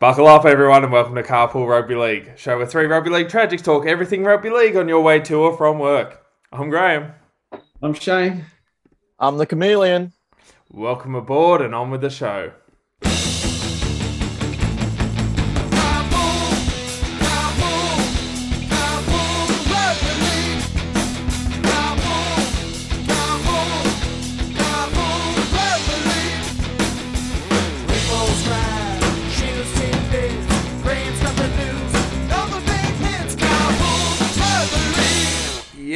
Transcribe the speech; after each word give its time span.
Buckle 0.00 0.28
up, 0.28 0.46
everyone, 0.46 0.82
and 0.82 0.90
welcome 0.90 1.14
to 1.16 1.22
Carpool 1.22 1.68
Rugby 1.68 1.94
League, 1.94 2.32
show 2.38 2.58
with 2.58 2.72
three 2.72 2.86
rugby 2.86 3.10
league 3.10 3.28
tragics 3.28 3.62
talk 3.62 3.84
everything 3.84 4.24
rugby 4.24 4.48
league 4.48 4.74
on 4.74 4.88
your 4.88 5.02
way 5.02 5.20
to 5.20 5.34
or 5.34 5.54
from 5.54 5.78
work. 5.78 6.24
I'm 6.50 6.70
Graham. 6.70 7.12
I'm 7.82 7.92
Shane. 7.92 8.46
I'm 9.18 9.36
the 9.36 9.44
chameleon. 9.44 10.14
Welcome 10.70 11.14
aboard 11.14 11.60
and 11.60 11.74
on 11.74 11.90
with 11.90 12.00
the 12.00 12.08
show. 12.08 12.52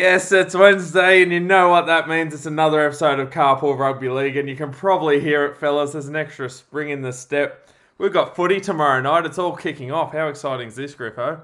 Yes, 0.06 0.30
it's 0.32 0.54
Wednesday, 0.54 1.22
and 1.22 1.32
you 1.32 1.40
know 1.40 1.70
what 1.70 1.86
that 1.86 2.10
means. 2.10 2.34
It's 2.34 2.44
another 2.44 2.84
episode 2.84 3.18
of 3.20 3.30
Carpool 3.30 3.78
Rugby 3.78 4.10
League, 4.10 4.36
and 4.36 4.46
you 4.50 4.54
can 4.54 4.70
probably 4.70 5.18
hear 5.18 5.46
it, 5.46 5.56
fellas. 5.56 5.92
There's 5.92 6.08
an 6.08 6.14
extra 6.14 6.50
spring 6.50 6.90
in 6.90 7.00
the 7.00 7.10
step. 7.10 7.70
We've 7.96 8.12
got 8.12 8.36
footy 8.36 8.60
tomorrow 8.60 9.00
night. 9.00 9.24
It's 9.24 9.38
all 9.38 9.56
kicking 9.56 9.90
off. 9.90 10.12
How 10.12 10.28
exciting 10.28 10.68
is 10.68 10.76
this, 10.76 10.94
Griffo? 10.94 11.40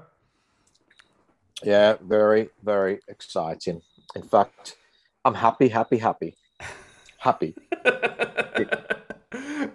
Yeah, 1.63 1.95
very, 2.03 2.49
very 2.63 2.99
exciting. 3.07 3.81
In 4.15 4.21
fact, 4.21 4.77
I'm 5.25 5.33
happy, 5.33 5.67
happy, 5.67 5.97
happy. 5.97 6.35
Happy. 7.17 7.55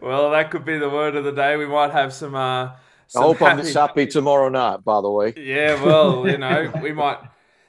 well, 0.00 0.30
that 0.30 0.46
could 0.52 0.64
be 0.64 0.78
the 0.78 0.88
word 0.88 1.16
of 1.16 1.24
the 1.24 1.32
day. 1.32 1.56
We 1.56 1.66
might 1.66 1.90
have 1.90 2.12
some. 2.12 2.36
Uh, 2.36 2.70
some 3.08 3.24
I 3.24 3.26
hope 3.26 3.38
happy... 3.38 3.68
I'm 3.68 3.74
happy 3.74 4.06
tomorrow 4.06 4.48
night, 4.48 4.84
by 4.84 5.00
the 5.00 5.10
way. 5.10 5.34
Yeah, 5.36 5.82
well, 5.84 6.28
you 6.28 6.38
know, 6.38 6.72
we 6.80 6.92
might 6.92 7.18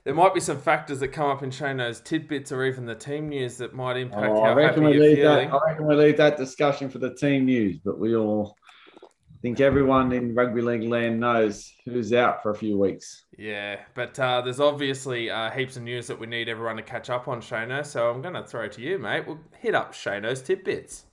there 0.07 0.15
might 0.15 0.33
be 0.33 0.39
some 0.39 0.57
factors 0.57 1.01
that 1.01 1.09
come 1.09 1.29
up 1.29 1.43
in 1.43 1.49
Shano's 1.49 1.99
tidbits 1.99 2.53
or 2.53 2.63
even 2.63 2.85
the 2.85 2.95
team 2.95 3.27
news 3.27 3.57
that 3.57 3.73
might 3.73 3.97
impact 3.97 4.31
oh, 4.37 4.41
how 4.41 4.57
happy 4.57 4.79
you're 4.79 4.93
feeling. 4.93 5.49
That, 5.49 5.53
I 5.53 5.69
reckon 5.69 5.85
we 5.85 5.95
leave 5.95 6.15
that 6.15 6.37
discussion 6.37 6.89
for 6.89 6.99
the 6.99 7.13
team 7.13 7.43
news, 7.43 7.79
but 7.83 7.99
we 7.99 8.15
all 8.15 8.55
I 9.03 9.37
think 9.41 9.59
everyone 9.59 10.13
in 10.13 10.33
rugby 10.33 10.61
league 10.61 10.83
land 10.83 11.19
knows 11.19 11.73
who's 11.83 12.13
out 12.13 12.41
for 12.41 12.51
a 12.51 12.55
few 12.55 12.77
weeks. 12.77 13.25
Yeah, 13.37 13.81
but 13.95 14.17
uh, 14.17 14.39
there's 14.39 14.61
obviously 14.61 15.29
uh, 15.29 15.51
heaps 15.51 15.75
of 15.75 15.83
news 15.83 16.07
that 16.07 16.17
we 16.17 16.25
need 16.25 16.47
everyone 16.47 16.77
to 16.77 16.83
catch 16.83 17.09
up 17.09 17.27
on, 17.27 17.41
Shano. 17.41 17.85
So 17.85 18.09
I'm 18.09 18.21
going 18.21 18.35
to 18.35 18.43
throw 18.43 18.63
it 18.63 18.71
to 18.73 18.81
you, 18.81 18.97
mate. 18.97 19.27
We'll 19.27 19.41
hit 19.59 19.75
up 19.75 19.93
Shano's 19.93 20.41
tidbits. 20.41 21.03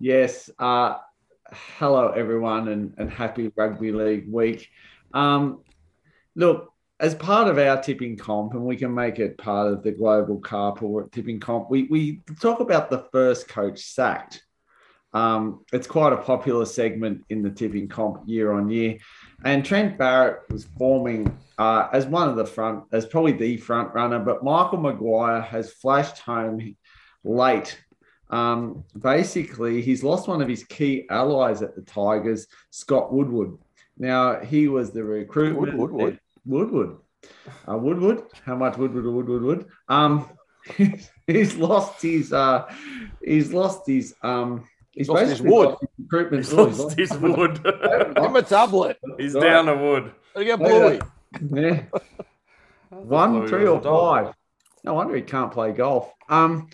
Yes, 0.00 0.50
uh, 0.58 0.96
hello 1.52 2.08
everyone 2.08 2.68
and, 2.68 2.94
and 2.98 3.10
happy 3.10 3.52
rugby 3.56 3.92
league 3.92 4.30
week. 4.30 4.68
Um, 5.12 5.62
look 6.34 6.72
as 6.98 7.14
part 7.14 7.48
of 7.48 7.58
our 7.58 7.80
tipping 7.82 8.16
comp 8.16 8.54
and 8.54 8.64
we 8.64 8.76
can 8.76 8.94
make 8.94 9.18
it 9.18 9.38
part 9.38 9.72
of 9.72 9.82
the 9.82 9.92
global 9.92 10.40
carpool 10.40 11.10
tipping 11.12 11.38
comp 11.38 11.70
we, 11.70 11.84
we 11.84 12.22
talk 12.40 12.60
about 12.60 12.90
the 12.90 13.06
first 13.12 13.48
coach 13.48 13.80
sacked. 13.80 14.42
Um, 15.12 15.64
it's 15.72 15.86
quite 15.86 16.12
a 16.12 16.18
popular 16.18 16.66
segment 16.66 17.24
in 17.30 17.42
the 17.42 17.50
tipping 17.50 17.88
comp 17.88 18.22
year 18.26 18.52
on 18.52 18.68
year. 18.68 18.98
And 19.44 19.64
trent 19.64 19.96
barrett 19.96 20.42
was 20.50 20.66
forming 20.78 21.36
uh, 21.58 21.88
as 21.92 22.06
one 22.06 22.28
of 22.28 22.36
the 22.36 22.44
front 22.44 22.84
as 22.92 23.06
probably 23.06 23.32
the 23.32 23.56
front 23.56 23.94
runner 23.94 24.18
but 24.18 24.44
michael 24.44 24.78
maguire 24.78 25.40
has 25.40 25.72
flashed 25.72 26.18
home 26.18 26.76
late 27.24 27.78
um, 28.30 28.84
basically, 28.98 29.82
he's 29.82 30.02
lost 30.02 30.28
one 30.28 30.42
of 30.42 30.48
his 30.48 30.64
key 30.64 31.06
allies 31.10 31.62
at 31.62 31.74
the 31.74 31.82
Tigers, 31.82 32.46
Scott 32.70 33.12
Woodward. 33.12 33.58
Now, 33.98 34.40
he 34.40 34.68
was 34.68 34.90
the 34.90 35.04
recruitment. 35.04 35.76
Woodward 35.76 35.92
Woodward 35.92 36.18
Woodwood. 36.44 36.98
Uh, 37.68 37.76
Woodwood. 37.76 38.24
How 38.44 38.56
much 38.56 38.76
Woodwood 38.76 39.04
or 39.04 39.10
Woodwood 39.10 39.42
would? 39.42 39.66
Um, 39.88 40.28
he's 41.26 41.56
lost 41.56 42.02
his. 42.02 42.32
Uh, 42.32 42.72
he's 43.22 43.52
lost 43.52 43.86
his. 43.86 44.14
Um, 44.22 44.68
he's 44.92 45.08
lost 45.08 45.26
his 45.26 45.42
wood. 45.42 45.76
recruitment. 45.98 46.44
He's 46.44 46.52
lost, 46.52 46.78
lost 46.78 46.98
his 46.98 47.12
wood. 47.12 47.62
Give 47.62 48.16
him 48.24 48.36
a 48.36 48.42
tablet. 48.42 48.98
He's 49.18 49.34
down 49.34 49.68
a 49.68 49.76
wood. 49.76 50.12
Let 50.34 50.44
get 50.44 50.58
Bluey. 50.58 51.00
Yeah. 51.52 51.82
One, 52.90 53.46
three, 53.48 53.66
or 53.66 53.82
five. 53.82 54.34
No 54.84 54.94
wonder 54.94 55.16
he 55.16 55.22
can't 55.22 55.52
play 55.52 55.72
golf. 55.72 56.12
Um, 56.28 56.68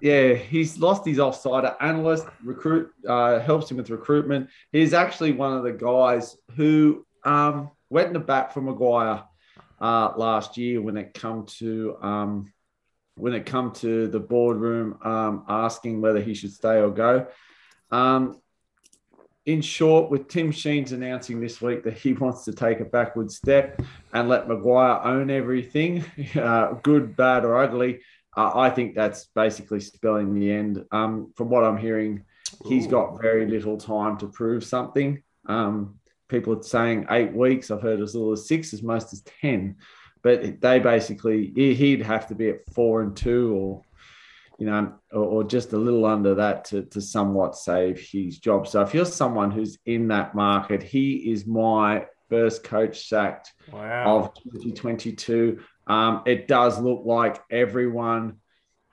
yeah, 0.00 0.34
he's 0.34 0.78
lost 0.78 1.06
his 1.06 1.18
offsider 1.18 1.76
analyst, 1.80 2.26
recruit, 2.42 2.90
uh, 3.08 3.38
helps 3.40 3.70
him 3.70 3.76
with 3.76 3.90
recruitment. 3.90 4.48
He's 4.72 4.94
actually 4.94 5.32
one 5.32 5.56
of 5.56 5.62
the 5.62 5.72
guys 5.72 6.36
who 6.56 7.06
um, 7.24 7.70
went 7.90 8.08
in 8.08 8.12
the 8.14 8.20
bat 8.20 8.52
for 8.52 8.60
Maguire 8.60 9.24
uh, 9.80 10.12
last 10.16 10.56
year 10.56 10.80
when 10.80 10.96
it 10.96 11.14
come 11.14 11.46
to 11.58 11.96
um, 12.02 12.52
when 13.16 13.34
it 13.34 13.44
come 13.44 13.72
to 13.72 14.08
the 14.08 14.20
boardroom 14.20 14.98
um, 15.02 15.44
asking 15.48 16.00
whether 16.00 16.20
he 16.20 16.34
should 16.34 16.52
stay 16.52 16.78
or 16.78 16.90
go. 16.90 17.26
Um, 17.90 18.40
in 19.44 19.60
short, 19.60 20.10
with 20.10 20.28
Tim 20.28 20.52
Sheens 20.52 20.92
announcing 20.92 21.40
this 21.40 21.60
week 21.60 21.82
that 21.84 21.94
he 21.94 22.12
wants 22.12 22.44
to 22.44 22.52
take 22.52 22.80
a 22.80 22.84
backward 22.84 23.30
step 23.30 23.80
and 24.12 24.28
let 24.28 24.48
Maguire 24.48 25.00
own 25.04 25.30
everything, 25.30 26.04
uh, 26.34 26.74
good, 26.82 27.16
bad, 27.16 27.44
or 27.44 27.56
ugly, 27.56 28.00
uh, 28.36 28.52
I 28.54 28.70
think 28.70 28.94
that's 28.94 29.26
basically 29.34 29.80
spelling 29.80 30.34
the 30.34 30.50
end. 30.50 30.84
Um, 30.90 31.32
from 31.36 31.50
what 31.50 31.64
I'm 31.64 31.76
hearing, 31.76 32.24
he's 32.66 32.86
got 32.86 33.20
very 33.20 33.46
little 33.46 33.76
time 33.76 34.16
to 34.18 34.28
prove 34.28 34.64
something. 34.64 35.22
Um, 35.46 35.96
people 36.28 36.58
are 36.58 36.62
saying 36.62 37.06
eight 37.10 37.32
weeks. 37.32 37.70
I've 37.70 37.82
heard 37.82 38.00
as 38.00 38.14
little 38.14 38.32
as 38.32 38.48
six, 38.48 38.72
as 38.72 38.82
most 38.82 39.12
as 39.12 39.22
10. 39.42 39.76
But 40.22 40.60
they 40.60 40.78
basically, 40.78 41.52
he'd 41.54 42.02
have 42.02 42.28
to 42.28 42.34
be 42.34 42.48
at 42.48 42.70
four 42.72 43.02
and 43.02 43.14
two 43.14 43.54
or, 43.54 43.82
you 44.58 44.66
know, 44.66 44.94
or, 45.10 45.24
or 45.24 45.44
just 45.44 45.72
a 45.72 45.76
little 45.76 46.06
under 46.06 46.36
that 46.36 46.64
to, 46.66 46.82
to 46.84 47.00
somewhat 47.00 47.56
save 47.56 48.00
his 48.00 48.38
job. 48.38 48.66
So 48.66 48.80
if 48.82 48.94
you're 48.94 49.04
someone 49.04 49.50
who's 49.50 49.78
in 49.84 50.08
that 50.08 50.34
market, 50.34 50.82
he 50.82 51.32
is 51.32 51.44
my 51.44 52.06
first 52.30 52.64
coach 52.64 53.08
sacked 53.08 53.52
wow. 53.70 54.04
of 54.16 54.34
2022. 54.34 55.60
Um, 55.86 56.22
it 56.26 56.48
does 56.48 56.78
look 56.78 57.02
like 57.04 57.42
everyone 57.50 58.38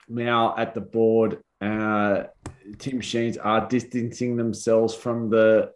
now 0.08 0.54
at 0.56 0.74
the 0.74 0.80
board, 0.80 1.38
uh, 1.60 2.24
Tim 2.78 3.00
Sheens 3.00 3.36
are 3.38 3.68
distancing 3.68 4.36
themselves 4.36 4.94
from 4.94 5.30
the 5.30 5.72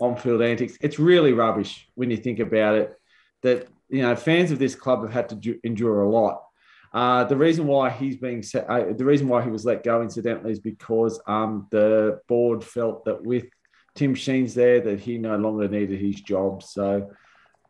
on-field 0.00 0.42
antics. 0.42 0.76
It's 0.80 0.98
really 0.98 1.32
rubbish 1.32 1.88
when 1.94 2.10
you 2.10 2.16
think 2.16 2.38
about 2.38 2.76
it. 2.76 2.94
That 3.42 3.68
you 3.88 4.02
know, 4.02 4.14
fans 4.16 4.50
of 4.50 4.58
this 4.58 4.74
club 4.74 5.02
have 5.02 5.12
had 5.12 5.28
to 5.42 5.58
endure 5.64 6.02
a 6.02 6.08
lot. 6.08 6.42
Uh, 6.94 7.24
the 7.24 7.36
reason 7.36 7.66
why 7.66 7.90
he's 7.90 8.16
being 8.16 8.42
set, 8.42 8.68
uh, 8.68 8.92
the 8.92 9.04
reason 9.04 9.26
why 9.28 9.42
he 9.42 9.50
was 9.50 9.64
let 9.64 9.82
go, 9.82 10.02
incidentally, 10.02 10.52
is 10.52 10.60
because 10.60 11.20
um, 11.26 11.66
the 11.70 12.20
board 12.28 12.62
felt 12.62 13.04
that 13.04 13.22
with 13.22 13.46
Tim 13.94 14.14
Sheens 14.14 14.54
there, 14.54 14.80
that 14.80 15.00
he 15.00 15.18
no 15.18 15.36
longer 15.36 15.68
needed 15.68 15.98
his 15.98 16.20
job. 16.20 16.62
So, 16.62 17.10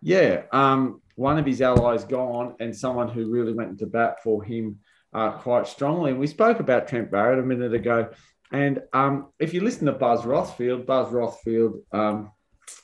yeah, 0.02 0.42
um, 0.52 1.00
one 1.14 1.38
of 1.38 1.46
his 1.46 1.62
allies 1.62 2.04
gone 2.04 2.56
and 2.60 2.76
someone 2.76 3.08
who 3.08 3.30
really 3.30 3.52
went 3.52 3.70
into 3.70 3.86
bat 3.86 4.22
for 4.22 4.42
him 4.42 4.78
uh, 5.14 5.32
quite 5.32 5.66
strongly. 5.66 6.10
And 6.10 6.20
we 6.20 6.26
spoke 6.26 6.60
about 6.60 6.88
Trent 6.88 7.10
Barrett 7.10 7.38
a 7.38 7.42
minute 7.42 7.72
ago. 7.72 8.10
And 8.50 8.82
um, 8.92 9.28
if 9.38 9.54
you 9.54 9.62
listen 9.62 9.86
to 9.86 9.92
Buzz 9.92 10.22
Rothfield, 10.22 10.84
Buzz 10.84 11.12
Rothfield, 11.12 11.80
um, 11.92 12.32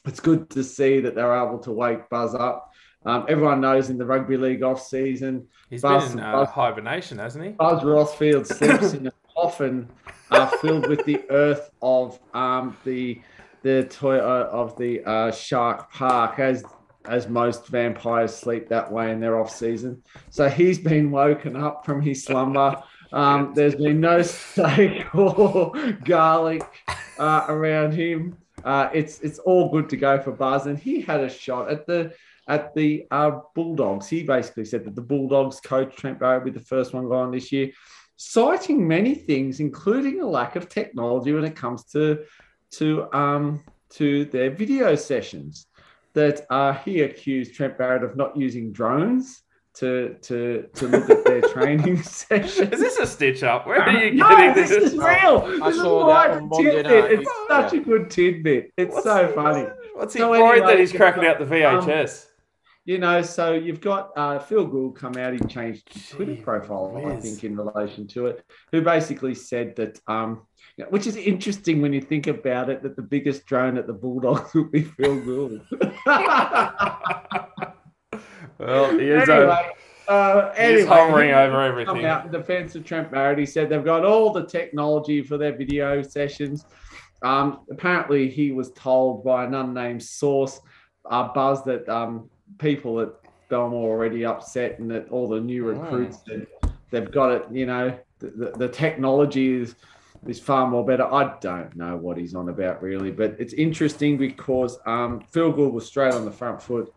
it's 0.04 0.20
good 0.20 0.48
to 0.50 0.62
see 0.62 1.00
that 1.00 1.14
they're 1.14 1.34
able 1.34 1.58
to 1.60 1.72
wake 1.72 2.08
Buzz 2.08 2.34
up. 2.34 2.70
Um, 3.04 3.26
everyone 3.28 3.60
knows 3.60 3.90
in 3.90 3.98
the 3.98 4.06
rugby 4.06 4.36
league 4.36 4.62
off 4.62 4.82
season, 4.82 5.46
he's 5.70 5.82
Buzz, 5.82 6.10
been 6.10 6.18
in 6.18 6.24
uh, 6.24 6.32
Buzz, 6.32 6.48
hibernation, 6.48 7.18
hasn't 7.18 7.44
he? 7.44 7.50
Buzz 7.52 7.82
Rothfield 7.82 8.46
sleeps 8.46 8.92
in 8.94 9.06
a 9.06 9.12
coffin 9.34 9.88
uh, 10.30 10.46
filled 10.46 10.88
with 10.88 11.04
the 11.04 11.22
earth 11.30 11.70
of 11.82 12.18
um, 12.34 12.76
the 12.84 13.20
the 13.62 13.84
toy 13.84 14.18
uh, 14.18 14.48
of 14.52 14.76
the 14.76 15.02
uh, 15.04 15.32
Shark 15.32 15.92
Park, 15.92 16.38
as 16.38 16.62
as 17.08 17.28
most 17.28 17.66
vampires 17.66 18.34
sleep 18.34 18.68
that 18.68 18.90
way 18.90 19.10
in 19.10 19.20
their 19.20 19.40
off 19.40 19.54
season. 19.54 20.02
So 20.30 20.48
he's 20.48 20.78
been 20.78 21.10
woken 21.10 21.56
up 21.56 21.84
from 21.84 22.00
his 22.00 22.24
slumber. 22.24 22.82
Um, 23.12 23.52
there's 23.54 23.74
been 23.74 24.00
no 24.00 24.22
steak 24.22 25.06
or 25.14 25.72
garlic 26.04 26.62
uh, 27.18 27.46
around 27.48 27.92
him. 27.92 28.36
Uh, 28.64 28.90
it's 28.92 29.20
it's 29.20 29.38
all 29.38 29.70
good 29.70 29.88
to 29.88 29.96
go 29.96 30.20
for 30.20 30.32
Buzz, 30.32 30.66
and 30.66 30.78
he 30.78 31.00
had 31.00 31.20
a 31.20 31.30
shot 31.30 31.70
at 31.70 31.86
the 31.86 32.12
at 32.48 32.74
the 32.74 33.06
uh, 33.10 33.40
Bulldogs. 33.54 34.08
He 34.08 34.24
basically 34.24 34.64
said 34.64 34.84
that 34.84 34.94
the 34.94 35.02
Bulldogs 35.02 35.60
coach 35.60 35.94
Trent 35.96 36.18
Barrett 36.18 36.44
will 36.44 36.52
be 36.52 36.58
the 36.58 36.64
first 36.64 36.92
one 36.92 37.08
gone 37.08 37.30
this 37.30 37.52
year, 37.52 37.70
citing 38.16 38.86
many 38.86 39.14
things, 39.14 39.60
including 39.60 40.20
a 40.20 40.26
lack 40.26 40.56
of 40.56 40.68
technology 40.68 41.32
when 41.32 41.44
it 41.44 41.56
comes 41.56 41.84
to 41.92 42.24
to 42.72 43.12
um, 43.14 43.62
to 43.90 44.24
their 44.26 44.50
video 44.50 44.94
sessions 44.94 45.67
that 46.14 46.46
uh, 46.50 46.72
he 46.74 47.02
accused 47.02 47.54
Trent 47.54 47.76
Barrett 47.78 48.02
of 48.02 48.16
not 48.16 48.36
using 48.36 48.72
drones 48.72 49.42
to 49.74 50.16
to 50.22 50.66
to 50.74 50.86
look 50.88 51.08
at 51.08 51.24
their 51.24 51.40
training 51.52 52.02
session. 52.02 52.72
Is 52.72 52.80
this 52.80 52.98
a 52.98 53.06
stitch 53.06 53.42
up? 53.42 53.66
Where 53.66 53.80
are 53.82 53.90
you 54.04 54.12
no, 54.14 54.28
getting 54.28 54.54
this 54.54 54.70
this? 54.70 54.92
is 54.94 54.98
real. 54.98 55.40
This 55.46 55.76
is 55.76 55.80
saw 55.82 56.06
right 56.08 56.28
that 56.28 56.36
on 56.42 56.48
Monday 56.48 56.82
tidbit. 56.82 56.86
night. 57.04 57.12
It's 57.20 57.30
such 57.48 57.72
a 57.74 57.78
good 57.80 58.10
tidbit. 58.10 58.70
It's 58.76 58.92
What's 58.94 59.04
so 59.04 59.28
he- 59.28 59.32
funny. 59.34 59.66
What's 59.94 60.14
he 60.14 60.20
So 60.20 60.30
worried 60.30 60.62
anyway, 60.62 60.66
that 60.72 60.78
he's 60.80 60.92
cracking 60.92 61.26
out 61.26 61.38
the 61.38 61.44
um, 61.44 61.82
VHS? 61.84 62.26
You 62.88 62.96
know, 62.96 63.20
so 63.20 63.52
you've 63.52 63.82
got 63.82 64.12
uh, 64.16 64.38
Phil 64.38 64.64
Gould 64.64 64.96
come 64.96 65.14
out. 65.18 65.34
He 65.34 65.40
changed 65.40 65.92
his 65.92 66.08
Twitter 66.08 66.36
profile, 66.36 66.96
I 67.06 67.16
think, 67.16 67.44
in 67.44 67.54
relation 67.54 68.06
to 68.06 68.28
it. 68.28 68.42
Who 68.72 68.80
basically 68.80 69.34
said 69.34 69.76
that, 69.76 70.00
um, 70.06 70.46
which 70.88 71.06
is 71.06 71.14
interesting 71.16 71.82
when 71.82 71.92
you 71.92 72.00
think 72.00 72.28
about 72.28 72.70
it, 72.70 72.82
that 72.82 72.96
the 72.96 73.02
biggest 73.02 73.44
drone 73.44 73.76
at 73.76 73.86
the 73.86 73.92
Bulldogs 73.92 74.54
would 74.54 74.72
be 74.72 74.84
Phil 74.84 75.20
Gould. 75.20 75.60
well, 78.56 78.98
he 78.98 79.10
is, 79.10 79.28
anyway, 79.28 79.70
uh, 80.08 80.48
he's 80.52 80.58
anyway, 80.58 80.84
hovering 80.86 81.28
he- 81.28 81.34
over 81.34 81.56
come 81.56 81.62
everything. 81.68 82.06
out 82.06 82.24
in 82.24 82.32
defense 82.32 82.74
of 82.74 82.86
Trent 82.86 83.12
Barrett. 83.12 83.38
He 83.38 83.44
said 83.44 83.68
they've 83.68 83.84
got 83.84 84.06
all 84.06 84.32
the 84.32 84.46
technology 84.46 85.22
for 85.22 85.36
their 85.36 85.54
video 85.54 86.00
sessions. 86.00 86.64
Um, 87.20 87.66
apparently, 87.70 88.30
he 88.30 88.50
was 88.50 88.72
told 88.72 89.24
by 89.24 89.44
an 89.44 89.54
unnamed 89.54 90.02
source, 90.02 90.58
uh, 91.10 91.28
Buzz, 91.34 91.62
that 91.64 91.86
um, 91.86 92.30
people 92.58 93.00
at 93.00 93.08
Belmore 93.48 93.90
already 93.90 94.24
upset 94.24 94.78
and 94.78 94.90
that 94.90 95.08
all 95.10 95.28
the 95.28 95.40
new 95.40 95.68
Oh. 95.68 95.72
recruits, 95.72 96.18
that 96.26 96.46
they've 96.90 97.10
got 97.10 97.30
it, 97.32 97.44
you 97.50 97.66
know, 97.66 97.96
the, 98.18 98.26
the, 98.28 98.50
the 98.58 98.68
technology 98.68 99.54
is 99.62 99.74
is 100.26 100.40
far 100.40 100.68
more 100.68 100.84
better. 100.84 101.04
I 101.04 101.36
don't 101.40 101.74
know 101.76 101.96
what 101.96 102.16
he's 102.16 102.34
on 102.34 102.48
about 102.48 102.82
really, 102.82 103.12
but 103.12 103.36
it's 103.38 103.52
interesting 103.52 104.18
because 104.18 104.76
um, 104.84 105.20
Phil 105.20 105.52
Gould 105.52 105.72
was 105.72 105.86
straight 105.86 106.12
on 106.12 106.24
the 106.24 106.32
front 106.32 106.60
foot, 106.60 106.92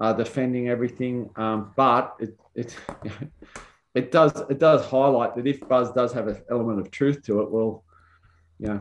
uh, 0.00 0.12
defending 0.12 0.68
everything. 0.68 1.30
Um, 1.36 1.72
but 1.76 2.16
it 2.18 2.36
it 2.56 2.76
it 3.94 4.10
does 4.10 4.32
it 4.50 4.58
does 4.58 4.84
highlight 4.84 5.36
that 5.36 5.46
if 5.46 5.66
Buzz 5.68 5.92
does 5.92 6.12
have 6.12 6.26
an 6.26 6.42
element 6.50 6.80
of 6.80 6.90
truth 6.90 7.22
to 7.26 7.42
it, 7.42 7.50
well, 7.50 7.84
you 8.58 8.66
know, 8.68 8.80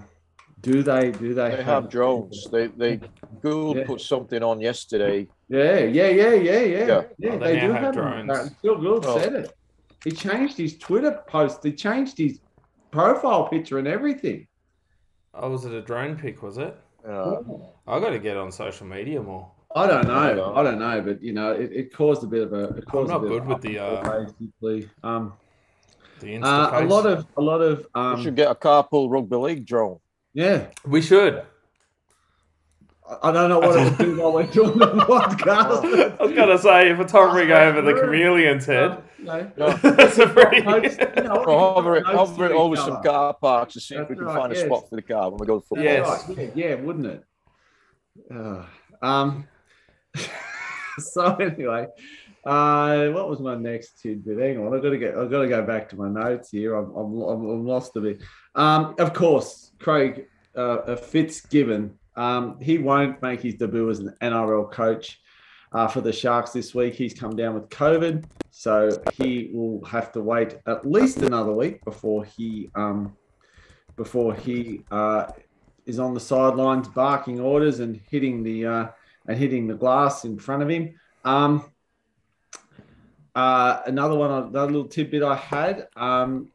do 0.63 0.81
they 0.81 1.11
do 1.11 1.33
they, 1.35 1.51
They 1.57 1.63
have 1.63 1.89
drones. 1.89 2.47
They 2.51 2.67
they 2.67 2.99
Gould 3.43 3.77
Yeah. 3.77 3.85
put 3.85 4.01
something 4.01 4.41
on 4.41 4.59
yesterday. 4.61 5.27
Yeah, 5.49 5.79
yeah, 5.79 6.07
yeah, 6.07 6.33
yeah, 6.33 6.59
yeah. 6.59 6.85
Yeah. 6.87 7.01
Yeah, 7.19 7.37
they 7.37 7.53
they, 7.55 7.59
do 7.59 7.71
have 7.73 7.81
have 7.83 7.93
drones. 7.93 8.27
drones. 8.27 8.51
Gould 8.63 9.05
Oh. 9.05 9.19
said 9.19 9.33
it. 9.35 9.53
He 10.03 10.11
changed 10.11 10.57
his 10.57 10.77
Twitter 10.77 11.21
post. 11.27 11.63
He 11.63 11.73
changed 11.73 12.17
his 12.17 12.39
profile 12.91 13.47
picture 13.49 13.77
and 13.77 13.87
everything. 13.87 14.47
Oh, 15.33 15.49
was 15.49 15.65
it 15.65 15.73
a 15.73 15.81
drone 15.81 16.15
pic? 16.15 16.41
Was 16.41 16.57
it? 16.57 16.75
Uh, 17.07 17.37
I 17.87 17.99
got 17.99 18.11
to 18.11 18.19
get 18.19 18.37
on 18.37 18.51
social 18.51 18.87
media 18.87 19.21
more. 19.21 19.51
I 19.75 19.87
don't 19.87 20.07
know. 20.07 20.15
I 20.15 20.33
don't- 20.33 20.57
I 20.57 20.63
don't 20.63 20.79
know, 20.79 21.01
but 21.01 21.21
you 21.21 21.33
know, 21.33 21.51
it, 21.51 21.69
it 21.73 21.93
caused 21.93 22.23
a 22.23 22.27
bit 22.27 22.43
of 22.43 22.53
a. 22.53 22.63
It 22.79 22.83
I'm 22.93 23.07
not 23.07 23.17
a 23.17 23.19
bit 23.21 23.29
good 23.29 23.45
with 23.47 23.61
the 23.61 23.79
uh, 23.79 24.01
basically. 24.25 24.89
Um, 25.03 25.33
the 26.19 26.27
Insta 26.35 26.73
uh, 26.73 26.83
a 26.83 26.85
lot 26.85 27.05
of 27.05 27.25
a 27.35 27.41
lot 27.41 27.61
of 27.61 27.79
we 27.95 28.01
um, 28.01 28.23
should 28.23 28.35
get 28.35 28.49
a 28.51 28.55
carpool 28.55 29.09
rugby 29.09 29.35
league 29.35 29.65
drone. 29.65 29.97
Yeah. 30.33 30.67
We 30.85 31.01
should. 31.01 31.35
I- 31.37 31.43
I 33.21 33.31
don't 33.31 33.49
know 33.49 33.59
what 33.59 33.77
it 33.77 33.83
would 33.83 33.97
do 33.97 34.21
while 34.21 34.31
we're 34.33 34.43
doing 34.47 34.77
the 34.79 34.87
podcast. 34.87 36.17
I 36.19 36.23
was 36.23 36.33
gonna 36.33 36.57
say 36.57 36.89
if 36.89 36.99
it's 36.99 37.11
hovering 37.11 37.51
over 37.51 37.81
the 37.81 37.93
chameleon's 37.93 38.65
head, 38.65 39.03
You 39.19 39.25
know, 39.25 39.51
No. 39.57 39.69
that's 39.83 40.17
a 40.17 40.27
pretty. 40.27 40.61
notes- 40.65 40.97
you 41.17 41.23
know, 41.23 41.43
Well, 41.45 41.73
hover 41.75 41.97
it, 41.97 42.03
notes 42.05 42.15
hover 42.17 42.45
it 42.45 42.51
over 42.53 42.75
some 42.77 43.03
car 43.03 43.33
parks 43.33 43.73
to 43.73 43.81
see 43.81 43.95
if 43.95 44.09
we 44.09 44.15
can 44.15 44.23
right, 44.25 44.37
find 44.37 44.53
a 44.53 44.55
yes. 44.55 44.65
spot 44.65 44.89
for 44.89 44.95
the 44.95 45.01
car 45.01 45.29
when 45.29 45.39
we 45.39 45.45
go 45.47 45.59
to 45.59 45.65
football. 45.65 45.83
Yes. 45.83 46.29
Right, 46.29 46.51
Yeah, 46.55 46.67
yeah, 46.69 46.75
wouldn't 46.75 47.05
it? 47.07 47.23
Uh, 48.33 48.65
um. 49.01 49.47
so 50.97 51.35
anyway, 51.35 51.87
uh, 52.45 53.07
what 53.09 53.29
was 53.29 53.39
my 53.41 53.55
next 53.55 54.01
tidbit? 54.01 54.39
Hang 54.39 54.65
on, 54.65 54.73
I've 54.73 54.81
got 54.81 54.89
to 54.91 54.97
get. 54.97 55.15
I've 55.17 55.29
got 55.31 55.41
to 55.41 55.47
go 55.47 55.61
back 55.65 55.89
to 55.89 55.97
my 55.97 56.07
notes 56.09 56.51
here. 56.51 56.75
I'm, 56.75 56.89
I'm, 56.95 57.21
I'm, 57.21 57.49
I'm 57.49 57.65
lost 57.67 57.95
a 57.97 58.01
bit. 58.01 58.21
Um, 58.55 58.95
of 58.99 59.13
course, 59.13 59.71
Craig 59.83 60.27
uh, 60.55 60.95
Fitzgibbon. 60.95 61.97
Um, 62.15 62.59
he 62.61 62.77
won't 62.77 63.21
make 63.21 63.41
his 63.41 63.55
debut 63.55 63.89
as 63.89 63.99
an 63.99 64.15
NRL 64.21 64.71
coach 64.71 65.19
uh, 65.73 65.87
for 65.87 66.01
the 66.01 66.13
Sharks 66.13 66.51
this 66.51 66.73
week. 66.73 66.93
He's 66.95 67.13
come 67.13 67.35
down 67.35 67.55
with 67.55 67.69
COVID, 67.69 68.25
so 68.49 69.01
he 69.13 69.51
will 69.53 69.83
have 69.85 70.11
to 70.13 70.21
wait 70.21 70.57
at 70.67 70.85
least 70.85 71.17
another 71.17 71.51
week 71.51 71.83
before 71.83 72.23
he 72.23 72.69
um, 72.75 73.15
before 73.95 74.33
he 74.33 74.83
uh, 74.91 75.27
is 75.85 75.99
on 75.99 76.13
the 76.13 76.19
sidelines 76.19 76.87
barking 76.87 77.39
orders 77.39 77.79
and 77.79 77.99
hitting 78.09 78.43
the 78.43 78.65
uh, 78.65 78.87
and 79.27 79.37
hitting 79.37 79.67
the 79.67 79.73
glass 79.73 80.23
in 80.23 80.37
front 80.37 80.63
of 80.63 80.69
him. 80.69 80.93
Um, 81.25 81.65
uh, 83.35 83.81
another 83.87 84.15
one, 84.15 84.31
another 84.31 84.71
little 84.71 84.87
tidbit 84.87 85.23
I 85.23 85.35
had. 85.35 85.87
Um, 85.95 86.51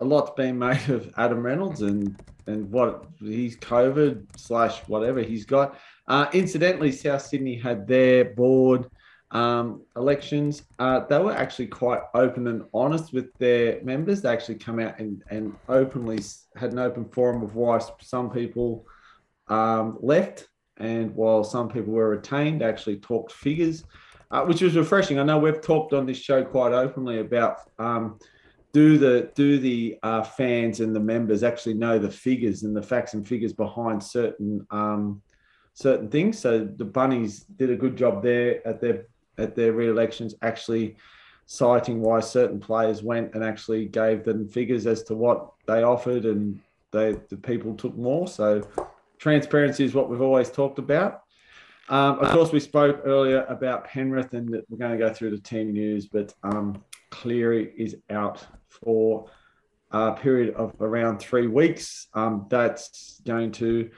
a 0.00 0.04
lot's 0.04 0.32
been 0.36 0.58
made 0.58 0.88
of 0.88 1.12
Adam 1.16 1.44
Reynolds 1.44 1.82
and 1.82 2.16
and 2.46 2.70
what 2.70 3.06
he's 3.18 3.56
COVID 3.56 4.26
slash 4.36 4.80
whatever 4.88 5.22
he's 5.22 5.44
got. 5.44 5.78
Uh, 6.08 6.26
incidentally, 6.32 6.92
South 6.92 7.22
Sydney 7.22 7.56
had 7.56 7.86
their 7.86 8.26
board 8.26 8.90
um, 9.30 9.82
elections. 9.96 10.62
Uh, 10.78 11.00
they 11.00 11.18
were 11.18 11.32
actually 11.32 11.66
quite 11.66 12.02
open 12.14 12.46
and 12.46 12.64
honest 12.74 13.12
with 13.12 13.32
their 13.38 13.82
members. 13.82 14.22
They 14.22 14.28
actually 14.28 14.56
come 14.56 14.78
out 14.78 14.98
and, 14.98 15.22
and 15.30 15.54
openly 15.68 16.20
had 16.56 16.72
an 16.72 16.78
open 16.78 17.06
forum 17.06 17.42
of 17.42 17.54
why 17.54 17.80
some 18.00 18.30
people 18.30 18.86
um, 19.48 19.98
left 20.00 20.48
and 20.76 21.14
while 21.14 21.44
some 21.44 21.68
people 21.68 21.92
were 21.92 22.10
retained, 22.10 22.62
actually 22.62 22.96
talked 22.96 23.32
figures, 23.32 23.84
uh, 24.30 24.44
which 24.44 24.62
was 24.62 24.76
refreshing. 24.76 25.18
I 25.18 25.22
know 25.22 25.38
we've 25.38 25.60
talked 25.60 25.92
on 25.92 26.06
this 26.06 26.18
show 26.18 26.44
quite 26.44 26.72
openly 26.72 27.20
about 27.20 27.58
um, 27.78 28.18
do 28.72 28.96
the 28.96 29.30
do 29.34 29.58
the 29.58 29.98
uh, 30.02 30.22
fans 30.22 30.80
and 30.80 30.96
the 30.96 31.00
members 31.00 31.42
actually 31.42 31.74
know 31.74 31.98
the 31.98 32.10
figures 32.10 32.62
and 32.62 32.74
the 32.74 32.82
facts 32.82 33.14
and 33.14 33.26
figures 33.26 33.52
behind 33.52 34.02
certain 34.02 34.66
um, 34.70 35.20
certain 35.74 36.08
things. 36.08 36.38
So 36.38 36.64
the 36.64 36.84
bunnies 36.84 37.40
did 37.40 37.70
a 37.70 37.76
good 37.76 37.96
job 37.96 38.22
there 38.22 38.66
at 38.66 38.80
their 38.80 39.06
at 39.38 39.54
their 39.54 39.72
re-elections, 39.72 40.34
actually 40.42 40.96
citing 41.46 42.00
why 42.00 42.20
certain 42.20 42.60
players 42.60 43.02
went 43.02 43.34
and 43.34 43.44
actually 43.44 43.86
gave 43.86 44.24
them 44.24 44.48
figures 44.48 44.86
as 44.86 45.02
to 45.04 45.14
what 45.14 45.52
they 45.66 45.82
offered 45.82 46.24
and 46.24 46.58
they 46.92 47.16
the 47.28 47.36
people 47.36 47.74
took 47.74 47.96
more. 47.96 48.26
So 48.26 48.62
transparency 49.18 49.84
is 49.84 49.92
what 49.92 50.08
we've 50.08 50.22
always 50.22 50.50
talked 50.50 50.78
about. 50.78 51.22
Um, 51.88 52.20
of 52.20 52.30
course, 52.30 52.52
we 52.52 52.60
spoke 52.60 53.02
earlier 53.04 53.44
about 53.48 53.84
Penrith 53.84 54.32
and 54.32 54.48
we're 54.48 54.78
going 54.78 54.92
to 54.92 54.98
go 54.98 55.12
through 55.12 55.30
the 55.30 55.38
team 55.38 55.72
news, 55.72 56.06
but 56.06 56.32
um, 56.42 56.82
Cleary 57.10 57.72
is 57.76 57.96
out 58.08 58.46
for 58.84 59.30
a 59.90 60.12
period 60.12 60.54
of 60.54 60.74
around 60.80 61.18
three 61.18 61.46
weeks. 61.46 62.08
Um, 62.14 62.46
that's 62.48 63.20
going 63.26 63.52
to 63.52 63.90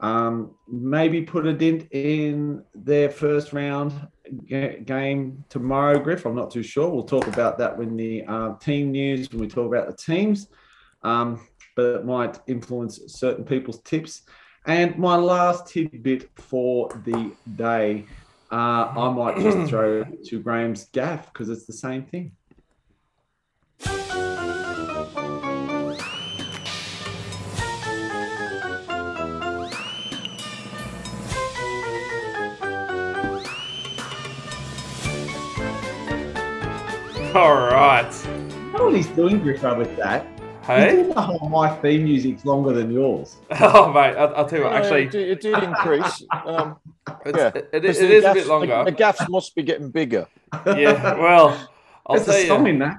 um, 0.00 0.54
maybe 0.68 1.22
put 1.22 1.46
a 1.46 1.52
dent 1.52 1.88
in 1.92 2.64
their 2.74 3.10
first 3.10 3.52
round 3.52 3.92
ga- 4.46 4.80
game 4.80 5.44
tomorrow, 5.48 5.98
Griff. 5.98 6.24
I'm 6.26 6.34
not 6.34 6.50
too 6.50 6.62
sure. 6.62 6.90
We'll 6.90 7.02
talk 7.02 7.26
about 7.26 7.58
that 7.58 7.76
when 7.76 7.96
the 7.96 8.24
uh, 8.24 8.54
team 8.56 8.92
news, 8.92 9.30
when 9.30 9.40
we 9.40 9.48
talk 9.48 9.66
about 9.66 9.88
the 9.88 9.96
teams. 9.96 10.48
Um, 11.02 11.46
but 11.76 11.96
it 11.96 12.04
might 12.04 12.38
influence 12.46 13.00
certain 13.06 13.44
people's 13.44 13.80
tips. 13.82 14.22
And 14.66 14.98
my 14.98 15.16
last 15.16 15.66
tidbit 15.68 16.30
for 16.34 16.88
the 17.04 17.32
day, 17.56 18.06
uh, 18.52 18.92
I 18.96 19.10
might 19.10 19.38
just 19.38 19.58
throw 19.70 20.04
to 20.04 20.40
Graham's 20.40 20.84
gaff 20.92 21.32
because 21.32 21.48
it's 21.48 21.66
the 21.66 21.72
same 21.72 22.04
thing. 22.04 22.32
All 37.40 37.54
right. 37.56 38.26
I 38.26 38.72
know 38.76 38.84
what 38.84 38.94
he's 38.94 39.06
doing, 39.08 39.40
Griffo, 39.40 39.76
with 39.78 39.96
that. 39.96 40.26
He's 40.60 40.66
Hey. 40.66 40.90
doing 40.92 41.08
the 41.08 41.20
whole 41.22 41.48
my 41.48 41.74
theme 41.76 42.04
music's 42.04 42.44
longer 42.44 42.72
than 42.74 42.90
yours. 42.92 43.36
Oh 43.60 43.90
mate, 43.90 44.14
I'll, 44.14 44.34
I'll 44.36 44.46
tell 44.46 44.58
you 44.58 44.64
what. 44.66 44.74
Yeah, 44.74 44.78
Actually, 44.80 45.04
it, 45.04 45.10
did- 45.10 45.30
it 45.30 45.40
did 45.54 45.62
increase. 45.64 46.22
Um, 46.44 46.76
it's, 47.24 47.38
yeah. 47.38 47.46
it, 47.48 47.68
it, 47.72 47.82
'cause 47.82 47.98
it 47.98 48.08
the 48.08 48.14
is 48.16 48.24
a 48.26 48.34
bit 48.34 48.46
longer. 48.46 48.78
The, 48.84 48.84
the 48.90 48.92
gaffs 48.92 49.26
must 49.30 49.54
be 49.54 49.62
getting 49.62 49.90
bigger. 49.90 50.26
yeah. 50.66 51.14
Well, 51.18 51.68
I'll 52.06 52.16
There's 52.16 52.26
tell 52.26 52.34
a 52.36 52.46
song 52.46 52.66
you. 52.66 52.72
in 52.74 52.78
that. 52.80 52.96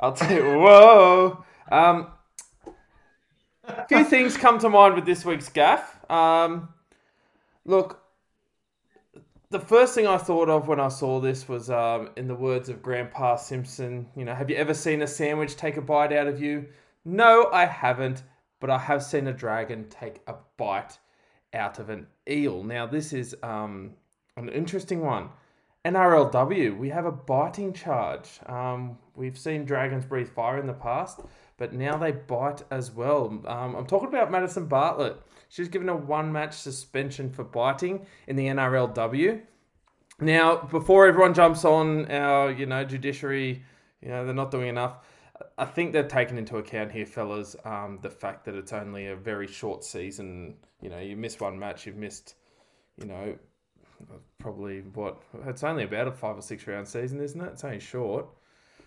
I'll 0.00 0.12
tell 0.12 0.32
you. 0.32 0.42
Whoa. 0.58 1.44
Um, 1.70 2.08
a 3.68 3.86
few 3.86 4.04
things 4.04 4.36
come 4.36 4.58
to 4.58 4.68
mind 4.68 4.96
with 4.96 5.06
this 5.06 5.24
week's 5.24 5.48
gaff. 5.48 5.98
Um, 6.10 6.68
look, 7.64 8.00
the 9.54 9.60
first 9.60 9.94
thing 9.94 10.04
I 10.04 10.18
thought 10.18 10.48
of 10.48 10.66
when 10.66 10.80
I 10.80 10.88
saw 10.88 11.20
this 11.20 11.48
was, 11.48 11.70
um, 11.70 12.10
in 12.16 12.26
the 12.26 12.34
words 12.34 12.68
of 12.68 12.82
Grandpa 12.82 13.36
Simpson, 13.36 14.04
you 14.16 14.24
know, 14.24 14.34
have 14.34 14.50
you 14.50 14.56
ever 14.56 14.74
seen 14.74 15.00
a 15.00 15.06
sandwich 15.06 15.54
take 15.54 15.76
a 15.76 15.80
bite 15.80 16.12
out 16.12 16.26
of 16.26 16.42
you? 16.42 16.66
No, 17.04 17.48
I 17.52 17.66
haven't, 17.66 18.24
but 18.58 18.68
I 18.68 18.78
have 18.78 19.00
seen 19.00 19.28
a 19.28 19.32
dragon 19.32 19.88
take 19.88 20.22
a 20.26 20.34
bite 20.56 20.98
out 21.52 21.78
of 21.78 21.88
an 21.88 22.08
eel. 22.28 22.64
Now, 22.64 22.86
this 22.86 23.12
is 23.12 23.36
um, 23.44 23.92
an 24.36 24.48
interesting 24.48 25.02
one. 25.02 25.28
NRLW, 25.84 26.76
we 26.76 26.88
have 26.88 27.06
a 27.06 27.12
biting 27.12 27.72
charge. 27.72 28.40
Um, 28.46 28.98
we've 29.14 29.38
seen 29.38 29.64
dragons 29.64 30.04
breathe 30.04 30.30
fire 30.30 30.58
in 30.58 30.66
the 30.66 30.72
past, 30.72 31.20
but 31.56 31.72
now 31.72 31.96
they 31.96 32.12
bite 32.12 32.62
as 32.70 32.90
well. 32.90 33.26
Um, 33.46 33.74
I'm 33.74 33.86
talking 33.86 34.08
about 34.08 34.30
Madison 34.30 34.66
Bartlett. 34.66 35.16
She's 35.48 35.68
given 35.68 35.88
a 35.88 35.96
one 35.96 36.32
match 36.32 36.54
suspension 36.54 37.30
for 37.30 37.44
biting 37.44 38.06
in 38.26 38.36
the 38.36 38.46
NRLW. 38.46 39.40
Now, 40.20 40.56
before 40.56 41.06
everyone 41.06 41.34
jumps 41.34 41.64
on 41.64 42.10
our, 42.10 42.50
you 42.50 42.66
know, 42.66 42.84
judiciary, 42.84 43.62
you 44.00 44.08
know, 44.08 44.24
they're 44.24 44.34
not 44.34 44.50
doing 44.50 44.68
enough. 44.68 44.98
I 45.58 45.64
think 45.64 45.92
they've 45.92 46.06
taken 46.06 46.38
into 46.38 46.58
account 46.58 46.92
here, 46.92 47.06
fellas, 47.06 47.56
um, 47.64 47.98
the 48.02 48.10
fact 48.10 48.44
that 48.44 48.54
it's 48.54 48.72
only 48.72 49.08
a 49.08 49.16
very 49.16 49.46
short 49.46 49.84
season. 49.84 50.54
You 50.80 50.90
know, 50.90 51.00
you 51.00 51.16
miss 51.16 51.40
one 51.40 51.58
match, 51.58 51.86
you've 51.86 51.96
missed, 51.96 52.34
you 52.96 53.06
know, 53.06 53.36
probably 54.38 54.80
what 54.80 55.22
it's 55.46 55.64
only 55.64 55.84
about 55.84 56.08
a 56.08 56.12
five 56.12 56.36
or 56.36 56.42
six 56.42 56.66
round 56.66 56.86
season, 56.86 57.20
isn't 57.20 57.40
it? 57.40 57.50
It's 57.52 57.64
only 57.64 57.80
short. 57.80 58.26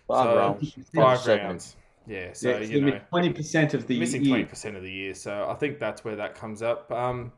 Five 0.06 0.24
So, 0.24 0.36
rounds. 0.36 0.76
Five 0.94 1.26
rounds. 1.26 1.76
Yeah, 2.08 2.32
so 2.32 2.48
yeah, 2.48 2.58
you 2.60 2.80
know, 2.80 3.00
twenty 3.10 3.30
percent 3.32 3.74
of 3.74 3.86
the 3.86 3.98
missing 3.98 4.24
year. 4.24 4.30
twenty 4.30 4.44
percent 4.46 4.76
of 4.76 4.82
the 4.82 4.90
year. 4.90 5.12
So 5.12 5.46
I 5.48 5.54
think 5.54 5.78
that's 5.78 6.04
where 6.04 6.16
that 6.16 6.34
comes 6.34 6.62
up. 6.62 6.90
Um, 6.90 7.32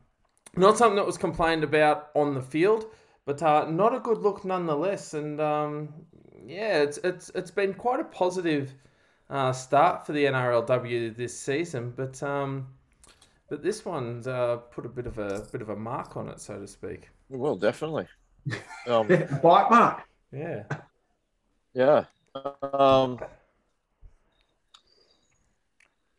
not 0.55 0.77
something 0.77 0.95
that 0.95 1.05
was 1.05 1.17
complained 1.17 1.63
about 1.65 2.09
on 2.15 2.33
the 2.33 2.41
field, 2.41 2.85
but 3.25 3.43
uh, 3.43 3.69
not 3.69 3.93
a 3.93 3.99
good 3.99 4.19
look 4.19 4.45
nonetheless. 4.45 5.13
And 5.13 5.41
um, 5.41 5.89
yeah, 6.45 6.81
it's 6.83 6.97
it's 6.99 7.29
it's 7.35 7.51
been 7.51 7.73
quite 7.73 7.99
a 7.99 8.05
positive 8.05 8.73
uh, 9.29 9.51
start 9.51 10.05
for 10.05 10.13
the 10.13 10.23
NRLW 10.23 11.17
this 11.17 11.37
season, 11.37 11.93
but 11.95 12.23
um, 12.23 12.67
but 13.49 13.61
this 13.61 13.83
one's 13.83 14.25
uh, 14.25 14.57
put 14.71 14.85
a 14.85 14.89
bit 14.89 15.05
of 15.05 15.17
a 15.17 15.45
bit 15.51 15.61
of 15.61 15.69
a 15.69 15.75
mark 15.75 16.15
on 16.15 16.29
it, 16.29 16.39
so 16.39 16.57
to 16.57 16.67
speak. 16.67 17.09
Well, 17.29 17.55
definitely. 17.55 18.07
Um, 18.87 19.05
Bite 19.07 19.69
mark. 19.69 20.01
Yeah, 20.31 20.63
yeah. 21.75 22.05
Um, 22.73 23.19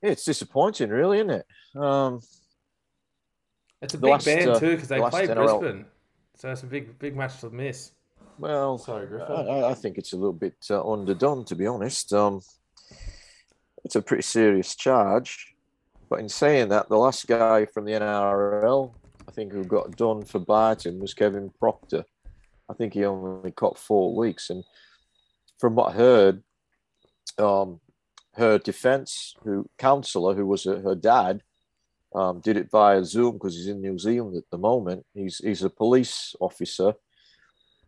yeah, 0.02 0.10
it's 0.10 0.24
disappointing, 0.24 0.90
really, 0.90 1.18
isn't 1.18 1.30
it? 1.30 1.46
Um, 1.76 2.20
it's 3.80 3.94
a 3.94 3.98
big 3.98 4.10
last, 4.10 4.24
band 4.26 4.50
uh, 4.50 4.58
too 4.58 4.74
because 4.74 4.88
they 4.88 4.98
the 4.98 5.08
play 5.08 5.26
NRL 5.26 5.60
Brisbane, 5.60 5.84
so 6.36 6.50
it's 6.50 6.62
a 6.62 6.66
big 6.66 6.98
big 6.98 7.16
match 7.16 7.40
to 7.40 7.50
miss. 7.50 7.92
well, 8.38 8.78
Sorry, 8.78 9.06
Griffin. 9.06 9.48
I, 9.48 9.70
I- 9.70 9.74
think 9.74 9.98
it's 9.98 10.12
a 10.12 10.16
little 10.16 10.32
bit 10.32 10.54
uh, 10.70 10.88
underdone, 10.88 11.44
to 11.46 11.54
be 11.54 11.66
honest. 11.66 12.12
Um, 12.12 12.40
it's 13.84 13.96
a 13.96 14.02
pretty 14.02 14.22
serious 14.22 14.74
charge. 14.76 15.54
But 16.08 16.20
in 16.20 16.28
saying 16.28 16.68
that, 16.68 16.88
the 16.88 16.98
last 16.98 17.26
guy 17.26 17.64
from 17.64 17.86
the 17.86 17.92
NRL, 17.92 18.92
I 19.26 19.30
think, 19.32 19.52
who 19.52 19.64
got 19.64 19.96
done 19.96 20.24
for 20.24 20.40
biting 20.40 21.00
was 21.00 21.14
Kevin 21.14 21.50
Proctor. 21.58 22.04
I 22.68 22.74
think 22.74 22.92
he 22.94 23.04
only 23.04 23.50
got 23.52 23.78
four 23.78 24.14
weeks. 24.14 24.50
And 24.50 24.62
from 25.58 25.74
what 25.74 25.94
I 25.94 25.96
heard, 25.96 26.42
um, 27.38 27.80
her 28.34 28.58
defence, 28.58 29.34
who 29.44 29.68
counsellor, 29.78 30.34
who 30.34 30.46
was 30.46 30.66
uh 30.66 30.80
her 30.84 30.94
dad, 30.94 31.42
um, 32.14 32.40
did 32.40 32.56
it 32.56 32.70
via 32.70 33.04
Zoom 33.04 33.34
because 33.34 33.56
he's 33.56 33.68
in 33.68 33.80
New 33.80 33.98
Zealand 33.98 34.36
at 34.36 34.50
the 34.50 34.58
moment. 34.58 35.04
He's 35.14 35.38
he's 35.38 35.62
a 35.62 35.70
police 35.70 36.34
officer, 36.40 36.94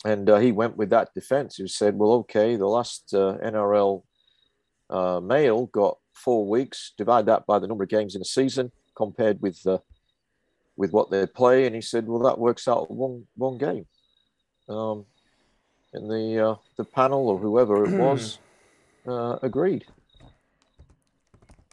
and 0.04 0.28
uh, 0.28 0.38
he 0.38 0.52
went 0.52 0.76
with 0.76 0.90
that 0.90 1.12
defence. 1.14 1.56
He 1.56 1.68
said, 1.68 1.98
"Well, 1.98 2.12
okay, 2.12 2.56
the 2.56 2.66
last 2.66 3.12
uh, 3.12 3.38
NRL 3.44 4.02
uh, 4.90 5.20
male 5.20 5.66
got 5.66 5.98
four 6.14 6.46
weeks. 6.46 6.92
Divide 6.96 7.26
that 7.26 7.46
by 7.46 7.58
the 7.58 7.66
number 7.66 7.84
of 7.84 7.90
games 7.90 8.14
in 8.14 8.22
a 8.22 8.26
season, 8.26 8.72
compared 8.96 9.42
with 9.42 9.66
uh, 9.66 9.78
with 10.76 10.92
what 10.92 11.10
they 11.10 11.26
play." 11.26 11.66
And 11.66 11.74
he 11.74 11.82
said, 11.82 12.06
"Well, 12.06 12.22
that 12.22 12.38
works 12.38 12.66
out 12.68 12.90
one 12.90 13.26
one 13.36 13.58
game." 13.58 13.86
Um, 14.68 15.04
and 15.92 16.10
the 16.10 16.48
uh, 16.48 16.54
the 16.76 16.84
panel 16.84 17.28
or 17.28 17.38
whoever 17.38 17.84
it 17.84 17.98
was 17.98 18.38
uh, 19.06 19.38
agreed. 19.42 19.84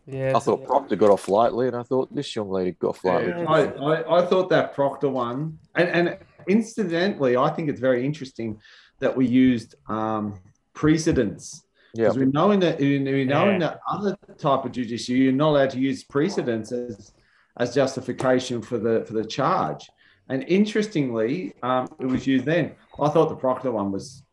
Yeah, 0.07 0.25
I 0.25 0.27
it's- 0.29 0.45
thought 0.45 0.65
Proctor 0.65 0.95
got 0.95 1.09
off 1.11 1.27
lightly, 1.27 1.67
and 1.67 1.75
I 1.75 1.83
thought 1.83 2.13
this 2.13 2.35
young 2.35 2.49
lady 2.49 2.71
got 2.71 2.89
off 2.89 3.03
lightly. 3.03 3.29
Yeah. 3.29 3.45
I, 3.49 3.61
I, 3.65 4.19
I 4.21 4.25
thought 4.25 4.49
that 4.49 4.73
Proctor 4.73 5.09
one, 5.09 5.59
and, 5.75 5.87
and 5.89 6.17
incidentally, 6.47 7.37
I 7.37 7.49
think 7.49 7.69
it's 7.69 7.79
very 7.79 8.05
interesting 8.05 8.59
that 8.99 9.15
we 9.15 9.27
used 9.27 9.75
um, 9.89 10.39
precedents 10.73 11.63
Yeah, 11.93 12.05
because 12.05 12.17
we 12.17 12.25
know 12.25 12.51
in 12.51 12.59
that 12.61 12.79
we 12.79 12.99
know 12.99 13.49
in 13.49 13.61
Yeah. 13.61 13.75
the 13.75 13.79
other 13.87 14.17
type 14.37 14.65
of 14.65 14.71
judiciary, 14.71 15.21
you're 15.23 15.33
not 15.33 15.49
allowed 15.49 15.69
to 15.71 15.79
use 15.79 16.03
precedents 16.03 16.71
as 16.71 17.13
as 17.57 17.75
justification 17.75 18.61
for 18.61 18.77
the 18.77 19.03
for 19.05 19.13
the 19.13 19.25
charge. 19.25 19.89
And 20.29 20.43
interestingly, 20.47 21.53
um, 21.61 21.87
it 21.99 22.05
was 22.05 22.25
used 22.25 22.45
then. 22.45 22.75
I 22.99 23.09
thought 23.09 23.29
the 23.29 23.35
Proctor 23.35 23.71
one 23.71 23.91
was. 23.91 24.23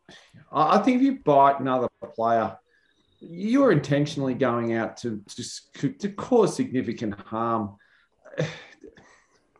I, 0.53 0.79
I 0.79 0.83
think 0.83 0.97
if 0.99 1.03
you 1.03 1.19
bite 1.25 1.59
another 1.61 1.89
player, 2.15 2.57
you're 3.21 3.73
intentionally 3.73 4.35
going 4.35 4.75
out 4.75 4.97
to 4.99 5.23
to, 5.75 5.91
to 5.91 6.09
cause 6.11 6.55
significant 6.55 7.19
harm. 7.21 7.77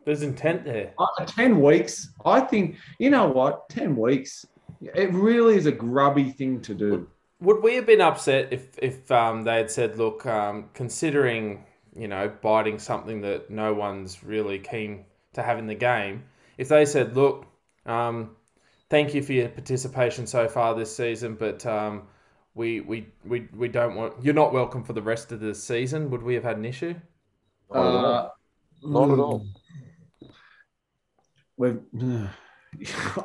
there's 0.05 0.21
intent 0.21 0.65
there. 0.65 0.93
Uh, 0.97 1.25
10 1.25 1.61
weeks, 1.61 2.09
I 2.25 2.39
think, 2.39 2.77
you 2.97 3.09
know 3.09 3.27
what? 3.27 3.69
10 3.69 3.95
weeks, 3.95 4.45
it 4.81 5.13
really 5.13 5.55
is 5.55 5.65
a 5.65 5.71
grubby 5.71 6.31
thing 6.31 6.61
to 6.61 6.73
do. 6.73 7.07
Would 7.41 7.61
we 7.63 7.75
have 7.75 7.85
been 7.85 8.01
upset 8.01 8.51
if 8.51 8.67
if 8.79 9.09
um, 9.11 9.43
they 9.43 9.57
had 9.57 9.71
said, 9.71 9.97
look, 9.97 10.25
um, 10.25 10.69
considering 10.73 11.63
you 11.95 12.07
know 12.07 12.31
biting 12.41 12.79
something 12.79 13.21
that 13.21 13.49
no 13.49 13.73
one's 13.73 14.23
really 14.23 14.59
keen 14.59 15.05
to 15.33 15.43
have 15.43 15.57
in 15.57 15.67
the 15.67 15.75
game, 15.75 16.23
if 16.57 16.67
they 16.67 16.85
said, 16.85 17.15
look, 17.15 17.45
um, 17.85 18.35
thank 18.89 19.13
you 19.13 19.23
for 19.23 19.33
your 19.33 19.47
participation 19.47 20.27
so 20.27 20.47
far 20.49 20.75
this 20.75 20.95
season, 20.95 21.35
but 21.35 21.65
um, 21.65 22.03
we, 22.59 22.81
we 22.81 23.07
we 23.25 23.47
we 23.55 23.69
don't 23.69 23.95
want 23.95 24.13
you're 24.21 24.33
not 24.33 24.51
welcome 24.51 24.83
for 24.83 24.91
the 24.91 25.01
rest 25.01 25.31
of 25.31 25.39
the 25.39 25.55
season. 25.55 26.09
Would 26.11 26.21
we 26.21 26.33
have 26.33 26.43
had 26.43 26.57
an 26.57 26.65
issue? 26.65 26.93
Not 27.73 27.85
at 27.85 27.95
all. 27.95 28.05
Uh, 28.05 28.29
not 28.83 29.11
at 29.11 29.19
all. 29.19 29.47
We've, 31.57 31.79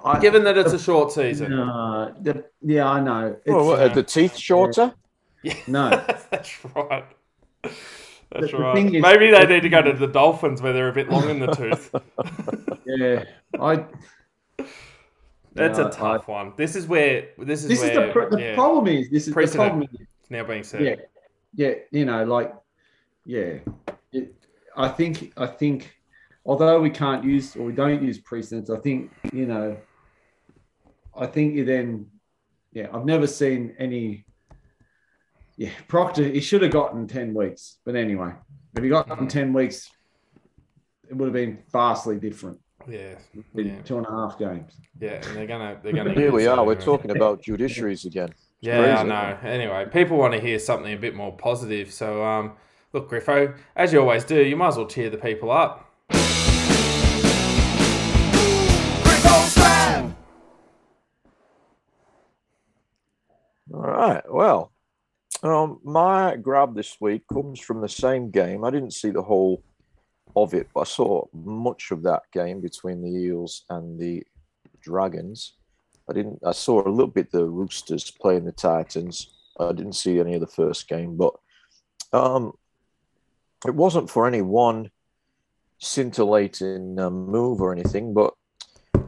I, 0.04 0.20
Given 0.20 0.44
that 0.44 0.56
it's 0.56 0.72
a 0.72 0.78
short 0.78 1.10
season. 1.10 1.50
no, 1.50 2.14
the- 2.20 2.44
yeah, 2.62 2.88
I 2.88 3.00
know. 3.00 3.36
It's, 3.44 3.52
Well, 3.54 3.66
what, 3.66 3.80
are 3.80 3.88
the 3.88 4.00
uh, 4.00 4.04
teeth 4.04 4.36
shorter? 4.36 4.94
no, 5.66 5.90
That's 6.30 6.64
right. 6.76 7.04
That's 8.30 8.52
the 8.52 8.58
right. 8.58 8.74
thing 8.76 8.94
is- 8.94 9.02
Maybe 9.02 9.32
they 9.32 9.46
need 9.46 9.62
to 9.62 9.68
go 9.68 9.82
to 9.82 9.92
the 9.92 10.06
Dolphins 10.06 10.62
where 10.62 10.72
they're 10.72 10.88
a 10.88 10.92
bit 10.92 11.10
long 11.10 11.28
in 11.28 11.40
the 11.40 11.48
tooth. 11.48 11.92
yeah, 12.86 13.24
I. 13.60 13.84
That's 15.54 15.78
a 15.78 15.88
tough 15.90 16.26
one. 16.28 16.52
This 16.56 16.74
is 16.76 16.86
where 16.86 17.28
this 17.38 17.62
is 17.62 17.68
This 17.68 17.82
is 17.82 17.94
the, 17.94 18.10
pr- 18.12 18.28
the 18.30 18.40
yeah, 18.40 18.54
problem 18.54 18.88
is 18.88 19.08
this 19.08 19.28
is 19.28 19.34
the 19.34 19.46
problem 19.54 19.82
is 19.82 19.88
now 20.28 20.44
being 20.44 20.64
said. 20.64 20.82
yeah, 20.82 20.94
yeah, 21.54 21.74
you 21.92 22.04
know, 22.04 22.24
like, 22.24 22.52
yeah, 23.24 23.58
it, 24.12 24.34
I 24.76 24.88
think, 24.88 25.32
I 25.36 25.46
think, 25.46 25.94
although 26.44 26.80
we 26.80 26.90
can't 26.90 27.22
use 27.24 27.54
or 27.54 27.64
we 27.66 27.72
don't 27.72 28.02
use 28.02 28.18
precedents, 28.18 28.68
I 28.68 28.78
think, 28.78 29.12
you 29.32 29.46
know, 29.46 29.76
I 31.16 31.26
think 31.26 31.54
you 31.54 31.64
then, 31.64 32.06
yeah, 32.72 32.88
I've 32.92 33.04
never 33.04 33.28
seen 33.28 33.76
any, 33.78 34.26
yeah, 35.56 35.70
Proctor, 35.86 36.24
he 36.24 36.40
should 36.40 36.62
have 36.62 36.72
gotten 36.72 37.06
10 37.06 37.32
weeks, 37.32 37.78
but 37.84 37.94
anyway, 37.94 38.32
if 38.76 38.82
he 38.82 38.88
got 38.88 39.08
Mhm. 39.08 39.28
10 39.28 39.52
weeks, 39.52 39.88
it 41.08 41.14
would 41.14 41.26
have 41.26 41.32
been 41.34 41.62
vastly 41.70 42.18
different 42.18 42.58
Yeah, 42.88 43.14
in 43.54 43.66
Yeah. 43.66 43.82
two 43.82 43.98
and 43.98 44.06
a 44.06 44.10
half 44.10 44.38
games. 44.38 44.76
yeah, 45.00 45.14
and 45.26 45.36
they're 45.36 45.46
gonna 45.46 45.78
they're 45.82 45.92
gonna. 45.92 46.12
Here 46.14 46.32
we 46.32 46.46
are. 46.46 46.56
that 46.56 46.66
We're 46.66 46.74
talking 46.80 47.10
about 47.10 47.42
judiciaries 47.42 48.04
again. 48.04 48.28
It's 48.30 48.48
Yeah, 48.60 48.98
I 48.98 49.02
know. 49.02 49.38
Anyway, 49.48 49.86
people 49.92 50.18
want 50.18 50.34
to 50.34 50.40
hear 50.40 50.58
something 50.58 50.92
a 50.92 50.96
bit 50.96 51.14
more 51.14 51.34
positive. 51.36 51.92
So, 51.92 52.24
um, 52.24 52.52
look, 52.92 53.10
Griffo, 53.10 53.56
as 53.76 53.92
you 53.92 54.00
always 54.00 54.24
do, 54.24 54.42
you 54.42 54.56
might 54.56 54.68
as 54.68 54.76
well 54.76 54.86
cheer 54.86 55.10
the 55.10 55.18
people 55.18 55.50
up. 55.50 55.90
All 63.72 63.80
right. 63.80 64.22
Well, 64.30 64.72
um, 65.42 65.80
my 65.84 66.36
grub 66.36 66.74
this 66.74 66.96
week 67.00 67.22
comes 67.32 67.60
from 67.60 67.80
the 67.80 67.88
same 67.88 68.30
game. 68.30 68.64
I 68.64 68.70
didn't 68.70 68.92
see 68.92 69.10
the 69.10 69.22
whole 69.22 69.62
of 70.36 70.54
it, 70.54 70.68
but 70.74 70.80
I 70.80 70.84
saw 70.84 71.24
much 71.32 71.90
of 71.90 72.02
that 72.02 72.22
game 72.32 72.60
between 72.60 73.02
the 73.02 73.10
Eels 73.10 73.64
and 73.70 73.98
the 73.98 74.24
Dragons. 74.80 75.54
I 76.08 76.12
didn't. 76.12 76.40
I 76.44 76.52
saw 76.52 76.86
a 76.86 76.90
little 76.90 77.06
bit 77.06 77.30
the 77.30 77.44
Roosters 77.44 78.10
playing 78.10 78.44
the 78.44 78.52
Titans. 78.52 79.34
I 79.58 79.72
didn't 79.72 79.94
see 79.94 80.20
any 80.20 80.34
of 80.34 80.40
the 80.40 80.46
first 80.46 80.88
game, 80.88 81.16
but 81.16 81.34
um, 82.12 82.52
it 83.66 83.74
wasn't 83.74 84.10
for 84.10 84.26
any 84.26 84.42
one 84.42 84.90
scintillating 85.78 86.98
uh, 86.98 87.10
move 87.10 87.60
or 87.60 87.72
anything. 87.72 88.12
But 88.12 88.34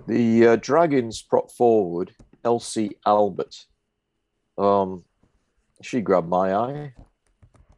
the 0.07 0.47
uh, 0.47 0.57
Dragons 0.57 1.23
prop 1.23 1.51
forward 1.51 2.15
Elsie 2.45 2.97
Albert. 3.05 3.67
Um, 4.57 5.05
she 5.83 6.01
grabbed 6.01 6.29
my 6.29 6.55
eye. 6.55 6.95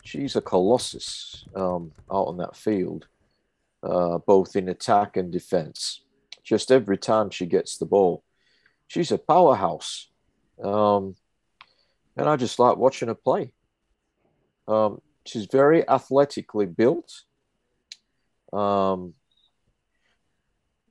She's 0.05 0.37
a 0.37 0.41
colossus 0.41 1.45
um, 1.55 1.93
out 2.11 2.29
on 2.29 2.37
that 2.39 2.57
field, 2.57 3.07
uh, 3.83 4.19
both 4.19 4.57
in 4.57 4.69
attack 4.69 5.17
and 5.17 5.33
defense. 5.33 6.03
Just 6.43 6.71
every 6.71 6.97
time 6.97 7.31
she 7.31 7.47
gets 7.47 7.77
the 7.77 7.87
ball, 7.87 8.25
she's 8.87 9.13
a 9.13 9.19
powerhouse. 9.19 10.09
Um, 10.63 11.15
and 12.17 12.29
I 12.29 12.37
just 12.37 12.59
like 12.59 12.77
watching 12.77 13.09
her 13.09 13.15
play. 13.15 13.53
Um, 14.67 15.01
she's 15.25 15.47
very 15.47 15.89
athletically 15.89 16.67
built. 16.67 17.23
Um, 18.53 19.15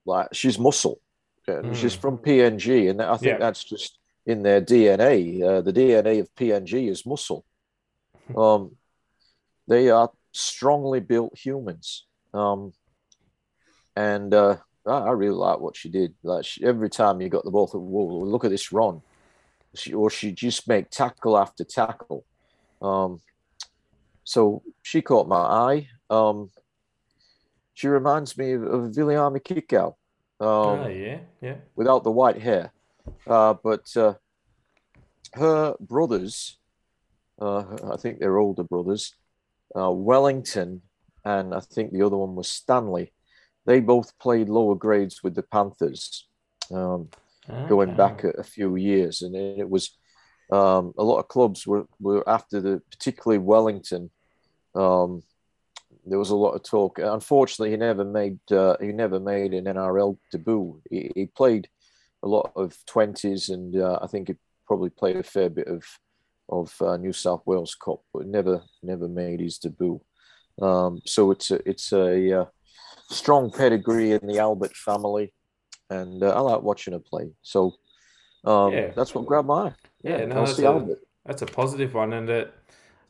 like 0.05 0.33
she's 0.33 0.57
muscle. 0.57 1.01
Mm. 1.47 1.75
She's 1.75 1.95
from 1.95 2.17
PNG, 2.17 2.89
and 2.89 3.01
I 3.01 3.17
think 3.17 3.33
yeah. 3.33 3.37
that's 3.37 3.63
just 3.63 3.99
in 4.25 4.43
their 4.43 4.61
DNA. 4.61 5.41
Uh, 5.41 5.61
the 5.61 5.73
DNA 5.73 6.19
of 6.19 6.33
PNG 6.35 6.89
is 6.89 7.05
muscle. 7.05 7.45
Um, 8.35 8.75
they 9.69 9.89
are 9.89 10.11
strongly 10.33 10.99
built 10.99 11.37
humans. 11.37 12.05
Um, 12.33 12.73
and 13.97 14.31
uh, 14.31 14.57
I, 14.85 15.09
really 15.09 15.33
like 15.33 15.59
what 15.59 15.75
she 15.75 15.89
did. 15.89 16.13
Like 16.21 16.45
she, 16.45 16.63
every 16.63 16.89
time 16.89 17.19
you 17.19 17.29
got 17.29 17.43
the 17.43 17.49
ball, 17.49 17.67
whoa, 17.67 18.19
look 18.19 18.45
at 18.45 18.51
this 18.51 18.71
run. 18.71 19.01
She, 19.73 19.91
or 19.91 20.11
she 20.11 20.31
just 20.31 20.67
make 20.67 20.91
tackle 20.91 21.35
after 21.35 21.63
tackle. 21.63 22.23
Um, 22.79 23.19
so 24.23 24.61
she 24.83 25.01
caught 25.01 25.27
my 25.27 25.37
eye. 25.37 25.87
Um, 26.11 26.51
she 27.73 27.87
reminds 27.87 28.37
me 28.37 28.53
of, 28.53 28.63
of 28.63 28.81
Viliame 28.91 29.41
Kikau. 29.41 29.95
Um, 30.39 30.85
oh, 30.85 30.87
yeah, 30.87 31.19
yeah. 31.41 31.55
Without 31.75 32.03
the 32.03 32.11
white 32.11 32.39
hair. 32.39 32.71
Uh, 33.25 33.55
but 33.63 33.97
uh, 33.97 34.13
her 35.33 35.73
brothers, 35.79 36.59
uh, 37.41 37.63
I 37.93 37.97
think 37.97 38.19
they're 38.19 38.37
older 38.37 38.63
brothers, 38.63 39.15
uh, 39.75 39.89
Wellington, 39.89 40.83
and 41.25 41.55
I 41.55 41.61
think 41.61 41.91
the 41.91 42.05
other 42.05 42.17
one 42.17 42.35
was 42.35 42.47
Stanley. 42.47 43.11
They 43.67 43.81
both 43.81 44.17
played 44.17 44.47
lower 44.47 44.75
grades 44.75 45.21
with 45.21 45.35
the 45.35 45.43
Panthers, 45.43 46.25
um, 46.73 47.09
okay. 47.49 47.67
going 47.67 47.95
back 47.95 48.23
a, 48.23 48.29
a, 48.29 48.43
few 48.43 48.77
years, 48.77 49.21
and 49.21 49.35
it 49.35 49.69
was 49.69 49.91
um, 50.53 50.93
a 50.97 51.03
lot 51.03 51.19
of 51.19 51.27
clubs 51.27 51.67
were, 51.67 51.85
were 51.99 52.27
after 52.27 52.61
the 52.61 52.81
particularly 52.89 53.39
Wellington. 53.39 54.09
Um, 54.73 55.21
there 56.05 56.17
was 56.17 56.29
a 56.29 56.35
lot 56.35 56.53
of 56.53 56.63
talk. 56.63 56.97
Unfortunately, 56.97 57.71
he 57.71 57.77
never 57.77 58.05
made 58.05 58.39
uh, 58.51 58.77
he 58.79 58.93
never 58.93 59.19
made 59.19 59.53
an 59.53 59.65
NRL 59.65 60.17
debut. 60.31 60.81
He, 60.89 61.11
he 61.13 61.25
played 61.25 61.67
a 62.23 62.27
lot 62.27 62.53
of 62.55 62.73
twenties, 62.85 63.49
and 63.49 63.75
uh, 63.75 63.99
I 64.01 64.07
think 64.07 64.29
he 64.29 64.35
probably 64.65 64.91
played 64.91 65.17
a 65.17 65.23
fair 65.23 65.49
bit 65.49 65.67
of 65.67 65.83
of 66.47 66.73
uh, 66.81 66.95
New 66.95 67.11
South 67.11 67.41
Wales 67.45 67.75
Cup, 67.75 67.99
but 68.13 68.27
never 68.27 68.63
never 68.81 69.09
made 69.09 69.41
his 69.41 69.57
debut. 69.57 69.99
Um, 70.61 71.01
so 71.05 71.31
it's 71.31 71.51
a, 71.51 71.69
it's 71.69 71.91
a 71.91 72.41
uh, 72.41 72.45
strong 73.07 73.51
pedigree 73.51 74.11
in 74.11 74.25
the 74.27 74.39
Albert 74.39 74.75
family, 74.75 75.33
and 75.89 76.23
uh, 76.23 76.29
I 76.29 76.39
like 76.39 76.61
watching 76.61 76.93
her 76.93 76.99
play. 76.99 77.31
So 77.41 77.73
um, 78.45 78.73
yeah. 78.73 78.91
that's 78.95 79.15
what 79.15 79.25
grabbed 79.25 79.47
my 79.47 79.67
eye. 79.67 79.73
Yeah, 80.03 80.17
yeah 80.19 80.25
no, 80.25 80.45
that's, 80.45 80.59
a, 80.59 80.95
that's 81.25 81.41
a 81.41 81.45
positive 81.45 81.93
one, 81.93 82.13
and 82.13 82.29
it 82.29 82.53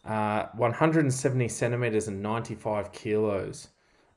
uh, 0.06 0.48
170 0.56 1.48
centimeters 1.50 2.08
and 2.08 2.22
95 2.22 2.92
kilos. 2.92 3.68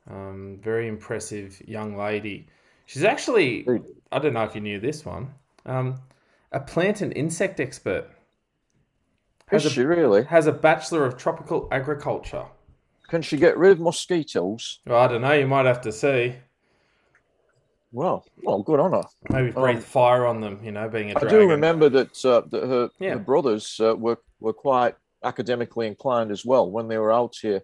Um, 0.08 0.58
very 0.62 0.88
impressive 0.88 1.60
young 1.66 1.96
lady. 1.96 2.46
She's 2.86 3.04
actually, 3.04 3.66
I 4.10 4.18
don't 4.18 4.32
know 4.32 4.44
if 4.44 4.54
you 4.54 4.60
knew 4.60 4.80
this 4.80 5.04
one, 5.04 5.34
um, 5.66 6.00
a 6.52 6.60
plant 6.60 7.00
and 7.00 7.12
insect 7.16 7.60
expert. 7.60 8.08
Has 9.46 9.64
Is 9.64 9.72
a, 9.72 9.74
she 9.74 9.82
really? 9.82 10.24
Has 10.24 10.46
a 10.46 10.52
Bachelor 10.52 11.04
of 11.04 11.16
Tropical 11.16 11.68
Agriculture. 11.70 12.46
Can 13.10 13.22
she 13.22 13.36
get 13.36 13.58
rid 13.58 13.72
of 13.72 13.80
mosquitoes? 13.80 14.78
Well, 14.86 15.00
I 15.00 15.08
don't 15.08 15.22
know. 15.22 15.32
You 15.32 15.48
might 15.48 15.66
have 15.66 15.80
to 15.80 15.90
see. 15.90 16.36
Well, 17.90 18.24
well, 18.44 18.62
good 18.62 18.78
on 18.78 18.92
her. 18.92 19.02
Maybe 19.30 19.50
breathe 19.50 19.78
um, 19.78 19.82
fire 19.82 20.26
on 20.26 20.40
them. 20.40 20.60
You 20.62 20.70
know, 20.70 20.88
being 20.88 21.10
a 21.10 21.14
dragon. 21.14 21.28
I 21.28 21.40
do 21.40 21.48
remember 21.48 21.88
that 21.88 22.24
uh, 22.24 22.42
that 22.50 22.62
her, 22.62 22.90
yeah. 23.00 23.14
her 23.14 23.18
brothers 23.18 23.80
uh, 23.80 23.96
were 23.96 24.18
were 24.38 24.52
quite 24.52 24.94
academically 25.24 25.88
inclined 25.88 26.30
as 26.30 26.46
well 26.46 26.70
when 26.70 26.86
they 26.86 26.98
were 26.98 27.12
out 27.12 27.34
here 27.42 27.62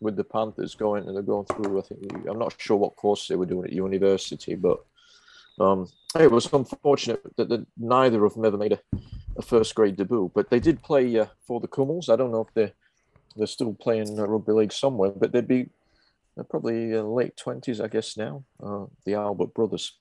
with 0.00 0.16
the 0.16 0.24
Panthers 0.24 0.74
going 0.74 1.06
and 1.06 1.16
they're 1.16 1.22
going 1.22 1.46
through. 1.46 1.78
I 1.78 1.82
think 1.82 2.26
I'm 2.28 2.38
not 2.38 2.54
sure 2.58 2.76
what 2.76 2.94
course 2.94 3.26
they 3.26 3.36
were 3.36 3.46
doing 3.46 3.64
at 3.64 3.72
university, 3.72 4.54
but 4.54 4.84
um, 5.58 5.88
it 6.20 6.30
was 6.30 6.52
unfortunate 6.52 7.22
that, 7.36 7.48
that, 7.48 7.66
neither 7.78 8.22
of 8.26 8.34
them 8.34 8.44
ever 8.44 8.58
made 8.58 8.72
a, 8.72 8.80
a, 9.38 9.42
first 9.42 9.74
grade 9.74 9.96
debut. 9.96 10.30
But 10.34 10.50
they 10.50 10.60
did 10.60 10.82
play 10.82 11.18
uh, 11.18 11.26
for 11.46 11.60
the 11.60 11.68
Kumuls. 11.68 12.10
I 12.10 12.16
don't 12.16 12.32
know 12.32 12.42
if 12.42 12.52
they're 12.54 12.72
they're 13.36 13.46
still 13.46 13.74
playing 13.74 14.16
rugby 14.16 14.52
league 14.52 14.72
somewhere, 14.72 15.10
but 15.10 15.32
they'd 15.32 15.48
be 15.48 15.68
they're 16.34 16.44
probably 16.44 16.94
uh, 16.94 17.02
late 17.02 17.36
twenties, 17.36 17.80
I 17.80 17.88
guess 17.88 18.16
now. 18.16 18.44
Uh, 18.62 18.86
the 19.04 19.14
Albert 19.14 19.54
brothers, 19.54 19.92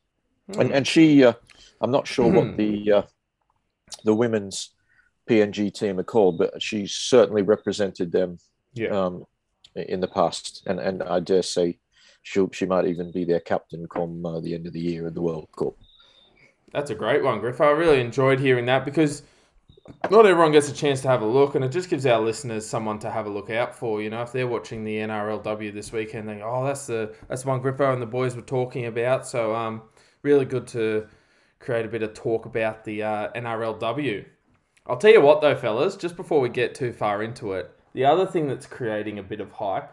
mm. 0.51 0.59
and 0.59 0.71
and 0.71 0.87
she, 0.87 1.23
uh, 1.23 1.33
I'm 1.81 1.91
not 1.91 2.07
sure 2.07 2.31
mm. 2.31 2.35
what 2.35 2.47
hmm. 2.47 2.55
the 2.55 2.91
uh, 2.91 3.01
the 4.03 4.15
women's 4.15 4.71
PNG 5.29 5.73
team 5.73 5.99
are 5.99 6.03
called, 6.03 6.37
but 6.37 6.61
she 6.61 6.87
certainly 6.87 7.43
represented 7.43 8.11
them 8.11 8.39
yeah. 8.73 8.89
um, 8.89 9.25
in 9.75 9.99
the 9.99 10.07
past, 10.07 10.63
and 10.65 10.79
and 10.79 11.03
I 11.03 11.19
dare 11.19 11.43
say 11.43 11.79
she 12.23 12.43
she 12.51 12.65
might 12.65 12.87
even 12.87 13.11
be 13.11 13.25
their 13.25 13.39
captain 13.39 13.87
come 13.87 14.25
uh, 14.25 14.39
the 14.39 14.53
end 14.55 14.65
of 14.65 14.73
the 14.73 14.79
year 14.79 15.07
in 15.07 15.13
the 15.13 15.21
World 15.21 15.49
Cup. 15.57 15.75
That's 16.71 16.89
a 16.89 16.95
great 16.95 17.23
one, 17.23 17.39
Griff. 17.39 17.61
I 17.61 17.69
really 17.69 18.01
enjoyed 18.01 18.39
hearing 18.39 18.65
that 18.65 18.85
because 18.85 19.21
not 20.09 20.25
everyone 20.25 20.51
gets 20.51 20.69
a 20.69 20.73
chance 20.73 21.01
to 21.01 21.07
have 21.09 21.21
a 21.21 21.25
look, 21.25 21.55
and 21.55 21.63
it 21.63 21.69
just 21.69 21.89
gives 21.89 22.05
our 22.05 22.19
listeners 22.19 22.65
someone 22.65 22.99
to 22.99 23.11
have 23.11 23.25
a 23.25 23.29
look 23.29 23.49
out 23.49 23.75
for. 23.75 24.01
You 24.01 24.09
know, 24.09 24.21
if 24.21 24.31
they're 24.31 24.47
watching 24.47 24.83
the 24.83 24.97
NRLW 24.97 25.73
this 25.73 25.91
weekend, 25.91 26.27
they 26.29 26.35
go, 26.35 26.49
"Oh, 26.49 26.65
that's 26.65 26.87
the 26.87 27.13
that's 27.27 27.45
one 27.45 27.61
Griffo 27.61 27.91
and 27.91 28.01
the 28.01 28.05
boys 28.07 28.35
were 28.35 28.41
talking 28.41 28.85
about." 28.85 29.27
So, 29.27 29.53
um, 29.53 29.81
really 30.21 30.45
good 30.45 30.67
to 30.67 31.07
create 31.59 31.85
a 31.85 31.89
bit 31.89 32.03
of 32.03 32.13
talk 32.13 32.45
about 32.45 32.83
the 32.83 33.03
uh, 33.03 33.29
NRLW. 33.33 34.25
I'll 34.87 34.97
tell 34.97 35.11
you 35.11 35.21
what, 35.21 35.41
though, 35.41 35.55
fellas, 35.55 35.95
just 35.95 36.15
before 36.15 36.41
we 36.41 36.49
get 36.49 36.75
too 36.75 36.91
far 36.91 37.23
into 37.23 37.53
it, 37.53 37.71
the 37.93 38.05
other 38.05 38.25
thing 38.25 38.47
that's 38.47 38.65
creating 38.65 39.19
a 39.19 39.23
bit 39.23 39.39
of 39.39 39.51
hype 39.51 39.91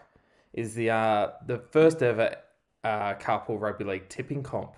is 0.52 0.74
the 0.74 0.90
uh, 0.90 1.30
the 1.46 1.58
first 1.58 2.02
ever 2.02 2.36
uh, 2.84 3.14
carpool 3.14 3.60
rugby 3.60 3.84
league 3.84 4.08
tipping 4.08 4.42
comp. 4.42 4.74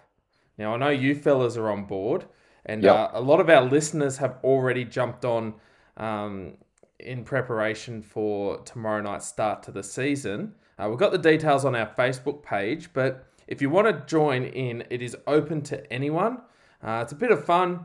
Now, 0.58 0.74
I 0.74 0.76
know 0.76 0.90
you 0.90 1.14
fellas 1.14 1.56
are 1.56 1.70
on 1.70 1.84
board. 1.84 2.26
And 2.66 2.82
yep. 2.82 2.94
uh, 2.94 3.08
a 3.14 3.20
lot 3.20 3.40
of 3.40 3.48
our 3.48 3.62
listeners 3.62 4.18
have 4.18 4.38
already 4.44 4.84
jumped 4.84 5.24
on 5.24 5.54
um, 5.96 6.54
in 7.00 7.24
preparation 7.24 8.02
for 8.02 8.58
tomorrow 8.58 9.02
night's 9.02 9.26
start 9.26 9.62
to 9.64 9.72
the 9.72 9.82
season. 9.82 10.54
Uh, 10.78 10.88
we've 10.88 10.98
got 10.98 11.12
the 11.12 11.18
details 11.18 11.64
on 11.64 11.74
our 11.74 11.86
Facebook 11.86 12.42
page, 12.42 12.90
but 12.92 13.26
if 13.46 13.60
you 13.60 13.68
want 13.68 13.86
to 13.86 14.06
join 14.06 14.44
in, 14.44 14.84
it 14.90 15.02
is 15.02 15.16
open 15.26 15.62
to 15.62 15.92
anyone. 15.92 16.38
Uh, 16.82 17.00
it's 17.02 17.12
a 17.12 17.16
bit 17.16 17.30
of 17.30 17.44
fun, 17.44 17.84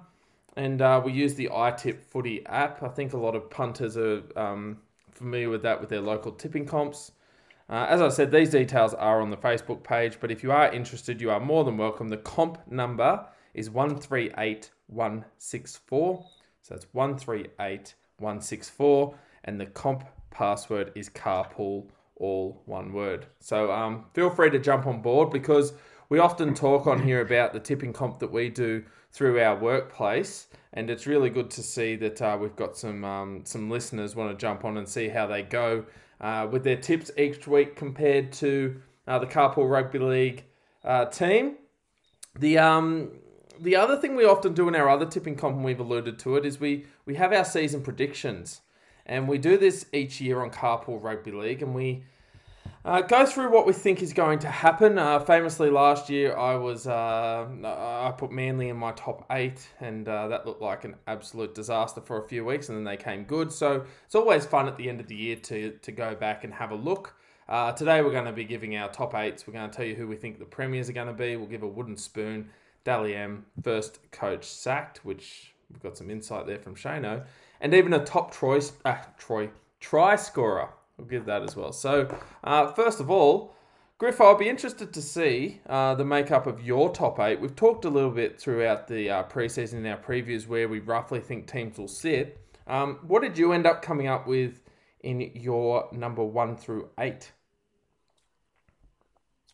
and 0.56 0.82
uh, 0.82 1.02
we 1.04 1.12
use 1.12 1.36
the 1.36 1.50
iTip 1.52 2.02
Footy 2.02 2.46
app. 2.46 2.82
I 2.82 2.88
think 2.88 3.14
a 3.14 3.18
lot 3.18 3.36
of 3.36 3.50
punters 3.50 3.98
are 3.98 4.24
um, 4.36 4.78
familiar 5.12 5.50
with 5.50 5.64
that 5.64 5.80
with 5.80 5.90
their 5.90 6.02
local 6.02 6.32
tipping 6.32 6.66
comps. 6.66 7.12
Uh, 7.70 7.86
as 7.90 8.02
I 8.02 8.08
said, 8.08 8.32
these 8.32 8.52
details 8.52 8.94
are 8.94 9.22
on 9.22 9.30
the 9.30 9.38
Facebook 9.38 9.84
page, 9.84 10.20
but 10.22 10.32
if 10.32 10.42
you 10.42 10.52
are 10.52 10.72
interested, 10.72 11.20
you 11.20 11.30
are 11.32 11.40
more 11.40 11.66
than 11.66 11.78
welcome. 11.78 12.08
The 12.08 12.18
comp 12.18 12.60
number 12.72 13.26
is 13.58 13.70
138164. 13.70 16.26
So 16.62 16.74
that's 16.74 16.88
138164. 16.94 19.16
And 19.44 19.60
the 19.60 19.66
comp 19.66 20.06
password 20.32 20.94
is 20.96 21.10
carpool, 21.10 21.90
all 22.16 22.62
one 22.66 22.94
word. 22.94 23.26
So 23.40 23.70
um, 23.72 24.06
feel 24.14 24.30
free 24.30 24.50
to 24.52 24.60
jump 24.60 24.86
on 24.86 25.02
board 25.02 25.32
because 25.32 25.74
we 26.10 26.20
often 26.20 26.54
talk 26.54 26.88
on 26.88 27.02
here 27.02 27.22
about 27.22 27.52
the 27.54 27.60
tipping 27.60 27.94
comp 27.94 28.20
that 28.20 28.32
we 28.32 28.50
do 28.50 28.84
through 29.12 29.42
our 29.42 29.58
workplace. 29.58 30.48
And 30.74 30.90
it's 30.90 31.08
really 31.08 31.30
good 31.30 31.50
to 31.52 31.64
see 31.64 31.96
that 31.98 32.22
uh, 32.22 32.38
we've 32.40 32.56
got 32.56 32.78
some 32.78 33.04
um, 33.04 33.42
some 33.46 33.70
listeners 33.70 34.16
want 34.16 34.32
to 34.32 34.38
jump 34.38 34.64
on 34.64 34.78
and 34.78 34.88
see 34.88 35.10
how 35.10 35.26
they 35.26 35.42
go 35.42 35.86
uh, 36.22 36.48
with 36.50 36.64
their 36.64 36.78
tips 36.78 37.12
each 37.18 37.48
week 37.48 37.76
compared 37.76 38.32
to 38.34 38.80
uh, 39.08 39.20
the 39.20 39.26
Carpool 39.26 39.70
Rugby 39.70 40.00
League 40.00 40.46
uh, 40.84 41.06
team. 41.06 41.56
The 42.40 42.60
um, 42.60 43.12
the 43.60 43.76
other 43.76 43.98
thing 43.98 44.16
we 44.16 44.26
often 44.26 44.54
do 44.54 44.68
in 44.68 44.76
our 44.76 44.90
other 44.90 45.06
tipping 45.06 45.36
comp, 45.36 45.56
and 45.56 45.66
we've 45.66 45.80
alluded 45.80 46.20
to 46.20 46.36
it, 46.36 46.46
is 46.46 46.60
we, 46.60 46.86
we 47.06 47.16
have 47.16 47.34
our 47.34 47.46
season 47.46 47.82
predictions. 47.82 48.62
And 49.06 49.28
we 49.28 49.38
do 49.38 49.58
this 49.58 49.86
each 49.94 50.20
year 50.20 50.42
on 50.42 50.50
Carpool 50.50 51.02
Rugby 51.02 51.32
League, 51.32 51.62
and 51.62 51.74
we 51.74 52.04
uh, 52.84 53.02
go 53.02 53.26
through 53.26 53.52
what 53.52 53.66
we 53.66 53.74
think 53.74 54.02
is 54.02 54.14
going 54.14 54.40
to 54.40 54.50
happen. 54.50 54.98
Uh, 54.98 55.20
famously, 55.20 55.70
last 55.70 56.10
year 56.10 56.36
I 56.38 56.56
was 56.56 56.88
uh, 56.88 57.48
I 57.64 58.14
put 58.18 58.32
Manly 58.32 58.70
in 58.70 58.78
my 58.78 58.92
top 58.94 59.26
eight, 59.32 59.68
and 59.80 60.08
uh, 60.08 60.28
that 60.28 60.46
looked 60.46 60.62
like 60.62 60.84
an 60.84 60.96
absolute 61.08 61.56
disaster 61.56 62.02
for 62.02 62.24
a 62.24 62.28
few 62.28 62.44
weeks, 62.44 62.70
and 62.70 62.78
then 62.78 62.84
they 62.84 62.98
came 62.98 63.24
good. 63.24 63.52
So 63.52 63.86
it's 64.06 64.16
always 64.16 64.46
fun 64.46 64.68
at 64.68 64.78
the 64.78 64.90
end 64.90 65.00
of 65.00 65.08
the 65.08 65.16
year 65.16 65.38
to 65.38 65.72
to 65.72 65.92
go 65.92 66.14
back 66.16 66.44
and 66.44 66.54
have 66.54 66.72
a 66.72 66.76
look. 66.76 67.16
Uh, 67.48 67.72
today 67.72 68.02
we're 68.02 68.12
going 68.12 68.26
to 68.26 68.34
be 68.34 68.44
giving 68.44 68.76
our 68.76 68.90
top 68.90 69.16
eights. 69.16 69.48
We're 69.48 69.54
going 69.54 69.70
to 69.70 69.76
tell 69.76 69.86
you 69.86 69.96
who 69.96 70.06
we 70.06 70.18
think 70.18 70.38
the 70.38 70.46
premiers 70.46 70.90
are 70.90 70.94
going 70.94 71.08
to 71.08 71.14
be. 71.14 71.38
We'll 71.38 71.48
give 71.48 71.64
a 71.64 71.68
wooden 71.68 71.96
spoon 71.96 72.50
Dally 72.88 73.16
M, 73.16 73.46
first 73.62 74.00
coach 74.12 74.46
sacked, 74.46 75.04
which 75.04 75.54
we've 75.70 75.84
got 75.84 75.98
some 75.98 76.10
insight 76.10 76.48
there 76.48 76.58
from 76.58 76.74
Shano, 76.74 77.26
and 77.60 77.74
even 77.74 77.92
a 77.92 78.02
top 78.06 78.32
Troy, 78.32 78.62
uh, 78.86 78.96
Troy 79.18 79.50
try 79.82 80.16
scorer. 80.16 80.70
We'll 80.98 81.08
give 81.08 81.26
that 81.26 81.44
as 81.44 81.54
well. 81.54 81.74
So, 81.74 82.08
uh, 82.46 82.72
first 82.72 83.02
of 83.02 83.12
all, 83.12 83.54
Griff, 83.98 84.22
I'll 84.22 84.38
be 84.38 84.48
interested 84.48 84.94
to 84.94 85.02
see 85.02 85.60
uh, 85.68 85.96
the 85.96 86.06
makeup 86.06 86.48
of 86.48 86.64
your 86.64 86.90
top 86.90 87.20
eight. 87.20 87.42
We've 87.42 87.58
talked 87.58 87.84
a 87.84 87.90
little 87.90 88.10
bit 88.10 88.40
throughout 88.40 88.88
the 88.88 89.10
uh, 89.10 89.24
preseason 89.24 89.80
in 89.80 89.86
our 89.86 89.98
previews 89.98 90.48
where 90.48 90.70
we 90.70 90.80
roughly 90.80 91.20
think 91.20 91.52
teams 91.52 91.78
will 91.78 91.90
sit. 91.90 92.40
Um, 92.68 93.00
what 93.06 93.22
did 93.22 93.38
you 93.38 93.52
end 93.52 93.66
up 93.66 93.82
coming 93.82 94.08
up 94.08 94.28
with 94.28 94.62
in 95.02 95.30
your 95.36 95.90
number 95.92 96.24
one 96.24 96.56
through 96.56 96.88
eight? 96.98 97.34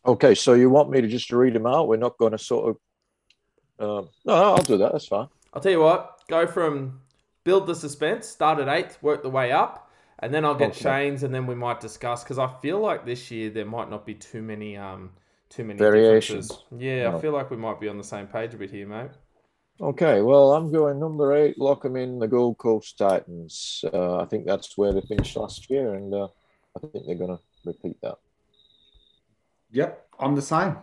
Okay, 0.06 0.36
so 0.36 0.52
you 0.52 0.70
want 0.70 0.88
me 0.88 1.00
to 1.00 1.08
just 1.08 1.32
read 1.32 1.54
them 1.54 1.66
out? 1.66 1.88
We're 1.88 1.96
not 1.96 2.16
going 2.16 2.30
to 2.30 2.38
sort 2.38 2.70
of. 2.70 2.76
Um, 3.78 4.08
no, 4.24 4.32
I'll 4.34 4.62
do 4.62 4.78
that. 4.78 4.92
That's 4.92 5.06
fine. 5.08 5.28
I'll 5.52 5.60
tell 5.60 5.72
you 5.72 5.80
what. 5.80 6.22
Go 6.28 6.46
from 6.46 7.00
build 7.44 7.66
the 7.66 7.74
suspense, 7.74 8.26
start 8.26 8.58
at 8.58 8.68
eighth, 8.68 9.02
work 9.02 9.22
the 9.22 9.30
way 9.30 9.52
up, 9.52 9.90
and 10.20 10.32
then 10.32 10.44
I'll 10.44 10.54
get 10.54 10.70
Okay. 10.70 10.80
Shane's, 10.80 11.22
and 11.22 11.34
then 11.34 11.46
we 11.46 11.54
might 11.54 11.80
discuss 11.80 12.24
because 12.24 12.38
I 12.38 12.48
feel 12.62 12.78
like 12.80 13.04
this 13.04 13.30
year 13.30 13.50
there 13.50 13.66
might 13.66 13.90
not 13.90 14.06
be 14.06 14.14
too 14.14 14.42
many 14.42 14.76
um 14.76 15.10
too 15.50 15.64
many 15.64 15.78
Variations. 15.78 16.48
differences. 16.48 16.80
Yeah, 16.80 17.14
I 17.14 17.20
feel 17.20 17.32
like 17.32 17.50
we 17.50 17.56
might 17.56 17.78
be 17.80 17.88
on 17.88 17.98
the 17.98 18.04
same 18.04 18.26
page 18.26 18.54
a 18.54 18.56
bit 18.56 18.70
here, 18.70 18.86
mate. 18.86 19.10
Okay, 19.80 20.22
well, 20.22 20.52
I'm 20.54 20.70
going 20.72 20.98
number 21.00 21.34
eight, 21.34 21.58
lock 21.58 21.82
them 21.82 21.96
in 21.96 22.18
the 22.20 22.28
Gold 22.28 22.58
Coast 22.58 22.96
Titans. 22.96 23.84
Uh, 23.92 24.18
I 24.20 24.24
think 24.24 24.46
that's 24.46 24.78
where 24.78 24.92
they 24.92 25.00
finished 25.00 25.36
last 25.36 25.68
year, 25.68 25.94
and 25.94 26.14
uh, 26.14 26.28
I 26.76 26.80
think 26.80 27.06
they're 27.06 27.16
going 27.16 27.36
to 27.36 27.42
repeat 27.64 28.00
that. 28.02 28.16
Yep, 29.72 30.06
I'm 30.20 30.36
the 30.36 30.42
same. 30.42 30.76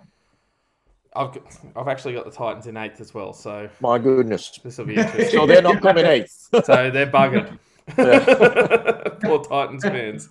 I've 1.16 1.34
got, 1.34 1.44
I've 1.76 1.88
actually 1.88 2.14
got 2.14 2.26
the 2.26 2.32
Titans 2.32 2.68
in 2.68 2.78
eighth 2.78 3.02
as 3.02 3.14
well, 3.14 3.34
so 3.34 3.70
My 3.82 3.98
goodness. 4.00 4.60
this 4.64 4.78
will 4.78 4.86
be 4.86 4.96
interesting. 4.96 5.30
So 5.40 5.46
they're 5.46 5.62
not 5.62 5.82
coming 5.82 6.06
eighth. 6.16 6.48
so 6.64 6.90
they're 6.90 7.08
buggered. 7.08 7.58
Poor 9.22 9.44
Titans 9.44 9.84
fans. 9.84 10.30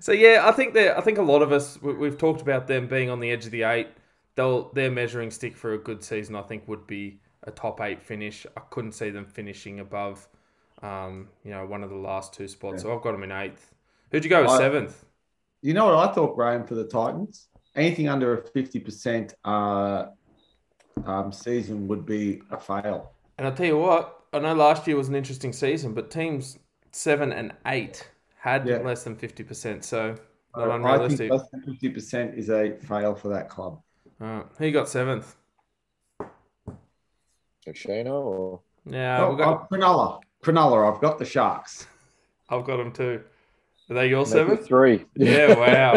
So 0.00 0.12
yeah, 0.12 0.42
I 0.46 0.52
think 0.52 0.74
that 0.74 0.96
I 0.96 1.00
think 1.00 1.18
a 1.18 1.22
lot 1.22 1.42
of 1.42 1.52
us 1.52 1.80
we, 1.82 1.94
we've 1.94 2.18
talked 2.18 2.40
about 2.42 2.66
them 2.66 2.86
being 2.86 3.10
on 3.10 3.20
the 3.20 3.30
edge 3.30 3.46
of 3.46 3.50
the 3.50 3.62
eight. 3.64 3.88
They'll 4.34 4.70
their 4.72 4.90
measuring 4.90 5.30
stick 5.30 5.56
for 5.56 5.72
a 5.72 5.78
good 5.78 6.04
season. 6.04 6.36
I 6.36 6.42
think 6.42 6.68
would 6.68 6.86
be 6.86 7.18
a 7.44 7.50
top 7.50 7.80
eight 7.80 8.02
finish. 8.02 8.46
I 8.56 8.60
couldn't 8.70 8.92
see 8.92 9.10
them 9.10 9.24
finishing 9.24 9.80
above, 9.80 10.28
um, 10.82 11.28
you 11.44 11.50
know, 11.50 11.64
one 11.64 11.82
of 11.82 11.90
the 11.90 11.96
last 11.96 12.34
two 12.34 12.46
spots. 12.48 12.82
So 12.82 12.94
I've 12.94 13.02
got 13.02 13.12
them 13.12 13.22
in 13.22 13.32
eighth. 13.32 13.74
Who'd 14.10 14.22
you 14.24 14.30
go 14.30 14.42
with 14.42 14.50
I- 14.52 14.58
seventh? 14.58 15.04
You 15.62 15.74
know 15.74 15.86
what 15.86 16.08
I 16.10 16.12
thought, 16.12 16.36
Graham, 16.36 16.64
for 16.64 16.74
the 16.74 16.84
Titans? 16.84 17.48
Anything 17.76 18.08
under 18.08 18.38
a 18.38 18.42
50% 18.42 19.34
uh, 19.44 20.06
um, 21.04 21.30
season 21.32 21.86
would 21.88 22.06
be 22.06 22.40
a 22.50 22.58
fail. 22.58 23.12
And 23.38 23.46
I'll 23.46 23.54
tell 23.54 23.66
you 23.66 23.78
what, 23.78 24.22
I 24.32 24.38
know 24.38 24.54
last 24.54 24.86
year 24.86 24.96
was 24.96 25.08
an 25.08 25.14
interesting 25.14 25.52
season, 25.52 25.92
but 25.92 26.10
teams 26.10 26.58
seven 26.92 27.32
and 27.32 27.52
eight 27.66 28.10
had 28.38 28.66
Yeah. 28.66 28.78
less 28.78 29.04
than 29.04 29.16
fifty 29.16 29.44
percent. 29.44 29.84
So 29.84 30.16
not 30.56 30.70
I 30.70 30.72
think 31.08 31.20
unrealistic. 31.20 31.30
less 31.30 31.48
than 31.50 31.62
50% 31.62 32.38
is 32.38 32.48
a 32.48 32.76
fail 32.86 33.14
for 33.14 33.28
that 33.28 33.50
club. 33.50 33.82
Uh, 34.18 34.42
who 34.58 34.70
got 34.72 34.88
seventh? 34.88 35.36
Shano 37.68 38.12
or 38.24 38.60
Yeah, 38.86 39.24
oh, 39.24 39.30
we've 39.30 39.38
got, 39.38 39.68
oh, 39.70 39.74
Cronulla. 39.76 40.20
Cronulla, 40.42 40.94
I've 40.94 41.00
got 41.02 41.18
the 41.18 41.24
Sharks. 41.24 41.86
I've 42.48 42.64
got 42.64 42.76
them 42.78 42.92
too. 42.92 43.22
Are 43.88 43.94
they 43.94 44.08
your 44.08 44.20
Maybe 44.24 44.30
seventh? 44.30 44.66
three. 44.66 45.04
Yeah, 45.14 45.54
wow. 45.54 45.92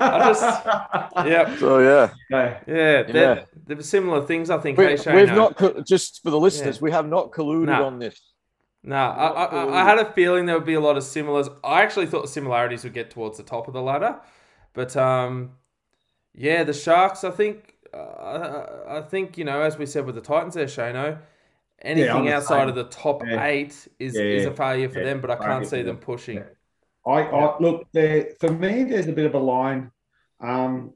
I 0.00 1.24
Yep. 1.28 1.58
So 1.58 1.78
yeah, 1.78 2.10
Okay. 2.32 2.60
Yeah, 2.66 3.02
they're, 3.04 3.36
Yeah. 3.36 3.44
they're 3.66 3.80
similar 3.82 4.26
things, 4.26 4.50
I 4.50 4.58
think. 4.58 4.78
we, 4.78 4.84
hey, 4.84 4.96
Shane, 4.96 5.14
we've 5.16 5.28
no? 5.28 5.34
not 5.36 5.56
co- 5.56 5.80
just 5.82 6.22
for 6.22 6.30
the 6.30 6.40
listeners. 6.40 6.80
We 6.80 6.90
have 6.90 7.06
not 7.08 7.30
colluded 7.30 7.66
No. 7.66 7.84
on 7.86 7.98
this. 8.00 8.20
No, 8.82 8.96
I, 8.96 9.28
I, 9.28 9.44
I- 9.44 9.80
I 9.82 9.84
had 9.84 9.98
a 9.98 10.12
feeling 10.12 10.46
there 10.46 10.56
would 10.56 10.66
be 10.66 10.74
a 10.74 10.80
lot 10.80 10.96
of 10.96 11.04
similars. 11.04 11.48
I 11.62 11.82
actually 11.82 12.06
thought 12.06 12.22
the 12.22 12.28
similarities 12.28 12.82
would 12.84 12.94
get 12.94 13.10
towards 13.10 13.36
the 13.36 13.44
top 13.44 13.68
of 13.68 13.74
the 13.74 13.80
ladder, 13.82 14.16
but 14.72 14.96
um, 14.96 15.52
yeah, 16.34 16.64
the 16.64 16.72
Sharks. 16.74 17.22
I 17.24 17.30
think, 17.30 17.74
uh, 17.94 17.96
I 17.98 18.98
I 18.98 19.02
think 19.02 19.38
you 19.38 19.44
know, 19.44 19.60
as 19.62 19.78
we 19.78 19.86
said 19.86 20.04
with 20.04 20.16
the 20.16 20.20
Titans, 20.20 20.54
there, 20.54 20.66
Shano. 20.66 21.18
Anything 21.82 22.10
I'm 22.10 22.24
the 22.24 22.32
outside 22.32 22.60
same. 22.60 22.68
of 22.70 22.74
the 22.76 22.84
top 22.84 23.22
Yeah. 23.26 23.44
eight 23.44 23.88
is, 23.98 24.14
Yeah, 24.16 24.22
is 24.22 24.46
a 24.46 24.52
failure 24.52 24.88
for 24.88 25.00
Yeah. 25.00 25.04
them, 25.06 25.20
but 25.20 25.30
I 25.30 25.34
I 25.34 25.38
can't 25.46 25.66
see 25.66 25.82
them 25.82 25.98
pushing. 25.98 26.42
Yeah. 27.06 27.12
I, 27.12 27.22
I 27.22 27.58
look 27.60 27.86
there 27.92 28.30
for 28.40 28.50
me. 28.50 28.84
There's 28.84 29.08
a 29.08 29.12
bit 29.12 29.26
of 29.26 29.34
a 29.34 29.38
line. 29.38 29.90
Um, 30.40 30.92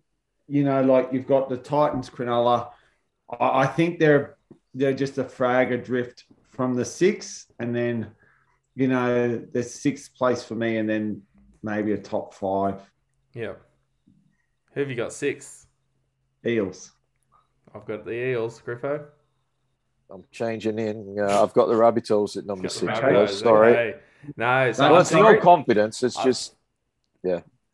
you 0.47 0.64
know, 0.64 0.83
like 0.83 1.11
you've 1.12 1.27
got 1.27 1.49
the 1.49 1.57
Titans, 1.57 2.09
Cronulla. 2.09 2.71
I, 3.38 3.61
I 3.61 3.66
think 3.66 3.99
they're 3.99 4.37
they're 4.75 4.94
just 4.94 5.18
a 5.18 5.25
frag 5.25 5.73
adrift 5.73 6.25
from 6.49 6.75
the 6.75 6.85
six, 6.85 7.47
and 7.59 7.75
then 7.75 8.11
you 8.75 8.88
know 8.88 9.44
there's 9.53 9.73
sixth 9.73 10.14
place 10.14 10.42
for 10.42 10.55
me, 10.55 10.79
and 10.79 10.88
then 10.88 11.23
maybe 11.62 11.92
a 11.92 11.99
top 11.99 12.35
five 12.35 12.81
Yeah. 13.35 13.55
Who 14.73 14.81
have 14.81 14.90
you 14.90 14.97
got 14.97 15.12
six? 15.12 15.66
Eels. 16.47 16.92
I've 17.75 17.85
got 17.85 18.05
the 18.05 18.12
Eels, 18.12 18.62
Griffo. 18.64 19.05
I'm 20.11 20.25
changing 20.31 20.79
in. 20.79 21.16
Uh, 21.18 21.42
I've 21.42 21.53
got 21.53 21.66
the 21.66 21.75
Rabbitohs 21.75 22.37
at 22.37 22.47
number 22.47 22.68
six. 22.68 22.92
Rabbitohs, 22.92 23.27
guys. 23.27 23.38
Sorry. 23.38 23.73
okay. 23.73 23.99
No, 24.37 24.73
so 24.73 24.89
No, 24.89 24.99
it's 24.99 25.11
sorry. 25.11 25.37
no 25.37 25.41
confidence. 25.41 26.03
It's 26.03 26.17
I- 26.17 26.25
just 26.25 26.55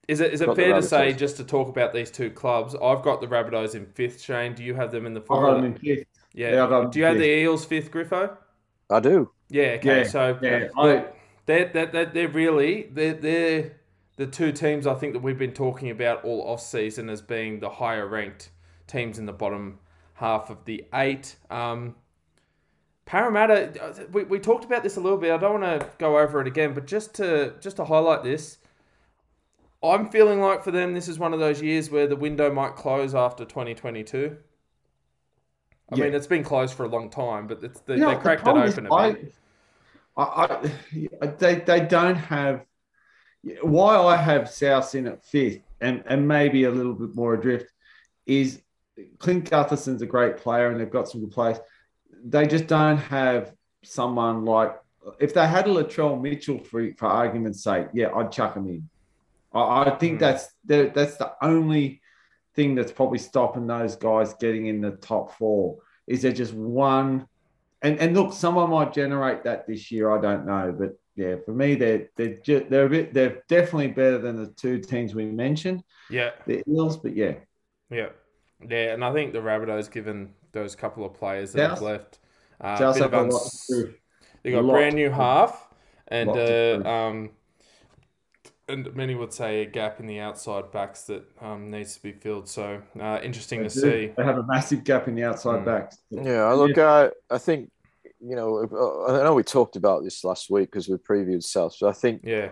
Is 0.06 0.20
it 0.20 0.32
is 0.34 0.40
it 0.42 0.54
fair 0.54 0.74
to 0.74 0.82
say 0.82 1.12
just 1.14 1.36
to 1.38 1.44
talk 1.44 1.68
about 1.68 1.92
these 1.92 2.10
two 2.10 2.30
clubs? 2.30 2.74
I've 2.74 3.02
got 3.02 3.20
the 3.20 3.26
Rabbitohs 3.26 3.74
in 3.74 3.86
fifth. 3.86 4.20
Shane, 4.20 4.54
do 4.54 4.62
you 4.62 4.74
have 4.74 4.90
them 4.92 5.06
in 5.06 5.14
the 5.14 5.20
I've 5.20 5.26
fourth? 5.26 5.46
got 5.46 5.54
them 5.54 5.64
in 5.64 5.74
fifth. 5.78 6.06
yeah. 6.34 6.52
yeah, 6.54 6.64
I've 6.64 6.68
got 6.70 6.92
do 6.92 6.98
you 6.98 7.04
have 7.06 7.14
in 7.16 7.22
the 7.22 7.28
Eels 7.28 7.64
fifth, 7.64 7.90
Griffo? 7.90 8.36
I 8.90 9.00
do. 9.00 9.30
Yeah. 9.48 9.76
Okay. 9.78 9.98
Yeah, 10.02 10.04
so 10.04 10.38
Yeah, 10.42 10.68
look, 10.76 11.06
I, 11.06 11.12
they're, 11.46 11.68
they're, 11.72 11.86
they're, 11.86 12.06
they're 12.06 12.28
really 12.28 12.88
they're, 12.92 13.14
they're 13.14 13.72
the 14.16 14.26
two 14.26 14.52
teams 14.52 14.86
I 14.86 14.94
think 14.94 15.14
that 15.14 15.20
we've 15.22 15.38
been 15.38 15.52
talking 15.54 15.90
about 15.90 16.24
all 16.24 16.42
off 16.48 16.60
season 16.60 17.08
as 17.08 17.20
being 17.22 17.60
the 17.60 17.70
higher 17.70 18.06
ranked 18.06 18.50
teams 18.86 19.18
in 19.18 19.26
the 19.26 19.32
bottom 19.32 19.78
half 20.14 20.50
of 20.50 20.64
the 20.66 20.84
eight. 20.94 21.36
Um, 21.50 21.96
Parramatta, 23.06 23.82
uh, 23.82 24.04
we, 24.12 24.24
we 24.24 24.38
talked 24.38 24.64
about 24.64 24.82
this 24.82 24.96
a 24.96 25.00
little 25.00 25.18
bit. 25.18 25.30
I 25.32 25.36
don't 25.36 25.60
want 25.60 25.80
to 25.80 25.90
go 25.98 26.18
over 26.18 26.40
it 26.40 26.46
again, 26.46 26.72
but 26.74 26.86
just 26.86 27.14
to 27.16 27.54
just 27.60 27.76
to 27.76 27.84
highlight 27.84 28.22
this, 28.22 28.58
I'm 29.82 30.08
feeling 30.08 30.40
like 30.40 30.64
for 30.64 30.70
them 30.70 30.94
this 30.94 31.08
is 31.08 31.18
one 31.18 31.34
of 31.34 31.40
those 31.40 31.60
years 31.60 31.90
where 31.90 32.06
the 32.06 32.16
window 32.16 32.52
might 32.52 32.74
close 32.74 33.14
after 33.14 33.44
2022. 33.44 34.38
I 35.92 35.96
Yeah. 35.96 36.04
mean, 36.04 36.14
it's 36.14 36.26
been 36.26 36.42
closed 36.42 36.74
for 36.74 36.84
a 36.84 36.88
long 36.88 37.10
time, 37.10 37.46
but 37.46 37.62
it's, 37.62 37.80
they, 37.80 37.96
You 37.96 38.00
know, 38.00 38.08
they 38.08 38.14
the 38.14 38.20
cracked 38.20 38.48
it 38.48 38.56
open 38.56 38.86
a 38.86 38.90
bit. 38.90 39.34
I, 40.16 40.22
I, 40.22 40.70
I, 41.22 41.26
they, 41.26 41.56
they 41.56 41.80
don't 41.80 42.16
have. 42.16 42.64
Why 43.62 43.96
I 43.96 44.16
have 44.16 44.48
South 44.48 44.94
in 44.94 45.06
at 45.06 45.22
fifth 45.22 45.60
and, 45.80 46.02
and 46.06 46.26
maybe 46.26 46.64
a 46.64 46.70
little 46.70 46.94
bit 46.94 47.14
more 47.14 47.34
adrift 47.34 47.70
is 48.24 48.62
Clint 49.18 49.50
Gutherson's 49.50 50.00
a 50.00 50.06
great 50.06 50.38
player 50.38 50.70
and 50.70 50.80
they've 50.80 50.90
got 50.90 51.08
some 51.10 51.20
good 51.20 51.30
players. 51.32 51.58
They 52.24 52.46
just 52.46 52.66
don't 52.66 52.96
have 52.98 53.52
someone 53.82 54.44
like 54.44 54.74
if 55.20 55.34
they 55.34 55.46
had 55.46 55.66
a 55.66 55.70
Latrell 55.70 56.20
Mitchell 56.20 56.58
for 56.58 56.88
for 56.96 57.06
argument's 57.06 57.62
sake, 57.62 57.88
yeah, 57.92 58.10
I'd 58.14 58.32
chuck 58.32 58.56
him 58.56 58.66
in. 58.68 58.88
I, 59.52 59.84
I 59.84 59.90
think 59.98 60.16
Mm. 60.16 60.20
that's 60.20 60.48
the, 60.64 60.90
that's 60.94 61.16
the 61.18 61.32
only 61.42 62.00
thing 62.54 62.74
that's 62.74 62.90
probably 62.92 63.18
stopping 63.18 63.66
those 63.66 63.96
guys 63.96 64.34
getting 64.34 64.66
in 64.66 64.80
the 64.80 64.92
top 64.92 65.34
four. 65.36 65.78
Is 66.06 66.22
there 66.22 66.32
just 66.32 66.54
one 66.54 67.26
and 67.82 67.98
and 68.00 68.14
look, 68.16 68.32
someone 68.32 68.70
might 68.70 68.94
generate 68.94 69.44
that 69.44 69.66
this 69.66 69.90
year. 69.92 70.10
I 70.10 70.20
don't 70.20 70.46
know, 70.46 70.74
but 70.78 70.98
yeah, 71.16 71.36
for 71.44 71.52
me, 71.52 71.74
they're 71.74 72.08
they're 72.16 72.38
ju- 72.38 72.66
they're 72.70 72.86
a 72.86 72.88
bit 72.88 73.12
they're 73.12 73.42
definitely 73.48 73.88
better 73.88 74.16
than 74.18 74.36
the 74.36 74.46
two 74.52 74.78
teams 74.78 75.14
we 75.14 75.26
mentioned, 75.26 75.82
Yeah. 76.08 76.30
the 76.46 76.62
Eels. 76.68 76.96
But 76.96 77.14
yeah, 77.14 77.34
Yeah, 77.90 78.08
yeah, 78.66 78.94
and 78.94 79.04
I 79.04 79.12
think 79.12 79.34
the 79.34 79.40
Rabbitohs, 79.40 79.90
given 79.90 80.30
those 80.54 80.74
couple 80.74 81.04
of 81.04 81.12
players 81.12 81.52
that 81.52 81.68
have 81.70 81.82
left, 81.82 82.18
uh, 82.62 82.78
South 82.78 82.94
bit 82.94 83.02
have 83.02 83.12
of 83.12 83.26
a 83.26 83.30
lot 83.30 83.42
uns- 83.42 83.70
they 84.42 84.50
got 84.52 84.64
lot 84.64 84.72
brand 84.74 84.94
new 84.96 85.10
half, 85.10 85.68
and 86.08 86.28
Lot 86.28 86.34
to 86.46 86.72
prove. 86.76 86.86
uh, 86.86 86.88
um, 86.88 87.30
and 88.68 88.94
many 88.94 89.14
would 89.14 89.32
say 89.32 89.60
a 89.60 89.66
gap 89.66 90.00
in 90.00 90.06
the 90.06 90.20
outside 90.20 90.70
backs 90.72 91.02
that 91.04 91.24
um, 91.42 91.70
needs 91.70 91.96
to 91.96 92.02
be 92.02 92.12
filled. 92.12 92.48
So 92.48 92.80
uh, 92.98 93.18
interesting 93.22 93.62
They 93.62 93.68
to 93.68 93.74
do. 93.74 93.80
see. 93.80 94.12
They 94.16 94.24
have 94.24 94.38
a 94.38 94.46
massive 94.46 94.84
gap 94.84 95.06
in 95.08 95.14
the 95.14 95.24
outside 95.24 95.60
Mm. 95.60 95.64
backs. 95.66 95.98
Yeah, 96.10 96.44
I 96.44 96.54
look 96.54 96.78
at. 96.78 97.12
I 97.30 97.38
think 97.38 97.70
you 98.20 98.36
know. 98.36 98.58
uh, 98.58 99.20
I 99.20 99.22
know 99.24 99.34
we 99.34 99.42
talked 99.42 99.76
about 99.76 100.02
this 100.02 100.24
last 100.24 100.48
week 100.50 100.70
because 100.70 100.88
we 100.88 100.96
previewed 100.96 101.42
South. 101.42 101.74
So 101.74 101.88
I 101.88 101.92
think 101.92 102.22
Yeah, 102.24 102.50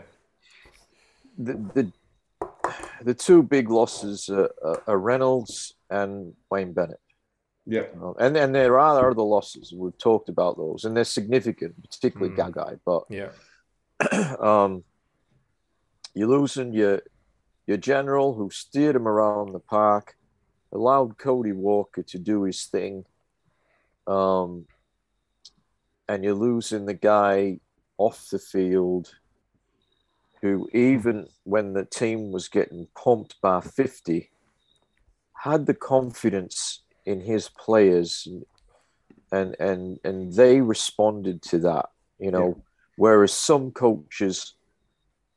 the 1.39 1.55
the, 1.75 1.93
the 3.03 3.15
two 3.15 3.43
big 3.43 3.71
losses 3.71 4.29
are, 4.29 4.51
are- 4.65 4.83
are 4.87 4.99
Reynolds 4.99 5.75
and 5.91 6.35
Wayne 6.51 6.73
Bennett. 6.75 7.01
Yeah, 7.65 7.85
And 8.19 8.37
and 8.37 8.55
there 8.55 8.79
are 8.81 9.11
other 9.11 9.23
losses. 9.23 9.73
We've 9.73 9.97
talked 9.97 10.29
about 10.29 10.57
those, 10.57 10.85
and 10.85 10.97
they're 10.97 11.05
significant, 11.05 11.81
particularly 11.83 12.35
Mm. 12.35 12.53
Gagai. 12.53 12.81
But 12.85 13.05
yeah, 13.09 13.31
um, 14.41 14.83
you're 16.15 16.29
losing 16.29 16.73
your 16.73 17.03
your 17.67 17.77
general 17.77 18.35
who 18.35 18.51
steered 18.51 18.97
him 18.97 19.07
around 19.07 19.53
the 19.53 19.61
park, 19.61 20.17
allowed 20.73 21.19
Cody 21.19 21.53
Walker 21.53 22.03
to 22.03 22.19
do 22.19 22.43
his 22.43 22.67
thing, 22.67 23.05
um, 24.09 24.67
and 26.09 26.25
you're 26.25 26.35
losing 26.35 26.87
the 26.87 26.95
guy 26.95 27.61
off 27.97 28.29
the 28.31 28.41
field 28.41 29.15
who, 30.41 30.69
even 30.73 31.29
when 31.45 31.73
the 31.73 31.85
team 31.85 32.33
was 32.33 32.49
getting 32.49 32.89
pumped 32.97 33.41
by 33.41 33.61
50, 33.61 34.31
had 35.45 35.67
the 35.67 35.75
confidence 35.75 36.82
in 37.05 37.21
his 37.21 37.49
players 37.49 38.29
and 39.33 39.57
and 39.59 39.99
and 40.05 40.33
they 40.35 40.61
responded 40.61 41.43
to 41.43 41.59
that 41.59 41.87
you 42.19 42.31
know. 42.31 42.49
Yeah. 42.49 42.63
whereas 42.97 43.33
some 43.33 43.73
coaches 43.73 44.55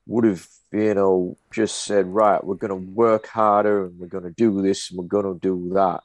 would 0.06 0.26
have 0.26 0.48
you 0.72 0.94
know 0.94 1.38
just 1.52 1.86
said 1.86 2.06
right 2.06 2.44
we're 2.44 2.56
going 2.56 2.70
to 2.70 2.92
work 2.92 3.28
harder 3.28 3.86
and 3.86 4.00
we're 4.00 4.08
going 4.08 4.24
to 4.24 4.32
do 4.32 4.62
this 4.62 4.90
and 4.90 5.00
we're 5.00 5.06
going 5.06 5.26
to 5.26 5.40
do 5.40 5.74
that. 5.74 6.02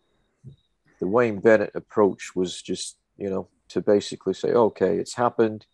The 1.01 1.07
wayne 1.07 1.40
bennett 1.40 1.73
approach 1.75 2.35
was 2.35 2.62
just 2.62 2.96
you 3.18 3.29
know 3.29 3.49
to 3.68 3.81
basically 3.81 4.35
say 4.35 4.53
okay 4.53 4.96
it's 4.96 5.14
happened. 5.14 5.66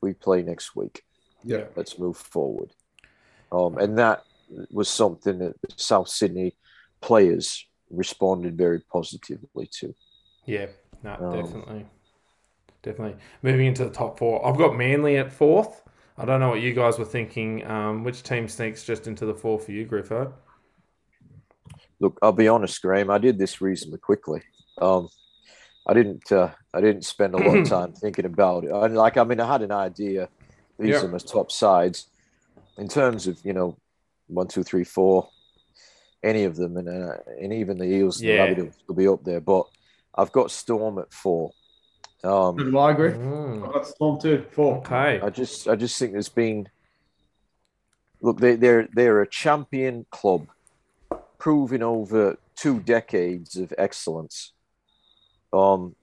We 0.00 0.14
play 0.14 0.42
next 0.42 0.76
week. 0.76 1.02
Yeah. 1.44 1.64
Let's 1.76 1.98
move 1.98 2.16
forward. 2.16 2.70
Um, 3.52 3.76
and 3.78 3.98
that 3.98 4.24
was 4.70 4.88
something 4.88 5.38
that 5.38 5.60
the 5.60 5.72
south 5.76 6.08
sydney 6.08 6.56
players 7.00 7.66
responded 7.90 8.56
very 8.56 8.80
positively 8.80 9.68
to 9.70 9.94
yeah 10.46 10.66
no, 11.02 11.14
um, 11.14 11.32
definitely. 11.32 11.86
Definitely. 12.82 13.16
Moving 13.42 13.66
into 13.66 13.84
the 13.84 13.90
top 13.90 14.18
four. 14.18 14.46
I've 14.46 14.56
got 14.56 14.76
Manly 14.76 15.16
at 15.16 15.32
fourth. 15.32 15.82
I 16.16 16.24
don't 16.24 16.40
know 16.40 16.48
what 16.48 16.60
you 16.60 16.74
guys 16.74 16.98
were 16.98 17.04
thinking. 17.04 17.66
Um, 17.66 18.04
which 18.04 18.22
team 18.22 18.48
sneaks 18.48 18.84
just 18.84 19.06
into 19.06 19.26
the 19.26 19.34
four 19.34 19.58
for 19.58 19.72
you, 19.72 19.86
Griffo? 19.86 20.32
Look, 21.98 22.18
I'll 22.22 22.32
be 22.32 22.48
honest, 22.48 22.80
Graham. 22.80 23.10
I 23.10 23.18
did 23.18 23.38
this 23.38 23.60
reasonably 23.60 23.98
quickly. 23.98 24.42
Um, 24.80 25.08
I 25.86 25.94
didn't. 25.94 26.30
Uh, 26.30 26.50
I 26.72 26.80
didn't 26.80 27.04
spend 27.04 27.34
a 27.34 27.38
lot 27.38 27.58
of 27.58 27.68
time 27.68 27.92
thinking 27.92 28.24
about 28.24 28.64
it. 28.64 28.70
I, 28.70 28.86
like, 28.86 29.16
I 29.16 29.24
mean, 29.24 29.40
I 29.40 29.50
had 29.50 29.62
an 29.62 29.72
idea. 29.72 30.28
These 30.78 30.90
yep. 30.90 31.04
are 31.04 31.08
my 31.08 31.18
top 31.18 31.50
sides 31.50 32.06
in 32.78 32.88
terms 32.88 33.26
of 33.26 33.38
you 33.44 33.52
know 33.52 33.76
one, 34.28 34.48
two, 34.48 34.62
three, 34.62 34.84
four, 34.84 35.28
any 36.22 36.44
of 36.44 36.56
them, 36.56 36.76
and 36.76 36.88
uh, 36.88 37.16
and 37.40 37.52
even 37.52 37.78
the 37.78 37.84
Eels 37.84 38.20
yeah. 38.20 38.44
and 38.44 38.56
the 38.56 38.62
Rabbitohs 38.62 38.74
will 38.86 38.94
be 38.94 39.08
up 39.08 39.24
there. 39.24 39.40
But 39.40 39.66
I've 40.14 40.32
got 40.32 40.50
Storm 40.50 40.98
at 40.98 41.12
four. 41.12 41.52
Um, 42.22 42.56
do 42.56 42.78
I 42.78 42.90
agree? 42.92 43.12
Mm. 43.12 43.66
I've 43.66 43.72
got 43.72 43.86
Storm 43.86 44.20
too, 44.20 44.44
four. 44.50 44.78
Okay. 44.78 45.20
I 45.20 45.30
just 45.30 45.68
I 45.68 45.76
just 45.76 45.98
think 45.98 46.12
there's 46.12 46.28
been 46.28 46.68
look 48.20 48.38
they 48.38 48.56
they're 48.56 48.88
they're 48.92 49.22
a 49.22 49.28
champion 49.28 50.06
club, 50.10 50.48
proving 51.38 51.82
over 51.82 52.36
two 52.56 52.80
decades 52.80 53.56
of 53.56 53.72
excellence. 53.78 54.52
Um, 55.52 55.96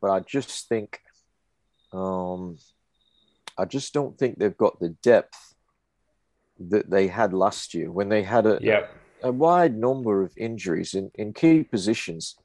but 0.00 0.10
I 0.10 0.20
just 0.20 0.68
think, 0.68 1.00
um, 1.92 2.58
I 3.58 3.64
just 3.64 3.92
don't 3.92 4.16
think 4.18 4.38
they've 4.38 4.56
got 4.56 4.78
the 4.78 4.90
depth 5.02 5.53
that 6.58 6.90
they 6.90 7.08
had 7.08 7.32
last 7.32 7.74
year 7.74 7.90
when 7.90 8.08
they 8.08 8.22
had 8.22 8.46
a 8.46 8.58
yep. 8.60 8.94
a 9.22 9.32
wide 9.32 9.76
number 9.76 10.22
of 10.22 10.32
injuries 10.36 10.94
in, 10.94 11.10
in 11.14 11.32
key 11.32 11.64
positions 11.64 12.36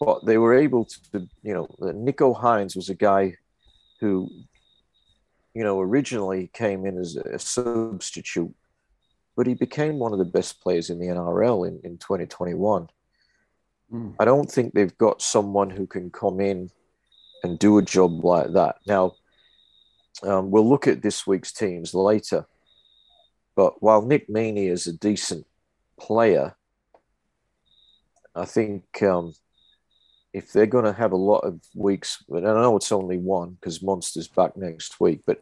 but 0.00 0.24
they 0.24 0.38
were 0.38 0.54
able 0.54 0.84
to, 0.84 1.28
you 1.42 1.54
know, 1.54 1.66
Nicho 1.80 2.38
Hynes 2.38 2.76
was 2.76 2.88
a 2.88 2.94
guy 2.94 3.36
who, 4.00 4.28
you 5.54 5.62
know, 5.62 5.80
originally 5.80 6.50
came 6.52 6.84
in 6.84 6.98
as 6.98 7.16
a 7.16 7.38
substitute, 7.38 8.54
but 9.36 9.46
he 9.46 9.54
became 9.54 9.98
one 9.98 10.12
of 10.12 10.18
the 10.18 10.24
best 10.24 10.60
players 10.60 10.90
in 10.90 10.98
the 10.98 11.06
NRL 11.06 11.68
in, 11.68 11.80
in 11.84 11.98
2021. 11.98 12.88
Mm. 13.92 14.14
I 14.18 14.24
don't 14.24 14.50
think 14.50 14.74
they've 14.74 14.98
got 14.98 15.22
someone 15.22 15.70
who 15.70 15.86
can 15.86 16.10
come 16.10 16.40
in 16.40 16.70
and 17.42 17.58
do 17.58 17.78
a 17.78 17.82
job 17.82 18.24
like 18.24 18.52
that. 18.52 18.76
Now, 18.86 19.14
um, 20.22 20.50
we'll 20.50 20.68
look 20.68 20.86
at 20.86 21.02
this 21.02 21.26
week's 21.26 21.52
teams 21.52 21.94
later, 21.94 22.46
but 23.56 23.82
while 23.82 24.02
Nick 24.02 24.28
Meaney 24.28 24.70
is 24.70 24.86
a 24.86 24.92
decent 24.92 25.46
player, 25.98 26.54
I 28.34 28.44
think 28.44 29.02
um, 29.02 29.34
if 30.32 30.52
they're 30.52 30.66
going 30.66 30.84
to 30.84 30.92
have 30.92 31.12
a 31.12 31.16
lot 31.16 31.40
of 31.40 31.60
weeks, 31.74 32.24
and 32.28 32.46
I 32.46 32.52
know 32.52 32.76
it's 32.76 32.90
only 32.90 33.18
one 33.18 33.50
because 33.50 33.82
Munster's 33.82 34.28
back 34.28 34.56
next 34.56 35.00
week, 35.00 35.22
but 35.24 35.40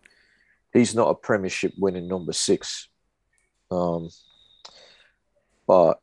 he's 0.73 0.95
not 0.95 1.09
a 1.09 1.15
premiership 1.15 1.73
winning 1.79 2.09
number 2.09 2.33
six. 2.33 2.89
Um, 3.71 4.11
but, 5.67 5.99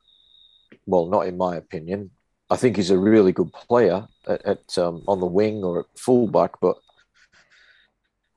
well, 0.88 1.06
not 1.06 1.28
in 1.28 1.38
my 1.38 1.58
opinion. 1.58 2.10
I 2.50 2.56
think 2.56 2.78
he's 2.78 2.90
a 2.90 2.98
really 2.98 3.32
good 3.32 3.54
player 3.54 4.08
at, 4.28 4.44
at 4.44 4.78
um, 4.80 5.04
on 5.08 5.20
the 5.20 5.28
wing 5.28 5.64
or 5.64 5.82
at 5.82 5.86
fullback, 5.96 6.60
but 6.60 6.78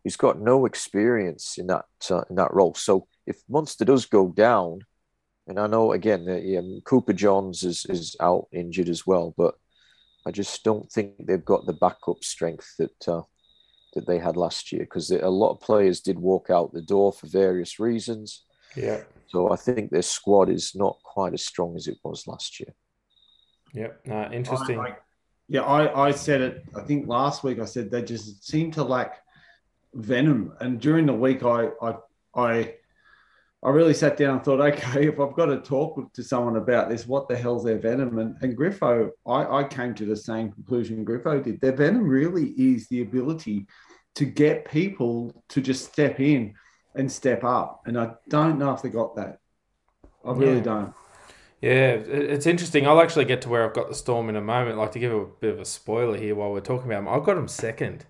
he's 0.04 0.16
got 0.16 0.38
no 0.38 0.66
experience 0.66 1.56
in 1.56 1.68
that 1.68 1.86
uh, 2.10 2.24
in 2.28 2.36
that 2.36 2.52
role. 2.52 2.74
So 2.74 3.06
if 3.26 3.42
Munster 3.48 3.84
does 3.84 4.06
go 4.06 4.28
down, 4.28 4.80
and 5.46 5.58
I 5.58 5.66
know 5.66 5.92
again 5.92 6.24
that 6.26 6.44
yeah, 6.44 6.60
Cooper 6.84 7.12
Johns 7.12 7.62
is 7.62 7.84
is 7.88 8.16
out 8.20 8.46
injured 8.52 8.88
as 8.88 9.06
well, 9.06 9.34
but 9.36 9.54
I 10.26 10.30
just 10.30 10.62
don't 10.62 10.90
think 10.90 11.14
they've 11.18 11.44
got 11.44 11.66
the 11.66 11.72
backup 11.72 12.22
strength 12.22 12.74
that 12.78 13.08
uh, 13.08 13.22
that 13.94 14.06
they 14.06 14.18
had 14.18 14.36
last 14.36 14.72
year 14.72 14.82
because 14.82 15.10
a 15.10 15.28
lot 15.28 15.52
of 15.52 15.60
players 15.60 16.00
did 16.00 16.18
walk 16.18 16.50
out 16.50 16.72
the 16.72 16.82
door 16.82 17.12
for 17.12 17.26
various 17.26 17.78
reasons. 17.78 18.44
Yeah. 18.76 19.02
So 19.28 19.52
I 19.52 19.56
think 19.56 19.90
their 19.90 20.02
squad 20.02 20.48
is 20.48 20.74
not 20.74 20.96
quite 21.04 21.34
as 21.34 21.44
strong 21.44 21.76
as 21.76 21.88
it 21.88 21.98
was 22.02 22.26
last 22.26 22.60
year. 22.60 22.74
Yep. 23.74 24.00
Uh, 24.10 24.28
interesting. 24.32 24.78
I, 24.78 24.82
I, 24.82 24.96
yeah, 25.48 25.62
I, 25.62 26.08
I 26.08 26.10
said 26.12 26.40
it. 26.40 26.64
I 26.76 26.82
think 26.82 27.08
last 27.08 27.44
week 27.44 27.58
I 27.58 27.64
said 27.64 27.90
they 27.90 28.02
just 28.02 28.46
seem 28.46 28.70
to 28.72 28.82
lack 28.82 29.20
venom, 29.94 30.54
and 30.60 30.80
during 30.80 31.06
the 31.06 31.12
week 31.12 31.42
I 31.42 31.68
I 31.82 31.94
I 32.34 32.74
I 33.64 33.70
really 33.70 33.94
sat 33.94 34.16
down 34.16 34.36
and 34.36 34.44
thought, 34.44 34.60
okay, 34.60 35.06
if 35.06 35.20
I've 35.20 35.34
got 35.34 35.46
to 35.46 35.60
talk 35.60 36.12
to 36.14 36.22
someone 36.22 36.56
about 36.56 36.88
this, 36.88 37.06
what 37.06 37.28
the 37.28 37.36
hell's 37.36 37.64
their 37.64 37.78
venom? 37.78 38.18
And, 38.18 38.36
and 38.42 38.56
Griffo, 38.56 39.10
I, 39.24 39.60
I 39.60 39.64
came 39.64 39.94
to 39.94 40.04
the 40.04 40.16
same 40.16 40.50
conclusion 40.50 41.04
Griffo 41.04 41.42
did. 41.42 41.60
Their 41.60 41.72
venom 41.72 42.08
really 42.08 42.48
is 42.50 42.88
the 42.88 43.02
ability 43.02 43.66
to 44.16 44.24
get 44.24 44.64
people 44.64 45.32
to 45.50 45.60
just 45.60 45.92
step 45.92 46.18
in 46.18 46.54
and 46.96 47.10
step 47.10 47.44
up. 47.44 47.82
And 47.86 47.98
I 47.98 48.14
don't 48.28 48.58
know 48.58 48.72
if 48.74 48.82
they 48.82 48.88
got 48.88 49.14
that. 49.16 49.38
I 50.24 50.32
really 50.32 50.56
yeah. 50.56 50.62
don't. 50.62 50.94
Yeah, 51.60 51.90
it's 51.94 52.46
interesting. 52.46 52.88
I'll 52.88 53.00
actually 53.00 53.24
get 53.24 53.42
to 53.42 53.48
where 53.48 53.64
I've 53.64 53.74
got 53.74 53.88
the 53.88 53.94
Storm 53.94 54.28
in 54.28 54.34
a 54.34 54.40
moment. 54.40 54.78
Like 54.78 54.90
to 54.92 54.98
give 54.98 55.12
a 55.12 55.24
bit 55.24 55.54
of 55.54 55.60
a 55.60 55.64
spoiler 55.64 56.18
here 56.18 56.34
while 56.34 56.50
we're 56.50 56.60
talking 56.60 56.90
about 56.90 57.04
them. 57.04 57.14
I've 57.14 57.24
got 57.24 57.36
them 57.36 57.46
second. 57.46 58.04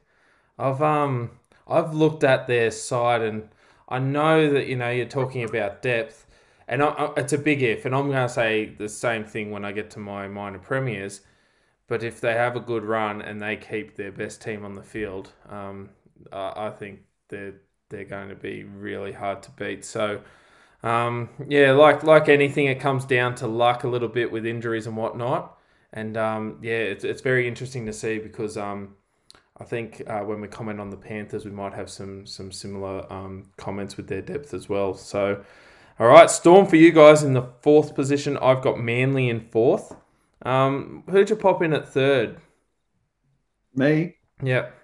I've 0.59 0.81
um 0.81 1.33
I've 1.69 1.93
looked 1.93 2.25
at 2.25 2.47
their 2.47 2.71
side 2.71 3.21
and 3.21 3.51
I 3.93 3.99
know 3.99 4.51
that 4.51 4.67
you 4.67 4.77
know 4.77 4.91
you're 4.91 5.07
talking 5.07 5.45
about 5.45 5.83
depth, 5.83 6.27
and 6.67 6.83
I, 6.83 6.89
I, 6.89 7.13
it's 7.19 7.33
a 7.33 7.39
big 7.39 7.63
if, 7.63 7.85
and 7.85 7.95
I'm 7.95 8.09
going 8.11 8.27
to 8.27 8.33
say 8.33 8.67
the 8.67 8.89
same 8.89 9.25
thing 9.25 9.51
when 9.51 9.65
I 9.65 9.73
get 9.73 9.91
to 9.93 9.99
my 10.01 10.29
minor 10.29 10.59
premiers. 10.59 11.21
But 11.89 12.03
if 12.03 12.21
they 12.21 12.33
have 12.35 12.57
a 12.57 12.61
good 12.61 12.85
run 12.85 13.21
and 13.21 13.43
they 13.43 13.57
keep 13.57 13.97
their 13.97 14.13
best 14.13 14.41
team 14.41 14.65
on 14.65 14.75
the 14.75 14.83
field, 14.83 15.33
um, 15.49 15.91
I, 16.33 16.69
I 16.69 16.71
think 16.71 17.01
they're 17.29 17.55
they're 17.91 18.05
going 18.05 18.31
to 18.31 18.35
be 18.35 18.65
really 18.65 19.13
hard 19.13 19.43
to 19.45 19.51
beat. 19.53 19.85
So. 19.85 20.23
Um, 20.85 21.29
yeah, 21.47 21.71
like 21.73 22.03
like 22.03 22.29
anything, 22.29 22.67
it 22.67 22.81
comes 22.81 23.05
down 23.05 23.37
to 23.37 23.47
luck 23.47 23.85
a 23.85 23.89
little 23.89 24.09
bit 24.09 24.33
with 24.33 24.45
injuries 24.45 24.89
and 24.89 24.97
whatnot. 24.97 25.57
And 25.93 26.17
um, 26.17 26.59
yeah, 26.63 26.73
it's, 26.73 27.05
it's 27.05 27.21
very 27.21 27.47
interesting 27.47 27.87
to 27.87 27.93
see 27.93 28.19
because 28.19 28.57
um, 28.57 28.97
I 29.63 29.65
think 29.65 30.03
uh, 30.09 30.23
when 30.23 30.41
we 30.41 30.49
comment 30.49 30.81
on 30.81 30.91
the 30.91 30.97
Panthers, 30.97 31.45
we 31.45 31.53
might 31.53 31.73
have 31.73 31.89
some 31.89 32.27
some 32.27 32.51
similar 32.51 33.11
um, 33.13 33.45
comments 33.57 33.97
with 33.97 34.09
their 34.09 34.21
depth 34.21 34.55
as 34.55 34.69
well. 34.69 34.93
So, 34.93 35.45
all 36.01 36.09
right, 36.09 36.29
Storm 36.29 36.67
for 36.67 36.75
you 36.75 36.91
guys 36.91 37.23
in 37.23 37.33
the 37.33 37.47
fourth 37.61 37.95
position. 37.95 38.37
I've 38.39 38.61
got 38.61 38.81
Manly 38.81 39.29
in 39.29 39.39
fourth. 39.39 39.95
Um, 40.45 41.05
who'd 41.09 41.31
you 41.31 41.37
pop 41.37 41.63
in 41.63 41.75
at 41.75 41.89
third? 41.89 42.39
Me. 43.77 44.17
Yep. 44.43 44.75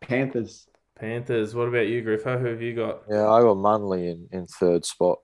Panthers. 0.00 0.66
Panthers. 0.98 1.54
What 1.54 1.68
about 1.68 1.88
you, 1.88 2.02
Griffo? 2.02 2.40
Who 2.40 2.46
have 2.46 2.62
you 2.62 2.74
got? 2.74 3.02
Yeah, 3.10 3.28
I 3.28 3.42
got 3.42 3.56
Manly 3.56 4.08
in, 4.08 4.28
in 4.32 4.46
third 4.46 4.86
spot. 4.86 5.18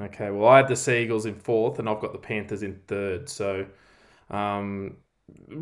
Okay, 0.00 0.32
well, 0.32 0.48
I 0.48 0.56
had 0.56 0.66
the 0.66 0.74
Seagulls 0.74 1.26
in 1.26 1.36
fourth, 1.36 1.78
and 1.78 1.88
I've 1.88 2.00
got 2.00 2.12
the 2.12 2.18
Panthers 2.18 2.64
in 2.64 2.80
third. 2.88 3.28
So, 3.28 3.64
um, 4.28 4.96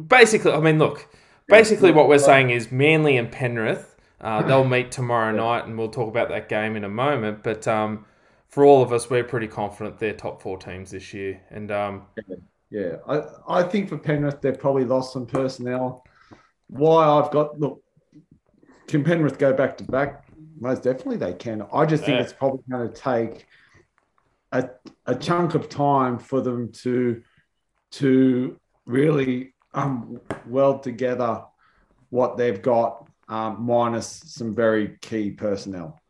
basically, 0.07 0.53
I 0.53 0.61
mean, 0.61 0.79
look, 0.79 1.07
Basically, 1.49 1.93
what 1.93 2.09
we're 2.09 2.19
saying 2.19 2.51
is 2.51 2.73
Manly 2.73 3.17
and 3.17 3.31
Penrith, 3.31 3.97
uh, 4.21 4.43
they'll 4.43 4.65
meet 4.65 4.93
tomorrow 4.93 5.33
night, 5.33 5.67
and 5.67 5.77
we'll 5.77 5.91
talk 5.91 6.09
about 6.09 6.29
that 6.29 6.49
game 6.49 6.77
in 6.77 6.85
a 6.85 6.89
moment. 6.89 7.43
But 7.43 7.67
um, 7.67 8.07
for 8.49 8.65
all 8.65 8.83
of 8.83 8.93
us, 8.93 9.11
we're 9.11 9.25
pretty 9.25 9.49
confident 9.49 9.99
they're 9.99 10.13
top 10.13 10.41
four 10.41 10.59
teams 10.59 10.91
this 10.93 11.13
year. 11.13 11.41
And 11.51 11.71
um, 11.71 12.03
yeah, 12.71 12.97
I, 13.09 13.23
I 13.49 13.63
think 13.63 13.89
for 13.89 13.99
Penrith, 13.99 14.41
they've 14.41 14.59
probably 14.59 14.85
lost 14.85 15.13
some 15.13 15.27
personnel. 15.27 16.05
Why 16.69 17.07
I've 17.07 17.31
got 17.31 17.59
look, 17.59 17.83
can 18.87 19.03
Penrith 19.05 19.39
go 19.39 19.53
back 19.53 19.77
to 19.79 19.85
back? 19.85 20.27
Most 20.61 20.85
definitely 20.85 21.17
they 21.17 21.35
can. 21.35 21.67
I 21.73 21.85
just 21.85 22.05
think 22.05 22.17
yeah. 22.17 22.23
it's 22.23 22.33
probably 22.33 22.63
going 22.71 22.89
to 22.89 22.95
take 22.95 23.47
a, 24.53 24.69
a 25.07 25.15
chunk 25.15 25.55
of 25.55 25.69
time 25.69 26.19
for 26.19 26.41
them 26.41 26.71
to 26.73 27.23
to 27.93 28.59
really 28.87 29.55
um, 29.75 30.21
weld 30.47 30.83
together 30.83 31.45
what 32.11 32.37
they've 32.37 32.61
got 32.61 33.09
um, 33.29 33.63
minus 33.63 34.07
some 34.07 34.55
very 34.55 34.99
key 35.01 35.31
personnel. 35.31 36.01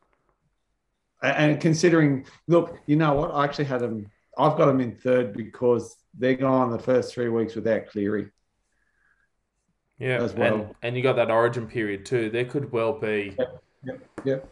And, 1.23 1.53
and 1.53 1.61
considering, 1.61 2.27
look, 2.49 2.77
you 2.87 2.97
know 2.97 3.15
what? 3.15 3.33
I 3.33 3.45
actually 3.45 3.67
had 3.67 3.81
them 3.81 4.11
I've 4.37 4.57
got 4.57 4.67
them 4.67 4.81
in 4.81 4.95
third 4.97 5.35
because 5.35 5.97
they're 6.19 6.35
going 6.35 6.71
the 6.71 6.79
first 6.79 7.13
three 7.13 7.29
weeks 7.29 7.55
without 7.55 7.87
Cleary. 7.89 8.31
Yeah, 9.99 10.23
as 10.23 10.33
well. 10.33 10.55
And, 10.55 10.75
and 10.83 10.97
you 10.97 11.03
got 11.03 11.17
that 11.17 11.31
origin 11.31 11.67
period 11.67 12.07
too. 12.07 12.31
There 12.31 12.45
could 12.45 12.73
well 12.73 12.99
be, 12.99 13.37
yep, 13.39 13.63
yep, 13.85 14.01
yep. 14.25 14.52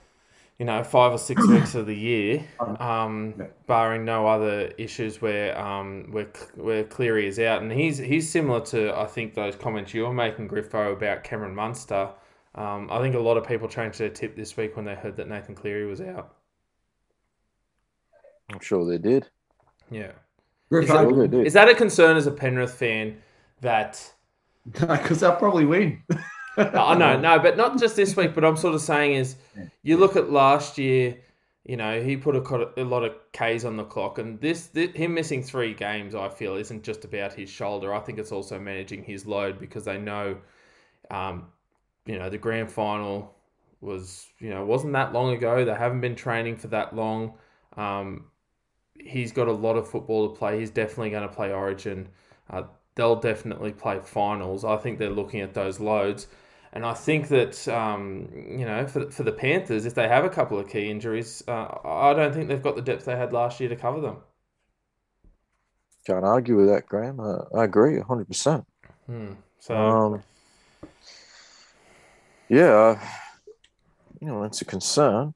You 0.61 0.67
know, 0.67 0.85
five 0.85 1.11
or 1.11 1.19
six 1.19 1.45
weeks 1.49 1.75
of 1.75 1.87
the 1.87 1.97
year, 1.97 2.45
um, 2.79 3.35
yep. 3.39 3.67
barring 3.67 4.05
no 4.05 4.27
other 4.27 4.67
issues 4.77 5.21
where 5.23 5.59
um 5.59 6.09
where 6.11 6.29
where 6.55 6.85
Cleary 6.85 7.27
is 7.27 7.41
out, 7.41 7.63
and 7.63 7.73
he's 7.73 7.97
he's 7.97 8.31
similar 8.31 8.61
to 8.67 8.97
I 8.97 9.07
think 9.07 9.35
those 9.35 9.57
comments 9.57 9.95
you 9.95 10.03
were 10.03 10.13
making, 10.13 10.49
Griffo, 10.49 10.93
about 10.93 11.25
Cameron 11.25 11.55
Munster. 11.55 12.11
Um, 12.55 12.89
I 12.93 13.01
think 13.01 13.15
a 13.15 13.19
lot 13.19 13.39
of 13.39 13.47
people 13.47 13.69
changed 13.69 13.99
their 13.99 14.11
tip 14.11 14.37
this 14.37 14.57
week 14.57 14.77
when 14.77 14.85
they 14.85 14.95
heard 14.95 15.17
that 15.17 15.29
Nathan 15.29 15.55
Cleary 15.55 15.87
was 15.87 16.03
out. 16.03 16.37
I'm 18.53 18.61
sure 18.61 18.85
they 18.85 18.99
did. 18.99 19.29
Yeah. 19.91 20.13
Is 20.73 20.89
that, 20.89 21.43
is 21.47 21.53
that 21.55 21.69
a 21.69 21.75
concern 21.75 22.17
as 22.17 22.27
a 22.27 22.31
Penrith 22.31 22.75
fan 22.75 23.17
that 23.61 24.13
because 24.73 25.21
they'll 25.21 25.37
probably 25.37 25.65
win. 25.65 26.03
oh, 26.57 26.95
know, 26.95 27.19
no, 27.19 27.39
but 27.39 27.57
not 27.57 27.79
just 27.79 27.97
this 27.97 28.17
week. 28.17 28.35
But 28.35 28.45
I'm 28.45 28.57
sort 28.57 28.75
of 28.75 28.81
saying 28.81 29.15
is, 29.15 29.37
you 29.83 29.97
look 29.97 30.17
at 30.17 30.31
last 30.31 30.79
year. 30.79 31.19
You 31.67 31.77
know, 31.77 32.03
he 32.03 32.17
put 32.17 32.35
a, 32.35 32.81
a 32.81 32.85
lot 32.85 33.05
of 33.05 33.15
K's 33.33 33.67
on 33.67 33.77
the 33.77 33.85
clock, 33.85 34.19
and 34.19 34.41
this, 34.41 34.69
this 34.69 34.91
him 34.93 35.13
missing 35.13 35.43
three 35.43 35.75
games, 35.75 36.15
I 36.15 36.29
feel, 36.31 36.57
isn't 36.57 36.83
just 36.83 37.05
about 37.05 37.35
his 37.35 37.51
shoulder. 37.51 37.95
I 37.95 38.01
think 38.01 38.19
it's 38.19 38.33
also 38.33 38.59
managing 38.59 39.05
his 39.05 39.27
load 39.27 39.61
because 39.61 39.85
they 39.85 39.99
know, 39.99 40.39
um, 41.11 41.49
you 42.07 42.19
know, 42.19 42.31
the 42.31 42.39
grand 42.39 42.73
final 42.73 43.35
was 43.81 44.27
you 44.39 44.51
know 44.51 44.65
wasn't 44.65 44.93
that 44.95 45.13
long 45.13 45.35
ago. 45.35 45.65
They 45.65 45.75
haven't 45.75 46.01
been 46.01 46.17
training 46.17 46.57
for 46.57 46.69
that 46.69 46.97
long. 46.97 47.35
Um, 47.77 48.25
he's 48.99 49.33
got 49.33 49.49
a 49.49 49.53
lot 49.53 49.77
of 49.77 49.89
football 49.89 50.29
to 50.29 50.37
play. 50.37 50.59
He's 50.59 50.71
definitely 50.71 51.11
going 51.11 51.29
to 51.29 51.35
play 51.35 51.53
Origin. 51.53 52.09
Uh, 52.49 52.65
they'll 52.95 53.17
definitely 53.17 53.73
play 53.73 54.01
finals. 54.03 54.65
I 54.65 54.77
think 54.77 54.99
they're 54.99 55.11
looking 55.11 55.41
at 55.41 55.55
those 55.55 55.81
loads. 55.81 56.27
And 56.73 56.87
I 56.87 56.95
think 56.95 57.29
that, 57.29 57.67
um, 57.69 58.29
you 58.33 58.65
know, 58.65 58.87
for, 58.87 59.11
for 59.11 59.25
the 59.25 59.33
Panthers, 59.33 59.87
if 59.87 59.95
they 59.95 60.07
have 60.07 60.25
a 60.25 60.29
couple 60.29 60.59
of 60.59 60.69
key 60.69 60.91
injuries, 60.91 61.43
uh, 61.49 61.79
I 61.85 62.15
don't 62.15 62.33
think 62.33 62.49
they've 62.49 62.63
got 62.63 62.77
the 62.77 62.83
depth 62.83 63.05
they 63.05 63.17
had 63.17 63.33
last 63.33 63.59
year 63.59 63.69
to 63.69 63.77
cover 63.77 64.01
them. 64.01 64.19
Can't 66.07 66.25
argue 66.25 66.57
with 66.57 66.69
that, 66.69 66.87
Graham. 66.87 67.21
I, 67.21 67.59
I 67.59 67.65
agree 67.65 67.99
100%. 67.99 68.65
Hmm. 69.07 69.33
So, 69.59 69.75
um, 69.77 70.23
yeah, 72.49 73.01
you 74.21 74.29
know, 74.29 74.45
it's 74.45 74.63
a 74.63 74.65
concern 74.65 75.35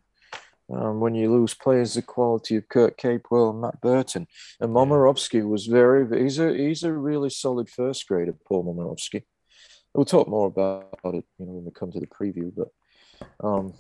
um, 0.75 1.01
when 1.01 1.15
you 1.15 1.33
lose 1.33 1.55
players 1.55 1.95
the 1.95 2.03
quality 2.03 2.57
of 2.57 2.69
Kurt 2.69 2.99
Capewell 2.99 3.51
and 3.51 3.61
Matt 3.61 3.81
Burton. 3.81 4.27
And 4.61 4.73
Momirovski 4.73 5.47
was 5.49 5.67
very, 5.67 6.23
he's 6.23 6.39
a, 6.39 6.53
he's 6.53 6.83
a 6.83 6.93
really 6.93 7.31
solid 7.31 7.69
first 7.69 8.07
grader, 8.09 8.35
Paul 8.47 8.65
Momirovski. 8.65 9.23
We'll 9.95 10.05
talk 10.05 10.27
more 10.27 10.49
about 10.49 10.89
it, 11.05 11.25
you 11.39 11.47
know, 11.47 11.53
when 11.53 11.65
we 11.65 11.71
come 11.71 11.93
to 11.93 12.01
the 12.01 12.07
preview, 12.07 12.53
but 12.55 12.73
um, 13.47 13.75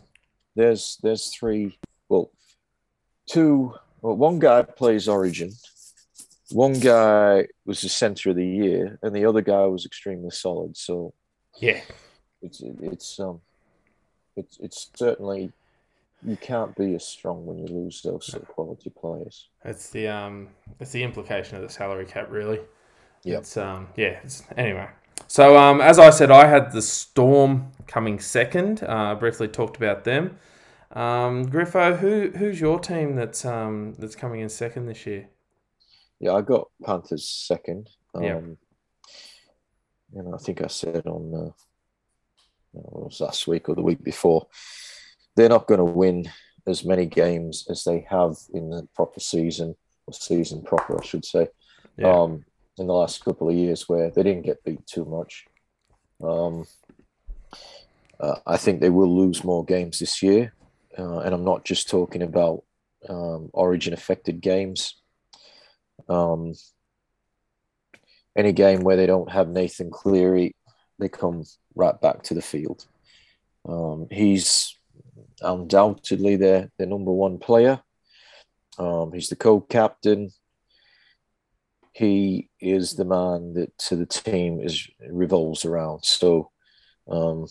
there's, 0.55 0.99
there's 1.03 1.35
three, 1.35 1.77
well, 2.09 2.31
two, 3.29 3.75
well, 4.01 4.17
one 4.17 4.39
guy 4.39 4.63
plays 4.63 5.09
Origin, 5.09 5.51
one 6.51 6.79
guy 6.79 7.49
was 7.67 7.81
the 7.81 7.89
center 7.89 8.31
of 8.31 8.37
the 8.37 8.47
year, 8.47 8.99
and 9.03 9.17
the 9.17 9.25
other 9.25 9.41
guy 9.41 9.67
was 9.67 9.85
extremely 9.85 10.31
solid. 10.31 10.77
So, 10.77 11.15
yeah, 11.59 11.81
it's, 12.41 12.63
it's, 12.63 13.19
um, 13.19 13.41
it's, 14.37 14.59
it's 14.61 14.91
certainly 14.95 15.53
you 16.25 16.37
can't 16.37 16.75
be 16.77 16.95
as 16.95 17.07
strong 17.07 17.45
when 17.45 17.59
you 17.59 17.67
lose 17.67 18.03
those 18.03 18.27
sort 18.27 18.43
of 18.43 18.49
quality 18.49 18.91
players. 18.91 19.49
It's 19.65 19.91
the 19.91 20.09
um, 20.09 20.49
it's 20.81 20.93
the 20.93 21.03
implication 21.03 21.57
of 21.57 21.63
the 21.63 21.69
salary 21.69 22.07
cap, 22.07 22.29
really. 22.31 22.61
Yeah. 23.23 23.39
It's 23.39 23.57
um, 23.57 23.89
yeah. 23.97 24.19
It's, 24.23 24.43
anyway, 24.57 24.89
so 25.27 25.57
um, 25.57 25.81
as 25.81 25.99
I 25.99 26.11
said, 26.11 26.31
I 26.31 26.47
had 26.47 26.73
the 26.73 26.83
Storm 26.83 27.73
coming 27.87 28.19
second. 28.19 28.83
Uh, 28.83 29.15
briefly 29.15 29.49
talked 29.49 29.77
about 29.77 30.05
them. 30.05 30.39
Um, 30.93 31.47
Griffo, 31.51 31.99
who 31.99 32.33
who's 32.37 32.61
your 32.61 32.79
team 32.79 33.17
that's 33.17 33.45
um 33.45 33.95
that's 33.99 34.17
coming 34.17 34.41
in 34.41 34.49
second 34.49 34.87
this 34.87 35.07
year? 35.07 35.29
Yeah, 36.21 36.33
I 36.33 36.41
got 36.41 36.69
Panthers 36.83 37.29
second. 37.29 37.91
Um, 38.15 38.23
yeah. 38.23 38.41
And 40.17 40.35
I 40.35 40.39
think 40.39 40.63
I 40.63 40.69
said 40.69 41.07
on 41.07 41.35
uh, 41.35 41.51
was 42.73 43.21
last 43.21 43.47
week 43.47 43.69
or 43.69 43.75
the 43.75 43.83
week 43.83 44.03
before 44.03 44.47
they're 45.37 45.49
not 45.49 45.67
going 45.67 45.79
to 45.79 45.85
win 45.85 46.31
as 46.67 46.85
many 46.85 47.07
games 47.07 47.67
as 47.69 47.85
they 47.85 48.07
have 48.09 48.37
in 48.53 48.71
the 48.71 48.89
proper 48.95 49.21
season 49.21 49.77
or 50.07 50.15
season 50.15 50.63
proper, 50.63 51.01
I 51.01 51.05
should 51.05 51.25
say. 51.25 51.49
Yeah. 51.97 52.13
Um, 52.13 52.45
in 52.77 52.89
the 52.89 52.93
last 52.93 53.25
couple 53.25 53.49
of 53.49 53.55
years, 53.55 53.89
where 53.89 54.11
they 54.11 54.23
didn't 54.23 54.43
get 54.43 54.65
beat 54.65 54.85
too 54.87 55.05
much. 55.05 55.45
Um, 56.23 56.67
uh, 58.19 58.37
I 58.47 58.57
think 58.57 58.81
they 58.81 58.91
will 58.91 59.15
lose 59.15 59.45
more 59.45 59.65
games 59.65 60.01
this 60.01 60.23
year, 60.23 60.55
uh, 60.99 61.19
and 61.19 61.35
I'm 61.35 61.45
not 61.45 61.65
just 61.65 61.89
talking 61.89 62.23
about 62.23 62.65
um, 63.09 63.51
Origin 63.53 63.93
affected 63.93 64.41
games. 64.41 64.97
Um, 66.09 66.55
any 68.37 68.53
game 68.53 68.81
where 68.81 68.97
they 68.97 69.07
don't 69.07 69.31
have 69.31 69.49
Nathan 69.49 69.91
Cleary, 69.91 70.57
they 70.99 71.09
come 71.09 71.45
right 71.75 72.01
back 72.01 72.23
to 72.25 72.35
the 72.35 72.43
field. 72.43 72.87
Um, 73.69 74.09
he's 74.11 74.74
undoubtedly 75.45 76.37
their, 76.37 76.71
their 76.79 76.87
number 76.87 77.13
one 77.13 77.39
player. 77.39 77.81
Um, 78.79 79.13
he's 79.13 79.29
the 79.29 79.37
co-captain. 79.37 80.31
He 81.93 82.51
is 82.61 82.95
the 82.95 83.05
man 83.05 83.55
that 83.55 83.77
to 83.87 83.97
the 83.97 84.07
team 84.07 84.61
is 84.61 84.89
revolves 85.09 85.65
around. 85.65 86.05
So, 86.05 86.51
um, 87.09 87.47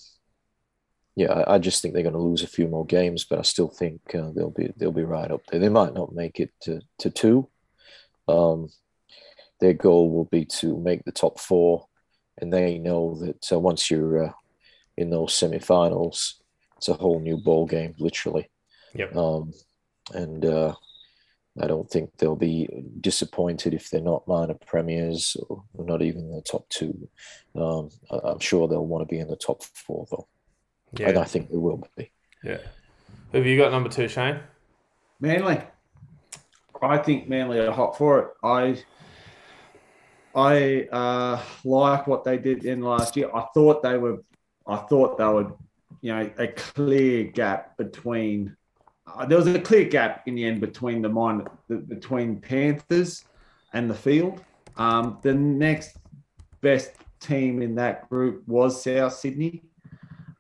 yeah, 1.16 1.32
I, 1.32 1.56
I, 1.56 1.58
just 1.60 1.82
think 1.82 1.94
they're 1.94 2.04
going 2.04 2.14
to 2.14 2.20
lose 2.20 2.44
a 2.44 2.48
few 2.48 2.68
more 2.68 2.86
games, 2.86 3.24
but 3.24 3.40
I 3.40 3.44
still 3.44 3.70
think 3.70 4.02
uh, 4.14 4.32
they'll 4.36 4.50
be 4.50 4.74
they'll 4.76 4.92
be 4.92 5.06
right 5.06 5.32
up 5.32 5.42
there. 5.46 5.62
They 5.62 5.70
might 5.70 5.94
not 5.94 6.14
make 6.14 6.42
it 6.42 6.52
to 6.64 6.82
to 7.00 7.10
two. 7.10 7.48
Um, 8.28 8.68
their 9.62 9.74
goal 9.74 10.12
will 10.12 10.26
be 10.26 10.44
to 10.46 10.78
make 10.78 11.06
the 11.06 11.12
top 11.14 11.40
four, 11.40 11.88
and 12.38 12.52
they 12.52 12.80
know 12.80 13.16
that 13.22 13.50
uh, 13.50 13.60
once 13.60 13.90
you're 13.90 14.26
uh, 14.26 14.32
in 14.98 15.10
those 15.10 15.34
semi-finals, 15.34 16.43
it's 16.84 16.90
a 16.90 17.02
whole 17.02 17.22
new 17.22 17.38
ball 17.38 17.66
game, 17.66 17.96
literally. 17.98 18.50
Yep. 18.94 19.16
Um, 19.16 19.54
and 20.14 20.44
uh, 20.44 20.76
I 21.62 21.68
don't 21.68 21.90
think 21.90 22.10
they'll 22.18 22.36
be 22.36 22.68
disappointed 23.00 23.74
if 23.74 23.90
they're 23.90 24.02
not 24.02 24.28
minor 24.28 24.56
premiers 24.68 25.38
or 25.48 25.64
not 25.78 26.02
even 26.02 26.24
in 26.24 26.36
the 26.36 26.42
top 26.42 26.68
two. 26.68 27.08
Um, 27.56 27.90
I'm 28.12 28.40
sure 28.40 28.68
they'll 28.68 28.86
want 28.86 29.02
to 29.08 29.14
be 29.14 29.20
in 29.20 29.30
the 29.30 29.38
top 29.38 29.64
four, 29.64 30.06
though. 30.12 30.28
Yeah. 31.00 31.10
And 31.10 31.20
I 31.20 31.24
think 31.24 31.50
they 31.50 31.58
will 31.58 31.88
be. 31.96 32.12
Yeah. 32.44 32.58
Who 33.32 33.38
have 33.38 33.48
you 33.48 33.58
got 33.58 33.72
number 33.72 33.90
two, 33.90 34.10
Shane? 34.10 34.42
Manly. 35.22 35.62
I 36.82 36.98
think 36.98 37.30
Manly 37.30 37.60
are 37.60 37.72
hot 37.72 37.98
for 37.98 38.20
it. 38.20 38.28
I 38.44 38.84
I 40.36 40.88
uh, 40.92 41.42
like 41.64 42.08
what 42.08 42.26
they 42.26 42.38
did 42.38 42.66
in 42.66 42.82
last 42.82 43.16
year. 43.16 43.30
I 43.34 43.46
thought 43.54 43.82
they 43.82 43.98
were 43.98 44.22
I 44.68 44.78
thought 44.78 45.18
they 45.18 45.26
would 45.26 45.54
you 46.04 46.14
know, 46.14 46.30
a 46.38 46.48
clear 46.48 47.24
gap 47.24 47.78
between. 47.78 48.56
Uh, 49.08 49.26
there 49.26 49.38
was 49.38 49.48
a 49.48 49.60
clear 49.60 49.86
gap 49.86 50.28
in 50.28 50.36
the 50.36 50.44
end 50.44 50.60
between 50.60 51.02
the 51.02 51.08
mind 51.08 51.48
the, 51.70 51.78
between 51.78 52.42
Panthers 52.42 53.24
and 53.74 53.90
the 53.90 53.96
field. 53.96 54.44
Um, 54.76 55.20
the 55.22 55.34
next 55.34 55.98
best 56.60 56.92
team 57.22 57.62
in 57.62 57.76
that 57.76 58.10
group 58.10 58.46
was 58.48 58.84
South 58.84 59.14
Sydney, 59.14 59.64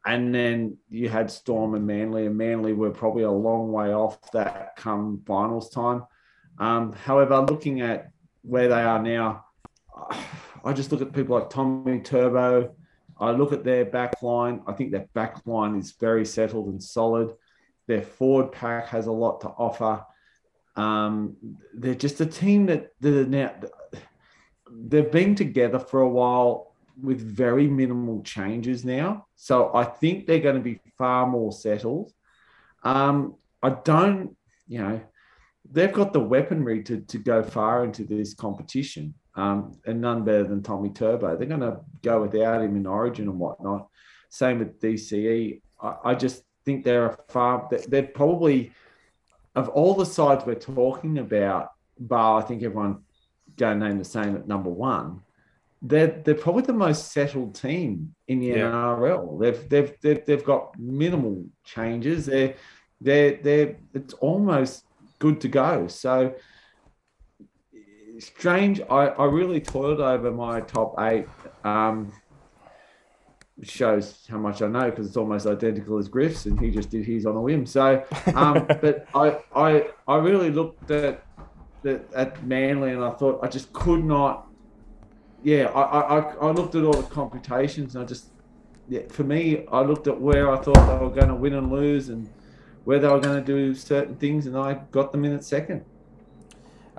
and 0.05 0.35
then 0.35 0.77
you 0.89 1.07
had 1.07 1.31
Storm 1.31 1.75
and 1.75 1.87
Manly, 1.87 2.25
and 2.25 2.37
Manly 2.37 2.73
were 2.73 2.91
probably 2.91 3.23
a 3.23 3.31
long 3.31 3.71
way 3.71 3.93
off 3.93 4.19
that 4.31 4.75
come 4.75 5.21
finals 5.25 5.69
time. 5.69 6.03
Um, 6.59 6.91
however, 6.91 7.39
looking 7.39 7.79
at 7.79 8.11
where 8.41 8.67
they 8.67 8.81
are 8.83 9.01
now, 9.01 9.45
I 10.65 10.73
just 10.73 10.91
look 10.91 11.01
at 11.01 11.13
people 11.13 11.39
like 11.39 11.49
Tommy 11.49 12.01
Turbo, 12.01 12.75
I 13.23 13.31
look 13.31 13.53
at 13.53 13.63
their 13.63 13.85
back 13.85 14.21
line. 14.21 14.61
I 14.67 14.73
think 14.73 14.91
their 14.91 15.07
back 15.13 15.45
line 15.45 15.75
is 15.75 15.93
very 15.93 16.25
settled 16.25 16.67
and 16.67 16.83
solid. 16.83 17.33
Their 17.87 18.01
forward 18.01 18.51
pack 18.51 18.87
has 18.87 19.07
a 19.07 19.11
lot 19.11 19.41
to 19.41 19.47
offer. 19.47 20.05
Um, 20.75 21.37
they're 21.73 21.95
just 21.95 22.19
a 22.19 22.25
team 22.25 22.65
that, 22.65 22.91
are 23.03 23.25
now 23.25 23.53
they've 24.69 25.11
been 25.11 25.35
together 25.35 25.79
for 25.79 26.01
a 26.01 26.09
while 26.09 26.75
with 27.01 27.21
very 27.21 27.67
minimal 27.67 28.21
changes 28.23 28.83
now. 28.83 29.27
So 29.35 29.73
I 29.73 29.85
think 29.85 30.25
they're 30.25 30.39
going 30.39 30.55
to 30.55 30.61
be 30.61 30.81
far 30.97 31.25
more 31.25 31.51
settled. 31.51 32.11
Um, 32.83 33.35
I 33.61 33.69
don't, 33.69 34.35
you 34.67 34.79
know, 34.79 35.01
they've 35.71 35.93
got 35.93 36.11
the 36.11 36.19
weaponry 36.19 36.83
to, 36.83 36.99
to 37.01 37.17
go 37.17 37.41
far 37.41 37.85
into 37.85 38.03
this 38.03 38.33
competition 38.33 39.13
um, 39.35 39.77
and 39.85 40.01
none 40.01 40.23
better 40.23 40.43
than 40.43 40.61
Tommy 40.61 40.89
Turbo. 40.89 41.35
They're 41.35 41.47
going 41.47 41.61
to 41.61 41.79
go 42.01 42.21
without 42.21 42.61
him 42.61 42.75
in 42.75 42.85
Origin 42.85 43.27
and 43.27 43.39
whatnot. 43.39 43.87
Same 44.29 44.59
with 44.59 44.79
DCE. 44.79 45.61
I, 45.81 45.95
I 46.03 46.15
just 46.15 46.43
think 46.65 46.83
they're 46.83 47.07
a 47.07 47.17
far. 47.27 47.69
They're 47.87 48.03
probably 48.03 48.71
of 49.55 49.69
all 49.69 49.93
the 49.93 50.05
sides 50.05 50.45
we're 50.45 50.55
talking 50.55 51.19
about. 51.19 51.69
bar, 51.99 52.41
I 52.41 52.45
think 52.45 52.63
everyone 52.63 53.03
going 53.57 53.79
to 53.79 53.87
name 53.87 53.97
the 53.97 54.05
same 54.05 54.35
at 54.35 54.47
number 54.47 54.69
one. 54.69 55.21
They're, 55.81 56.21
they're 56.23 56.35
probably 56.35 56.63
the 56.63 56.73
most 56.73 57.11
settled 57.11 57.55
team 57.55 58.15
in 58.27 58.39
the 58.39 58.47
yeah. 58.47 58.71
NRL. 58.71 59.39
They've, 59.39 59.69
they've 59.69 59.93
they've 60.01 60.25
they've 60.25 60.43
got 60.43 60.79
minimal 60.79 61.45
changes. 61.65 62.25
They're 62.25 62.55
they're 63.01 63.37
they're 63.43 63.75
it's 63.93 64.13
almost 64.15 64.85
good 65.19 65.41
to 65.41 65.49
go. 65.49 65.87
So 65.87 66.35
strange. 68.19 68.81
I, 68.81 69.07
I 69.07 69.25
really 69.25 69.59
toiled 69.59 69.99
over 69.99 70.31
my 70.31 70.61
top 70.61 70.95
eight. 70.99 71.27
Um, 71.63 72.11
shows 73.61 74.25
how 74.29 74.37
much 74.37 74.61
I 74.61 74.67
know 74.67 74.89
because 74.89 75.07
it's 75.07 75.17
almost 75.17 75.45
identical 75.45 75.97
as 75.97 76.07
Griff's, 76.07 76.45
and 76.45 76.59
he 76.59 76.71
just 76.71 76.89
did 76.89 77.05
his 77.05 77.25
on 77.25 77.35
a 77.35 77.41
whim. 77.41 77.65
So, 77.65 78.03
um, 78.35 78.65
but 78.81 79.07
I, 79.13 79.37
I, 79.55 79.87
I 80.07 80.17
really 80.17 80.49
looked 80.49 80.89
at, 80.91 81.25
at 81.85 82.13
at 82.13 82.45
Manly, 82.45 82.91
and 82.91 83.03
I 83.03 83.11
thought 83.11 83.39
I 83.43 83.47
just 83.47 83.71
could 83.73 84.03
not. 84.03 84.47
Yeah, 85.43 85.65
I, 85.65 86.19
I, 86.19 86.19
I 86.35 86.51
looked 86.51 86.75
at 86.75 86.83
all 86.83 86.93
the 86.93 87.03
computations, 87.03 87.95
and 87.95 88.03
I 88.03 88.07
just, 88.07 88.27
yeah, 88.87 89.01
for 89.09 89.23
me, 89.23 89.65
I 89.71 89.81
looked 89.81 90.07
at 90.07 90.19
where 90.19 90.49
I 90.49 90.57
thought 90.57 90.75
they 90.75 91.05
were 91.05 91.13
going 91.13 91.27
to 91.27 91.35
win 91.35 91.53
and 91.53 91.71
lose, 91.71 92.09
and 92.09 92.29
where 92.85 92.99
they 92.99 93.07
were 93.07 93.19
going 93.19 93.43
to 93.43 93.45
do 93.45 93.75
certain 93.75 94.15
things, 94.15 94.47
and 94.47 94.57
I 94.57 94.75
got 94.91 95.11
them 95.11 95.25
in 95.25 95.33
at 95.33 95.43
second. 95.43 95.83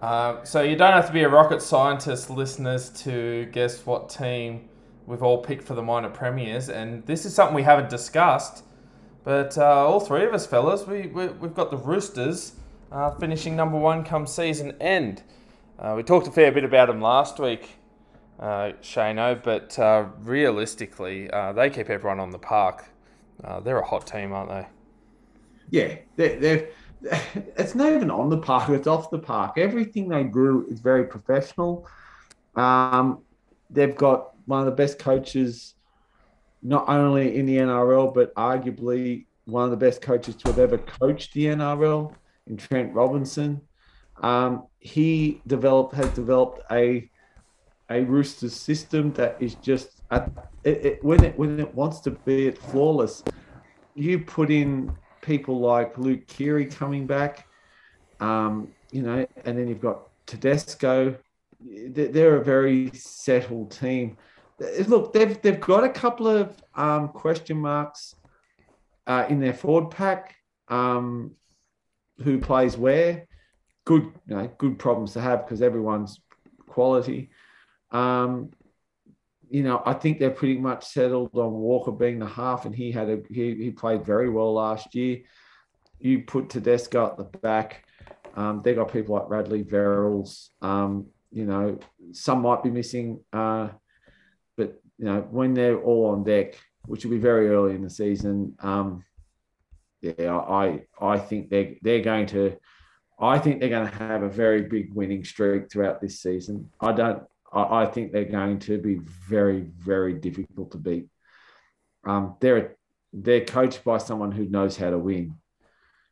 Uh, 0.05 0.44
so 0.44 0.61
you 0.61 0.76
don't 0.76 0.92
have 0.92 1.07
to 1.07 1.14
be 1.14 1.22
a 1.22 1.28
rocket 1.30 1.62
scientist, 1.62 2.28
listeners, 2.28 2.90
to 2.90 3.46
guess 3.52 3.86
what 3.86 4.11
team 4.11 4.68
we've 5.07 5.22
all 5.22 5.38
picked 5.38 5.64
for 5.64 5.72
the 5.72 5.82
minor 5.82 6.11
premiers, 6.11 6.68
and 6.68 7.02
this 7.07 7.24
is 7.24 7.34
something 7.34 7.55
we 7.55 7.62
haven't 7.62 7.88
discussed. 7.88 8.64
But 9.24 9.57
uh, 9.57 9.64
all 9.64 10.00
three 10.00 10.26
of 10.26 10.34
us, 10.34 10.46
fellas, 10.46 10.86
we, 10.86 11.07
we 11.07 11.22
have 11.22 11.55
got 11.55 11.70
the 11.70 11.78
Roosters 11.78 12.52
uh, 12.92 13.12
finishing 13.12 13.57
number 13.57 13.78
one 13.78 14.05
come 14.05 14.26
season 14.26 14.76
end. 14.78 15.22
Uh, 15.78 15.94
we 15.96 16.02
talked 16.02 16.28
a 16.28 16.30
fair 16.30 16.52
bit 16.52 16.64
about 16.64 16.88
them 16.88 17.00
last 17.00 17.38
week, 17.38 17.70
uh, 18.38 18.72
Shano, 18.82 19.42
but 19.42 19.78
uh, 19.78 20.05
realistically, 20.20 21.30
they 21.55 21.70
keep 21.70 21.88
everyone 21.88 22.20
on 22.20 22.28
the 22.28 22.38
park. 22.38 22.84
they're 23.62 23.78
a 23.78 23.86
hot 23.86 24.07
team, 24.07 24.34
aren't 24.34 24.50
they? 24.50 24.66
Yeah, 25.70 25.96
they're, 26.16 26.38
they're 26.38 26.68
it's 27.34 27.74
not 27.74 27.92
even 27.92 28.11
on 28.11 28.30
the 28.30 28.38
park; 28.38 28.68
it's 28.70 28.86
off 28.86 29.11
the 29.11 29.18
park. 29.18 29.59
Everything 29.59 30.09
they 30.09 30.24
do 30.24 30.66
is 30.70 30.80
very 30.80 31.05
professional. 31.05 31.86
Um, 32.57 33.22
they've 33.70 33.94
got 33.94 34.32
one 34.46 34.61
of 34.61 34.66
the 34.66 34.72
best 34.72 34.98
coaches, 34.98 35.74
not 36.62 36.88
only 36.88 37.36
in 37.36 37.46
the 37.46 37.59
NRL 37.59 38.14
but 38.14 38.34
arguably 38.34 39.26
one 39.44 39.64
of 39.64 39.70
the 39.70 39.76
best 39.76 40.00
coaches 40.00 40.34
to 40.36 40.48
have 40.48 40.59
ever 40.59 40.78
coached 40.78 41.34
the 41.34 41.46
NRL 41.46 42.14
in 42.46 42.57
Trent 42.57 42.94
Robinson. 42.94 43.61
Um, 44.22 44.66
he 44.78 45.42
developed 45.46 45.94
has 45.94 46.09
developed 46.11 46.62
a 46.70 47.11
a 47.90 48.02
Roosters 48.02 48.55
system 48.55 49.12
that 49.12 49.36
is 49.40 49.57
just 49.57 50.02
at, 50.11 50.30
it, 50.62 50.86
it, 50.86 51.05
when 51.05 51.22
it 51.22 51.38
when 51.38 51.61
it 51.61 51.74
wants 51.74 52.00
to 52.00 52.12
be 52.12 52.46
it 52.46 52.59
flawless. 52.59 53.22
You 53.94 54.20
put 54.20 54.50
in 54.50 54.96
people 55.24 55.58
like 55.58 55.96
Luke 55.98 56.26
Keary 56.26 56.66
coming 56.66 57.06
back, 57.06 57.48
um, 58.20 58.68
you 58.92 59.02
know, 59.02 59.26
and 59.44 59.58
then 59.58 59.66
you've 59.68 59.80
got 59.80 60.08
Tedesco. 60.26 61.16
They're 61.60 62.36
a 62.36 62.44
very 62.44 62.90
settled 62.94 63.70
team. 63.70 64.16
Look, 64.86 65.12
they've 65.12 65.40
they've 65.40 65.60
got 65.60 65.84
a 65.84 65.88
couple 65.88 66.28
of 66.28 66.56
um, 66.74 67.08
question 67.08 67.56
marks 67.56 68.14
uh, 69.06 69.26
in 69.28 69.40
their 69.40 69.54
forward 69.54 69.90
pack. 69.90 70.36
Um, 70.68 71.32
who 72.22 72.38
plays 72.38 72.76
where? 72.76 73.26
Good, 73.84 74.04
you 74.26 74.36
know, 74.36 74.50
good 74.58 74.78
problems 74.78 75.12
to 75.14 75.20
have 75.20 75.44
because 75.44 75.62
everyone's 75.62 76.20
quality. 76.66 77.30
Um, 77.90 78.50
you 79.55 79.62
know, 79.62 79.80
I 79.86 79.92
think 79.92 80.18
they're 80.18 80.30
pretty 80.30 80.59
much 80.59 80.84
settled 80.84 81.30
on 81.34 81.52
Walker 81.52 81.92
being 81.92 82.18
the 82.18 82.26
half, 82.26 82.66
and 82.66 82.74
he 82.74 82.90
had 82.90 83.09
a 83.09 83.20
he, 83.30 83.55
he 83.55 83.70
played 83.70 84.05
very 84.05 84.28
well 84.28 84.52
last 84.52 84.96
year. 84.96 85.20
You 86.00 86.24
put 86.24 86.50
Tedesco 86.50 87.07
at 87.07 87.16
the 87.16 87.38
back. 87.38 87.84
Um, 88.34 88.62
they 88.64 88.74
got 88.74 88.92
people 88.92 89.14
like 89.14 89.28
Radley 89.28 89.62
Verrills. 89.62 90.48
Um, 90.61 91.07
you 91.30 91.44
know, 91.44 91.78
some 92.11 92.42
might 92.42 92.64
be 92.64 92.70
missing, 92.70 93.20
uh, 93.32 93.68
but 94.57 94.82
you 94.98 95.05
know, 95.05 95.20
when 95.30 95.55
they're 95.55 95.80
all 95.80 96.07
on 96.07 96.24
deck, 96.24 96.59
which 96.86 97.05
will 97.05 97.12
be 97.12 97.18
very 97.18 97.48
early 97.48 97.76
in 97.76 97.82
the 97.82 97.90
season, 97.90 98.57
um, 98.59 99.05
yeah, 100.00 100.36
I 100.36 100.82
I 101.00 101.16
think 101.16 101.48
they 101.48 101.78
they're 101.80 102.02
going 102.02 102.26
to. 102.26 102.57
I 103.20 103.38
think 103.38 103.61
they're 103.61 103.68
going 103.68 103.88
to 103.88 103.98
have 103.98 104.24
a 104.24 104.28
very 104.28 104.62
big 104.62 104.92
winning 104.92 105.24
streak 105.24 105.70
throughout 105.70 106.00
this 106.00 106.20
season. 106.20 106.70
I 106.80 106.90
don't 106.90 107.22
I, 107.55 107.82
I 107.82 107.86
think 107.86 108.12
they're 108.12 108.24
going 108.24 108.59
to 108.61 108.78
be 108.78 109.00
very, 109.28 109.61
very 109.61 110.14
difficult 110.14 110.72
to 110.72 110.78
beat. 110.78 111.07
Um, 112.07 112.36
they're 112.40 112.76
they're 113.12 113.44
coached 113.44 113.84
by 113.84 113.98
someone 113.98 114.32
who 114.32 114.46
knows 114.46 114.76
how 114.76 114.90
to 114.90 114.98
win. 114.98 115.36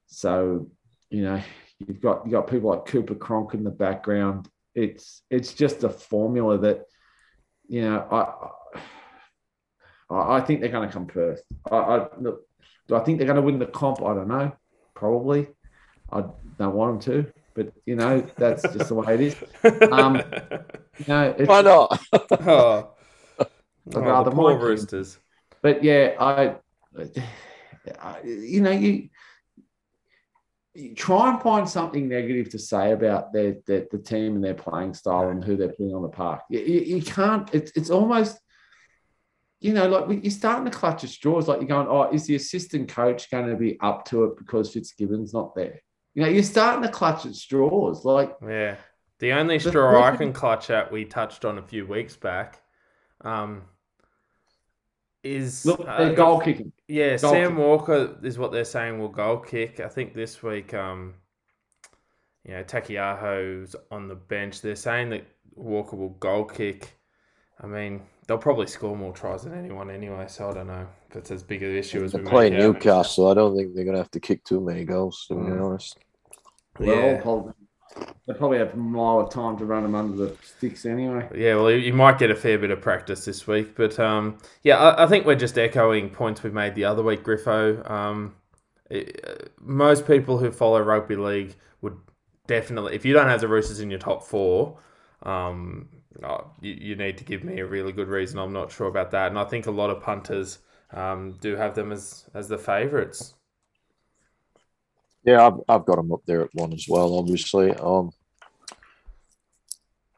So, 0.07 0.71
you 1.11 1.23
know, 1.23 1.43
you've 1.81 2.01
got 2.01 2.25
you 2.25 2.33
got 2.33 2.49
people 2.49 2.71
like 2.71 2.87
Cooper 2.87 3.15
Cronk 3.15 3.55
in 3.55 3.65
the 3.65 3.71
background. 3.71 4.49
It's 4.75 5.23
it's 5.31 5.53
just 5.53 5.85
a 5.85 5.89
formula 5.89 6.59
that, 6.59 6.85
you 7.69 7.83
know, 7.83 8.07
I 8.11 10.15
I, 10.15 10.37
I 10.37 10.41
think 10.41 10.61
they're 10.61 10.71
going 10.71 10.89
to 10.89 10.93
come 10.93 11.09
first. 11.09 11.43
I, 11.71 11.77
I 11.77 12.07
do 12.23 12.39
I 12.93 13.01
think 13.01 13.19
they're 13.19 13.27
going 13.27 13.37
to 13.37 13.43
win 13.43 13.59
the 13.59 13.67
comp? 13.67 14.03
I 14.03 14.15
don't 14.15 14.29
know. 14.29 14.53
Probably. 14.95 15.49
I 16.11 16.25
don't 16.59 16.75
want 16.75 17.05
them 17.05 17.25
to 17.25 17.33
but 17.55 17.73
you 17.87 17.97
know 17.97 18.27
that's 18.37 18.63
just 18.63 18.89
the 18.89 18.95
way 18.95 19.15
it 19.15 19.21
is. 19.21 19.37
Um, 19.91 20.17
you 20.99 21.05
know, 21.09 21.35
Why 21.45 21.63
not? 21.63 22.01
oh. 22.47 22.95
I'd 23.95 23.97
rather 23.97 24.31
oh, 24.31 24.35
poor 24.35 24.59
roosters. 24.59 25.19
But 25.61 25.83
yeah, 25.83 26.15
I, 26.19 26.57
I, 28.01 28.21
you 28.25 28.61
know, 28.61 28.71
you, 28.71 29.09
you, 30.75 30.95
try 30.95 31.31
and 31.31 31.43
find 31.43 31.69
something 31.69 32.09
negative 32.09 32.51
to 32.51 32.59
say 32.59 32.93
about 32.93 33.33
their, 33.33 33.57
their 33.67 33.87
the 33.91 33.99
team 33.99 34.37
and 34.37 34.45
their 34.45 34.55
playing 34.55 34.95
style 34.95 35.29
and 35.29 35.43
who 35.43 35.57
they're 35.57 35.69
putting 35.69 35.95
on 35.95 36.03
the 36.03 36.09
park. 36.09 36.43
You, 36.49 36.61
you, 36.61 36.81
you 36.97 37.03
can't. 37.03 37.53
It's 37.55 37.73
it's 37.75 37.91
almost. 37.91 38.39
You 39.61 39.73
know, 39.75 39.87
like 39.87 40.25
you're 40.25 40.31
starting 40.33 40.65
to 40.65 40.77
clutch 40.77 41.05
at 41.05 41.11
straws. 41.11 41.47
Like 41.47 41.61
you're 41.61 41.69
going, 41.69 41.87
oh, 41.87 42.11
is 42.11 42.27
the 42.27 42.35
assistant 42.35 42.89
coach 42.89 43.31
going 43.31 43.49
to 43.49 43.55
be 43.55 43.79
up 43.79 44.05
to 44.07 44.25
it 44.25 44.37
because 44.37 44.73
Fitzgibbon's 44.73 45.33
not 45.33 45.55
there? 45.55 45.81
You 46.15 46.23
know, 46.23 46.29
you're 46.29 46.43
starting 46.43 46.83
to 46.83 46.89
clutch 46.89 47.27
at 47.27 47.35
straws. 47.35 48.05
Like, 48.05 48.37
yeah, 48.47 48.77
the 49.19 49.33
only 49.33 49.59
straw 49.59 49.93
the, 49.93 50.13
I 50.13 50.17
can 50.17 50.33
clutch 50.33 50.71
at, 50.71 50.93
we 50.93 51.05
touched 51.05 51.45
on 51.45 51.59
a 51.59 51.63
few 51.63 51.87
weeks 51.87 52.17
back, 52.17 52.61
um, 53.23 53.63
is 55.23 55.65
look, 55.65 55.85
uh, 55.87 56.11
goal 56.13 56.41
kicking. 56.41 56.73
Yeah, 56.89 57.17
goal 57.17 57.31
Sam 57.31 57.57
Walker 57.57 58.19
is 58.23 58.39
what 58.39 58.53
they're 58.53 58.65
saying 58.65 58.99
will 58.99 59.09
goal 59.09 59.39
kick. 59.39 59.81
I 59.81 59.89
think 59.89 60.15
this 60.15 60.43
week, 60.43 60.75
um, 60.75 61.15
you 62.45 62.55
know, 62.55 62.65
Taukei'aho's 62.65 63.77
on 63.91 64.09
the 64.09 64.17
bench. 64.17 64.61
They're 64.61 64.77
saying 64.77 65.11
that 65.11 65.27
Walker 65.55 65.97
will 65.97 66.11
goal 66.11 66.45
kick. 66.45 66.99
I 67.61 67.67
mean, 67.67 68.03
they'll 68.27 68.39
probably 68.39 68.67
score 68.67 68.97
more 68.97 69.13
tries 69.13 69.43
than 69.43 69.55
anyone 69.55 69.91
anyway, 69.91 70.27
so 70.29 70.51
I 70.51 70.55
don't 70.55 70.67
know 70.67 70.87
if 71.11 71.17
it's 71.17 71.31
as 71.31 71.43
big 71.43 71.63
an 71.63 71.75
issue 71.77 72.05
as 72.05 72.13
they're 72.13 72.23
playing 72.23 72.55
Newcastle. 72.55 73.29
I 73.29 73.35
don't 73.35 73.57
think 73.57 73.75
they're 73.75 73.85
going 73.85 73.95
to 73.97 74.03
have 74.03 74.11
to 74.13 74.21
kick 74.21 74.45
too 74.45 74.61
many 74.61 74.85
goals, 74.85 75.27
to 75.29 75.35
mm. 75.35 75.47
be 75.47 75.61
honest. 75.61 75.99
Yeah. 76.81 77.23
Well, 77.25 77.55
they 78.27 78.35
probably 78.35 78.59
have 78.59 78.77
more 78.77 79.29
time 79.29 79.57
to 79.59 79.65
run 79.65 79.83
them 79.83 79.95
under 79.95 80.17
the 80.17 80.37
sticks 80.43 80.87
anyway. 80.87 81.29
Yeah, 81.35 81.57
well, 81.57 81.71
you 81.71 81.93
might 81.93 82.19
get 82.19 82.31
a 82.31 82.37
fair 82.37 82.59
bit 82.59 82.71
of 82.71 82.81
practice 82.81 83.25
this 83.25 83.47
week, 83.47 83.75
but 83.77 83.99
um, 83.99 84.39
yeah, 84.63 84.79
I, 84.79 85.05
I, 85.05 85.07
think 85.07 85.27
we're 85.27 85.35
just 85.35 85.59
echoing 85.59 86.09
points 86.09 86.43
we 86.43 86.51
made 86.51 86.75
the 86.75 86.85
other 86.85 87.03
week, 87.03 87.23
Griffo. 87.25 87.89
Um, 87.91 88.35
it, 88.91 89.53
most 89.61 90.07
people 90.07 90.39
who 90.39 90.51
follow 90.51 90.81
rugby 90.81 91.17
league 91.17 91.55
would 91.81 91.97
definitely, 92.47 92.95
if 92.95 93.05
you 93.05 93.13
don't 93.13 93.29
have 93.29 93.41
the 93.41 93.49
Roosters 93.49 93.81
in 93.81 93.91
your 93.91 93.99
top 93.99 94.23
four, 94.23 94.79
um, 95.25 95.89
oh, 96.23 96.51
you, 96.61 96.73
you, 96.73 96.97
need 96.97 97.19
to 97.19 97.25
give 97.25 97.45
me 97.45 97.61
a 97.61 97.67
really 97.67 97.93
good 97.93 98.09
reason. 98.09 98.39
I'm 98.39 98.53
not 98.53 98.73
sure 98.73 98.89
about 98.89 99.11
that, 99.13 99.29
and 99.29 99.39
I 99.39 99.45
think 99.45 99.67
a 99.67 99.71
lot 99.71 99.91
of 99.91 100.03
punters 100.03 100.59
um, 100.93 101.39
do 101.41 101.57
have 101.57 101.75
them 101.75 101.93
as 101.93 102.25
as 102.35 102.49
the 102.49 102.59
favourites. 102.59 103.35
Yeah, 105.25 105.47
I've, 105.47 105.61
I've 105.69 105.87
got 105.87 105.97
them 105.97 106.13
up 106.13 106.23
there 106.27 106.43
at 106.43 106.55
one 106.55 106.73
as 106.73 106.87
well. 106.89 107.19
Obviously, 107.19 107.73
um, 107.75 108.11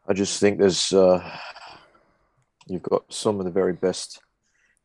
I 0.08 0.12
just 0.12 0.40
think 0.40 0.58
there's 0.58 0.92
uh, 0.92 1.22
you've 2.66 2.82
got 2.82 3.12
some 3.12 3.38
of 3.38 3.44
the 3.44 3.52
very 3.52 3.74
best 3.74 4.20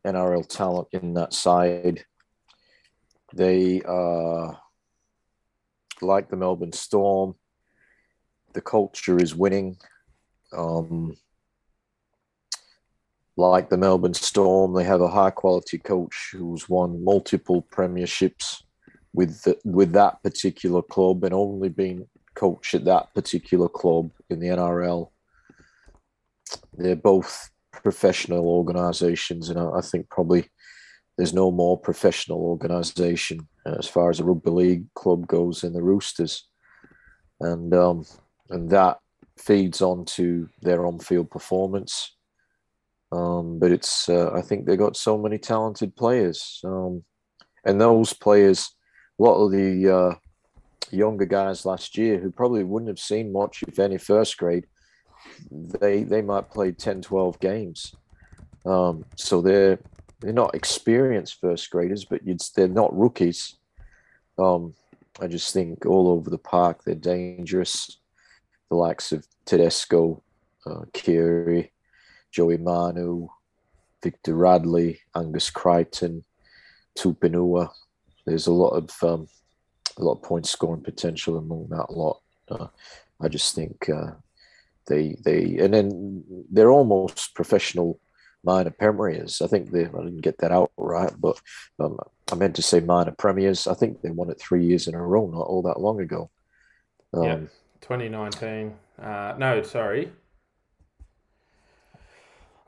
NRL 0.05 0.47
talent 0.47 0.87
in 0.91 1.13
that 1.15 1.33
side. 1.33 2.03
They 3.33 3.81
uh, 3.81 4.53
like 6.01 6.29
the 6.29 6.37
Melbourne 6.37 6.73
Storm. 6.73 7.35
The 8.53 8.61
culture 8.61 9.21
is 9.21 9.35
winning. 9.35 9.77
Um, 10.51 11.15
like 13.37 13.69
the 13.69 13.77
Melbourne 13.77 14.13
Storm, 14.13 14.73
they 14.73 14.83
have 14.83 15.01
a 15.01 15.07
high 15.07 15.29
quality 15.29 15.77
coach 15.77 16.31
who's 16.33 16.67
won 16.67 17.03
multiple 17.03 17.65
premierships 17.71 18.63
with 19.13 19.41
the, 19.43 19.57
with 19.63 19.93
that 19.93 20.21
particular 20.23 20.81
club 20.81 21.23
and 21.23 21.33
only 21.33 21.69
been 21.69 22.05
coach 22.35 22.75
at 22.75 22.85
that 22.85 23.13
particular 23.13 23.69
club 23.69 24.11
in 24.29 24.39
the 24.39 24.47
NRL. 24.47 25.09
They're 26.73 26.95
both 26.95 27.49
professional 27.71 28.47
organisations, 28.47 29.49
and 29.49 29.59
I 29.59 29.81
think 29.81 30.09
probably 30.09 30.49
there's 31.17 31.33
no 31.33 31.51
more 31.51 31.77
professional 31.77 32.39
organisation 32.39 33.47
as 33.65 33.87
far 33.87 34.09
as 34.09 34.19
a 34.19 34.23
rugby 34.23 34.51
league 34.51 34.93
club 34.93 35.27
goes 35.27 35.63
in 35.63 35.73
the 35.73 35.83
Roosters, 35.83 36.47
and 37.39 37.73
um, 37.73 38.05
and 38.49 38.69
that 38.69 38.99
feeds 39.39 39.81
onto 39.81 40.47
their 40.61 40.85
on-field 40.85 41.31
performance. 41.31 42.15
Um, 43.11 43.57
but 43.57 43.71
it's 43.71 44.07
uh, 44.07 44.31
I 44.33 44.41
think 44.41 44.65
they 44.65 44.77
got 44.77 44.95
so 44.95 45.17
many 45.17 45.39
talented 45.39 45.95
players, 45.95 46.61
um, 46.63 47.03
and 47.65 47.81
those 47.81 48.13
players, 48.13 48.69
a 49.19 49.23
lot 49.23 49.43
of 49.43 49.51
the 49.51 49.89
uh, 49.89 50.15
younger 50.91 51.25
guys 51.25 51.65
last 51.65 51.97
year 51.97 52.19
who 52.19 52.31
probably 52.31 52.63
wouldn't 52.63 52.89
have 52.89 52.99
seen 52.99 53.33
much, 53.33 53.63
if 53.67 53.79
any, 53.79 53.97
first 53.97 54.37
grade, 54.37 54.67
they 55.49 56.03
they 56.03 56.21
might 56.21 56.51
play 56.51 56.71
10, 56.71 57.01
12 57.01 57.39
games. 57.39 57.95
Um, 58.65 59.05
so 59.15 59.41
they're 59.41 59.79
they're 60.19 60.33
not 60.33 60.53
experienced 60.53 61.39
first 61.39 61.69
graders, 61.71 62.05
but 62.05 62.21
they're 62.55 62.67
not 62.67 62.95
rookies. 62.95 63.55
Um, 64.37 64.73
I 65.19 65.27
just 65.27 65.53
think 65.53 65.85
all 65.85 66.09
over 66.09 66.29
the 66.29 66.37
park 66.37 66.83
they're 66.83 66.95
dangerous. 66.95 67.98
The 68.69 68.75
likes 68.75 69.11
of 69.11 69.25
Tedesco, 69.45 70.21
uh, 70.65 70.85
Joey 72.31 72.57
Manu, 72.57 73.27
Victor 74.03 74.35
Radley, 74.35 74.99
Angus 75.15 75.49
Crichton, 75.49 76.23
Tupouniua. 76.97 77.69
There's 78.25 78.47
a 78.47 78.51
lot 78.51 78.71
of 78.71 79.03
um, 79.03 79.27
a 79.97 80.03
lot 80.03 80.13
of 80.13 80.23
point 80.23 80.45
scoring 80.45 80.83
potential 80.83 81.37
among 81.37 81.67
that 81.69 81.91
lot. 81.91 82.21
Uh, 82.49 82.67
I 83.21 83.27
just 83.27 83.55
think 83.55 83.89
uh, 83.89 84.11
they 84.87 85.17
they 85.23 85.57
and 85.57 85.73
then 85.73 86.23
they're 86.51 86.71
almost 86.71 87.33
professional 87.35 87.99
minor 88.43 88.71
premiers. 88.71 89.41
I 89.41 89.47
think 89.47 89.71
they 89.71 89.85
I 89.85 90.03
didn't 90.03 90.21
get 90.21 90.37
that 90.39 90.51
out 90.51 90.71
right, 90.77 91.13
but 91.19 91.39
um, 91.79 91.97
I 92.31 92.35
meant 92.35 92.55
to 92.57 92.61
say 92.61 92.79
minor 92.79 93.11
premiers. 93.11 93.67
I 93.67 93.73
think 93.73 94.01
they 94.01 94.11
won 94.11 94.29
it 94.29 94.39
three 94.39 94.65
years 94.65 94.87
in 94.87 94.95
a 94.95 95.01
row, 95.01 95.27
not 95.27 95.47
all 95.47 95.61
that 95.63 95.79
long 95.79 95.99
ago. 95.99 96.29
Um, 97.13 97.23
yeah, 97.23 97.39
2019. 97.81 98.75
Uh, 99.01 99.35
no, 99.37 99.61
sorry, 99.63 100.11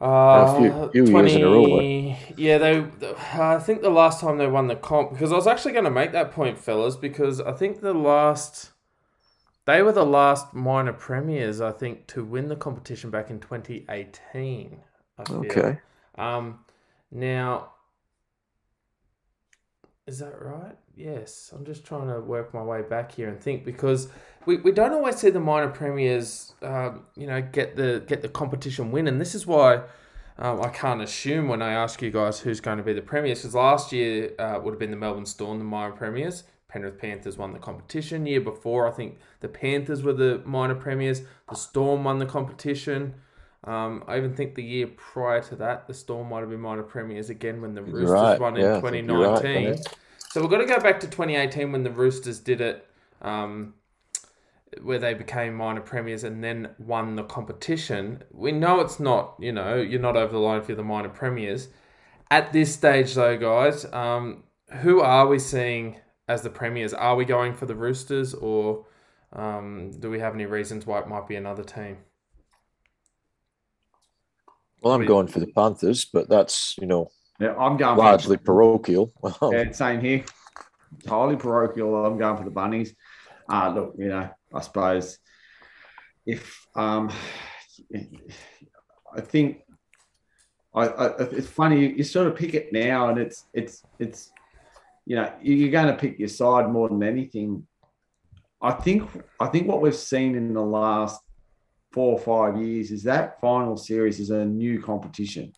uh, 0.02 0.06
a 0.06 0.60
few, 0.60 0.90
few 1.06 1.12
20, 1.12 1.30
years 1.30 1.36
in 1.36 1.44
a 1.44 1.52
row. 1.52 2.16
Yeah, 2.36 2.58
they. 2.58 2.86
I 3.34 3.60
think 3.60 3.82
the 3.82 3.92
last 3.92 4.20
time 4.20 4.38
they 4.38 4.48
won 4.48 4.68
the 4.68 4.76
comp 4.76 5.12
because 5.12 5.32
I 5.32 5.36
was 5.36 5.46
actually 5.48 5.74
going 5.74 5.86
to 5.86 5.92
make 5.92 6.12
that 6.14 6.32
point, 6.32 6.58
fellas, 6.58 6.96
because 6.96 7.40
I 7.40 7.52
think 7.52 7.82
the 7.82 7.94
last 7.94 8.72
they 9.66 9.84
were 9.84 9.92
the 9.92 10.06
last 10.06 10.54
minor 10.54 10.94
premiers 10.94 11.62
I 11.62 11.72
think 11.72 12.08
to 12.08 12.24
win 12.24 12.48
the 12.48 12.56
competition 12.56 13.12
back 13.12 13.30
in 13.30 13.40
2018. 13.40 14.78
Okay. 15.30 15.80
Um, 16.16 16.66
now 17.12 17.74
is 20.08 20.20
that 20.20 20.42
right? 20.42 20.76
Yes. 20.96 21.54
I'm 21.56 21.64
just 21.64 21.86
trying 21.86 22.08
to 22.08 22.20
work 22.20 22.54
my 22.54 22.64
way 22.64 22.82
back 22.82 23.12
here 23.12 23.30
and 23.30 23.40
think 23.40 23.64
because 23.64 24.10
we, 24.46 24.58
we 24.58 24.72
don't 24.72 24.94
always 24.94 25.18
see 25.18 25.30
the 25.30 25.40
minor 25.40 25.70
premiers, 25.70 26.54
um, 26.62 27.06
you 27.16 27.28
know, 27.28 27.42
get 27.42 27.76
the 27.76 28.04
get 28.08 28.22
the 28.22 28.30
competition 28.30 28.92
win, 28.92 29.08
and 29.08 29.20
this 29.20 29.36
is 29.36 29.46
why 29.46 29.82
um, 30.38 30.62
I 30.62 30.70
can't 30.70 31.02
assume 31.02 31.48
when 31.48 31.62
I 31.62 31.74
ask 31.74 32.02
you 32.02 32.12
guys 32.12 32.40
who's 32.40 32.60
going 32.60 32.78
to 32.78 32.84
be 32.84 32.94
the 32.94 33.02
premiers. 33.02 33.40
Because 33.40 33.56
last 33.56 33.92
year 33.92 34.32
uh, 34.40 34.60
would 34.62 34.72
have 34.72 34.80
been 34.80 34.92
the 34.92 34.98
Melbourne 34.98 35.26
Storm, 35.26 35.60
the 35.60 35.66
minor 35.66 35.94
premiers. 35.94 36.44
Penrith 36.68 36.98
Panthers 36.98 37.38
won 37.38 37.52
the 37.52 37.60
competition. 37.60 38.26
Year 38.26 38.40
before, 38.40 38.88
I 38.88 38.92
think 38.92 39.20
the 39.42 39.50
Panthers 39.50 40.04
were 40.04 40.14
the 40.14 40.42
minor 40.46 40.76
premiers. 40.76 41.22
The 41.50 41.56
Storm 41.56 42.06
won 42.06 42.20
the 42.20 42.26
competition. 42.26 43.16
Um, 43.66 44.04
I 44.08 44.18
even 44.18 44.34
think 44.34 44.56
the 44.56 44.64
year 44.64 44.88
prior 44.88 45.42
to 45.44 45.56
that, 45.58 45.86
the 45.86 45.94
Storm 45.94 46.30
might 46.30 46.40
have 46.40 46.50
been 46.50 46.62
minor 46.62 46.84
premiers 46.84 47.30
again 47.30 47.62
when 47.62 47.76
the 47.76 47.84
Roosters 47.84 48.10
right. 48.10 48.40
won 48.40 48.58
in 48.58 48.82
2019. 48.82 49.70
Right, 49.70 49.80
so 50.30 50.42
we've 50.42 50.50
got 50.50 50.60
to 50.60 50.66
go 50.66 50.80
back 50.80 51.00
to 51.02 51.08
2018 51.08 51.72
when 51.72 51.84
the 51.84 51.92
Roosters 51.92 52.40
did 52.40 52.62
it, 52.62 52.88
um, 53.22 53.76
where 54.82 55.00
they 55.00 55.14
became 55.14 55.54
minor 55.54 55.82
premiers 55.82 56.24
and 56.24 56.44
then 56.44 56.70
won 56.80 57.16
the 57.16 57.24
competition. 57.24 58.24
We 58.32 58.52
know 58.52 58.80
it's 58.80 59.00
not, 59.00 59.36
you 59.40 59.52
know, 59.52 59.76
you're 59.76 60.00
not 60.00 60.16
over 60.16 60.32
the 60.32 60.40
line 60.40 60.62
for 60.62 60.76
the 60.76 60.84
minor 60.84 61.10
premiers. 61.10 61.68
At 62.30 62.54
this 62.54 62.74
stage, 62.74 63.14
though, 63.14 63.38
guys, 63.38 63.86
um, 63.92 64.44
who 64.82 65.02
are 65.02 65.28
we 65.28 65.40
seeing 65.40 65.98
as 66.28 66.42
the 66.42 66.50
premiers? 66.50 66.94
Are 66.94 67.16
we 67.16 67.26
going 67.26 67.54
for 67.54 67.66
the 67.66 67.76
Roosters 67.76 68.34
or 68.34 68.86
um, 69.34 69.92
do 70.00 70.10
we 70.10 70.20
have 70.20 70.34
any 70.34 70.46
reasons 70.46 70.86
why 70.86 71.00
it 71.00 71.08
might 71.08 71.28
be 71.28 71.36
another 71.36 71.64
team? 71.64 71.98
Well, 74.82 74.94
I'm 74.94 75.06
going 75.06 75.28
for 75.28 75.40
the 75.40 75.48
Panthers, 75.48 76.06
but 76.06 76.28
that's 76.28 76.76
you 76.80 76.88
know 76.88 77.12
yeah, 77.40 77.56
I'm 77.56 77.78
going 77.78 77.98
largely 77.98 78.38
for, 78.38 78.44
parochial. 78.44 79.14
yeah, 79.52 79.72
same 79.72 80.02
here. 80.02 80.24
Totally 81.06 81.38
parochial. 81.38 82.06
I'm 82.06 82.18
going 82.18 82.38
for 82.38 82.44
the 82.44 82.52
bunnies. 82.52 82.96
Uh, 83.48 83.72
look, 83.74 83.96
you 83.98 84.08
know, 84.08 84.30
I 84.54 84.62
suppose 84.62 85.18
if 86.26 86.68
um, 86.76 87.12
I 89.16 89.22
think 89.22 89.64
I, 90.74 90.88
I, 90.88 91.18
it's 91.32 91.48
funny 91.48 91.94
you 91.94 92.04
sort 92.04 92.28
of 92.28 92.36
pick 92.36 92.54
it 92.54 92.72
now, 92.72 93.10
and 93.10 93.20
it's 93.20 93.46
it's 93.54 93.84
it's 94.00 94.32
you 95.06 95.16
know 95.16 95.32
you're 95.42 95.72
going 95.72 95.88
to 95.88 96.00
pick 96.00 96.20
your 96.20 96.30
side 96.30 96.70
more 96.70 96.90
than 96.90 97.04
anything. 97.04 97.68
I 98.62 98.72
think 98.72 99.10
I 99.40 99.48
think 99.48 99.68
what 99.68 99.82
we've 99.82 99.96
seen 99.96 100.36
in 100.36 100.54
the 100.54 100.62
last 100.62 101.22
four 101.92 102.14
or 102.14 102.20
five 102.20 102.62
years 102.62 102.92
is 102.92 103.04
that 103.04 103.42
final 103.42 103.76
series 103.76 104.20
is 104.20 104.30
a 104.30 104.46
new 104.46 104.82
competition. 104.82 105.52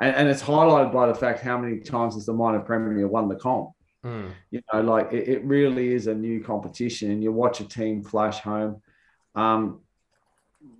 And, 0.00 0.14
and 0.14 0.28
it's 0.28 0.42
highlighted 0.42 0.92
by 0.92 1.06
the 1.06 1.14
fact 1.14 1.40
how 1.40 1.58
many 1.58 1.80
times 1.80 2.14
has 2.14 2.26
the 2.26 2.32
minor 2.32 2.60
premier 2.60 3.06
won 3.06 3.28
the 3.28 3.36
comp. 3.36 3.70
Mm. 4.04 4.30
You 4.50 4.60
know, 4.72 4.80
like 4.80 5.12
it, 5.12 5.28
it, 5.28 5.44
really 5.44 5.92
is 5.92 6.06
a 6.06 6.14
new 6.14 6.42
competition, 6.42 7.10
and 7.10 7.22
you 7.22 7.32
watch 7.32 7.60
a 7.60 7.64
team 7.64 8.02
flash 8.02 8.40
home. 8.40 8.80
Um, 9.34 9.80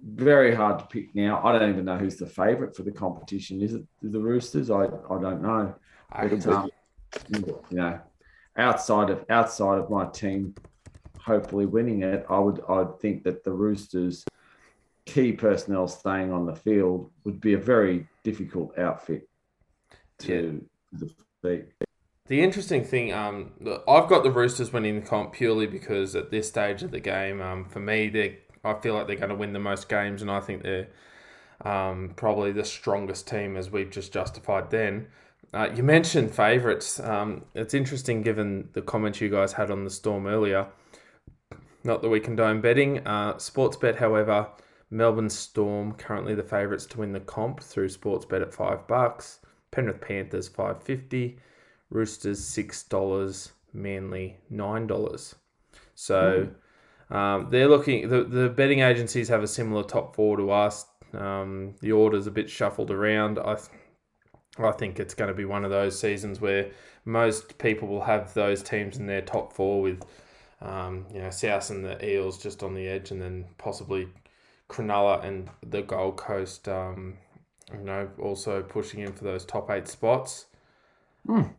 very 0.05 0.55
hard 0.55 0.79
to 0.79 0.87
pick 0.87 1.14
now. 1.14 1.45
I 1.45 1.59
don't 1.59 1.71
even 1.71 1.85
know 1.85 1.99
who's 1.99 2.16
the 2.16 2.27
favourite 2.27 2.77
for 2.77 2.83
the 2.83 2.93
competition. 2.93 3.61
Is 3.61 3.75
it 3.75 3.83
the 4.03 4.21
Roosters? 4.21 4.71
I, 4.71 4.85
I 4.85 5.21
don't 5.21 5.43
know. 5.43 5.75
I 6.12 6.29
but, 6.29 6.47
um, 6.47 6.71
you 7.31 7.61
know, 7.71 8.01
outside 8.57 9.11
of 9.11 9.25
outside 9.31 9.79
of 9.79 9.91
my 9.91 10.07
team, 10.07 10.55
hopefully 11.21 11.66
winning 11.66 12.03
it, 12.03 12.25
I 12.31 12.39
would 12.39 12.62
I'd 12.69 13.01
think 13.01 13.25
that 13.25 13.45
the 13.45 13.53
Roosters 13.53 14.25
key 15.07 15.33
personnel 15.33 15.89
staying 15.89 16.33
on 16.33 16.47
the 16.47 16.55
field 16.55 17.11
would 17.25 17.41
be 17.41 17.55
a 17.55 17.59
very 17.59 18.07
difficult 18.25 18.79
outfit 18.79 19.29
to 20.19 20.66
yeah. 20.93 21.09
defeat. 21.43 21.73
The 22.29 22.43
interesting 22.43 22.85
thing, 22.85 23.12
um, 23.12 23.53
I've 23.89 24.09
got 24.09 24.22
the 24.22 24.31
Roosters 24.31 24.70
winning 24.70 25.01
the 25.01 25.07
comp 25.07 25.33
purely 25.33 25.66
because 25.66 26.14
at 26.14 26.31
this 26.31 26.47
stage 26.47 26.83
of 26.83 26.91
the 26.91 27.01
game, 27.01 27.41
um, 27.41 27.64
for 27.64 27.81
me, 27.81 28.11
they 28.11 28.41
I 28.62 28.74
feel 28.74 28.95
like 28.95 29.07
they're 29.07 29.16
going 29.16 29.31
to 29.31 29.35
win 29.35 29.55
the 29.55 29.59
most 29.59 29.89
games, 29.89 30.20
and 30.20 30.31
I 30.31 30.41
think 30.41 30.62
they're 30.62 30.89
um, 31.64 32.12
probably 32.16 32.53
the 32.53 32.64
strongest 32.64 33.26
team 33.26 33.57
as 33.57 33.70
we've 33.70 33.91
just 33.91 34.12
justified. 34.12 34.70
Then 34.70 35.07
uh, 35.55 35.70
you 35.74 35.83
mentioned 35.83 36.35
favourites. 36.35 37.01
Um, 37.01 37.47
it's 37.55 37.72
interesting 37.72 38.20
given 38.22 38.68
the 38.74 38.83
comments 38.83 39.22
you 39.22 39.31
guys 39.31 39.55
had 39.55 39.70
on 39.70 39.85
the 39.85 39.91
Storm 39.91 40.26
earlier. 40.26 40.66
Not 41.83 42.03
that 42.03 42.11
we 42.11 42.20
condone 42.20 42.61
betting. 42.61 43.07
Uh, 43.07 43.35
Sportsbet, 43.35 43.97
however, 43.97 44.49
Melbourne 44.91 45.31
Storm 45.31 45.93
currently 45.93 46.35
the 46.35 46.43
favourites 46.43 46.85
to 46.87 46.99
win 46.99 47.12
the 47.12 47.20
comp 47.20 47.62
through 47.62 47.89
Sportsbet 47.89 48.43
at 48.43 48.53
five 48.53 48.87
bucks. 48.87 49.39
Penrith 49.70 50.03
Panthers 50.03 50.49
five 50.49 50.83
fifty. 50.83 51.39
Roosters 51.91 52.45
six 52.45 52.82
dollars. 52.82 53.53
Manly 53.72 54.39
nine 54.49 54.86
dollars. 54.86 55.34
So 55.95 56.49
mm. 57.11 57.14
um, 57.14 57.49
they're 57.51 57.68
looking. 57.68 58.09
The 58.09 58.24
the 58.24 58.49
betting 58.49 58.80
agencies 58.80 59.28
have 59.28 59.43
a 59.43 59.47
similar 59.47 59.82
top 59.82 60.16
four 60.16 60.36
to 60.36 60.51
us. 60.51 60.86
Um, 61.12 61.74
the 61.80 61.93
order's 61.93 62.26
a 62.26 62.30
bit 62.30 62.49
shuffled 62.49 62.91
around. 62.91 63.39
I 63.39 63.59
I 64.59 64.72
think 64.72 64.99
it's 64.99 65.14
going 65.14 65.28
to 65.28 65.34
be 65.34 65.45
one 65.45 65.64
of 65.64 65.70
those 65.70 65.99
seasons 65.99 66.41
where 66.41 66.70
most 67.05 67.59
people 67.59 67.89
will 67.89 68.05
have 68.05 68.34
those 68.34 68.62
teams 68.62 68.97
in 68.97 69.07
their 69.07 69.22
top 69.22 69.53
four 69.53 69.82
with. 69.82 70.03
Um, 70.61 71.07
you 71.14 71.20
know, 71.20 71.30
South 71.30 71.70
and 71.70 71.84
the 71.84 72.05
Eels 72.05 72.43
just 72.43 72.64
on 72.64 72.74
the 72.74 72.89
edge, 72.89 73.12
and 73.12 73.22
then 73.22 73.45
possibly 73.59 74.09
Cronulla 74.68 75.24
and 75.24 75.49
the 75.64 75.82
Gold 75.82 76.16
Coast, 76.16 76.68
um, 76.68 77.16
you 77.72 77.84
know, 77.84 78.11
also 78.20 78.62
pushing 78.62 78.99
in 78.99 79.12
for 79.12 79.22
those 79.22 79.45
top 79.45 79.70
eight 79.70 79.86
spots. 79.86 80.47
Mm. 81.28 81.55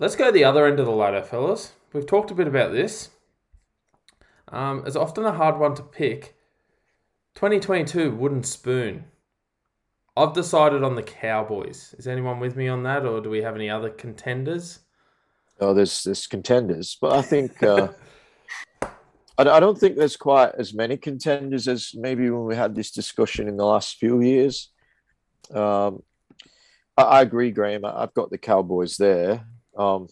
Let's 0.00 0.16
go 0.16 0.30
the 0.30 0.44
other 0.44 0.64
end 0.64 0.80
of 0.80 0.86
the 0.86 0.92
ladder, 0.92 1.22
fellas. 1.22 1.74
We've 1.92 2.06
talked 2.06 2.30
a 2.30 2.34
bit 2.34 2.48
about 2.48 2.72
this. 2.72 3.10
Um, 4.48 4.82
it's 4.86 4.96
often 4.96 5.26
a 5.26 5.32
hard 5.32 5.58
one 5.58 5.74
to 5.74 5.82
pick. 5.82 6.38
2022 7.34 8.10
wooden 8.10 8.42
spoon. 8.42 9.04
I've 10.16 10.32
decided 10.32 10.82
on 10.82 10.94
the 10.94 11.02
Cowboys. 11.02 11.94
Is 11.98 12.06
anyone 12.06 12.40
with 12.40 12.56
me 12.56 12.66
on 12.66 12.82
that, 12.84 13.04
or 13.04 13.20
do 13.20 13.28
we 13.28 13.42
have 13.42 13.54
any 13.54 13.68
other 13.68 13.90
contenders? 13.90 14.78
Oh, 15.60 15.74
there's 15.74 16.02
there's 16.04 16.26
contenders, 16.26 16.96
but 16.98 17.12
I 17.12 17.20
think 17.20 17.62
uh, 17.62 17.88
I, 18.82 18.88
I 19.38 19.60
don't 19.60 19.78
think 19.78 19.96
there's 19.96 20.16
quite 20.16 20.52
as 20.56 20.72
many 20.72 20.96
contenders 20.96 21.68
as 21.68 21.92
maybe 21.94 22.30
when 22.30 22.46
we 22.46 22.56
had 22.56 22.74
this 22.74 22.90
discussion 22.90 23.48
in 23.48 23.58
the 23.58 23.66
last 23.66 23.98
few 23.98 24.22
years. 24.22 24.70
Um, 25.52 26.02
I, 26.96 27.02
I 27.02 27.20
agree, 27.20 27.50
Graham. 27.50 27.84
I, 27.84 28.00
have 28.00 28.14
got 28.14 28.30
the 28.30 28.38
Cowboys 28.38 28.96
there. 28.96 29.44
Um, 29.76 30.08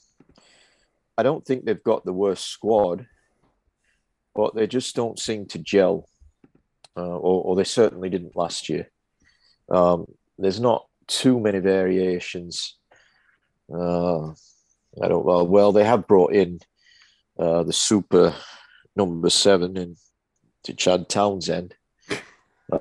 I 1.16 1.22
don't 1.22 1.44
think 1.44 1.64
they've 1.64 1.82
got 1.82 2.04
the 2.04 2.12
worst 2.12 2.48
squad, 2.48 3.06
but 4.34 4.54
they 4.54 4.66
just 4.66 4.94
don't 4.94 5.18
seem 5.18 5.46
to 5.46 5.58
gel, 5.58 6.08
uh, 6.96 7.00
or, 7.00 7.42
or, 7.44 7.56
they 7.56 7.64
certainly 7.64 8.08
didn't 8.08 8.36
last 8.36 8.68
year. 8.68 8.88
Um, 9.68 10.06
there's 10.38 10.60
not 10.60 10.86
too 11.08 11.40
many 11.40 11.58
variations. 11.58 12.76
Uh, 13.72 14.28
I 15.02 15.08
don't 15.08 15.24
well. 15.24 15.46
Well, 15.46 15.72
they 15.72 15.84
have 15.84 16.06
brought 16.06 16.32
in 16.32 16.60
uh, 17.38 17.64
the 17.64 17.72
super 17.72 18.34
number 18.96 19.30
seven 19.30 19.76
in 19.76 19.96
to 20.64 20.74
Chad 20.74 21.08
Townsend. 21.08 21.74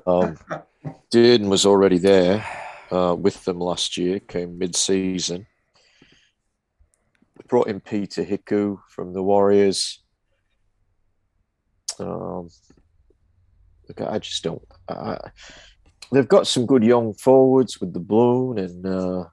Um, 0.06 0.38
Dearden 1.12 1.48
was 1.48 1.66
already 1.66 1.98
there 1.98 2.46
uh, 2.90 3.16
with 3.18 3.44
them 3.44 3.58
last 3.58 3.96
year, 3.96 4.20
came 4.20 4.58
mid 4.58 4.76
season. 4.76 5.46
Brought 7.48 7.68
in 7.68 7.80
Peter 7.80 8.24
Hiku 8.24 8.80
from 8.88 9.12
the 9.12 9.22
Warriors. 9.22 10.02
Um, 11.98 12.50
look, 13.88 14.00
I 14.00 14.18
just 14.18 14.44
don't. 14.44 14.62
I, 14.88 15.18
they've 16.12 16.28
got 16.28 16.46
some 16.46 16.66
good 16.66 16.84
young 16.84 17.14
forwards 17.14 17.80
with 17.80 17.92
the 17.94 18.00
Balloon 18.00 18.58
and 18.58 18.86
uh, 18.86 19.24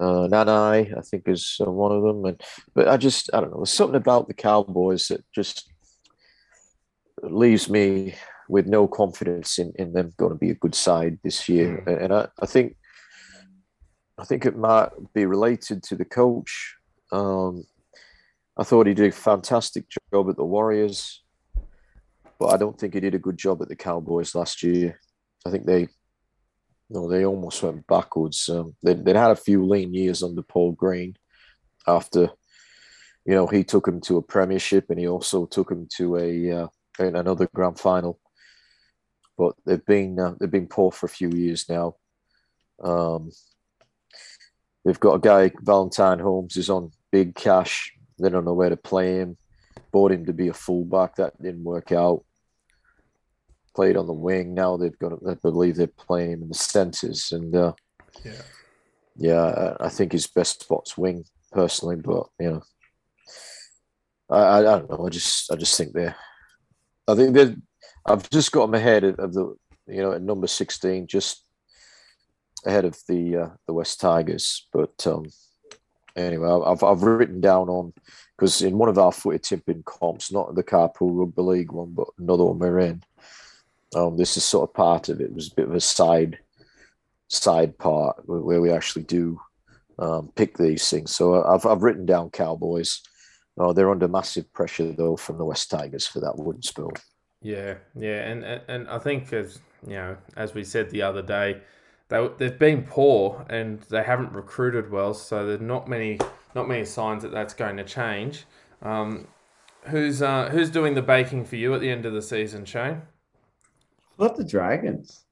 uh, 0.00 0.28
Nanai, 0.28 0.96
I 0.96 1.00
think, 1.02 1.28
is 1.28 1.58
uh, 1.60 1.70
one 1.70 1.92
of 1.92 2.02
them. 2.02 2.24
And 2.24 2.40
but 2.74 2.88
I 2.88 2.96
just, 2.96 3.30
I 3.32 3.40
don't 3.40 3.50
know. 3.50 3.58
There's 3.58 3.70
something 3.70 3.96
about 3.96 4.26
the 4.26 4.34
Cowboys 4.34 5.08
that 5.08 5.24
just 5.34 5.70
leaves 7.22 7.68
me 7.68 8.14
with 8.48 8.66
no 8.66 8.86
confidence 8.88 9.58
in, 9.58 9.72
in 9.76 9.92
them 9.92 10.12
going 10.16 10.32
to 10.32 10.38
be 10.38 10.50
a 10.50 10.54
good 10.54 10.74
side 10.74 11.18
this 11.22 11.48
year. 11.48 11.82
Mm. 11.86 12.04
And 12.04 12.14
I, 12.14 12.28
I 12.40 12.46
think, 12.46 12.76
I 14.18 14.24
think 14.24 14.46
it 14.46 14.56
might 14.56 14.90
be 15.14 15.26
related 15.26 15.82
to 15.84 15.96
the 15.96 16.04
coach. 16.04 16.73
Um, 17.12 17.64
I 18.56 18.64
thought 18.64 18.86
he 18.86 18.94
did 18.94 19.08
a 19.08 19.12
fantastic 19.12 19.84
job 20.12 20.30
at 20.30 20.36
the 20.36 20.44
Warriors, 20.44 21.22
but 22.38 22.46
I 22.52 22.56
don't 22.56 22.78
think 22.78 22.94
he 22.94 23.00
did 23.00 23.14
a 23.14 23.18
good 23.18 23.36
job 23.36 23.62
at 23.62 23.68
the 23.68 23.76
Cowboys 23.76 24.34
last 24.34 24.62
year. 24.62 25.00
I 25.46 25.50
think 25.50 25.66
they 25.66 25.88
no, 26.90 27.08
they 27.08 27.24
almost 27.24 27.62
went 27.62 27.86
backwards. 27.86 28.48
Um, 28.48 28.74
they, 28.82 28.94
would 28.94 29.16
had 29.16 29.30
a 29.30 29.36
few 29.36 29.66
lean 29.66 29.94
years 29.94 30.22
under 30.22 30.42
Paul 30.42 30.72
Green 30.72 31.16
after, 31.86 32.30
you 33.24 33.34
know, 33.34 33.46
he 33.46 33.64
took 33.64 33.86
them 33.86 34.00
to 34.02 34.18
a 34.18 34.22
premiership 34.22 34.90
and 34.90 34.98
he 34.98 35.08
also 35.08 35.46
took 35.46 35.70
them 35.70 35.88
to 35.96 36.16
a 36.16 36.52
uh, 36.52 36.68
another 36.98 37.48
grand 37.54 37.78
final. 37.78 38.20
But 39.36 39.54
they've 39.66 39.84
been 39.84 40.20
uh, 40.20 40.34
they've 40.38 40.50
been 40.50 40.68
poor 40.68 40.92
for 40.92 41.06
a 41.06 41.08
few 41.08 41.30
years 41.30 41.68
now. 41.68 41.96
Um, 42.82 43.30
they've 44.84 45.00
got 45.00 45.14
a 45.14 45.18
guy 45.18 45.52
Valentine 45.62 46.18
Holmes 46.18 46.56
is 46.56 46.70
on 46.70 46.90
big 47.10 47.34
cash. 47.34 47.92
They 48.18 48.28
don't 48.28 48.44
know 48.44 48.54
where 48.54 48.70
to 48.70 48.76
play 48.76 49.16
him. 49.18 49.36
Bought 49.92 50.12
him 50.12 50.26
to 50.26 50.32
be 50.32 50.48
a 50.48 50.54
fullback. 50.54 51.16
That 51.16 51.40
didn't 51.40 51.64
work 51.64 51.92
out 51.92 52.24
played 53.74 53.96
on 53.96 54.06
the 54.06 54.12
wing. 54.12 54.54
Now 54.54 54.76
they've 54.76 54.98
got, 54.98 55.12
I 55.28 55.34
believe 55.34 55.76
they're 55.76 55.86
playing 55.86 56.32
him 56.32 56.42
in 56.42 56.48
the 56.48 56.54
centres, 56.54 57.32
and 57.32 57.54
uh, 57.54 57.72
yeah, 58.24 58.42
yeah, 59.16 59.76
I 59.80 59.88
think 59.88 60.12
his 60.12 60.26
best 60.26 60.62
spot's 60.62 60.96
wing 60.96 61.24
personally. 61.52 61.96
But 61.96 62.26
you 62.38 62.50
know, 62.52 62.62
I, 64.30 64.38
I, 64.38 64.58
I 64.58 64.62
don't 64.62 64.90
know. 64.90 65.06
I 65.06 65.10
just, 65.10 65.52
I 65.52 65.56
just 65.56 65.76
think 65.76 65.92
they're, 65.92 66.16
I 67.08 67.14
think 67.14 67.34
they're. 67.34 67.56
I've 68.06 68.28
just 68.30 68.52
got 68.52 68.66
them 68.66 68.74
ahead 68.74 69.04
of 69.04 69.32
the, 69.32 69.56
you 69.86 70.02
know, 70.02 70.12
at 70.12 70.22
number 70.22 70.46
sixteen, 70.46 71.06
just 71.06 71.43
ahead 72.64 72.84
of 72.84 72.98
the 73.08 73.36
uh, 73.36 73.48
the 73.66 73.72
West 73.72 74.00
Tigers. 74.00 74.66
But 74.72 75.06
um, 75.06 75.26
anyway, 76.16 76.48
I've 76.48 76.82
I've 76.82 77.02
written 77.02 77.40
down 77.40 77.68
on 77.68 77.92
because 78.36 78.62
in 78.62 78.78
one 78.78 78.88
of 78.88 78.98
our 78.98 79.12
footy 79.12 79.38
tipping 79.38 79.82
comps, 79.84 80.32
not 80.32 80.54
the 80.54 80.62
Carpool 80.62 81.18
Rugby 81.18 81.42
League 81.42 81.72
one, 81.72 81.92
but 81.92 82.08
another 82.18 82.44
one 82.44 82.58
we're 82.58 82.80
in, 82.80 83.02
um, 83.94 84.16
this 84.16 84.36
is 84.36 84.44
sort 84.44 84.68
of 84.68 84.74
part 84.74 85.08
of 85.08 85.20
it. 85.20 85.24
It 85.24 85.34
was 85.34 85.50
a 85.50 85.54
bit 85.54 85.68
of 85.68 85.74
a 85.74 85.80
side 85.80 86.38
side 87.28 87.76
part 87.78 88.16
where 88.26 88.60
we 88.60 88.70
actually 88.70 89.04
do 89.04 89.40
um, 89.98 90.30
pick 90.34 90.56
these 90.56 90.88
things. 90.90 91.14
So 91.14 91.44
I've 91.44 91.66
I've 91.66 91.82
written 91.82 92.06
down 92.06 92.30
Cowboys. 92.30 93.02
Oh, 93.56 93.72
they're 93.72 93.90
under 93.90 94.08
massive 94.08 94.52
pressure 94.52 94.92
though 94.92 95.16
from 95.16 95.38
the 95.38 95.44
West 95.44 95.70
Tigers 95.70 96.06
for 96.06 96.20
that 96.20 96.36
wooden 96.36 96.62
spoon. 96.62 96.90
Yeah, 97.40 97.74
yeah, 97.94 98.22
and, 98.22 98.42
and 98.42 98.62
and 98.68 98.88
I 98.88 98.98
think 98.98 99.32
as 99.32 99.60
you 99.86 99.94
know, 99.94 100.16
as 100.36 100.54
we 100.54 100.64
said 100.64 100.90
the 100.90 101.02
other 101.02 101.22
day, 101.22 101.60
they 102.08 102.28
they've 102.38 102.58
been 102.58 102.82
poor 102.82 103.44
and 103.48 103.80
they 103.82 104.02
haven't 104.02 104.32
recruited 104.32 104.90
well. 104.90 105.14
So 105.14 105.46
there's 105.46 105.60
not 105.60 105.88
many 105.88 106.18
not 106.54 106.68
many 106.68 106.84
signs 106.84 107.22
that 107.22 107.32
that's 107.32 107.54
going 107.54 107.76
to 107.76 107.84
change. 107.84 108.44
Um, 108.82 109.26
who's 109.86 110.22
uh, 110.22 110.48
who's 110.50 110.70
doing 110.70 110.94
the 110.94 111.02
baking 111.02 111.44
for 111.44 111.56
you 111.56 111.74
at 111.74 111.80
the 111.80 111.90
end 111.90 112.06
of 112.06 112.12
the 112.12 112.22
season, 112.22 112.64
Shane? 112.64 113.02
Got 114.18 114.36
the 114.36 114.44
Dragons. 114.44 115.24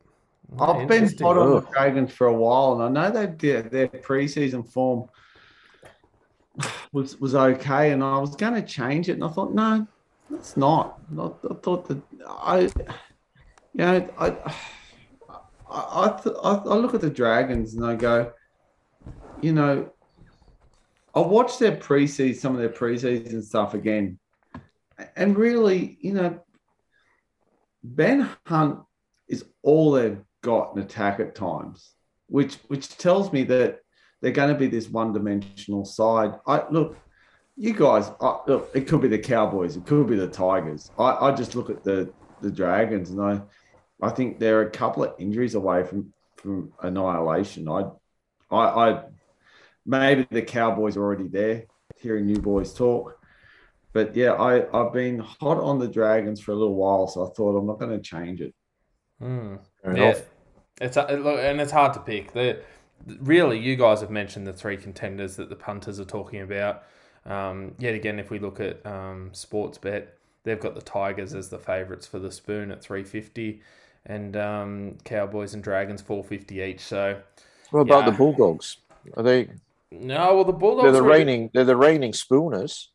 I've 0.59 0.87
been 0.87 1.05
hot 1.19 1.39
on 1.39 1.51
the 1.51 1.61
Dragons 1.73 2.13
for 2.13 2.27
a 2.27 2.35
while, 2.35 2.81
and 2.81 2.99
I 2.99 3.09
know 3.09 3.11
they 3.11 3.27
did 3.27 3.71
their 3.71 3.89
preseason 3.89 4.69
form 4.69 5.09
was 6.93 7.19
was 7.21 7.35
okay, 7.35 7.93
and 7.93 8.03
I 8.03 8.19
was 8.19 8.37
going 8.37 8.55
to 8.55 8.63
change 8.63 9.09
it, 9.09 9.13
and 9.13 9.25
I 9.25 9.29
thought, 9.29 9.55
no, 9.55 9.87
it's 10.35 10.57
not. 10.57 11.01
I, 11.19 11.27
I 11.27 11.55
thought 11.63 11.89
that 11.89 12.03
I, 12.29 12.61
you 12.61 12.71
know, 13.75 14.09
I, 14.19 14.55
I, 15.73 16.21
I, 16.43 16.55
I 16.55 16.75
look 16.77 16.95
at 16.95 17.01
the 17.01 17.11
Dragons 17.11 17.75
and 17.75 17.85
I 17.85 17.97
go, 17.97 18.33
you 19.41 19.53
know, 19.53 19.91
I 21.15 21.21
watched 21.21 21.59
their 21.59 21.77
preseason, 21.77 22.37
some 22.37 22.55
of 22.55 22.61
their 22.61 22.69
preseason 22.69 23.43
stuff 23.43 23.75
again, 23.75 24.19
and 25.17 25.37
really, 25.37 25.99
you 26.01 26.13
know, 26.13 26.41
Ben 27.83 28.29
Hunt 28.47 28.81
is 29.29 29.45
all 29.63 29.93
they've 29.93 30.21
got 30.43 30.75
in 30.75 30.83
attack 30.83 31.21
at 31.21 31.35
times, 31.35 31.93
which 32.29 32.55
which 32.69 32.97
tells 32.97 33.33
me 33.33 33.43
that 33.45 33.81
they're 34.21 34.31
going 34.33 34.53
to 34.53 34.59
be 34.59 34.69
this 34.69 34.89
one-dimensional 34.89 35.85
side. 35.85 36.35
I 36.47 36.65
look, 36.71 36.97
you 37.57 37.75
guys. 37.75 38.11
I, 38.21 38.39
look, 38.47 38.71
it 38.75 38.87
could 38.87 39.03
be 39.03 39.09
the 39.09 39.19
Cowboys, 39.19 39.77
it 39.77 39.85
could 39.85 40.07
be 40.07 40.17
the 40.17 40.29
Tigers. 40.29 40.91
I, 40.99 41.29
I 41.29 41.35
just 41.35 41.55
look 41.55 41.69
at 41.69 41.83
the 41.83 42.13
the 42.41 42.51
Dragons, 42.51 43.11
and 43.11 43.21
I 43.21 43.41
I 44.03 44.11
think 44.11 44.39
they're 44.39 44.63
a 44.63 44.71
couple 44.71 45.05
of 45.05 45.15
injuries 45.19 45.55
away 45.55 45.85
from 45.85 46.13
from 46.37 46.73
annihilation. 46.83 47.69
I 47.69 47.85
I, 48.51 48.91
I 48.91 49.05
maybe 49.87 50.27
the 50.31 50.43
Cowboys 50.43 50.97
are 50.97 51.03
already 51.03 51.29
there. 51.29 51.65
Hearing 51.99 52.29
you 52.29 52.41
boys 52.41 52.75
talk, 52.75 53.17
but 53.93 54.17
yeah, 54.17 54.33
I, 54.33 54.67
I've 54.77 54.93
been 54.93 55.21
hot 55.21 55.59
on 55.59 55.79
the 55.79 55.87
Dragons 55.87 56.41
for 56.41 56.51
a 56.51 56.57
little 56.57 56.75
while, 56.75 57.07
so 57.07 57.25
I 57.25 57.33
thought 57.33 57.57
I'm 57.57 57.67
not 57.67 57.79
going 57.79 57.93
to 57.93 58.03
change 58.03 58.41
it. 58.41 58.55
Mm. 59.23 59.61
Yeah, 59.85 60.19
it's 60.81 60.97
and 60.97 61.61
it's 61.61 61.71
hard 61.71 61.93
to 61.93 62.01
pick. 62.01 62.33
The 62.33 62.61
really, 63.21 63.59
you 63.59 63.77
guys 63.77 64.01
have 64.01 64.11
mentioned 64.11 64.49
the 64.49 64.53
three 64.53 64.77
contenders 64.77 65.37
that 65.37 65.49
the 65.49 65.55
punters 65.55 66.01
are 66.01 66.05
talking 66.05 66.41
about. 66.41 66.83
Um, 67.25 67.75
yet 67.79 67.95
again, 67.95 68.19
if 68.19 68.31
we 68.31 68.41
look 68.41 68.59
at 68.59 68.85
um, 68.85 69.31
Sportsbet, 69.33 70.07
they've 70.43 70.59
got 70.59 70.75
the 70.75 70.83
Tigers 70.83 71.35
as 71.35 71.51
the 71.51 71.59
favourites 71.59 72.07
for 72.07 72.19
the 72.19 72.33
spoon 72.33 72.73
at 72.73 72.83
three 72.83 73.05
fifty, 73.05 73.61
and 74.07 74.37
um, 74.37 74.99
Cowboys 75.05 75.55
and 75.55 75.63
Dragons 75.63 76.03
four 76.03 76.25
fifty 76.25 76.61
each. 76.61 76.81
So, 76.81 77.21
what 77.71 77.81
about 77.81 78.05
yeah. 78.05 78.11
the 78.11 78.17
Bulldogs? 78.17 78.79
Are 79.17 79.23
they? 79.23 79.49
No, 79.91 80.35
well 80.37 80.45
the 80.45 80.53
Bulldogs. 80.53 80.85
They're 80.85 80.93
the 80.93 81.03
reigning. 81.03 81.51
They're 81.53 81.65
the 81.65 81.77
reigning 81.77 82.13
spooners. 82.13 82.91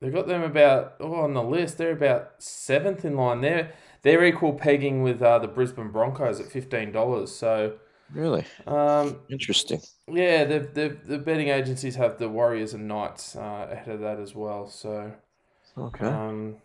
They've 0.00 0.12
got 0.12 0.26
them 0.26 0.42
about 0.42 0.94
oh, 1.00 1.14
on 1.14 1.34
the 1.34 1.42
list. 1.42 1.78
They're 1.78 1.92
about 1.92 2.32
seventh 2.38 3.04
in 3.04 3.16
line. 3.16 3.42
They're 3.42 3.72
they're 4.02 4.24
equal 4.24 4.54
pegging 4.54 5.02
with 5.02 5.20
uh, 5.20 5.38
the 5.38 5.48
Brisbane 5.48 5.90
Broncos 5.90 6.40
at 6.40 6.46
fifteen 6.46 6.90
dollars. 6.90 7.34
So 7.34 7.74
really, 8.12 8.44
um, 8.66 9.20
interesting. 9.30 9.80
Yeah, 10.08 10.44
the 10.44 10.60
the 10.60 10.96
the 11.04 11.18
betting 11.18 11.48
agencies 11.48 11.96
have 11.96 12.18
the 12.18 12.28
Warriors 12.28 12.72
and 12.72 12.88
Knights 12.88 13.36
uh, 13.36 13.68
ahead 13.70 13.88
of 13.88 14.00
that 14.00 14.18
as 14.18 14.34
well. 14.34 14.68
So 14.68 15.12
okay, 15.76 16.06
um, 16.06 16.56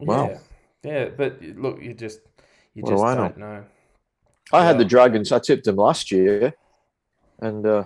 wow, 0.00 0.38
yeah, 0.82 0.92
yeah. 0.92 1.08
But 1.16 1.40
look, 1.42 1.82
you 1.82 1.94
just 1.94 2.20
you 2.74 2.82
what 2.82 2.90
just 2.90 3.02
do 3.02 3.14
not 3.14 3.38
know? 3.38 3.46
know. 3.46 3.64
I 4.52 4.64
had 4.64 4.78
the 4.78 4.84
Dragons. 4.84 5.32
I 5.32 5.38
tipped 5.38 5.64
them 5.64 5.76
last 5.76 6.10
year, 6.10 6.54
and 7.40 7.64
uh, 7.66 7.84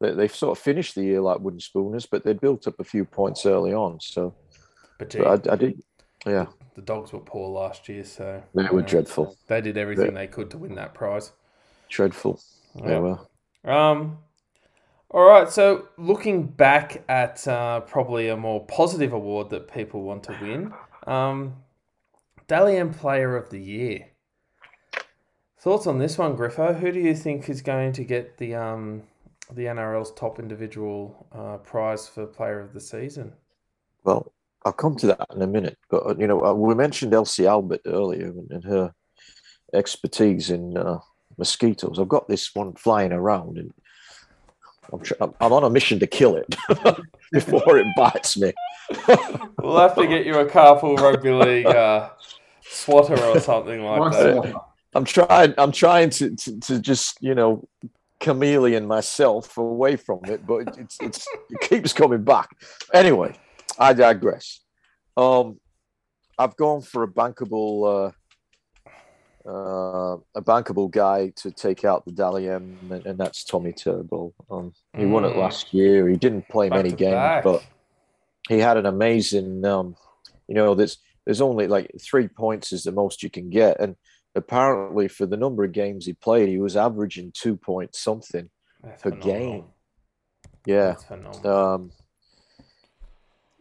they, 0.00 0.12
they 0.12 0.28
sort 0.28 0.56
of 0.56 0.62
finished 0.62 0.94
the 0.94 1.02
year 1.02 1.20
like 1.20 1.40
wooden 1.40 1.60
spooners, 1.60 2.06
but 2.06 2.24
they 2.24 2.32
built 2.32 2.66
up 2.66 2.78
a 2.78 2.84
few 2.84 3.04
points 3.04 3.46
early 3.46 3.72
on. 3.72 4.00
So, 4.00 4.34
but, 4.98 5.10
gee, 5.10 5.20
I, 5.20 5.32
I, 5.32 5.56
did, 5.56 5.82
yeah. 6.26 6.46
The 6.74 6.82
dogs 6.82 7.12
were 7.12 7.20
poor 7.20 7.48
last 7.48 7.88
year, 7.88 8.04
so 8.04 8.42
they 8.54 8.64
were 8.64 8.80
know, 8.80 8.86
dreadful. 8.86 9.36
They 9.48 9.60
did 9.60 9.76
everything 9.76 10.14
they 10.14 10.26
could 10.26 10.50
to 10.50 10.58
win 10.58 10.74
that 10.76 10.94
prize. 10.94 11.32
Dreadful. 11.88 12.40
Yeah. 12.74 12.86
They 12.86 12.98
were. 12.98 13.18
Um. 13.64 14.18
All 15.10 15.24
right. 15.28 15.50
So, 15.50 15.88
looking 15.98 16.46
back 16.46 17.04
at 17.08 17.46
uh, 17.46 17.80
probably 17.80 18.28
a 18.28 18.36
more 18.36 18.64
positive 18.66 19.12
award 19.12 19.50
that 19.50 19.72
people 19.72 20.02
want 20.02 20.22
to 20.24 20.38
win, 20.40 20.72
Um, 21.06 21.56
Dally 22.46 22.76
M 22.76 22.92
Player 22.92 23.36
of 23.36 23.50
the 23.50 23.60
Year. 23.60 24.08
Thoughts 25.58 25.86
on 25.86 25.98
this 25.98 26.18
one, 26.18 26.36
Griffo? 26.36 26.78
Who 26.78 26.90
do 26.90 26.98
you 26.98 27.14
think 27.14 27.48
is 27.48 27.62
going 27.62 27.92
to 27.92 28.04
get 28.04 28.38
the 28.38 28.54
um 28.54 29.02
the 29.52 29.66
NRL's 29.66 30.12
top 30.12 30.38
individual 30.38 31.26
uh, 31.32 31.58
prize 31.58 32.08
for 32.08 32.26
Player 32.26 32.60
of 32.60 32.72
the 32.72 32.80
Season? 32.80 33.32
Well, 34.04 34.32
I'll 34.64 34.72
come 34.72 34.96
to 34.96 35.06
that 35.08 35.26
in 35.34 35.42
a 35.42 35.46
minute. 35.46 35.78
But 35.90 36.18
you 36.18 36.26
know, 36.26 36.44
uh, 36.44 36.54
we 36.54 36.74
mentioned 36.74 37.14
Elsie 37.14 37.46
Albert 37.46 37.82
earlier 37.86 38.32
and 38.50 38.64
her 38.64 38.94
expertise 39.74 40.50
in 40.50 40.76
uh, 40.76 40.98
mosquitoes. 41.38 41.98
I've 41.98 42.08
got 42.08 42.28
this 42.28 42.54
one 42.54 42.74
flying 42.74 43.12
around, 43.12 43.58
and 43.58 43.72
I'm, 44.92 45.00
tr- 45.00 45.14
I'm 45.40 45.52
on 45.52 45.64
a 45.64 45.70
mission 45.70 45.98
to 46.00 46.06
kill 46.06 46.36
it 46.36 46.56
before 47.32 47.78
it 47.78 47.86
bites 47.96 48.36
me. 48.36 48.52
we'll 49.58 49.78
have 49.78 49.94
to 49.96 50.06
get 50.06 50.26
you 50.26 50.38
a 50.38 50.46
carpool 50.46 50.98
rugby 50.98 51.30
league 51.30 51.66
uh, 51.66 52.10
swatter 52.62 53.20
or 53.24 53.40
something 53.40 53.82
like 53.82 54.12
that. 54.12 54.60
I'm 54.94 55.04
trying. 55.04 55.54
I'm 55.56 55.72
trying 55.72 56.10
to, 56.10 56.36
to, 56.36 56.60
to 56.60 56.78
just 56.78 57.16
you 57.22 57.34
know 57.34 57.66
chameleon 58.20 58.86
myself 58.86 59.56
away 59.56 59.96
from 59.96 60.20
it, 60.24 60.46
but 60.46 60.78
it's, 60.78 60.98
it's 61.00 61.26
it 61.50 61.60
keeps 61.60 61.92
coming 61.92 62.22
back. 62.22 62.50
Anyway, 62.92 63.34
I 63.78 63.92
digress. 63.94 64.60
Um, 65.16 65.58
I've 66.38 66.56
gone 66.56 66.82
for 66.82 67.02
a 67.02 67.08
bankable, 67.08 68.08
uh, 68.08 68.12
uh, 69.46 70.16
a 70.34 70.42
bankable 70.42 70.90
guy 70.90 71.32
to 71.36 71.50
take 71.50 71.84
out 71.84 72.04
the 72.04 72.12
Dally 72.12 72.48
M, 72.48 72.78
and, 72.90 73.06
and 73.06 73.18
that's 73.18 73.44
Tommy 73.44 73.72
Turbo. 73.72 74.32
Um, 74.50 74.72
he 74.96 75.04
mm. 75.04 75.10
won 75.10 75.24
it 75.24 75.34
mm. 75.34 75.38
last 75.38 75.72
year. 75.74 76.08
He 76.08 76.16
didn't 76.16 76.48
play 76.48 76.68
back 76.68 76.78
many 76.78 76.90
games, 76.90 77.14
back. 77.14 77.44
but 77.44 77.64
he 78.48 78.58
had 78.58 78.76
an 78.76 78.86
amazing. 78.86 79.64
Um, 79.64 79.96
you 80.48 80.54
know, 80.54 80.74
there's 80.74 80.98
there's 81.24 81.40
only 81.40 81.66
like 81.66 81.90
three 82.00 82.28
points 82.28 82.72
is 82.72 82.84
the 82.84 82.92
most 82.92 83.22
you 83.22 83.30
can 83.30 83.50
get, 83.50 83.80
and 83.80 83.96
apparently 84.34 85.08
for 85.08 85.26
the 85.26 85.36
number 85.36 85.64
of 85.64 85.72
games 85.72 86.06
he 86.06 86.12
played, 86.12 86.48
he 86.48 86.58
was 86.58 86.76
averaging 86.76 87.32
two 87.34 87.56
points 87.56 88.00
something 88.00 88.48
That's 88.82 89.02
per 89.02 89.10
phenomenal. 89.10 89.50
game. 89.50 89.64
Yeah. 90.66 90.94
Um, 91.44 91.90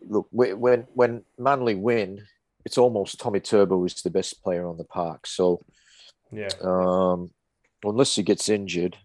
look, 0.07 0.27
when 0.31 0.85
when 0.93 1.23
Manly 1.37 1.75
win, 1.75 2.23
it's 2.65 2.77
almost 2.77 3.19
Tommy 3.19 3.39
Turbo 3.39 3.83
is 3.85 4.01
the 4.01 4.09
best 4.09 4.43
player 4.43 4.67
on 4.67 4.77
the 4.77 4.83
park. 4.83 5.27
So, 5.27 5.59
yeah. 6.31 6.49
Um, 6.61 7.31
unless 7.83 8.15
he 8.15 8.23
gets 8.23 8.49
injured, 8.49 8.97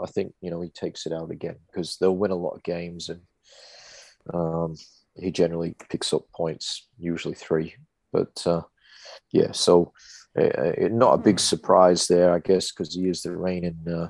I 0.00 0.06
think 0.06 0.32
you 0.40 0.50
know 0.50 0.60
he 0.60 0.70
takes 0.70 1.06
it 1.06 1.12
out 1.12 1.30
again 1.30 1.56
because 1.66 1.96
they'll 1.96 2.16
win 2.16 2.30
a 2.30 2.36
lot 2.36 2.54
of 2.54 2.62
games 2.62 3.08
and 3.10 3.20
um, 4.32 4.76
he 5.14 5.30
generally 5.30 5.74
picks 5.90 6.12
up 6.12 6.22
points, 6.34 6.88
usually 6.98 7.34
three. 7.34 7.74
But 8.12 8.42
uh, 8.46 8.62
yeah, 9.32 9.52
so 9.52 9.92
uh, 10.38 10.72
not 10.90 11.14
a 11.14 11.18
big 11.18 11.36
hmm. 11.36 11.44
surprise 11.44 12.06
there, 12.06 12.32
I 12.32 12.38
guess, 12.38 12.72
because 12.72 12.94
he 12.94 13.08
is 13.08 13.22
the 13.22 13.36
reigning 13.36 13.78
uh, 13.86 14.08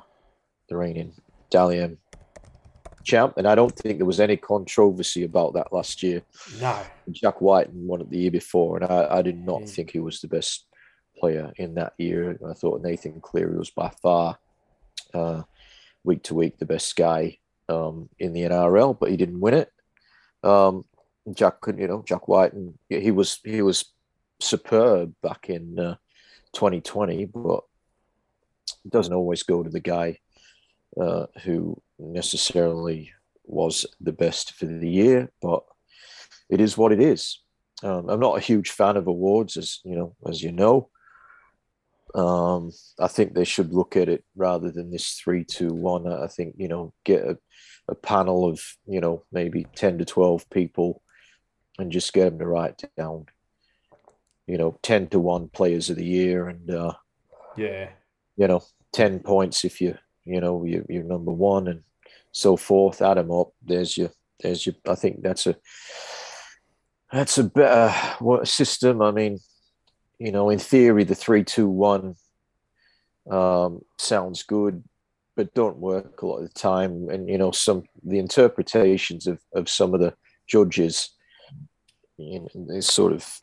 the 0.68 0.76
reigning 0.76 1.14
Dally 1.50 1.80
M 1.80 1.98
champ, 3.02 3.34
and 3.36 3.46
I 3.46 3.54
don't 3.54 3.74
think 3.74 3.98
there 3.98 4.06
was 4.06 4.20
any 4.20 4.36
controversy 4.36 5.24
about 5.24 5.54
that 5.54 5.72
last 5.72 6.02
year. 6.02 6.22
No, 6.60 6.78
Jack 7.10 7.40
White 7.40 7.72
won 7.72 8.00
it 8.00 8.10
the 8.10 8.18
year 8.18 8.30
before, 8.30 8.78
and 8.78 8.90
I, 8.90 9.18
I 9.18 9.22
did 9.22 9.38
not 9.38 9.62
mm. 9.62 9.68
think 9.68 9.90
he 9.90 9.98
was 9.98 10.20
the 10.20 10.28
best 10.28 10.66
player 11.18 11.52
in 11.56 11.74
that 11.74 11.94
year. 11.98 12.38
I 12.48 12.52
thought 12.54 12.82
Nathan 12.82 13.20
Cleary 13.20 13.56
was 13.56 13.70
by 13.70 13.90
far 14.02 14.38
uh, 15.14 15.42
week 16.04 16.22
to 16.24 16.34
week 16.34 16.58
the 16.58 16.66
best 16.66 16.96
guy 16.96 17.38
um, 17.68 18.08
in 18.18 18.32
the 18.32 18.42
NRL, 18.42 18.98
but 18.98 19.10
he 19.10 19.16
didn't 19.16 19.40
win 19.40 19.54
it. 19.54 19.72
Um, 20.42 20.84
Jack 21.32 21.60
couldn't, 21.60 21.80
you 21.80 21.88
know, 21.88 22.02
Jack 22.06 22.26
White, 22.28 22.52
and 22.52 22.76
he 22.88 23.10
was 23.10 23.38
he 23.44 23.62
was 23.62 23.84
superb 24.40 25.14
back 25.22 25.48
in 25.48 25.78
uh, 25.78 25.96
2020, 26.52 27.26
but 27.26 27.60
it 28.84 28.90
doesn't 28.90 29.14
always 29.14 29.42
go 29.42 29.62
to 29.62 29.70
the 29.70 29.80
guy 29.80 30.18
uh, 31.00 31.26
who 31.44 31.80
necessarily 32.02 33.12
was 33.44 33.86
the 34.00 34.12
best 34.12 34.52
for 34.52 34.66
the 34.66 34.88
year. 34.88 35.30
But 35.40 35.62
it 36.50 36.60
is 36.60 36.76
what 36.76 36.92
it 36.92 37.00
is. 37.00 37.40
Um, 37.82 38.08
I'm 38.08 38.20
not 38.20 38.36
a 38.36 38.40
huge 38.40 38.70
fan 38.70 38.96
of 38.96 39.06
awards, 39.06 39.56
as 39.56 39.80
you 39.84 39.96
know, 39.96 40.14
as 40.28 40.42
you 40.42 40.52
know. 40.52 40.88
Um, 42.14 42.72
I 43.00 43.08
think 43.08 43.34
they 43.34 43.44
should 43.44 43.72
look 43.72 43.96
at 43.96 44.08
it 44.08 44.22
rather 44.36 44.70
than 44.70 44.90
this 44.90 45.14
three, 45.14 45.44
two, 45.44 45.72
one. 45.72 46.06
I 46.06 46.26
think 46.26 46.54
you 46.58 46.68
know, 46.68 46.92
get 47.04 47.24
a, 47.24 47.38
a 47.88 47.94
panel 47.94 48.48
of 48.48 48.60
you 48.86 49.00
know 49.00 49.24
maybe 49.32 49.66
ten 49.74 49.98
to 49.98 50.04
twelve 50.04 50.48
people, 50.50 51.02
and 51.78 51.90
just 51.90 52.12
get 52.12 52.24
them 52.30 52.38
to 52.38 52.46
write 52.46 52.82
down 52.96 53.26
you 54.46 54.58
know, 54.58 54.78
10 54.82 55.08
to 55.08 55.20
1 55.20 55.48
players 55.48 55.90
of 55.90 55.96
the 55.96 56.04
year 56.04 56.48
and 56.48 56.70
uh 56.70 56.92
yeah. 57.56 57.90
You 58.36 58.48
know, 58.48 58.62
10 58.92 59.20
points 59.20 59.64
if 59.64 59.80
you 59.80 59.96
you 60.24 60.40
know, 60.40 60.64
you 60.64 60.84
you're 60.88 61.04
number 61.04 61.32
1 61.32 61.68
and 61.68 61.82
so 62.32 62.56
forth, 62.56 63.02
add 63.02 63.16
them 63.16 63.30
up. 63.30 63.50
There's 63.62 63.96
your 63.96 64.10
there's 64.40 64.66
your 64.66 64.74
I 64.88 64.94
think 64.94 65.22
that's 65.22 65.46
a 65.46 65.56
that's 67.12 67.38
a 67.38 67.44
better 67.44 67.90
what 68.18 68.48
system. 68.48 69.02
I 69.02 69.10
mean, 69.10 69.38
you 70.18 70.32
know, 70.32 70.50
in 70.50 70.58
theory 70.58 71.04
the 71.04 71.14
3-2-1 71.14 72.16
um 73.30 73.80
sounds 74.00 74.42
good 74.42 74.82
but 75.36 75.54
don't 75.54 75.78
work 75.78 76.20
a 76.20 76.26
lot 76.26 76.38
of 76.38 76.52
the 76.52 76.58
time 76.58 77.08
and 77.08 77.28
you 77.28 77.38
know 77.38 77.52
some 77.52 77.84
the 78.02 78.18
interpretations 78.18 79.28
of 79.28 79.38
of 79.54 79.68
some 79.68 79.94
of 79.94 80.00
the 80.00 80.12
judges 80.48 81.10
you 82.18 82.40
know, 82.40 82.74
is 82.74 82.86
sort 82.86 83.12
of 83.12 83.40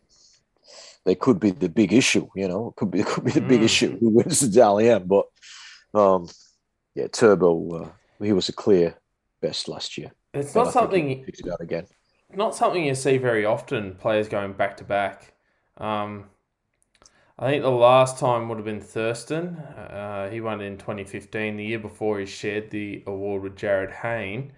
they 1.06 1.16
could 1.16 1.40
be 1.40 1.52
the 1.52 1.70
big 1.70 1.94
issue. 1.94 2.28
You 2.36 2.48
know, 2.48 2.68
it 2.70 2.76
could 2.76 2.92
be 2.92 3.00
it 3.00 3.08
could 3.08 3.26
be 3.26 3.32
the 3.32 3.42
big 3.42 3.62
mm. 3.62 3.66
issue 3.66 3.98
who 3.98 4.10
wins 4.10 4.40
the 4.40 4.48
Dally 4.48 4.90
M. 4.90 5.08
But 5.08 5.26
um, 5.94 6.28
yeah, 6.96 7.08
Turbo, 7.08 7.84
uh, 7.84 7.90
he 8.20 8.34
was 8.34 8.50
a 8.50 8.54
clear 8.54 8.96
best 9.42 9.68
last 9.68 9.98
year. 9.98 10.12
It's 10.34 10.54
not 10.54 10.72
something 10.72 11.24
picked 11.24 11.40
it 11.40 11.52
out 11.52 11.62
again. 11.62 11.88
Not 12.34 12.56
something 12.56 12.84
you 12.84 12.96
see 12.96 13.18
very 13.18 13.46
often. 13.46 13.96
Players 13.96 14.28
going 14.28 14.54
back 14.54 14.78
to 14.78 14.84
back. 14.84 15.34
Um, 15.78 16.26
I 17.40 17.50
think 17.50 17.64
the 17.64 17.72
last 17.72 18.20
time 18.20 18.50
would 18.50 18.58
have 18.58 18.66
been 18.66 18.82
Thurston. 18.82 19.56
Uh, 19.56 20.30
he 20.30 20.42
won 20.42 20.62
in 20.62 20.78
2015. 20.78 21.56
The 21.56 21.66
year 21.66 21.80
before, 21.80 22.20
he 22.20 22.26
shared 22.26 22.70
the 22.70 23.02
award 23.08 23.44
with 23.44 23.56
Jarryd 23.56 23.94
Hayne. 24.02 24.52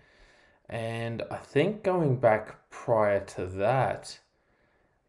And 0.67 1.21
I 1.29 1.37
think 1.37 1.83
going 1.83 2.15
back 2.15 2.69
prior 2.69 3.23
to 3.25 3.45
that, 3.45 4.19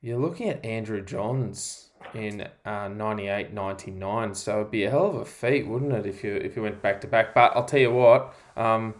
you're 0.02 0.18
looking 0.18 0.50
at 0.50 0.64
Andrew 0.64 1.02
Johns 1.02 1.91
in 2.14 2.46
uh, 2.64 2.88
98 2.88 3.52
99 3.52 4.34
so 4.34 4.60
it'd 4.60 4.70
be 4.70 4.84
a 4.84 4.90
hell 4.90 5.06
of 5.06 5.16
a 5.16 5.24
feat 5.24 5.66
wouldn't 5.66 5.92
it 5.92 6.06
if 6.06 6.22
you 6.22 6.34
if 6.34 6.56
you 6.56 6.62
went 6.62 6.82
back 6.82 7.00
to 7.00 7.06
back. 7.06 7.34
But 7.34 7.52
i'll 7.54 7.64
tell 7.64 7.80
you 7.80 7.92
what 7.92 8.34
um 8.56 8.94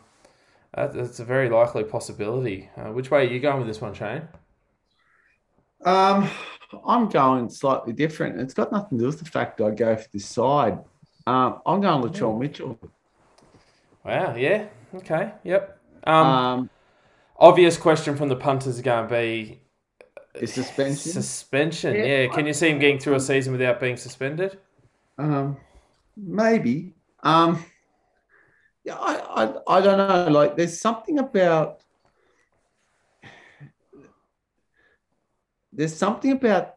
that's 0.75 1.21
a 1.21 1.25
very 1.25 1.51
likely 1.51 1.85
possibility. 1.85 2.71
Uh, 2.79 2.93
which 2.93 3.11
way 3.11 3.27
are 3.27 3.31
you 3.31 3.41
going 3.41 3.59
with 3.59 3.67
this 3.67 3.81
one 3.81 3.95
shane? 3.95 4.23
Um 5.85 6.29
i'm 6.87 7.09
going 7.09 7.51
slightly 7.51 7.93
different. 7.93 8.41
It's 8.41 8.55
got 8.55 8.73
nothing 8.73 8.99
to 8.99 9.03
do 9.05 9.07
with 9.09 9.19
the 9.19 9.27
fact 9.27 9.61
i 9.61 9.71
go 9.71 9.97
for 9.97 10.09
this 10.13 10.27
side. 10.27 10.79
Um 11.27 11.61
i'm 11.67 11.81
going 11.81 12.03
Latrell 12.03 12.39
mitchell. 12.39 12.79
Wow 14.05 14.35
yeah 14.37 14.67
okay 14.95 15.33
yep. 15.45 15.79
Um, 16.05 16.27
um 16.27 16.71
obvious 17.37 17.77
question 17.77 18.17
from 18.17 18.29
the 18.29 18.37
punters 18.37 18.77
is 18.77 18.81
going 18.83 19.09
to 19.09 19.15
be 19.15 19.61
is 20.35 20.55
suspension? 20.55 21.13
Suspension, 21.13 21.95
yeah. 21.95 22.05
yeah. 22.05 22.27
Can 22.29 22.47
you 22.47 22.53
see 22.53 22.69
him 22.69 22.79
getting 22.79 22.99
through 22.99 23.15
a 23.15 23.21
season 23.21 23.53
without 23.53 23.81
being 23.81 23.97
suspended? 23.97 24.59
Um, 25.19 25.57
maybe. 26.17 26.95
Um, 27.23 27.65
yeah, 28.85 28.97
I, 28.97 29.45
I, 29.45 29.77
I 29.77 29.81
don't 29.81 29.99
know. 29.99 30.33
Like, 30.33 30.57
there's 30.57 30.81
something 30.81 31.19
about. 31.19 31.81
There's 35.73 35.97
something 35.97 36.33
about. 36.33 36.75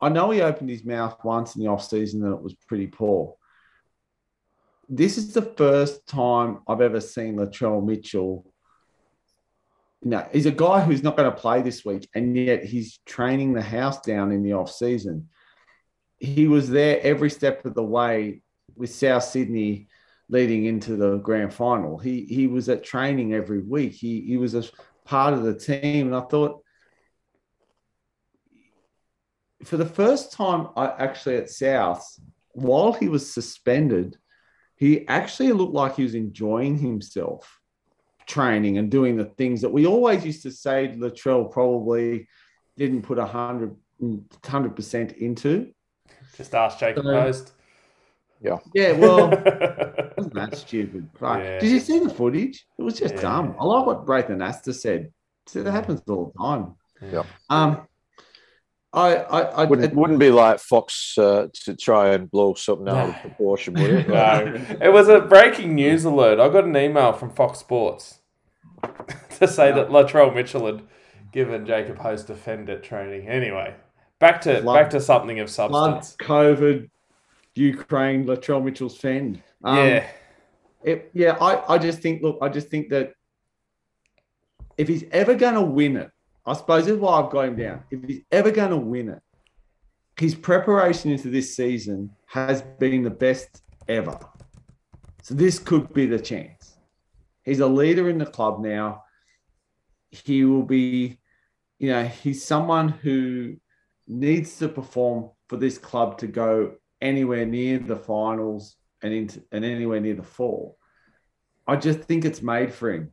I 0.00 0.08
know 0.08 0.30
he 0.30 0.42
opened 0.42 0.70
his 0.70 0.84
mouth 0.84 1.18
once 1.24 1.56
in 1.56 1.62
the 1.62 1.68
off 1.68 1.84
season 1.84 2.22
and 2.24 2.32
it 2.32 2.40
was 2.40 2.54
pretty 2.66 2.86
poor. 2.86 3.34
This 4.88 5.18
is 5.18 5.32
the 5.34 5.42
first 5.42 6.06
time 6.06 6.60
I've 6.68 6.80
ever 6.80 7.00
seen 7.00 7.36
Latrell 7.36 7.84
Mitchell 7.84 8.46
no, 10.02 10.26
he's 10.32 10.46
a 10.46 10.52
guy 10.52 10.80
who's 10.80 11.02
not 11.02 11.16
going 11.16 11.30
to 11.30 11.36
play 11.36 11.62
this 11.62 11.84
week, 11.84 12.08
and 12.14 12.36
yet 12.36 12.64
he's 12.64 12.98
training 13.04 13.52
the 13.52 13.62
house 13.62 14.00
down 14.00 14.30
in 14.30 14.42
the 14.42 14.52
off 14.52 14.70
season. 14.70 15.28
He 16.18 16.46
was 16.46 16.70
there 16.70 17.00
every 17.02 17.30
step 17.30 17.64
of 17.64 17.74
the 17.74 17.82
way 17.82 18.42
with 18.76 18.94
South 18.94 19.24
Sydney 19.24 19.88
leading 20.28 20.66
into 20.66 20.96
the 20.96 21.16
grand 21.16 21.52
final. 21.52 21.98
He 21.98 22.24
he 22.24 22.46
was 22.46 22.68
at 22.68 22.84
training 22.84 23.34
every 23.34 23.60
week. 23.60 23.92
He 23.92 24.20
he 24.20 24.36
was 24.36 24.54
a 24.54 24.64
part 25.04 25.34
of 25.34 25.42
the 25.42 25.54
team, 25.54 26.06
and 26.08 26.16
I 26.16 26.20
thought 26.20 26.62
for 29.64 29.76
the 29.76 29.86
first 29.86 30.32
time, 30.32 30.68
I 30.76 30.86
actually 30.86 31.36
at 31.36 31.50
South, 31.50 32.04
while 32.52 32.92
he 32.92 33.08
was 33.08 33.32
suspended, 33.32 34.16
he 34.76 35.08
actually 35.08 35.52
looked 35.52 35.74
like 35.74 35.96
he 35.96 36.04
was 36.04 36.14
enjoying 36.14 36.78
himself 36.78 37.57
training 38.28 38.78
and 38.78 38.90
doing 38.90 39.16
the 39.16 39.24
things 39.24 39.60
that 39.62 39.70
we 39.70 39.86
always 39.86 40.24
used 40.24 40.42
to 40.44 40.50
say 40.52 40.86
to 40.86 40.94
Latrell 40.94 41.50
probably 41.50 42.28
didn't 42.76 43.02
put 43.02 43.18
a 43.18 43.26
hundred 43.26 43.74
hundred 44.44 44.76
percent 44.76 45.12
into. 45.12 45.72
Just 46.36 46.54
ask 46.54 46.78
Jacob 46.78 47.04
So- 47.04 47.10
Post. 47.12 47.52
Yeah. 48.40 48.58
Yeah, 48.72 48.92
well, 48.92 49.30
wasn't 50.16 50.34
that 50.34 50.56
stupid? 50.56 51.08
Right. 51.18 51.42
Yeah. 51.42 51.58
Did 51.58 51.70
you 51.70 51.80
see 51.80 51.98
the 51.98 52.08
footage? 52.08 52.64
It 52.78 52.82
was 52.82 52.96
just 52.96 53.16
Yeah. 53.16 53.22
dumb. 53.22 53.56
I 53.58 53.64
like 53.64 53.84
what 53.84 54.06
Braith 54.06 54.26
Anasta 54.26 54.72
said. 54.72 55.12
So 55.48 55.64
that 55.64 55.72
happens 55.72 56.02
all 56.06 56.32
the 56.36 56.44
time. 56.44 56.74
Yeah. 57.12 57.24
Um, 57.50 57.88
I, 58.92 59.16
I, 59.16 59.40
I 59.40 59.64
Wouldn't, 59.64 59.92
wouldn't 59.94 60.20
be 60.20 60.30
like 60.30 60.60
Fox 60.60 61.18
uh, 61.18 61.48
to 61.64 61.74
try 61.76 62.10
and 62.14 62.30
blow 62.30 62.54
something 62.54 62.88
out 62.88 63.08
of 63.08 63.20
proportion, 63.20 63.74
would 63.74 63.90
it? 63.90 64.08
no, 64.20 64.54
it 64.80 64.92
was 64.92 65.08
a 65.08 65.18
breaking 65.20 65.74
news 65.74 66.04
alert. 66.04 66.38
I 66.38 66.48
got 66.48 66.64
an 66.64 66.76
email 66.76 67.12
from 67.12 67.30
Fox 67.30 67.58
Sports 67.58 68.17
to 69.38 69.48
say 69.48 69.72
that 69.72 69.88
Latrell 69.88 70.34
Mitchell 70.34 70.66
had 70.66 70.82
given 71.32 71.66
Jacob 71.66 71.98
Host 71.98 72.30
a 72.30 72.34
fend 72.34 72.70
at 72.70 72.82
training. 72.82 73.28
Anyway, 73.28 73.74
back 74.18 74.40
to 74.42 74.60
Flood- 74.60 74.74
back 74.74 74.90
to 74.90 75.00
something 75.00 75.40
of 75.40 75.50
substance. 75.50 76.16
COVID, 76.20 76.88
Ukraine, 77.54 78.26
Latrell 78.26 78.62
Mitchell's 78.62 78.96
fend. 78.96 79.42
Um, 79.64 79.78
yeah, 79.78 80.06
it, 80.84 81.10
yeah. 81.12 81.36
I, 81.40 81.74
I 81.74 81.78
just 81.78 82.00
think. 82.00 82.22
Look, 82.22 82.38
I 82.40 82.48
just 82.48 82.68
think 82.68 82.88
that 82.90 83.12
if 84.76 84.88
he's 84.88 85.04
ever 85.10 85.34
going 85.34 85.54
to 85.54 85.62
win 85.62 85.96
it, 85.96 86.10
I 86.46 86.54
suppose 86.54 86.84
this 86.86 86.94
is 86.94 87.00
why 87.00 87.20
I've 87.20 87.30
got 87.30 87.46
him 87.48 87.56
down. 87.56 87.82
If 87.90 88.04
he's 88.04 88.22
ever 88.30 88.50
going 88.50 88.70
to 88.70 88.76
win 88.76 89.08
it, 89.10 89.20
his 90.16 90.34
preparation 90.34 91.10
into 91.10 91.28
this 91.30 91.54
season 91.54 92.10
has 92.26 92.62
been 92.78 93.02
the 93.02 93.10
best 93.10 93.62
ever. 93.88 94.18
So 95.22 95.34
this 95.34 95.58
could 95.58 95.92
be 95.92 96.06
the 96.06 96.18
chance. 96.18 96.76
He's 97.42 97.60
a 97.60 97.66
leader 97.66 98.08
in 98.08 98.18
the 98.18 98.26
club 98.26 98.60
now. 98.60 99.04
He 100.10 100.44
will 100.44 100.62
be, 100.62 101.18
you 101.78 101.90
know, 101.90 102.04
he's 102.04 102.44
someone 102.44 102.88
who 102.88 103.56
needs 104.06 104.58
to 104.58 104.68
perform 104.68 105.30
for 105.48 105.56
this 105.56 105.78
club 105.78 106.18
to 106.18 106.26
go 106.26 106.74
anywhere 107.00 107.46
near 107.46 107.78
the 107.78 107.96
finals 107.96 108.76
and 109.02 109.12
into 109.12 109.42
and 109.52 109.64
anywhere 109.64 110.00
near 110.00 110.14
the 110.14 110.22
fall. 110.22 110.78
I 111.66 111.76
just 111.76 112.00
think 112.00 112.24
it's 112.24 112.42
made 112.42 112.72
for 112.72 112.92
him. 112.92 113.12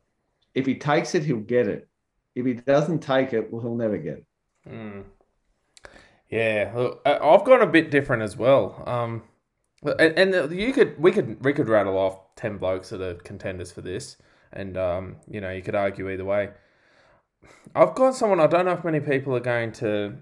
If 0.54 0.66
he 0.66 0.76
takes 0.76 1.16
it, 1.16 1.24
he'll 1.24 1.38
get 1.38 1.68
it. 1.68 1.88
If 2.34 2.46
he 2.46 2.54
doesn't 2.54 3.00
take 3.00 3.34
it, 3.34 3.52
well, 3.52 3.62
he'll 3.62 3.76
never 3.76 3.98
get 3.98 4.18
it. 4.20 4.26
Mm. 4.68 5.04
Yeah, 6.30 6.72
look, 6.76 7.02
I've 7.06 7.46
gone 7.46 7.62
a 7.62 7.68
bit 7.68 7.92
different 7.92 8.24
as 8.24 8.36
well. 8.36 8.82
Um, 8.88 9.24
and, 10.00 10.34
and 10.34 10.52
you 10.52 10.74
could 10.74 11.00
we 11.00 11.12
could 11.12 11.44
we 11.44 11.54
could 11.54 11.70
rattle 11.70 11.98
off 11.98 12.36
ten 12.36 12.58
blokes 12.58 12.90
that 12.90 13.02
are 13.02 13.16
contenders 13.16 13.72
for 13.72 13.82
this, 13.82 14.18
and 14.52 14.78
um, 14.78 15.18
you 15.30 15.40
know 15.40 15.52
you 15.52 15.62
could 15.62 15.76
argue 15.76 16.10
either 16.10 16.26
way. 16.26 16.50
I've 17.76 17.96
got 17.96 18.16
someone 18.16 18.40
I 18.40 18.48
don't 18.48 18.66
know 18.66 18.74
if 18.74 18.84
many 18.84 19.00
people 19.00 19.36
are 19.36 19.40
going 19.42 19.72
to 19.74 20.18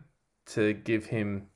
to 0.48 0.74
give 0.74 1.06
him 1.08 1.48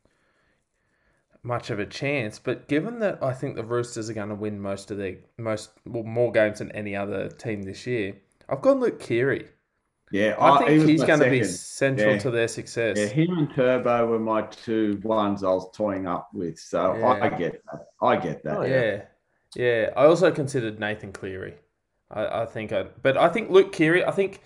much 1.44 1.70
of 1.70 1.80
a 1.80 1.86
chance, 1.86 2.40
but 2.40 2.68
given 2.68 3.00
that 3.00 3.22
I 3.24 3.34
think 3.34 3.56
the 3.56 3.64
Roosters 3.64 4.10
are 4.10 4.14
going 4.14 4.30
to 4.30 4.36
win 4.36 4.60
most 4.60 4.92
of 4.92 4.98
their 4.98 5.18
most 5.38 5.72
well, 5.86 6.04
more 6.04 6.32
games 6.32 6.60
than 6.60 6.72
any 6.74 6.96
other 6.96 7.30
team 7.30 7.64
this 7.64 7.88
year, 7.88 8.16
I've 8.50 8.62
gone 8.62 8.80
Luke 8.80 9.00
Keary. 9.00 9.48
Yeah, 10.12 10.36
I 10.40 10.60
he 10.60 10.66
think 10.66 10.80
was 10.82 10.90
he's 10.90 11.00
my 11.02 11.08
going 11.08 11.20
to 11.20 11.30
be 11.30 11.44
central 11.44 12.14
Yeah. 12.14 12.20
to 12.20 12.32
their 12.32 12.48
success. 12.48 12.98
Yeah, 12.98 13.08
him 13.08 13.38
and 13.38 13.54
Turbo 13.54 14.08
were 14.08 14.20
my 14.20 14.44
two 14.44 15.00
ones 15.04 15.44
I 15.44 15.50
was 15.50 15.70
toying 15.76 16.08
up 16.08 16.30
with. 16.34 16.58
So 16.60 16.92
I 16.94 17.18
Yeah. 17.18 17.38
get 17.38 17.62
that. 17.66 17.88
I 18.02 18.16
get 18.16 18.44
that. 18.44 18.58
Oh, 18.58 18.64
yeah. 18.64 19.02
yeah, 19.56 19.90
I 19.98 20.06
also 20.06 20.32
considered 20.32 20.80
Nathan 20.80 21.12
Cleary. 21.12 21.56
I, 22.10 22.44
I 22.44 22.46
think, 22.46 22.72
I, 22.72 22.84
but 22.84 23.18
I 23.18 23.28
think 23.28 23.50
Luke 23.50 23.74
Keary. 23.74 24.06
I 24.06 24.12
think 24.12 24.42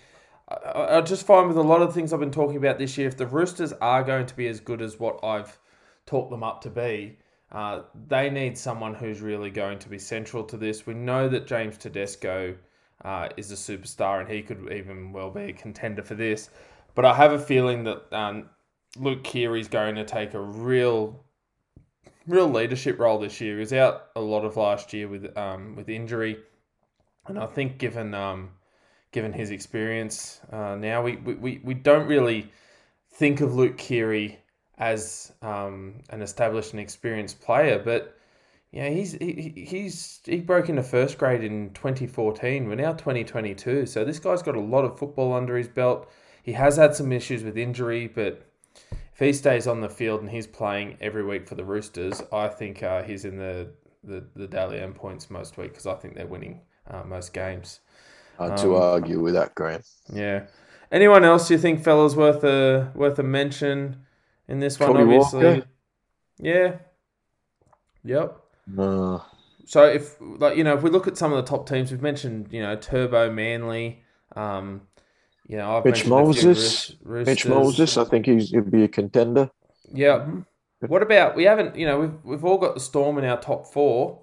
I, 0.52 0.98
I 0.98 1.00
just 1.00 1.26
find 1.26 1.48
with 1.48 1.56
a 1.56 1.62
lot 1.62 1.82
of 1.82 1.94
things 1.94 2.12
I've 2.12 2.20
been 2.20 2.30
talking 2.30 2.56
about 2.56 2.78
this 2.78 2.96
year, 2.98 3.08
if 3.08 3.16
the 3.16 3.26
Roosters 3.26 3.72
are 3.74 4.02
going 4.02 4.26
to 4.26 4.36
be 4.36 4.48
as 4.48 4.60
good 4.60 4.82
as 4.82 4.98
what 4.98 5.22
I've 5.24 5.58
talked 6.06 6.30
them 6.30 6.42
up 6.42 6.60
to 6.62 6.70
be, 6.70 7.18
uh, 7.52 7.82
they 8.08 8.30
need 8.30 8.56
someone 8.56 8.94
who's 8.94 9.20
really 9.20 9.50
going 9.50 9.78
to 9.80 9.88
be 9.88 9.98
central 9.98 10.44
to 10.44 10.56
this. 10.56 10.86
We 10.86 10.94
know 10.94 11.28
that 11.28 11.46
James 11.46 11.76
Tedesco 11.76 12.56
uh, 13.04 13.28
is 13.36 13.50
a 13.52 13.54
superstar, 13.54 14.20
and 14.20 14.28
he 14.28 14.42
could 14.42 14.72
even 14.72 15.12
well 15.12 15.30
be 15.30 15.42
a 15.42 15.52
contender 15.52 16.02
for 16.02 16.14
this. 16.14 16.50
But 16.94 17.04
I 17.04 17.14
have 17.14 17.32
a 17.32 17.38
feeling 17.38 17.84
that 17.84 18.12
um, 18.12 18.48
Luke 18.96 19.22
Keary's 19.24 19.68
going 19.68 19.94
to 19.96 20.04
take 20.04 20.34
a 20.34 20.40
real 20.40 21.24
real 22.26 22.48
leadership 22.48 22.98
role 22.98 23.18
this 23.18 23.40
year. 23.40 23.54
He 23.54 23.60
was 23.60 23.72
out 23.72 24.04
a 24.14 24.20
lot 24.20 24.44
of 24.44 24.56
last 24.56 24.92
year 24.92 25.08
with 25.08 25.36
um, 25.36 25.74
with 25.76 25.88
injury, 25.88 26.38
and 27.26 27.38
I 27.38 27.46
think 27.46 27.78
given 27.78 28.14
um, 28.14 28.50
given 29.12 29.32
his 29.32 29.50
experience 29.50 30.40
uh, 30.50 30.74
now, 30.74 31.02
we, 31.02 31.16
we, 31.16 31.60
we, 31.62 31.74
don't 31.74 32.06
really 32.08 32.50
think 33.12 33.40
of 33.40 33.54
Luke 33.54 33.76
Keary 33.78 34.38
as 34.78 35.32
um, 35.42 35.94
an 36.10 36.22
established 36.22 36.72
and 36.72 36.80
experienced 36.80 37.40
player, 37.40 37.78
but 37.78 38.16
yeah, 38.72 38.88
he's 38.88 39.12
he, 39.12 39.52
he- 39.54 39.64
he's 39.64 40.20
he 40.24 40.40
broke 40.40 40.70
into 40.70 40.82
first 40.82 41.18
grade 41.18 41.44
in 41.44 41.70
2014. 41.74 42.66
We're 42.66 42.74
now 42.74 42.92
2022, 42.92 43.84
so 43.84 44.04
this 44.04 44.18
guy's 44.18 44.42
got 44.42 44.56
a 44.56 44.60
lot 44.60 44.84
of 44.84 44.98
football 44.98 45.34
under 45.34 45.56
his 45.56 45.68
belt. 45.68 46.10
He 46.42 46.52
has 46.52 46.76
had 46.76 46.94
some 46.94 47.12
issues 47.12 47.44
with 47.44 47.58
injury, 47.58 48.08
but 48.08 48.46
if 48.90 49.18
he 49.18 49.32
stays 49.34 49.66
on 49.66 49.82
the 49.82 49.90
field 49.90 50.22
and 50.22 50.30
he's 50.30 50.46
playing 50.46 50.96
every 51.02 51.22
week 51.22 51.46
for 51.46 51.54
the 51.54 51.64
Roosters, 51.64 52.22
I 52.32 52.48
think 52.48 52.82
uh, 52.82 53.02
he's 53.02 53.26
in 53.26 53.36
the 53.36 53.70
the, 54.02 54.24
the 54.34 54.48
Dally 54.48 54.80
M 54.80 54.94
points 54.94 55.30
most 55.30 55.58
week 55.58 55.70
because 55.72 55.86
I 55.86 55.94
think 55.94 56.14
they're 56.14 56.26
winning 56.26 56.62
uh, 56.90 57.04
most 57.04 57.34
games. 57.34 57.80
Hard 58.38 58.56
to 58.58 58.76
Um, 58.76 58.82
argue 58.82 59.20
with 59.20 59.34
that, 59.34 59.54
Graham. 59.54 59.82
Yeah. 60.12 60.44
Anyone 60.90 61.24
else 61.24 61.50
you 61.50 61.58
think, 61.58 61.82
fellas, 61.82 62.14
worth 62.16 62.44
a 62.44 62.90
worth 62.94 63.18
a 63.18 63.22
mention 63.22 64.04
in 64.48 64.60
this 64.60 64.78
one? 64.78 64.96
Obviously. 64.96 65.44
Walker? 65.44 65.66
Yeah. 66.38 66.76
Yep. 68.04 68.36
So 69.64 69.84
if 69.84 70.16
like 70.20 70.56
you 70.56 70.64
know 70.64 70.74
if 70.76 70.82
we 70.82 70.90
look 70.90 71.06
at 71.06 71.16
some 71.16 71.32
of 71.32 71.42
the 71.44 71.48
top 71.48 71.68
teams, 71.68 71.90
we've 71.90 72.02
mentioned 72.02 72.48
you 72.50 72.60
know 72.62 72.76
Turbo, 72.76 73.30
Manly, 73.30 74.02
um, 74.36 74.82
you 75.46 75.56
know 75.56 75.76
I've 75.78 75.84
Mitch 75.84 76.06
mentioned 76.06 76.12
a 76.12 76.32
few 76.34 76.48
Moses. 76.48 76.94
Roos- 77.02 77.26
Mitch 77.26 77.46
Moses, 77.46 77.96
I 77.96 78.04
think 78.04 78.26
he's, 78.26 78.50
he'd 78.50 78.70
be 78.70 78.84
a 78.84 78.88
contender. 78.88 79.50
Yeah. 79.92 80.26
What 80.80 81.02
about 81.02 81.36
we 81.36 81.44
haven't 81.44 81.76
you 81.76 81.86
know 81.86 82.00
we've 82.00 82.24
we've 82.24 82.44
all 82.44 82.58
got 82.58 82.74
the 82.74 82.80
Storm 82.80 83.18
in 83.18 83.24
our 83.24 83.40
top 83.40 83.66
four. 83.66 84.18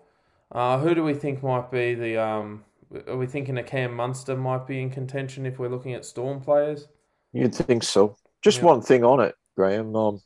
Uh, 0.51 0.77
who 0.79 0.93
do 0.93 1.03
we 1.03 1.13
think 1.13 1.41
might 1.41 1.71
be 1.71 1.95
the 1.95 2.17
um? 2.21 2.63
Are 3.07 3.17
we 3.17 3.27
thinking 3.27 3.57
a 3.57 3.63
Cam 3.63 3.95
Munster 3.95 4.35
might 4.35 4.65
be 4.65 4.81
in 4.81 4.89
contention 4.89 5.45
if 5.45 5.59
we're 5.59 5.69
looking 5.69 5.93
at 5.93 6.05
Storm 6.05 6.41
players? 6.41 6.87
You'd 7.33 7.53
think 7.53 7.83
so. 7.83 8.17
Just 8.41 8.59
Yeah. 8.59 8.65
one 8.65 8.81
thing 8.81 9.03
on 9.03 9.19
it, 9.19 9.35
Graham. 9.55 9.95
Um, 9.95 10.21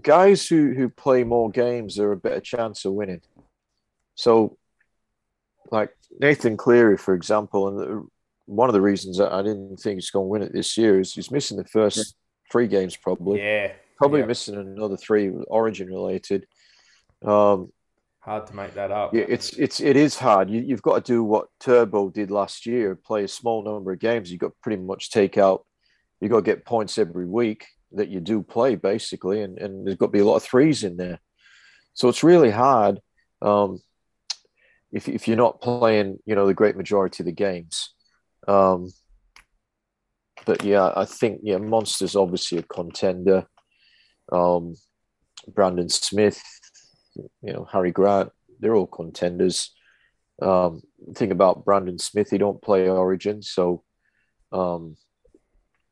guys 0.00 0.46
who, 0.46 0.72
who 0.74 0.88
play 0.88 1.24
more 1.24 1.50
games 1.50 1.98
are 1.98 2.12
a 2.12 2.16
better 2.16 2.40
chance 2.40 2.84
of 2.84 2.92
winning. 2.92 3.20
So, 4.14 4.56
like 5.70 5.90
Nathan 6.18 6.56
Cleary, 6.56 6.96
for 6.96 7.14
example, 7.14 7.68
and 7.68 7.78
the, 7.78 8.06
one 8.46 8.68
of 8.68 8.74
the 8.74 8.80
reasons 8.80 9.18
that 9.18 9.32
I 9.32 9.42
didn't 9.42 9.78
think 9.78 9.96
he's 9.96 10.10
going 10.10 10.24
to 10.24 10.28
win 10.28 10.42
it 10.42 10.52
this 10.52 10.76
year 10.76 11.00
is 11.00 11.14
he's 11.14 11.30
missing 11.30 11.56
the 11.56 11.64
first 11.64 12.14
three 12.50 12.68
games, 12.68 12.96
probably. 12.96 13.40
Yeah. 13.40 13.72
Probably 13.96 14.20
yeah. 14.20 14.26
missing 14.26 14.56
another 14.56 14.96
three 14.96 15.30
origin 15.48 15.88
related. 15.88 16.46
Um, 17.24 17.72
Hard 18.24 18.46
to 18.46 18.56
make 18.56 18.72
that 18.72 18.90
up. 18.90 19.12
yeah, 19.12 19.26
it's 19.28 19.52
it's 19.52 19.80
it 19.80 19.96
is 19.96 20.16
hard. 20.16 20.48
You, 20.48 20.60
you've 20.60 20.80
got 20.80 20.94
to 21.04 21.12
do 21.12 21.22
what 21.22 21.48
Turbo 21.60 22.08
did 22.08 22.30
last 22.30 22.64
year: 22.64 22.94
play 22.96 23.24
a 23.24 23.28
small 23.28 23.62
number 23.62 23.92
of 23.92 23.98
games. 23.98 24.30
You've 24.30 24.40
got 24.40 24.48
to 24.48 24.56
pretty 24.62 24.80
much 24.80 25.10
take 25.10 25.36
out. 25.36 25.66
You 26.22 26.30
got 26.30 26.36
to 26.36 26.42
get 26.42 26.64
points 26.64 26.96
every 26.96 27.26
week 27.26 27.66
that 27.92 28.08
you 28.08 28.20
do 28.20 28.42
play, 28.42 28.76
basically, 28.76 29.42
and 29.42 29.58
and 29.58 29.86
there's 29.86 29.98
got 29.98 30.06
to 30.06 30.12
be 30.12 30.20
a 30.20 30.24
lot 30.24 30.36
of 30.36 30.42
threes 30.42 30.84
in 30.84 30.96
there. 30.96 31.20
So 31.92 32.08
it's 32.08 32.24
really 32.24 32.50
hard 32.50 32.98
um, 33.42 33.80
if 34.90 35.06
if 35.06 35.28
you're 35.28 35.36
not 35.36 35.60
playing, 35.60 36.18
you 36.24 36.34
know, 36.34 36.46
the 36.46 36.54
great 36.54 36.78
majority 36.78 37.22
of 37.22 37.26
the 37.26 37.32
games. 37.32 37.90
Um, 38.48 38.88
but 40.46 40.64
yeah, 40.64 40.92
I 40.96 41.04
think 41.04 41.40
yeah, 41.42 41.58
Munster's 41.58 42.16
obviously 42.16 42.56
a 42.56 42.62
contender. 42.62 43.46
Um, 44.32 44.76
Brandon 45.46 45.90
Smith, 45.90 46.42
you 47.16 47.52
know, 47.52 47.66
Harry 47.70 47.92
Grant, 47.92 48.30
they're 48.60 48.74
all 48.74 48.86
contenders. 48.86 49.72
Um, 50.42 50.82
thing 51.14 51.30
about 51.30 51.64
Brandon 51.64 51.98
Smith, 51.98 52.30
he 52.30 52.38
don't 52.38 52.60
play 52.62 52.88
Origin, 52.88 53.40
so 53.42 53.82
um, 54.52 54.96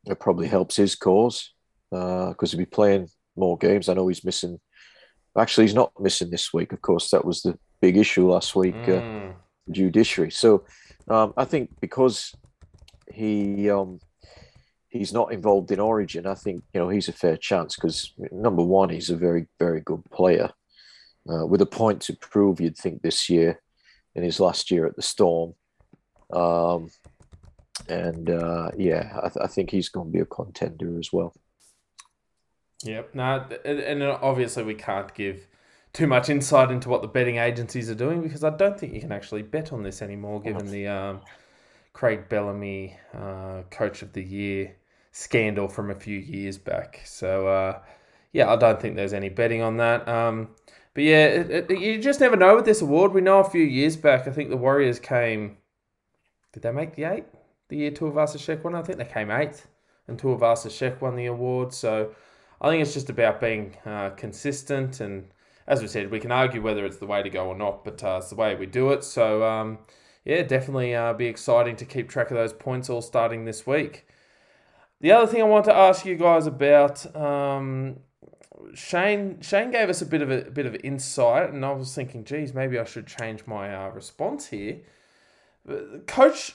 it 0.07 0.19
probably 0.19 0.49
helps 0.49 0.77
his 0.77 0.95
cause 0.97 1.53
because 1.91 2.51
he'll 2.51 2.59
be 2.59 2.65
playing 2.65 3.09
more 3.37 3.57
games. 3.57 3.89
I 3.89 3.95
know 3.95 4.09
he's 4.09 4.25
missing. 4.25 4.59
Actually, 5.39 5.65
he's 5.67 5.75
not 5.75 5.93
missing 6.01 6.31
this 6.31 6.53
week. 6.53 6.73
Of 6.73 6.83
course, 6.83 7.11
that 7.11 7.25
was 7.25 7.43
the 7.43 7.59
big 7.81 7.97
issue 7.97 8.31
last 8.31 8.55
week. 8.57 8.77
Uh, 8.89 9.03
Mm. 9.03 9.37
judiciary. 9.71 10.31
So 10.31 10.65
um, 11.09 11.33
I 11.37 11.45
think 11.45 11.71
because 11.81 12.33
he 13.13 13.71
um, 13.71 14.01
he's 14.89 15.13
not 15.13 15.33
involved 15.33 15.71
in 15.71 15.79
Origin, 15.79 16.27
I 16.27 16.35
think 16.35 16.65
you 16.75 16.81
know 16.81 16.89
he's 16.89 17.09
a 17.09 17.13
fair 17.13 17.37
chance 17.37 17.77
because 17.77 18.13
number 18.33 18.63
one, 18.65 18.89
he's 18.89 19.11
a 19.11 19.17
very 19.17 19.47
very 19.61 19.81
good 19.81 20.03
player 20.11 20.51
uh, 21.29 21.47
with 21.47 21.61
a 21.63 21.67
point 21.67 22.01
to 22.03 22.17
prove. 22.17 22.61
You'd 22.61 22.77
think 22.77 23.03
this 23.03 23.29
year 23.29 23.61
in 24.15 24.23
his 24.23 24.41
last 24.41 24.71
year 24.71 24.87
at 24.87 24.97
the 24.97 25.03
Storm. 25.03 25.55
Um, 26.33 26.91
and 27.89 28.31
uh, 28.31 28.71
yeah, 28.77 29.19
I, 29.23 29.29
th- 29.29 29.45
I, 29.45 29.47
think 29.47 29.71
he's 29.71 29.89
going 29.89 30.09
to 30.09 30.13
be 30.13 30.21
a 30.21 30.27
contender 30.27 30.99
as 30.99 31.13
well. 31.13 31.35
Yep. 32.85 33.15
No, 33.15 33.47
and 33.65 34.03
obviously 34.03 34.65
we 34.65 34.75
can't 34.75 35.13
give 35.15 35.47
too 35.93 36.07
much 36.07 36.29
insight 36.29 36.71
into 36.71 36.89
what 36.89 37.03
the 37.03 37.09
betting 37.09 37.37
agencies 37.37 37.91
are 37.91 37.95
doing 37.95 38.23
because 38.23 38.45
I 38.45 38.51
don't 38.51 38.79
think 38.79 38.95
you 38.95 39.01
can 39.01 39.13
actually 39.13 39.43
bet 39.43 39.73
on 39.73 39.83
this 39.83 40.03
anymore, 40.03 40.41
given 40.41 40.71
the 40.71 40.89
um, 40.89 41.21
Craig 41.93 42.29
Bellamy 42.29 42.97
uh, 43.15 43.63
Coach 43.71 44.03
of 44.03 44.13
the 44.13 44.23
Year 44.23 44.75
scandal 45.13 45.69
from 45.69 45.91
a 45.91 45.95
few 45.95 46.19
years 46.19 46.57
back. 46.57 47.03
So 47.05 47.47
uh, 47.47 47.81
yeah, 48.33 48.51
I 48.51 48.57
don't 48.57 48.81
think 48.81 48.97
there's 48.97 49.13
any 49.13 49.29
betting 49.29 49.61
on 49.63 49.77
that. 49.77 50.09
Um, 50.09 50.49
but 50.95 51.05
yeah, 51.05 51.27
it, 51.27 51.71
it, 51.71 51.79
you 51.81 52.01
just 52.01 52.21
never 52.21 52.37
know 52.37 52.57
with 52.57 52.65
this 52.65 52.83
award. 52.83 53.13
We 53.13 53.21
know 53.21 53.41
a 53.41 53.49
few 53.49 53.63
years 53.63 53.97
back, 53.97 54.29
I 54.29 54.31
think 54.31 54.51
the 54.51 54.57
Warriors 54.57 54.99
came. 54.99 55.57
Did 56.53 56.63
they 56.63 56.73
make 56.73 56.95
the 56.95 57.05
eight? 57.05 57.25
The 57.69 57.77
year 57.79 57.91
Tuivasa-Sheck 57.91 58.63
won? 58.63 58.75
I 58.75 58.83
think 58.83 58.99
they 58.99 59.05
came 59.05 59.31
eighth, 59.31 59.69
and 60.07 60.21
Tuivasa-Sheck 60.21 61.01
won 61.01 61.17
the 61.17 61.27
award. 61.27 61.73
So 61.73 62.15
I 62.61 62.69
think 62.69 62.83
it's 62.83 62.93
just 62.93 63.09
about 63.09 63.41
being 63.41 63.77
uh, 63.87 64.11
consistent. 64.11 65.01
And 65.01 65.31
as 65.67 65.81
we 65.81 65.89
said, 65.89 66.11
we 66.11 66.21
can 66.21 66.33
argue 66.33 66.61
whether 66.61 66.85
it's 66.85 66.99
the 66.99 67.07
way 67.07 67.23
to 67.23 67.31
go 67.31 67.47
or 67.47 67.57
not, 67.57 67.85
but 67.85 68.05
uh, 68.05 68.19
it's 68.19 68.29
the 68.29 68.37
way 68.37 68.55
we 68.55 68.67
do 68.67 68.91
it. 68.91 69.03
So 69.05 69.43
um, 69.45 69.79
yeah, 70.25 70.43
definitely 70.43 70.95
uh, 70.95 71.15
be 71.15 71.27
exciting 71.27 71.77
to 71.77 71.85
keep 71.85 72.09
track 72.09 72.31
of 72.31 72.37
those 72.37 72.53
points 72.53 72.91
all 72.91 73.01
starting 73.03 73.45
this 73.45 73.67
week. 73.67 74.07
The 75.01 75.11
other 75.13 75.27
thing 75.27 75.41
I 75.41 75.47
want 75.47 75.65
to 75.65 75.75
ask 75.75 76.05
you 76.05 76.17
guys 76.17 76.47
about, 76.47 77.17
um, 77.17 78.01
Shane 78.75 79.41
Shane 79.41 79.71
gave 79.71 79.89
us 79.89 80.03
a 80.03 80.07
bit 80.07 80.23
of 80.23 80.31
a, 80.31 80.47
a, 80.47 80.51
bit 80.51 80.67
of 80.67 80.77
insight, 80.83 81.53
and 81.53 81.65
I 81.65 81.73
was 81.73 81.95
thinking, 81.95 82.25
geez, 82.25 82.55
maybe 82.55 82.79
I 82.79 82.85
should 82.85 83.07
change 83.07 83.47
my 83.47 83.75
uh, 83.75 83.91
response 83.91 84.49
here. 84.49 84.81
Coach 86.07 86.55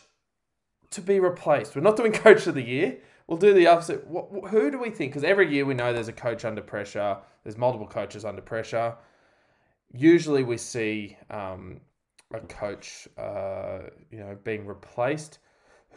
to 0.92 1.02
be 1.02 1.20
replaced. 1.20 1.76
We're 1.76 1.82
not 1.82 1.98
doing 1.98 2.12
coach 2.28 2.48
of 2.48 2.56
the 2.56 2.64
year. 2.64 2.98
We'll 3.28 3.38
do 3.38 3.54
the 3.54 3.68
opposite. 3.68 4.08
What, 4.08 4.50
who 4.50 4.72
do 4.72 4.80
we 4.80 4.90
think? 4.90 5.12
Because 5.12 5.24
every 5.24 5.52
year 5.52 5.66
we 5.66 5.74
know 5.74 5.92
there's 5.92 6.08
a 6.08 6.14
coach 6.14 6.46
under 6.46 6.62
pressure. 6.62 7.18
There's 7.44 7.58
multiple 7.58 7.88
coaches 7.88 8.24
under 8.24 8.42
pressure. 8.42 8.96
Usually 9.94 10.44
we 10.44 10.58
see 10.58 11.18
um, 11.30 11.82
a 12.34 12.40
coach, 12.40 13.08
uh, 13.18 13.80
you 14.12 14.20
know, 14.20 14.38
being 14.44 14.66
replaced. 14.66 15.40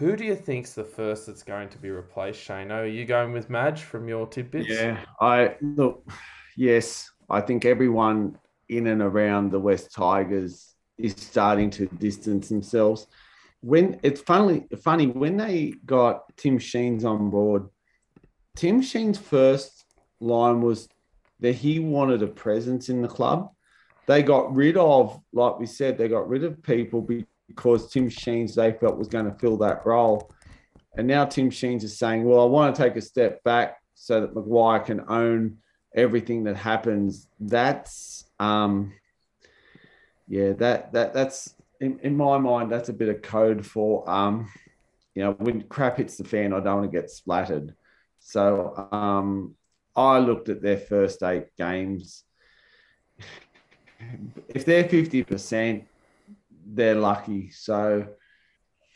Who 0.00 0.16
do 0.16 0.24
you 0.24 0.34
think's 0.34 0.72
the 0.72 0.82
first 0.82 1.26
that's 1.26 1.42
going 1.42 1.68
to 1.68 1.76
be 1.76 1.90
replaced, 1.90 2.40
Shane? 2.40 2.72
Are 2.72 2.86
you 2.86 3.04
going 3.04 3.32
with 3.34 3.50
Madge 3.50 3.82
from 3.82 4.08
your 4.08 4.26
tidbits? 4.26 4.66
Yeah, 4.66 4.98
I 5.20 5.56
look. 5.60 6.10
Yes, 6.56 7.10
I 7.28 7.42
think 7.42 7.66
everyone 7.66 8.38
in 8.70 8.86
and 8.86 9.02
around 9.02 9.50
the 9.50 9.60
West 9.60 9.92
Tigers 9.92 10.74
is 10.96 11.14
starting 11.18 11.68
to 11.72 11.84
distance 11.86 12.48
themselves. 12.48 13.08
When 13.60 14.00
it's 14.02 14.22
funny, 14.22 14.68
funny 14.82 15.08
when 15.08 15.36
they 15.36 15.74
got 15.84 16.34
Tim 16.38 16.58
Sheens 16.58 17.04
on 17.04 17.28
board. 17.28 17.68
Tim 18.56 18.80
Sheens' 18.80 19.18
first 19.18 19.84
line 20.18 20.62
was 20.62 20.88
that 21.40 21.56
he 21.56 21.78
wanted 21.78 22.22
a 22.22 22.26
presence 22.26 22.88
in 22.88 23.02
the 23.02 23.08
club. 23.08 23.50
They 24.06 24.22
got 24.22 24.54
rid 24.54 24.78
of, 24.78 25.20
like 25.34 25.58
we 25.58 25.66
said, 25.66 25.98
they 25.98 26.08
got 26.08 26.26
rid 26.26 26.42
of 26.42 26.62
people 26.62 27.02
because 27.54 27.90
Tim 27.90 28.08
Sheens 28.08 28.54
they 28.54 28.72
felt 28.72 28.98
was 28.98 29.08
going 29.08 29.26
to 29.26 29.38
fill 29.38 29.56
that 29.58 29.84
role. 29.84 30.30
And 30.96 31.06
now 31.06 31.24
Tim 31.24 31.50
Sheens 31.50 31.84
is 31.84 31.98
saying, 31.98 32.24
well, 32.24 32.40
I 32.40 32.46
want 32.46 32.74
to 32.74 32.82
take 32.82 32.96
a 32.96 33.00
step 33.00 33.42
back 33.44 33.76
so 33.94 34.20
that 34.20 34.34
Maguire 34.34 34.80
can 34.80 35.04
own 35.08 35.58
everything 35.94 36.44
that 36.44 36.56
happens. 36.56 37.28
That's 37.38 38.24
um 38.38 38.92
yeah, 40.28 40.52
that 40.54 40.92
that 40.92 41.12
that's 41.12 41.54
in, 41.80 41.98
in 42.00 42.16
my 42.16 42.38
mind, 42.38 42.70
that's 42.70 42.88
a 42.88 42.94
bit 42.94 43.08
of 43.08 43.22
code 43.22 43.66
for 43.66 44.08
um, 44.08 44.50
you 45.14 45.22
know, 45.22 45.32
when 45.32 45.62
crap 45.62 45.96
hits 45.96 46.16
the 46.16 46.24
fan, 46.24 46.52
I 46.52 46.60
don't 46.60 46.80
want 46.80 46.92
to 46.92 46.98
get 46.98 47.10
splattered. 47.10 47.74
So 48.20 48.88
um 48.92 49.54
I 49.96 50.18
looked 50.18 50.48
at 50.48 50.62
their 50.62 50.78
first 50.78 51.22
eight 51.22 51.54
games. 51.56 52.24
If 54.48 54.64
they're 54.64 54.84
50%, 54.84 55.84
they're 56.72 56.94
lucky. 56.94 57.50
So, 57.50 58.06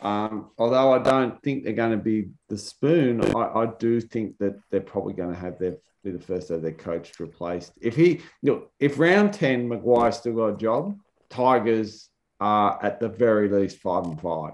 um, 0.00 0.50
although 0.58 0.92
I 0.92 0.98
don't 0.98 1.42
think 1.42 1.64
they're 1.64 1.72
going 1.72 1.92
to 1.98 2.04
be 2.04 2.30
the 2.48 2.58
spoon, 2.58 3.24
I, 3.34 3.62
I 3.62 3.66
do 3.78 4.00
think 4.00 4.38
that 4.38 4.58
they're 4.70 4.80
probably 4.80 5.14
going 5.14 5.34
to 5.34 5.40
have 5.40 5.58
their 5.58 5.76
be 6.04 6.10
the 6.10 6.18
first 6.18 6.50
of 6.50 6.62
their 6.62 6.72
coach 6.72 7.18
replaced. 7.18 7.72
If 7.80 7.96
he 7.96 8.20
look, 8.42 8.70
if 8.78 8.98
round 8.98 9.32
ten 9.32 9.66
Maguire 9.68 10.12
still 10.12 10.34
got 10.34 10.46
a 10.48 10.56
job, 10.56 10.96
Tigers 11.30 12.10
are 12.40 12.78
at 12.82 13.00
the 13.00 13.08
very 13.08 13.48
least 13.48 13.78
five 13.78 14.04
and 14.04 14.20
five, 14.20 14.52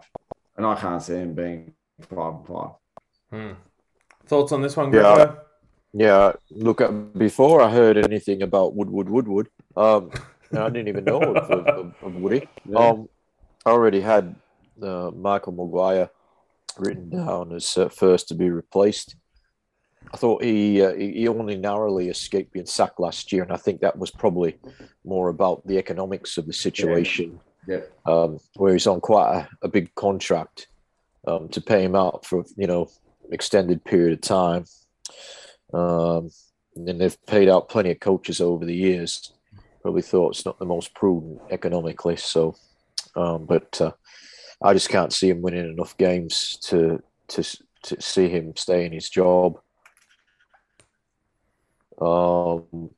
and 0.57 0.65
I 0.65 0.77
can't 0.77 1.03
see 1.03 1.15
them 1.15 1.35
being 1.35 1.75
five 2.03 2.35
and 2.35 2.47
five. 2.47 2.71
Hmm. 3.31 3.53
Thoughts 4.27 4.53
on 4.53 4.63
this 4.63 4.77
one, 4.77 4.93
Yeah, 4.93 5.35
yeah. 5.93 6.33
Look, 6.51 6.81
at 6.81 7.19
before 7.19 7.61
I 7.61 7.71
heard 7.71 7.97
anything 7.97 8.43
about 8.43 8.77
Woodward, 8.77 9.11
Woodward, 9.11 9.49
um, 9.77 10.11
I 10.53 10.69
didn't 10.69 10.89
even 10.89 11.05
know 11.05 11.21
of, 11.21 11.51
of, 11.51 11.67
of 11.67 11.95
Woody. 12.21 12.49
Yeah. 12.69 12.79
Um, 12.79 13.09
I 13.67 13.71
already 13.71 14.01
had 14.01 14.35
uh, 14.83 15.11
Michael 15.15 15.53
Maguire 15.53 16.11
written 16.79 17.11
down 17.11 17.53
as 17.53 17.77
uh, 17.77 17.89
first 17.89 18.29
to 18.29 18.35
be 18.35 18.51
replaced. 18.51 19.17
I 20.13 20.17
thought 20.17 20.43
he 20.43 20.83
uh, 20.83 20.95
he 20.95 21.29
only 21.29 21.57
narrowly 21.57 22.09
escaped 22.09 22.53
being 22.53 22.67
sacked 22.67 22.99
last 22.99 23.33
year, 23.33 23.43
and 23.43 23.53
I 23.53 23.57
think 23.57 23.81
that 23.81 23.99
was 23.99 24.11
probably 24.11 24.57
more 25.05 25.29
about 25.29 25.67
the 25.67 25.79
economics 25.79 26.39
of 26.39 26.47
the 26.47 26.53
situation. 26.53 27.39
Yeah. 27.69 27.81
Um, 28.07 28.39
where 28.57 28.73
he's 28.73 28.87
on 28.87 29.01
quite 29.01 29.33
a, 29.35 29.49
a 29.63 29.69
big 29.69 29.95
contract 29.95 30.69
um, 31.27 31.49
to 31.51 31.61
pay 31.61 31.85
him 31.85 31.95
out 31.95 32.25
for 32.25 32.45
you 32.57 32.67
know 32.67 32.89
extended 33.31 33.85
period 33.85 34.15
of 34.15 34.21
time. 34.23 34.65
Um, 35.73 36.31
and 36.75 37.01
they've 37.01 37.27
paid 37.27 37.49
out 37.49 37.69
plenty 37.69 37.91
of 37.91 38.01
coaches 38.01 38.41
over 38.41 38.65
the 38.65 38.75
years 38.75 39.33
probably 39.83 40.03
thought 40.03 40.31
it's 40.31 40.47
not 40.47 40.59
the 40.59 40.65
most 40.65 40.95
prudent 40.95 41.41
economically. 41.51 42.17
So, 42.17 42.57
um, 43.17 43.47
but 43.47 43.81
uh, 43.81 43.93
I 44.63 44.73
just 44.73 44.89
can't 44.89 45.13
see 45.13 45.31
him 45.31 45.43
winning 45.43 45.69
enough 45.69 45.97
games 45.97 46.59
to 46.65 47.03
to 47.29 47.43
to 47.83 48.01
see 48.01 48.29
him 48.29 48.55
stay 48.57 48.85
in 48.85 48.93
his 48.93 49.09
job. 49.09 49.59
Um, 52.01 52.91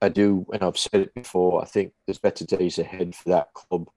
I 0.00 0.08
do, 0.08 0.46
and 0.52 0.62
I've 0.62 0.78
said 0.78 1.00
it 1.00 1.14
before. 1.14 1.60
I 1.62 1.64
think 1.64 1.92
there's 2.06 2.18
better 2.18 2.44
days 2.44 2.78
ahead 2.78 3.14
for 3.14 3.30
that 3.30 3.52
club, 3.52 3.88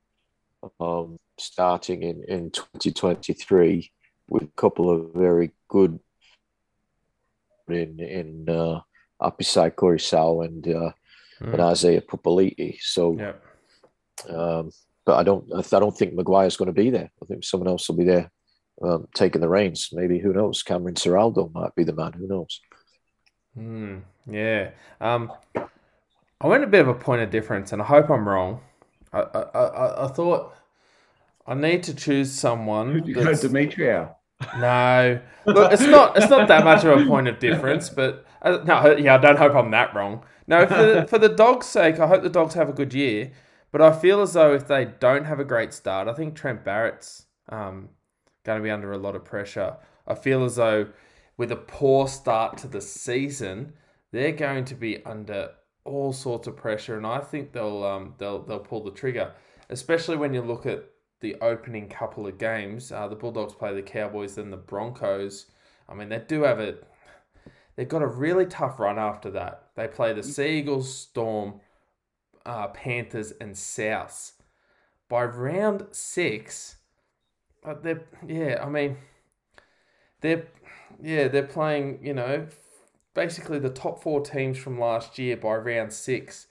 um, 0.79 1.17
starting 1.37 2.03
in 2.03 2.23
in 2.27 2.51
2023 2.51 3.91
with 4.29 4.43
a 4.43 4.47
couple 4.55 4.89
of 4.89 5.13
very 5.13 5.51
good 5.67 5.99
in 7.69 7.99
in 7.99 8.49
uh, 8.49 8.81
Apisai 9.21 9.71
Koroisau 9.71 10.45
and 10.45 10.67
uh, 10.67 10.91
mm. 11.41 11.53
and 11.53 11.61
Isaiah 11.61 12.01
Papali'i. 12.01 12.77
So, 12.81 13.17
yeah. 13.17 13.33
um, 14.29 14.71
but 15.05 15.17
I 15.17 15.23
don't, 15.23 15.45
I 15.53 15.79
don't 15.79 15.97
think 15.97 16.13
Maguire's 16.13 16.57
going 16.57 16.67
to 16.67 16.73
be 16.73 16.89
there. 16.89 17.11
I 17.21 17.25
think 17.25 17.43
someone 17.43 17.69
else 17.69 17.87
will 17.89 17.97
be 17.97 18.05
there 18.05 18.31
um, 18.81 19.07
taking 19.13 19.41
the 19.41 19.49
reins. 19.49 19.89
Maybe 19.91 20.19
who 20.19 20.33
knows? 20.33 20.63
Cameron 20.63 20.95
Ciraldo 20.95 21.53
might 21.53 21.75
be 21.75 21.83
the 21.83 21.93
man. 21.93 22.13
Who 22.13 22.27
knows? 22.27 22.61
Mm, 23.57 24.01
yeah. 24.29 24.71
Um, 24.99 25.33
I 26.39 26.47
went 26.47 26.63
a 26.63 26.67
bit 26.67 26.81
of 26.81 26.87
a 26.87 26.93
point 26.93 27.21
of 27.21 27.29
difference, 27.29 27.71
and 27.71 27.81
I 27.81 27.85
hope 27.85 28.09
I'm 28.09 28.27
wrong. 28.27 28.61
I 29.13 29.19
I, 29.21 29.41
I, 29.41 30.05
I 30.05 30.07
thought 30.07 30.55
I 31.45 31.53
need 31.53 31.83
to 31.83 31.93
choose 31.93 32.31
someone. 32.31 32.91
Who'd 32.91 33.07
you 33.07 33.15
go, 33.15 33.21
Demetriou? 33.21 34.15
No, 34.57 35.19
look, 35.45 35.71
it's 35.71 35.83
not. 35.83 36.17
It's 36.17 36.29
not 36.29 36.47
that 36.47 36.63
much 36.63 36.83
of 36.83 36.99
a 36.99 37.05
point 37.05 37.27
of 37.27 37.39
difference, 37.39 37.89
but 37.89 38.25
uh, 38.41 38.59
no, 38.65 38.95
yeah, 38.95 39.15
I 39.15 39.17
don't 39.17 39.37
hope 39.37 39.53
I'm 39.53 39.69
that 39.71 39.93
wrong. 39.93 40.23
No, 40.51 40.67
for, 40.67 41.07
for 41.07 41.17
the 41.17 41.29
dogs' 41.29 41.65
sake, 41.65 41.99
I 41.99 42.07
hope 42.07 42.23
the 42.23 42.29
dogs 42.29 42.55
have 42.55 42.69
a 42.69 42.73
good 42.73 42.93
year. 42.93 43.31
But 43.71 43.81
I 43.81 43.93
feel 43.93 44.21
as 44.21 44.33
though 44.33 44.53
if 44.53 44.67
they 44.67 44.85
don't 44.85 45.25
have 45.25 45.39
a 45.39 45.45
great 45.45 45.73
start, 45.73 46.09
I 46.09 46.13
think 46.13 46.35
Trent 46.35 46.65
Barrett's 46.65 47.25
um, 47.47 47.89
going 48.43 48.59
to 48.59 48.63
be 48.63 48.69
under 48.69 48.91
a 48.91 48.97
lot 48.97 49.15
of 49.15 49.23
pressure. 49.23 49.77
I 50.05 50.13
feel 50.13 50.43
as 50.43 50.57
though 50.57 50.87
with 51.37 51.51
a 51.51 51.55
poor 51.55 52.09
start 52.09 52.57
to 52.59 52.67
the 52.67 52.81
season, 52.81 53.73
they're 54.11 54.33
going 54.33 54.65
to 54.65 54.75
be 54.75 55.03
under 55.05 55.51
all 55.85 56.11
sorts 56.11 56.47
of 56.47 56.57
pressure, 56.57 56.97
and 56.97 57.07
I 57.07 57.19
think 57.19 57.53
they'll 57.53 57.83
um, 57.83 58.15
they'll 58.17 58.43
they'll 58.43 58.59
pull 58.59 58.83
the 58.83 58.91
trigger, 58.91 59.31
especially 59.69 60.17
when 60.17 60.33
you 60.33 60.41
look 60.41 60.65
at 60.65 60.83
the 61.21 61.35
opening 61.41 61.87
couple 61.87 62.27
of 62.27 62.37
games. 62.37 62.91
Uh, 62.91 63.07
the 63.07 63.15
Bulldogs 63.15 63.53
play 63.53 63.73
the 63.73 63.81
Cowboys, 63.81 64.35
then 64.35 64.51
the 64.51 64.57
Broncos. 64.57 65.45
I 65.87 65.93
mean, 65.93 66.09
they 66.09 66.19
do 66.19 66.43
have 66.43 66.59
a 66.59 66.75
they've 67.75 67.87
got 67.87 68.01
a 68.01 68.07
really 68.07 68.45
tough 68.45 68.79
run 68.79 68.99
after 68.99 69.31
that. 69.31 69.69
They 69.75 69.87
play 69.87 70.13
the 70.13 70.23
Seagulls, 70.23 70.93
Storm, 70.93 71.61
uh, 72.45 72.67
Panthers, 72.69 73.31
and 73.39 73.57
South. 73.57 74.33
By 75.09 75.25
round 75.25 75.87
six, 75.91 76.77
uh, 77.65 77.75
they're 77.81 78.05
yeah. 78.25 78.63
I 78.63 78.69
mean, 78.69 78.97
they're 80.21 80.47
yeah 81.01 81.27
they're 81.27 81.43
playing 81.43 81.99
you 82.03 82.13
know 82.13 82.47
basically 83.13 83.59
the 83.59 83.69
top 83.69 84.01
four 84.01 84.21
teams 84.21 84.57
from 84.57 84.79
last 84.79 85.19
year 85.19 85.35
by 85.37 85.55
round 85.55 85.93
six. 85.93 86.47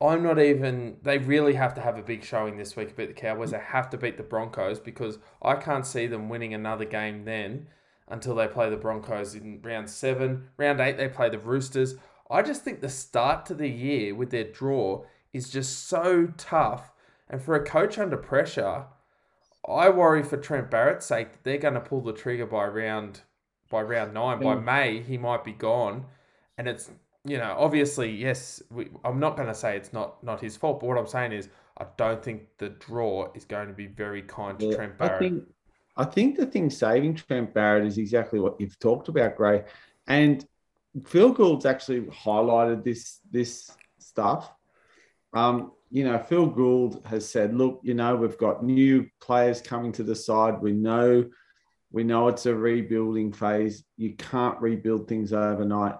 I'm 0.00 0.22
not 0.24 0.40
even. 0.40 0.96
They 1.02 1.18
really 1.18 1.54
have 1.54 1.74
to 1.74 1.80
have 1.80 1.96
a 1.96 2.02
big 2.02 2.24
showing 2.24 2.56
this 2.56 2.74
week 2.74 2.88
to 2.88 2.94
beat 2.94 3.06
the 3.06 3.20
Cowboys. 3.20 3.52
They 3.52 3.58
have 3.58 3.88
to 3.90 3.98
beat 3.98 4.16
the 4.16 4.24
Broncos 4.24 4.80
because 4.80 5.18
I 5.40 5.54
can't 5.54 5.86
see 5.86 6.06
them 6.08 6.28
winning 6.28 6.54
another 6.54 6.84
game 6.84 7.24
then 7.24 7.68
until 8.08 8.34
they 8.34 8.46
play 8.46 8.68
the 8.68 8.76
Broncos 8.76 9.34
in 9.34 9.60
round 9.62 9.88
seven. 9.88 10.48
Round 10.56 10.80
eight, 10.80 10.96
they 10.96 11.08
play 11.08 11.28
the 11.28 11.38
Roosters. 11.38 11.96
I 12.30 12.42
just 12.42 12.64
think 12.64 12.80
the 12.80 12.88
start 12.88 13.46
to 13.46 13.54
the 13.54 13.68
year 13.68 14.14
with 14.14 14.30
their 14.30 14.44
draw 14.44 15.04
is 15.32 15.50
just 15.50 15.86
so 15.86 16.28
tough. 16.36 16.92
And 17.28 17.42
for 17.42 17.54
a 17.54 17.64
coach 17.64 17.98
under 17.98 18.16
pressure, 18.16 18.84
I 19.68 19.88
worry 19.88 20.22
for 20.22 20.36
Trent 20.36 20.70
Barrett's 20.70 21.06
sake 21.06 21.32
that 21.32 21.44
they're 21.44 21.58
going 21.58 21.74
to 21.74 21.80
pull 21.80 22.00
the 22.00 22.12
trigger 22.12 22.46
by 22.46 22.66
round 22.66 23.22
by 23.70 23.82
round 23.82 24.12
nine. 24.12 24.40
By 24.40 24.54
hmm. 24.54 24.64
May, 24.64 25.00
he 25.00 25.16
might 25.16 25.44
be 25.44 25.52
gone, 25.52 26.04
and 26.58 26.68
it's 26.68 26.90
you 27.24 27.38
know 27.38 27.54
obviously 27.58 28.10
yes. 28.10 28.62
We, 28.70 28.88
I'm 29.04 29.20
not 29.20 29.36
going 29.36 29.48
to 29.48 29.54
say 29.54 29.76
it's 29.76 29.92
not 29.92 30.22
not 30.22 30.40
his 30.40 30.56
fault, 30.56 30.80
but 30.80 30.86
what 30.86 30.98
I'm 30.98 31.06
saying 31.06 31.32
is 31.32 31.48
I 31.78 31.86
don't 31.96 32.22
think 32.22 32.42
the 32.58 32.70
draw 32.70 33.30
is 33.34 33.44
going 33.44 33.68
to 33.68 33.74
be 33.74 33.86
very 33.86 34.22
kind 34.22 34.58
to 34.58 34.66
yeah, 34.66 34.76
Trent 34.76 34.98
Barrett. 34.98 35.14
I 35.14 35.18
think, 35.18 35.44
I 35.96 36.04
think 36.04 36.36
the 36.36 36.46
thing 36.46 36.70
saving 36.70 37.14
Trent 37.14 37.52
Barrett 37.52 37.86
is 37.86 37.98
exactly 37.98 38.40
what 38.40 38.60
you've 38.60 38.78
talked 38.78 39.08
about, 39.08 39.36
Gray, 39.36 39.64
and 40.06 40.44
Phil 41.06 41.32
Gould's 41.32 41.66
actually 41.66 42.02
highlighted 42.02 42.84
this 42.84 43.20
this 43.30 43.70
stuff. 43.98 44.52
Um, 45.32 45.72
you 45.90 46.04
know, 46.04 46.18
Phil 46.18 46.46
Gould 46.46 47.02
has 47.04 47.28
said, 47.28 47.54
look, 47.54 47.80
you 47.82 47.94
know, 47.94 48.16
we've 48.16 48.38
got 48.38 48.64
new 48.64 49.06
players 49.20 49.60
coming 49.60 49.92
to 49.92 50.02
the 50.02 50.14
side. 50.14 50.60
We 50.60 50.72
know, 50.72 51.26
we 51.90 52.02
know 52.02 52.28
it's 52.28 52.46
a 52.46 52.54
rebuilding 52.54 53.32
phase. 53.32 53.84
You 53.98 54.14
can't 54.14 54.60
rebuild 54.60 55.06
things 55.06 55.32
overnight. 55.34 55.96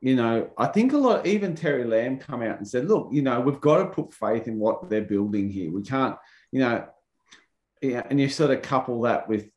You 0.00 0.16
know, 0.16 0.50
I 0.56 0.66
think 0.68 0.94
a 0.94 0.96
lot, 0.96 1.26
even 1.26 1.54
Terry 1.54 1.84
Lamb 1.84 2.18
come 2.18 2.42
out 2.42 2.56
and 2.56 2.66
said, 2.66 2.88
look, 2.88 3.08
you 3.12 3.20
know, 3.20 3.40
we've 3.40 3.60
got 3.60 3.78
to 3.78 3.90
put 3.90 4.14
faith 4.14 4.48
in 4.48 4.58
what 4.58 4.88
they're 4.88 5.02
building 5.02 5.50
here. 5.50 5.70
We 5.70 5.82
can't, 5.82 6.16
you 6.50 6.60
know, 6.60 6.86
yeah, 7.80 8.06
and 8.08 8.20
you 8.20 8.28
sort 8.28 8.50
of 8.50 8.62
couple 8.62 9.02
that 9.02 9.28
with, 9.28 9.50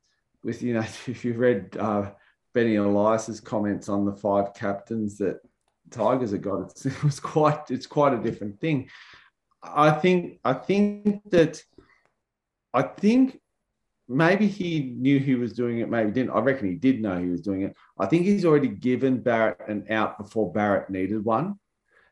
with 0.43 0.61
you 0.61 0.73
know, 0.73 0.79
if 1.07 1.25
you've 1.25 1.39
read 1.39 1.75
uh, 1.79 2.11
Benny 2.53 2.75
Elias's 2.75 3.39
comments 3.39 3.89
on 3.89 4.05
the 4.05 4.13
five 4.13 4.53
captains 4.53 5.17
that 5.17 5.39
Tigers 5.91 6.31
have 6.31 6.41
got, 6.41 6.73
it 6.85 7.03
was 7.03 7.19
quite, 7.19 7.69
it's 7.69 7.87
quite 7.87 8.13
a 8.13 8.21
different 8.21 8.59
thing. 8.59 8.89
I 9.63 9.91
think 9.91 10.39
I 10.43 10.53
think 10.53 11.21
that 11.31 11.63
I 12.73 12.81
think 12.81 13.39
maybe 14.07 14.47
he 14.47 14.93
knew 14.97 15.19
he 15.19 15.35
was 15.35 15.53
doing 15.53 15.79
it, 15.79 15.89
maybe 15.89 16.11
didn't. 16.11 16.31
I 16.31 16.39
reckon 16.39 16.67
he 16.67 16.75
did 16.75 17.01
know 17.01 17.17
he 17.17 17.29
was 17.29 17.41
doing 17.41 17.61
it. 17.61 17.75
I 17.97 18.05
think 18.05 18.25
he's 18.25 18.45
already 18.45 18.67
given 18.67 19.21
Barrett 19.21 19.67
an 19.67 19.85
out 19.89 20.17
before 20.17 20.51
Barrett 20.51 20.89
needed 20.89 21.23
one. 21.23 21.59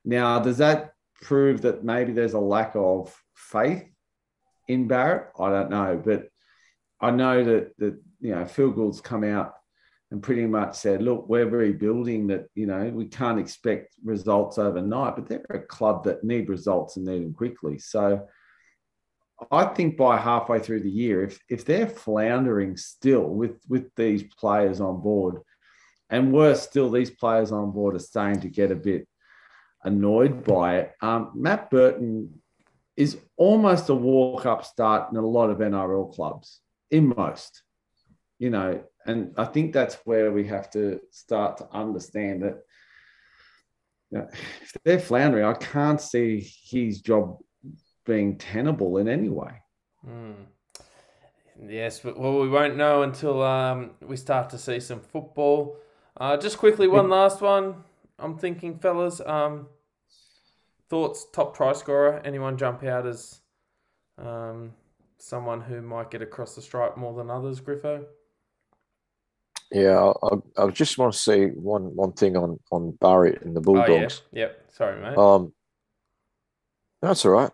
Now, 0.06 0.40
does 0.40 0.58
that 0.60 0.94
prove 1.22 1.62
that 1.62 1.84
maybe 1.84 2.14
there's 2.14 2.34
a 2.34 2.40
lack 2.40 2.72
of 2.76 3.16
faith 3.36 3.84
in 4.72 4.88
Barrett? 4.88 5.30
I 5.40 5.50
don't 5.50 5.70
know, 5.70 6.02
but 6.04 6.28
I 7.00 7.12
know 7.12 7.44
that 7.44 7.78
that 7.78 8.00
you 8.20 8.36
know 8.36 8.46
Phil 8.46 8.72
Gould's 8.72 9.02
come 9.02 9.24
out 9.24 9.54
and 10.12 10.22
pretty 10.22 10.46
much 10.46 10.76
said, 10.76 11.02
look, 11.02 11.28
we're 11.30 11.48
rebuilding 11.48 12.28
that, 12.28 12.48
you 12.54 12.66
know, 12.66 12.92
we 12.94 13.06
can't 13.06 13.40
expect 13.40 13.96
results 14.04 14.58
overnight, 14.58 15.16
but 15.16 15.28
they're 15.28 15.46
a 15.50 15.60
club 15.60 16.04
that 16.04 16.22
need 16.22 16.50
results 16.50 16.98
and 16.98 17.06
need 17.06 17.24
them 17.24 17.34
quickly. 17.34 17.80
So 17.80 18.28
I 19.50 19.66
think 19.66 19.96
by 19.96 20.18
halfway 20.18 20.60
through 20.60 20.82
the 20.82 20.90
year, 20.90 21.24
if 21.24 21.40
if 21.50 21.66
they're 21.66 21.88
floundering 21.88 22.78
still 22.78 23.24
with 23.24 23.60
with 23.68 23.90
these 23.96 24.24
players 24.38 24.82
on 24.82 25.02
board, 25.02 25.38
and 26.10 26.34
worse 26.34 26.62
still, 26.62 26.92
these 26.92 27.10
players 27.10 27.52
on 27.52 27.72
board 27.72 27.96
are 27.96 28.00
starting 28.00 28.42
to 28.42 28.50
get 28.50 28.70
a 28.70 28.76
bit 28.76 29.08
annoyed 29.84 30.44
by 30.44 30.78
it. 30.80 30.92
Um, 31.02 31.32
Matt 31.36 31.72
Burton 31.72 32.41
is 32.98 33.18
almost 33.38 33.90
a 33.90 33.96
walk 33.96 34.46
up 34.46 34.66
start 34.66 35.12
in 35.12 35.18
a 35.18 35.26
lot 35.26 35.50
of 35.50 35.60
NRL 35.60 36.14
clubs, 36.14 36.60
in 36.90 37.14
most. 37.16 37.64
You 38.40 38.50
know, 38.50 38.84
and 39.06 39.34
I 39.38 39.46
think 39.46 39.74
that's 39.74 39.96
where 40.06 40.32
we 40.32 40.48
have 40.48 40.70
to 40.72 41.00
start 41.12 41.58
to 41.58 41.68
understand 41.72 42.44
that 42.44 42.58
you 44.12 44.20
know, 44.20 44.28
if 44.62 44.74
they're 44.84 45.00
floundering, 45.00 45.46
I 45.46 45.54
can't 45.54 46.02
see 46.02 46.48
his 46.64 47.02
job 47.02 47.40
being 48.06 48.38
tenable 48.38 48.98
in 48.98 49.08
any 49.08 49.30
way. 49.30 49.62
Mm. 50.08 50.46
Yes, 51.68 52.04
well, 52.04 52.40
we 52.40 52.50
won't 52.50 52.76
know 52.76 53.04
until 53.04 53.44
um, 53.44 53.92
we 54.02 54.18
start 54.18 54.50
to 54.50 54.58
see 54.58 54.80
some 54.80 55.00
football. 55.00 55.78
Uh, 56.18 56.36
just 56.36 56.58
quickly, 56.58 56.88
one 56.88 57.10
last 57.10 57.42
one. 57.42 57.84
I'm 58.18 58.38
thinking, 58.38 58.80
fellas, 58.80 59.22
um, 59.22 59.68
thoughts, 60.92 61.26
top 61.32 61.56
try 61.56 61.72
scorer. 61.74 62.22
Anyone 62.26 62.58
jump 62.58 62.84
out 62.84 63.08
as 63.08 63.40
um, 64.18 64.74
someone 65.18 65.62
who 65.62 65.82
might 65.82 66.12
get 66.12 66.22
across 66.22 66.54
the 66.54 66.62
stripe 66.62 66.98
more 66.98 67.16
than 67.16 67.32
others, 67.32 67.62
Griffo? 67.62 68.06
Yeah, 69.72 70.12
I, 70.22 70.64
I 70.64 70.68
just 70.70 70.98
want 70.98 71.14
to 71.14 71.18
say 71.20 71.48
one 71.48 71.96
one 71.96 72.12
thing 72.12 72.36
on 72.36 72.60
on 72.72 72.92
Barrett 73.00 73.42
and 73.42 73.56
the 73.56 73.62
Bulldogs. 73.62 74.22
Oh, 74.26 74.28
yeah. 74.34 74.40
Yep. 74.42 74.66
Sorry, 74.74 75.02
mate. 75.02 75.18
Um, 75.18 75.54
that's 77.02 77.26
all 77.26 77.32
right. 77.32 77.52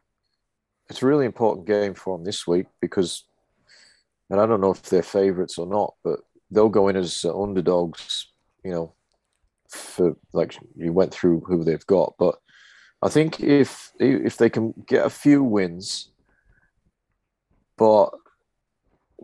It's 0.89 1.03
a 1.03 1.05
really 1.05 1.27
important 1.27 1.67
game 1.67 1.93
for 1.93 2.17
them 2.17 2.25
this 2.25 2.47
week 2.47 2.65
because, 2.81 3.25
and 4.31 4.41
I 4.41 4.47
don't 4.47 4.61
know 4.61 4.71
if 4.71 4.81
they're 4.81 5.03
favourites 5.03 5.59
or 5.59 5.67
not, 5.67 5.93
but 6.03 6.21
they'll 6.49 6.69
go 6.69 6.87
in 6.87 6.95
as 6.95 7.23
underdogs. 7.23 8.31
You 8.63 8.71
know, 8.71 8.93
for 9.69 10.17
like 10.33 10.57
you 10.75 10.91
went 10.91 11.13
through 11.13 11.41
who 11.41 11.63
they've 11.63 11.85
got, 11.85 12.15
but 12.17 12.39
I 13.01 13.09
think 13.09 13.39
if 13.39 13.91
if 13.99 14.37
they 14.37 14.49
can 14.49 14.73
get 14.87 15.05
a 15.05 15.09
few 15.09 15.43
wins, 15.43 16.09
but 17.77 18.09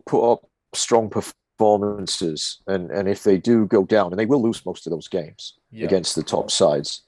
put 0.06 0.32
up 0.32 0.48
strong 0.74 1.10
performances, 1.10 2.62
and 2.66 2.90
and 2.90 3.08
if 3.08 3.24
they 3.24 3.38
do 3.38 3.66
go 3.66 3.84
down, 3.84 4.12
and 4.12 4.18
they 4.18 4.26
will 4.26 4.42
lose 4.42 4.64
most 4.64 4.86
of 4.86 4.92
those 4.92 5.08
games 5.08 5.54
yeah. 5.70 5.86
against 5.86 6.14
the 6.14 6.22
top 6.22 6.50
sides, 6.50 7.02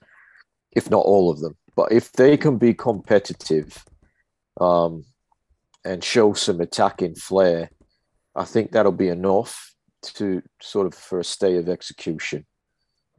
if 0.73 0.89
not 0.89 1.05
all 1.05 1.29
of 1.29 1.39
them. 1.39 1.55
But 1.75 1.91
if 1.91 2.11
they 2.11 2.35
can 2.37 2.57
be 2.57 2.73
competitive, 2.73 3.85
um, 4.59 5.05
and 5.87 6.03
show 6.03 6.33
some 6.33 6.59
attacking 6.59 7.15
flair, 7.15 7.69
I 8.35 8.43
think 8.43 8.71
that'll 8.71 8.91
be 8.91 9.07
enough 9.07 9.73
to 10.01 10.41
sort 10.61 10.85
of 10.85 10.93
for 10.93 11.19
a 11.19 11.23
stay 11.23 11.55
of 11.55 11.69
execution. 11.69 12.45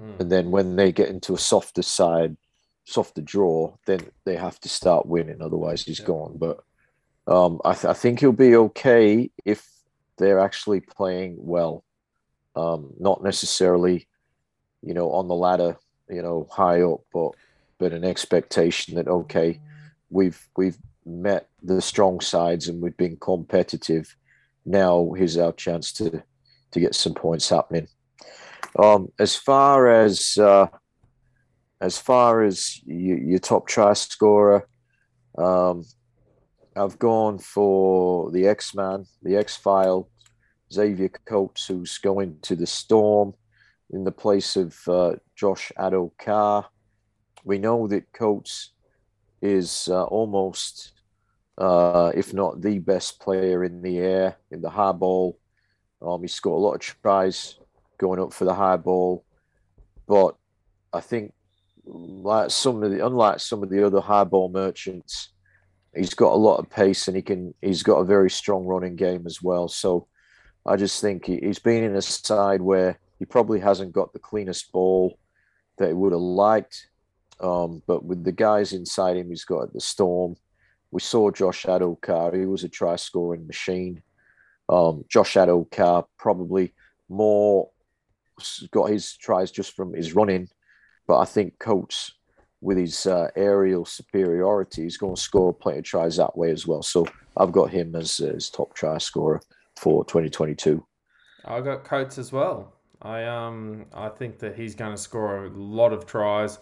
Mm. 0.01 0.21
And 0.21 0.33
then 0.33 0.51
when 0.51 0.77
they 0.77 0.93
get 0.93 1.09
into 1.09 1.35
a 1.35 1.39
softer 1.39 1.83
side, 1.83 2.37
softer 2.89 3.21
draw, 3.21 3.75
then 3.85 4.01
they 4.25 4.35
have 4.37 4.59
to 4.61 4.69
start 4.69 5.07
winning. 5.07 5.43
Otherwise, 5.43 5.83
he's 5.83 6.01
yeah. 6.01 6.07
gone. 6.07 6.39
But 6.39 6.65
um, 7.27 7.61
I, 7.65 7.75
th- 7.75 7.85
I 7.85 7.93
think 7.93 8.21
he'll 8.21 8.33
be 8.33 8.57
okay 8.57 9.31
if 9.45 9.69
they're 10.17 10.41
actually 10.41 10.81
playing 10.81 11.37
well, 11.39 11.85
um, 12.57 12.95
not 12.99 13.23
necessarily, 13.23 14.09
you 14.83 14.95
know, 14.95 15.13
on 15.13 15.29
the 15.29 15.35
ladder, 15.35 15.77
you 16.09 16.23
know, 16.23 16.49
high 16.51 16.81
up, 16.81 17.01
but 17.13 17.33
but 17.79 17.93
an 17.93 18.05
expectation 18.05 18.95
that 18.95 19.07
okay, 19.07 19.61
we've 20.09 20.49
we've 20.57 20.79
met 21.05 21.49
the 21.63 21.83
strong 21.83 22.21
sides 22.21 22.69
and 22.69 22.81
we've 22.81 22.97
been 22.97 23.19
competitive. 23.19 24.17
Now 24.65 25.13
here's 25.15 25.37
our 25.37 25.53
chance 25.53 25.93
to 25.95 26.23
to 26.71 26.81
get 26.81 26.95
some 26.95 27.15
points 27.15 27.51
happening. 27.51 27.89
Um, 28.79 29.13
as 29.19 29.37
far 29.37 29.89
as 29.89 30.39
uh, 30.39 30.69
as 31.81 31.99
far 31.99 32.43
as 32.43 32.81
you, 32.85 33.17
your 33.17 33.39
top 33.39 33.67
try 33.67 33.93
scorer, 33.93 34.69
um, 35.37 35.85
I've 36.77 36.99
gone 36.99 37.39
for 37.39 38.31
the 38.31 38.47
X 38.47 38.75
Man, 38.75 39.05
the 39.23 39.37
X 39.37 39.57
File, 39.57 40.09
Xavier 40.73 41.11
Coates, 41.25 41.67
who's 41.67 41.99
going 41.99 42.39
to 42.43 42.57
the 42.57 42.67
Storm 42.67 43.35
in 43.91 44.05
the 44.05 44.13
place 44.13 44.57
of 44.57 44.77
uh, 44.87 45.15
Josh 45.35 45.73
Addo-Carr. 45.79 46.69
We 47.45 47.59
know 47.59 47.87
that 47.89 48.13
Coates 48.13 48.73
is 49.41 49.89
uh, 49.91 50.05
almost, 50.05 50.93
uh, 51.57 52.13
if 52.15 52.35
not 52.35 52.61
the 52.61 52.79
best 52.79 53.21
player 53.21 53.65
in 53.65 53.83
the 53.83 53.99
air 53.99 54.37
in 54.51 54.61
the 54.61 54.71
high 54.71 54.93
ball. 54.93 55.39
Um, 56.03 56.21
he's 56.23 56.39
got 56.41 56.53
a 56.53 56.65
lot 56.65 56.75
of 56.75 56.81
tries 56.81 57.57
going 57.99 58.21
up 58.21 58.33
for 58.33 58.45
the 58.45 58.55
high 58.55 58.77
ball, 58.77 59.25
but 60.07 60.37
I 60.93 61.01
think 61.01 61.33
like 61.89 62.51
some 62.51 62.83
of 62.83 62.91
the 62.91 63.05
unlike 63.05 63.41
some 63.41 63.63
of 63.63 63.71
the 63.71 63.85
other 63.85 64.01
high 64.01 64.25
ball 64.25 64.49
merchants, 64.49 65.31
he's 65.95 66.15
got 66.15 66.33
a 66.33 66.37
lot 66.37 66.59
of 66.59 66.71
pace 66.71 67.09
and 67.09 67.17
he 67.17 67.23
can 67.23 67.55
he's 67.63 67.83
got 67.83 67.99
a 67.99 68.05
very 68.05 68.31
strong 68.31 68.65
running 68.65 68.97
game 68.97 69.27
as 69.27 69.43
well. 69.43 69.69
So 69.69 70.07
I 70.67 70.77
just 70.77 71.01
think 71.01 71.25
he, 71.25 71.39
he's 71.39 71.59
been 71.59 71.85
in 71.85 71.97
a 71.97 72.03
side 72.03 72.61
where 72.61 72.99
he 73.19 73.25
probably 73.25 73.61
hasn't 73.61 73.93
got 73.93 74.13
the 74.13 74.19
cleanest 74.19 74.71
ball 74.71 75.19
that 75.79 75.89
he 75.89 75.95
would 75.95 76.13
have 76.13 76.21
liked. 76.21 76.89
Um, 77.41 77.83
but 77.87 78.05
with 78.05 78.25
the 78.25 78.33
guys 78.33 78.73
inside 78.73 79.17
him, 79.17 79.29
he's 79.29 79.45
got 79.45 79.73
the 79.73 79.81
storm. 79.81 80.37
We 80.91 81.01
saw 81.01 81.31
Josh 81.31 81.65
Addo-Carr. 81.65 82.35
He 82.35 82.47
was 82.47 82.65
a 82.65 82.69
try 82.69 82.97
scoring 82.97 83.47
machine. 83.47 84.03
Um, 84.69 85.05
Josh 85.09 85.35
Addo-Carr 85.35 86.07
probably 86.19 86.75
more 87.09 87.71
got 88.71 88.91
his 88.91 89.17
tries 89.17 89.51
just 89.51 89.75
from 89.75 89.95
his 89.95 90.15
running, 90.15 90.49
but 91.09 91.19
I 91.19 91.25
think 91.25 91.59
Coates 91.59 92.13
with 92.61 92.77
his 92.77 93.07
uh, 93.07 93.29
aerial 93.35 93.85
superiority, 93.85 94.83
he's 94.83 94.97
going 94.97 95.15
to 95.15 95.21
score 95.21 95.53
plenty 95.53 95.79
of 95.79 95.85
tries 95.85 96.17
that 96.17 96.37
way 96.37 96.51
as 96.51 96.67
well. 96.67 96.83
So 96.83 97.07
I've 97.37 97.53
got 97.53 97.71
him 97.71 97.97
as 97.97 98.21
as 98.21 98.51
top 98.51 98.75
try 98.75 98.99
scorer 98.99 99.41
for 99.77 100.05
2022. 100.05 100.85
I 101.45 101.61
got 101.61 101.85
Coates 101.85 102.19
as 102.19 102.31
well. 102.31 102.75
I 103.01 103.25
um 103.25 103.87
I 103.95 104.09
think 104.09 104.39
that 104.41 104.57
he's 104.57 104.75
going 104.75 104.91
to 104.91 104.99
score 104.99 105.47
a 105.47 105.51
lot 105.51 105.93
of 105.93 106.05
tries. 106.05 106.59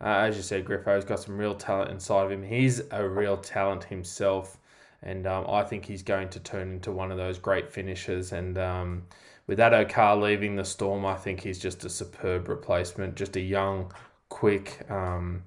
Uh, 0.00 0.08
as 0.08 0.36
you 0.36 0.42
said, 0.42 0.64
Griffo's 0.64 1.04
got 1.04 1.20
some 1.20 1.38
real 1.38 1.54
talent 1.54 1.90
inside 1.90 2.24
of 2.24 2.30
him. 2.30 2.42
He's 2.42 2.82
a 2.90 3.08
real 3.08 3.36
talent 3.36 3.84
himself, 3.84 4.58
and 5.02 5.26
um, 5.26 5.46
I 5.48 5.62
think 5.62 5.84
he's 5.84 6.02
going 6.02 6.28
to 6.30 6.40
turn 6.40 6.72
into 6.72 6.92
one 6.92 7.10
of 7.10 7.16
those 7.16 7.38
great 7.38 7.70
finishers. 7.70 8.32
And 8.32 8.58
um, 8.58 9.02
with 9.46 9.58
Addo-Carr 9.58 10.16
leaving 10.16 10.56
the 10.56 10.64
Storm, 10.64 11.04
I 11.04 11.14
think 11.14 11.40
he's 11.40 11.58
just 11.58 11.84
a 11.84 11.88
superb 11.88 12.48
replacement. 12.48 13.14
Just 13.14 13.36
a 13.36 13.40
young, 13.40 13.92
quick, 14.28 14.84
um, 14.90 15.42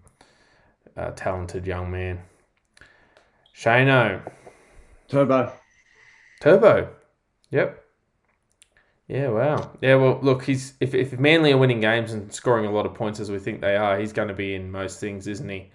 uh, 0.96 1.12
talented 1.12 1.66
young 1.66 1.92
man. 1.92 2.22
Shano. 3.56 4.22
Turbo. 5.08 5.52
Turbo. 6.40 6.90
Yep. 7.52 7.84
Yeah, 9.10 9.30
wow. 9.30 9.72
Yeah, 9.82 9.96
well, 9.96 10.20
look, 10.22 10.44
he's 10.44 10.76
if, 10.80 10.94
if 10.94 11.20
Manly 11.20 11.52
are 11.52 11.58
winning 11.58 11.80
games 11.82 12.14
and 12.14 12.32
scoring 12.32 12.66
a 12.66 12.72
lot 12.72 12.86
of 12.86 12.94
points 12.94 13.20
as 13.20 13.32
we 13.32 13.40
think 13.40 13.60
they 13.60 13.76
are, 13.76 14.00
he's 14.00 14.14
going 14.14 14.28
to 14.28 14.36
be 14.36 14.54
in 14.54 14.72
most 14.72 15.00
things, 15.00 15.26
isn't 15.28 15.50
he? 15.50 15.72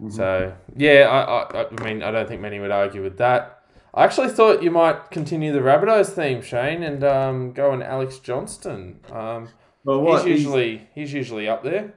Mm-hmm. 0.00 0.10
So, 0.10 0.54
yeah, 0.76 1.08
I, 1.08 1.60
I, 1.60 1.66
I 1.68 1.84
mean, 1.84 2.02
I 2.02 2.10
don't 2.10 2.28
think 2.28 2.40
many 2.40 2.60
would 2.60 2.70
argue 2.70 3.02
with 3.02 3.18
that. 3.18 3.62
I 3.94 4.04
actually 4.04 4.28
thought 4.28 4.62
you 4.62 4.70
might 4.70 5.10
continue 5.10 5.52
the 5.52 5.60
Rabbitohs 5.60 6.10
theme, 6.10 6.42
Shane, 6.42 6.82
and 6.82 7.02
um, 7.02 7.52
go 7.52 7.70
on 7.70 7.82
Alex 7.82 8.18
Johnston. 8.18 9.00
Um, 9.10 9.48
well, 9.84 10.02
what? 10.02 10.26
He's 10.26 10.40
usually 10.40 10.88
he's, 10.94 11.10
he's 11.10 11.14
usually 11.14 11.48
up 11.48 11.62
there. 11.62 11.94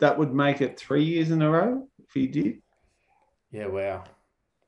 That 0.00 0.18
would 0.18 0.34
make 0.34 0.60
it 0.60 0.78
three 0.78 1.04
years 1.04 1.30
in 1.30 1.40
a 1.40 1.50
row 1.50 1.88
if 2.06 2.12
he 2.12 2.26
did. 2.26 2.60
Yeah, 3.50 3.66
wow. 3.66 4.04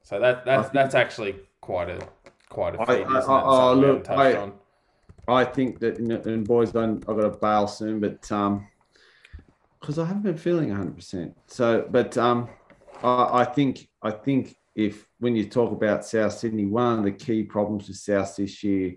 So 0.02 0.18
that 0.18 0.46
that's 0.46 0.70
that's 0.70 0.94
actually 0.94 1.36
quite 1.60 1.90
a 1.90 2.08
quite 2.48 2.74
a 2.74 2.78
feat. 2.86 3.06
I, 3.06 3.18
I, 3.18 3.20
I, 3.20 3.70
oh, 3.70 3.74
look, 3.74 4.08
I. 4.08 4.50
I 5.28 5.44
think 5.44 5.78
that, 5.78 5.98
and 5.98 6.44
boys, 6.44 6.72
don't, 6.72 7.08
I've 7.08 7.16
got 7.16 7.22
to 7.22 7.38
bail 7.38 7.68
soon, 7.68 8.00
but 8.00 8.32
um, 8.32 8.66
because 9.80 9.98
I 9.98 10.04
haven't 10.04 10.22
been 10.22 10.36
feeling 10.36 10.70
100%. 10.70 11.34
So, 11.46 11.86
but 11.90 12.16
um, 12.18 12.48
I, 13.02 13.40
I 13.40 13.44
think, 13.44 13.88
I 14.02 14.10
think 14.10 14.56
if 14.74 15.06
when 15.18 15.36
you 15.36 15.46
talk 15.46 15.72
about 15.72 16.04
South 16.04 16.34
Sydney, 16.34 16.66
one 16.66 16.98
of 16.98 17.04
the 17.04 17.12
key 17.12 17.42
problems 17.42 17.88
with 17.88 17.96
South 17.96 18.36
this 18.36 18.62
year, 18.62 18.96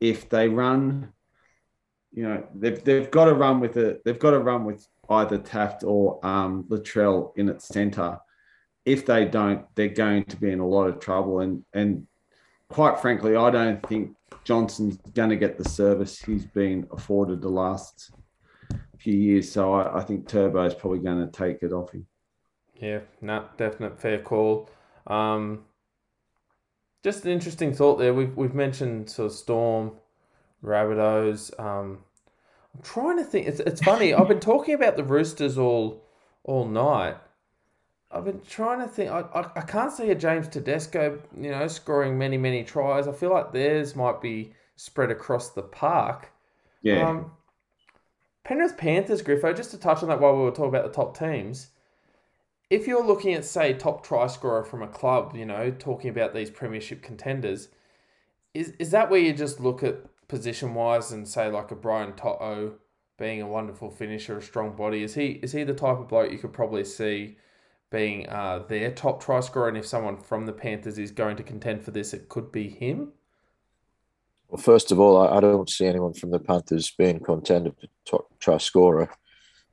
if 0.00 0.28
they 0.28 0.48
run, 0.48 1.12
you 2.12 2.22
know, 2.22 2.46
they've, 2.54 2.82
they've 2.84 3.10
got 3.10 3.26
to 3.26 3.34
run 3.34 3.60
with 3.60 3.76
it. 3.76 4.02
They've 4.04 4.18
got 4.18 4.30
to 4.30 4.38
run 4.38 4.64
with 4.64 4.86
either 5.10 5.38
Taaffe 5.38 5.84
or 5.84 6.24
um, 6.24 6.64
Latrell 6.68 7.36
in 7.36 7.48
its 7.48 7.68
centre. 7.68 8.18
If 8.84 9.06
they 9.06 9.24
don't, 9.24 9.66
they're 9.74 9.88
going 9.88 10.24
to 10.24 10.36
be 10.36 10.50
in 10.50 10.60
a 10.60 10.66
lot 10.66 10.88
of 10.88 11.00
trouble. 11.00 11.40
And 11.40 11.64
and 11.72 12.06
quite 12.68 13.00
frankly, 13.00 13.36
I 13.36 13.50
don't 13.50 13.86
think 13.86 14.14
Johnston's 14.44 14.98
going 15.14 15.30
to 15.30 15.36
get 15.36 15.58
the 15.58 15.68
service 15.68 16.20
he's 16.20 16.46
been 16.46 16.86
afforded 16.90 17.40
the 17.40 17.48
last 17.48 18.10
few 18.98 19.14
years. 19.14 19.50
So 19.50 19.74
I, 19.74 19.98
I 19.98 20.04
think 20.04 20.28
Turbo 20.28 20.64
is 20.64 20.74
probably 20.74 21.00
going 21.00 21.24
to 21.24 21.32
take 21.32 21.62
it 21.62 21.72
off 21.72 21.92
him. 21.92 22.06
Yeah, 22.80 23.00
no, 23.20 23.44
definite 23.56 24.00
fair 24.00 24.18
call. 24.18 24.68
Um, 25.06 25.64
just 27.02 27.24
an 27.24 27.30
interesting 27.30 27.72
thought 27.72 27.96
there. 27.96 28.14
We've 28.14 28.34
we've 28.36 28.54
mentioned 28.54 29.10
sort 29.10 29.26
of 29.26 29.32
Storm, 29.32 29.92
Rabbitohs. 30.62 31.58
Um, 31.60 31.98
I'm 32.74 32.82
trying 32.82 33.18
to 33.18 33.24
think. 33.24 33.46
It's 33.46 33.60
it's 33.60 33.82
funny. 33.82 34.14
I've 34.14 34.28
been 34.28 34.40
talking 34.40 34.74
about 34.74 34.96
the 34.96 35.04
Roosters 35.04 35.58
all 35.58 36.04
all 36.44 36.66
night, 36.66 37.16
I've 38.10 38.24
been 38.24 38.40
trying 38.48 38.80
to 38.80 38.86
think. 38.86 39.10
I, 39.10 39.20
I, 39.20 39.50
I 39.56 39.60
can't 39.62 39.92
see 39.92 40.10
a 40.10 40.14
James 40.14 40.46
Tedesco, 40.46 41.20
you 41.36 41.50
know, 41.50 41.66
scoring 41.66 42.16
many 42.16 42.38
many 42.38 42.62
tries. 42.62 43.08
I 43.08 43.12
feel 43.12 43.30
like 43.30 43.52
theirs 43.52 43.96
might 43.96 44.20
be 44.20 44.52
spread 44.76 45.10
across 45.10 45.50
the 45.50 45.62
park. 45.62 46.30
Yeah. 46.82 47.08
Um, 47.08 47.32
Penrith 48.44 48.76
Panthers, 48.76 49.22
Griffo. 49.22 49.56
Just 49.56 49.70
to 49.72 49.78
touch 49.78 50.02
on 50.02 50.08
that 50.08 50.20
while 50.20 50.36
we 50.36 50.42
were 50.42 50.50
talking 50.50 50.68
about 50.68 50.84
the 50.84 50.92
top 50.92 51.18
teams. 51.18 51.68
If 52.70 52.86
you're 52.86 53.04
looking 53.04 53.34
at 53.34 53.44
say 53.44 53.74
top 53.74 54.06
try 54.06 54.26
scorer 54.26 54.64
from 54.64 54.82
a 54.82 54.88
club, 54.88 55.34
you 55.36 55.46
know, 55.46 55.70
talking 55.70 56.10
about 56.10 56.34
these 56.34 56.50
premiership 56.50 57.02
contenders, 57.02 57.68
is 58.52 58.72
is 58.78 58.90
that 58.90 59.10
where 59.10 59.20
you 59.20 59.32
just 59.32 59.60
look 59.60 59.82
at 59.82 60.04
position 60.28 60.74
wise 60.74 61.12
and 61.12 61.28
say 61.28 61.50
like 61.50 61.70
a 61.70 61.76
Brian 61.76 62.12
To'o 62.14 62.74
being 63.18 63.40
a 63.42 63.46
wonderful 63.46 63.90
finisher, 63.90 64.38
a 64.38 64.42
strong 64.42 64.74
body? 64.76 65.02
Is 65.02 65.14
he 65.14 65.40
is 65.42 65.52
he 65.52 65.64
the 65.64 65.74
type 65.74 65.98
of 65.98 66.08
bloke 66.08 66.32
you 66.32 66.38
could 66.38 66.52
probably 66.52 66.84
see? 66.84 67.36
being 67.94 68.28
uh, 68.28 68.58
their 68.68 68.90
top 68.90 69.22
try 69.22 69.38
scorer, 69.38 69.68
and 69.68 69.76
if 69.76 69.86
someone 69.86 70.16
from 70.16 70.46
the 70.46 70.52
Panthers 70.52 70.98
is 70.98 71.12
going 71.12 71.36
to 71.36 71.44
contend 71.44 71.80
for 71.84 71.92
this, 71.92 72.12
it 72.12 72.28
could 72.28 72.50
be 72.50 72.68
him. 72.68 73.12
Well, 74.54 74.62
first 74.62 74.92
of 74.92 75.00
all, 75.00 75.16
I, 75.16 75.38
I 75.38 75.40
don't 75.40 75.68
see 75.68 75.84
anyone 75.84 76.14
from 76.14 76.30
the 76.30 76.38
Panthers 76.38 76.92
being 76.96 77.18
contender 77.18 77.72
for 77.72 77.88
top 78.06 78.38
try 78.38 78.58
scorer. 78.58 79.10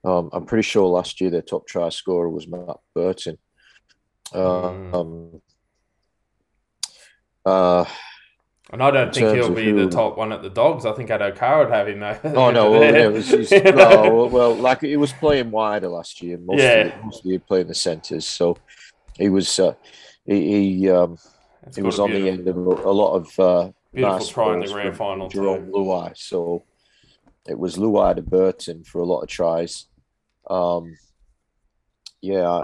Um, 0.03 0.31
I'm 0.33 0.47
pretty 0.47 0.63
sure 0.63 0.87
last 0.87 1.21
year 1.21 1.29
their 1.29 1.43
top 1.43 1.67
try 1.67 1.89
scorer 1.89 2.31
was 2.31 2.47
Matt 2.47 2.77
Burton. 2.95 3.37
Mm. 4.33 4.93
um, 4.95 5.41
uh, 7.45 7.85
and 8.71 8.81
I 8.81 8.89
don't 8.89 9.13
think 9.13 9.35
he'll 9.35 9.53
be 9.53 9.65
who, 9.65 9.85
the 9.85 9.91
top 9.91 10.17
one 10.17 10.31
at 10.31 10.41
the 10.41 10.49
Dogs. 10.49 10.87
I 10.87 10.93
think 10.93 11.11
Addo-Carr 11.11 11.59
would 11.59 11.71
have 11.71 11.87
him 11.87 11.99
though. 11.99 12.19
Oh 12.23 12.49
no, 12.49 12.71
well, 12.79 12.81
it 12.81 13.11
was, 13.11 13.51
no, 13.51 14.25
well, 14.31 14.55
like 14.55 14.81
he 14.81 14.97
was 14.97 15.13
playing 15.13 15.51
wider 15.51 15.89
last 15.89 16.23
year. 16.23 16.39
Most 16.39 16.59
yeah, 16.59 16.99
mostly 17.03 17.37
playing 17.37 17.67
the 17.67 17.75
centres, 17.75 18.25
so 18.25 18.57
he 19.15 19.29
was 19.29 19.59
uh, 19.59 19.75
he 20.25 20.79
he, 20.79 20.89
um, 20.89 21.19
he 21.75 21.83
was 21.83 21.99
on 21.99 22.09
the 22.09 22.27
end 22.27 22.47
of 22.47 22.57
a, 22.57 22.61
a 22.61 22.93
lot 22.93 23.15
of 23.15 23.39
uh, 23.39 23.71
beautiful 23.93 24.27
try 24.27 24.53
in 24.53 24.59
the 24.59 24.67
grand 24.67 24.97
final. 24.97 25.29
Jarome 25.29 25.65
too. 25.65 25.71
Luai, 25.71 26.17
so 26.17 26.65
it 27.47 27.57
was 27.57 27.77
Luai 27.77 28.15
to 28.15 28.21
Burton 28.21 28.83
for 28.83 29.01
a 29.01 29.05
lot 29.05 29.21
of 29.21 29.29
tries. 29.29 29.87
Um, 30.49 30.97
yeah, 32.21 32.63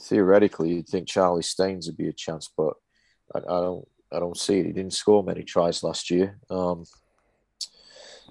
theoretically, 0.00 0.74
you'd 0.74 0.88
think 0.88 1.08
Charlie 1.08 1.42
Staines 1.42 1.86
would 1.86 1.96
be 1.96 2.08
a 2.08 2.12
chance, 2.12 2.50
but 2.56 2.74
I, 3.34 3.38
I 3.38 3.60
don't 3.60 3.88
I 4.12 4.18
don't 4.18 4.36
see 4.36 4.58
it. 4.58 4.66
He 4.66 4.72
didn't 4.72 4.92
score 4.92 5.22
many 5.22 5.42
tries 5.42 5.82
last 5.82 6.10
year. 6.10 6.38
Um, 6.50 6.84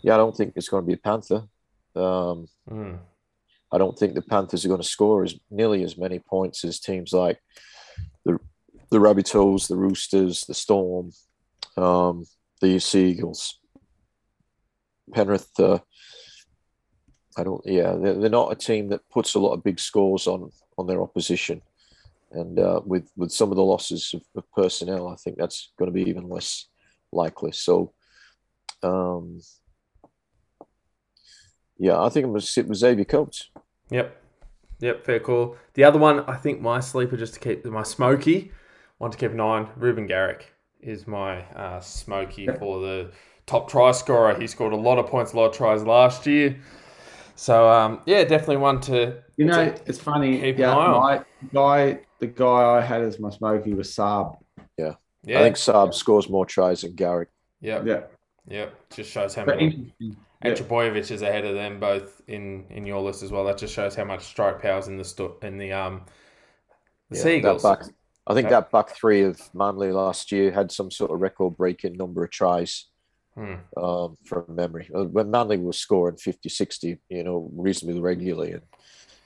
yeah, 0.03 0.13
I 0.13 0.17
don't 0.17 0.35
think 0.35 0.53
it's 0.55 0.69
going 0.69 0.83
to 0.83 0.87
be 0.87 0.93
a 0.93 0.97
Panther. 0.97 1.47
Um, 1.95 2.47
mm. 2.69 2.97
I 3.71 3.77
don't 3.77 3.97
think 3.97 4.13
the 4.13 4.21
Panthers 4.21 4.65
are 4.65 4.69
going 4.69 4.81
to 4.81 4.87
score 4.87 5.23
as 5.23 5.35
nearly 5.49 5.83
as 5.83 5.97
many 5.97 6.19
points 6.19 6.63
as 6.65 6.79
teams 6.79 7.13
like 7.13 7.39
the 8.25 8.39
the 8.91 8.99
Rabbitohs, 8.99 9.67
the 9.67 9.77
Roosters, 9.77 10.43
the 10.45 10.53
Storm, 10.53 11.11
um, 11.77 12.25
the 12.61 12.79
Seagulls, 12.79 13.59
Penrith. 15.13 15.49
Uh, 15.59 15.79
I 17.37 17.43
don't. 17.43 17.61
Yeah, 17.65 17.93
they're, 17.93 18.13
they're 18.15 18.29
not 18.29 18.51
a 18.51 18.55
team 18.55 18.89
that 18.89 19.09
puts 19.09 19.33
a 19.35 19.39
lot 19.39 19.53
of 19.53 19.63
big 19.63 19.79
scores 19.79 20.27
on 20.27 20.51
on 20.77 20.87
their 20.87 21.01
opposition 21.01 21.61
and 22.31 22.59
uh, 22.59 22.81
with 22.85 23.11
with 23.15 23.31
some 23.31 23.51
of 23.51 23.57
the 23.57 23.63
losses 23.63 24.13
of, 24.13 24.21
of, 24.35 24.51
personnel, 24.51 25.07
I 25.07 25.15
think 25.15 25.37
that's 25.37 25.71
going 25.77 25.87
to 25.87 25.93
be 25.93 26.09
even 26.09 26.29
less 26.29 26.67
likely. 27.11 27.51
So, 27.51 27.93
um, 28.83 29.41
yeah, 31.77 32.01
I 32.01 32.09
think 32.09 32.25
I'm 32.25 32.31
going 32.31 32.41
to 32.41 32.47
sit 32.47 32.67
with 32.67 32.77
Xavier 32.77 33.05
Coates. 33.05 33.49
Yep, 33.89 34.15
yep, 34.79 35.05
fair 35.05 35.19
call. 35.19 35.57
The 35.73 35.83
other 35.83 35.99
one, 35.99 36.21
I 36.21 36.37
think 36.37 36.61
my 36.61 36.79
sleeper, 36.79 37.17
just 37.17 37.33
to 37.35 37.39
keep 37.39 37.65
my 37.65 37.83
smoky, 37.83 38.51
one 39.01 39.09
to 39.09 39.17
keep 39.17 39.31
an 39.31 39.39
eye 39.39 39.43
on. 39.43 39.69
Reuben 39.77 40.05
Garrick 40.05 40.53
is 40.79 41.07
my 41.07 41.41
uh, 41.55 41.79
smoky 41.79 42.47
for 42.59 42.79
the 42.79 43.11
top 43.47 43.67
try 43.67 43.91
scorer. 43.91 44.39
He 44.39 44.45
scored 44.45 44.73
a 44.73 44.77
lot 44.77 44.99
of 44.99 45.07
points, 45.07 45.33
a 45.33 45.37
lot 45.37 45.47
of 45.47 45.55
tries 45.55 45.83
last 45.83 46.27
year. 46.27 46.55
So 47.35 47.67
um, 47.67 48.01
yeah, 48.05 48.23
definitely 48.23 48.57
one 48.57 48.79
to. 48.81 49.17
You 49.37 49.45
know, 49.45 49.73
it's 49.87 49.97
funny. 49.97 50.39
Keep 50.39 50.59
yeah, 50.59 50.75
my 50.75 51.25
guy 51.51 52.01
the 52.19 52.27
guy 52.27 52.77
I 52.77 52.81
had 52.81 53.01
as 53.01 53.19
my 53.19 53.31
smoky 53.31 53.73
was 53.73 53.89
Saab. 53.89 54.37
Yeah. 54.77 54.93
Yeah. 55.23 55.39
I 55.39 55.43
think 55.43 55.55
Saab 55.55 55.95
scores 55.95 56.29
more 56.29 56.45
tries 56.45 56.81
than 56.81 56.93
Garrick. 56.93 57.29
Yeah. 57.59 57.83
Yeah. 57.83 58.01
Yeah. 58.47 58.67
Just 58.91 59.09
shows 59.09 59.33
how 59.33 59.45
many. 59.45 59.91
And 60.43 60.59
yeah. 60.59 60.99
is 60.99 61.21
ahead 61.23 61.45
of 61.45 61.55
them 61.55 61.79
both 61.79 62.21
in, 62.27 62.65
in 62.69 62.85
your 62.85 63.01
list 63.01 63.23
as 63.23 63.31
well. 63.31 63.45
That 63.45 63.57
just 63.57 63.73
shows 63.73 63.95
how 63.95 64.03
much 64.03 64.23
strike 64.23 64.61
powers 64.61 64.87
in 64.87 64.97
the 64.97 65.03
sto- 65.03 65.37
in 65.41 65.57
the 65.57 65.71
um 65.71 66.03
the 67.09 67.17
yeah, 67.17 67.23
Seagulls. 67.23 67.63
Back, 67.63 67.79
I 68.27 68.33
think 68.33 68.49
that 68.49 68.71
back 68.71 68.95
three 68.95 69.23
of 69.23 69.41
Manly 69.53 69.91
last 69.91 70.31
year 70.31 70.51
had 70.51 70.71
some 70.71 70.91
sort 70.91 71.11
of 71.11 71.19
record 71.19 71.57
breaking 71.57 71.97
number 71.97 72.23
of 72.23 72.29
tries 72.29 72.85
hmm. 73.35 73.55
um, 73.75 74.15
from 74.25 74.45
memory. 74.47 74.89
Uh, 74.93 75.05
when 75.05 75.31
Manly 75.31 75.57
was 75.57 75.77
scoring 75.77 76.17
50, 76.17 76.47
60, 76.47 76.99
you 77.09 77.23
know, 77.23 77.49
reasonably 77.53 77.99
regularly, 77.99 78.51
and 78.51 78.61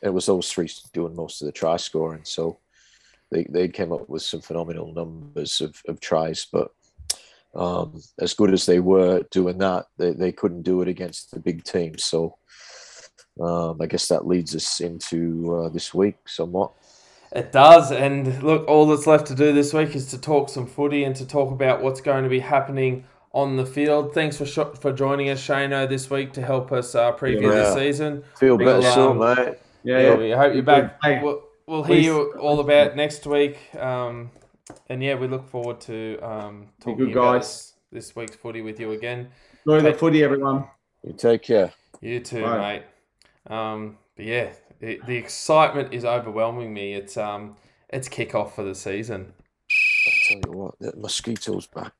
it 0.01 0.09
was 0.09 0.27
those 0.27 0.49
three 0.51 0.69
doing 0.93 1.15
most 1.15 1.41
of 1.41 1.45
the 1.45 1.51
try 1.51 1.75
scoring. 1.77 2.21
So 2.23 2.59
they, 3.31 3.45
they 3.49 3.67
came 3.67 3.91
up 3.91 4.07
with 4.07 4.21
some 4.21 4.41
phenomenal 4.41 4.93
numbers 4.93 5.59
of, 5.59 5.81
of 5.87 5.99
tries, 5.99 6.47
but 6.51 6.71
um, 7.53 8.01
as 8.19 8.33
good 8.33 8.53
as 8.53 8.65
they 8.65 8.79
were 8.79 9.23
doing 9.31 9.57
that, 9.59 9.85
they, 9.97 10.11
they 10.11 10.31
couldn't 10.31 10.63
do 10.63 10.81
it 10.81 10.87
against 10.87 11.31
the 11.31 11.39
big 11.39 11.63
teams. 11.63 12.03
So 12.03 12.37
um, 13.41 13.81
I 13.81 13.87
guess 13.87 14.07
that 14.07 14.27
leads 14.27 14.55
us 14.55 14.79
into 14.79 15.55
uh, 15.55 15.69
this 15.69 15.93
week 15.93 16.15
somewhat. 16.27 16.71
It 17.35 17.51
does, 17.51 17.91
and 17.91 18.41
look, 18.41 18.65
all 18.65 18.87
that's 18.87 19.05
left 19.05 19.27
to 19.27 19.35
do 19.35 19.51
this 19.51 19.73
week 19.73 19.93
is 19.93 20.07
to 20.11 20.17
talk 20.17 20.47
some 20.47 20.65
footy 20.65 21.03
and 21.03 21.13
to 21.17 21.27
talk 21.27 21.51
about 21.51 21.83
what's 21.83 21.99
going 21.99 22.23
to 22.23 22.29
be 22.29 22.39
happening 22.39 23.03
on 23.33 23.57
the 23.57 23.65
field. 23.65 24.13
Thanks 24.13 24.37
for 24.37 24.45
sh- 24.45 24.79
for 24.79 24.93
joining 24.93 25.29
us, 25.29 25.45
Shano, 25.45 25.87
this 25.87 26.09
week 26.09 26.31
to 26.33 26.41
help 26.41 26.71
us 26.71 26.95
uh, 26.95 27.11
preview 27.11 27.41
yeah. 27.41 27.49
the 27.49 27.73
season. 27.73 28.23
Feel 28.39 28.57
better 28.57 28.81
soon, 28.89 29.19
mate. 29.19 29.57
Yeah, 29.83 29.99
yeah, 29.99 30.15
we 30.15 30.31
hope 30.31 30.53
you're 30.53 30.63
back. 30.63 30.97
Hey, 31.03 31.21
we'll, 31.21 31.43
we'll 31.67 31.83
hear 31.83 31.99
you 31.99 32.31
all 32.39 32.61
about 32.61 32.95
next 32.95 33.27
week. 33.27 33.57
Um, 33.75 34.31
and 34.87 35.03
yeah, 35.03 35.15
we 35.15 35.27
look 35.27 35.45
forward 35.49 35.81
to 35.81 36.17
um, 36.21 36.69
talking 36.79 36.97
good, 36.97 37.11
about 37.11 37.41
guys. 37.41 37.73
this 37.91 38.15
week's 38.15 38.37
footy 38.37 38.61
with 38.61 38.79
you 38.79 38.93
again. 38.93 39.27
Enjoy 39.67 39.81
take, 39.81 39.93
the 39.93 39.99
footy, 39.99 40.23
everyone. 40.23 40.69
You 41.03 41.11
take 41.11 41.43
care. 41.43 41.73
You 41.99 42.21
too, 42.21 42.43
Bye. 42.43 42.83
mate. 43.47 43.53
Um, 43.53 43.97
but 44.15 44.25
yeah, 44.25 44.53
the, 44.85 45.01
the 45.07 45.15
excitement 45.15 45.93
is 45.93 46.05
overwhelming 46.05 46.71
me. 46.71 46.93
It's 46.93 47.17
um, 47.17 47.55
it's 47.89 48.07
kickoff 48.07 48.51
for 48.51 48.63
the 48.63 48.75
season. 48.75 49.33
I 49.71 50.11
tell 50.27 50.41
you 50.45 50.59
what, 50.59 50.79
the 50.79 50.95
mosquitoes 50.95 51.65
back. 51.65 51.93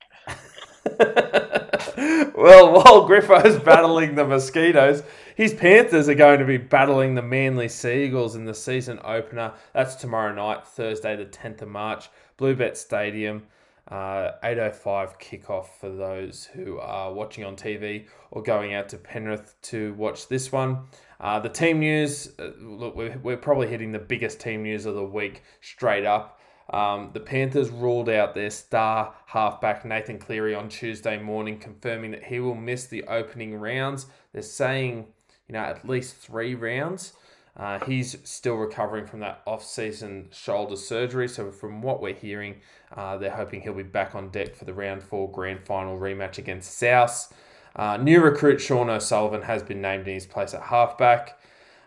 well, 2.36 2.72
while 2.72 3.08
Griffo's 3.08 3.60
battling 3.60 4.14
the 4.14 4.24
mosquitoes, 4.24 5.02
his 5.34 5.52
Panthers 5.52 6.08
are 6.08 6.14
going 6.14 6.38
to 6.38 6.44
be 6.44 6.58
battling 6.58 7.16
the 7.16 7.22
Manly 7.22 7.68
Seagulls 7.68 8.36
in 8.36 8.44
the 8.44 8.54
season 8.54 9.00
opener. 9.02 9.52
That's 9.74 9.96
tomorrow 9.96 10.32
night, 10.32 10.64
Thursday, 10.64 11.16
the 11.16 11.24
10th 11.24 11.62
of 11.62 11.68
March, 11.68 12.08
Bluebet 12.38 12.76
Stadium. 12.76 13.42
Uh, 13.88 14.32
8.05 14.42 15.20
kickoff 15.20 15.66
for 15.80 15.88
those 15.88 16.44
who 16.44 16.78
are 16.78 17.12
watching 17.12 17.44
on 17.44 17.54
TV 17.54 18.06
or 18.32 18.42
going 18.42 18.74
out 18.74 18.88
to 18.88 18.96
Penrith 18.96 19.54
to 19.62 19.94
watch 19.94 20.26
this 20.26 20.50
one. 20.50 20.86
Uh, 21.20 21.40
the 21.40 21.48
team 21.48 21.80
news, 21.80 22.32
uh, 22.38 22.50
look, 22.60 22.94
we're, 22.94 23.18
we're 23.22 23.36
probably 23.36 23.68
hitting 23.68 23.92
the 23.92 23.98
biggest 23.98 24.40
team 24.40 24.62
news 24.62 24.86
of 24.86 24.94
the 24.94 25.04
week 25.04 25.42
straight 25.60 26.04
up. 26.04 26.40
Um, 26.70 27.10
the 27.12 27.20
Panthers 27.20 27.70
ruled 27.70 28.08
out 28.08 28.34
their 28.34 28.50
star 28.50 29.14
halfback 29.26 29.84
Nathan 29.84 30.18
Cleary 30.18 30.54
on 30.54 30.68
Tuesday 30.68 31.18
morning, 31.18 31.58
confirming 31.58 32.10
that 32.10 32.24
he 32.24 32.40
will 32.40 32.56
miss 32.56 32.86
the 32.86 33.04
opening 33.04 33.54
rounds. 33.54 34.06
They're 34.32 34.42
saying, 34.42 35.06
you 35.48 35.52
know, 35.52 35.60
at 35.60 35.88
least 35.88 36.16
three 36.16 36.54
rounds. 36.54 37.12
Uh, 37.56 37.78
he's 37.86 38.18
still 38.24 38.56
recovering 38.56 39.06
from 39.06 39.20
that 39.20 39.40
off-season 39.46 40.28
shoulder 40.30 40.76
surgery. 40.76 41.28
So 41.28 41.50
from 41.50 41.80
what 41.80 42.02
we're 42.02 42.12
hearing, 42.12 42.56
uh, 42.94 43.16
they're 43.16 43.30
hoping 43.30 43.62
he'll 43.62 43.72
be 43.72 43.82
back 43.82 44.14
on 44.14 44.28
deck 44.28 44.54
for 44.54 44.66
the 44.66 44.74
round 44.74 45.02
four 45.02 45.30
grand 45.30 45.64
final 45.64 45.98
rematch 45.98 46.36
against 46.36 46.76
South. 46.76 47.32
Uh, 47.76 47.98
new 47.98 48.22
recruit 48.22 48.58
Sean 48.58 48.88
O'Sullivan 48.88 49.42
has 49.42 49.62
been 49.62 49.82
named 49.82 50.08
in 50.08 50.14
his 50.14 50.26
place 50.26 50.54
at 50.54 50.62
halfback. 50.62 51.38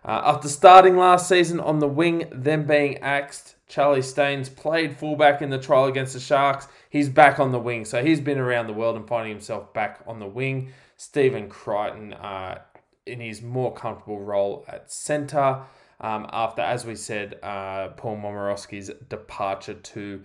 Uh, 0.06 0.22
after 0.24 0.48
starting 0.48 0.96
last 0.96 1.28
season 1.28 1.60
on 1.60 1.80
the 1.80 1.88
wing, 1.88 2.30
then 2.32 2.66
being 2.66 3.00
axed, 3.00 3.56
Charlie 3.68 4.02
Staines 4.02 4.48
played 4.48 4.98
fullback 4.98 5.42
in 5.42 5.50
the 5.50 5.58
trial 5.58 5.86
against 5.86 6.14
the 6.14 6.20
Sharks. 6.20 6.68
He's 6.90 7.10
back 7.10 7.40
on 7.40 7.52
the 7.52 7.60
wing, 7.60 7.86
so 7.86 8.04
he's 8.04 8.22
been 8.22 8.38
around 8.38 8.68
the 8.68 8.74
world 8.74 8.96
and 8.96 9.08
finding 9.08 9.34
himself 9.34 9.74
back 9.74 10.00
on 10.08 10.20
the 10.20 10.28
wing. 10.28 10.72
Stephen 10.96 11.50
Crichton 11.50 12.14
uh, 12.14 12.60
in 13.06 13.20
his 13.20 13.42
more 13.42 13.74
comfortable 13.74 14.20
role 14.20 14.66
at 14.68 14.92
centre 14.92 15.62
um, 16.02 16.28
after, 16.32 16.62
as 16.62 16.86
we 16.86 16.96
said, 16.96 17.40
uh, 17.44 17.90
Paul 17.90 18.18
Momirovski's 18.18 18.92
departure 19.10 19.74
to 19.74 20.24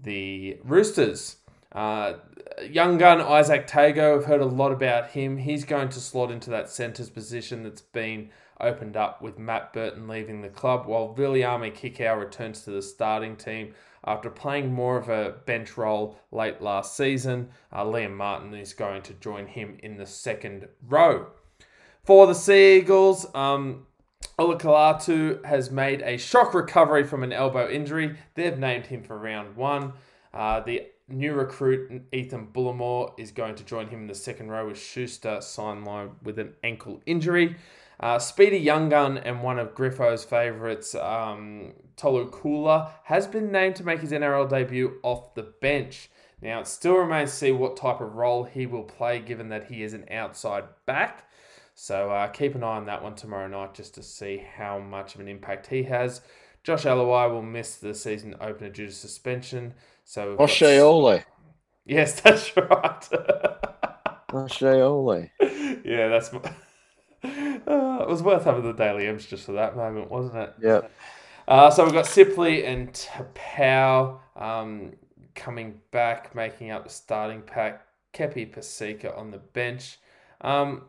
the 0.00 0.58
Roosters. 0.64 1.36
Uh, 1.72 2.14
young 2.68 2.98
gun 2.98 3.18
Izack 3.18 3.68
Tago, 3.68 4.18
I've 4.18 4.26
heard 4.26 4.40
a 4.40 4.46
lot 4.46 4.72
about 4.72 5.10
him. 5.10 5.38
He's 5.38 5.64
going 5.64 5.88
to 5.90 6.00
slot 6.00 6.30
into 6.30 6.50
that 6.50 6.68
centre's 6.68 7.10
position 7.10 7.62
that's 7.62 7.80
been 7.80 8.30
opened 8.60 8.96
up 8.96 9.22
with 9.22 9.38
Matt 9.38 9.72
Burton 9.72 10.06
leaving 10.06 10.42
the 10.42 10.48
club, 10.48 10.86
while 10.86 11.14
Viliame 11.14 11.74
Kikau 11.74 12.18
returns 12.18 12.62
to 12.62 12.70
the 12.70 12.82
starting 12.82 13.36
team 13.36 13.74
after 14.04 14.30
playing 14.30 14.72
more 14.72 14.96
of 14.96 15.08
a 15.08 15.34
bench 15.46 15.76
role 15.76 16.18
late 16.30 16.60
last 16.60 16.96
season. 16.96 17.48
Uh, 17.72 17.84
Liam 17.84 18.14
Martin 18.14 18.54
is 18.54 18.74
going 18.74 19.02
to 19.02 19.14
join 19.14 19.46
him 19.46 19.78
in 19.82 19.96
the 19.96 20.06
second 20.06 20.68
row. 20.86 21.28
For 22.04 22.26
the 22.26 22.34
Seagulls, 22.34 23.32
um, 23.34 23.86
Olakau'atu 24.38 25.44
has 25.44 25.70
made 25.70 26.02
a 26.02 26.16
shock 26.16 26.52
recovery 26.52 27.04
from 27.04 27.22
an 27.22 27.32
elbow 27.32 27.68
injury. 27.68 28.16
They've 28.34 28.58
named 28.58 28.86
him 28.86 29.02
for 29.02 29.16
round 29.18 29.56
one. 29.56 29.92
Uh, 30.34 30.60
the 30.60 30.86
new 31.12 31.34
recruit 31.34 32.02
Ethan 32.12 32.48
Bullemor 32.52 33.12
is 33.18 33.30
going 33.30 33.54
to 33.56 33.64
join 33.64 33.88
him 33.88 34.00
in 34.02 34.06
the 34.06 34.14
second 34.14 34.50
row 34.50 34.66
with 34.66 34.78
Schuster 34.78 35.38
sidelined 35.38 36.12
with 36.22 36.38
an 36.38 36.54
ankle 36.64 37.00
injury. 37.06 37.56
Uh, 38.00 38.18
Speedy 38.18 38.58
Young 38.58 38.88
Gun 38.88 39.18
and 39.18 39.42
one 39.42 39.58
of 39.58 39.74
Griffo's 39.74 40.24
favourites, 40.24 40.94
um, 40.96 41.72
Tolu 41.96 42.30
Koula, 42.30 42.90
has 43.04 43.26
been 43.28 43.52
named 43.52 43.76
to 43.76 43.84
make 43.84 44.00
his 44.00 44.10
NRL 44.10 44.48
debut 44.48 44.98
off 45.02 45.34
the 45.34 45.42
bench. 45.42 46.10
Now, 46.40 46.60
it 46.60 46.66
still 46.66 46.96
remains 46.96 47.30
to 47.30 47.36
see 47.36 47.52
what 47.52 47.76
type 47.76 48.00
of 48.00 48.14
role 48.14 48.42
he 48.42 48.66
will 48.66 48.82
play 48.82 49.20
given 49.20 49.50
that 49.50 49.70
he 49.70 49.84
is 49.84 49.94
an 49.94 50.06
outside 50.10 50.64
back. 50.86 51.28
So 51.74 52.10
uh, 52.10 52.26
keep 52.26 52.56
an 52.56 52.64
eye 52.64 52.76
on 52.76 52.86
that 52.86 53.02
one 53.02 53.14
tomorrow 53.14 53.46
night 53.46 53.74
just 53.74 53.94
to 53.94 54.02
see 54.02 54.44
how 54.56 54.80
much 54.80 55.14
of 55.14 55.20
an 55.20 55.28
impact 55.28 55.68
he 55.68 55.84
has. 55.84 56.22
Josh 56.64 56.84
Aloiai 56.84 57.30
will 57.30 57.42
miss 57.42 57.76
the 57.76 57.94
season 57.94 58.34
opener 58.40 58.68
due 58.68 58.86
to 58.86 58.92
suspension. 58.92 59.74
So 60.12 60.36
Yes, 61.86 62.20
that's 62.20 62.54
right. 62.54 63.08
Oshaole. 64.28 65.30
Yeah, 65.86 66.08
that's. 66.08 66.34
Uh, 66.34 66.40
it 67.24 68.08
was 68.08 68.22
worth 68.22 68.44
having 68.44 68.62
the 68.62 68.74
Dally 68.74 69.06
M's 69.06 69.24
just 69.24 69.46
for 69.46 69.52
that 69.52 69.74
moment, 69.74 70.10
wasn't 70.10 70.36
it? 70.36 70.54
Yeah. 70.60 70.80
Uh, 71.48 71.70
so 71.70 71.84
we've 71.84 71.94
got 71.94 72.04
Sipley 72.04 72.66
and 72.66 72.92
Taupau 72.92 74.18
um, 74.36 74.92
coming 75.34 75.80
back, 75.92 76.34
making 76.34 76.70
up 76.70 76.84
the 76.84 76.90
starting 76.90 77.40
pack. 77.40 77.86
Kepi 78.12 78.54
Paseka 78.54 79.16
on 79.16 79.30
the 79.30 79.38
bench. 79.38 79.98
Um, 80.42 80.82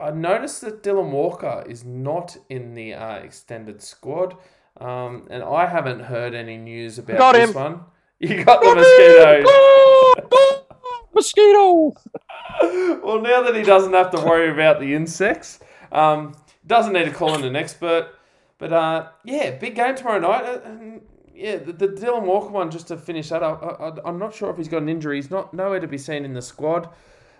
I 0.00 0.12
noticed 0.12 0.62
that 0.62 0.82
Dylan 0.82 1.10
Walker 1.10 1.62
is 1.68 1.84
not 1.84 2.38
in 2.48 2.72
the 2.72 2.94
uh, 2.94 3.16
extended 3.16 3.82
squad, 3.82 4.38
um, 4.80 5.26
and 5.28 5.42
I 5.42 5.66
haven't 5.66 6.00
heard 6.00 6.34
any 6.34 6.56
news 6.56 6.98
about 6.98 7.18
got 7.18 7.32
this 7.32 7.50
him. 7.50 7.54
one. 7.54 7.80
You 8.20 8.44
got 8.44 8.60
the 8.62 8.74
mosquitoes. 8.74 9.46
Mosquito. 11.14 11.94
well, 13.04 13.20
now 13.20 13.42
that 13.42 13.54
he 13.54 13.62
doesn't 13.62 13.92
have 13.92 14.10
to 14.12 14.18
worry 14.18 14.50
about 14.50 14.80
the 14.80 14.94
insects, 14.94 15.60
um, 15.92 16.34
doesn't 16.66 16.92
need 16.92 17.04
to 17.04 17.10
call 17.10 17.34
in 17.34 17.44
an 17.44 17.56
expert. 17.56 18.10
But 18.58 18.72
uh, 18.72 19.08
yeah, 19.24 19.52
big 19.52 19.74
game 19.74 19.94
tomorrow 19.94 20.20
night. 20.20 20.44
Uh, 20.44 21.00
yeah, 21.34 21.56
the, 21.56 21.72
the, 21.72 21.88
Dylan 21.88 22.22
Walker 22.22 22.50
one, 22.50 22.70
just 22.70 22.88
to 22.88 22.96
finish 22.96 23.28
that 23.30 23.42
up, 23.42 24.00
I, 24.04 24.08
am 24.08 24.18
not 24.18 24.34
sure 24.34 24.50
if 24.50 24.56
he's 24.56 24.68
got 24.68 24.82
an 24.82 24.88
injury. 24.88 25.16
He's 25.16 25.30
not 25.30 25.52
nowhere 25.52 25.80
to 25.80 25.88
be 25.88 25.98
seen 25.98 26.24
in 26.24 26.32
the 26.32 26.42
squad. 26.42 26.88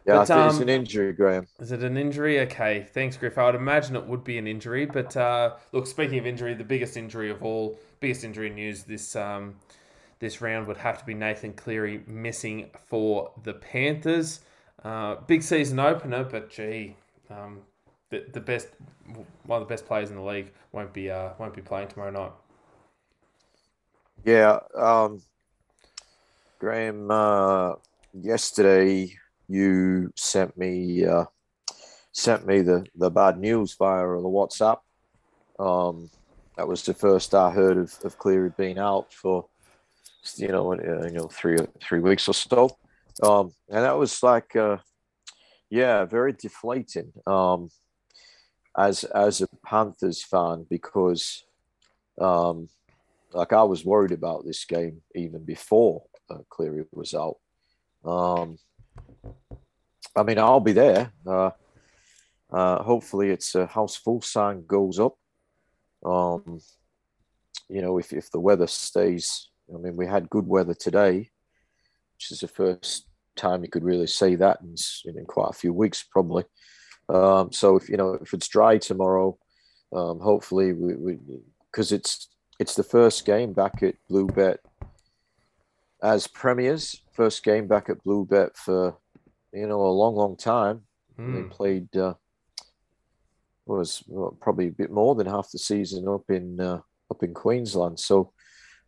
Yeah, 0.04 0.16
but, 0.16 0.22
I 0.22 0.24
think 0.24 0.38
um, 0.38 0.48
it's 0.50 0.58
an 0.58 0.68
injury, 0.68 1.12
Graham. 1.12 1.46
Is 1.60 1.72
it 1.72 1.82
an 1.82 1.96
injury? 1.96 2.40
Okay, 2.40 2.86
thanks, 2.92 3.16
Griff. 3.16 3.38
I 3.38 3.46
would 3.46 3.54
imagine 3.54 3.94
it 3.96 4.04
would 4.04 4.24
be 4.24 4.36
an 4.36 4.46
injury. 4.46 4.84
But 4.84 5.16
uh, 5.16 5.54
look, 5.72 5.86
speaking 5.86 6.18
of 6.18 6.26
injury, 6.26 6.54
the 6.54 6.64
biggest 6.64 6.96
injury 6.96 7.30
of 7.30 7.42
all, 7.42 7.78
biggest 8.00 8.24
injury 8.24 8.50
news 8.50 8.82
this 8.82 9.14
um, 9.16 9.54
this 10.18 10.40
round 10.40 10.66
would 10.66 10.78
have 10.78 10.98
to 10.98 11.04
be 11.04 11.14
Nathan 11.14 11.52
Cleary 11.52 12.02
missing 12.06 12.70
for 12.86 13.32
the 13.42 13.54
Panthers. 13.54 14.40
Uh, 14.82 15.16
big 15.26 15.42
season 15.42 15.78
opener, 15.78 16.24
but 16.24 16.50
gee, 16.50 16.96
um, 17.30 17.60
the, 18.10 18.24
the 18.32 18.40
best 18.40 18.68
one 19.44 19.62
of 19.62 19.68
the 19.68 19.72
best 19.72 19.86
players 19.86 20.10
in 20.10 20.16
the 20.16 20.22
league 20.22 20.52
won't 20.72 20.92
be 20.92 21.10
uh, 21.10 21.30
won't 21.38 21.54
be 21.54 21.62
playing 21.62 21.88
tomorrow 21.88 22.10
night. 22.10 22.32
Yeah, 24.24 24.58
um, 24.74 25.22
Graham. 26.58 27.10
Uh, 27.10 27.74
yesterday, 28.12 29.12
you 29.48 30.12
sent 30.16 30.56
me 30.56 31.04
uh, 31.04 31.24
sent 32.12 32.46
me 32.46 32.60
the, 32.62 32.86
the 32.94 33.10
bad 33.10 33.38
news 33.38 33.74
via 33.78 34.02
the 34.02 34.22
WhatsApp. 34.22 34.78
Um, 35.58 36.10
that 36.56 36.68
was 36.68 36.82
the 36.84 36.94
first 36.94 37.34
I 37.34 37.50
heard 37.50 37.76
of, 37.76 37.92
of 38.04 38.18
Cleary 38.18 38.52
being 38.56 38.78
out 38.78 39.12
for 39.12 39.46
you 40.36 40.48
know, 40.48 40.72
uh, 40.72 41.06
you 41.06 41.12
know, 41.12 41.28
three 41.28 41.58
three 41.80 42.00
weeks 42.00 42.28
or 42.28 42.34
so, 42.34 42.76
um, 43.22 43.52
and 43.68 43.84
that 43.84 43.98
was 43.98 44.22
like, 44.22 44.54
uh, 44.56 44.78
yeah, 45.70 46.04
very 46.04 46.32
deflating. 46.32 47.12
Um, 47.26 47.70
as 48.76 49.04
as 49.04 49.40
a 49.40 49.48
Panthers 49.64 50.22
fan, 50.22 50.66
because, 50.68 51.44
um, 52.20 52.68
like 53.32 53.52
I 53.52 53.62
was 53.62 53.84
worried 53.84 54.12
about 54.12 54.44
this 54.44 54.64
game 54.64 55.02
even 55.14 55.44
before 55.44 56.04
uh, 56.30 56.38
Cleary 56.48 56.84
was 56.92 57.14
out. 57.14 57.36
Um, 58.04 58.58
I 60.16 60.22
mean, 60.22 60.38
I'll 60.38 60.60
be 60.60 60.72
there. 60.72 61.12
Uh, 61.26 61.50
uh, 62.50 62.82
hopefully, 62.82 63.30
it's 63.30 63.54
a 63.54 63.66
house 63.66 63.96
full 63.96 64.20
sign 64.22 64.64
goes 64.66 64.98
up. 64.98 65.16
Um, 66.04 66.60
you 67.68 67.80
know, 67.80 67.98
if, 67.98 68.12
if 68.12 68.30
the 68.30 68.40
weather 68.40 68.66
stays 68.66 69.48
I 69.72 69.78
mean, 69.78 69.96
we 69.96 70.06
had 70.06 70.30
good 70.30 70.46
weather 70.46 70.74
today, 70.74 71.30
which 72.14 72.30
is 72.30 72.40
the 72.40 72.48
first 72.48 73.06
time 73.36 73.62
you 73.62 73.70
could 73.70 73.84
really 73.84 74.06
see 74.06 74.36
that 74.36 74.60
in, 74.60 74.74
in 75.16 75.24
quite 75.24 75.50
a 75.50 75.54
few 75.58 75.72
weeks, 75.72 76.02
probably. 76.02 76.44
Um, 77.08 77.52
so 77.52 77.76
if 77.76 77.88
you 77.88 77.96
know 77.96 78.14
if 78.14 78.32
it's 78.32 78.48
dry 78.48 78.78
tomorrow, 78.78 79.36
um, 79.92 80.20
hopefully 80.20 80.72
we 80.72 81.18
because 81.70 81.92
it's 81.92 82.28
it's 82.58 82.74
the 82.74 82.82
first 82.82 83.26
game 83.26 83.52
back 83.52 83.82
at 83.82 83.96
Bluebet 84.10 84.58
as 86.02 86.26
premiers. 86.26 87.02
First 87.12 87.44
game 87.44 87.66
back 87.66 87.88
at 87.88 88.02
Bluebet 88.04 88.56
for 88.56 88.96
you 89.52 89.66
know 89.66 89.80
a 89.82 89.88
long, 89.88 90.14
long 90.14 90.36
time. 90.36 90.82
Mm. 91.18 91.34
They 91.34 91.40
hmm. 91.42 91.48
played 91.48 91.96
uh, 91.96 92.14
was 93.66 94.02
well, 94.06 94.36
probably 94.40 94.68
a 94.68 94.72
bit 94.72 94.90
more 94.90 95.14
than 95.14 95.26
half 95.26 95.50
the 95.50 95.58
season 95.58 96.08
up 96.08 96.28
in 96.28 96.60
uh, 96.60 96.80
up 97.10 97.22
in 97.22 97.34
Queensland. 97.34 97.98
So 97.98 98.32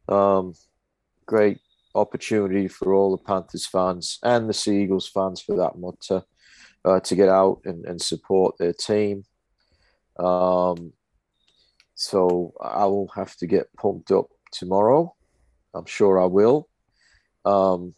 um, 0.08 0.54
great 1.26 1.60
opportunity 1.94 2.68
for 2.68 2.94
all 2.94 3.16
the 3.16 3.22
Panthers 3.22 3.66
fans 3.66 4.18
and 4.22 4.48
the 4.48 4.54
Sea 4.54 4.82
Eagles 4.82 5.08
fans 5.08 5.40
for 5.40 5.56
that 5.56 5.78
matter 5.78 6.22
uh, 6.84 7.00
to 7.00 7.16
get 7.16 7.28
out 7.28 7.60
and, 7.64 7.84
and 7.86 8.00
support 8.00 8.56
their 8.58 8.72
team. 8.72 9.24
Um, 10.18 10.92
so 11.94 12.52
I 12.60 12.84
will 12.84 13.08
have 13.14 13.34
to 13.36 13.46
get 13.46 13.72
pumped 13.76 14.10
up 14.10 14.26
tomorrow. 14.52 15.14
I'm 15.74 15.86
sure 15.86 16.20
I 16.20 16.26
will. 16.26 16.68
Um, 17.44 17.94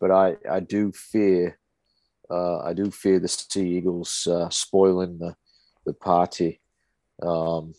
but 0.00 0.10
I, 0.10 0.36
I 0.48 0.60
do 0.60 0.92
fear, 0.92 1.58
uh, 2.30 2.60
I 2.60 2.74
do 2.74 2.90
fear 2.90 3.18
the 3.18 3.28
Sea 3.28 3.76
Eagles 3.78 4.26
uh, 4.30 4.48
spoiling 4.50 5.18
the, 5.18 5.34
the 5.84 5.94
party. 5.94 6.60
Um, 7.22 7.74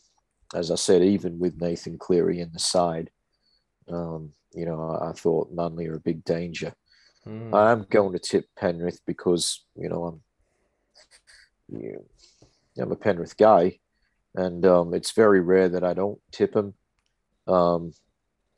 as 0.53 0.71
I 0.71 0.75
said, 0.75 1.01
even 1.01 1.39
with 1.39 1.61
Nathan 1.61 1.97
Cleary 1.97 2.39
in 2.39 2.51
the 2.51 2.59
side, 2.59 3.09
um, 3.89 4.31
you 4.53 4.65
know, 4.65 4.99
I, 5.01 5.13
thought 5.13 5.51
Manly 5.51 5.87
are 5.87 5.95
a 5.95 5.99
big 5.99 6.23
danger. 6.23 6.73
Mm. 7.27 7.53
I'm 7.53 7.85
going 7.89 8.13
to 8.13 8.19
tip 8.19 8.45
Penrith 8.57 8.99
because 9.05 9.63
you 9.75 9.89
know 9.89 10.03
I'm, 10.05 10.21
you, 11.79 12.05
I'm 12.77 12.91
a 12.91 12.95
Penrith 12.95 13.37
guy, 13.37 13.79
and 14.35 14.65
um, 14.65 14.93
it's 14.93 15.11
very 15.11 15.39
rare 15.39 15.69
that 15.69 15.83
I 15.83 15.93
don't 15.93 16.19
tip 16.31 16.53
them. 16.53 16.73
Um, 17.47 17.93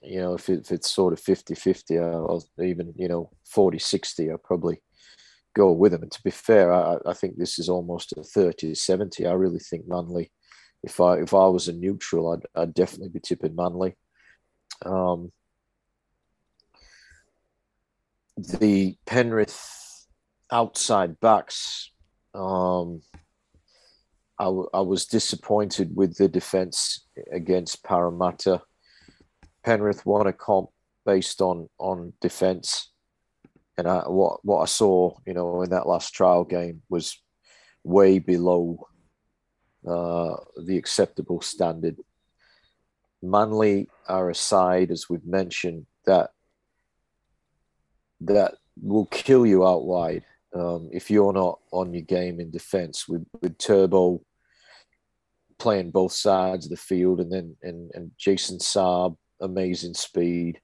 you 0.03 0.19
know, 0.19 0.33
if, 0.33 0.49
it, 0.49 0.59
if, 0.61 0.71
it's 0.71 0.91
sort 0.91 1.13
of 1.13 1.19
50 1.19 1.55
50 1.55 1.97
or 1.97 2.41
even, 2.61 2.93
you 2.97 3.07
know, 3.07 3.29
40 3.45 3.79
60, 3.79 4.31
I'll 4.31 4.37
probably 4.37 4.81
go 5.55 5.71
with 5.71 5.93
them. 5.93 6.03
And 6.03 6.11
to 6.11 6.23
be 6.23 6.31
fair, 6.31 6.73
I, 6.73 6.97
I 7.05 7.13
think 7.13 7.37
this 7.37 7.57
is 7.57 7.69
almost 7.69 8.13
a 8.17 8.23
30 8.23 8.75
70. 8.75 9.25
I 9.25 9.33
really 9.33 9.59
think 9.59 9.87
Manly, 9.87 10.31
if 10.83 10.99
I 10.99 11.19
if 11.19 11.33
I 11.33 11.47
was 11.47 11.67
a 11.67 11.73
neutral, 11.73 12.33
I'd, 12.33 12.61
I'd 12.61 12.73
definitely 12.73 13.09
be 13.09 13.21
tipping 13.21 13.55
Manly. 13.55 13.95
Um, 14.85 15.31
the 18.37 18.97
Penrith 19.05 20.07
outside 20.51 21.19
backs, 21.19 21.91
um, 22.33 23.01
I, 24.39 24.45
w- 24.45 24.69
I 24.73 24.81
was 24.81 25.05
disappointed 25.05 25.95
with 25.95 26.17
the 26.17 26.27
defense 26.27 27.07
against 27.31 27.83
Parramatta. 27.83 28.61
Penrith 29.63 30.05
won 30.05 30.27
a 30.27 30.33
comp 30.33 30.69
based 31.05 31.41
on 31.41 31.69
on 31.77 32.13
defense, 32.21 32.91
and 33.77 33.87
I, 33.87 33.99
what 34.07 34.43
what 34.43 34.61
I 34.61 34.65
saw, 34.65 35.15
you 35.25 35.33
know, 35.33 35.61
in 35.61 35.69
that 35.69 35.87
last 35.87 36.13
trial 36.13 36.43
game 36.43 36.81
was 36.89 37.21
way 37.83 38.19
below 38.19 38.87
uh, 39.87 40.35
the 40.65 40.77
acceptable 40.77 41.41
standard. 41.41 41.97
Manly 43.23 43.87
are 44.07 44.29
a 44.29 44.35
side, 44.35 44.91
as 44.91 45.09
we've 45.09 45.25
mentioned, 45.25 45.85
that 46.05 46.31
that 48.21 48.55
will 48.81 49.05
kill 49.05 49.45
you 49.45 49.65
out 49.65 49.85
wide 49.85 50.25
um, 50.53 50.89
if 50.91 51.09
you're 51.09 51.33
not 51.33 51.59
on 51.71 51.93
your 51.93 52.03
game 52.03 52.39
in 52.39 52.51
defence. 52.51 53.07
With 53.07 53.25
with 53.41 53.57
Turbo 53.57 54.21
playing 55.57 55.91
both 55.91 56.11
sides 56.11 56.65
of 56.65 56.69
the 56.71 56.77
field, 56.77 57.21
and 57.21 57.31
then 57.31 57.55
and 57.63 57.91
and 57.93 58.11
Jason 58.17 58.57
Saab, 58.57 59.15
amazing 59.41 59.93
speed. 59.93 60.59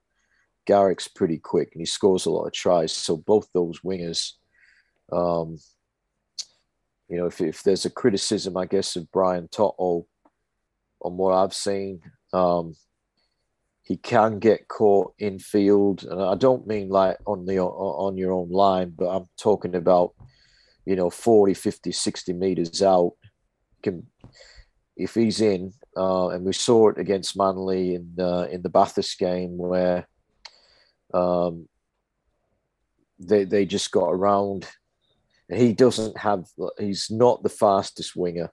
Garrick's 0.65 1.07
pretty 1.07 1.37
quick, 1.37 1.69
and 1.73 1.81
he 1.81 1.85
scores 1.85 2.25
a 2.25 2.29
lot 2.29 2.45
of 2.45 2.53
tries. 2.53 2.91
So 2.91 3.17
both 3.17 3.47
those 3.53 3.79
wingers, 3.79 4.33
um, 5.11 5.57
you 7.07 7.17
know, 7.17 7.25
if 7.25 7.41
if 7.41 7.63
there's 7.63 7.85
a 7.85 7.89
criticism, 7.89 8.57
I 8.57 8.65
guess 8.65 8.95
of 8.95 9.11
Brian 9.11 9.47
To'o 9.47 10.05
on 11.01 11.17
what 11.17 11.33
I've 11.33 11.53
seen. 11.53 12.01
Um, 12.33 12.75
he 13.83 13.97
can 13.97 14.37
get 14.37 14.67
caught 14.67 15.13
in 15.17 15.39
field, 15.39 16.03
and 16.03 16.21
I 16.21 16.35
don't 16.35 16.67
mean 16.67 16.89
like 16.89 17.17
on 17.25 17.45
the 17.45 17.59
on 17.59 18.17
your 18.17 18.31
own 18.31 18.49
line, 18.49 18.93
but 18.95 19.09
I'm 19.09 19.25
talking 19.35 19.73
about 19.73 20.13
you 20.85 20.95
know 20.95 21.09
40, 21.09 21.55
50, 21.55 21.91
60 21.91 22.33
meters 22.33 22.83
out. 22.83 23.13
Can 23.81 24.05
if 24.95 25.15
he's 25.15 25.41
in, 25.41 25.73
uh, 25.97 26.27
and 26.27 26.45
we 26.45 26.53
saw 26.53 26.89
it 26.89 26.99
against 26.99 27.37
Manly 27.37 27.95
in 27.95 28.13
uh, 28.19 28.47
in 28.51 28.61
the 28.61 28.69
Bathurst 28.69 29.17
game 29.17 29.57
where 29.57 30.07
um, 31.13 31.67
they 33.17 33.45
they 33.45 33.65
just 33.65 33.91
got 33.91 34.09
around. 34.09 34.67
He 35.51 35.73
doesn't 35.73 36.15
have. 36.17 36.45
He's 36.77 37.09
not 37.09 37.41
the 37.41 37.49
fastest 37.49 38.15
winger. 38.15 38.51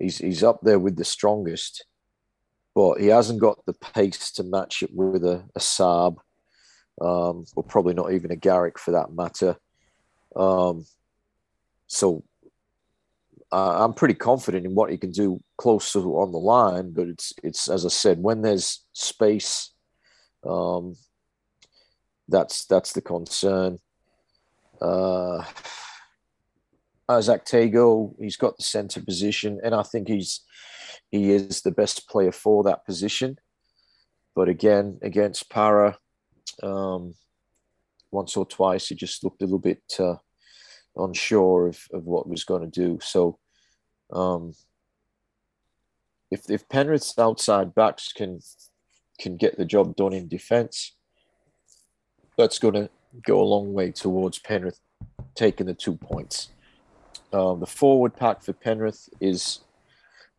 He's 0.00 0.16
he's 0.16 0.42
up 0.42 0.60
there 0.62 0.78
with 0.78 0.96
the 0.96 1.04
strongest 1.04 1.84
but 2.74 3.00
he 3.00 3.06
hasn't 3.06 3.40
got 3.40 3.64
the 3.66 3.72
pace 3.72 4.30
to 4.32 4.44
match 4.44 4.82
it 4.82 4.90
with 4.94 5.24
a, 5.24 5.44
a 5.54 5.58
Saab, 5.58 6.16
um, 7.00 7.44
or 7.56 7.62
probably 7.62 7.94
not 7.94 8.12
even 8.12 8.30
a 8.30 8.36
Garrick 8.36 8.78
for 8.78 8.92
that 8.92 9.12
matter. 9.12 9.56
Um, 10.36 10.86
so 11.86 12.22
uh, 13.50 13.84
I'm 13.84 13.94
pretty 13.94 14.14
confident 14.14 14.66
in 14.66 14.74
what 14.74 14.90
he 14.90 14.98
can 14.98 15.10
do 15.10 15.42
close 15.56 15.92
to 15.92 16.00
on 16.18 16.32
the 16.32 16.38
line, 16.38 16.92
but 16.92 17.08
it's 17.08 17.32
it's 17.42 17.68
as 17.68 17.86
I 17.86 17.88
said, 17.88 18.22
when 18.22 18.42
there's 18.42 18.84
space, 18.92 19.72
um, 20.44 20.96
that's 22.28 22.66
that's 22.66 22.92
the 22.92 23.00
concern. 23.00 23.78
Uh, 24.80 25.44
Izack 27.08 27.48
Tago, 27.48 28.14
he's 28.20 28.36
got 28.36 28.56
the 28.58 28.62
centre 28.62 29.00
position, 29.00 29.60
and 29.64 29.74
I 29.74 29.82
think 29.82 30.08
he's 30.08 30.42
he 31.10 31.30
is 31.30 31.62
the 31.62 31.70
best 31.70 32.08
player 32.08 32.32
for 32.32 32.64
that 32.64 32.84
position. 32.84 33.38
But 34.34 34.48
again, 34.48 34.98
against 35.02 35.50
Para, 35.50 35.98
um, 36.62 37.14
once 38.10 38.36
or 38.36 38.46
twice, 38.46 38.88
he 38.88 38.94
just 38.94 39.24
looked 39.24 39.42
a 39.42 39.44
little 39.44 39.58
bit 39.58 39.82
uh, 39.98 40.16
unsure 40.96 41.68
of, 41.68 41.82
of 41.92 42.04
what 42.04 42.28
was 42.28 42.44
going 42.44 42.62
to 42.62 42.68
do. 42.68 42.98
So, 43.02 43.38
um, 44.12 44.54
if 46.30 46.50
if 46.50 46.68
Penrith's 46.68 47.18
outside 47.18 47.74
backs 47.74 48.12
can 48.12 48.40
can 49.18 49.36
get 49.36 49.56
the 49.56 49.64
job 49.64 49.96
done 49.96 50.12
in 50.12 50.28
defence, 50.28 50.96
that's 52.36 52.58
going 52.58 52.74
to 52.74 52.90
go 53.26 53.40
a 53.40 53.42
long 53.42 53.72
way 53.72 53.90
towards 53.90 54.38
Penrith 54.38 54.80
taking 55.34 55.66
the 55.66 55.74
two 55.74 55.96
points. 55.96 56.50
Um, 57.32 57.60
the 57.60 57.66
forward 57.66 58.16
pack 58.16 58.42
for 58.42 58.52
Penrith 58.52 59.08
is 59.20 59.60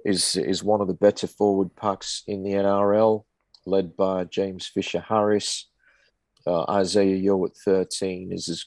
is 0.05 0.35
is 0.35 0.63
one 0.63 0.81
of 0.81 0.87
the 0.87 0.93
better 0.93 1.27
forward 1.27 1.75
packs 1.75 2.23
in 2.27 2.43
the 2.43 2.51
NRL, 2.51 3.23
led 3.65 3.95
by 3.95 4.23
James 4.25 4.67
Fisher 4.67 4.99
Harris. 4.99 5.67
Uh, 6.47 6.63
Isaah 6.67 7.05
Yeo 7.05 7.45
at 7.45 7.55
13 7.55 8.31
is 8.31 8.47
as 8.47 8.65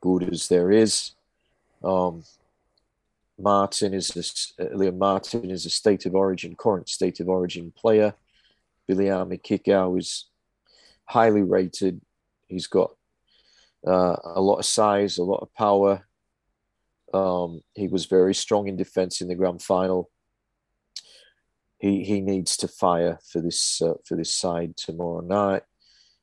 good 0.00 0.32
as 0.32 0.48
there 0.48 0.70
is. 0.70 1.12
Um, 1.82 2.24
Martin 3.38 3.94
is 3.94 4.10
a, 4.10 4.64
Liam 4.76 4.98
Martin 4.98 5.50
is 5.50 5.64
a 5.64 5.70
state 5.70 6.06
of 6.06 6.14
origin, 6.14 6.54
current 6.56 6.88
state 6.88 7.20
of 7.20 7.28
origin 7.28 7.72
player. 7.76 8.14
Viliame 8.88 9.40
Kikau 9.40 9.98
is 9.98 10.28
highly 11.06 11.42
rated. 11.42 12.00
He's 12.48 12.66
got 12.66 12.94
uh, 13.86 14.16
a 14.24 14.40
lot 14.40 14.58
of 14.58 14.66
size, 14.66 15.18
a 15.18 15.24
lot 15.24 15.40
of 15.42 15.54
power. 15.54 16.06
Um, 17.12 17.62
he 17.74 17.86
was 17.88 18.06
very 18.06 18.34
strong 18.34 18.66
in 18.66 18.76
defence 18.76 19.20
in 19.20 19.28
the 19.28 19.34
grand 19.34 19.62
final 19.62 20.10
he 21.84 22.02
he 22.02 22.22
needs 22.22 22.56
to 22.56 22.66
fire 22.66 23.18
for 23.30 23.42
this 23.42 23.82
uh, 23.82 23.92
for 24.06 24.16
this 24.16 24.32
side 24.32 24.74
tomorrow 24.74 25.20
night. 25.20 25.64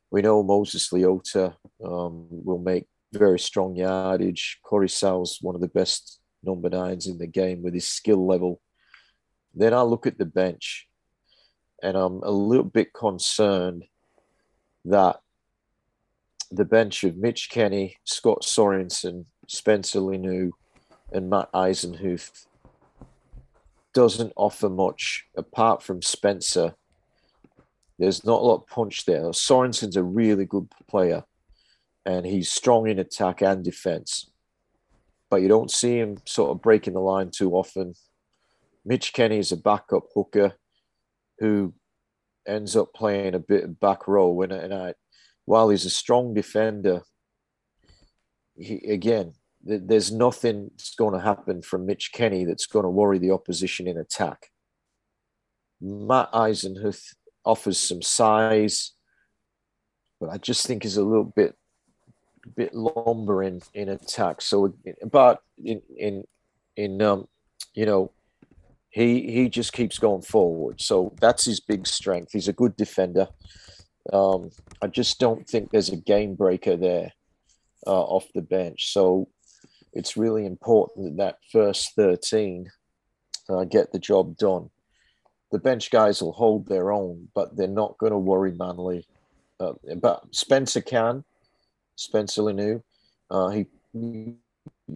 We 0.10 0.24
know 0.24 0.42
Moses 0.42 0.90
Leota 0.90 1.54
um, 1.86 2.26
will 2.30 2.58
make 2.58 2.88
very 3.14 3.38
strong 3.40 3.76
yardage. 3.76 4.60
Koroisau's 4.66 5.38
one 5.40 5.54
of 5.54 5.62
the 5.62 5.68
best 5.68 6.20
number 6.42 6.68
nines 6.68 7.06
in 7.06 7.20
the 7.20 7.28
game 7.28 7.62
with 7.62 7.76
his 7.76 7.88
skill 7.88 8.26
level. 8.26 8.60
Then 9.54 9.72
I 9.76 9.84
look 9.84 10.08
at 10.08 10.18
the 10.18 10.26
bench, 10.26 10.88
and 11.84 11.96
I'm 11.96 12.24
a 12.24 12.32
little 12.32 12.72
bit 12.80 12.92
concerned 12.92 13.84
that 14.86 15.20
the 16.50 16.66
bench 16.66 17.04
of 17.04 17.18
Mitch 17.18 17.52
Kenny, 17.52 17.98
Scott 18.04 18.42
Sorensen, 18.42 19.26
Spencer 19.48 20.00
Leniu, 20.00 20.50
and 21.12 21.30
Matt 21.30 21.52
Eisenhuth 21.54 22.48
doesn't 23.94 24.34
offer 24.36 24.70
much 24.70 25.26
apart 25.36 25.84
from 25.84 26.02
Spencer. 26.02 26.76
There's 28.00 28.24
not 28.26 28.42
a 28.42 28.46
lot 28.46 28.62
of 28.62 28.68
punch 28.68 29.06
there. 29.06 29.32
Sorensen's 29.34 29.98
a 29.98 30.04
really 30.04 30.46
good 30.46 30.68
player, 30.90 31.24
and 32.06 32.26
he's 32.26 32.50
strong 32.50 32.88
in 32.88 33.00
attack 33.00 33.42
and 33.42 33.64
defense. 33.64 34.32
but 35.32 35.42
you 35.42 35.48
don't 35.48 35.72
see 35.72 35.98
him 35.98 36.18
sort 36.26 36.52
of 36.52 36.62
breaking 36.62 36.94
the 36.94 37.00
line 37.00 37.32
too 37.32 37.54
often. 37.54 37.94
Mitch 38.86 39.14
Kenny 39.14 39.40
is 39.40 39.54
a 39.54 39.58
backup 39.58 40.04
hooker 40.14 40.54
who 41.40 41.74
ends 42.46 42.76
up 42.76 42.94
playing 42.94 43.34
a 43.34 43.40
bit 43.40 43.64
of 43.64 43.80
back 43.80 44.08
row, 44.08 44.42
and, 44.42 44.52
and 44.52 44.74
I, 44.74 44.94
while 45.46 45.70
he's 45.70 45.86
a 45.86 45.90
strong 45.90 46.34
defender, 46.34 47.02
he, 48.58 48.76
again, 48.90 49.34
there's 49.64 50.12
nothing 50.12 50.72
that's 50.72 50.96
going 50.96 51.14
to 51.14 51.20
happen 51.20 51.62
from 51.62 51.86
Mitch 51.86 52.12
Kenny 52.14 52.46
that's 52.46 52.66
going 52.66 52.84
to 52.84 52.90
worry 52.90 53.20
the 53.20 53.32
opposition 53.32 53.88
in 53.88 53.98
attack. 53.98 54.48
Matt 55.80 56.32
Eisenhuth 56.32 57.14
offers 57.46 57.80
some 57.80 58.02
size, 58.02 58.92
but 60.20 60.30
I 60.30 60.38
just 60.38 60.66
think 60.66 60.86
is 60.86 60.98
a 60.98 61.04
little 61.04 61.32
bit 61.36 61.56
bit 62.56 62.74
lumbering 62.74 63.62
in 63.74 63.90
attack. 63.90 64.42
So, 64.42 64.74
but 65.12 65.42
in 65.64 65.82
in 65.98 66.24
in 66.76 67.02
um, 67.02 67.28
you 67.74 67.86
know, 67.86 68.12
he 68.90 69.32
he 69.32 69.50
just 69.50 69.74
keeps 69.74 70.00
going 70.00 70.22
forward. 70.22 70.82
So 70.82 71.16
that's 71.20 71.46
his 71.46 71.60
big 71.60 71.88
strength. 71.88 72.32
He's 72.34 72.48
a 72.48 72.54
good 72.54 72.76
defender. 72.76 73.28
Um, 74.12 74.50
I 74.82 74.88
just 74.88 75.20
don't 75.20 75.48
think 75.48 75.70
there's 75.70 75.90
a 75.90 75.98
game 75.98 76.36
breaker 76.36 76.76
there 76.76 77.14
uh, 77.86 78.02
off 78.02 78.28
the 78.34 78.42
bench. 78.42 78.92
So 78.92 79.30
it's 79.94 80.18
really 80.18 80.46
important 80.46 81.06
that 81.06 81.18
that 81.18 81.38
first 81.52 81.96
13 81.96 82.70
uh, 83.50 83.64
get 83.66 83.92
the 83.92 84.00
job 84.00 84.38
done. 84.38 84.70
The 85.52 85.60
bench 85.60 85.92
guys 85.92 86.22
will 86.22 86.32
hold 86.32 86.68
their 86.68 86.92
own, 86.92 87.28
but 87.36 87.56
they're 87.56 87.68
not 87.68 87.98
going 87.98 88.14
to 88.14 88.18
worry 88.18 88.54
Manly. 88.54 89.06
Uh, 89.60 89.74
but 89.98 90.24
Spencer 90.32 90.82
can. 90.82 91.24
Spencer 91.96 92.42
Leniu. 92.42 92.82
Uh, 93.30 93.50
he, 93.50 93.66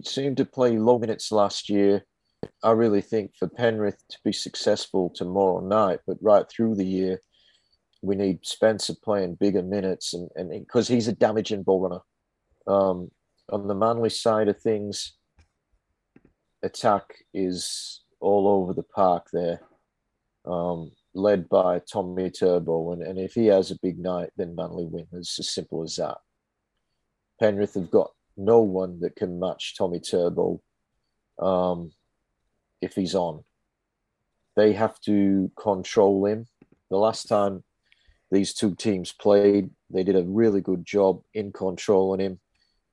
seemed 0.03 0.37
to 0.37 0.45
play 0.45 0.77
low 0.77 0.99
minutes 0.99 1.31
last 1.31 1.69
year. 1.69 2.05
I 2.63 2.71
really 2.71 3.01
think 3.01 3.35
for 3.37 3.47
Penrith 3.47 4.03
to 4.09 4.17
be 4.23 4.33
successful 4.33 5.09
tomorrow 5.09 5.61
night, 5.61 5.99
but 6.05 6.17
right 6.21 6.45
through 6.49 6.75
the 6.75 6.85
year, 6.85 7.21
we 8.01 8.15
need 8.15 8.45
Spencer 8.45 8.93
playing 9.03 9.35
bigger 9.35 9.63
minutes, 9.63 10.13
and 10.13 10.29
and 10.35 10.49
because 10.49 10.87
he's 10.87 11.07
a 11.07 11.13
damaging 11.13 11.63
ball 11.63 11.81
runner. 11.81 12.01
Um, 12.67 13.11
on 13.49 13.67
the 13.67 13.75
Manly 13.75 14.09
side 14.09 14.47
of 14.47 14.59
things, 14.59 15.13
attack 16.63 17.15
is 17.33 18.01
all 18.19 18.47
over 18.47 18.73
the 18.73 18.83
park 18.83 19.27
there, 19.31 19.61
um, 20.45 20.91
led 21.13 21.47
by 21.47 21.79
Tommy 21.79 22.31
Turbo, 22.31 22.91
and, 22.91 23.01
and 23.03 23.19
if 23.19 23.33
he 23.33 23.47
has 23.47 23.71
a 23.71 23.79
big 23.81 23.99
night, 23.99 24.31
then 24.37 24.55
Manly 24.55 24.85
win. 24.85 25.07
It's 25.13 25.39
as 25.39 25.49
simple 25.49 25.83
as 25.83 25.95
that. 25.97 26.17
Penrith 27.39 27.75
have 27.75 27.91
got 27.91 28.11
no 28.37 28.59
one 28.59 28.99
that 29.01 29.15
can 29.15 29.39
match 29.39 29.75
Tommy 29.77 29.99
Turbo 29.99 30.61
um, 31.39 31.91
if 32.81 32.95
he's 32.95 33.15
on. 33.15 33.43
They 34.55 34.73
have 34.73 34.99
to 35.01 35.51
control 35.59 36.25
him. 36.25 36.47
The 36.89 36.97
last 36.97 37.27
time 37.27 37.63
these 38.31 38.53
two 38.53 38.73
teams 38.75 39.11
played, 39.11 39.69
they 39.89 40.03
did 40.03 40.15
a 40.15 40.23
really 40.23 40.61
good 40.61 40.85
job 40.85 41.21
in 41.33 41.51
controlling 41.51 42.21
him. 42.21 42.39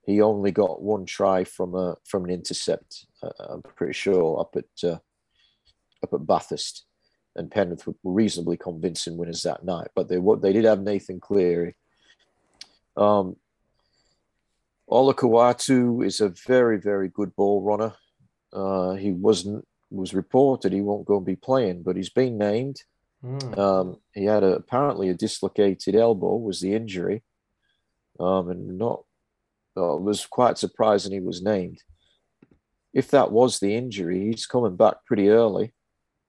He 0.05 0.20
only 0.20 0.51
got 0.51 0.83
one 0.83 1.07
try 1.07 1.45
from 1.45 1.74
a 1.74 1.97
from 2.05 2.24
an 2.24 2.31
intercept. 2.31 3.07
Uh, 3.23 3.31
I'm 3.51 3.62
pretty 3.62 3.93
sure 3.93 4.41
up 4.41 4.57
at 4.57 4.89
uh, 4.89 4.99
up 6.03 6.12
at 6.12 6.27
Bathurst, 6.27 6.85
and 7.37 7.51
Penrith 7.51 7.87
were 7.87 7.95
reasonably 8.03 8.57
convincing 8.57 9.16
winners 9.16 9.43
that 9.43 9.65
night. 9.65 9.89
But 9.95 10.09
they 10.09 10.19
they 10.41 10.53
did 10.53 10.65
have 10.65 10.83
Nathan 10.83 11.20
Cleary. 11.20 11.77
Um, 12.97 13.37
Olakau'atu 14.91 16.05
is 16.05 16.20
a 16.20 16.29
very, 16.29 16.79
very 16.79 17.09
good 17.09 17.35
ball 17.35 17.62
runner. 17.62 17.95
Uh, 18.53 18.95
he 18.95 19.12
wasn't 19.12 19.66
was 19.91 20.15
reported 20.15 20.73
he 20.73 20.81
won't 20.81 21.07
go 21.07 21.19
and 21.19 21.27
be 21.27 21.37
playing, 21.37 21.83
but 21.83 21.97
he's 21.97 22.11
been 22.11 22.39
named. 22.39 22.83
Mm. 23.23 23.59
Um, 23.59 23.97
he 24.15 24.24
had 24.24 24.43
a, 24.43 24.57
apparently 24.57 25.11
a 25.11 25.15
dislocated 25.15 25.95
elbow 25.95 26.37
was 26.37 26.61
the 26.61 26.74
injury, 26.74 27.23
um, 28.19 28.51
and 28.51 28.79
not 28.79 29.05
uh, 29.77 29.97
was 29.97 30.27
quite 30.27 30.59
surprised 30.59 31.05
surprising 31.05 31.12
he 31.12 31.27
was 31.27 31.43
named. 31.43 31.78
If 32.93 33.11
that 33.11 33.32
was 33.32 33.59
the 33.59 33.74
injury, 33.74 34.27
he's 34.27 34.47
coming 34.47 34.77
back 34.77 34.97
pretty 35.07 35.31
early. 35.31 35.73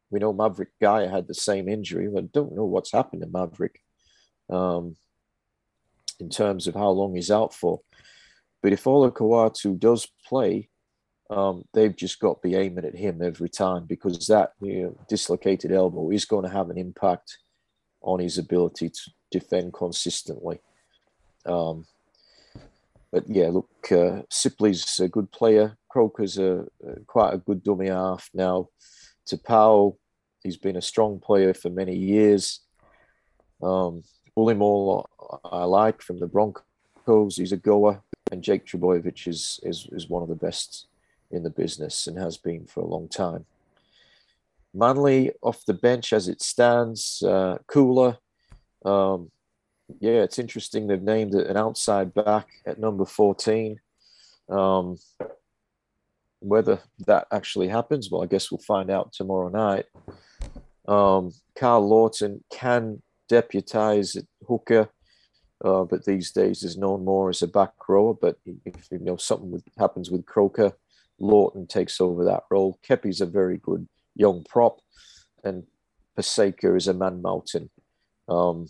We 0.09 0.19
know 0.19 0.33
Mavrik 0.33 0.67
Geyer 0.81 1.09
had 1.09 1.27
the 1.27 1.33
same 1.33 1.67
injury. 1.67 2.07
I 2.07 2.21
don't 2.21 2.55
know 2.55 2.65
what's 2.65 2.91
happened 2.91 3.23
to 3.23 3.27
Maverick 3.27 3.79
um, 4.49 4.95
in 6.19 6.29
terms 6.29 6.67
of 6.67 6.75
how 6.75 6.89
long 6.89 7.15
he's 7.15 7.31
out 7.31 7.53
for. 7.53 7.81
But 8.61 8.73
if 8.73 8.83
Olakau'atu 8.85 9.77
does 9.77 10.07
play, 10.25 10.69
um, 11.29 11.63
they've 11.73 11.95
just 11.95 12.19
got 12.19 12.41
to 12.41 12.47
be 12.47 12.55
aiming 12.55 12.85
at 12.85 12.95
him 12.95 13.21
every 13.21 13.49
time 13.49 13.85
because 13.85 14.27
that 14.27 14.51
you 14.61 14.83
know, 14.83 14.97
dislocated 15.09 15.71
elbow 15.71 16.11
is 16.11 16.25
going 16.25 16.43
to 16.43 16.51
have 16.51 16.69
an 16.69 16.77
impact 16.77 17.39
on 18.01 18.19
his 18.19 18.37
ability 18.37 18.89
to 18.89 19.11
defend 19.31 19.73
consistently. 19.73 20.59
Um, 21.45 21.85
but 23.13 23.23
yeah, 23.29 23.49
look, 23.49 23.69
uh, 23.91 24.23
Sipley's 24.29 24.99
a 24.99 25.07
good 25.07 25.31
player. 25.31 25.77
Croker's 25.87 26.39
a, 26.39 26.65
a 26.85 26.99
quite 27.05 27.35
a 27.35 27.37
good 27.37 27.63
dummy 27.63 27.87
half 27.87 28.29
now. 28.33 28.67
Taupau, 29.27 29.95
he's 30.41 30.57
been 30.57 30.75
a 30.75 30.81
strong 30.81 31.19
player 31.19 31.53
for 31.53 31.69
many 31.69 31.95
years. 31.95 32.61
Um, 33.61 34.03
Bullemor, 34.35 35.05
I 35.45 35.63
like 35.65 36.01
from 36.01 36.17
the 36.19 36.27
Broncos. 36.27 37.37
He's 37.37 37.51
a 37.51 37.57
goer 37.57 38.01
and 38.31 38.43
Jake 38.43 38.65
Trbojevic 38.65 39.27
is, 39.27 39.59
is 39.63 39.87
is 39.91 40.09
one 40.09 40.23
of 40.23 40.29
the 40.29 40.35
best 40.35 40.87
in 41.29 41.43
the 41.43 41.51
business 41.51 42.07
and 42.07 42.17
has 42.17 42.35
been 42.35 42.65
for 42.65 42.81
a 42.81 42.87
long 42.87 43.07
time. 43.07 43.45
Manly 44.73 45.31
off 45.43 45.65
the 45.65 45.75
bench 45.75 46.13
as 46.13 46.27
it 46.27 46.41
stands, 46.41 47.21
uh, 47.21 47.59
Koula. 47.67 48.17
Um, 48.83 49.29
yeah, 49.99 50.23
it's 50.23 50.39
interesting. 50.39 50.87
They've 50.87 51.01
named 51.01 51.35
it 51.35 51.47
an 51.47 51.57
outside 51.57 52.13
back 52.13 52.47
at 52.65 52.79
number 52.79 53.05
14. 53.05 53.79
Um, 54.49 54.97
whether 56.39 56.79
that 57.07 57.27
actually 57.31 57.69
happens, 57.69 58.09
well, 58.11 58.23
I 58.23 58.27
guess 58.27 58.51
we'll 58.51 58.59
find 58.59 58.89
out 58.89 59.13
tomorrow 59.13 59.49
night. 59.49 59.85
Um, 60.87 61.31
Karl 61.57 61.87
Lawton 61.87 62.43
can 62.51 63.01
deputize 63.29 64.17
hooker. 64.47 64.89
Uh, 65.63 65.85
but 65.85 66.03
these 66.03 66.31
days 66.31 66.63
is 66.63 66.77
known 66.77 67.05
more 67.05 67.29
as 67.29 67.41
a 67.41 67.47
back 67.47 67.71
rower. 67.87 68.13
But 68.13 68.37
if 68.65 68.91
you 68.91 68.99
know 68.99 69.15
something 69.15 69.49
with, 69.49 69.63
happens 69.77 70.11
with 70.11 70.25
Croker, 70.25 70.73
Lawton 71.19 71.67
takes 71.67 72.01
over 72.01 72.25
that 72.25 72.43
role. 72.51 72.77
Kepi's 72.87 73.21
a 73.21 73.25
very 73.25 73.57
good 73.57 73.87
young 74.15 74.43
prop, 74.43 74.81
and 75.43 75.63
Paseka 76.17 76.75
is 76.75 76.87
a 76.87 76.93
man 76.93 77.21
mountain. 77.21 77.69
Um, 78.27 78.67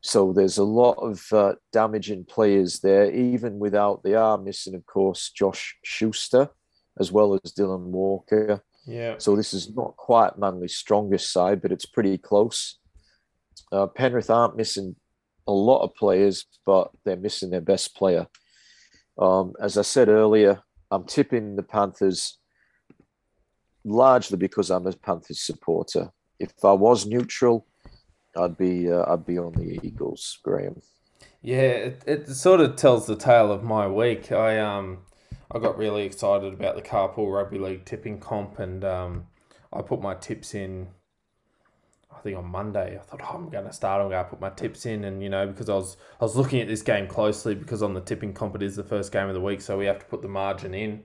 so 0.00 0.32
there's 0.32 0.58
a 0.58 0.64
lot 0.64 0.94
of 0.94 1.24
uh, 1.32 1.54
damaging 1.72 2.24
players 2.24 2.80
there, 2.80 3.10
even 3.10 3.58
without 3.58 4.02
they 4.02 4.14
are 4.14 4.38
missing, 4.38 4.74
of 4.74 4.86
course, 4.86 5.30
Josh 5.30 5.76
Schuster 5.82 6.50
as 6.98 7.12
well 7.12 7.34
as 7.34 7.52
Dylan 7.52 7.86
Walker. 7.86 8.62
Yeah. 8.86 9.16
So 9.18 9.36
this 9.36 9.54
is 9.54 9.74
not 9.74 9.96
quite 9.96 10.38
Manly's 10.38 10.76
strongest 10.76 11.32
side, 11.32 11.62
but 11.62 11.72
it's 11.72 11.86
pretty 11.86 12.18
close. 12.18 12.78
Uh, 13.70 13.86
Penrith 13.86 14.30
aren't 14.30 14.56
missing 14.56 14.96
a 15.46 15.52
lot 15.52 15.82
of 15.82 15.94
players, 15.94 16.46
but 16.64 16.90
they're 17.04 17.16
missing 17.16 17.50
their 17.50 17.60
best 17.60 17.94
player. 17.94 18.26
Um, 19.18 19.54
as 19.60 19.76
I 19.76 19.82
said 19.82 20.08
earlier, 20.08 20.62
I'm 20.90 21.04
tipping 21.04 21.56
the 21.56 21.62
Panthers 21.62 22.38
largely 23.84 24.36
because 24.36 24.70
I'm 24.70 24.86
a 24.86 24.92
Panthers 24.92 25.40
supporter. 25.40 26.10
If 26.38 26.52
I 26.64 26.72
was 26.72 27.06
neutral, 27.06 27.66
I'd 28.38 28.56
be 28.56 28.90
uh, 28.90 29.04
I'd 29.12 29.26
be 29.26 29.38
on 29.38 29.52
the 29.52 29.80
Eagles, 29.82 30.38
Graham. 30.42 30.80
Yeah, 31.42 31.60
it, 31.60 32.04
it 32.06 32.28
sort 32.28 32.60
of 32.60 32.76
tells 32.76 33.06
the 33.06 33.16
tale 33.16 33.52
of 33.52 33.62
my 33.62 33.86
week. 33.86 34.32
I 34.32 34.58
um 34.58 34.98
I 35.50 35.58
got 35.58 35.78
really 35.78 36.04
excited 36.04 36.52
about 36.52 36.76
the 36.76 36.82
carpool 36.82 37.32
rugby 37.32 37.58
league 37.58 37.84
tipping 37.84 38.20
comp, 38.20 38.58
and 38.58 38.84
um, 38.84 39.26
I 39.72 39.82
put 39.82 40.00
my 40.00 40.14
tips 40.14 40.54
in 40.54 40.88
I 42.18 42.20
think 42.20 42.36
on 42.36 42.46
Monday, 42.46 42.98
I 42.98 43.02
thought, 43.02 43.20
oh, 43.22 43.36
I'm 43.36 43.48
going 43.48 43.66
to 43.66 43.72
start. 43.72 44.02
I'm 44.02 44.10
going 44.10 44.24
to 44.24 44.28
put 44.30 44.40
my 44.40 44.50
tips 44.50 44.86
in, 44.86 45.04
and 45.04 45.22
you 45.22 45.28
know, 45.28 45.46
because 45.46 45.68
I 45.68 45.74
was 45.74 45.96
I 46.20 46.24
was 46.24 46.36
looking 46.36 46.60
at 46.60 46.66
this 46.66 46.82
game 46.82 47.06
closely 47.06 47.54
because 47.54 47.82
on 47.82 47.94
the 47.94 48.00
tipping 48.00 48.32
comp 48.32 48.56
it 48.56 48.62
is 48.62 48.76
the 48.76 48.82
first 48.84 49.12
game 49.12 49.28
of 49.28 49.34
the 49.34 49.40
week, 49.40 49.60
so 49.60 49.78
we 49.78 49.86
have 49.86 50.00
to 50.00 50.06
put 50.06 50.22
the 50.22 50.28
margin 50.28 50.74
in. 50.74 51.04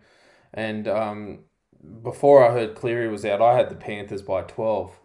And 0.54 0.88
um, 0.88 1.40
before 2.02 2.48
I 2.48 2.52
heard 2.52 2.76
Cleary 2.76 3.10
was 3.10 3.26
out, 3.26 3.42
I 3.42 3.56
had 3.56 3.70
the 3.70 3.76
Panthers 3.76 4.24
by 4.24 4.42
twelve. 4.44 5.00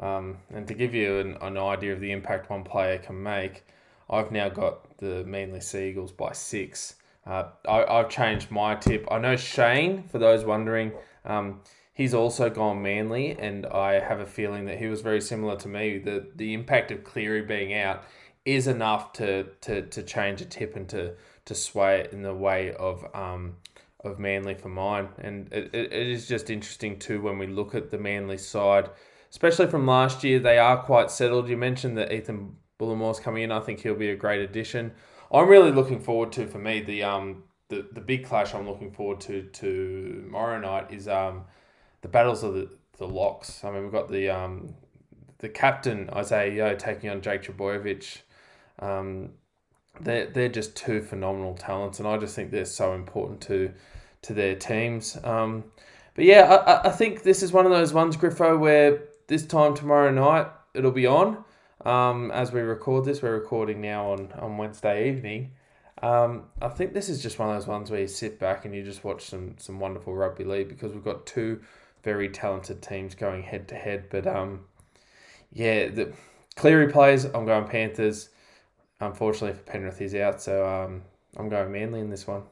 Um, 0.00 0.38
and 0.52 0.66
to 0.68 0.74
give 0.74 0.94
you 0.94 1.18
an, 1.18 1.36
an 1.40 1.56
idea 1.56 1.92
of 1.92 2.00
the 2.00 2.12
impact 2.12 2.50
one 2.50 2.64
player 2.64 2.98
can 2.98 3.22
make, 3.22 3.64
I've 4.10 4.32
now 4.32 4.48
got 4.48 4.96
the 4.98 5.24
Manly 5.24 5.60
Seagulls 5.60 6.12
by 6.12 6.32
six. 6.32 6.96
Uh, 7.26 7.44
I, 7.66 7.84
I've 7.84 8.10
changed 8.10 8.50
my 8.50 8.74
tip. 8.74 9.06
I 9.10 9.18
know 9.18 9.36
Shane, 9.36 10.04
for 10.08 10.18
those 10.18 10.44
wondering, 10.44 10.92
um, 11.24 11.60
He's 11.94 12.12
also 12.12 12.50
gone 12.50 12.82
Manly, 12.82 13.38
and 13.38 13.66
I 13.66 14.00
have 14.00 14.18
a 14.18 14.26
feeling 14.26 14.66
that 14.66 14.78
he 14.78 14.88
was 14.88 15.00
very 15.00 15.20
similar 15.20 15.56
to 15.56 15.68
me. 15.68 15.98
The 15.98 16.26
the 16.34 16.52
impact 16.52 16.90
of 16.90 17.04
Cleary 17.04 17.42
being 17.42 17.72
out 17.72 18.02
is 18.44 18.66
enough 18.66 19.12
to 19.14 19.44
to, 19.60 19.82
to 19.82 20.02
change 20.02 20.40
a 20.40 20.44
tip 20.44 20.74
and 20.74 20.88
to, 20.88 21.14
to 21.44 21.54
sway 21.54 22.00
it 22.00 22.12
in 22.12 22.22
the 22.22 22.34
way 22.34 22.74
of 22.74 23.06
um, 23.14 23.54
of 24.02 24.18
Manly 24.18 24.54
for 24.54 24.68
mine, 24.68 25.08
and 25.18 25.52
it, 25.52 25.72
it 25.72 25.92
is 25.92 26.26
just 26.26 26.50
interesting 26.50 26.98
too 26.98 27.22
when 27.22 27.38
we 27.38 27.46
look 27.46 27.76
at 27.76 27.92
the 27.92 27.98
Manly 27.98 28.38
side, 28.38 28.90
especially 29.34 29.66
from 29.66 29.84
last 29.84 30.22
year. 30.22 30.38
They 30.38 30.58
are 30.58 30.76
quite 30.80 31.10
settled. 31.10 31.48
You 31.48 31.56
mentioned 31.56 31.98
that 31.98 32.12
Ethan 32.12 32.54
Bullemor's 32.78 33.18
coming 33.18 33.42
in. 33.42 33.50
I 33.50 33.58
think 33.58 33.80
he'll 33.80 33.96
be 33.96 34.10
a 34.10 34.16
great 34.16 34.40
addition. 34.40 34.92
I'm 35.32 35.48
really 35.48 35.72
looking 35.72 35.98
forward 35.98 36.30
to 36.32 36.46
for 36.46 36.58
me 36.58 36.80
the 36.80 37.02
um 37.02 37.42
the, 37.68 37.84
the 37.92 38.00
big 38.00 38.24
clash 38.24 38.54
I'm 38.54 38.68
looking 38.68 38.92
forward 38.92 39.20
to 39.22 39.42
to 39.42 40.22
tomorrow 40.22 40.60
night 40.60 40.92
is 40.92 41.08
um 41.08 41.46
the 42.02 42.08
battles 42.08 42.44
of 42.44 42.54
the, 42.54 42.70
the 42.98 43.08
locks. 43.08 43.64
I 43.64 43.72
mean 43.72 43.82
we've 43.82 43.92
got 43.92 44.08
the 44.08 44.30
um 44.30 44.74
the 45.38 45.48
captain 45.48 46.08
Isaah 46.10 46.46
Yeo 46.46 46.76
taking 46.76 47.10
on 47.10 47.20
Jake 47.20 47.42
Trbojevic. 47.42 48.20
Um, 48.78 49.30
they're 50.00 50.26
they're 50.26 50.48
just 50.48 50.76
two 50.76 51.02
phenomenal 51.02 51.54
talents, 51.54 51.98
and 51.98 52.06
I 52.06 52.18
just 52.18 52.36
think 52.36 52.52
they're 52.52 52.64
so 52.64 52.92
important 52.94 53.40
to 53.42 53.72
to 54.22 54.32
their 54.32 54.54
teams. 54.54 55.18
Um, 55.24 55.64
but 56.14 56.24
yeah, 56.24 56.42
I, 56.66 56.88
I 56.88 56.92
think 56.92 57.24
this 57.24 57.42
is 57.42 57.52
one 57.52 57.66
of 57.66 57.72
those 57.72 57.92
ones, 57.92 58.16
Griffo, 58.16 58.58
where 58.58 59.00
this 59.26 59.46
time 59.46 59.74
tomorrow 59.74 60.10
night 60.10 60.48
it'll 60.74 60.90
be 60.90 61.06
on. 61.06 61.44
Um, 61.84 62.30
as 62.30 62.52
we 62.52 62.60
record 62.60 63.04
this, 63.04 63.22
we're 63.22 63.34
recording 63.34 63.80
now 63.80 64.12
on, 64.12 64.32
on 64.38 64.56
Wednesday 64.56 65.10
evening. 65.10 65.52
Um, 66.02 66.44
I 66.60 66.68
think 66.68 66.92
this 66.92 67.08
is 67.08 67.22
just 67.22 67.38
one 67.38 67.48
of 67.50 67.54
those 67.54 67.66
ones 67.66 67.90
where 67.90 68.00
you 68.00 68.08
sit 68.08 68.38
back 68.38 68.64
and 68.64 68.74
you 68.74 68.82
just 68.82 69.04
watch 69.04 69.24
some 69.24 69.54
some 69.58 69.80
wonderful 69.80 70.14
rugby 70.14 70.44
league 70.44 70.68
because 70.68 70.92
we've 70.92 71.04
got 71.04 71.26
two 71.26 71.60
very 72.02 72.28
talented 72.28 72.82
teams 72.82 73.14
going 73.14 73.42
head 73.42 73.68
to 73.68 73.74
head. 73.74 74.06
But 74.10 74.26
um, 74.26 74.64
yeah, 75.52 75.88
the 75.88 76.12
Cleary 76.56 76.88
plays. 76.88 77.24
I'm 77.24 77.46
going 77.46 77.66
Panthers. 77.66 78.30
Unfortunately 79.00 79.56
for 79.56 79.64
Penrith, 79.64 79.98
he's 79.98 80.14
out, 80.14 80.40
so 80.40 80.66
um, 80.66 81.02
I'm 81.36 81.48
going 81.48 81.70
Manly 81.70 82.00
in 82.00 82.10
this 82.10 82.26
one. 82.26 82.42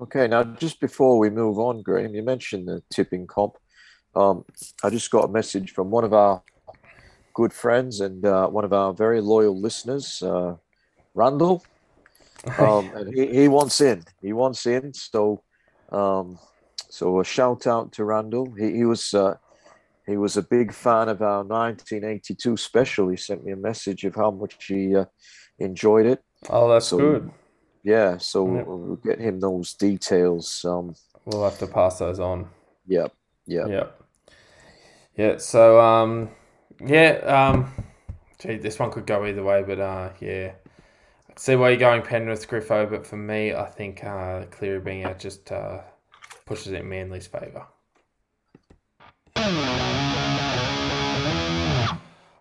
Okay, 0.00 0.28
now 0.28 0.44
just 0.44 0.80
before 0.80 1.18
we 1.18 1.30
move 1.30 1.58
on, 1.58 1.82
Graham, 1.82 2.14
you 2.14 2.22
mentioned 2.22 2.68
the 2.68 2.82
tipping 2.90 3.26
comp. 3.26 3.56
Um, 4.14 4.44
I 4.82 4.90
just 4.90 5.10
got 5.10 5.24
a 5.24 5.32
message 5.32 5.72
from 5.72 5.90
one 5.90 6.04
of 6.04 6.12
our 6.12 6.42
good 7.34 7.52
friends 7.52 8.00
and 8.00 8.24
uh, 8.24 8.48
one 8.48 8.64
of 8.64 8.72
our 8.72 8.92
very 8.92 9.20
loyal 9.20 9.58
listeners, 9.60 10.22
uh, 10.22 10.56
Randall. 11.14 11.64
Um, 12.56 12.88
and 12.94 13.12
he, 13.12 13.26
he 13.26 13.48
wants 13.48 13.80
in. 13.80 14.04
He 14.22 14.32
wants 14.32 14.64
in. 14.64 14.94
So, 14.94 15.42
um, 15.90 16.38
so 16.88 17.18
a 17.18 17.24
shout 17.24 17.66
out 17.66 17.90
to 17.94 18.04
Randall. 18.04 18.54
He, 18.56 18.76
he 18.76 18.84
was 18.84 19.12
uh, 19.12 19.34
he 20.06 20.16
was 20.16 20.36
a 20.36 20.42
big 20.42 20.72
fan 20.72 21.08
of 21.08 21.20
our 21.20 21.42
1982 21.42 22.56
special. 22.56 23.08
He 23.08 23.16
sent 23.16 23.44
me 23.44 23.50
a 23.50 23.56
message 23.56 24.04
of 24.04 24.14
how 24.14 24.30
much 24.30 24.54
he 24.66 24.94
uh, 24.94 25.06
enjoyed 25.58 26.06
it. 26.06 26.22
Oh, 26.48 26.68
that's 26.70 26.86
So- 26.86 26.98
good. 26.98 27.30
Yeah, 27.82 28.18
so 28.18 28.54
Yep. 28.54 28.66
we'll 28.68 28.96
get 28.96 29.18
him 29.18 29.40
those 29.40 29.74
details. 29.74 30.64
Um, 30.64 30.94
We'll 31.24 31.42
have 31.42 31.58
to 31.58 31.66
pass 31.66 31.98
those 31.98 32.20
on. 32.20 32.48
yeah, 32.86 33.08
yeah. 33.48 33.66
Yeah. 33.66 33.86
Yeah. 35.16 35.36
So 35.38 35.80
um, 35.80 36.30
yeah. 36.84 37.12
Um, 37.52 37.72
gee, 38.38 38.56
this 38.56 38.78
one 38.78 38.92
could 38.92 39.06
go 39.06 39.24
either 39.24 39.42
way, 39.42 39.62
but 39.62 39.80
uh, 39.80 40.10
yeah. 40.20 40.52
See 41.36 41.56
where 41.56 41.70
you're 41.70 41.78
going 41.78 42.02
Penrith 42.02 42.48
Griffo, 42.48 42.90
but 42.90 43.06
for 43.06 43.16
me, 43.16 43.54
I 43.54 43.66
think 43.66 44.02
uh, 44.04 44.44
Cleary 44.50 44.80
being 44.80 45.04
out 45.04 45.20
just 45.20 45.52
uh, 45.52 45.80
pushes 46.46 46.72
it 46.72 46.80
in 46.80 46.88
Manly's 46.88 47.28
favour. 47.28 47.66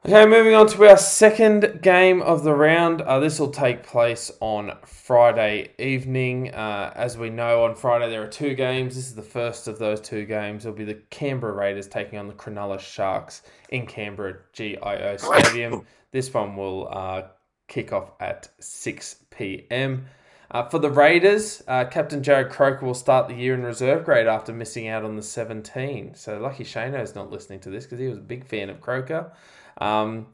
Okay, 0.07 0.25
moving 0.25 0.55
on 0.55 0.67
to 0.67 0.89
our 0.89 0.95
second 0.95 1.81
game 1.81 2.21
of 2.21 2.45
the 2.45 2.53
round. 2.53 3.01
Uh, 3.01 3.19
this 3.19 3.41
will 3.41 3.51
take 3.51 3.84
place 3.84 4.31
on 4.39 4.77
Friday 4.85 5.71
evening. 5.77 6.53
Uh, 6.53 6.93
as 6.95 7.17
we 7.17 7.29
know, 7.29 7.65
on 7.65 7.75
Friday 7.75 8.09
there 8.09 8.23
are 8.23 8.27
two 8.27 8.55
games. 8.55 8.95
This 8.95 9.07
is 9.07 9.15
the 9.15 9.21
first 9.21 9.67
of 9.67 9.79
those 9.79 9.99
two 9.99 10.23
games. 10.23 10.65
It'll 10.65 10.77
be 10.77 10.85
the 10.85 11.01
Canberra 11.09 11.51
Raiders 11.51 11.89
taking 11.89 12.17
on 12.17 12.27
the 12.27 12.34
Cronulla 12.34 12.79
Sharks 12.79 13.41
in 13.67 13.85
Canberra 13.85 14.38
GIO 14.53 15.17
Stadium. 15.17 15.85
This 16.11 16.34
one 16.34 16.55
will 16.55 16.88
uh, 16.89 17.23
kick 17.67 17.91
off 17.91 18.13
at 18.21 18.47
6 18.59 19.25
p.m. 19.29 20.05
Uh, 20.49 20.63
for 20.69 20.79
the 20.79 20.89
Raiders, 20.89 21.61
uh, 21.67 21.84
Captain 21.84 22.23
Jarrod 22.23 22.49
Croker 22.49 22.85
will 22.85 22.93
start 22.93 23.27
the 23.27 23.35
year 23.35 23.53
in 23.53 23.63
reserve 23.63 24.05
grade 24.05 24.25
after 24.25 24.53
missing 24.53 24.88
out 24.88 25.03
on 25.03 25.17
the 25.17 25.21
17. 25.21 26.15
So 26.15 26.39
lucky 26.39 26.63
Shano's 26.63 27.13
not 27.13 27.29
listening 27.29 27.59
to 27.59 27.69
this 27.69 27.84
because 27.84 27.99
he 27.99 28.07
was 28.07 28.17
a 28.17 28.21
big 28.21 28.45
fan 28.45 28.69
of 28.69 28.79
Croker. 28.79 29.34
Um, 29.79 30.27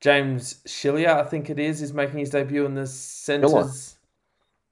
James 0.00 0.60
Schiller, 0.66 1.10
I 1.10 1.24
think 1.24 1.50
it 1.50 1.58
is, 1.58 1.82
is 1.82 1.92
making 1.92 2.18
his 2.18 2.30
debut 2.30 2.64
in 2.64 2.74
the 2.74 2.86
centres. 2.86 3.96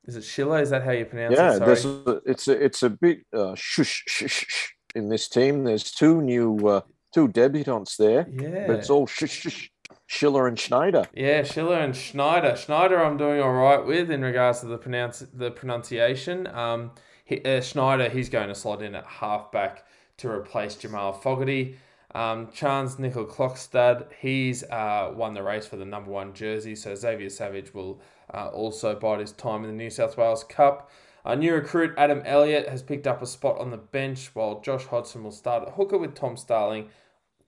Is 0.06 0.16
it 0.16 0.22
Schiller? 0.24 0.60
Is 0.60 0.70
that 0.70 0.84
how 0.84 0.92
you 0.92 1.04
pronounce 1.04 1.36
Yeah, 1.36 1.56
it? 1.56 1.76
Sorry. 1.76 2.20
it's 2.24 2.48
a 2.48 2.52
it's 2.64 2.82
a 2.82 2.90
bit 2.90 3.18
uh, 3.32 3.54
shush, 3.54 4.04
shush, 4.06 4.46
shush 4.46 4.74
in 4.94 5.08
this 5.10 5.28
team. 5.28 5.64
There's 5.64 5.90
two 5.92 6.22
new 6.22 6.56
uh, 6.66 6.80
two 7.12 7.28
debutants 7.28 7.96
there, 7.96 8.26
Yeah. 8.30 8.66
but 8.66 8.76
it's 8.76 8.88
all 8.88 9.06
shush, 9.06 9.40
shush, 9.42 9.70
Schiller 10.06 10.48
and 10.48 10.58
Schneider. 10.58 11.06
Yeah, 11.12 11.42
Schiller 11.42 11.76
and 11.76 11.94
Schneider. 11.94 12.56
Schneider, 12.56 13.04
I'm 13.04 13.18
doing 13.18 13.42
all 13.42 13.52
right 13.52 13.84
with 13.84 14.10
in 14.10 14.22
regards 14.22 14.60
to 14.60 14.66
the 14.66 14.78
pronounce 14.78 15.18
the 15.34 15.50
pronunciation. 15.50 16.46
Um, 16.46 16.92
he, 17.26 17.42
uh, 17.44 17.60
Schneider, 17.60 18.08
he's 18.08 18.30
going 18.30 18.48
to 18.48 18.54
slot 18.54 18.80
in 18.82 18.94
at 18.94 19.04
halfback 19.04 19.84
to 20.16 20.30
replace 20.30 20.74
Jamal 20.76 21.12
Fogarty. 21.12 21.76
Um, 22.14 22.46
Charnze 22.46 22.96
Nicoll-Klokstad, 22.96 24.06
he's 24.20 24.64
uh, 24.64 25.12
won 25.14 25.34
the 25.34 25.42
race 25.42 25.66
for 25.66 25.76
the 25.76 25.84
number 25.84 26.10
one 26.10 26.32
jersey, 26.32 26.74
so 26.74 26.94
Xavier 26.94 27.28
Savage 27.28 27.74
will 27.74 28.00
uh, 28.32 28.48
also 28.48 28.94
bide 28.94 29.20
his 29.20 29.32
time 29.32 29.62
in 29.62 29.70
the 29.70 29.76
New 29.76 29.90
South 29.90 30.16
Wales 30.16 30.42
Cup. 30.44 30.90
A 31.24 31.36
new 31.36 31.52
recruit, 31.52 31.92
Adam 31.98 32.22
Elliott, 32.24 32.68
has 32.68 32.82
picked 32.82 33.06
up 33.06 33.20
a 33.20 33.26
spot 33.26 33.58
on 33.58 33.70
the 33.70 33.76
bench, 33.76 34.30
while 34.32 34.60
Josh 34.60 34.86
Hodgson 34.86 35.22
will 35.22 35.32
start 35.32 35.68
at 35.68 35.74
hooker 35.74 35.98
with 35.98 36.14
Tom 36.14 36.38
Starling 36.38 36.88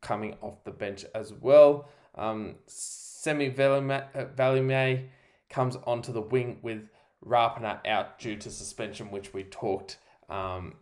coming 0.02 0.36
off 0.42 0.62
the 0.64 0.70
bench 0.70 1.06
as 1.14 1.32
well. 1.32 1.88
Um, 2.14 2.56
Semi 2.66 3.50
Valemei 3.50 5.08
comes 5.48 5.76
onto 5.84 6.12
the 6.12 6.20
wing 6.20 6.58
with 6.62 6.88
Rapana 7.24 7.86
out 7.86 8.18
due 8.18 8.36
to 8.36 8.50
suspension, 8.50 9.10
which 9.10 9.32
we 9.32 9.44
talked 9.44 9.98
um, 10.28 10.74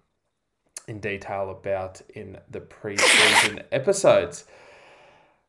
in 0.89 0.99
detail 0.99 1.51
about 1.51 2.01
in 2.15 2.39
the 2.51 2.61
pre-season 2.61 3.63
episodes. 3.73 4.45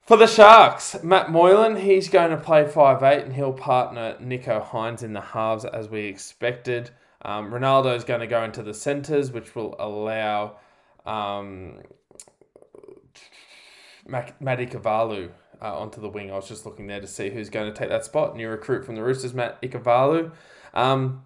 For 0.01 0.17
the 0.17 0.27
Sharks, 0.27 1.03
Matt 1.03 1.31
Moylan, 1.31 1.77
he's 1.77 2.09
going 2.09 2.31
to 2.31 2.37
play 2.37 2.65
5'8 2.65 3.23
and 3.23 3.33
he'll 3.33 3.53
partner 3.53 4.17
Nicho 4.19 4.65
Hynes 4.65 5.03
in 5.03 5.13
the 5.13 5.21
halves 5.21 5.65
as 5.65 5.87
we 5.87 6.01
expected. 6.05 6.89
Um, 7.21 7.51
Ronaldo 7.51 7.95
is 7.95 8.03
going 8.03 8.21
to 8.21 8.27
go 8.27 8.43
into 8.43 8.63
the 8.63 8.73
centres, 8.73 9.31
which 9.31 9.55
will 9.55 9.75
allow 9.77 10.57
um, 11.05 11.81
Matty 14.07 14.65
Kavalu 14.65 15.29
uh, 15.61 15.79
onto 15.79 16.01
the 16.01 16.09
wing. 16.09 16.31
I 16.31 16.35
was 16.35 16.47
just 16.47 16.65
looking 16.65 16.87
there 16.87 17.01
to 17.01 17.07
see 17.07 17.29
who's 17.29 17.49
going 17.49 17.71
to 17.71 17.77
take 17.77 17.89
that 17.89 18.05
spot. 18.05 18.35
New 18.35 18.49
recruit 18.49 18.85
from 18.85 18.95
the 18.95 19.03
Roosters, 19.03 19.33
Matt 19.33 19.61
Ikuvalu. 19.61 20.31
Um, 20.73 21.23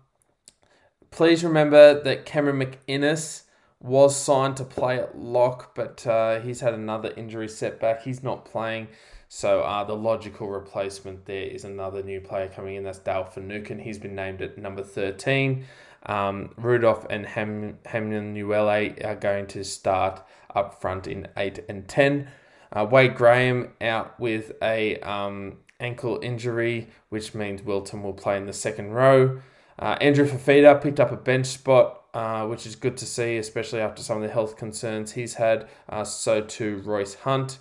please 1.11 1.43
remember 1.43 2.01
that 2.03 2.25
Cameron 2.25 2.59
McInnes 2.59 3.42
was 3.83 4.15
signed 4.15 4.55
to 4.57 4.63
play 4.63 4.97
at 4.97 5.17
lock, 5.17 5.75
but 5.75 6.07
uh, 6.07 6.39
he's 6.39 6.61
had 6.61 6.73
another 6.73 7.13
injury 7.17 7.49
setback. 7.49 8.01
He's 8.01 8.23
not 8.23 8.45
playing. 8.45 8.87
So 9.27 9.59
uh, 9.61 9.83
the 9.83 9.95
logical 9.95 10.47
replacement 10.47 11.25
there 11.25 11.43
is 11.43 11.65
another 11.65 12.01
new 12.01 12.21
player 12.21 12.47
coming 12.47 12.75
in. 12.75 12.83
That's 12.83 12.99
Dale 12.99 13.25
Finucane. 13.25 13.79
He's 13.79 13.99
been 13.99 14.15
named 14.15 14.41
at 14.41 14.57
number 14.57 14.83
13. 14.83 15.65
Um, 16.05 16.53
Rudolf 16.55 17.05
and 17.09 17.25
Ham- 17.25 17.77
are 17.85 19.15
going 19.19 19.47
to 19.47 19.63
start 19.63 20.21
up 20.55 20.79
front 20.79 21.07
in 21.07 21.27
8 21.35 21.65
and 21.67 21.87
10. 21.87 22.29
Uh, 22.71 22.87
Wade 22.89 23.15
Graham 23.15 23.73
out 23.81 24.17
with 24.17 24.53
a 24.61 24.97
um, 24.99 25.57
ankle 25.79 26.19
injury, 26.23 26.87
which 27.09 27.35
means 27.35 27.61
Wilton 27.61 28.01
will 28.01 28.13
play 28.13 28.37
in 28.37 28.45
the 28.45 28.53
second 28.53 28.91
row. 28.91 29.41
Uh, 29.77 29.97
Andrew 29.99 30.27
Fifita 30.27 30.81
picked 30.81 30.99
up 30.99 31.11
a 31.11 31.17
bench 31.17 31.47
spot, 31.47 32.02
uh, 32.13 32.45
which 32.47 32.65
is 32.65 32.75
good 32.75 32.97
to 32.97 33.05
see, 33.05 33.37
especially 33.37 33.79
after 33.81 34.01
some 34.03 34.17
of 34.17 34.23
the 34.23 34.29
health 34.29 34.55
concerns 34.57 35.13
he's 35.13 35.35
had. 35.35 35.67
Uh, 35.89 36.03
so 36.03 36.41
too 36.41 36.81
Royce 36.85 37.15
Hunt. 37.15 37.59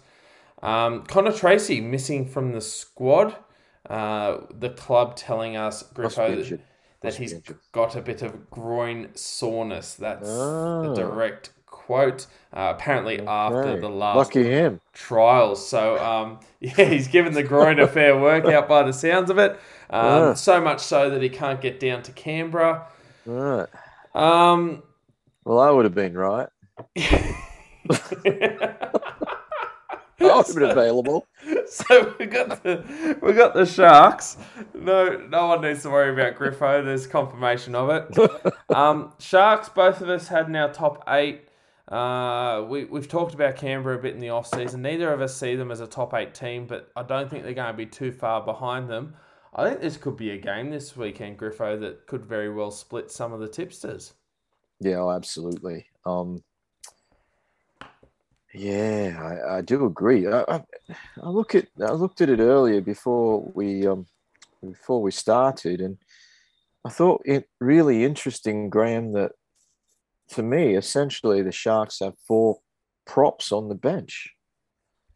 Um, 0.63 1.05
Connor 1.05 1.33
Tracey 1.33 1.81
missing 1.81 2.27
from 2.27 2.53
the 2.53 2.61
squad. 2.61 3.37
Uh, 3.89 4.39
the 4.51 4.71
club 4.71 5.17
telling 5.17 5.57
us 5.57 5.83
Griffo, 5.95 6.39
injured. 6.39 6.61
that 7.01 7.17
he's 7.17 7.35
got 7.73 7.97
a 7.97 8.01
bit 8.01 8.23
of 8.23 8.49
groin 8.49 9.09
soreness. 9.15 9.95
That's 9.95 10.29
a 10.29 10.93
direct 10.95 11.51
quote. 11.67 12.27
Uh, 12.53 12.73
apparently, 12.77 13.21
after 13.27 13.81
the 13.81 13.89
last 13.89 14.17
Lucky 14.17 14.45
him. 14.45 14.81
trials. 14.93 15.67
So, 15.67 15.99
um, 15.99 16.39
yeah, 16.61 16.85
he's 16.85 17.09
given 17.09 17.33
the 17.33 17.43
groin 17.43 17.81
a 17.81 17.89
fair 17.89 18.17
workout 18.19 18.69
by 18.69 18.85
the 18.85 18.93
sounds 18.93 19.31
of 19.31 19.39
it. 19.39 19.59
Um, 19.91 20.05
Yeah. 20.05 20.35
So 20.35 20.61
much 20.61 20.81
so 20.81 21.11
that 21.11 21.23
he 21.23 21.29
can't 21.29 21.61
get 21.61 21.81
down 21.81 22.03
to 22.05 22.13
Canberra. 22.13 22.87
Right. 23.27 23.67
Um, 24.15 24.83
Well, 25.45 25.61
I 25.61 25.71
would 25.71 25.85
have 25.85 25.95
been 25.95 26.15
right. 26.15 26.49
I 26.99 27.35
would 30.37 30.47
have 30.47 30.55
been 30.55 30.71
available. 30.71 31.27
so 31.67 32.15
we 32.19 32.27
got 32.27 32.63
the 32.63 33.19
we 33.21 33.33
got 33.33 33.55
the 33.55 33.67
Sharks. 33.67 34.37
no, 34.75 35.17
no 35.29 35.49
one 35.49 35.63
needs 35.63 35.83
to 35.83 35.91
worry 35.91 36.13
about 36.13 36.39
Griffo. 36.39 36.85
There's 36.85 37.07
confirmation 37.07 37.75
of 37.75 37.91
it. 37.91 38.53
Um, 38.75 39.13
Sharks, 39.19 39.69
both 39.69 40.01
of 40.01 40.09
us 40.09 40.29
had 40.29 40.47
in 40.47 40.57
our 40.57 40.73
top 40.73 41.05
eight. 41.09 41.49
Uh, 41.89 42.65
we, 42.67 42.85
we've 42.87 43.09
talked 43.09 43.35
about 43.35 43.57
Canberra 43.57 43.99
a 43.99 44.01
bit 44.01 44.15
in 44.15 44.21
the 44.21 44.31
off 44.31 44.47
season. 44.47 44.81
Neither 44.81 45.13
of 45.13 45.21
us 45.21 45.37
see 45.37 45.57
them 45.57 45.71
as 45.71 45.81
a 45.81 45.87
top 45.87 46.15
eight 46.15 46.33
team, 46.33 46.67
but 46.67 46.91
I 46.97 47.03
don't 47.03 47.29
think 47.29 47.45
they're 47.45 47.53
going 47.53 47.71
to 47.71 47.77
be 47.77 47.85
too 47.85 48.13
far 48.13 48.41
behind 48.43 48.89
them. 48.89 49.15
I 49.55 49.69
think 49.69 49.81
this 49.81 49.99
could 49.99 50.17
be 50.17 50.31
a 50.31 50.39
game 50.39 50.71
this 50.71 50.97
weekend, 50.97 51.39
Griffo, 51.39 51.79
that 51.81 52.07
could 52.07 52.25
very 52.25 52.51
well 52.51 52.71
split 52.71 53.11
some 53.11 53.33
of 53.33 53.41
the 53.41 53.49
tipsters. 53.49 54.15
Yeah, 54.81 54.97
oh, 54.97 55.11
absolutely. 55.11 55.87
Um, 56.07 56.43
yeah, 58.55 59.19
I, 59.21 59.59
I 59.59 59.61
do 59.61 59.87
agree. 59.87 60.27
I, 60.27 60.43
I, 60.49 60.65
I, 61.23 61.29
look 61.29 61.55
at 61.55 61.69
I 61.87 61.93
looked 61.93 62.21
at 62.21 62.31
it 62.31 62.41
earlier 62.41 62.81
before 62.81 63.51
we 63.55 63.87
um, 63.87 64.07
before 64.63 65.03
we 65.03 65.11
started, 65.11 65.81
and 65.81 65.99
I 66.85 66.89
thought 66.89 67.23
it 67.25 67.49
really 67.61 68.05
interesting, 68.05 68.71
Graham, 68.71 69.13
that 69.13 69.33
to 70.31 70.43
me, 70.43 70.75
essentially, 70.75 71.43
the 71.43 71.53
Sharks 71.53 72.01
have 72.01 72.15
four 72.27 72.59
props 73.07 73.53
on 73.53 73.69
the 73.69 73.75
bench. 73.75 74.31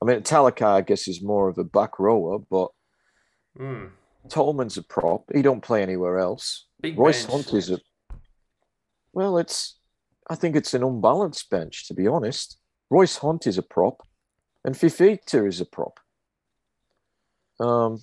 I 0.01 0.05
mean, 0.05 0.21
Talakai, 0.21 0.67
I 0.67 0.81
guess, 0.83 1.09
is 1.09 1.23
more 1.23 1.49
of 1.49 1.59
a 1.59 1.65
back 1.65 1.99
rower, 1.99 2.39
but 2.39 2.69
mm. 3.59 3.91
Tolman's 4.29 4.77
a 4.77 4.83
prop. 4.83 5.25
He 5.35 5.43
don't 5.43 5.63
play 5.63 5.83
anywhere 5.83 6.19
else. 6.19 6.67
Big 6.81 6.99
Royce 6.99 7.27
bench. 7.27 7.33
Hunt 7.47 7.55
is 7.55 7.71
a 7.71 7.81
well. 9.13 9.39
It's 9.39 9.79
I 10.29 10.35
think 10.35 10.57
it's 10.57 10.75
an 10.75 10.83
unbalanced 10.83 11.49
bench, 11.51 11.87
to 11.89 11.95
be 11.95 12.07
honest. 12.07 12.59
Royce 12.91 13.17
Hunt 13.17 13.47
is 13.47 13.59
a 13.59 13.63
prop, 13.63 14.07
and 14.65 14.75
Fifita 14.75 15.47
is 15.47 15.61
a 15.61 15.65
prop. 15.67 16.01
Um, 17.59 18.03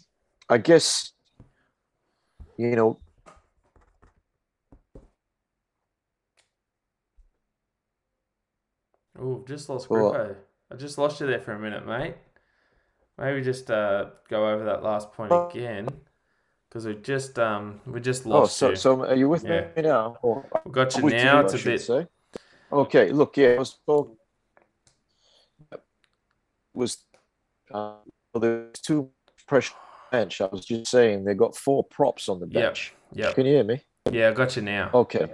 I 0.50 0.58
guess 0.58 1.12
you 2.58 2.76
know. 2.76 3.00
Oh, 9.20 9.44
just 9.48 9.70
lost 9.70 9.90
Griffo. 9.90 10.36
I 10.72 10.76
just 10.76 10.98
lost 10.98 11.20
you 11.20 11.28
there 11.28 11.40
for 11.40 11.54
a 11.54 11.60
minute, 11.60 11.86
mate. 11.86 12.16
Maybe 13.18 13.41
just 13.41 13.70
uh, 13.70 14.08
go 14.28 14.50
over 14.50 14.66
that 14.66 14.82
last 14.84 15.12
point 15.14 15.32
Oh. 15.32 15.48
again, 15.50 15.88
because 16.74 16.88
we 16.88 16.95
just 16.95 17.38
um 17.38 17.80
we 17.86 18.00
just 18.02 18.26
lost 18.26 18.36
Oh, 18.36 18.40
lost 18.40 18.58
so 18.58 18.70
you. 18.70 18.76
so 18.76 19.06
are 19.06 19.16
you 19.16 19.30
with 19.30 19.44
Yeah. 19.44 19.68
me 19.76 19.84
now? 19.84 20.18
Or, 20.24 20.44
we 20.66 20.72
got 20.72 20.98
you 20.98 21.08
now. 21.08 21.38
I 21.38 21.41
It's 21.44 21.54
a 21.54 21.58
bit. 21.64 21.82
say. 21.82 22.08
Okay, 22.72 23.12
look, 23.12 23.38
yeah, 23.38 23.50
I 23.50 23.60
was 23.60 23.78
talking. 23.86 24.18
Was 26.74 26.98
uh, 27.72 27.98
well, 28.34 28.41
there's 28.41 28.80
two 28.80 29.12
pressure 29.48 29.76
bench. 30.12 30.41
I 30.41 30.48
was 30.48 30.66
just 30.66 30.90
saying 30.90 31.26
they 31.26 31.36
got 31.36 31.56
four 31.56 31.84
props 31.84 32.28
on 32.28 32.40
the 32.40 32.48
bench. 32.48 32.95
Yep. 33.14 33.36
Can 33.36 33.45
you 33.45 33.54
hear 33.54 33.64
me? 33.64 33.82
Yeah, 34.12 34.30
I 34.30 34.34
got 34.34 34.56
you 34.56 34.64
now. 34.64 34.90
Okay. 34.95 35.28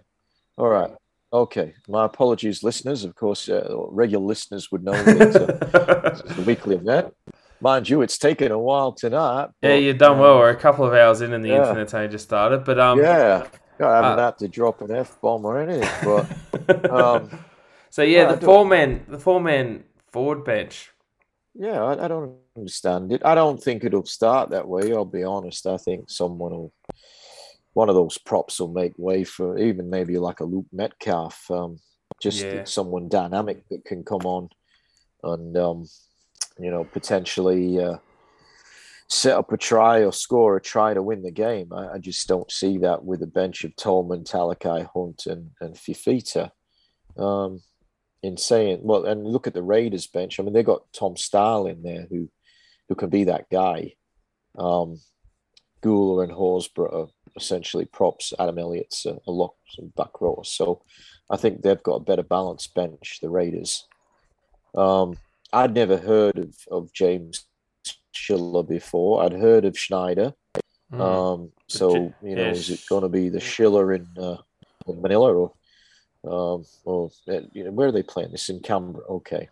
All 0.58 0.68
right. 0.68 0.92
Okay. 1.32 1.76
My 1.88 2.04
apologies, 2.06 2.62
listeners. 2.64 3.06
Of 3.06 3.16
course, 3.16 3.48
uh, 3.48 3.74
regular 3.88 4.26
listeners 4.26 4.70
would 4.74 4.84
know 4.84 5.02
that 5.02 5.36
uh, 5.74 6.10
it's 6.28 6.38
a 6.38 6.42
weekly 6.42 6.76
event. 6.76 7.14
Mind 7.62 7.90
you, 7.90 8.02
it's 8.02 8.18
taken 8.18 8.52
a 8.52 8.60
while 8.60 8.94
tonight. 8.94 9.50
yeah, 9.62 9.72
but, 9.72 9.76
you've 9.76 9.98
done 9.98 10.14
um, 10.14 10.20
well. 10.20 10.38
We're 10.40 10.50
a 10.52 10.56
couple 10.56 10.86
of 10.86 10.94
hours 10.94 11.22
in, 11.22 11.34
and 11.34 11.44
the 11.44 11.50
Yeah. 11.50 11.68
internet's 11.68 11.94
only 11.94 12.08
just 12.08 12.26
started. 12.26 12.64
But 12.64 12.80
um, 12.80 13.00
yeah. 13.00 13.48
I 13.82 13.96
haven't 13.96 14.20
uh, 14.20 14.26
had 14.26 14.38
to 14.40 14.48
drop 14.48 14.82
an 14.82 14.92
F 14.92 15.20
bomb 15.22 15.46
or 15.46 15.58
anything, 15.62 15.90
but 16.04 16.92
um, 16.92 17.30
so 17.90 18.02
yeah, 18.02 18.26
no, 18.26 18.36
the 18.36 18.46
four 18.46 18.66
man, 18.66 19.06
the 19.08 19.20
four 19.20 19.40
man 19.40 19.86
forward 20.12 20.44
bench. 20.44 20.92
yeah, 21.56 21.82
I, 21.82 22.06
I 22.06 22.08
don't 22.10 22.36
understand 22.58 23.14
it. 23.14 23.22
I 23.24 23.36
don't 23.36 23.62
think 23.62 23.86
it'll 23.86 24.06
start 24.06 24.50
that 24.50 24.68
way. 24.68 24.92
I'll 24.94 25.06
be 25.06 25.24
honest. 25.24 25.66
I 25.66 25.78
think 25.78 26.10
someone 26.10 26.52
will, 26.52 26.74
one 27.72 27.88
of 27.88 27.96
those 27.96 28.18
props 28.18 28.60
will 28.60 28.68
make 28.68 28.94
way 28.98 29.24
for 29.24 29.58
even 29.58 29.90
maybe 29.90 30.18
like 30.18 30.42
a 30.42 30.46
Luke 30.46 30.68
Metcalf, 30.74 31.50
um, 31.50 31.80
just 32.22 32.46
Yeah. 32.46 32.64
someone 32.66 33.08
dynamic 33.08 33.64
that 33.70 33.86
can 33.86 34.04
come 34.04 34.26
on 34.26 34.50
and 35.24 35.56
um, 35.56 35.86
you 36.60 36.72
know 36.72 36.84
potentially 36.84 37.80
uh, 37.82 37.98
set 39.08 39.38
up 39.38 39.52
a 39.52 39.58
try 39.58 40.00
or 40.00 40.12
score 40.12 40.58
a 40.58 40.62
try 40.62 40.94
to 40.94 41.02
win 41.02 41.24
the 41.24 41.32
game. 41.32 41.74
I, 41.74 41.94
I 41.94 41.98
just 41.98 42.28
don't 42.28 42.52
see 42.52 42.78
that 42.80 43.04
with 43.04 43.22
a 43.24 43.28
bench 43.28 43.64
of 43.64 43.76
Tolman, 43.76 44.24
Talakai, 44.24 44.88
Hunt, 44.94 45.26
and 45.26 45.52
and 45.62 45.76
Fifita. 45.76 46.52
Um, 47.18 47.62
in 48.22 48.38
saying 48.38 48.80
well, 48.84 49.06
and 49.06 49.26
look 49.26 49.48
at 49.48 49.54
the 49.54 49.64
Raiders 49.64 50.08
bench. 50.08 50.40
I 50.40 50.44
mean, 50.44 50.54
they've 50.54 50.66
got 50.66 50.92
Tom 50.94 51.16
Stahl 51.16 51.68
in 51.68 51.84
there 51.84 52.06
who 52.10 52.30
who 52.88 52.96
can 52.96 53.10
be 53.10 53.26
that 53.26 53.50
guy. 53.50 53.94
Um, 54.58 55.00
Guler 55.82 56.24
and 56.24 56.34
Horsburgh 56.34 56.94
are 56.94 57.08
essentially 57.38 57.86
props. 57.86 58.34
Adam 58.38 58.58
Elliott's 58.58 59.06
a, 59.06 59.18
a 59.28 59.32
lock 59.32 59.56
and 59.78 59.94
back 59.96 60.20
row. 60.20 60.42
So 60.44 60.82
I 61.30 61.38
think 61.38 61.62
they've 61.62 61.82
got 61.82 61.96
a 61.96 62.04
better 62.04 62.24
balanced 62.24 62.74
bench, 62.74 63.20
the 63.22 63.30
Raiders. 63.30 63.88
Um, 64.76 65.16
I'd 65.52 65.74
never 65.74 65.98
heard 65.98 66.38
of, 66.38 66.56
of 66.72 66.94
James 66.94 67.46
Schiller 68.12 68.64
before. 68.64 69.24
I'd 69.24 69.34
heard 69.34 69.66
of 69.66 69.78
Schneider. 69.78 70.34
Mm. 70.92 71.00
Um, 71.00 71.52
so 71.68 72.14
you 72.24 72.36
know, 72.36 72.44
yeah, 72.44 72.52
is 72.52 72.70
it 72.70 72.84
going 72.90 73.04
to 73.04 73.10
be 73.10 73.30
the 73.30 73.40
Schiller 73.40 73.94
in, 73.94 74.08
uh, 74.18 74.38
in 74.88 75.02
Manila 75.02 75.34
or, 75.34 75.54
um, 76.26 76.66
or 76.84 77.12
uh, 77.28 77.42
you 77.54 77.64
know, 77.64 77.72
where 77.72 77.88
are 77.88 77.92
they 77.92 78.04
playing 78.04 78.32
this 78.32 78.50
in 78.50 78.60
Canberra? 78.60 79.06
Okay. 79.10 79.50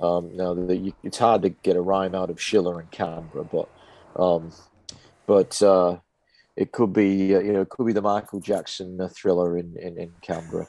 Um, 0.00 0.36
now 0.36 0.54
the, 0.54 0.76
you, 0.76 0.92
it's 1.02 1.18
hard 1.18 1.42
to 1.42 1.48
get 1.48 1.76
a 1.76 1.80
rhyme 1.80 2.14
out 2.14 2.30
of 2.30 2.40
Schiller 2.40 2.80
in 2.80 2.86
Canberra, 2.88 3.44
but 3.44 3.68
um, 4.16 4.52
but 5.26 5.60
uh, 5.62 5.98
it 6.56 6.72
could 6.72 6.92
be 6.92 7.34
uh, 7.34 7.40
you 7.40 7.52
know 7.52 7.62
it 7.62 7.70
could 7.70 7.86
be 7.86 7.92
the 7.92 8.02
Michael 8.02 8.40
Jackson 8.40 9.00
uh, 9.00 9.08
thriller 9.08 9.56
in, 9.56 9.76
in, 9.76 9.96
in 9.96 10.12
Canberra 10.20 10.66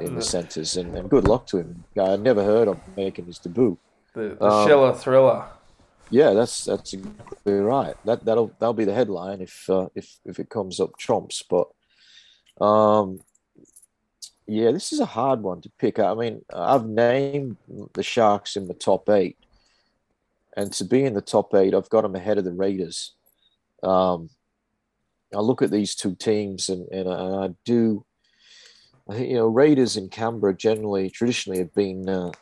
in 0.00 0.14
the 0.14 0.22
centres, 0.34 0.76
and, 0.76 0.96
and 0.96 1.10
good 1.10 1.28
luck 1.28 1.46
to 1.48 1.58
him. 1.58 1.84
I 2.00 2.16
never 2.16 2.42
heard 2.42 2.68
of 2.68 2.78
making 2.96 3.26
his 3.26 3.38
debut. 3.38 3.76
The 4.14 4.36
the 4.38 4.44
um, 4.44 4.66
Schiller 4.66 4.94
thriller. 4.94 5.44
Yeah, 6.10 6.32
that's 6.32 6.64
that's 6.64 6.92
exactly 6.92 7.54
right. 7.54 7.94
That 8.04 8.24
that'll 8.24 8.52
that'll 8.58 8.74
be 8.74 8.84
the 8.84 8.94
headline 8.94 9.40
if 9.40 9.70
uh, 9.70 9.88
if 9.94 10.18
if 10.24 10.38
it 10.40 10.50
comes 10.50 10.80
up 10.80 10.98
trumps. 10.98 11.42
But 11.48 11.68
um, 12.64 13.20
yeah, 14.46 14.72
this 14.72 14.92
is 14.92 14.98
a 14.98 15.06
hard 15.06 15.42
one 15.42 15.60
to 15.62 15.70
pick. 15.78 16.00
I 16.00 16.14
mean, 16.14 16.42
I've 16.52 16.86
named 16.86 17.56
the 17.94 18.02
Sharks 18.02 18.56
in 18.56 18.66
the 18.66 18.74
top 18.74 19.08
eight, 19.08 19.38
and 20.56 20.72
to 20.74 20.84
be 20.84 21.04
in 21.04 21.14
the 21.14 21.20
top 21.20 21.54
eight, 21.54 21.74
I've 21.74 21.90
got 21.90 22.02
them 22.02 22.16
ahead 22.16 22.38
of 22.38 22.44
the 22.44 22.52
Raiders. 22.52 23.14
Um, 23.84 24.30
I 25.32 25.38
look 25.38 25.62
at 25.62 25.70
these 25.70 25.94
two 25.94 26.16
teams, 26.16 26.68
and 26.68 26.88
and, 26.90 27.08
and 27.08 27.36
I 27.36 27.50
do. 27.64 28.04
I 29.08 29.14
think 29.14 29.28
you 29.28 29.36
know 29.36 29.46
Raiders 29.46 29.96
in 29.96 30.08
Canberra 30.08 30.56
generally 30.56 31.08
traditionally 31.08 31.60
have 31.60 31.72
been 31.72 32.08
uh, 32.08 32.32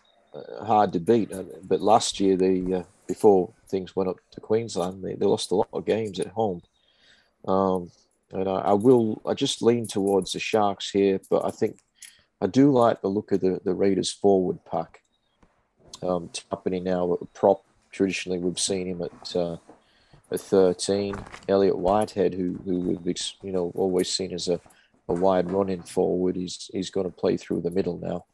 hard 0.64 0.92
to 0.92 1.00
beat, 1.00 1.32
uh, 1.32 1.44
but 1.62 1.80
last 1.80 2.20
year 2.20 2.36
they 2.36 2.62
uh, 2.72 2.82
before 3.06 3.52
things 3.68 3.96
went 3.96 4.10
up 4.10 4.18
to 4.32 4.40
Queensland, 4.40 5.02
they, 5.02 5.14
they 5.14 5.26
lost 5.26 5.50
a 5.50 5.54
lot 5.54 5.68
of 5.72 5.86
games 5.86 6.20
at 6.20 6.28
home. 6.28 6.62
Um, 7.46 7.90
and 8.30 8.48
I, 8.48 8.58
I 8.58 8.72
will, 8.74 9.22
I 9.26 9.34
just 9.34 9.62
lean 9.62 9.86
towards 9.86 10.32
the 10.32 10.38
Sharks 10.38 10.90
here, 10.90 11.20
but 11.30 11.44
I 11.44 11.50
think 11.50 11.78
I 12.40 12.46
do 12.46 12.70
like 12.70 13.00
the 13.00 13.08
look 13.08 13.32
of 13.32 13.40
the, 13.40 13.60
the 13.64 13.74
Raiders 13.74 14.12
forward 14.12 14.58
pack. 14.70 15.02
Um, 16.02 16.30
now 16.52 17.14
at 17.14 17.34
prop. 17.34 17.64
Traditionally, 17.90 18.38
we've 18.38 18.60
seen 18.60 18.86
him 18.86 19.02
at 19.02 19.34
uh, 19.34 19.56
at 20.30 20.40
13. 20.40 21.16
Elliott 21.48 21.78
Whitehead, 21.78 22.34
who 22.34 22.60
who 22.64 22.80
we've 22.80 23.18
you 23.42 23.50
know 23.50 23.72
always 23.74 24.08
seen 24.08 24.32
as 24.32 24.46
a, 24.46 24.60
a 25.08 25.14
wide 25.14 25.50
running 25.50 25.82
forward, 25.82 26.36
he's 26.36 26.70
he's 26.72 26.90
going 26.90 27.10
to 27.10 27.16
play 27.16 27.36
through 27.36 27.62
the 27.62 27.70
middle 27.70 27.98
now. 27.98 28.26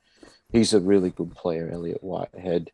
He's 0.54 0.72
a 0.72 0.78
really 0.78 1.10
good 1.10 1.34
player, 1.34 1.68
Elliott 1.72 2.04
Whitehead. 2.04 2.70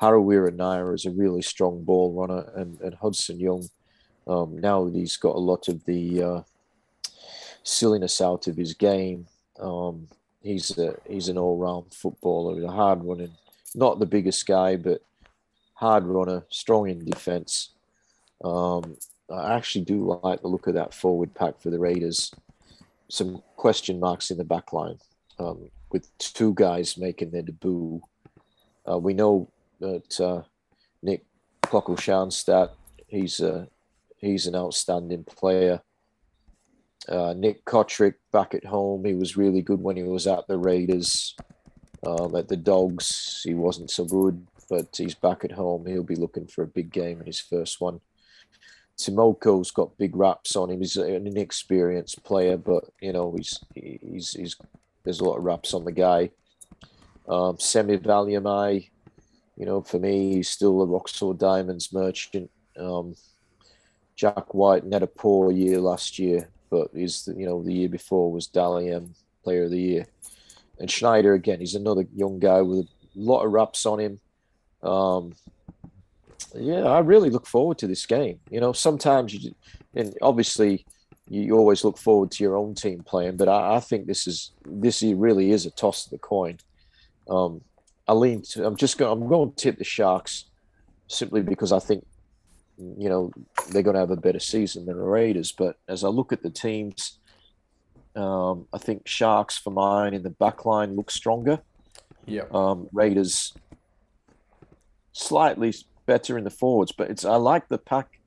Harawira-Naera 0.00 0.94
is 0.94 1.06
a 1.06 1.10
really 1.10 1.42
strong 1.42 1.82
ball 1.82 2.12
runner, 2.12 2.52
and, 2.54 2.80
and 2.80 2.94
Hudson 2.94 3.40
Young, 3.40 3.68
um, 4.28 4.60
now 4.60 4.84
that 4.84 4.94
he's 4.94 5.16
got 5.16 5.34
a 5.34 5.40
lot 5.40 5.66
of 5.66 5.84
the 5.86 6.22
uh, 6.22 6.42
silliness 7.64 8.20
out 8.20 8.46
of 8.46 8.56
his 8.56 8.74
game, 8.74 9.26
um, 9.58 10.06
he's 10.40 10.78
a, 10.78 10.94
he's 11.08 11.28
an 11.28 11.36
all 11.36 11.58
round 11.58 11.92
footballer. 11.92 12.62
A 12.62 12.70
hard 12.70 13.02
running, 13.02 13.32
not 13.74 13.98
the 13.98 14.06
biggest 14.06 14.46
guy, 14.46 14.76
but 14.76 15.02
hard 15.74 16.04
runner, 16.04 16.44
strong 16.48 16.88
in 16.88 17.04
defence. 17.04 17.70
Um, 18.44 18.96
I 19.28 19.56
actually 19.56 19.84
do 19.84 20.20
like 20.22 20.42
the 20.42 20.48
look 20.48 20.68
of 20.68 20.74
that 20.74 20.94
forward 20.94 21.34
pack 21.34 21.60
for 21.60 21.70
the 21.70 21.80
Raiders. 21.80 22.30
Some 23.08 23.42
question 23.56 23.98
marks 23.98 24.30
in 24.30 24.38
the 24.38 24.44
back 24.44 24.72
line 24.72 24.98
um, 25.40 25.70
with 25.90 26.16
two 26.18 26.54
guys 26.54 26.96
making 26.96 27.30
their 27.30 27.42
debut. 27.42 28.00
Uh, 28.88 28.98
we 28.98 29.14
know 29.14 29.48
that 29.80 30.20
uh, 30.20 30.42
Nick 31.02 31.24
Klokoshanstat, 31.62 32.70
he's 33.06 33.40
a 33.40 33.68
he's 34.18 34.46
an 34.46 34.56
outstanding 34.56 35.24
player. 35.24 35.80
Uh, 37.08 37.34
Nick 37.36 37.64
Cotric 37.64 38.14
back 38.32 38.54
at 38.54 38.64
home, 38.64 39.04
he 39.04 39.14
was 39.14 39.36
really 39.36 39.62
good 39.62 39.80
when 39.80 39.96
he 39.96 40.02
was 40.02 40.26
at 40.26 40.46
the 40.48 40.58
Raiders. 40.58 41.36
Um, 42.06 42.34
at 42.36 42.48
the 42.48 42.56
Dogs, 42.56 43.40
he 43.44 43.54
wasn't 43.54 43.90
so 43.90 44.04
good, 44.04 44.46
but 44.68 44.94
he's 44.96 45.14
back 45.14 45.44
at 45.44 45.52
home. 45.52 45.86
He'll 45.86 46.02
be 46.02 46.14
looking 46.14 46.46
for 46.46 46.62
a 46.62 46.68
big 46.68 46.90
game 46.90 47.20
in 47.20 47.26
his 47.26 47.40
first 47.40 47.80
one. 47.80 48.00
Timoko's 48.98 49.70
got 49.70 49.98
big 49.98 50.16
raps 50.16 50.56
on 50.56 50.70
him. 50.70 50.80
He's 50.80 50.96
an 50.96 51.26
inexperienced 51.26 52.22
player, 52.24 52.56
but 52.56 52.84
you 53.00 53.12
know 53.12 53.34
he's 53.36 53.60
he's 53.74 54.32
he's 54.32 54.56
there's 55.06 55.20
a 55.20 55.24
lot 55.24 55.38
of 55.38 55.44
raps 55.44 55.72
on 55.72 55.84
the 55.84 55.92
guy. 55.92 56.30
Um, 57.28 57.58
Semi 57.60 57.96
Valemei, 57.96 58.90
you 59.56 59.64
know, 59.64 59.80
for 59.80 60.00
me, 60.00 60.34
he's 60.34 60.50
still 60.50 60.82
a 60.82 60.86
Roxor 60.86 61.32
Diamonds 61.32 61.92
merchant. 61.92 62.50
Um, 62.76 63.14
Jack 64.16 64.52
White 64.52 64.82
had 64.92 65.04
a 65.04 65.06
poor 65.06 65.52
year 65.52 65.80
last 65.80 66.18
year, 66.18 66.48
but 66.70 66.88
he's 66.92 67.28
you 67.36 67.46
know 67.46 67.62
the 67.62 67.72
year 67.72 67.88
before 67.88 68.32
was 68.32 68.48
Dally 68.48 68.92
Player 69.44 69.64
of 69.64 69.70
the 69.70 69.80
Year. 69.80 70.06
And 70.80 70.90
Schneider 70.90 71.34
again, 71.34 71.60
he's 71.60 71.76
another 71.76 72.04
young 72.14 72.40
guy 72.40 72.60
with 72.62 72.86
a 72.86 72.88
lot 73.14 73.44
of 73.44 73.52
raps 73.52 73.86
on 73.86 74.00
him. 74.00 74.20
Um, 74.82 75.34
yeah, 76.54 76.82
I 76.82 76.98
really 76.98 77.30
look 77.30 77.46
forward 77.46 77.78
to 77.78 77.86
this 77.86 78.06
game. 78.06 78.40
You 78.50 78.60
know, 78.60 78.72
sometimes 78.72 79.32
you, 79.32 79.54
and 79.94 80.16
obviously, 80.20 80.84
you 81.28 81.56
always 81.56 81.84
look 81.84 81.98
forward 81.98 82.30
to 82.32 82.44
your 82.44 82.56
own 82.56 82.74
team 82.74 83.02
playing, 83.02 83.36
but 83.36 83.48
I, 83.48 83.76
I 83.76 83.80
think 83.80 84.06
this 84.06 84.26
is 84.26 84.52
this 84.64 85.02
really 85.02 85.50
is 85.50 85.66
a 85.66 85.70
toss 85.70 86.06
of 86.06 86.10
the 86.12 86.18
coin. 86.18 86.58
Um, 87.28 87.62
I 88.06 88.12
lean. 88.12 88.42
To, 88.42 88.66
I'm 88.66 88.76
just 88.76 88.98
going. 88.98 89.22
I'm 89.22 89.28
going 89.28 89.50
to 89.50 89.56
tip 89.56 89.78
the 89.78 89.84
Sharks 89.84 90.44
simply 91.08 91.42
because 91.42 91.72
I 91.72 91.78
think 91.78 92.06
you 92.78 93.08
know 93.08 93.32
they're 93.70 93.82
going 93.82 93.94
to 93.94 94.00
have 94.00 94.10
a 94.10 94.16
better 94.16 94.38
season 94.38 94.86
than 94.86 94.96
the 94.96 95.02
Raiders. 95.02 95.52
But 95.52 95.78
as 95.88 96.04
I 96.04 96.08
look 96.08 96.32
at 96.32 96.42
the 96.42 96.50
teams, 96.50 97.18
um, 98.14 98.66
I 98.72 98.78
think 98.78 99.08
Sharks 99.08 99.58
for 99.58 99.70
mine 99.70 100.14
in 100.14 100.22
the 100.22 100.30
back 100.30 100.64
line 100.64 100.94
look 100.94 101.10
stronger. 101.10 101.60
Yeah. 102.26 102.44
Um, 102.52 102.88
Raiders 102.92 103.52
slightly 105.12 105.74
better 106.06 106.38
in 106.38 106.44
the 106.44 106.50
forwards, 106.50 106.92
but 106.92 107.10
it's 107.10 107.24
I 107.24 107.36
like 107.36 107.68
the 107.68 107.78
pack. 107.78 108.20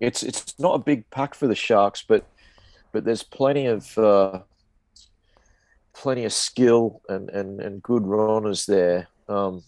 It's 0.00 0.24
it's 0.24 0.58
not 0.58 0.74
a 0.74 0.78
big 0.78 1.08
pack 1.10 1.34
for 1.34 1.46
the 1.46 1.54
Sharks, 1.54 2.02
but 2.06 2.26
but 2.92 3.04
there's 3.04 3.22
plenty 3.22 3.66
of 3.66 3.98
uh, 3.98 4.40
plenty 5.94 6.24
of 6.24 6.32
skill 6.32 7.02
and, 7.08 7.30
and, 7.30 7.60
and 7.60 7.82
good 7.82 8.06
runners 8.06 8.66
there. 8.66 9.08
Um, 9.28 9.62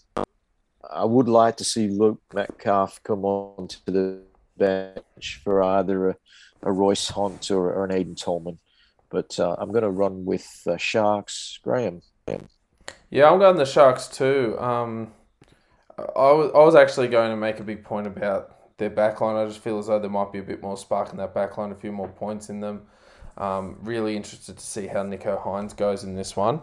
I 0.90 1.04
would 1.04 1.28
like 1.28 1.56
to 1.56 1.64
see 1.64 1.88
Luke 1.88 2.20
Metcalf 2.32 3.02
come 3.02 3.24
on 3.24 3.68
to 3.68 3.80
the 3.86 4.22
bench 4.56 5.40
for 5.42 5.62
either 5.62 6.10
a, 6.10 6.16
a 6.62 6.72
Royce 6.72 7.08
Hunt 7.08 7.50
or, 7.50 7.72
or 7.72 7.84
an 7.84 7.90
Aiden 7.90 8.20
Tolman. 8.20 8.58
But 9.10 9.38
uh, 9.38 9.56
I'm 9.58 9.70
going 9.70 9.82
to 9.84 9.90
run 9.90 10.24
with 10.24 10.46
uh, 10.66 10.76
Sharks. 10.76 11.58
Graham. 11.62 12.02
Yeah, 13.10 13.30
I'm 13.30 13.38
going 13.38 13.56
the 13.56 13.64
Sharks 13.64 14.08
too. 14.08 14.56
Um, 14.58 15.12
I 15.98 16.32
was, 16.32 16.50
I 16.54 16.58
was 16.58 16.74
actually 16.74 17.08
going 17.08 17.30
to 17.30 17.36
make 17.36 17.60
a 17.60 17.62
big 17.62 17.84
point 17.84 18.06
about 18.06 18.76
their 18.78 18.90
backline. 18.90 19.42
I 19.42 19.46
just 19.46 19.60
feel 19.60 19.78
as 19.78 19.86
though 19.86 20.00
there 20.00 20.10
might 20.10 20.32
be 20.32 20.40
a 20.40 20.42
bit 20.42 20.60
more 20.60 20.76
spark 20.76 21.12
in 21.12 21.16
that 21.18 21.32
backline, 21.34 21.70
a 21.70 21.76
few 21.76 21.92
more 21.92 22.08
points 22.08 22.48
in 22.48 22.60
them. 22.60 22.82
Um, 23.36 23.78
really 23.82 24.16
interested 24.16 24.58
to 24.58 24.64
see 24.64 24.86
how 24.86 25.02
Nico 25.02 25.38
Hines 25.38 25.74
goes 25.74 26.04
in 26.04 26.14
this 26.14 26.36
one. 26.36 26.60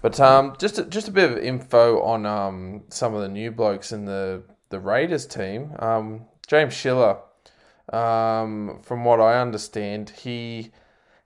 But 0.00 0.18
um, 0.20 0.54
just 0.58 0.78
a, 0.78 0.84
just 0.84 1.08
a 1.08 1.12
bit 1.12 1.30
of 1.30 1.38
info 1.38 2.02
on 2.02 2.24
um, 2.26 2.84
some 2.88 3.14
of 3.14 3.20
the 3.20 3.28
new 3.28 3.50
blokes 3.50 3.92
in 3.92 4.04
the 4.04 4.42
the 4.70 4.80
Raiders 4.80 5.26
team. 5.26 5.74
Um, 5.78 6.24
James 6.46 6.72
Schiller, 6.72 7.18
um, 7.92 8.80
from 8.82 9.04
what 9.04 9.20
I 9.20 9.40
understand, 9.40 10.10
he 10.10 10.72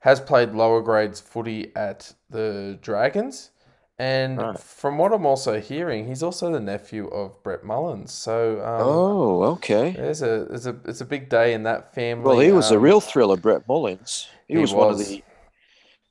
has 0.01 0.21
played 0.21 0.53
lower 0.53 0.83
grades 0.83 1.21
footy 1.21 1.73
at 1.77 2.13
the 2.29 2.79
Dragons. 2.83 3.51
And 3.99 4.39
right. 4.39 4.59
from 4.59 4.99
what 4.99 5.13
I'm 5.13 5.25
also 5.25 5.59
hearing, 5.59 6.07
he's 6.07 6.23
also 6.23 6.53
the 6.53 6.61
nephew 6.61 7.09
of 7.09 7.43
Brett 7.43 7.65
Mullins. 7.65 8.13
So 8.13 8.61
um, 8.61 8.87
oh, 8.87 9.43
okay. 9.55 9.93
There's 9.93 10.21
a 10.21 10.47
there's 10.51 10.67
a 10.67 10.77
it's 10.85 11.01
a 11.01 11.07
big 11.07 11.31
day 11.31 11.55
in 11.55 11.63
that 11.63 11.95
family. 11.95 12.25
Well, 12.25 12.41
he 12.41 12.53
was 12.53 12.71
um, 12.71 12.77
a 12.77 12.81
real 12.81 13.01
thriller, 13.01 13.39
Brett 13.39 13.67
Mullins. 13.67 14.29
He, 14.49 14.55
he 14.55 14.61
was, 14.61 14.75
was, 14.75 14.85
one 14.85 14.93
of 14.93 14.99
the. 14.99 15.23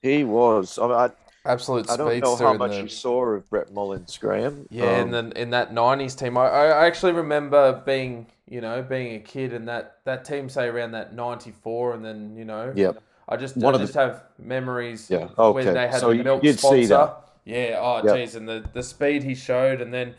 He 0.01 0.23
was. 0.23 0.79
I, 0.79 0.87
mean, 0.87 0.91
I 0.93 1.09
absolute. 1.45 1.87
I 1.91 1.97
don't 1.97 2.19
know 2.19 2.35
how 2.37 2.53
much 2.53 2.71
the, 2.71 2.81
you 2.81 2.87
saw 2.87 3.23
of 3.23 3.47
Brett 3.51 3.71
Mullins, 3.71 4.17
Graham. 4.17 4.67
Yeah, 4.71 4.85
um, 4.85 5.13
in 5.13 5.29
the 5.29 5.41
in 5.41 5.49
that 5.51 5.71
'90s 5.71 6.17
team, 6.17 6.39
I, 6.39 6.47
I 6.47 6.87
actually 6.87 7.11
remember 7.11 7.83
being 7.85 8.25
you 8.49 8.61
know 8.61 8.81
being 8.81 9.15
a 9.15 9.19
kid 9.19 9.53
and 9.53 9.67
that 9.67 9.97
that 10.05 10.25
team 10.25 10.49
say 10.49 10.65
around 10.65 10.93
that 10.93 11.13
'94, 11.13 11.93
and 11.93 12.03
then 12.03 12.35
you 12.35 12.45
know. 12.45 12.73
Yep. 12.75 13.03
I 13.27 13.37
just 13.37 13.57
one 13.57 13.73
I 13.75 13.79
just 13.79 13.93
the, 13.93 13.99
have 13.99 14.23
memories. 14.39 15.09
Yeah. 15.09 15.29
Okay. 15.37 15.65
When 15.65 15.73
they 15.73 15.87
had 15.87 15.99
so 15.99 16.11
the 16.11 16.23
milk 16.23 16.43
sponsor. 16.45 17.15
Yeah. 17.45 17.77
Oh, 17.79 18.01
yep. 18.03 18.15
geez, 18.15 18.35
and 18.35 18.49
the 18.49 18.65
the 18.73 18.83
speed 18.83 19.23
he 19.23 19.35
showed, 19.35 19.79
and 19.81 19.93
then 19.93 20.15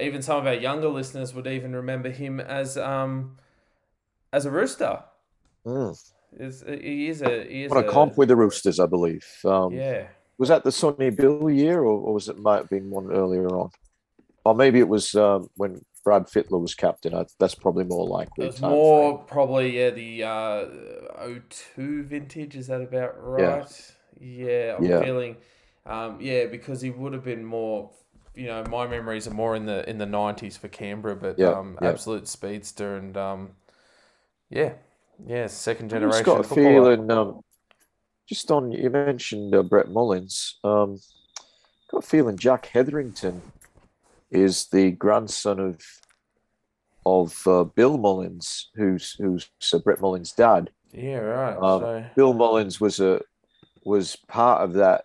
even 0.00 0.22
some 0.22 0.38
of 0.38 0.46
our 0.46 0.54
younger 0.54 0.88
listeners 0.88 1.34
would 1.34 1.46
even 1.46 1.76
remember 1.76 2.10
him 2.10 2.40
as 2.40 2.76
um 2.76 3.36
as 4.32 4.46
a 4.46 4.50
rooster. 4.50 5.04
Mm. 5.66 5.96
Is 6.38 6.64
he 6.66 7.08
is 7.08 7.22
a 7.22 7.44
he 7.44 7.64
is 7.64 7.72
on 7.72 7.78
a, 7.78 7.86
a 7.86 7.90
comp 7.90 8.16
with 8.16 8.28
the 8.28 8.36
Roosters, 8.36 8.78
I 8.78 8.86
believe. 8.86 9.26
Um, 9.44 9.72
yeah. 9.72 10.06
Was 10.38 10.48
that 10.48 10.64
the 10.64 10.72
Sonny 10.72 11.10
Bill 11.10 11.50
year, 11.50 11.80
or, 11.80 12.00
or 12.00 12.14
was 12.14 12.28
it 12.28 12.38
might 12.38 12.58
have 12.58 12.70
been 12.70 12.88
one 12.88 13.12
earlier 13.12 13.46
on? 13.48 13.70
Or 14.44 14.54
maybe 14.54 14.78
it 14.78 14.88
was 14.88 15.14
um, 15.14 15.50
when 15.56 15.82
Brad 16.02 16.26
Fittler 16.28 16.60
was 16.60 16.74
captain. 16.74 17.14
I, 17.14 17.26
that's 17.38 17.54
probably 17.54 17.84
more 17.84 18.06
likely. 18.06 18.46
It's 18.46 18.60
more 18.60 19.16
frame. 19.16 19.26
probably 19.26 19.78
yeah 19.78 19.90
the 19.90 20.24
uh, 20.24 21.30
02 21.74 22.04
vintage. 22.04 22.56
Is 22.56 22.68
that 22.68 22.80
about 22.80 23.14
right? 23.16 23.92
Yeah, 24.18 24.46
yeah 24.46 24.76
I'm 24.78 24.84
yeah. 24.84 25.02
feeling. 25.02 25.36
Um, 25.86 26.18
yeah, 26.20 26.46
because 26.46 26.80
he 26.80 26.90
would 26.90 27.12
have 27.12 27.24
been 27.24 27.44
more. 27.44 27.90
You 28.34 28.46
know, 28.46 28.64
my 28.70 28.86
memories 28.86 29.26
are 29.26 29.34
more 29.34 29.56
in 29.56 29.66
the 29.66 29.88
in 29.88 29.98
the 29.98 30.06
nineties 30.06 30.56
for 30.56 30.68
Canberra, 30.68 31.16
but 31.16 31.38
yeah, 31.38 31.48
um, 31.48 31.78
yeah. 31.82 31.88
absolute 31.88 32.28
speedster 32.28 32.96
and 32.96 33.16
um, 33.16 33.50
yeah, 34.50 34.74
yeah, 35.26 35.46
second 35.46 35.90
generation. 35.90 36.20
I've 36.20 36.24
got 36.24 36.40
a 36.40 36.54
feeling. 36.54 37.10
Um, 37.10 37.40
just 38.28 38.50
on 38.50 38.70
you 38.70 38.90
mentioned 38.90 39.54
uh, 39.54 39.62
Brett 39.62 39.88
Mullins. 39.88 40.58
Um, 40.62 40.98
got 41.90 42.04
a 42.04 42.06
feeling 42.06 42.38
Jack 42.38 42.66
Hetherington 42.66 43.42
is 44.30 44.66
the 44.66 44.92
grandson 44.92 45.58
of 45.58 45.80
of 47.04 47.46
uh, 47.46 47.64
Bill 47.64 47.98
Mullins, 47.98 48.70
who's 48.74 49.14
who's 49.18 49.50
uh, 49.72 49.78
Brett 49.78 50.00
Mullins' 50.00 50.32
dad. 50.32 50.70
Yeah, 50.92 51.18
right. 51.18 51.56
Um, 51.56 51.80
so... 51.80 52.04
Bill 52.14 52.34
Mullins 52.34 52.80
was 52.80 53.00
a 53.00 53.20
was 53.84 54.16
part 54.28 54.62
of 54.62 54.74
that 54.74 55.04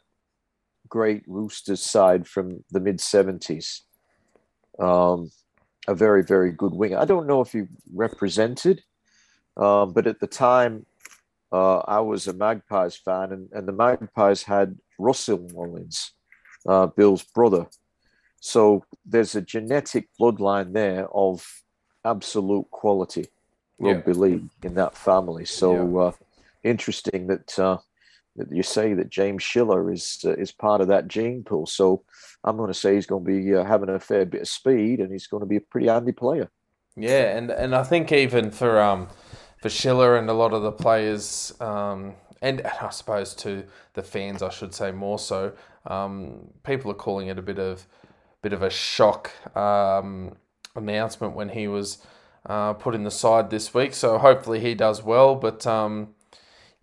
great 0.89 1.23
Roosters 1.27 1.81
side 1.81 2.27
from 2.27 2.63
the 2.71 2.79
mid 2.79 3.01
seventies. 3.01 3.83
Um, 4.79 5.31
a 5.87 5.95
very 5.95 6.23
very 6.23 6.51
good 6.51 6.73
winger. 6.73 6.97
I 6.97 7.05
don't 7.05 7.27
know 7.27 7.41
if 7.41 7.51
he 7.51 7.63
represented 7.93 8.83
um, 9.57 9.93
but 9.93 10.07
at 10.07 10.19
the 10.19 10.27
time, 10.27 10.85
uh, 11.51 11.77
I 11.79 11.99
was 12.01 12.27
a 12.27 12.33
Magpies 12.33 12.95
fan, 12.95 13.31
and, 13.31 13.49
and 13.53 13.67
the 13.67 13.71
Magpies 13.71 14.43
had 14.43 14.77
Russell 14.99 15.47
Mullins, 15.53 16.11
uh, 16.67 16.87
Bill's 16.87 17.23
brother. 17.23 17.67
So 18.41 18.83
there's 19.05 19.35
a 19.35 19.41
genetic 19.41 20.09
bloodline 20.19 20.73
there 20.73 21.07
of 21.13 21.63
absolute 22.03 22.69
quality 22.69 23.27
rugby 23.79 24.11
yeah. 24.11 24.17
league 24.17 24.49
in 24.63 24.75
that 24.75 24.95
family. 24.95 25.45
So 25.45 25.73
yeah. 25.73 25.99
uh, 26.01 26.11
interesting 26.63 27.27
that 27.27 27.57
uh, 27.57 27.77
that 27.77 27.84
you 28.51 28.63
say 28.63 28.93
that 28.93 29.09
James 29.09 29.43
Schiller 29.43 29.91
is 29.91 30.23
uh, 30.25 30.33
is 30.33 30.51
part 30.51 30.81
of 30.81 30.87
that 30.87 31.07
gene 31.07 31.43
pool. 31.43 31.65
So 31.65 32.03
I'm 32.43 32.57
going 32.57 32.71
to 32.71 32.73
say 32.73 32.95
he's 32.95 33.05
going 33.05 33.23
to 33.23 33.31
be 33.31 33.55
uh, 33.55 33.63
having 33.63 33.89
a 33.89 33.99
fair 33.99 34.25
bit 34.25 34.41
of 34.41 34.47
speed, 34.47 34.99
and 34.99 35.11
he's 35.11 35.27
going 35.27 35.41
to 35.41 35.47
be 35.47 35.57
a 35.57 35.61
pretty 35.61 35.87
handy 35.87 36.11
player. 36.11 36.49
Yeah, 36.95 37.37
and 37.37 37.51
and 37.51 37.75
I 37.75 37.83
think 37.83 38.11
even 38.11 38.51
for 38.51 38.81
um 38.81 39.09
for 39.61 39.69
Schiller 39.69 40.15
and 40.15 40.29
a 40.29 40.33
lot 40.33 40.53
of 40.53 40.63
the 40.63 40.71
players, 40.71 41.53
um, 41.59 42.15
and 42.41 42.61
I 42.61 42.89
suppose 42.89 43.33
to 43.35 43.65
the 43.93 44.03
fans, 44.03 44.41
I 44.41 44.49
should 44.49 44.73
say 44.73 44.91
more 44.91 45.19
so. 45.19 45.53
Um, 45.85 46.49
people 46.63 46.91
are 46.91 46.95
calling 46.95 47.27
it 47.27 47.37
a 47.37 47.41
bit 47.41 47.59
of 47.59 47.87
bit 48.41 48.53
of 48.53 48.61
a 48.61 48.69
shock 48.69 49.31
um, 49.57 50.35
announcement 50.75 51.35
when 51.35 51.49
he 51.49 51.67
was 51.67 51.99
uh, 52.45 52.73
put 52.73 52.95
in 52.95 53.03
the 53.03 53.11
side 53.11 53.49
this 53.49 53.73
week. 53.73 53.93
So 53.93 54.17
hopefully 54.17 54.59
he 54.59 54.75
does 54.75 55.03
well. 55.03 55.35
But 55.35 55.65
um, 55.65 56.14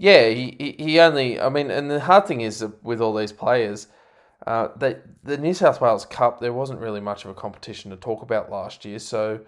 yeah, 0.02 0.30
he, 0.30 0.74
he 0.80 0.98
only. 0.98 1.40
I 1.40 1.48
mean, 1.48 1.70
and 1.70 1.88
the 1.88 2.00
hard 2.00 2.26
thing 2.26 2.40
is 2.40 2.66
with 2.82 3.00
all 3.00 3.14
these 3.14 3.30
players. 3.30 3.86
Uh, 4.44 4.70
that 4.78 5.04
the 5.22 5.38
New 5.38 5.54
South 5.54 5.80
Wales 5.80 6.04
Cup, 6.04 6.40
there 6.40 6.52
wasn't 6.52 6.80
really 6.80 7.00
much 7.00 7.24
of 7.24 7.30
a 7.30 7.34
competition 7.34 7.92
to 7.92 7.96
talk 7.96 8.20
about 8.20 8.50
last 8.50 8.84
year. 8.84 8.98
So 8.98 9.38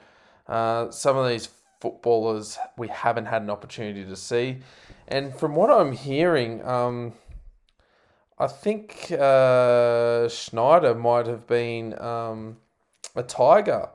uh, 0.46 0.92
some 0.92 1.16
of 1.16 1.28
these 1.28 1.48
footballers 1.80 2.56
we 2.78 2.86
haven't 2.86 3.26
had 3.26 3.42
an 3.42 3.50
opportunity 3.50 4.04
to 4.04 4.14
see. 4.14 4.58
And 5.08 5.34
from 5.34 5.56
what 5.56 5.70
I'm 5.70 5.90
hearing, 5.90 6.64
um, 6.64 7.14
I 8.38 8.46
think 8.46 9.10
uh, 9.10 10.28
Schneider 10.28 10.94
might 10.94 11.26
have 11.26 11.48
been 11.48 12.00
um, 12.00 12.58
a 13.16 13.24
Tiger. 13.24 13.88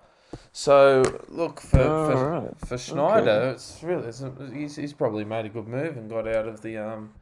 So 0.52 1.22
look 1.28 1.60
for 1.60 1.80
oh, 1.80 2.12
for, 2.12 2.30
right. 2.30 2.60
for, 2.68 2.78
Schneider, 2.78 3.30
okay. 3.30 3.50
it's 3.52 3.82
really 3.82 4.08
it's, 4.08 4.24
he's, 4.54 4.76
he's 4.76 4.94
probably 4.94 5.26
made 5.26 5.46
a 5.46 5.50
good 5.50 5.68
move 5.68 5.98
and 5.98 6.10
got 6.10 6.28
out 6.28 6.48
of 6.48 6.62
the 6.62 6.78
um 6.78 7.14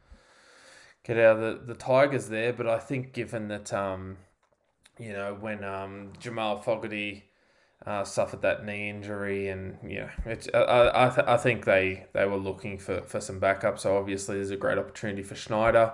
get 1.04 1.18
out 1.18 1.36
of 1.38 1.66
the, 1.66 1.72
the 1.72 1.78
Tigers 1.78 2.28
there. 2.28 2.52
But 2.52 2.66
I 2.68 2.78
think 2.78 3.12
given 3.12 3.48
that 3.48 3.72
um 3.72 4.18
you 4.98 5.12
know 5.12 5.36
when 5.38 5.64
um 5.64 6.12
Jamal 6.18 6.58
Fogarty 6.58 7.28
uh, 7.86 8.04
suffered 8.04 8.42
that 8.42 8.64
knee 8.64 8.90
injury, 8.90 9.48
and 9.48 9.78
yeah, 9.86 10.10
it's, 10.26 10.48
I 10.52 10.90
I, 10.94 11.08
th- 11.08 11.26
I 11.26 11.36
think 11.36 11.64
they, 11.64 12.06
they 12.12 12.26
were 12.26 12.36
looking 12.36 12.76
for, 12.76 13.02
for 13.02 13.20
some 13.20 13.38
backup. 13.38 13.78
So 13.78 13.96
obviously, 13.96 14.36
there's 14.36 14.50
a 14.50 14.56
great 14.56 14.78
opportunity 14.78 15.22
for 15.22 15.34
Schneider. 15.34 15.92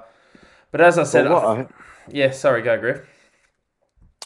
But 0.73 0.81
as 0.81 0.99
I 0.99 1.05
said, 1.05 1.29
Well, 1.29 1.47
I 1.47 1.55
th- 1.57 1.69
I, 1.69 1.73
yeah, 2.11 2.31
sorry, 2.31 2.63
go 2.63 2.79
Griff. 2.79 3.07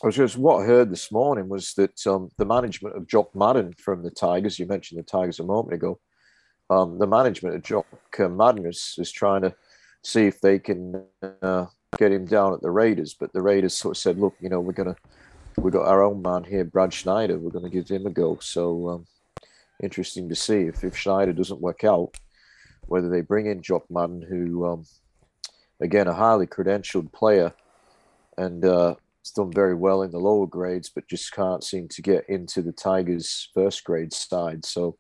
I 0.02 0.06
was 0.06 0.14
just 0.14 0.36
what 0.36 0.62
I 0.62 0.66
heard 0.66 0.90
this 0.90 1.10
morning 1.10 1.48
was 1.48 1.74
that 1.74 2.06
um, 2.06 2.30
the 2.36 2.44
management 2.44 2.96
of 2.96 3.08
Jock 3.08 3.34
Madden 3.34 3.72
from 3.72 4.04
the 4.04 4.12
Tigers. 4.12 4.56
You 4.56 4.66
mentioned 4.66 5.00
the 5.00 5.02
Tigers 5.02 5.40
a 5.40 5.44
moment 5.44 5.74
ago. 5.74 5.98
Um, 6.70 6.98
the 7.00 7.06
management 7.06 7.56
of 7.56 7.62
Jock 7.64 7.86
uh, 8.20 8.28
Madden 8.28 8.64
is, 8.64 8.94
is 8.98 9.10
trying 9.10 9.42
to 9.42 9.54
see 10.04 10.26
if 10.26 10.40
they 10.40 10.60
can 10.60 11.02
uh, 11.42 11.66
get 11.98 12.12
him 12.12 12.26
down 12.26 12.52
at 12.52 12.60
the 12.60 12.70
Raiders, 12.70 13.16
but 13.18 13.32
the 13.32 13.42
Raiders 13.42 13.74
sort 13.74 13.96
of 13.96 14.00
said, 14.00 14.20
"Look, 14.20 14.36
you 14.40 14.48
know, 14.48 14.60
we're 14.60 14.72
gonna 14.72 14.94
we 15.56 15.72
got 15.72 15.88
our 15.88 16.04
own 16.04 16.22
man 16.22 16.44
here, 16.44 16.64
Brad 16.64 16.92
Schneider. 16.92 17.36
We're 17.36 17.50
gonna 17.50 17.68
give 17.68 17.88
him 17.88 18.06
a 18.06 18.10
go." 18.10 18.38
So 18.40 18.88
um, 18.90 19.06
interesting 19.82 20.28
to 20.28 20.36
see 20.36 20.60
if 20.60 20.84
if 20.84 20.96
Schneider 20.96 21.32
doesn't 21.32 21.60
work 21.60 21.82
out, 21.82 22.14
whether 22.86 23.08
they 23.08 23.22
bring 23.22 23.46
in 23.46 23.62
Jock 23.62 23.90
Madden, 23.90 24.22
who 24.22 24.64
um, 24.64 24.84
again 25.80 26.06
a 26.06 26.14
highly 26.14 26.46
credentialed 26.46 27.12
player, 27.12 27.52
and 28.36 28.64
uh, 28.64 28.94
has 29.24 29.32
done 29.32 29.52
very 29.52 29.74
well 29.74 30.02
in 30.02 30.10
the 30.10 30.18
lower 30.18 30.46
grades, 30.46 30.90
but 30.94 31.08
just 31.08 31.32
can't 31.32 31.64
seem 31.64 31.88
to 31.88 32.02
get 32.02 32.28
into 32.28 32.62
the 32.62 32.72
Tigers' 32.72 33.50
first 33.54 33.84
grade 33.84 34.12
side. 34.12 34.64
So, 34.64 34.96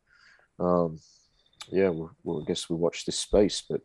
um, 0.58 0.98
yeah, 1.70 1.88
we'll, 1.88 2.10
we'll, 2.24 2.42
I 2.42 2.44
guess 2.46 2.68
we'll 2.68 2.78
watch 2.78 3.04
this 3.04 3.18
space. 3.18 3.62
But 3.68 3.80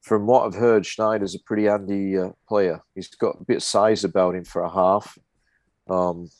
from 0.00 0.26
what 0.26 0.46
I've 0.46 0.54
heard, 0.54 0.84
Schneider's 0.86 1.34
a 1.34 1.40
pretty 1.40 1.64
handy 1.64 2.18
uh, 2.18 2.30
player. 2.48 2.82
He's 2.94 3.08
got 3.08 3.36
a 3.40 3.44
bit 3.44 3.58
of 3.58 3.62
size 3.62 4.04
about 4.04 4.34
him 4.34 4.44
for 4.44 4.62
a 4.62 4.70
half. 4.70 5.18
Um, 5.88 6.30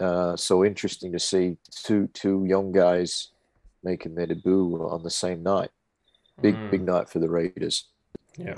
uh, 0.00 0.36
so 0.36 0.64
interesting 0.64 1.12
to 1.12 1.18
see 1.18 1.58
two 1.70 2.08
two 2.14 2.46
young 2.48 2.72
guys 2.72 3.32
making 3.82 4.14
their 4.14 4.26
debut 4.26 4.76
on 4.90 5.02
the 5.02 5.10
same 5.10 5.42
night. 5.42 5.70
Big 6.40 6.56
Mm. 6.56 6.70
big 6.70 6.82
night 6.82 7.08
for 7.10 7.18
the 7.18 7.28
Raiders. 7.28 7.90
Yeah. 8.38 8.56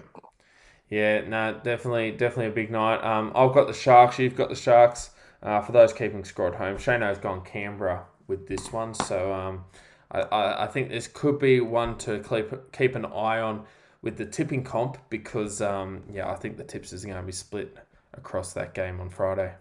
Yeah, 0.88 1.22
no, 1.26 1.60
definitely, 1.64 2.12
definitely 2.12 2.46
a 2.46 2.54
big 2.54 2.70
night. 2.70 3.02
Um, 3.02 3.32
I've 3.34 3.52
got 3.52 3.66
the 3.66 3.72
Sharks. 3.72 4.18
You've 4.18 4.36
got 4.36 4.48
the 4.48 4.56
Sharks. 4.56 5.10
Uh, 5.42 5.60
for 5.60 5.72
those 5.72 5.92
keeping 5.92 6.24
score 6.24 6.48
at 6.48 6.54
home, 6.54 6.76
Shano's 6.76 7.18
gone 7.18 7.42
Canberra 7.42 8.04
with 8.26 8.48
this 8.48 8.72
one, 8.72 8.94
so 8.94 9.32
um, 9.32 9.64
I, 10.10 10.20
I, 10.20 10.64
I 10.64 10.66
think 10.66 10.88
this 10.88 11.06
could 11.06 11.38
be 11.38 11.60
one 11.60 11.98
to 11.98 12.20
keep 12.20 12.72
keep 12.72 12.94
an 12.94 13.04
eye 13.04 13.40
on 13.40 13.64
with 14.02 14.16
the 14.16 14.26
tipping 14.26 14.64
comp 14.64 14.98
because 15.10 15.60
um, 15.60 16.02
yeah, 16.12 16.30
I 16.30 16.34
think 16.34 16.56
the 16.56 16.64
tips 16.64 16.92
is 16.92 17.04
going 17.04 17.16
to 17.16 17.22
be 17.22 17.32
split 17.32 17.76
across 18.14 18.52
that 18.54 18.74
game 18.74 19.00
on 19.00 19.10
Friday. 19.10 19.52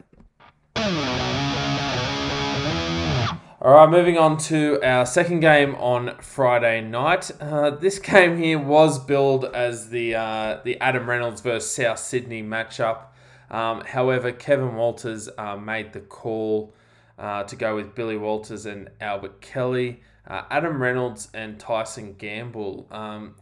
All 3.66 3.74
right, 3.74 3.90
moving 3.90 4.16
on 4.16 4.38
to 4.38 4.80
our 4.84 5.08
second 5.08 5.40
game 5.40 5.74
on 5.74 6.18
Friday 6.22 6.82
night. 6.82 7.32
Uh, 7.42 7.72
this 7.72 7.98
game 7.98 8.38
here 8.38 8.60
was 8.60 9.00
billed 9.00 9.46
as 9.46 9.90
the 9.90 10.14
uh, 10.14 10.60
the 10.64 10.80
Adam 10.80 11.10
Reynolds 11.10 11.42
versus 11.42 11.74
South 11.74 11.98
Sydney 11.98 12.44
matchup. 12.44 13.06
Um, 13.50 13.82
however, 13.82 14.32
Kevin 14.32 14.76
Walters 14.76 15.30
uh, 15.40 15.56
made 15.56 15.94
the 15.94 16.00
call 16.02 16.76
uh, 17.18 17.46
to 17.46 17.56
go 17.56 17.76
with 17.76 17.96
Billy 17.96 18.18
Walters 18.18 18.68
and 18.68 18.92
Albert 19.02 19.42
Kelly. 19.42 20.02
Uh, 20.28 20.44
Adam 20.52 20.80
Reynolds 20.80 21.30
and 21.34 21.60
Tyson 21.60 22.14
Gamble. 22.20 22.86
Um, 22.92 23.34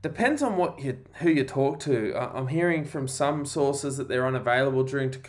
depends 0.00 0.40
on 0.40 0.56
what 0.56 0.80
you 0.80 0.96
who 1.20 1.28
you 1.28 1.44
talk 1.44 1.78
to. 1.80 2.16
I'm 2.16 2.48
hearing 2.48 2.86
from 2.86 3.06
some 3.06 3.44
sources 3.44 3.98
that 3.98 4.08
they're 4.08 4.26
unavailable 4.26 4.84
during 4.84 5.10
to, 5.10 5.20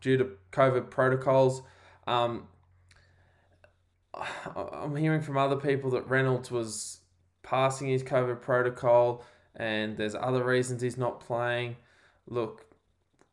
due 0.00 0.16
to 0.16 0.30
COVID 0.52 0.88
protocols. 0.88 1.60
Um, 2.06 2.48
I'm 4.14 4.94
hearing 4.96 5.22
from 5.22 5.38
other 5.38 5.56
people 5.56 5.90
that 5.90 6.08
Reynolds 6.08 6.50
was 6.50 7.00
passing 7.42 7.88
his 7.88 8.02
COVID 8.02 8.42
protocol, 8.42 9.24
and 9.56 9.96
there's 9.96 10.14
other 10.14 10.44
reasons 10.44 10.82
he's 10.82 10.98
not 10.98 11.20
playing. 11.20 11.76
Look, 12.26 12.66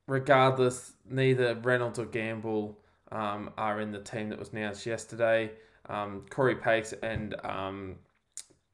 regardless, 0.07 0.93
neither 1.09 1.55
Reynolds 1.55 1.99
or 1.99 2.05
Gamble 2.05 2.79
um, 3.11 3.51
are 3.57 3.81
in 3.81 3.91
the 3.91 3.99
team 3.99 4.29
that 4.29 4.39
was 4.39 4.49
announced 4.49 4.85
yesterday. 4.85 5.51
Um, 5.87 6.25
Corey 6.29 6.55
Paix 6.55 6.93
and 7.03 7.35
um, 7.43 7.95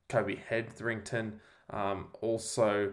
Kobe 0.10 0.36
Hetherington 0.36 1.40
um, 1.70 2.08
also 2.22 2.92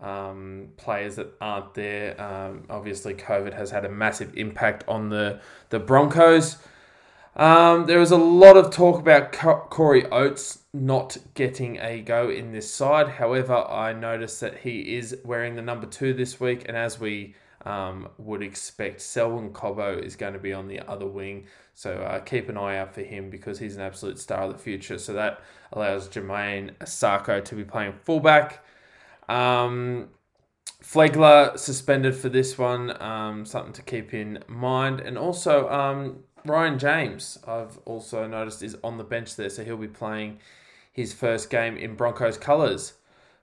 um, 0.00 0.68
players 0.76 1.16
that 1.16 1.32
aren't 1.40 1.74
there. 1.74 2.20
Um, 2.20 2.64
obviously, 2.70 3.14
COVID 3.14 3.52
has 3.54 3.70
had 3.70 3.84
a 3.84 3.88
massive 3.88 4.36
impact 4.36 4.84
on 4.88 5.08
the 5.08 5.40
the 5.70 5.78
Broncos. 5.78 6.56
Um, 7.36 7.86
there 7.86 7.98
was 7.98 8.12
a 8.12 8.16
lot 8.16 8.56
of 8.56 8.70
talk 8.70 9.00
about 9.00 9.32
Corey 9.32 10.06
Oates 10.06 10.60
not 10.72 11.16
getting 11.34 11.78
a 11.78 12.00
go 12.00 12.30
in 12.30 12.52
this 12.52 12.72
side. 12.72 13.08
However, 13.08 13.54
I 13.54 13.92
noticed 13.92 14.40
that 14.40 14.58
he 14.58 14.96
is 14.96 15.18
wearing 15.24 15.56
the 15.56 15.62
number 15.62 15.86
two 15.86 16.14
this 16.14 16.38
week, 16.38 16.64
and 16.68 16.76
as 16.76 17.00
we 17.00 17.34
um, 17.64 18.08
would 18.18 18.42
expect, 18.42 19.00
Selwyn 19.00 19.52
Cobbo 19.52 20.00
is 20.00 20.14
going 20.14 20.34
to 20.34 20.38
be 20.38 20.52
on 20.52 20.68
the 20.68 20.80
other 20.80 21.06
wing. 21.06 21.46
So 21.74 21.94
uh, 21.94 22.20
keep 22.20 22.48
an 22.48 22.56
eye 22.56 22.78
out 22.78 22.94
for 22.94 23.02
him 23.02 23.30
because 23.30 23.58
he's 23.58 23.74
an 23.74 23.82
absolute 23.82 24.18
star 24.18 24.42
of 24.42 24.52
the 24.52 24.58
future. 24.58 24.98
So 24.98 25.12
that 25.14 25.40
allows 25.72 26.08
Jermaine 26.08 26.76
Asako 26.76 27.44
to 27.44 27.54
be 27.56 27.64
playing 27.64 27.94
fullback. 28.04 28.64
Um, 29.28 30.10
Flegler 30.82 31.58
suspended 31.58 32.14
for 32.14 32.28
this 32.28 32.58
one, 32.58 33.00
um, 33.02 33.44
something 33.44 33.72
to 33.72 33.82
keep 33.82 34.14
in 34.14 34.44
mind. 34.46 35.00
And 35.00 35.16
also, 35.18 35.68
um, 35.70 36.18
Ryan 36.44 36.78
James, 36.78 37.38
I've 37.46 37.78
also 37.86 38.26
noticed, 38.26 38.62
is 38.62 38.76
on 38.84 38.98
the 38.98 39.04
bench 39.04 39.36
there, 39.36 39.48
so 39.48 39.64
he'll 39.64 39.76
be 39.76 39.88
playing 39.88 40.38
his 40.92 41.14
first 41.14 41.48
game 41.48 41.76
in 41.76 41.94
Broncos 41.94 42.36
colours. 42.36 42.94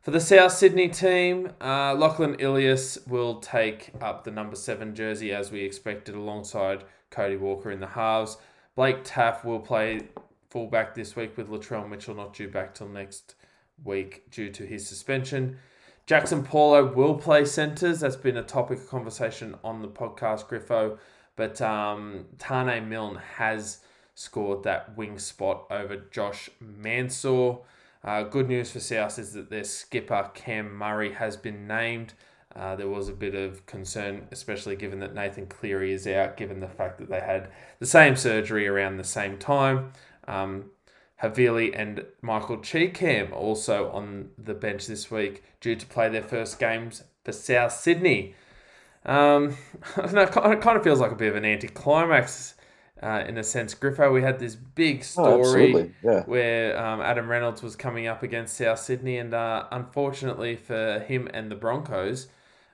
For 0.01 0.11
the 0.11 0.19
South 0.19 0.51
Sydney 0.51 0.87
team, 0.87 1.51
uh, 1.61 1.93
Lachlan 1.95 2.35
Ilias 2.35 2.99
will 3.07 3.39
take 3.39 3.91
up 4.01 4.23
the 4.23 4.31
number 4.31 4.55
seven 4.55 4.95
jersey 4.95 5.33
as 5.33 5.51
we 5.51 5.61
expected, 5.61 6.15
alongside 6.15 6.83
Cody 7.09 7.37
Walker 7.37 7.71
in 7.71 7.79
the 7.79 7.87
halves. 7.87 8.37
Blake 8.75 9.03
Taaffe 9.03 9.43
will 9.43 9.59
play 9.59 10.07
fullback 10.49 10.95
this 10.95 11.15
week 11.15 11.37
with 11.37 11.49
Latrell 11.49 11.87
Mitchell 11.89 12.15
not 12.15 12.33
due 12.33 12.49
back 12.49 12.73
till 12.73 12.87
next 12.87 13.35
week 13.83 14.29
due 14.31 14.49
to 14.49 14.65
his 14.65 14.87
suspension. 14.87 15.57
Jaxson 16.07 16.43
Paulo 16.43 16.85
will 16.85 17.15
play 17.15 17.45
centres. 17.45 17.99
That's 17.99 18.15
been 18.15 18.37
a 18.37 18.43
topic 18.43 18.79
of 18.79 18.89
conversation 18.89 19.55
on 19.63 19.81
the 19.81 19.87
podcast, 19.87 20.47
Griffo. 20.47 20.97
But 21.35 21.61
um, 21.61 22.25
Taane 22.37 22.87
Milne 22.87 23.19
has 23.37 23.79
scored 24.15 24.63
that 24.63 24.95
wing 24.97 25.17
spot 25.17 25.65
over 25.71 25.97
Josh 26.11 26.49
Mansour. 26.59 27.59
Uh, 28.03 28.23
good 28.23 28.47
news 28.47 28.71
for 28.71 28.79
South 28.79 29.17
is 29.19 29.33
that 29.33 29.49
their 29.49 29.63
skipper 29.63 30.31
Cam 30.33 30.73
Murray 30.75 31.13
has 31.13 31.37
been 31.37 31.67
named. 31.67 32.13
Uh, 32.55 32.75
there 32.75 32.89
was 32.89 33.07
a 33.07 33.13
bit 33.13 33.33
of 33.33 33.65
concern, 33.65 34.27
especially 34.31 34.75
given 34.75 34.99
that 34.99 35.13
Nathan 35.13 35.45
Cleary 35.45 35.93
is 35.93 36.05
out, 36.05 36.35
given 36.35 36.59
the 36.59 36.67
fact 36.67 36.99
that 36.99 37.09
they 37.09 37.21
had 37.21 37.49
the 37.79 37.85
same 37.85 38.15
surgery 38.15 38.67
around 38.67 38.97
the 38.97 39.03
same 39.03 39.37
time. 39.37 39.93
Um, 40.27 40.71
Havili 41.23 41.71
and 41.73 42.05
Michael 42.21 42.59
Chee-Kam 42.59 43.31
also 43.31 43.89
on 43.91 44.31
the 44.37 44.55
bench 44.55 44.87
this 44.87 45.09
week, 45.09 45.43
due 45.61 45.75
to 45.75 45.85
play 45.85 46.09
their 46.09 46.23
first 46.23 46.59
games 46.59 47.03
for 47.23 47.31
South 47.31 47.71
Sydney. 47.71 48.35
Um, 49.05 49.57
I 49.97 50.01
don't 50.01 50.13
know, 50.13 50.21
it 50.23 50.31
kind 50.61 50.77
of- 50.77 50.83
feels 50.83 50.99
like 50.99 51.11
a 51.11 51.15
bit 51.15 51.29
of 51.29 51.35
an 51.35 51.45
anticlimax 51.45 52.55
uh, 53.01 53.23
in 53.27 53.37
a 53.37 53.43
sense. 53.43 53.73
Griffo, 53.75 54.11
we 54.13 54.21
had 54.21 54.39
this 54.39 54.55
big 54.55 55.03
Oh, 55.15 55.31
story 55.33 55.33
absolutely. 55.33 55.95
Yeah. 56.03 56.25
where 56.25 56.77
um, 56.83 57.01
Adam 57.01 57.27
Reynolds 57.29 57.63
was 57.63 57.75
coming 57.75 58.07
up 58.07 58.23
against 58.23 58.57
South 58.57 58.79
Sydney, 58.79 59.17
and 59.17 59.33
uh, 59.33 59.67
unfortunately 59.71 60.55
for 60.55 60.99
him 60.99 61.27
and 61.33 61.49
the 61.51 61.55
Broncos, 61.55 62.27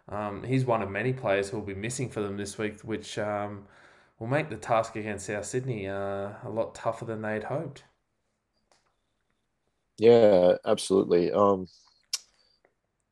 um, 0.10 0.44
he's 0.44 0.66
one 0.66 0.82
of 0.82 0.90
many 0.92 1.14
players 1.14 1.50
who 1.50 1.58
will 1.60 1.66
be 1.66 1.76
missing 1.76 2.10
for 2.10 2.22
them 2.22 2.38
this 2.38 2.58
week, 2.58 2.82
which 2.82 3.18
um, 3.20 3.66
will 4.20 4.28
make 4.28 4.50
the 4.50 4.58
task 4.58 4.96
against 4.96 5.28
South 5.28 5.46
Sydney 5.46 5.88
uh, 5.88 6.32
a 6.44 6.50
lot 6.50 6.76
tougher 6.76 7.06
than 7.06 7.22
they'd 7.22 7.46
hoped. 7.46 7.84
Yeah, 9.98 10.58
absolutely. 10.66 11.32
Um, 11.32 11.68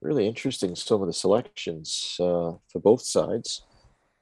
really 0.05 0.27
interesting 0.27 0.75
some 0.75 1.01
of 1.01 1.07
the 1.07 1.13
selections 1.13 2.15
uh, 2.19 2.53
for 2.71 2.79
both 2.81 3.01
sides. 3.01 3.63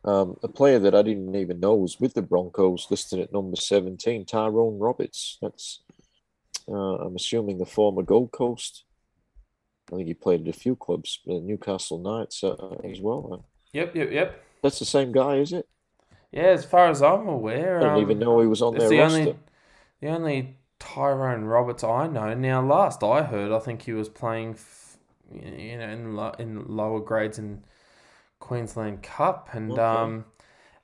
Um, 0.06 0.38
a 0.44 0.48
player 0.48 0.80
that 0.80 0.96
I 0.96 1.02
didn't 1.02 1.36
even 1.36 1.60
know 1.60 1.76
was 1.76 2.00
with 2.00 2.14
the 2.14 2.22
Broncos, 2.22 2.88
listed 2.90 3.20
at 3.20 3.32
number 3.32 3.56
17, 3.56 4.26
Tyrone 4.26 4.78
Roberts. 4.80 5.38
That's, 5.42 5.82
uh, 6.68 6.74
I'm 6.74 7.16
assuming, 7.16 7.58
the 7.58 7.66
former 7.66 8.02
Gold 8.02 8.32
Coast. 8.32 8.84
I 9.92 9.98
think 9.98 10.08
he 10.08 10.14
played 10.14 10.42
at 10.42 10.56
a 10.56 10.60
few 10.60 10.76
clubs, 10.76 11.20
uh, 11.30 11.34
Newcastle 11.34 12.00
Knights 12.00 12.44
uh, 12.44 12.56
as 12.84 13.00
well. 13.00 13.46
Yep, 13.74 13.96
yep, 13.96 14.12
yep. 14.12 14.44
That's 14.62 14.80
the 14.80 14.86
same 14.86 15.12
guy, 15.12 15.38
is 15.38 15.54
it? 15.54 15.68
Yeah, 16.32 16.44
as 16.44 16.66
far 16.66 16.90
as 16.90 17.02
I'm 17.02 17.28
aware, 17.28 17.78
I 17.78 17.84
didn't 17.84 17.96
um, 17.96 18.02
even 18.02 18.20
know 18.20 18.42
he 18.42 18.48
was 18.48 18.62
on 18.62 18.76
their 18.76 18.90
the 18.90 18.98
roster. 18.98 19.20
only 19.20 19.36
the 20.02 20.08
only 20.10 20.58
Tyrone 20.80 21.46
Roberts 21.46 21.84
I 21.84 22.08
know. 22.08 22.34
Now, 22.34 22.62
last 22.62 23.04
I 23.04 23.24
heard, 23.24 23.52
I 23.52 23.60
think 23.60 23.84
he 23.84 23.94
was 23.94 24.10
playing, 24.10 24.52
f- 24.52 24.83
you 25.32 25.78
know, 25.78 25.86
in 25.90 26.16
lo- 26.16 26.36
in 26.40 26.66
lower 26.68 27.00
grades 27.00 27.40
in 27.40 27.64
Queensland 28.40 29.04
Cup, 29.04 29.50
and 29.54 29.78
Okay. 29.78 29.80
um, 29.80 30.26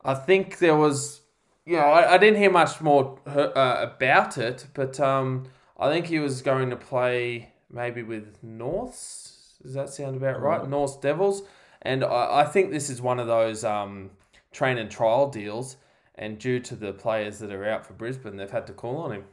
I 0.03 0.14
think 0.16 0.60
there 0.60 0.76
was, 0.76 1.22
you 1.66 1.78
know, 1.78 1.84
I, 1.84 2.16
I 2.16 2.18
didn't 2.18 2.40
hear 2.40 2.52
much 2.52 2.82
more 2.82 3.20
uh, 3.28 3.88
about 3.94 4.38
it, 4.38 4.68
but 4.74 4.99
um, 4.99 5.48
I 5.80 5.90
think 5.90 6.07
he 6.07 6.20
was 6.20 6.41
going 6.41 6.70
to 6.70 6.76
play 6.76 7.53
maybe 7.72 8.03
with 8.03 8.38
Norths. 8.44 9.57
Does 9.64 9.74
that 9.74 9.90
sound 9.90 10.18
about 10.18 10.41
right? 10.41 10.64
Right. 10.64 10.68
Norths 10.68 10.98
Devils, 10.98 11.44
and 11.82 12.03
I, 12.03 12.41
I 12.41 12.45
think 12.45 12.72
this 12.72 12.90
is 12.90 13.02
one 13.02 13.20
of 13.20 13.28
those 13.28 13.64
um, 13.64 14.11
train 14.52 14.78
and 14.78 14.90
trial 14.91 15.30
deals. 15.30 15.78
And 16.16 16.38
due 16.38 16.60
to 16.61 16.76
the 16.76 16.91
players 16.94 17.40
that 17.40 17.52
are 17.52 17.66
out 17.68 17.86
for 17.86 17.94
Brisbane, 17.94 18.36
they've 18.38 18.52
had 18.52 18.68
to 18.68 18.74
call 18.74 18.98
on 18.98 19.14
him. 19.14 19.24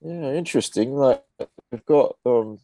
Yeah, 0.00 0.32
interesting. 0.34 0.92
Like 0.94 1.24
we've 1.70 1.84
got 1.86 2.16
um 2.26 2.58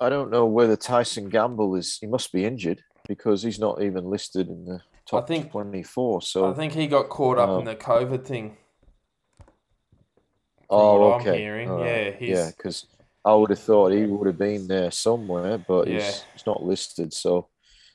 I 0.00 0.08
don't 0.08 0.30
know 0.30 0.46
whether 0.46 0.76
Tyson 0.76 1.28
Gamble 1.28 1.74
is 1.74 1.98
he 2.00 2.06
must 2.06 2.32
be 2.32 2.44
injured 2.44 2.82
because 3.08 3.42
he's 3.42 3.58
not 3.58 3.82
even 3.82 4.04
listed 4.04 4.48
in 4.48 4.64
the 4.64 4.80
top 5.06 5.24
I 5.24 5.26
think- 5.26 5.50
24. 5.50 6.22
So 6.22 6.50
I 6.50 6.54
think 6.54 6.72
he 6.72 6.86
got 6.86 7.08
caught 7.08 7.38
up 7.38 7.58
in 7.58 7.64
the 7.64 7.74
COVID 7.76 8.24
thing. 8.24 8.56
oh 10.70 11.14
okay. 11.14 11.42
yeah, 11.44 12.10
he's- 12.18 12.36
yeah, 12.38 12.50
because 12.56 12.86
I 13.24 13.34
would 13.34 13.50
have 13.50 13.58
thought 13.58 13.92
he 13.92 14.04
would 14.06 14.26
have 14.26 14.38
been 14.38 14.68
there 14.68 14.90
somewhere, 14.90 15.58
but 15.58 15.88
Yeah. 15.88 16.00
he's, 16.04 16.24
he's 16.34 16.46
not 16.46 16.62
listed, 16.62 17.12
so 17.12 17.48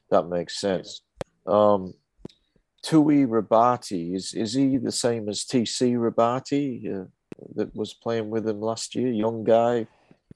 that 0.09 0.27
makes 0.27 0.59
sense. 0.59 1.01
Um 1.45 1.93
Tui 2.81 3.25
Rabati 3.25 4.13
is 4.15 4.33
is 4.33 4.53
he 4.53 4.77
the 4.77 4.91
same 4.91 5.29
as 5.29 5.45
TC 5.45 5.93
Rabati 5.95 7.03
uh, 7.03 7.05
that 7.55 7.73
was 7.73 7.93
playing 7.93 8.29
with 8.29 8.45
him 8.47 8.59
last 8.59 8.93
year? 8.95 9.07
Young 9.09 9.43
guy, 9.45 9.87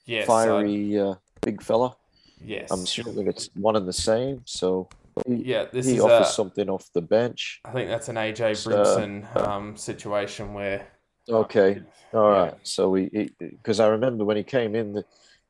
Yes, 0.05 0.23
I- 0.23 0.45
fiery 0.45 0.97
uh, 0.99 1.15
big 1.41 1.61
fella. 1.61 1.95
yes. 2.43 2.69
I'm 2.71 2.81
assuming 2.83 3.27
it's 3.27 3.49
one 3.55 3.75
and 3.75 3.87
the 3.87 3.93
same. 3.93 4.41
So 4.45 4.89
he, 5.25 5.35
yeah, 5.35 5.65
this 5.71 5.85
he 5.85 5.95
is 5.95 6.01
offers 6.01 6.29
a, 6.29 6.31
something 6.33 6.69
off 6.69 6.89
the 6.93 7.01
bench. 7.01 7.59
I 7.65 7.71
think 7.71 7.89
that's 7.89 8.09
an 8.09 8.15
AJ 8.15 8.57
So- 8.57 8.71
Brimson 8.71 9.35
um, 9.47 9.75
situation 9.77 10.53
where 10.53 10.87
Okay, 11.29 11.81
all 12.13 12.31
Yeah. 12.31 12.37
right. 12.43 12.53
So 12.63 12.89
we 12.89 13.29
because 13.39 13.79
I 13.81 13.87
remember 13.87 14.23
when 14.23 14.37
he 14.37 14.43
came 14.43 14.75
in, 14.75 14.93
the, 14.93 15.03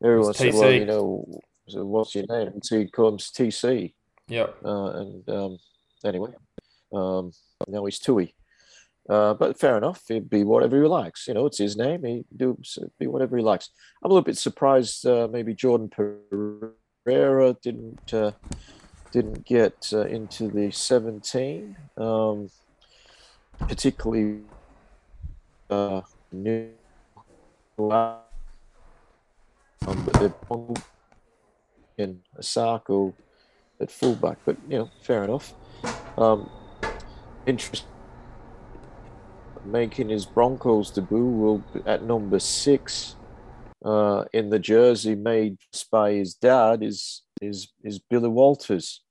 everyone 0.03 0.33
said, 0.33 0.53
"Well, 0.55 0.71
you 0.71 0.85
know, 0.85 1.39
so 1.67 1.85
what's 1.85 2.15
your 2.15 2.25
name?" 2.27 2.47
And 2.47 2.65
so 2.65 2.79
he 2.79 2.87
comes 2.87 3.29
TC, 3.29 3.93
Yep. 4.27 4.55
uh, 4.65 4.89
and 5.01 5.29
um, 5.29 5.57
anyway, 6.03 6.31
um, 6.91 7.31
now 7.67 7.85
he's 7.85 7.99
Tui. 7.99 8.33
Uh, 9.09 9.33
but 9.33 9.57
fair 9.57 9.77
enough. 9.77 10.03
He'd 10.07 10.29
be 10.29 10.43
whatever 10.43 10.81
he 10.81 10.87
likes. 10.87 11.27
You 11.27 11.33
know, 11.33 11.45
it's 11.45 11.57
his 11.57 11.77
name. 11.77 12.03
He 12.03 12.25
do 12.35 12.57
be 12.99 13.07
whatever 13.07 13.37
he 13.37 13.43
likes. 13.43 13.69
I'm 14.03 14.11
a 14.11 14.13
little 14.13 14.25
bit 14.25 14.37
surprised. 14.37 15.05
Uh, 15.05 15.27
maybe 15.31 15.53
Jordan 15.53 15.89
Pereira 15.89 17.55
didn't 17.61 18.13
uh, 18.13 18.31
didn't 19.11 19.45
get 19.45 19.89
uh, 19.93 20.01
into 20.01 20.49
the 20.49 20.69
17, 20.71 21.75
um, 21.97 22.49
particularly 23.59 24.41
uh, 25.69 26.01
new. 26.31 26.69
Um, 27.79 28.17
but 29.81 30.33
in 31.97 32.19
Asako 32.37 33.13
at 33.79 33.91
fullback, 33.91 34.37
but 34.45 34.57
you 34.67 34.79
know, 34.79 34.89
fair 35.01 35.23
enough. 35.23 35.53
Um, 36.17 36.49
interest 37.45 37.85
making 39.67 40.09
his 40.09 40.25
Broncos 40.25 40.91
debut 40.91 41.25
will 41.25 41.63
be 41.73 41.81
at 41.85 42.03
number 42.03 42.39
six 42.39 43.15
uh, 43.85 44.23
in 44.33 44.49
the 44.49 44.59
jersey 44.59 45.15
made 45.15 45.57
by 45.91 46.13
his 46.13 46.33
dad 46.33 46.83
is 46.83 47.23
is 47.41 47.71
is 47.83 47.99
Billy 47.99 48.29
Walters 48.29 49.03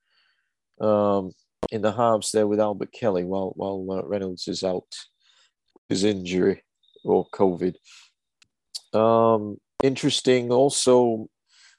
um, 0.81 1.33
in 1.71 1.83
the 1.83 1.93
halves 1.93 2.33
there 2.33 2.47
with 2.47 2.61
Albert 2.61 2.93
Kelly 2.93 3.25
while 3.25 3.53
while 3.55 3.87
uh, 3.91 4.03
Reynolds 4.07 4.49
is 4.49 4.65
out 4.65 4.93
his 5.89 6.05
injury 6.05 6.63
or 7.05 7.29
COVID. 7.31 7.75
Um, 8.93 9.59
interesting 9.83 10.51
also 10.51 11.29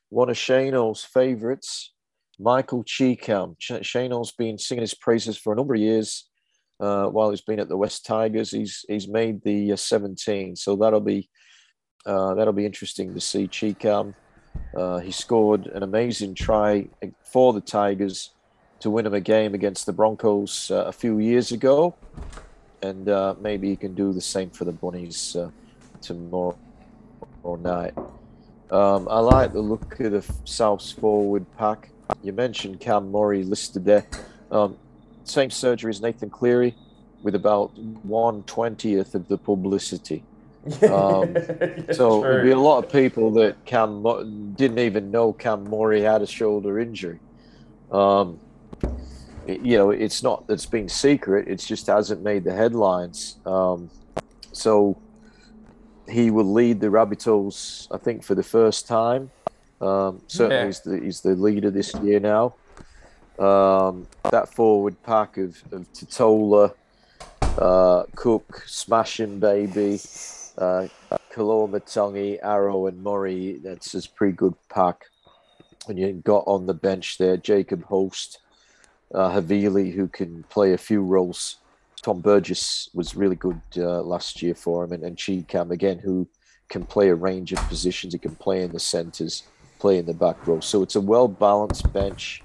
one 0.10 0.30
of 0.30 0.38
Shano's 0.38 1.04
favorites, 1.04 1.94
Michael 2.40 2.84
Chee-Kam. 2.86 3.56
Sh- 3.60 3.84
Shano's 3.84 4.32
been 4.32 4.58
singing 4.58 4.82
his 4.82 4.94
praises 4.94 5.38
for 5.38 5.52
a 5.52 5.56
number 5.56 5.74
of 5.74 5.82
years 5.82 6.30
uh, 6.80 7.08
while 7.08 7.30
he's 7.30 7.42
been 7.42 7.60
at 7.60 7.70
the 7.70 7.78
West 7.78 8.06
Tigers. 8.06 8.52
He's 8.52 8.86
he's 8.88 9.08
made 9.08 9.42
the 9.44 9.74
uh, 9.74 9.76
17, 9.76 10.56
so 10.56 10.76
that'll 10.76 11.00
be 11.00 11.30
uh, 12.06 12.34
that'll 12.36 12.54
be 12.54 12.66
interesting 12.66 13.14
to 13.14 13.20
see 13.20 13.48
Chee-Kam. 13.48 14.16
Uh, 14.76 15.00
he 15.00 15.12
scored 15.12 15.68
an 15.68 15.84
amazing 15.84 16.34
try 16.34 16.88
for 17.24 17.54
the 17.54 17.62
Tigers 17.62 18.32
to 18.80 18.90
win 18.90 19.06
him 19.06 19.14
a 19.14 19.22
game 19.22 19.54
against 19.54 19.86
the 19.86 19.94
Broncos 19.94 20.72
uh, 20.72 20.86
a 20.86 20.92
few 20.92 21.20
years 21.20 21.52
ago, 21.52 21.96
and 22.82 23.10
uh, 23.10 23.36
maybe 23.40 23.70
he 23.70 23.76
can 23.76 23.94
do 23.94 24.14
the 24.14 24.22
same 24.22 24.50
for 24.50 24.66
the 24.66 24.72
Bunnies 24.72 25.36
tomorrow 26.02 26.56
night. 27.60 27.94
Um, 28.70 29.08
I 29.10 29.20
like 29.20 29.54
the 29.54 29.62
look 29.62 30.00
of 30.00 30.12
the 30.12 30.34
South's 30.44 30.92
forward 30.92 31.46
pack. 31.58 31.90
You 32.22 32.34
mentioned 32.34 32.80
Cam 32.80 33.12
Murray 33.12 33.44
listed 33.44 33.86
there. 33.86 34.06
Um, 34.52 34.78
same 35.30 35.50
surgery 35.50 35.90
as 35.90 36.02
Nathan 36.02 36.30
Cleary, 36.30 36.76
with 37.24 37.36
about 37.36 37.78
one 38.04 38.44
twentieth 38.44 39.16
of 39.16 39.28
the 39.28 39.38
publicity. 39.38 40.24
Um, 40.84 41.36
So 41.94 42.22
there'll 42.22 42.44
be 42.44 42.52
a 42.52 42.60
lot 42.60 42.84
of 42.84 42.92
people 42.92 43.32
that 43.32 43.64
Cam 43.66 44.04
didn't 44.56 44.80
even 44.80 45.12
know 45.12 45.32
Cam 45.34 45.64
Murray 45.64 46.02
had 46.02 46.22
a 46.22 46.28
shoulder 46.28 46.78
injury. 46.80 47.20
Um, 47.92 48.40
it- 49.48 49.62
you 49.62 49.78
know, 49.78 49.92
it's 49.92 50.22
not 50.24 50.46
that's 50.48 50.66
been 50.66 50.90
secret. 50.90 51.48
It 51.48 51.58
just 51.60 51.88
hasn't 51.88 52.22
made 52.22 52.44
the 52.44 52.54
headlines. 52.54 53.38
Um, 53.46 53.90
so 54.52 54.98
he 56.10 56.32
will 56.32 56.52
lead 56.52 56.82
the 56.82 56.88
Rabbitohs, 56.88 57.88
I 57.92 57.98
think, 57.98 58.24
for 58.24 58.36
the 58.36 58.44
first 58.44 58.88
time. 58.88 59.32
Um, 59.80 60.22
certainly, 60.28 60.56
Yeah. 60.56 60.66
he's, 60.66 60.80
the, 60.82 61.00
he's 61.00 61.22
the 61.22 61.36
leader 61.36 61.70
this 61.72 61.94
year 62.04 62.20
now. 62.20 62.56
Um, 63.40 64.08
that 64.32 64.54
forward 64.54 65.02
pack 65.04 65.38
of, 65.38 65.62
of 65.72 65.92
Tatola, 65.94 66.74
uh, 67.58 68.04
Cook, 68.16 68.64
Smashing 68.66 69.40
Baby, 69.40 70.00
uh, 70.58 70.88
Koloamatangi, 71.32 72.40
Arrow, 72.42 72.88
and 72.88 73.04
Murray. 73.04 73.60
That's 73.64 73.94
a 73.94 74.10
pretty 74.10 74.36
good 74.36 74.56
pack. 74.70 75.06
And 75.88 75.98
you 75.98 76.14
got 76.14 76.44
on 76.48 76.66
the 76.66 76.74
bench 76.74 77.18
there 77.18 77.38
Jacob 77.38 77.84
Host, 77.84 78.40
uh, 79.14 79.30
Havili, 79.30 79.94
who 79.94 80.08
can 80.08 80.44
play 80.44 80.74
a 80.74 80.78
few 80.78 81.02
roles. 81.02 81.58
Tom 82.02 82.22
Burgess 82.22 82.90
was 82.94 83.16
really 83.16 83.36
good 83.36 83.62
uh, 83.78 84.02
last 84.02 84.42
year 84.42 84.56
for 84.56 84.84
him, 84.84 84.94
and, 84.94 85.04
and 85.04 85.18
Chee-Kam 85.18 85.72
again, 85.72 86.00
who 86.00 86.28
can 86.70 86.86
play 86.86 87.10
a 87.10 87.16
range 87.16 87.54
of 87.54 87.60
positions. 87.70 88.14
He 88.14 88.20
can 88.20 88.36
play 88.36 88.64
in 88.64 88.72
the 88.72 88.80
centres, 88.80 89.44
play 89.80 89.98
in 89.98 90.06
the 90.06 90.14
back 90.14 90.46
row. 90.48 90.60
So 90.60 90.84
it's 90.84 90.96
a 90.96 91.02
well 91.02 91.28
balanced 91.28 91.92
bench. 91.94 92.44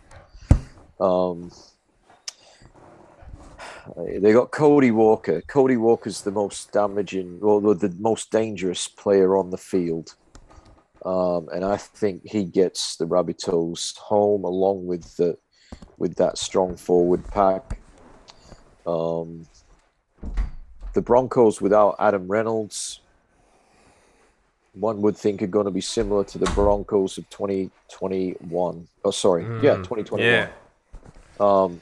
Um, 1.02 1.50
they 4.20 4.32
got 4.32 4.52
Cody 4.52 4.90
Walker. 4.90 5.42
Cody 5.48 5.76
Walker's 5.76 6.22
the 6.22 6.30
most 6.30 6.72
damaging, 6.72 7.40
or 7.42 7.60
the, 7.60 7.88
the 7.88 7.96
most 7.98 8.30
dangerous 8.30 8.86
player 8.88 9.36
on 9.36 9.50
the 9.50 9.58
field. 9.58 10.14
Um, 11.04 11.48
and 11.52 11.64
I 11.64 11.76
think 11.78 12.22
he 12.24 12.44
gets 12.44 12.96
the 12.96 13.06
Rabbitohs 13.06 13.96
home 13.98 14.44
along 14.44 14.86
with 14.86 15.16
the 15.16 15.36
with 15.98 16.14
that 16.16 16.38
strong 16.38 16.76
forward 16.76 17.26
pack. 17.28 17.80
Um, 18.86 19.46
the 20.94 21.02
Broncos 21.02 21.60
without 21.60 21.96
Adam 21.98 22.28
Reynolds, 22.28 23.00
one 24.74 25.02
would 25.02 25.16
think 25.16 25.42
are 25.42 25.48
going 25.48 25.64
to 25.64 25.70
be 25.72 25.80
similar 25.80 26.22
to 26.24 26.38
the 26.38 26.50
Broncos 26.52 27.18
of 27.18 27.28
2021. 27.30 28.88
Oh, 29.04 29.10
sorry, 29.10 29.42
yeah, 29.60 29.76
Mm, 29.76 29.84
2021. 29.84 30.20
yeah. 30.20 30.48
Um, 31.42 31.80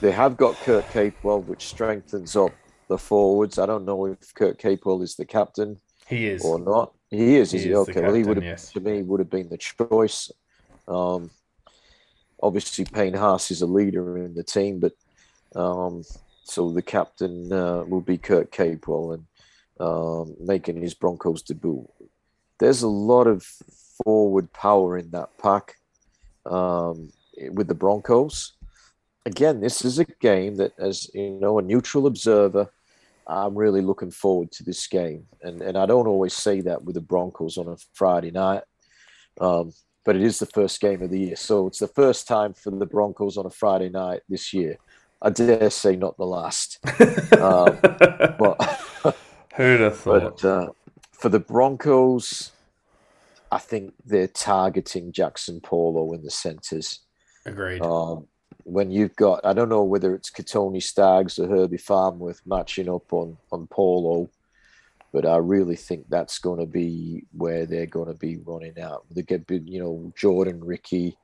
they 0.00 0.10
have 0.12 0.36
got 0.36 0.54
Kurt 0.56 0.84
Capewell, 0.88 1.44
which 1.46 1.66
strengthens 1.66 2.36
up 2.36 2.52
the 2.88 2.98
forwards. 2.98 3.58
I 3.58 3.64
don't 3.64 3.86
know 3.86 4.04
if 4.04 4.34
Kurt 4.34 4.58
Capewell 4.58 5.02
is 5.02 5.14
the 5.14 5.24
captain 5.24 5.80
He 6.06 6.26
is. 6.26 6.44
or 6.44 6.58
not. 6.58 6.92
He 7.10 7.36
is, 7.36 7.52
He 7.52 7.58
is 7.58 7.64
he? 7.64 7.74
Okay, 7.74 8.02
well, 8.02 8.12
he 8.12 8.22
would 8.22 8.36
have, 8.36 8.44
yes. 8.44 8.72
to 8.72 8.80
me, 8.80 9.02
would 9.02 9.20
have 9.20 9.30
been 9.30 9.48
the 9.48 9.56
choice. 9.56 10.30
Um, 10.86 11.30
obviously, 12.42 12.84
Payne 12.84 13.14
Haas 13.14 13.50
is 13.50 13.62
a 13.62 13.66
leader 13.66 14.18
in 14.18 14.34
the 14.34 14.42
team, 14.44 14.78
but 14.78 14.92
um, 15.58 16.02
so 16.42 16.70
the 16.70 16.82
captain 16.82 17.50
uh, 17.50 17.84
will 17.84 18.02
be 18.02 18.18
Kurt 18.18 18.52
Capewell 18.52 19.14
and 19.14 19.26
um, 19.80 20.36
making 20.38 20.82
his 20.82 20.92
Broncos 20.92 21.40
debut. 21.42 21.88
There's 22.58 22.82
a 22.82 22.88
lot 22.88 23.26
of 23.26 23.42
forward 24.04 24.52
power 24.52 24.98
in 24.98 25.10
that 25.12 25.30
pack 25.38 25.76
um, 26.44 27.10
with 27.52 27.68
the 27.68 27.74
Broncos. 27.74 28.52
Again, 29.26 29.60
this 29.60 29.84
is 29.84 29.98
a 29.98 30.04
game 30.04 30.56
that, 30.56 30.72
as 30.78 31.10
you 31.14 31.30
know, 31.30 31.58
a 31.58 31.62
neutral 31.62 32.06
observer, 32.06 32.70
I'm 33.26 33.54
really 33.54 33.80
looking 33.80 34.10
forward 34.10 34.52
to 34.52 34.64
this 34.64 34.86
game, 34.86 35.26
and 35.42 35.62
and 35.62 35.78
I 35.78 35.86
don't 35.86 36.06
always 36.06 36.34
say 36.34 36.60
that 36.62 36.84
with 36.84 36.94
the 36.94 37.00
Broncos 37.00 37.56
on 37.56 37.68
a 37.68 37.76
Friday 37.94 38.30
night, 38.30 38.62
um, 39.40 39.72
but 40.04 40.16
it 40.16 40.22
is 40.22 40.38
the 40.38 40.46
first 40.46 40.80
game 40.80 41.00
of 41.02 41.10
the 41.10 41.20
year, 41.20 41.36
so 41.36 41.66
it's 41.66 41.78
the 41.78 41.88
first 41.88 42.28
time 42.28 42.52
for 42.52 42.70
the 42.70 42.86
Broncos 42.86 43.38
on 43.38 43.46
a 43.46 43.50
Friday 43.50 43.88
night 43.88 44.20
this 44.28 44.52
year. 44.52 44.76
I 45.22 45.30
dare 45.30 45.70
say 45.70 45.96
not 45.96 46.18
the 46.18 46.26
last. 46.26 46.78
um, 47.38 47.78
but 48.38 48.62
who'd 49.56 49.80
have 49.80 49.96
thought? 49.96 50.42
But 50.42 50.44
uh, 50.44 50.68
for 51.12 51.30
the 51.30 51.40
Broncos, 51.40 52.52
I 53.50 53.58
think 53.58 53.94
they're 54.04 54.28
targeting 54.28 55.12
Jaxson 55.12 55.62
Paulo 55.62 56.12
in 56.12 56.22
the 56.22 56.30
centres. 56.30 57.00
Agreed. 57.46 57.82
Um, 57.82 58.26
when 58.64 58.90
you've 58.90 59.14
got, 59.16 59.44
I 59.44 59.52
don't 59.52 59.68
know 59.68 59.84
whether 59.84 60.14
it's 60.14 60.30
Kotoni 60.30 60.82
Staggs 60.82 61.38
or 61.38 61.46
Herbie 61.46 61.76
Farnworth 61.76 62.40
matching 62.46 62.88
up 62.88 63.12
on 63.12 63.36
on 63.52 63.66
Paulo, 63.66 64.30
but 65.12 65.26
I 65.26 65.36
really 65.36 65.76
think 65.76 66.06
that's 66.08 66.38
going 66.38 66.60
to 66.60 66.66
be 66.66 67.24
where 67.32 67.66
they're 67.66 67.86
going 67.86 68.08
to 68.08 68.14
be 68.14 68.38
running 68.38 68.80
out. 68.80 69.04
They 69.10 69.22
get, 69.22 69.44
you 69.48 69.78
know, 69.78 70.12
Jordan 70.16 70.64
Riki, 70.64 71.16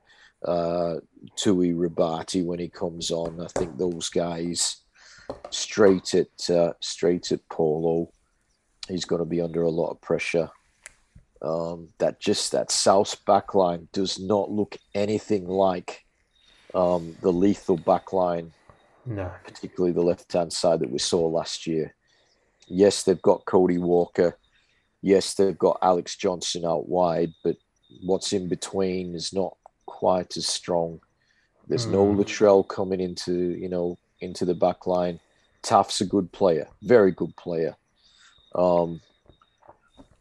uh, 0.45 0.95
Tui 1.35 1.73
Rabati 1.73 2.45
when 2.45 2.59
he 2.59 2.69
comes 2.69 3.11
on. 3.11 3.41
I 3.41 3.47
think 3.47 3.77
those 3.77 4.09
guys 4.09 4.77
straight 5.49 6.13
at 6.13 6.49
uh, 6.49 6.73
straight 6.79 7.31
at 7.31 7.47
Paulo. 7.49 8.11
He's 8.87 9.05
going 9.05 9.21
to 9.21 9.25
be 9.25 9.41
under 9.41 9.63
a 9.63 9.69
lot 9.69 9.91
of 9.91 10.01
pressure. 10.01 10.49
Um, 11.41 11.89
that 11.97 12.19
just 12.19 12.51
that 12.51 12.69
South 12.69 13.25
backline 13.25 13.87
does 13.93 14.19
not 14.19 14.51
look 14.51 14.77
anything 14.93 15.47
like 15.47 16.00
um, 16.75 17.15
the 17.21 17.31
lethal 17.31 17.77
backline, 17.77 18.51
no, 19.05 19.31
particularly 19.45 19.93
the 19.93 20.01
left 20.01 20.31
hand 20.31 20.51
side 20.53 20.79
that 20.79 20.91
we 20.91 20.99
saw 20.99 21.27
last 21.27 21.67
year. 21.67 21.93
Yes, 22.67 23.03
they've 23.03 23.21
got 23.21 23.45
Cody 23.45 23.77
Walker. 23.77 24.37
Yes, 25.01 25.33
they've 25.33 25.57
got 25.57 25.79
Alex 25.81 26.15
Johnson 26.15 26.65
out 26.65 26.87
wide, 26.87 27.33
but 27.43 27.57
what's 28.03 28.33
in 28.33 28.47
between 28.47 29.15
is 29.15 29.33
not 29.33 29.57
quite 29.85 30.37
as 30.37 30.47
strong. 30.47 30.99
There's 31.67 31.87
mm. 31.87 31.91
no 31.91 32.11
hmm. 32.11 32.19
Latrell 32.19 32.67
coming 32.67 32.99
into 32.99 33.33
you 33.33 33.69
know 33.69 33.97
into 34.19 34.45
the 34.45 34.53
back 34.53 34.87
line. 34.87 35.19
Taaf's 35.63 36.01
a 36.01 36.05
good 36.05 36.31
player, 36.31 36.67
very 36.81 37.11
good 37.11 37.35
player. 37.35 37.75
Um, 38.55 39.01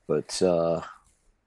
but 0.07 0.41
uh, 0.43 0.83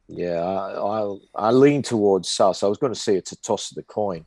yeah, 0.07 0.39
I, 0.41 1.01
I, 1.01 1.17
I 1.35 1.51
lean 1.51 1.81
towards 1.81 2.29
South. 2.29 2.63
I 2.63 2.67
was 2.67 2.77
going 2.77 2.93
to 2.93 2.99
say 2.99 3.15
it's 3.15 3.31
a 3.31 3.41
toss 3.41 3.71
of 3.71 3.75
the 3.75 3.83
coin. 3.83 4.25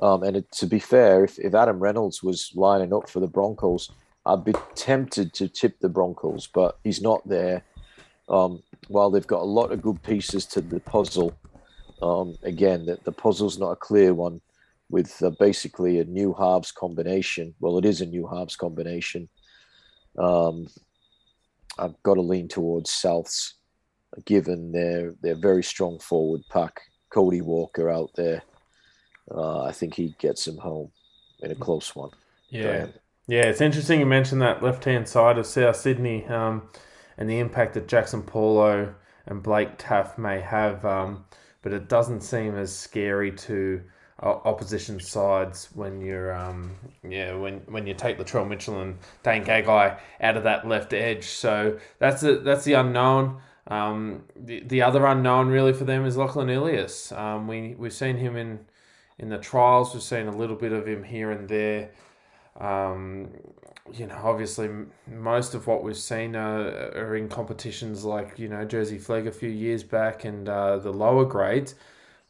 Um, 0.00 0.22
and 0.22 0.36
it, 0.36 0.50
to 0.52 0.66
be 0.66 0.78
fair, 0.78 1.24
if, 1.24 1.38
if 1.38 1.54
Adam 1.54 1.78
Reynolds 1.78 2.22
was 2.22 2.52
lining 2.54 2.92
up 2.92 3.08
for 3.08 3.20
the 3.20 3.26
Broncos, 3.26 3.90
I'd 4.26 4.44
be 4.44 4.54
tempted 4.74 5.32
to 5.34 5.48
tip 5.48 5.78
the 5.80 5.88
Broncos, 5.88 6.46
but 6.46 6.78
he's 6.84 7.00
not 7.00 7.26
there. 7.28 7.62
Um, 8.28 8.62
while 8.88 9.10
they've 9.10 9.26
got 9.26 9.42
a 9.42 9.44
lot 9.44 9.72
of 9.72 9.82
good 9.82 10.02
pieces 10.02 10.44
to 10.46 10.60
the 10.60 10.80
puzzle, 10.80 11.36
um, 12.02 12.36
again, 12.42 12.86
the, 12.86 12.98
the 13.04 13.12
puzzle's 13.12 13.58
not 13.58 13.70
a 13.70 13.76
clear 13.76 14.12
one 14.12 14.40
with 14.90 15.22
uh, 15.22 15.30
basically 15.38 15.98
a 15.98 16.04
new 16.04 16.34
halves 16.34 16.72
combination. 16.72 17.54
Well, 17.60 17.78
it 17.78 17.84
is 17.84 18.00
a 18.00 18.06
new 18.06 18.26
halves 18.26 18.56
combination. 18.56 19.28
Um, 20.18 20.68
I've 21.78 22.00
got 22.02 22.14
to 22.14 22.20
lean 22.20 22.48
towards 22.48 22.90
Souths, 22.90 23.52
given 24.24 24.72
their 24.72 25.14
their 25.20 25.34
very 25.34 25.62
strong 25.62 25.98
forward 25.98 26.42
pack. 26.50 26.80
Cody 27.10 27.40
Walker 27.40 27.90
out 27.90 28.10
there, 28.16 28.42
uh, 29.30 29.62
I 29.62 29.72
think 29.72 29.94
he 29.94 30.14
gets 30.18 30.46
him 30.46 30.58
home 30.58 30.90
in 31.40 31.50
a 31.50 31.54
close 31.54 31.94
one. 31.94 32.10
Yeah, 32.48 32.86
yeah, 33.26 33.42
it's 33.42 33.60
interesting 33.60 34.00
you 34.00 34.06
mentioned 34.06 34.40
that 34.42 34.62
left 34.62 34.84
hand 34.84 35.08
side 35.08 35.38
of 35.38 35.46
South 35.46 35.76
Sydney 35.76 36.24
um, 36.26 36.62
and 37.18 37.28
the 37.28 37.38
impact 37.38 37.74
that 37.74 37.88
Jaxson 37.88 38.24
Paulo 38.24 38.94
and 39.26 39.42
Blake 39.42 39.78
Taaffe 39.78 40.16
may 40.16 40.40
have, 40.40 40.84
um, 40.84 41.24
but 41.62 41.72
it 41.72 41.88
doesn't 41.88 42.20
seem 42.20 42.54
as 42.54 42.74
scary 42.74 43.32
to 43.32 43.82
opposition 44.20 44.98
sides 44.98 45.68
when 45.74 46.00
you're 46.00 46.34
um 46.34 46.74
yeah 47.06 47.34
when 47.34 47.58
when 47.66 47.86
you 47.86 47.92
take 47.92 48.16
Latrell 48.16 48.48
Mitchell 48.48 48.80
and 48.80 48.96
Dane 49.22 49.44
Gagai 49.44 49.98
out 50.20 50.36
of 50.36 50.44
that 50.44 50.66
left 50.66 50.94
edge. 50.94 51.26
So 51.26 51.78
that's 51.98 52.22
the 52.22 52.36
that's 52.36 52.64
the 52.64 52.74
unknown. 52.74 53.40
Um, 53.68 54.22
the, 54.36 54.60
the 54.60 54.80
other 54.82 55.04
unknown 55.04 55.48
really 55.48 55.72
for 55.72 55.84
them 55.84 56.06
is 56.06 56.16
Lachlan 56.16 56.48
Ilias. 56.48 57.12
Um, 57.12 57.46
we 57.46 57.74
we've 57.76 57.92
seen 57.92 58.16
him 58.16 58.36
in 58.36 58.60
in 59.18 59.28
the 59.28 59.38
trials. 59.38 59.94
We've 59.94 60.02
seen 60.02 60.26
a 60.26 60.36
little 60.36 60.56
bit 60.56 60.72
of 60.72 60.86
him 60.86 61.02
here 61.02 61.30
and 61.30 61.48
there. 61.48 61.90
Um, 62.58 63.30
you 63.92 64.06
know, 64.06 64.18
obviously, 64.22 64.68
most 65.06 65.54
of 65.54 65.66
what 65.66 65.82
we've 65.84 65.96
seen 65.96 66.34
are, 66.34 66.68
are 66.94 67.16
in 67.16 67.28
competitions 67.28 68.04
like 68.04 68.38
you 68.38 68.48
know 68.48 68.64
Jersey 68.64 68.98
Flegg 68.98 69.26
a 69.26 69.32
few 69.32 69.48
years 69.48 69.82
back 69.82 70.24
and 70.24 70.48
uh, 70.48 70.78
the 70.78 70.92
lower 70.92 71.24
grades. 71.24 71.74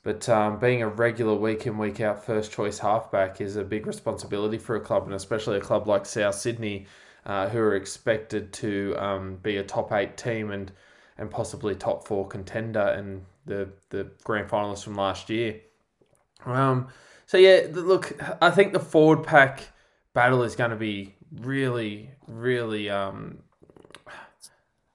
But 0.02 0.28
um, 0.28 0.60
being 0.60 0.82
a 0.82 0.88
regular 0.88 1.34
week 1.34 1.66
in, 1.66 1.78
week 1.78 2.00
out 2.00 2.24
first 2.24 2.52
choice 2.52 2.78
halfback 2.78 3.40
is 3.40 3.56
a 3.56 3.64
big 3.64 3.86
responsibility 3.86 4.58
for 4.58 4.76
a 4.76 4.80
club, 4.80 5.04
and 5.04 5.14
especially 5.14 5.56
a 5.56 5.60
club 5.60 5.88
like 5.88 6.06
South 6.06 6.36
Sydney, 6.36 6.86
uh, 7.24 7.48
who 7.48 7.58
are 7.58 7.74
expected 7.74 8.52
to 8.52 8.94
um, 8.98 9.36
be 9.42 9.56
a 9.56 9.64
top 9.64 9.92
eight 9.92 10.16
team 10.16 10.50
and 10.50 10.70
and 11.18 11.30
possibly 11.30 11.74
top 11.74 12.06
four 12.06 12.28
contender 12.28 12.80
and 12.80 13.24
the 13.46 13.68
the 13.90 14.10
grand 14.24 14.48
finalists 14.48 14.84
from 14.84 14.94
last 14.94 15.30
year. 15.30 15.60
Um, 16.46 16.88
so 17.26 17.38
yeah, 17.38 17.66
look, 17.72 18.12
I 18.40 18.50
think 18.50 18.72
the 18.72 18.80
forward 18.80 19.24
pack 19.24 19.62
battle 20.14 20.42
is 20.42 20.56
going 20.56 20.70
to 20.70 20.76
be 20.76 21.14
really, 21.32 22.10
really. 22.26 22.88
Um, 22.88 23.40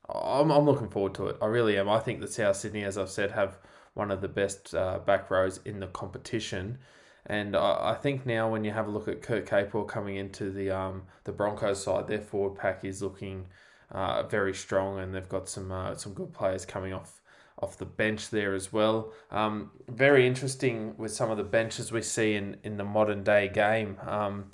I'm, 0.09 0.49
I'm 0.49 0.65
looking 0.65 0.89
forward 0.89 1.13
to 1.15 1.27
it. 1.27 1.37
I 1.41 1.45
really 1.45 1.77
am. 1.77 1.89
I 1.89 1.99
think 1.99 2.21
that 2.21 2.31
South 2.31 2.55
Sydney, 2.55 2.83
as 2.83 2.97
I've 2.97 3.09
said, 3.09 3.31
have 3.31 3.59
one 3.93 4.11
of 4.11 4.21
the 4.21 4.27
best 4.27 4.73
uh, 4.73 4.99
back 4.99 5.29
rows 5.29 5.59
in 5.65 5.79
the 5.79 5.87
competition. 5.87 6.79
And 7.25 7.55
I, 7.55 7.91
I 7.91 7.95
think 7.95 8.25
now 8.25 8.49
when 8.49 8.63
you 8.63 8.71
have 8.71 8.87
a 8.87 8.91
look 8.91 9.07
at 9.07 9.21
Kurt 9.21 9.45
Capewell 9.45 9.87
coming 9.87 10.15
into 10.15 10.51
the 10.51 10.71
um, 10.71 11.03
the 11.23 11.31
Broncos 11.31 11.83
side, 11.83 12.07
their 12.07 12.21
forward 12.21 12.57
pack 12.57 12.83
is 12.83 13.01
looking 13.01 13.47
uh, 13.91 14.23
very 14.23 14.53
strong, 14.53 14.99
and 14.99 15.13
they've 15.13 15.29
got 15.29 15.47
some 15.47 15.71
uh, 15.71 15.95
some 15.95 16.13
good 16.13 16.33
players 16.33 16.65
coming 16.65 16.93
off 16.93 17.20
off 17.61 17.77
the 17.77 17.85
bench 17.85 18.29
there 18.29 18.53
as 18.53 18.73
well. 18.73 19.13
Um, 19.29 19.71
very 19.87 20.25
interesting 20.25 20.95
with 20.97 21.13
some 21.13 21.29
of 21.29 21.37
the 21.37 21.43
benches 21.43 21.91
we 21.91 22.01
see 22.01 22.33
in, 22.33 22.57
in 22.63 22.77
the 22.77 22.83
modern 22.83 23.23
day 23.23 23.47
game. 23.47 23.97
Um, 24.05 24.51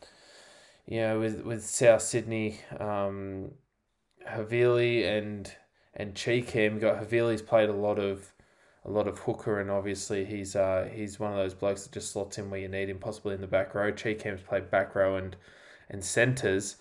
you 0.85 1.01
know, 1.01 1.19
with 1.19 1.41
with 1.41 1.65
South 1.65 2.01
Sydney, 2.01 2.59
um, 2.79 3.51
Havili 4.27 5.05
and 5.05 5.51
and 5.93 6.15
Chee-Kam 6.15 6.79
got 6.79 7.01
Havili's 7.01 7.41
played 7.41 7.69
a 7.69 7.73
lot 7.73 7.99
of 7.99 8.33
a 8.85 8.89
lot 8.89 9.07
of 9.07 9.19
hooker, 9.19 9.59
and 9.59 9.69
obviously 9.69 10.23
he's 10.23 10.55
uh, 10.55 10.89
he's 10.93 11.19
one 11.19 11.31
of 11.31 11.37
those 11.37 11.53
blokes 11.53 11.83
that 11.83 11.93
just 11.93 12.11
slots 12.11 12.37
in 12.37 12.49
where 12.49 12.59
you 12.59 12.69
need 12.69 12.89
him, 12.89 12.99
possibly 12.99 13.35
in 13.35 13.41
the 13.41 13.47
back 13.47 13.75
row. 13.75 13.91
Chee-Kam's 13.91 14.41
played 14.41 14.71
back 14.71 14.95
row 14.95 15.17
and 15.17 15.35
and 15.89 16.03
centres. 16.03 16.77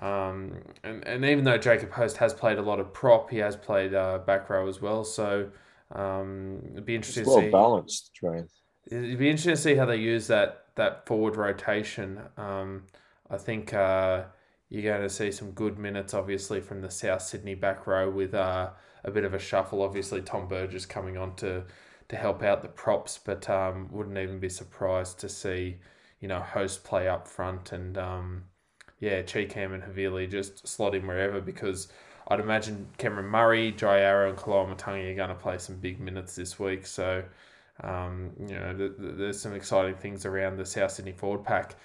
Um, 0.00 0.56
and, 0.84 1.06
and 1.06 1.24
even 1.24 1.44
though 1.44 1.58
Jacob 1.58 1.90
Host 1.92 2.16
has 2.18 2.32
played 2.32 2.58
a 2.58 2.62
lot 2.62 2.80
of 2.80 2.92
prop, 2.92 3.30
he 3.30 3.38
has 3.38 3.56
played 3.56 3.94
uh, 3.94 4.18
back 4.18 4.48
row 4.48 4.68
as 4.68 4.80
well. 4.80 5.04
So 5.04 5.50
um, 5.92 6.60
it'd 6.72 6.84
be 6.84 6.94
interesting 6.94 7.22
it's 7.22 7.28
well 7.28 7.40
to 7.40 7.46
see. 7.46 7.50
balanced, 7.50 8.14
Train. 8.14 8.48
It'd 8.86 9.18
be 9.18 9.28
interesting 9.28 9.54
to 9.54 9.60
see 9.60 9.74
how 9.74 9.86
they 9.86 9.96
use 9.96 10.26
that 10.28 10.64
that 10.76 11.06
forward 11.06 11.36
rotation. 11.36 12.20
Um, 12.36 12.84
I 13.30 13.36
think 13.36 13.74
uh, 13.74 14.24
you're 14.70 14.82
going 14.82 15.02
to 15.02 15.10
see 15.10 15.32
some 15.32 15.50
good 15.50 15.78
minutes, 15.78 16.14
obviously, 16.14 16.60
from 16.60 16.80
the 16.80 16.90
South 16.90 17.22
Sydney 17.22 17.54
back 17.54 17.86
row 17.86 18.08
with 18.10 18.34
uh, 18.34 18.70
a 19.04 19.10
bit 19.10 19.24
of 19.24 19.34
a 19.34 19.38
shuffle. 19.38 19.82
Obviously, 19.82 20.22
Tom 20.22 20.48
Burgess 20.48 20.86
coming 20.86 21.16
on 21.16 21.34
to 21.36 21.64
to 22.08 22.16
help 22.16 22.42
out 22.42 22.62
the 22.62 22.68
props, 22.68 23.18
but 23.22 23.48
um, 23.50 23.88
wouldn't 23.90 24.16
even 24.16 24.38
be 24.38 24.48
surprised 24.48 25.18
to 25.20 25.28
see 25.28 25.76
you 26.20 26.28
know 26.28 26.40
host 26.40 26.84
play 26.84 27.08
up 27.08 27.28
front 27.28 27.72
and 27.72 27.98
um, 27.98 28.44
yeah, 29.00 29.22
Chee-Kam 29.22 29.72
and 29.72 29.82
Havili 29.82 30.30
just 30.30 30.66
slot 30.66 30.94
in 30.94 31.06
wherever 31.06 31.40
because 31.40 31.88
I'd 32.28 32.40
imagine 32.40 32.88
Cameron 32.98 33.26
Murray, 33.26 33.72
Jai 33.72 34.00
Arrow, 34.00 34.28
and 34.28 34.38
Koloamatangi 34.38 35.12
are 35.12 35.14
going 35.14 35.28
to 35.28 35.34
play 35.34 35.58
some 35.58 35.76
big 35.76 36.00
minutes 36.00 36.34
this 36.34 36.58
week. 36.58 36.86
So 36.86 37.24
um, 37.82 38.32
you 38.40 38.58
know 38.58 38.74
th- 38.76 38.96
th- 38.98 39.14
there's 39.16 39.40
some 39.40 39.54
exciting 39.54 39.94
things 39.94 40.26
around 40.26 40.56
the 40.56 40.66
South 40.66 40.90
Sydney 40.90 41.12
forward 41.12 41.44
pack. 41.44 41.76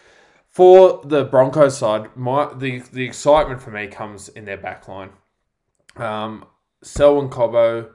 For 0.48 1.02
the 1.06 1.23
Broncos 1.23 1.77
side, 1.77 2.15
my 2.15 2.53
the 2.53 2.80
the 2.91 3.06
excitement 3.06 3.61
for 3.61 3.72
me 3.72 3.88
comes 3.88 4.30
in 4.30 4.45
their 4.45 4.57
back 4.57 4.88
line. 4.88 5.11
Um, 5.95 6.45
Selwyn 6.81 7.30
Cobbo 7.30 7.90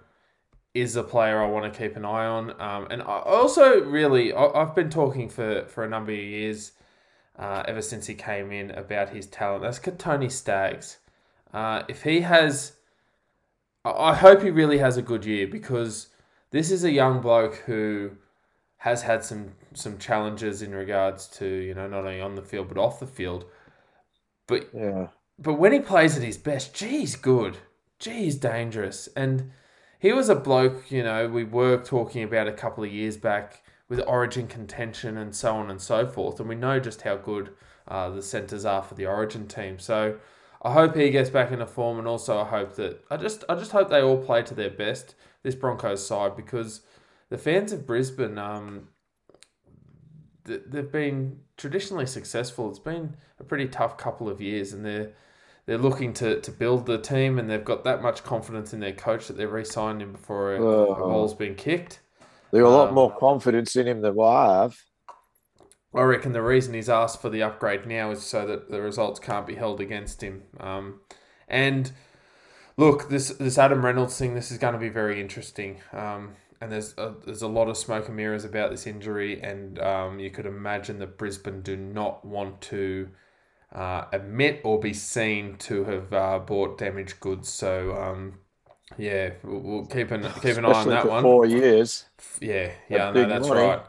is 0.75 0.97
a 0.97 1.03
player 1.03 1.43
I 1.43 1.49
want 1.49 1.73
to 1.73 1.79
keep 1.79 1.97
an 1.97 2.05
eye 2.05 2.27
on. 2.27 2.51
Um, 2.61 2.87
and 2.91 3.03
I 3.03 3.21
also 3.21 3.81
really, 3.85 4.33
I, 4.33 4.59
have 4.59 4.75
been 4.75 4.91
talking 4.91 5.29
for, 5.29 5.65
for 5.67 5.85
a 5.85 5.89
number 5.89 6.13
of 6.13 6.19
years, 6.19 6.73
uh, 7.39 7.63
ever 7.67 7.83
since 7.83 8.07
he 8.07 8.15
came 8.15 8.53
in, 8.53 8.71
about 8.73 9.11
his 9.11 9.27
talent. 9.27 9.63
That's 9.63 9.79
Tony 9.99 10.29
Staggs. 10.29 10.99
Uh, 11.53 11.83
if 11.89 12.03
he 12.03 12.21
has, 12.23 12.73
I 13.85 14.15
hope 14.15 14.43
he 14.43 14.51
really 14.51 14.79
has 14.79 14.97
a 14.97 15.03
good 15.03 15.25
year 15.25 15.47
because 15.47 16.09
this 16.51 16.71
is 16.71 16.85
a 16.85 16.91
young 16.91 17.21
bloke 17.21 17.57
who 17.67 18.13
has 18.79 19.03
had 19.03 19.25
some 19.25 19.53
some 19.75 19.99
challenges 19.99 20.63
in 20.63 20.73
regards 20.73 21.27
to 21.27 21.47
you 21.47 21.75
know 21.75 21.89
not 21.89 22.05
only 22.05 22.21
on 22.21 22.37
the 22.37 22.43
field 22.43 22.69
but 22.69 22.79
off 22.79 23.01
the 23.01 23.07
field. 23.07 23.45
But 24.47 24.69
yeah. 24.75 25.09
But 25.39 25.55
when 25.55 25.73
he 25.73 25.79
plays 25.79 26.17
at 26.17 26.23
his 26.23 26.37
best, 26.37 26.75
geez, 26.75 27.15
good 27.15 27.59
geez, 27.99 28.37
dangerous. 28.37 29.09
And 29.17 29.51
he 29.99 30.13
was 30.13 30.29
a 30.29 30.35
bloke, 30.35 30.91
you 30.91 31.03
know, 31.03 31.29
we 31.29 31.45
were 31.45 31.79
talking 31.79 32.23
about 32.23 32.49
a 32.49 32.53
couple 32.53 32.85
of 32.85 32.93
years 32.93 33.17
back 33.17 33.63
with 33.89 34.01
origin 34.07 34.47
contention 34.47 35.17
and 35.17 35.35
so 35.35 35.55
on 35.57 35.71
and 35.71 35.81
so 35.81 36.07
forth. 36.07 36.41
And 36.41 36.49
we 36.49 36.55
know 36.55 36.79
just 36.79 37.03
how 37.03 37.17
good 37.17 37.51
uh, 37.89 38.11
the 38.11 38.23
centres 38.23 38.65
are 38.65 38.83
for 38.83 38.95
the 38.95 39.07
Origin 39.07 39.49
team. 39.49 39.79
So 39.79 40.19
I 40.63 40.73
hope 40.73 40.95
he 40.95 41.11
gets 41.11 41.31
back 41.31 41.51
into 41.51 41.67
form, 41.67 41.99
and 41.99 42.07
also 42.07 42.39
I 42.39 42.45
hope 42.45 42.77
that 42.77 43.05
I 43.11 43.17
just 43.17 43.45
I 43.49 43.55
just 43.55 43.73
hope 43.73 43.89
they 43.89 44.03
all 44.03 44.23
play 44.23 44.43
to 44.43 44.55
their 44.55 44.71
best 44.71 45.15
this 45.43 45.55
Broncos 45.55 46.07
side 46.07 46.37
because 46.37 46.83
the 47.31 47.39
fans 47.39 47.73
of 47.73 47.87
Brisbane 47.87 48.39
um 48.39 48.89
they've 50.45 50.91
been 50.91 51.41
traditionally 51.57 52.07
successful. 52.07 52.71
It's 52.71 52.79
been 52.79 53.17
a 53.39 53.45
pretty 53.45 53.69
tough 53.69 53.97
couple 53.97 54.29
of 54.29 54.41
years, 54.41 54.73
and 54.73 54.85
they're 54.85 55.13
they're 55.67 55.79
looking 55.79 56.15
to, 56.15 56.41
to 56.41 56.51
build 56.51 56.87
the 56.87 56.99
team, 56.99 57.39
and 57.39 57.49
they've 57.49 57.65
got 57.65 57.85
that 57.85 58.01
much 58.01 58.25
confidence 58.25 58.73
in 58.73 58.81
their 58.81 58.95
coach 58.95 59.29
that 59.29 59.37
they've 59.37 59.53
re-signed 59.53 60.01
him 60.01 60.13
before 60.13 60.55
a, 60.55 60.63
a 60.63 60.95
ball's 60.95 61.35
been 61.35 61.55
kicked. 61.55 62.01
Got 62.53 62.63
a 62.63 62.69
lot 62.69 62.89
um, 62.89 62.95
more 62.95 63.15
confidence 63.15 63.77
in 63.77 63.87
him 63.87 64.01
than 64.01 64.15
what 64.15 64.29
I 64.29 64.63
have. 64.63 64.77
I 65.95 66.03
reckon 66.03 66.33
the 66.33 66.43
reason 66.43 66.75
he's 66.75 66.89
asked 66.89 67.21
for 67.21 67.31
the 67.31 67.43
upgrade 67.43 67.87
now 67.87 68.11
is 68.11 68.23
so 68.23 68.47
that 68.47 68.71
the 68.71 68.81
results 68.81 69.21
can't 69.21 69.47
be 69.47 69.55
held 69.55 69.81
against 69.81 70.23
him. 70.23 70.43
Um, 70.61 71.01
and 71.49 71.93
look, 72.77 73.09
this 73.09 73.29
this 73.31 73.59
Adam 73.59 73.85
Reynolds 73.85 74.19
thing, 74.19 74.35
this 74.35 74.51
is 74.51 74.59
going 74.59 74.75
to 74.75 74.81
be 74.81 74.89
very 74.91 75.21
interesting. 75.21 75.81
Um, 75.93 76.37
and 76.61 76.73
there's 76.73 76.95
a, 76.99 77.15
there's 77.25 77.43
a 77.43 77.49
lot 77.49 77.69
of 77.69 77.77
smoke 77.77 78.09
and 78.09 78.17
mirrors 78.17 78.45
about 78.45 78.71
this 78.71 78.87
injury, 78.87 79.41
and 79.41 79.79
um, 79.79 80.19
you 80.19 80.31
could 80.31 80.47
imagine 80.47 80.99
that 80.99 81.17
Brisbane 81.17 81.63
do 81.63 81.77
not 81.77 82.25
want 82.25 82.61
to 82.63 83.09
uh, 83.73 84.05
admit 84.13 84.61
or 84.65 84.81
be 84.81 84.93
seen 84.93 85.57
to 85.59 85.85
have 85.85 86.13
uh, 86.13 86.39
bought 86.41 86.79
damaged 86.79 87.21
goods. 87.21 87.49
So 87.49 87.97
um, 87.97 88.41
yeah, 88.97 89.31
we'll, 89.43 89.61
we'll, 89.61 89.87
keep 89.87 90.11
an 90.11 90.23
keep 90.43 90.57
an 90.57 90.65
eye 90.65 90.73
on 90.73 90.89
that 90.89 91.09
one. 91.09 91.23
Four 91.23 91.47
years. 91.47 92.07
Yeah, 92.41 92.73
yeah, 92.89 93.11
no, 93.11 93.29
that's 93.29 93.49
money. 93.49 93.61
right. 93.61 93.83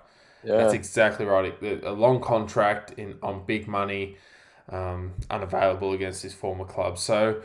Yeah. 0.43 0.57
That's 0.57 0.73
exactly 0.73 1.25
right. 1.25 1.53
A 1.83 1.91
long 1.91 2.21
contract 2.21 2.93
in 2.97 3.17
on 3.21 3.45
big 3.45 3.67
money, 3.67 4.17
um, 4.69 5.13
unavailable 5.29 5.93
against 5.93 6.23
his 6.23 6.33
former 6.33 6.65
club. 6.65 6.97
So, 6.97 7.41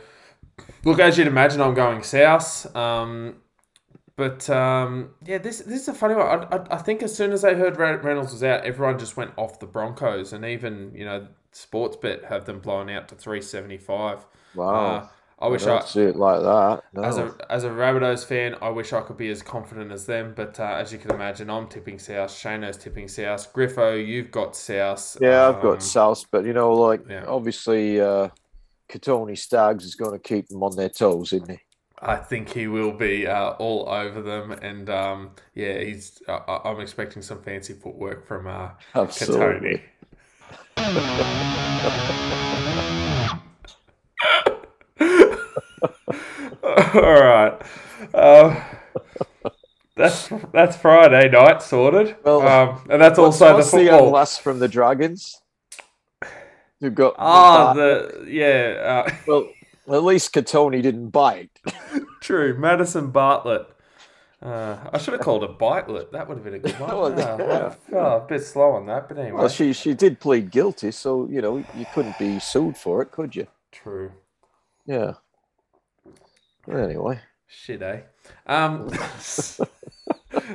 look, 0.83 0.99
as 0.99 1.17
you'd 1.17 1.27
imagine, 1.27 1.61
I'm 1.61 1.73
going 1.73 2.03
south. 2.03 2.73
Um, 2.75 3.37
but 4.15 4.49
um, 4.49 5.09
yeah, 5.25 5.39
this 5.39 5.59
this 5.59 5.81
is 5.81 5.87
a 5.89 5.93
funny 5.93 6.15
one. 6.15 6.25
I, 6.25 6.55
I, 6.55 6.75
I, 6.75 6.77
think 6.77 7.03
as 7.03 7.15
soon 7.15 7.33
as 7.33 7.41
they 7.41 7.53
heard 7.53 7.77
Reynolds 7.77 8.31
was 8.31 8.43
out, 8.43 8.63
everyone 8.63 8.97
just 8.97 9.17
went 9.17 9.31
off 9.35 9.59
the 9.59 9.67
Broncos, 9.67 10.31
and 10.31 10.45
even 10.45 10.91
you 10.95 11.03
know 11.03 11.27
Sportsbet 11.53 12.25
have 12.25 12.45
them 12.45 12.59
blown 12.59 12.89
out 12.89 13.09
to 13.09 13.15
three 13.15 13.41
seventy 13.41 13.77
five. 13.77 14.25
Wow. 14.55 14.85
Uh, 14.85 15.07
I 15.37 15.47
wish 15.47 15.65
I, 15.65 15.77
I 15.77 15.81
see 15.81 16.01
it 16.01 16.15
like 16.15 16.41
that. 16.41 16.83
No. 16.93 17.03
As 17.03 17.17
a 17.17 17.35
as 17.49 17.65
a 17.65 17.69
Rabbitohs 17.69 18.25
fan, 18.25 18.55
I 18.61 18.69
wish 18.69 18.93
I 18.93 19.01
could 19.01 19.17
be 19.17 19.29
as 19.29 19.41
confident 19.41 19.91
as 19.91 20.05
them. 20.05 20.33
But 20.35 20.59
uh, 20.59 20.63
as 20.63 20.93
you 20.93 20.97
can 20.97 21.11
imagine, 21.11 21.49
I'm 21.49 21.67
tipping 21.67 21.99
South. 21.99 22.29
Shano's 22.29 22.77
tipping 22.77 23.09
South. 23.09 23.51
Griffo, 23.53 23.95
you've 24.05 24.31
got 24.31 24.55
South. 24.55 25.17
Yeah, 25.19 25.47
um, 25.47 25.55
I've 25.55 25.61
got 25.61 25.73
um, 25.73 25.79
South. 25.81 26.25
But 26.31 26.45
you 26.45 26.53
know, 26.53 26.73
like 26.73 27.01
yeah. 27.09 27.25
obviously, 27.27 27.99
uh, 27.99 28.29
Kotoni 28.87 29.37
Staggs 29.37 29.83
is 29.83 29.95
going 29.95 30.13
to 30.13 30.19
keep 30.19 30.47
them 30.47 30.63
on 30.63 30.73
their 30.75 30.89
toes, 30.89 31.33
isn't 31.33 31.51
he? 31.51 31.59
I 31.99 32.15
think 32.15 32.53
he 32.53 32.67
will 32.67 32.93
be 32.93 33.27
uh, 33.27 33.51
all 33.51 33.89
over 33.89 34.21
them, 34.21 34.51
and 34.51 34.89
um, 34.89 35.31
yeah, 35.53 35.79
he's. 35.79 36.21
Uh, 36.27 36.59
I'm 36.63 36.79
expecting 36.79 37.21
some 37.21 37.41
fancy 37.41 37.73
footwork 37.73 38.25
from 38.25 38.47
uh, 38.47 38.69
Kotoni. 38.93 39.81
all 46.95 47.21
right, 47.21 47.61
um, 48.13 49.51
that's 49.95 50.29
that's 50.51 50.75
Friday 50.77 51.29
night 51.29 51.61
sorted. 51.61 52.15
Well, 52.23 52.47
um, 52.47 52.87
and 52.89 53.01
that's 53.01 53.19
also 53.19 53.57
the 53.57 53.63
football. 53.63 54.05
The 54.05 54.11
last 54.11 54.41
from 54.41 54.59
the 54.59 54.67
Dragons. 54.67 55.41
Who 56.81 56.89
got? 56.89 57.15
Ah, 57.17 57.73
the 57.73 58.25
yeah. 58.27 59.05
Uh, 59.07 59.15
well, 59.27 59.49
at 59.87 60.03
least 60.03 60.33
Kotoni 60.33 60.81
didn't 60.81 61.09
bite. 61.09 61.51
True, 62.21 62.57
Madison 62.57 63.11
Bartlett. 63.11 63.67
Uh, 64.41 64.77
I 64.91 64.97
should 64.97 65.13
have 65.13 65.21
called 65.21 65.43
it 65.43 65.57
Bitelet. 65.57 66.11
That 66.11 66.27
would 66.27 66.37
have 66.37 66.43
been 66.43 66.55
a 66.55 66.59
good 66.59 66.73
one. 66.79 66.91
oh, 66.91 67.07
yeah. 67.17 67.73
oh, 67.93 68.17
a 68.17 68.25
bit 68.27 68.43
slow 68.43 68.71
on 68.71 68.85
that, 68.87 69.07
but 69.07 69.17
anyway. 69.17 69.39
Well, 69.39 69.49
she 69.49 69.73
she 69.73 69.93
did 69.93 70.19
plead 70.19 70.51
guilty, 70.51 70.91
so 70.91 71.27
you 71.29 71.41
know 71.41 71.57
you 71.57 71.85
couldn't 71.93 72.17
be 72.19 72.39
sued 72.39 72.77
for 72.77 73.01
it, 73.01 73.11
could 73.11 73.35
you? 73.35 73.47
True. 73.71 74.11
Yeah. 74.85 75.13
Anyway. 76.71 77.19
Shit, 77.47 77.81
eh? 77.81 78.01
Um, 78.47 78.89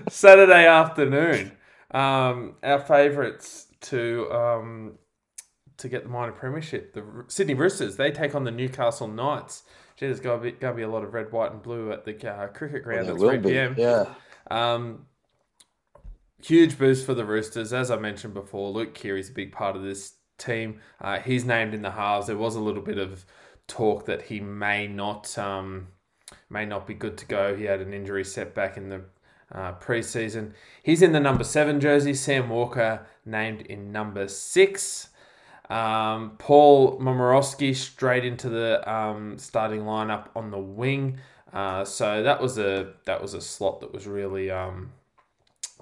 Saturday 0.09 0.67
afternoon, 0.67 1.53
um, 1.93 2.57
our 2.63 2.81
favourites 2.81 3.67
to 3.83 4.31
um, 4.31 4.99
to 5.79 5.89
get 5.89 6.05
the 6.05 6.09
minor 6.09 6.33
premiership. 6.33 6.93
The 6.95 7.25
Sydney 7.29 7.55
Roosters 7.55 7.97
they 7.97 8.11
take 8.11 8.35
on 8.35 8.45
the 8.45 8.51
Newcastle 8.51 9.09
Knights. 9.09 9.63
Gee, 9.97 10.07
there's 10.07 10.21
going 10.21 10.41
to 10.41 10.45
be, 10.45 10.53
going 10.53 10.73
to 10.73 10.77
be 10.77 10.83
a 10.83 10.89
lot 10.89 11.05
of 11.05 11.15
red, 11.15 11.31
white, 11.33 11.53
and 11.53 11.63
blue 11.63 11.93
at 11.93 12.05
the 12.05 12.31
uh, 12.31 12.49
cricket 12.49 12.83
ground 12.83 13.07
well, 13.07 13.31
at 13.31 13.43
3 13.43 13.51
p.m. 13.51 13.75
Yeah. 13.77 14.07
Um, 14.51 15.07
huge 16.43 16.79
boost 16.79 17.05
for 17.05 17.15
the 17.15 17.25
Roosters. 17.25 17.73
As 17.73 17.91
I 17.91 17.97
mentioned 17.97 18.35
before, 18.35 18.71
Luke 18.71 18.95
Keary's 18.95 19.31
a 19.31 19.33
big 19.33 19.53
part 19.53 19.77
of 19.77 19.83
this 19.83 20.15
team. 20.39 20.81
Uh, 21.01 21.19
he's 21.19 21.45
named 21.45 21.75
in 21.75 21.83
the 21.83 21.91
halves. 21.91 22.27
There 22.27 22.37
was 22.37 22.57
a 22.57 22.61
little 22.61 22.83
bit 22.83 22.99
of 22.99 23.27
talk 23.67 24.07
that 24.07 24.23
he 24.23 24.41
may 24.41 24.87
not 24.89 25.37
um, 25.39 25.89
may 26.51 26.67
not 26.67 26.87
be 26.87 26.95
good 26.95 27.17
to 27.19 27.27
go. 27.27 27.57
He 27.57 27.65
had 27.65 27.81
an 27.81 27.95
injury 27.95 28.25
setback 28.25 28.77
in 28.77 28.89
the 28.89 29.03
uh, 29.53 29.73
preseason. 29.75 30.53
He's 30.83 31.03
in 31.03 31.13
the 31.13 31.21
number 31.21 31.45
seven 31.45 31.81
jersey. 31.81 32.15
Sam 32.15 32.51
Walker 32.51 33.07
named 33.25 33.63
in 33.63 33.93
number 33.93 34.29
six. 34.29 35.09
Um, 35.69 36.33
Paul 36.39 36.99
Momirovski 36.99 37.75
straight 37.75 38.25
into 38.25 38.49
the 38.49 38.93
um, 38.93 39.39
starting 39.39 39.83
lineup 39.83 40.27
on 40.35 40.51
the 40.51 40.59
wing. 40.59 41.19
Uh, 41.53 41.85
so 41.85 42.23
that 42.23 42.41
was 42.41 42.59
a 42.59 42.93
that 43.07 43.23
was 43.23 43.35
a 43.35 43.41
slot 43.41 43.81
that 43.81 43.93
was 43.93 44.07
really 44.07 44.51
um, 44.51 44.93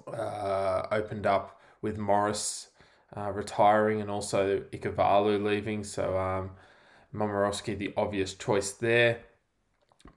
uh, 0.06 0.82
opened 0.90 1.26
up 1.26 1.60
with 1.80 1.98
Morris 1.98 2.68
uh, 3.16 3.30
retiring 3.32 4.00
and 4.00 4.10
also 4.10 4.60
Ikuvalu 4.72 5.42
leaving. 5.42 5.84
So 5.84 6.18
um, 6.18 6.50
Momirovski 7.14 7.76
the 7.76 7.92
obvious 7.96 8.34
choice 8.34 8.72
there. 8.72 9.20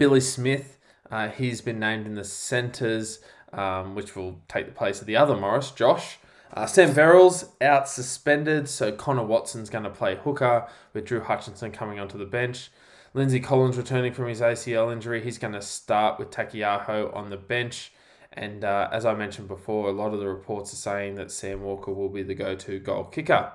Billy 0.02 0.20
Smith, 0.20 0.80
uh, 1.12 1.28
he's 1.28 1.62
been 1.62 1.78
named 1.78 2.08
in 2.08 2.16
the 2.16 2.24
centres, 2.24 3.20
um, 3.54 3.94
which 3.94 4.16
will 4.16 4.42
take 4.48 4.66
the 4.66 4.72
place 4.72 5.00
of 5.00 5.06
the 5.06 5.16
other 5.16 5.38
Morris, 5.38 5.70
Josh. 5.70 6.18
Uh, 6.52 6.66
Sam 6.66 6.90
Verrills 6.90 7.50
out 7.62 7.88
suspended, 7.88 8.68
so 8.68 8.92
Connor 8.92 9.24
Watson's 9.24 9.70
going 9.70 9.84
to 9.84 9.92
play 9.92 10.16
hooker 10.16 10.68
with 10.92 11.06
Drew 11.06 11.20
Hutchinson 11.20 11.72
coming 11.72 12.00
onto 12.00 12.18
the 12.18 12.26
bench. 12.26 12.72
Lindsay 13.14 13.40
Collins 13.40 13.78
returning 13.78 14.12
from 14.12 14.28
his 14.28 14.42
ACL 14.42 14.92
injury. 14.92 15.24
He's 15.24 15.38
going 15.38 15.54
to 15.54 15.62
start 15.62 16.18
with 16.18 16.32
Taukeiaho 16.32 17.16
on 17.16 17.30
the 17.30 17.38
bench. 17.38 17.94
And 18.34 18.64
uh, 18.64 18.90
as 18.92 19.06
I 19.06 19.14
mentioned 19.14 19.50
before, 19.50 19.88
a 19.88 19.92
lot 19.92 20.16
of 20.16 20.20
the 20.20 20.28
reports 20.28 20.74
are 20.74 20.78
saying 20.78 21.14
that 21.18 21.30
Sam 21.30 21.62
Walker 21.62 21.94
will 21.94 22.10
be 22.10 22.24
the 22.24 22.34
go 22.34 22.56
to 22.56 22.80
goal 22.80 23.04
kicker. 23.04 23.52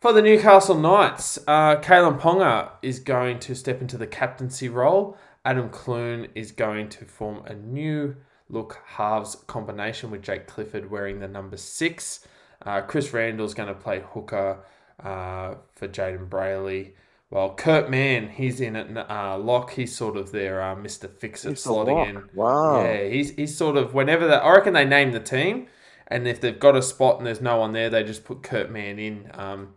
For 0.00 0.12
the 0.12 0.20
Newcastle 0.20 0.76
Knights, 0.76 1.38
uh, 1.46 1.76
Kalyn 1.76 2.18
Ponga 2.18 2.70
is 2.82 2.98
going 2.98 3.38
to 3.38 3.54
step 3.54 3.80
into 3.80 3.96
the 3.96 4.06
captaincy 4.08 4.68
role. 4.68 5.16
Adam 5.44 5.68
Clune 5.70 6.28
is 6.34 6.52
going 6.52 6.88
to 6.88 7.04
form 7.04 7.42
a 7.46 7.54
new 7.54 8.16
look 8.48 8.78
halves 8.86 9.36
combination 9.46 10.10
with 10.10 10.22
Jake 10.22 10.46
Clifford 10.46 10.90
wearing 10.90 11.20
the 11.20 11.28
number 11.28 11.56
six. 11.56 12.26
Uh, 12.64 12.80
Chris 12.82 13.12
Randall's 13.12 13.54
going 13.54 13.68
to 13.68 13.74
play 13.74 14.04
hooker 14.12 14.64
uh, 15.02 15.54
for 15.74 15.88
Jayden 15.88 16.28
Brailey. 16.28 16.92
Well, 17.30 17.54
Kurt 17.54 17.90
Mann, 17.90 18.28
he's 18.28 18.60
in 18.60 18.76
at 18.76 19.10
uh, 19.10 19.38
lock. 19.38 19.72
He's 19.72 19.96
sort 19.96 20.18
of 20.18 20.32
their 20.32 20.62
uh, 20.62 20.76
Mr. 20.76 21.10
Fix 21.10 21.46
It 21.46 21.54
slotting 21.54 22.10
in. 22.10 22.28
Wow. 22.34 22.84
Yeah, 22.84 23.08
he's, 23.08 23.30
he's 23.30 23.56
sort 23.56 23.78
of, 23.78 23.94
whenever 23.94 24.26
that, 24.26 24.42
I 24.42 24.52
reckon 24.52 24.74
they 24.74 24.84
name 24.84 25.12
the 25.12 25.20
team, 25.20 25.66
and 26.08 26.28
if 26.28 26.42
they've 26.42 26.60
got 26.60 26.76
a 26.76 26.82
spot 26.82 27.16
and 27.16 27.26
there's 27.26 27.40
no 27.40 27.56
one 27.56 27.72
there, 27.72 27.88
they 27.88 28.04
just 28.04 28.24
put 28.24 28.42
Kurt 28.42 28.70
Mann 28.70 28.98
in. 28.98 29.30
Um, 29.32 29.70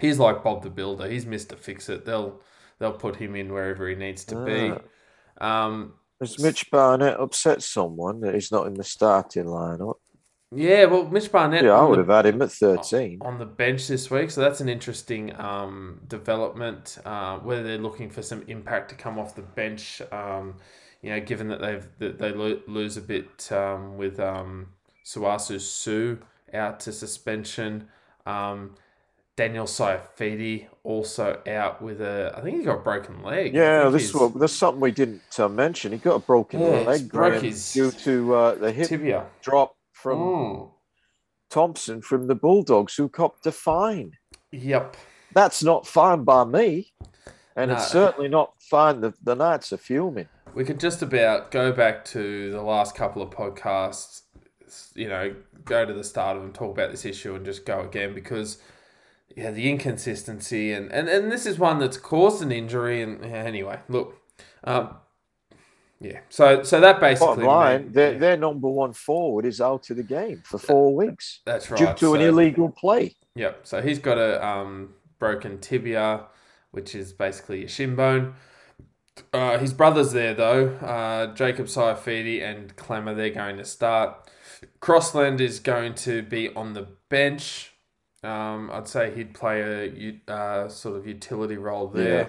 he's 0.00 0.18
like 0.18 0.44
Bob 0.44 0.62
the 0.62 0.70
Builder. 0.70 1.08
He's 1.08 1.24
Mr. 1.24 1.56
Fix 1.56 1.88
It. 1.88 2.04
They'll 2.04 2.42
they'll 2.78 2.92
put 2.92 3.16
him 3.16 3.36
in 3.36 3.52
wherever 3.52 3.88
he 3.88 3.94
needs 3.94 4.24
to 4.26 4.44
be. 4.44 4.72
Ah. 5.40 5.66
Um, 5.66 5.94
has 6.20 6.38
Mitch 6.38 6.70
Barnett 6.70 7.20
upset 7.20 7.62
someone 7.62 8.20
that 8.20 8.34
he's 8.34 8.50
not 8.50 8.66
in 8.66 8.74
the 8.74 8.84
starting 8.84 9.44
lineup? 9.44 9.96
Yeah, 10.52 10.84
well, 10.84 11.04
Mitch 11.04 11.30
Barnett. 11.30 11.64
Yeah, 11.64 11.72
I 11.72 11.82
would 11.82 11.98
the, 11.98 12.02
have 12.02 12.24
had 12.24 12.34
him 12.34 12.40
at 12.40 12.52
13. 12.52 13.18
On 13.20 13.38
the 13.38 13.44
bench 13.44 13.88
this 13.88 14.10
week. 14.10 14.30
So 14.30 14.40
that's 14.40 14.60
an 14.60 14.68
interesting 14.68 15.34
um, 15.38 16.00
development, 16.06 16.98
uh, 17.04 17.38
whether 17.38 17.62
they're 17.62 17.78
looking 17.78 18.08
for 18.08 18.22
some 18.22 18.42
impact 18.46 18.90
to 18.90 18.94
come 18.94 19.18
off 19.18 19.34
the 19.34 19.42
bench. 19.42 20.00
Um, 20.12 20.54
you 21.02 21.10
know, 21.10 21.20
given 21.20 21.48
that 21.48 21.60
they've 21.60 21.86
that 21.98 22.18
they 22.18 22.32
lo- 22.32 22.60
lose 22.66 22.96
a 22.96 23.02
bit 23.02 23.50
um, 23.52 23.98
with 23.98 24.18
um, 24.20 24.68
Sauaso 25.04 25.60
Sue 25.60 26.18
out 26.54 26.80
to 26.80 26.92
suspension. 26.92 27.88
Um, 28.24 28.74
Daniel 29.36 29.66
Saifiti 29.66 30.66
also 30.82 31.40
out 31.46 31.82
with 31.82 32.00
a, 32.00 32.32
I 32.36 32.40
think 32.40 32.58
he 32.58 32.64
got 32.64 32.78
a 32.78 32.82
broken 32.82 33.22
leg. 33.22 33.54
Yeah, 33.54 33.90
this 33.90 34.14
was 34.14 34.32
there's 34.34 34.52
something 34.52 34.80
we 34.80 34.92
didn't 34.92 35.38
uh, 35.38 35.48
mention. 35.48 35.92
He 35.92 35.98
got 35.98 36.14
a 36.14 36.20
broken 36.20 36.60
yeah, 36.60 36.80
leg 36.80 37.10
broke 37.10 37.42
his 37.42 37.72
due 37.72 37.90
to 37.90 38.34
uh, 38.34 38.54
the 38.54 38.72
hip 38.72 38.88
tibia. 38.88 39.26
drop 39.42 39.76
from 39.92 40.18
mm. 40.18 40.70
Thompson 41.50 42.00
from 42.00 42.26
the 42.26 42.34
Bulldogs, 42.34 42.96
who 42.96 43.08
copped 43.08 43.46
a 43.46 43.52
fine. 43.52 44.12
Yep. 44.52 44.96
That's 45.34 45.62
not 45.62 45.86
fine 45.86 46.24
by 46.24 46.44
me. 46.44 46.92
And 47.56 47.70
no. 47.70 47.76
it's 47.76 47.88
certainly 47.88 48.28
not 48.28 48.54
fine. 48.60 49.00
The, 49.00 49.14
the 49.22 49.34
Knights 49.34 49.72
are 49.72 49.78
fuming. 49.78 50.28
We 50.54 50.64
could 50.64 50.80
just 50.80 51.02
about 51.02 51.50
go 51.50 51.72
back 51.72 52.04
to 52.06 52.50
the 52.50 52.62
last 52.62 52.94
couple 52.94 53.22
of 53.22 53.30
podcasts, 53.30 54.22
you 54.94 55.08
know, 55.08 55.34
go 55.64 55.84
to 55.84 55.92
the 55.92 56.04
start 56.04 56.36
of 56.36 56.42
them, 56.42 56.52
talk 56.52 56.72
about 56.72 56.90
this 56.90 57.04
issue, 57.04 57.34
and 57.34 57.44
just 57.44 57.66
go 57.66 57.80
again 57.80 58.14
because, 58.14 58.58
yeah, 59.36 59.50
the 59.50 59.70
inconsistency. 59.70 60.72
And, 60.72 60.90
and, 60.90 61.08
and 61.08 61.30
this 61.30 61.46
is 61.46 61.58
one 61.58 61.78
that's 61.78 61.98
caused 61.98 62.42
an 62.42 62.50
injury. 62.50 63.02
And 63.02 63.22
yeah, 63.22 63.44
anyway, 63.44 63.78
look. 63.88 64.18
Um, 64.64 64.96
yeah, 66.00 66.20
so 66.28 66.62
so 66.62 66.80
that 66.80 67.00
basically 67.00 67.28
Bottom 67.28 67.44
line, 67.44 67.92
their, 67.92 68.12
yeah. 68.12 68.18
their 68.18 68.36
number 68.36 68.68
one 68.68 68.92
forward 68.92 69.46
is 69.46 69.60
out 69.60 69.88
of 69.88 69.96
the 69.96 70.02
game 70.02 70.42
for 70.44 70.58
four 70.58 70.94
weeks. 70.94 71.40
That's 71.46 71.70
right. 71.70 71.78
Due 71.78 71.86
to 71.86 71.98
so, 71.98 72.14
an 72.14 72.20
illegal 72.20 72.68
play. 72.68 73.14
Yep. 73.34 73.60
So 73.66 73.80
he's 73.80 73.98
got 73.98 74.18
a 74.18 74.44
um, 74.46 74.94
broken 75.18 75.58
tibia, 75.58 76.24
which 76.72 76.94
is 76.94 77.12
basically 77.12 77.64
a 77.64 77.68
shin 77.68 77.96
bone. 77.96 78.34
Uh, 79.32 79.56
his 79.56 79.72
brothers 79.72 80.12
there 80.12 80.34
though, 80.34 80.68
uh, 80.76 81.34
Jacob 81.34 81.66
Saifiti 81.66 82.42
and 82.42 82.76
Klemmer, 82.76 83.16
they're 83.16 83.30
going 83.30 83.56
to 83.56 83.64
start. 83.64 84.30
Crossland 84.80 85.40
is 85.40 85.60
going 85.60 85.94
to 85.94 86.22
be 86.22 86.54
on 86.54 86.74
the 86.74 86.88
bench. 87.08 87.72
Um, 88.26 88.70
I'd 88.72 88.88
say 88.88 89.14
he'd 89.14 89.34
play 89.34 90.18
a 90.28 90.32
uh, 90.32 90.68
sort 90.68 90.96
of 90.96 91.06
utility 91.06 91.56
role 91.56 91.88
there. 91.88 92.28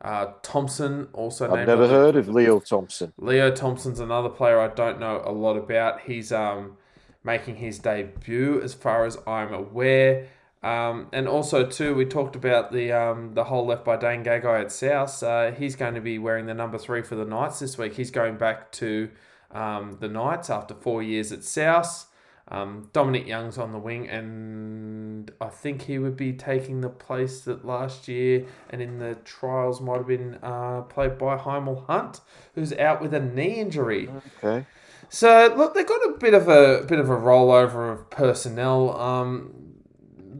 Uh, 0.00 0.32
Thompson 0.42 1.08
also. 1.12 1.52
I've 1.52 1.66
never 1.66 1.88
heard 1.88 2.14
of 2.16 2.28
Leo 2.28 2.60
Thompson. 2.60 3.12
Leo 3.18 3.50
Thompson's 3.50 3.98
another 3.98 4.28
player 4.28 4.60
I 4.60 4.68
don't 4.68 5.00
know 5.00 5.22
a 5.24 5.32
lot 5.32 5.56
about. 5.56 6.02
He's 6.02 6.30
um, 6.30 6.76
making 7.24 7.56
his 7.56 7.78
debut, 7.80 8.60
as 8.62 8.74
far 8.74 9.06
as 9.06 9.18
I'm 9.26 9.52
aware. 9.52 10.28
Um, 10.62 11.08
and 11.12 11.28
also 11.28 11.66
too, 11.66 11.94
we 11.94 12.04
talked 12.04 12.34
about 12.34 12.72
the 12.72 12.92
um, 12.92 13.34
the 13.34 13.44
hole 13.44 13.66
left 13.66 13.84
by 13.84 13.96
Dane 13.96 14.24
Gagai 14.24 14.62
at 14.62 14.72
South. 14.72 15.22
Uh, 15.22 15.52
he's 15.52 15.76
going 15.76 15.94
to 15.94 16.00
be 16.00 16.18
wearing 16.18 16.46
the 16.46 16.54
number 16.54 16.78
three 16.78 17.02
for 17.02 17.14
the 17.14 17.24
Knights 17.24 17.60
this 17.60 17.78
week. 17.78 17.94
He's 17.94 18.10
going 18.10 18.36
back 18.36 18.72
to 18.72 19.10
um, 19.52 19.98
the 20.00 20.08
Knights 20.08 20.50
after 20.50 20.74
four 20.74 21.02
years 21.02 21.32
at 21.32 21.44
South. 21.44 22.07
Um, 22.50 22.88
Dominic 22.92 23.26
Young's 23.26 23.58
on 23.58 23.72
the 23.72 23.78
wing, 23.78 24.08
and 24.08 25.30
I 25.40 25.48
think 25.48 25.82
he 25.82 25.98
would 25.98 26.16
be 26.16 26.32
taking 26.32 26.80
the 26.80 26.88
place 26.88 27.42
that 27.42 27.64
last 27.64 28.08
year 28.08 28.46
and 28.70 28.80
in 28.80 28.98
the 28.98 29.16
trials 29.24 29.80
might 29.80 29.98
have 29.98 30.06
been 30.06 30.38
uh, 30.42 30.82
played 30.82 31.18
by 31.18 31.36
Hymel 31.36 31.86
Hunt, 31.86 32.20
who's 32.54 32.72
out 32.72 33.02
with 33.02 33.12
a 33.12 33.20
knee 33.20 33.56
injury. 33.56 34.08
Okay. 34.42 34.66
So 35.10 35.54
look, 35.56 35.74
they've 35.74 35.86
got 35.86 36.00
a 36.08 36.16
bit 36.18 36.34
of 36.34 36.48
a 36.48 36.84
bit 36.86 36.98
of 36.98 37.10
a 37.10 37.16
rollover 37.16 37.92
of 37.92 38.10
personnel. 38.10 38.98
Um, 38.98 39.68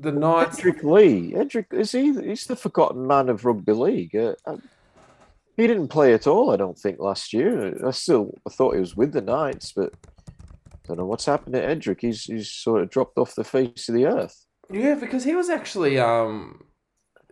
the 0.01 0.12
Knights. 0.12 0.60
Edrick 0.60 0.82
Lee, 0.82 1.32
Edrick 1.32 1.72
is 1.72 1.93
he? 1.93 2.12
He's 2.12 2.47
the 2.47 2.56
forgotten 2.56 3.06
man 3.06 3.28
of 3.28 3.44
rugby 3.44 3.72
league. 3.72 4.16
Uh, 4.16 4.35
uh, 4.47 4.59
he 5.56 5.66
didn't 5.66 5.89
play 5.89 6.14
at 6.14 6.26
all, 6.26 6.52
I 6.52 6.56
don't 6.56 6.78
think, 6.78 7.01
last 7.01 7.32
year. 7.32 7.74
I 7.85 7.90
still 7.90 8.32
I 8.47 8.51
thought 8.51 8.74
he 8.74 8.80
was 8.80 8.97
with 8.97 9.12
the 9.12 9.20
Knights, 9.20 9.72
but 9.72 9.93
don't 10.89 10.98
know 10.98 11.06
what's 11.06 11.27
happened 11.27 11.55
to 11.55 11.62
Edrick. 11.62 12.01
He's 12.01 12.24
he's 12.24 12.51
sort 12.51 12.82
of 12.82 12.90
dropped 12.90 13.19
off 13.19 13.35
the 13.35 13.44
face 13.44 13.89
of 13.89 13.94
the 13.94 14.06
earth. 14.06 14.47
Yeah, 14.70 14.94
because 14.94 15.24
he 15.24 15.35
was 15.35 15.48
actually 15.48 15.98
um, 15.98 16.65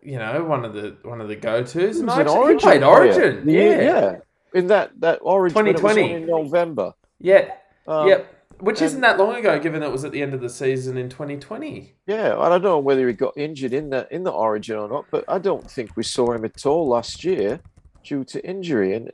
you 0.07 0.19
know, 0.19 0.45
one 0.45 0.65
of 0.65 0.73
the 0.73 0.97
one 1.03 1.21
of 1.21 1.29
the 1.29 1.35
go 1.35 1.63
tos. 1.65 1.97
He, 1.97 2.01
he 2.01 2.57
played 2.59 2.83
Origin. 2.83 3.49
Yeah. 3.49 3.61
yeah, 3.61 3.81
yeah. 3.81 4.17
In 4.55 4.69
that 4.69 4.93
that 5.01 5.19
Origin 5.21 5.55
twenty 5.55 5.73
twenty 5.73 6.13
in 6.13 6.27
November. 6.27 6.93
Yeah. 7.19 7.53
Um, 7.89 8.09
yep. 8.09 8.33
Which 8.61 8.81
and, 8.81 8.87
isn't 8.87 9.01
that 9.01 9.19
long 9.19 9.35
ago, 9.35 9.59
given 9.59 9.83
it 9.83 9.91
was 9.91 10.05
at 10.05 10.13
the 10.13 10.23
end 10.23 10.33
of 10.33 10.41
the 10.41 10.49
season 10.49 10.97
in 10.97 11.11
2020. 11.11 11.95
Yeah, 12.07 12.39
I 12.39 12.49
don't 12.49 12.63
know 12.63 12.79
whether 12.79 13.07
he 13.07 13.13
got 13.13 13.37
injured 13.37 13.75
in 13.75 13.91
the 13.91 14.07
in 14.11 14.23
the 14.23 14.31
Origin 14.31 14.77
or 14.79 14.89
not, 14.89 15.07
but 15.11 15.25
I 15.29 15.39
don't 15.39 15.69
think 15.69 15.97
we 15.97 16.05
saw 16.05 16.33
him 16.33 16.45
at 16.45 16.65
all 16.65 16.89
last 16.89 17.25
year 17.25 17.61
due 18.05 18.25
to 18.25 18.47
injury. 18.49 18.95
And 18.95 19.11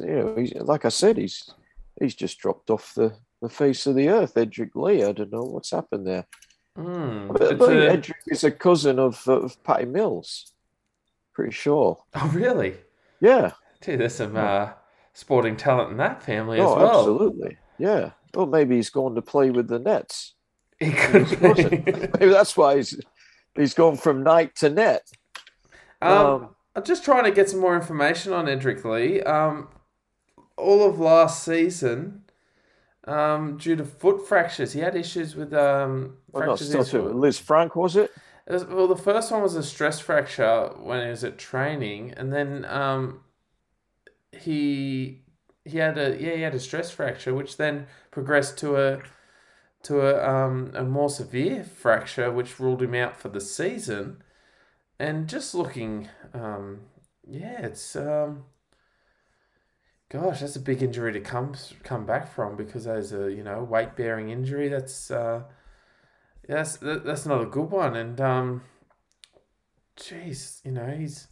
you 0.00 0.06
know, 0.06 0.64
like 0.64 0.84
I 0.84 0.90
said, 0.90 1.16
he's 1.16 1.48
he's 2.00 2.16
just 2.16 2.38
dropped 2.38 2.68
off 2.68 2.92
the 2.94 3.14
the 3.44 3.48
face 3.48 3.86
of 3.86 3.94
the 3.94 4.08
earth. 4.08 4.34
Edrick 4.34 4.74
Lee. 4.74 5.04
I 5.04 5.12
don't 5.12 5.32
know 5.32 5.44
what's 5.44 5.70
happened 5.70 6.06
there. 6.06 6.26
Mm, 6.78 7.28
but, 7.28 7.58
but 7.58 7.70
uh, 7.70 7.96
Edrick 7.96 8.14
is 8.26 8.42
a 8.42 8.50
cousin 8.50 8.98
of, 8.98 9.26
of 9.28 9.62
Patty 9.62 9.84
Mills. 9.84 10.52
Pretty 11.32 11.52
sure. 11.52 11.98
Oh, 12.14 12.30
really? 12.34 12.74
Yeah. 13.20 13.52
Gee, 13.80 13.96
there's 13.96 14.14
some 14.14 14.36
uh, 14.36 14.70
sporting 15.12 15.56
talent 15.56 15.92
in 15.92 15.96
that 15.98 16.22
family 16.22 16.58
oh, 16.58 16.72
as 16.72 16.76
well. 16.76 16.98
Absolutely. 16.98 17.56
Yeah. 17.78 18.10
Well, 18.34 18.46
maybe 18.46 18.76
he's 18.76 18.90
going 18.90 19.14
to 19.14 19.22
play 19.22 19.50
with 19.50 19.68
the 19.68 19.78
Nets. 19.78 20.34
He 20.80 20.90
could 20.90 21.40
maybe 21.40 22.32
that's 22.32 22.56
why 22.56 22.76
he's 22.76 23.00
he's 23.54 23.74
gone 23.74 23.96
from 23.96 24.24
night 24.24 24.56
to 24.56 24.70
net. 24.70 25.08
Um, 26.02 26.12
um, 26.12 26.48
I'm 26.74 26.84
just 26.84 27.04
trying 27.04 27.24
to 27.24 27.30
get 27.30 27.48
some 27.48 27.60
more 27.60 27.76
information 27.76 28.32
on 28.32 28.46
Edrick 28.46 28.84
Lee. 28.84 29.22
Um, 29.22 29.68
all 30.56 30.88
of 30.88 30.98
last 30.98 31.44
season, 31.44 32.23
um, 33.06 33.56
due 33.58 33.76
to 33.76 33.84
foot 33.84 34.26
fractures. 34.26 34.72
He 34.72 34.80
had 34.80 34.96
issues 34.96 35.34
with 35.36 35.52
um, 35.52 36.16
fractures. 36.32 36.92
Well, 36.92 37.12
Lisfranc, 37.14 37.76
was 37.76 37.96
it? 37.96 38.12
it 38.46 38.52
was, 38.52 38.62
it? 38.62 38.70
well, 38.70 38.88
the 38.88 38.96
first 38.96 39.30
one 39.30 39.42
was 39.42 39.56
a 39.56 39.62
stress 39.62 40.00
fracture 40.00 40.70
when 40.80 41.02
he 41.02 41.10
was 41.10 41.24
at 41.24 41.38
training, 41.38 42.14
and 42.16 42.32
then 42.32 42.64
um, 42.66 43.20
he 44.32 45.22
he 45.64 45.78
had 45.78 45.98
a 45.98 46.20
yeah 46.20 46.34
he 46.34 46.42
had 46.42 46.54
a 46.54 46.60
stress 46.60 46.90
fracture, 46.90 47.34
which 47.34 47.56
then 47.56 47.86
progressed 48.10 48.58
to 48.58 48.76
a 48.76 49.02
to 49.84 50.00
a 50.00 50.28
um, 50.28 50.72
a 50.74 50.82
more 50.82 51.10
severe 51.10 51.64
fracture, 51.64 52.30
which 52.32 52.58
ruled 52.58 52.82
him 52.82 52.94
out 52.94 53.16
for 53.16 53.28
the 53.28 53.40
season. 53.40 54.22
And 54.96 55.28
just 55.28 55.56
looking, 55.56 56.08
um, 56.32 56.82
yeah, 57.28 57.66
it's 57.66 57.96
um, 57.96 58.44
Gosh, 60.14 60.38
that's 60.38 60.54
a 60.54 60.60
big 60.60 60.80
injury 60.80 61.12
to 61.12 61.18
come 61.18 61.56
come 61.82 62.06
back 62.06 62.32
from 62.32 62.54
because 62.54 62.86
as 62.86 63.12
a 63.12 63.32
you 63.32 63.42
know 63.42 63.64
weight 63.64 63.96
bearing 63.96 64.28
injury, 64.28 64.68
that's 64.68 65.10
uh, 65.10 65.42
that's 66.46 66.76
that's 66.76 67.26
not 67.26 67.42
a 67.42 67.46
good 67.46 67.68
one. 67.72 67.96
And 67.96 68.20
um, 68.20 68.62
jeez, 69.96 70.64
you 70.64 70.70
know 70.70 70.86
he's 70.86 71.26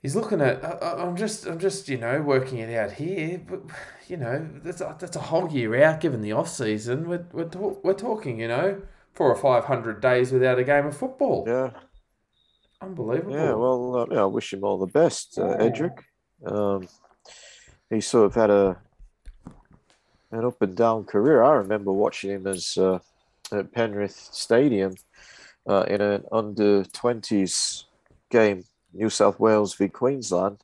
he's 0.00 0.16
looking 0.16 0.40
at. 0.40 0.64
I, 0.64 1.06
am 1.06 1.14
just 1.14 1.44
I'm 1.44 1.58
just 1.58 1.86
you 1.90 1.98
know 1.98 2.22
working 2.22 2.60
it 2.60 2.74
out 2.74 2.92
here, 2.92 3.42
but 3.46 3.60
you 4.08 4.16
know 4.16 4.48
that's 4.64 4.80
a, 4.80 4.96
that's 4.98 5.16
a 5.16 5.20
whole 5.20 5.52
year 5.52 5.82
out 5.84 6.00
given 6.00 6.22
the 6.22 6.32
off 6.32 6.48
season. 6.48 7.10
We're 7.10 7.26
we're, 7.30 7.44
talk, 7.44 7.84
we're 7.84 7.92
talking 7.92 8.40
you 8.40 8.48
know 8.48 8.80
four 9.12 9.30
or 9.30 9.36
five 9.36 9.66
hundred 9.66 10.00
days 10.00 10.32
without 10.32 10.58
a 10.58 10.64
game 10.64 10.86
of 10.86 10.96
football. 10.96 11.44
Yeah, 11.46 11.72
unbelievable. 12.80 13.34
Yeah, 13.34 13.52
well, 13.52 13.96
uh, 13.96 14.06
yeah, 14.10 14.22
I 14.22 14.24
wish 14.24 14.54
him 14.54 14.64
all 14.64 14.78
the 14.78 14.86
best, 14.86 15.38
uh, 15.38 15.58
Edrick. 15.58 16.04
Um, 16.44 16.88
he 17.90 18.00
sort 18.00 18.26
of 18.26 18.34
had 18.34 18.50
a 18.50 18.78
an 20.30 20.46
up 20.46 20.62
and 20.62 20.74
down 20.74 21.04
career. 21.04 21.42
I 21.42 21.54
remember 21.54 21.92
watching 21.92 22.30
him 22.30 22.46
as 22.46 22.76
uh, 22.78 22.98
at 23.52 23.72
Penrith 23.72 24.30
Stadium 24.32 24.94
uh, 25.68 25.84
in 25.88 26.00
an 26.00 26.24
under 26.32 26.84
twenties 26.84 27.84
game, 28.30 28.64
New 28.94 29.10
South 29.10 29.38
Wales 29.38 29.74
v 29.74 29.88
Queensland, 29.88 30.58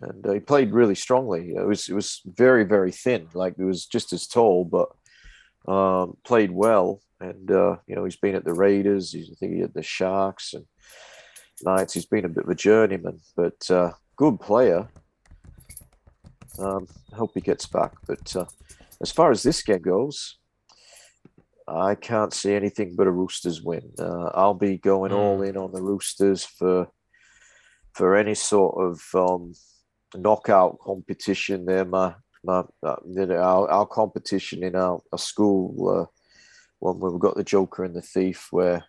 and 0.00 0.26
uh, 0.26 0.32
he 0.32 0.40
played 0.40 0.72
really 0.72 0.94
strongly. 0.94 1.54
It 1.54 1.66
was 1.66 1.88
it 1.88 1.94
was 1.94 2.22
very 2.24 2.64
very 2.64 2.92
thin, 2.92 3.28
like 3.34 3.56
he 3.56 3.64
was 3.64 3.84
just 3.86 4.12
as 4.12 4.26
tall, 4.26 4.64
but 4.64 5.70
um, 5.70 6.16
played 6.24 6.50
well. 6.50 7.00
And 7.20 7.50
uh, 7.50 7.76
you 7.86 7.94
know 7.94 8.04
he's 8.04 8.16
been 8.16 8.34
at 8.34 8.44
the 8.44 8.54
Raiders. 8.54 9.12
He's 9.12 9.30
I 9.30 9.34
think 9.34 9.52
he 9.52 9.60
had 9.60 9.74
the 9.74 9.82
Sharks 9.82 10.54
and 10.54 10.64
Knights. 11.62 11.94
He's 11.94 12.06
been 12.06 12.24
a 12.24 12.28
bit 12.28 12.44
of 12.44 12.50
a 12.50 12.54
journeyman, 12.54 13.20
but 13.36 13.70
uh, 13.70 13.92
good 14.16 14.40
player. 14.40 14.88
Um, 16.58 16.86
I 17.12 17.16
hope 17.16 17.32
he 17.34 17.40
gets 17.40 17.66
back. 17.66 17.92
But 18.06 18.34
uh, 18.36 18.46
as 19.00 19.10
far 19.10 19.30
as 19.30 19.42
this 19.42 19.62
game 19.62 19.82
goes, 19.82 20.38
I 21.66 21.94
can't 21.94 22.32
see 22.32 22.54
anything 22.54 22.94
but 22.94 23.06
a 23.06 23.10
Roosters 23.10 23.62
win. 23.62 23.92
Uh, 23.98 24.30
I'll 24.34 24.54
be 24.54 24.78
going 24.78 25.12
mm. 25.12 25.16
all 25.16 25.42
in 25.42 25.56
on 25.56 25.72
the 25.72 25.82
Roosters 25.82 26.44
for 26.44 26.88
for 27.94 28.16
any 28.16 28.34
sort 28.34 28.76
of 28.76 29.02
um, 29.14 29.54
knockout 30.14 30.78
competition. 30.80 31.64
There, 31.64 31.84
my 31.84 32.14
my 32.44 32.64
uh, 32.82 32.96
our, 33.30 33.70
our 33.70 33.86
competition 33.86 34.62
in 34.62 34.76
our, 34.76 35.00
our 35.12 35.18
school 35.18 35.88
uh, 35.88 36.06
when 36.80 37.00
we've 37.00 37.20
got 37.20 37.36
the 37.36 37.44
Joker 37.44 37.84
and 37.84 37.96
the 37.96 38.02
Thief, 38.02 38.48
where 38.50 38.84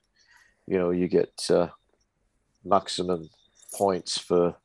you 0.67 0.77
know 0.77 0.91
you 0.91 1.07
get 1.07 1.33
uh, 1.49 1.69
maximum 2.65 3.29
points 3.73 4.17
for 4.17 4.55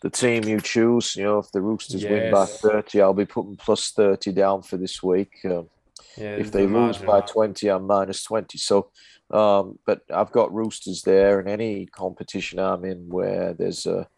the 0.00 0.10
team 0.10 0.44
you 0.44 0.60
choose. 0.60 1.16
You 1.16 1.24
know, 1.24 1.38
if 1.38 1.52
the 1.52 1.60
Roosters 1.60 2.02
yes. 2.02 2.10
win 2.10 2.32
by 2.32 2.46
30, 2.46 3.00
I'll 3.00 3.14
be 3.14 3.26
putting 3.26 3.56
plus 3.56 3.90
30 3.92 4.32
down 4.32 4.62
for 4.62 4.76
this 4.76 5.02
week. 5.02 5.32
Um, 5.44 5.68
yeah, 6.16 6.36
if 6.36 6.50
they 6.50 6.66
lose 6.66 6.98
by 6.98 7.20
20, 7.20 7.68
I'm 7.68 7.86
minus 7.86 8.24
20. 8.24 8.58
So, 8.58 8.90
um, 9.30 9.78
but 9.86 10.02
I've 10.12 10.32
got 10.32 10.52
Roosters 10.52 11.02
there, 11.02 11.38
and 11.38 11.48
any 11.48 11.86
competition 11.86 12.58
I'm 12.58 12.84
in 12.84 13.08
where 13.08 13.54
there's 13.54 13.86
a, 13.86 14.08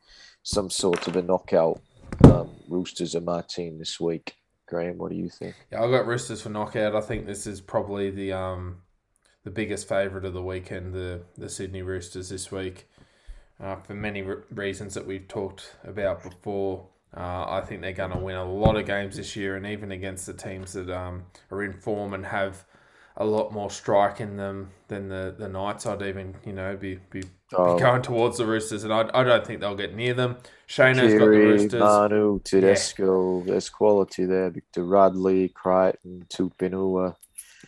some 0.42 0.70
sort 0.70 1.06
of 1.06 1.16
a 1.16 1.22
knockout, 1.22 1.80
um, 2.24 2.50
Roosters 2.68 3.14
are 3.14 3.20
my 3.20 3.42
team 3.42 3.78
this 3.78 4.00
week. 4.00 4.34
Graham, 4.66 4.96
what 4.96 5.10
do 5.10 5.16
you 5.16 5.28
think? 5.28 5.54
Yeah, 5.70 5.82
I've 5.82 5.90
got 5.90 6.06
Roosters 6.06 6.40
for 6.40 6.48
knockout. 6.48 6.96
I 6.96 7.02
think 7.02 7.26
this 7.26 7.46
is 7.46 7.60
probably 7.60 8.10
the 8.10 8.32
um, 8.32 8.78
the 9.44 9.50
biggest 9.50 9.86
favourite 9.86 10.24
of 10.24 10.32
the 10.32 10.42
weekend, 10.42 10.94
the 10.94 11.22
the 11.36 11.50
Sydney 11.50 11.82
Roosters 11.82 12.30
this 12.30 12.50
week, 12.50 12.88
uh, 13.62 13.76
for 13.76 13.94
many 13.94 14.22
re- 14.22 14.42
reasons 14.50 14.94
that 14.94 15.06
we've 15.06 15.28
talked 15.28 15.76
about 15.84 16.22
before. 16.22 16.86
Uh, 17.16 17.44
I 17.48 17.60
think 17.60 17.82
they're 17.82 17.92
going 17.92 18.10
to 18.12 18.18
win 18.18 18.36
a 18.36 18.44
lot 18.44 18.76
of 18.76 18.86
games 18.86 19.16
this 19.16 19.36
year, 19.36 19.56
and 19.56 19.66
even 19.66 19.92
against 19.92 20.26
the 20.26 20.32
teams 20.32 20.72
that 20.72 20.90
um, 20.90 21.24
are 21.50 21.62
in 21.62 21.72
form 21.74 22.14
and 22.14 22.24
have 22.24 22.64
a 23.18 23.24
lot 23.26 23.52
more 23.52 23.70
strike 23.70 24.20
in 24.22 24.38
them 24.38 24.70
than 24.88 25.08
the, 25.08 25.34
the 25.38 25.46
Knights. 25.46 25.84
I'd 25.84 26.00
even 26.02 26.34
you 26.46 26.52
know 26.54 26.76
be 26.76 26.98
be, 27.10 27.22
Oh. 27.54 27.74
be 27.76 27.82
going 27.82 28.00
towards 28.00 28.38
the 28.38 28.46
Roosters, 28.46 28.84
and 28.84 28.92
I, 28.94 29.10
I 29.12 29.22
don't 29.24 29.46
think 29.46 29.60
they'll 29.60 29.74
get 29.74 29.94
near 29.94 30.14
them. 30.14 30.38
Shano's 30.66 31.12
got 31.12 31.18
the 31.26 31.28
Roosters. 31.28 31.80
Manu, 31.80 32.40
Tedesco, 32.44 33.42
there's 33.42 33.68
quality 33.68 34.24
there. 34.24 34.48
Victor 34.48 34.84
Radley, 34.84 35.50
Crichton, 35.50 36.24
Tupouniua, 36.32 37.14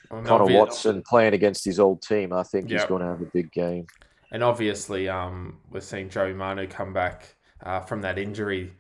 Connor 0.09 0.55
Watson 0.55 1.03
playing 1.07 1.35
against 1.35 1.67
his 1.67 1.79
old 1.79 2.01
team. 2.01 2.33
I 2.33 2.45
think 2.45 2.71
he's 2.71 2.87
going 2.87 3.03
to 3.03 3.09
have 3.09 3.21
a 3.21 3.27
big 3.27 3.53
game. 3.53 3.87
And 4.35 4.43
obviously, 4.43 5.09
um, 5.09 5.59
we're 5.71 5.79
seeing 5.79 6.09
Joey 6.11 6.33
Manu 6.35 6.67
come 6.67 6.93
back 6.93 7.37
uh, 7.63 7.79
from 7.79 8.01
that 8.03 8.19
injury 8.19 8.73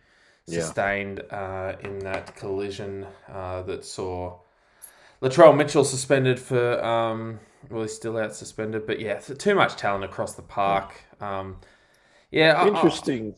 Yeah. 0.48 0.62
sustained 0.62 1.22
uh, 1.30 1.76
in 1.80 2.00
that 2.00 2.34
collision 2.34 3.06
uh, 3.32 3.62
that 3.62 3.84
saw 3.84 4.40
Latrell 5.22 5.56
Mitchell 5.56 5.84
suspended 5.84 6.40
for. 6.40 6.84
Um, 6.84 7.38
well, 7.70 7.82
he's 7.82 7.94
still 7.94 8.18
out 8.18 8.34
suspended, 8.34 8.84
but 8.84 8.98
yeah, 8.98 9.20
too 9.20 9.54
much 9.54 9.76
talent 9.76 10.02
across 10.02 10.34
the 10.34 10.42
park. 10.42 11.00
Um, 11.20 11.58
yeah, 12.32 12.54
I- 12.54 12.64
I- 12.64 12.68
Interesting. 12.70 13.36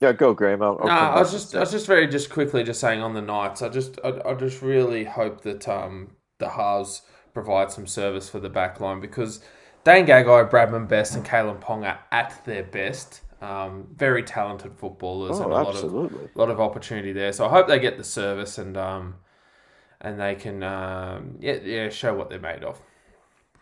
Yeah, 0.00 0.12
go, 0.12 0.34
Graham. 0.34 0.62
I'll, 0.62 0.78
I'll 0.80 0.86
no, 0.86 0.92
I 0.92 1.18
was 1.18 1.32
just, 1.32 1.56
I 1.56 1.58
was 1.58 1.72
just 1.72 1.88
very, 1.88 2.06
just 2.06 2.30
quickly, 2.30 2.62
just 2.62 2.78
saying 2.80 3.00
on 3.02 3.14
the 3.14 3.20
Knights. 3.20 3.60
I 3.60 3.70
just, 3.70 3.98
I, 4.04 4.20
I 4.24 4.34
just 4.34 4.62
really 4.62 5.02
hope 5.02 5.40
that 5.40 5.68
um, 5.68 6.12
the 6.38 6.50
halves 6.50 7.02
provide 7.34 7.72
some 7.72 7.88
service 7.88 8.28
for 8.30 8.38
the 8.38 8.48
back 8.48 8.78
line 8.78 9.00
because 9.00 9.40
Dane 9.88 10.04
Gagai, 10.04 10.50
Bradman 10.50 10.86
Best, 10.86 11.14
and 11.14 11.24
Kalyn 11.24 11.58
Ponga 11.62 11.84
are 11.86 12.00
at 12.12 12.44
their 12.44 12.62
best. 12.62 13.22
Um, 13.40 13.86
very 13.96 14.22
talented 14.22 14.74
footballers 14.74 15.38
Oh, 15.38 15.44
and 15.44 15.50
a 15.50 15.54
lot 15.54 15.68
of 15.68 15.74
absolutely. 15.76 16.28
lot 16.34 16.50
of 16.50 16.60
opportunity 16.60 17.14
there. 17.14 17.32
So 17.32 17.46
I 17.46 17.48
hope 17.48 17.68
they 17.68 17.78
get 17.78 17.96
the 17.96 18.04
service 18.04 18.58
and 18.58 18.76
um, 18.76 19.14
and 20.02 20.20
they 20.20 20.34
can 20.34 20.62
um, 20.62 21.38
yeah, 21.40 21.54
yeah, 21.64 21.88
show 21.88 22.14
what 22.14 22.28
they're 22.28 22.38
made 22.38 22.64
of. 22.64 22.78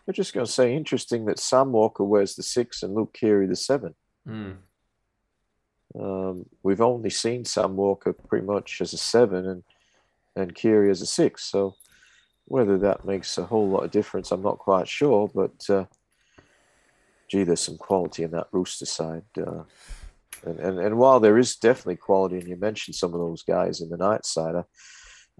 I'm 0.05 0.13
just 0.13 0.33
going 0.33 0.45
to 0.45 0.51
say, 0.51 0.75
interesting 0.75 1.23
that 1.27 1.39
Sam 1.39 1.71
Walker 1.71 2.03
wears 2.03 2.35
the 2.35 2.43
six 2.43 2.83
and 2.83 2.93
Luke 2.93 3.13
Keary 3.13 3.47
the 3.47 3.55
seven. 3.55 3.95
Mm. 4.27 4.57
Um, 5.97 6.45
we've 6.61 6.81
only 6.81 7.09
seen 7.09 7.45
Sam 7.45 7.77
Walker 7.77 8.11
pretty 8.11 8.45
much 8.45 8.81
as 8.81 8.91
a 8.91 8.97
seven 8.97 9.47
and 9.47 9.63
and 10.35 10.53
Keary 10.53 10.91
as 10.91 11.01
a 11.01 11.05
six. 11.05 11.45
So 11.45 11.75
whether 12.49 12.77
that 12.79 13.05
makes 13.05 13.37
a 13.37 13.45
whole 13.45 13.69
lot 13.69 13.85
of 13.85 13.91
difference, 13.91 14.29
I'm 14.33 14.43
not 14.43 14.59
quite 14.59 14.89
sure. 14.89 15.31
But 15.33 15.69
uh, 15.69 15.85
gee, 17.27 17.43
there's 17.43 17.61
some 17.61 17.77
quality 17.77 18.23
in 18.23 18.31
that 18.31 18.47
Rooster 18.51 18.85
side. 18.85 19.23
Uh, 19.37 19.63
and, 20.45 20.59
and 20.59 20.79
and 20.79 20.97
while 20.97 21.19
there 21.19 21.37
is 21.37 21.55
definitely 21.55 21.95
quality, 21.97 22.37
and 22.37 22.47
you 22.47 22.55
mentioned 22.57 22.95
some 22.95 23.13
of 23.13 23.19
those 23.19 23.43
guys 23.43 23.81
in 23.81 23.89
the 23.89 23.97
night 23.97 24.25
side, 24.25 24.55
I, 24.55 24.63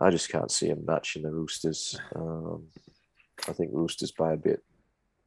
I 0.05 0.09
just 0.09 0.29
can't 0.29 0.51
see 0.51 0.67
him 0.67 0.83
matching 0.85 1.23
the 1.23 1.31
Roosters. 1.31 1.99
Um, 2.15 2.65
I 3.47 3.53
think 3.53 3.71
Roosters 3.73 4.11
by 4.11 4.33
a 4.33 4.37
bit. 4.37 4.61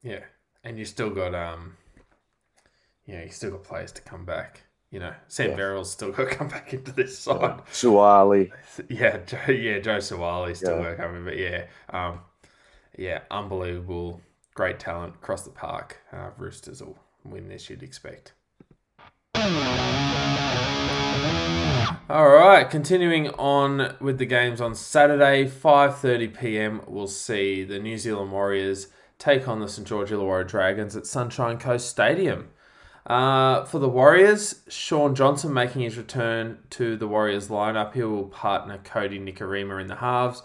Yeah, 0.03 0.23
and 0.63 0.77
you 0.77 0.85
still 0.85 1.09
got 1.09 1.33
um, 1.33 1.77
yeah, 3.05 3.23
you 3.23 3.29
still 3.29 3.51
got 3.51 3.63
players 3.63 3.91
to 3.93 4.01
come 4.01 4.25
back. 4.25 4.61
You 4.91 4.99
know, 4.99 5.13
Sam 5.29 5.51
Yeah. 5.51 5.55
Verrill's 5.55 5.91
still 5.91 6.11
got 6.11 6.29
to 6.29 6.35
come 6.35 6.47
back 6.57 6.73
into 6.73 6.91
this 6.91 7.17
side. 7.17 7.61
Suaalii, 7.71 8.51
Yeah, 8.89 9.17
Joe, 9.25 9.51
yeah, 9.51 9.79
Joe 9.79 9.97
Suaalii's 9.99 10.57
still 10.57 10.77
Yeah. 10.77 10.83
got 10.83 10.89
to 10.91 10.95
come 10.97 11.15
in, 11.15 11.23
but 11.25 11.37
yeah, 11.37 11.65
um, 11.91 12.19
yeah, 12.97 13.19
unbelievable, 13.31 14.19
great 14.53 14.79
talent 14.79 15.15
across 15.15 15.43
the 15.43 15.51
park. 15.51 15.99
Uh, 16.11 16.29
Roosters 16.37 16.81
will 16.81 16.97
win 17.23 17.47
this, 17.47 17.69
you'd 17.69 17.83
expect. 17.83 18.33
All 22.11 22.27
right, 22.29 22.69
continuing 22.69 23.29
on 23.29 23.95
with 24.01 24.17
the 24.17 24.25
games 24.25 24.59
on 24.59 24.75
Saturday, 24.75 25.45
5:30 25.45 26.37
p.m. 26.37 26.81
We'll 26.85 27.07
see 27.07 27.63
the 27.63 27.79
New 27.79 27.97
Zealand 27.97 28.31
Warriors 28.31 28.89
take 29.17 29.47
on 29.47 29.59
the 29.59 29.67
St 29.67 29.87
George 29.87 30.09
Illawarra 30.09 30.47
Dragons 30.47 30.95
at 30.95 31.05
Sunshine 31.07 31.57
Coast 31.57 31.87
Stadium. 31.87 32.49
Uh, 33.05 33.63
for 33.65 33.79
the 33.79 33.89
Warriors, 33.89 34.61
Shaun 34.67 35.15
Johnson 35.15 35.53
making 35.53 35.81
his 35.81 35.97
return 35.97 36.59
to 36.71 36.95
the 36.95 37.07
Warriors 37.07 37.47
lineup. 37.47 37.93
He 37.93 38.03
will 38.03 38.25
partner 38.25 38.77
Kodi 38.77 39.19
Nikorima 39.19 39.81
in 39.81 39.87
the 39.87 39.95
halves, 39.95 40.43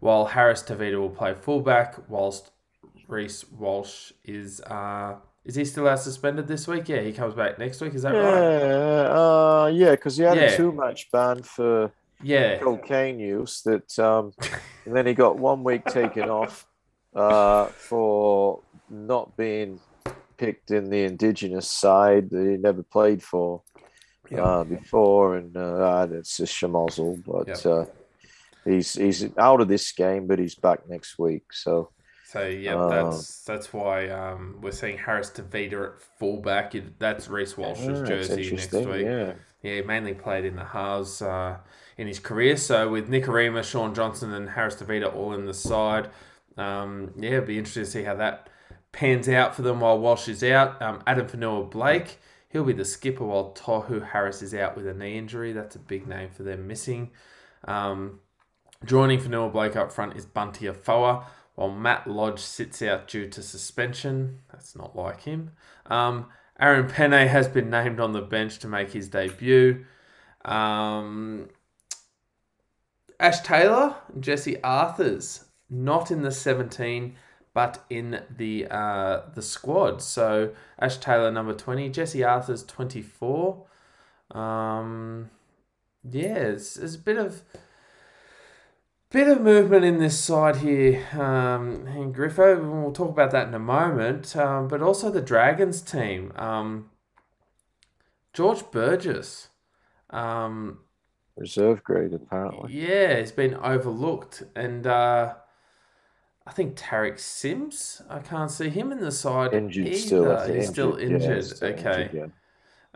while 0.00 0.26
Harris 0.26 0.62
Tavita 0.62 0.98
will 0.98 1.10
play 1.10 1.34
fullback, 1.34 2.08
whilst 2.08 2.50
Reece 3.08 3.50
Walsh 3.50 4.12
is 4.24 4.60
uh, 4.60 5.16
is 5.44 5.54
he 5.54 5.64
still 5.64 5.88
out 5.88 5.98
suspended 5.98 6.46
this 6.46 6.68
week? 6.68 6.88
Yeah, 6.88 7.00
he 7.00 7.12
comes 7.12 7.34
back 7.34 7.58
next 7.58 7.80
week. 7.80 7.94
Is 7.94 8.02
that 8.02 8.10
right? 8.12 8.20
yeah, 8.20 9.08
uh, 9.10 9.70
yeah, 9.74 9.90
because 9.92 10.16
he 10.18 10.24
had 10.24 10.36
Yeah. 10.36 10.54
a 10.54 10.56
two-match 10.56 11.08
ban 11.10 11.42
for 11.42 11.92
Yeah. 12.22 12.58
cocaine 12.58 13.18
use 13.18 13.62
that 13.62 13.98
um, 13.98 14.32
and 14.84 14.94
then 14.94 15.06
he 15.06 15.14
got 15.14 15.38
one 15.38 15.64
week 15.64 15.86
taken 15.86 16.28
off 16.28 16.66
uh, 17.16 17.70
for 17.88 18.62
not 18.90 19.36
being 19.36 19.80
picked 20.36 20.70
in 20.70 20.90
the 20.90 21.04
indigenous 21.04 21.70
side 21.70 22.30
that 22.30 22.46
he 22.46 22.56
never 22.58 22.82
played 22.82 23.22
for 23.22 23.62
uh, 24.36 24.64
before 24.64 25.36
and 25.36 25.56
uh, 25.56 26.06
it's 26.10 26.38
a 26.40 26.44
schmozzle 26.44 27.22
but 27.24 27.66
uh, 27.66 27.84
he's 28.64 28.92
he's 28.94 29.26
out 29.38 29.60
of 29.60 29.68
this 29.68 29.92
game 29.92 30.26
but 30.26 30.38
he's 30.38 30.54
back 30.54 30.80
next 30.88 31.18
week 31.18 31.44
so 31.52 31.90
So 32.28 32.46
yeah, 32.46 32.74
Uh, 32.76 32.88
that's 32.90 33.42
that's 33.44 33.72
why 33.72 34.10
um, 34.10 34.58
we're 34.60 34.70
seeing 34.70 34.98
Harris 34.98 35.30
Tavita 35.30 35.94
at 35.94 35.98
fullback. 36.18 36.74
That's 36.98 37.26
Reece 37.26 37.56
Walsh's 37.56 38.00
yeah, 38.00 38.04
jersey 38.04 38.50
next 38.50 38.84
week. 38.84 39.06
yeah 39.06 39.32
Yeah, 39.62 39.76
he 39.76 39.82
mainly 39.82 40.12
played 40.12 40.44
in 40.44 40.54
the 40.56 40.64
halves 40.64 41.22
uh, 41.22 41.56
in 41.96 42.06
his 42.06 42.18
career. 42.18 42.58
So 42.58 42.90
with 42.90 43.08
Nikorima, 43.08 43.64
Shaun 43.64 43.94
Johnson, 43.94 44.34
and 44.34 44.50
Harris 44.50 44.74
Tavita 44.76 45.10
all 45.14 45.32
in 45.32 45.46
the 45.46 45.54
side, 45.54 46.10
um, 46.58 47.14
yeah, 47.16 47.30
it'd 47.30 47.46
be 47.46 47.56
interesting 47.56 47.84
to 47.84 47.90
see 47.90 48.02
how 48.02 48.16
that 48.16 48.50
pans 48.92 49.26
out 49.30 49.54
for 49.56 49.62
them 49.62 49.80
while 49.80 49.98
Walsh 49.98 50.28
is 50.28 50.42
out. 50.42 50.82
Um, 50.82 51.02
Addin 51.06 51.24
Fonua 51.28 51.70
Blake, 51.70 52.18
he'll 52.50 52.64
be 52.64 52.74
the 52.74 52.84
skipper 52.84 53.24
while 53.24 53.54
Tohu 53.54 54.06
Harris 54.06 54.42
is 54.42 54.52
out 54.52 54.76
with 54.76 54.86
a 54.86 54.92
knee 54.92 55.16
injury. 55.16 55.52
That's 55.54 55.76
a 55.76 55.78
big 55.78 56.06
name 56.06 56.28
for 56.28 56.42
them 56.42 56.66
missing. 56.66 57.10
Um, 57.64 58.20
joining 58.84 59.18
Fanua 59.18 59.48
Blake 59.48 59.76
up 59.76 59.92
front 59.92 60.14
is 60.14 60.26
Bunty 60.26 60.66
Afoa, 60.66 61.24
while 61.58 61.70
Matt 61.72 62.06
Lodge 62.06 62.38
sits 62.38 62.82
out 62.82 63.08
due 63.08 63.28
to 63.30 63.42
suspension. 63.42 64.38
That's 64.52 64.76
not 64.76 64.94
like 64.94 65.22
him. 65.22 65.50
Um, 65.86 66.26
Aaron 66.60 66.88
Pene 66.88 67.26
has 67.26 67.48
been 67.48 67.68
named 67.68 67.98
on 67.98 68.12
the 68.12 68.22
bench 68.22 68.60
to 68.60 68.68
make 68.68 68.92
his 68.92 69.08
debut. 69.08 69.84
Um, 70.44 71.48
Ash 73.18 73.40
Taylor 73.40 73.96
Jesse 74.20 74.54
Arthars 74.62 75.46
not 75.68 76.12
in 76.12 76.22
the 76.22 76.30
17, 76.30 77.16
but 77.54 77.84
in 77.90 78.22
the 78.36 78.68
uh, 78.70 79.22
the 79.34 79.42
squad. 79.42 80.00
So 80.00 80.52
Ash 80.78 80.98
Taylor 80.98 81.32
number 81.32 81.54
20, 81.54 81.88
Jesse 81.88 82.20
Arthars 82.20 82.64
24. 82.68 83.66
Um, 84.30 85.28
yeah, 86.08 86.36
it's, 86.36 86.76
it's 86.76 86.94
a 86.94 87.00
bit 87.00 87.18
of 87.18 87.42
bit 89.10 89.28
of 89.28 89.40
movement 89.40 89.84
in 89.84 89.98
this 89.98 90.18
side 90.18 90.56
here 90.56 91.06
um, 91.12 91.86
in 91.86 92.12
Griffo. 92.12 92.58
and 92.58 92.82
We'll 92.82 92.92
talk 92.92 93.10
about 93.10 93.30
that 93.30 93.48
in 93.48 93.54
a 93.54 93.58
moment. 93.58 94.36
Um, 94.36 94.68
but 94.68 94.82
also 94.82 95.10
the 95.10 95.22
Dragons 95.22 95.80
team. 95.80 96.32
Um, 96.36 96.90
George 98.32 98.70
Burgess. 98.70 99.48
Um, 100.10 100.80
reserve 101.36 101.84
grade 101.84 102.12
apparently 102.14 102.72
yeah, 102.72 103.18
he's 103.20 103.30
been 103.32 103.54
overlooked. 103.54 104.42
And 104.56 104.86
uh, 104.86 105.34
I 106.46 106.52
think 106.52 106.76
Tariq 106.76 107.18
Sims, 107.18 108.02
I 108.08 108.18
can't 108.20 108.50
see 108.50 108.68
him 108.68 108.90
in 108.92 109.00
the 109.00 109.12
side. 109.12 109.52
injured 109.54 109.86
either. 109.86 109.98
still 109.98 110.46
He's 110.46 110.68
still 110.68 110.98
yeah, 110.98 111.06
injured. 111.06 111.44
still 111.44 111.68
okay. 111.70 112.08
injured, 112.12 112.32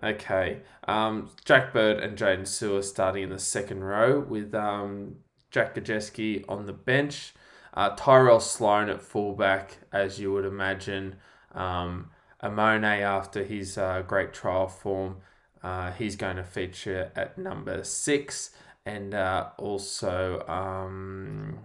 Okay. 0.02 0.58
Um, 0.88 1.30
Jack 1.44 1.72
Bird 1.72 2.00
and 2.00 2.18
Jaydn 2.18 2.42
Su'A 2.42 2.82
starting 2.82 3.22
in 3.22 3.30
the 3.30 3.38
second 3.38 3.84
row 3.84 4.18
with 4.20 4.52
um, 4.54 5.16
Jack 5.52 5.74
Gosiewski 5.74 6.44
on 6.48 6.66
the 6.66 6.72
bench. 6.72 7.34
Uh, 7.74 7.90
Tyrell 7.90 8.40
Sloan 8.40 8.88
at 8.88 9.00
fullback, 9.00 9.78
as 9.92 10.18
you 10.18 10.32
would 10.32 10.44
imagine. 10.44 11.16
Um, 11.54 12.10
Amone, 12.42 13.00
after 13.02 13.44
his 13.44 13.78
uh, 13.78 14.02
great 14.06 14.32
trial 14.32 14.66
form, 14.66 15.18
uh, 15.62 15.92
he's 15.92 16.16
going 16.16 16.36
to 16.36 16.42
feature 16.42 17.12
at 17.14 17.38
number 17.38 17.84
six. 17.84 18.50
And 18.84 19.14
uh, 19.14 19.50
also 19.58 20.44
um, 20.48 21.60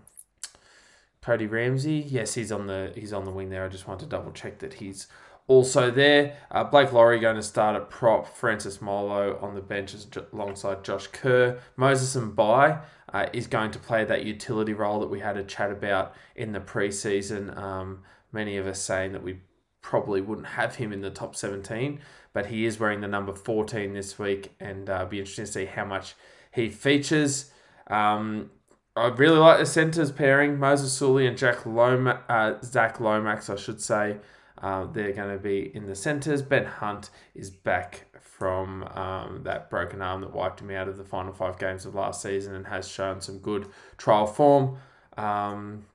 Cody 1.28 1.48
Ramsey. 1.48 2.06
Yes, 2.08 2.36
he's 2.36 2.54
on 2.54 2.68
the 2.68 2.94
he's 2.96 3.12
on 3.12 3.26
the 3.26 3.32
wing 3.32 3.50
there. 3.50 3.66
I 3.66 3.68
just 3.68 3.86
want 3.86 4.00
to 4.00 4.06
double 4.06 4.32
check 4.32 4.60
that 4.60 4.76
he's 4.76 5.08
also 5.48 5.90
there. 5.90 6.38
Uh, 6.52 6.64
Blake 6.64 6.92
Lawrie 6.92 7.20
going 7.20 7.38
to 7.38 7.44
start 7.44 7.76
at 7.76 7.90
prop. 7.90 8.28
Francis 8.28 8.82
Molo 8.82 9.40
on 9.42 9.56
the 9.56 9.62
bench 9.62 9.96
alongside 10.34 10.84
Josh 10.84 11.08
Kerr. 11.08 11.60
Moses 11.76 12.22
Mbye 12.22 12.82
uh, 13.14 13.26
is 13.34 13.48
going 13.48 13.72
to 13.72 13.80
play 13.80 14.04
that 14.04 14.26
utility 14.26 14.74
role 14.74 15.00
that 15.00 15.10
we 15.10 15.20
had 15.20 15.38
a 15.38 15.44
chat 15.44 15.72
about 15.72 16.14
in 16.36 16.52
the 16.52 16.60
preseason. 16.60 17.58
Um, 17.58 18.04
many 18.32 18.58
of 18.58 18.68
us 18.68 18.82
saying 18.82 19.14
that 19.14 19.24
we 19.24 19.40
probably 19.82 20.20
wouldn't 20.20 20.48
have 20.48 20.76
him 20.76 20.92
in 20.92 21.02
the 21.02 21.10
top 21.10 21.36
17, 21.36 22.02
but 22.34 22.48
he 22.48 22.66
is 22.66 22.80
wearing 22.80 23.00
the 23.00 23.08
number 23.08 23.34
14 23.34 23.94
this 23.94 24.20
week, 24.20 24.54
and 24.60 24.90
uh, 24.90 25.06
be 25.06 25.20
interesting 25.20 25.46
to 25.46 25.52
see 25.52 25.66
how 25.66 25.86
much 25.86 26.14
he 26.52 26.70
features. 26.70 27.52
Um, 27.90 28.52
I 28.98 29.08
really 29.08 29.38
like 29.38 29.60
the 29.60 29.66
centres 29.66 30.12
pairing 30.12 30.60
Moses 30.60 30.92
Suli 30.92 31.26
and 31.26 31.38
Jack 31.38 31.66
uh, 31.66 32.54
Zac 32.64 33.00
Lomax, 33.00 33.50
I 33.50 33.56
should 33.56 33.80
say. 33.80 34.18
Uh, 34.60 34.86
they're 34.86 35.14
going 35.14 35.32
to 35.32 35.42
be 35.42 35.72
in 35.76 35.86
the 35.86 35.96
centres. 35.96 36.42
Ben 36.42 36.66
Hunt 36.66 37.10
is 37.36 37.50
back 37.50 38.06
from 38.20 38.84
um, 38.96 39.42
that 39.44 39.70
broken 39.70 40.02
arm 40.02 40.22
that 40.22 40.34
wiped 40.34 40.62
him 40.62 40.72
out 40.72 40.88
of 40.88 40.98
the 40.98 41.04
final 41.04 41.34
five 41.34 41.58
games 41.58 41.86
of 41.86 41.96
last 41.96 42.22
season 42.22 42.56
and 42.56 42.68
has 42.68 42.88
shown 42.88 43.20
some 43.22 43.40
good 43.40 43.68
trial 43.98 44.28
form. 44.28 44.78
Um, 45.18 45.86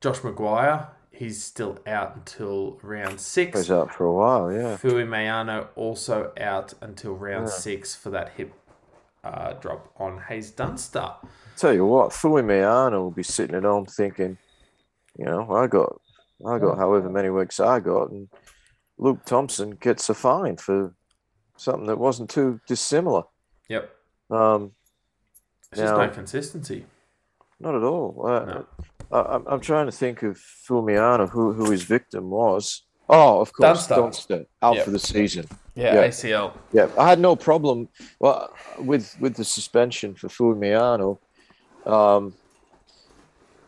Josh 0.00 0.18
McGuire, 0.18 0.88
he's 1.10 1.42
still 1.42 1.78
out 1.86 2.16
until 2.16 2.78
round 2.82 3.20
six. 3.20 3.58
He's 3.58 3.70
out 3.70 3.92
for 3.92 4.04
a 4.04 4.12
while, 4.12 4.52
yeah. 4.52 4.76
Fuimaono 4.76 5.68
also 5.76 6.32
out 6.38 6.74
until 6.80 7.14
round 7.14 7.48
yeah. 7.48 7.54
six 7.54 7.94
for 7.94 8.10
that 8.10 8.30
hip 8.36 8.52
uh, 9.24 9.54
drop 9.54 9.92
on 9.98 10.18
Haze 10.28 10.50
Dunster. 10.50 11.12
Tell 11.56 11.74
you 11.74 11.84
what, 11.86 12.10
Fuimaono 12.10 12.92
will 12.92 13.10
be 13.10 13.22
sitting 13.22 13.56
at 13.56 13.64
home 13.64 13.86
thinking, 13.86 14.38
you 15.18 15.26
know, 15.26 15.50
I 15.52 15.66
got 15.66 16.00
I 16.46 16.58
got 16.58 16.78
however 16.78 17.08
many 17.08 17.30
weeks 17.30 17.60
I 17.60 17.80
got, 17.80 18.10
and 18.10 18.28
Luke 18.98 19.24
Thompson 19.24 19.70
gets 19.72 20.08
a 20.08 20.14
fine 20.14 20.56
for 20.56 20.94
something 21.56 21.86
that 21.86 21.98
wasn't 21.98 22.30
too 22.30 22.60
dissimilar. 22.66 23.24
Yep. 23.68 23.90
Um, 24.30 24.72
it's 25.70 25.80
now, 25.80 25.86
just 25.86 25.96
no 25.96 26.08
consistency. 26.08 26.86
Not 27.60 27.74
at 27.74 27.82
all. 27.82 28.26
Uh, 28.26 28.44
no. 28.44 28.66
I, 29.12 29.54
am 29.54 29.60
trying 29.60 29.86
to 29.86 29.92
think 29.92 30.22
of 30.22 30.40
Fuimaono, 30.68 31.28
who 31.28 31.52
who 31.52 31.70
his 31.70 31.82
victim 31.82 32.30
was. 32.30 32.82
Oh, 33.08 33.40
of 33.40 33.52
course, 33.52 33.86
Dunster, 33.88 33.94
Dunster 33.94 34.46
out 34.62 34.76
yep. 34.76 34.84
for 34.84 34.92
the 34.92 34.98
season. 34.98 35.46
Yeah, 35.74 35.96
ACL. 36.06 36.52
Yeah, 36.72 36.88
I 36.96 37.08
had 37.08 37.18
no 37.18 37.34
problem 37.34 37.88
well 38.20 38.54
with 38.78 39.16
with 39.20 39.34
the 39.34 39.44
suspension 39.44 40.14
for 40.14 40.28
Fuimaono. 40.28 41.18
Um, 41.86 42.34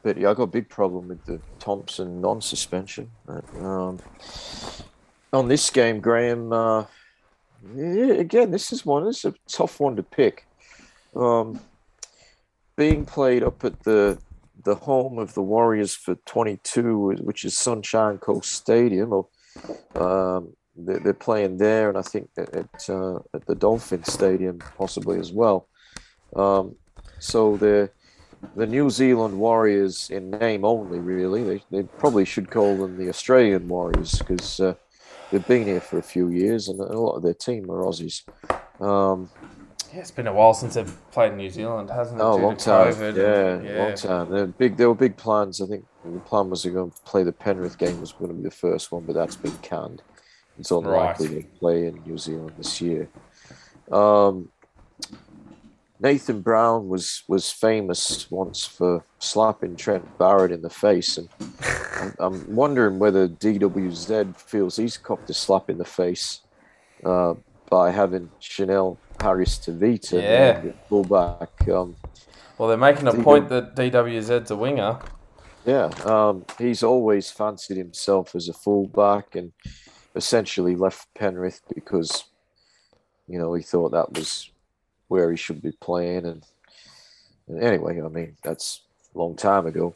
but 0.02 0.16
yeah, 0.18 0.30
I 0.30 0.34
got 0.34 0.44
a 0.44 0.48
big 0.48 0.68
problem 0.68 1.08
with 1.08 1.24
the 1.24 1.40
Thompson 1.58 2.20
non-suspension. 2.20 3.10
Um, 3.60 3.98
on 5.32 5.48
this 5.48 5.70
game, 5.70 6.00
Graham. 6.00 6.52
Uh, 6.52 6.84
yeah, 7.74 8.14
again, 8.14 8.50
this 8.50 8.72
is 8.72 8.84
one. 8.84 9.04
This 9.04 9.24
is 9.24 9.32
a 9.32 9.34
tough 9.48 9.80
one 9.80 9.96
to 9.96 10.02
pick. 10.02 10.46
Um, 11.14 11.60
being 12.76 13.04
played 13.04 13.42
up 13.42 13.64
at 13.64 13.82
the 13.84 14.18
the 14.64 14.74
home 14.76 15.18
of 15.18 15.34
the 15.34 15.42
Warriors 15.42 15.94
for 15.94 16.14
22, 16.14 17.16
which 17.22 17.44
is 17.44 17.58
Sunshine 17.58 18.18
Coast 18.18 18.52
Stadium. 18.52 19.12
Or, 19.12 19.26
um, 19.96 20.52
they're, 20.76 21.00
they're, 21.00 21.14
playing 21.14 21.58
there, 21.58 21.88
and 21.88 21.98
I 21.98 22.02
think 22.02 22.30
at 22.38 22.88
uh, 22.88 23.16
at 23.34 23.46
the 23.46 23.54
Dolphin 23.54 24.04
Stadium 24.04 24.58
possibly 24.78 25.18
as 25.18 25.32
well. 25.32 25.68
Um, 26.34 26.76
so 27.18 27.56
they're 27.56 27.90
the 28.56 28.66
New 28.66 28.90
Zealand 28.90 29.38
Warriors 29.38 30.10
in 30.10 30.30
name 30.30 30.64
only, 30.64 30.98
really. 30.98 31.42
They, 31.42 31.64
they 31.70 31.82
probably 31.82 32.24
should 32.24 32.50
call 32.50 32.76
them 32.76 32.96
the 32.96 33.08
Australian 33.08 33.68
Warriors 33.68 34.18
because 34.18 34.60
uh, 34.60 34.74
they've 35.30 35.46
been 35.46 35.66
here 35.66 35.80
for 35.80 35.98
a 35.98 36.02
few 36.02 36.28
years 36.28 36.68
and 36.68 36.80
a 36.80 36.98
lot 36.98 37.16
of 37.16 37.22
their 37.22 37.34
team 37.34 37.70
are 37.70 37.82
Aussies. 37.82 38.22
Um, 38.80 39.30
yeah, 39.92 40.00
it's 40.00 40.10
been 40.10 40.26
a 40.26 40.32
while 40.32 40.54
since 40.54 40.74
they've 40.74 41.10
played 41.10 41.32
in 41.32 41.38
New 41.38 41.50
Zealand, 41.50 41.90
hasn't 41.90 42.18
it? 42.18 42.22
Oh, 42.22 42.36
long 42.36 42.56
time. 42.56 42.94
Yeah, 42.98 43.08
and, 43.08 43.66
yeah, 43.66 43.84
long 43.84 43.94
time. 43.94 44.30
They're 44.30 44.46
big. 44.46 44.76
There 44.76 44.88
were 44.88 44.94
big 44.94 45.16
plans. 45.16 45.60
I 45.60 45.66
think 45.66 45.84
the 46.04 46.18
plan 46.20 46.48
was 46.48 46.62
they're 46.62 46.72
going 46.72 46.90
to 46.90 47.02
play 47.02 47.24
the 47.24 47.32
Penrith 47.32 47.76
game 47.76 48.00
was 48.00 48.12
going 48.12 48.30
to 48.30 48.34
be 48.34 48.42
the 48.42 48.50
first 48.50 48.90
one, 48.90 49.04
but 49.04 49.14
that's 49.14 49.36
been 49.36 49.56
canned. 49.58 50.02
It's 50.58 50.70
unlikely 50.70 51.28
right. 51.28 51.36
they 51.36 51.42
play 51.58 51.86
in 51.86 52.02
New 52.06 52.18
Zealand 52.18 52.52
this 52.56 52.80
year. 52.80 53.08
Um, 53.90 54.48
Nathan 56.02 56.40
Brown 56.40 56.88
was 56.88 57.22
was 57.28 57.52
famous 57.52 58.28
once 58.28 58.64
for 58.64 59.04
slapping 59.20 59.76
Trent 59.76 60.18
Barrett 60.18 60.50
in 60.50 60.60
the 60.60 60.68
face, 60.68 61.16
and 61.16 61.28
I'm, 62.00 62.14
I'm 62.18 62.54
wondering 62.54 62.98
whether 62.98 63.28
DWZ 63.28 64.36
feels 64.36 64.76
he's 64.76 64.96
copped 64.96 65.30
a 65.30 65.34
slap 65.34 65.70
in 65.70 65.78
the 65.78 65.84
face 65.84 66.40
uh, 67.04 67.34
by 67.70 67.92
having 67.92 68.30
Chanel 68.40 68.98
Harris 69.20 69.58
Tavita 69.58 70.20
yeah. 70.20 70.72
fullback. 70.88 71.68
Um, 71.68 71.94
well, 72.58 72.68
they're 72.68 72.76
making 72.76 73.06
a 73.06 73.12
DW- 73.12 73.22
point 73.22 73.48
that 73.50 73.76
DWZ's 73.76 74.50
a 74.50 74.56
winger. 74.56 74.98
Yeah, 75.64 75.86
um, 76.04 76.44
he's 76.58 76.82
always 76.82 77.30
fancied 77.30 77.76
himself 77.76 78.34
as 78.34 78.48
a 78.48 78.52
fullback 78.52 79.36
and 79.36 79.52
essentially 80.16 80.74
left 80.74 81.06
Penrith 81.14 81.60
because 81.72 82.24
you 83.28 83.38
know 83.38 83.54
he 83.54 83.62
thought 83.62 83.92
that 83.92 84.12
was 84.12 84.51
where 85.12 85.30
he 85.30 85.36
should 85.36 85.60
be 85.60 85.72
playing. 85.72 86.24
And, 86.24 86.42
and 87.46 87.62
anyway, 87.62 88.00
I 88.00 88.08
mean, 88.08 88.34
that's 88.42 88.80
a 89.14 89.18
long 89.18 89.36
time 89.36 89.66
ago. 89.66 89.94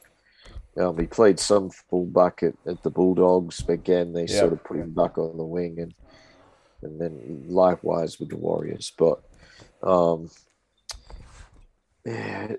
Um, 0.77 0.99
he 0.99 1.07
played 1.07 1.41
some 1.41 1.71
fullback 1.71 2.43
at, 2.43 2.55
at 2.67 2.83
the 2.83 2.91
Bulldogs. 2.91 3.63
But 3.63 3.73
again, 3.73 4.13
they 4.13 4.27
sort 4.27 4.53
of 4.53 4.63
put 4.63 4.77
him 4.77 4.93
back 4.93 5.17
on 5.17 5.39
the 5.39 5.45
wing, 5.57 5.81
and 5.81 5.95
and 6.83 7.01
then 7.01 7.45
likewise 7.49 8.21
with 8.21 8.29
the 8.29 8.37
Warriors. 8.37 8.93
But 8.97 9.23
um, 9.83 10.29
yeah, 12.05 12.53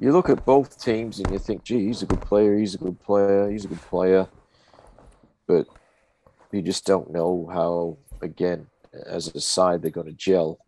you 0.00 0.12
look 0.12 0.28
at 0.28 0.44
both 0.44 0.82
teams 0.82 1.20
and 1.20 1.30
you 1.30 1.38
think, 1.38 1.62
gee, 1.62 1.86
he's 1.86 2.02
a 2.02 2.06
good 2.06 2.20
player. 2.20 2.58
He's 2.58 2.74
a 2.74 2.78
good 2.78 3.00
player. 3.00 3.48
He's 3.48 3.64
a 3.64 3.68
good 3.68 3.82
player. 3.82 4.26
But 5.46 5.66
you 6.50 6.62
just 6.62 6.84
don't 6.84 7.12
know 7.12 7.48
how, 7.52 7.96
again, 8.22 8.66
as 9.06 9.28
a 9.28 9.40
side, 9.40 9.82
they're 9.82 9.90
going 9.90 10.08
to 10.08 10.12
gel 10.12 10.58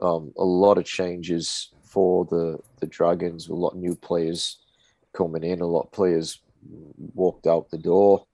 um, 0.00 0.32
a 0.36 0.44
lot 0.44 0.78
of 0.78 0.84
changes 0.84 1.70
for 1.82 2.24
the 2.26 2.58
the 2.80 2.86
Dragons. 2.86 3.48
A 3.48 3.54
lot 3.54 3.70
of 3.70 3.78
new 3.78 3.96
players 3.96 4.58
coming 5.12 5.44
in. 5.44 5.60
A 5.60 5.66
lot 5.66 5.86
of 5.86 5.92
players 5.92 6.40
walked 7.14 7.46
out 7.46 7.70
the 7.70 7.78
door. 7.78 8.26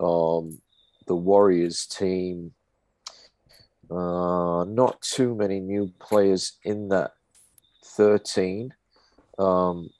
Um, 0.00 0.60
the 1.06 1.14
Warriors 1.14 1.86
team, 1.86 2.52
uh, 3.90 4.64
not 4.64 5.00
too 5.00 5.34
many 5.34 5.60
new 5.60 5.92
players 5.98 6.58
in 6.64 6.88
that 6.88 7.12
thirteen. 7.84 8.74
Um, 9.38 9.90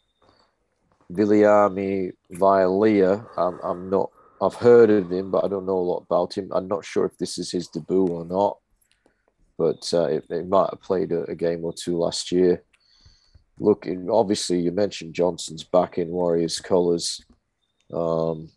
Viliami 1.12 2.12
Vailea, 2.32 3.26
I'm, 3.36 3.60
I'm 3.62 3.90
not. 3.90 4.10
I've 4.40 4.54
heard 4.54 4.90
of 4.90 5.10
him, 5.10 5.30
but 5.30 5.44
I 5.44 5.48
don't 5.48 5.64
know 5.64 5.78
a 5.78 5.88
lot 5.92 6.04
about 6.08 6.36
him. 6.36 6.50
I'm 6.52 6.68
not 6.68 6.84
sure 6.84 7.06
if 7.06 7.16
this 7.16 7.38
is 7.38 7.50
his 7.50 7.68
debut 7.68 8.06
or 8.06 8.24
not 8.24 8.58
but 9.58 9.88
uh, 9.92 10.06
it, 10.06 10.24
it, 10.30 10.48
might 10.48 10.70
have 10.70 10.82
played 10.82 11.12
a, 11.12 11.22
a, 11.24 11.34
game 11.34 11.64
or 11.64 11.72
two 11.72 11.96
last 11.96 12.30
year. 12.30 12.62
Look, 13.58 13.86
obviously, 14.10 14.60
you 14.60 14.72
mentioned 14.72 15.14
Johnson's 15.14 15.64
back 15.64 15.98
in 15.98 16.08
Warriors 16.08 16.60
colours, 16.60 17.24
um, 17.92 18.50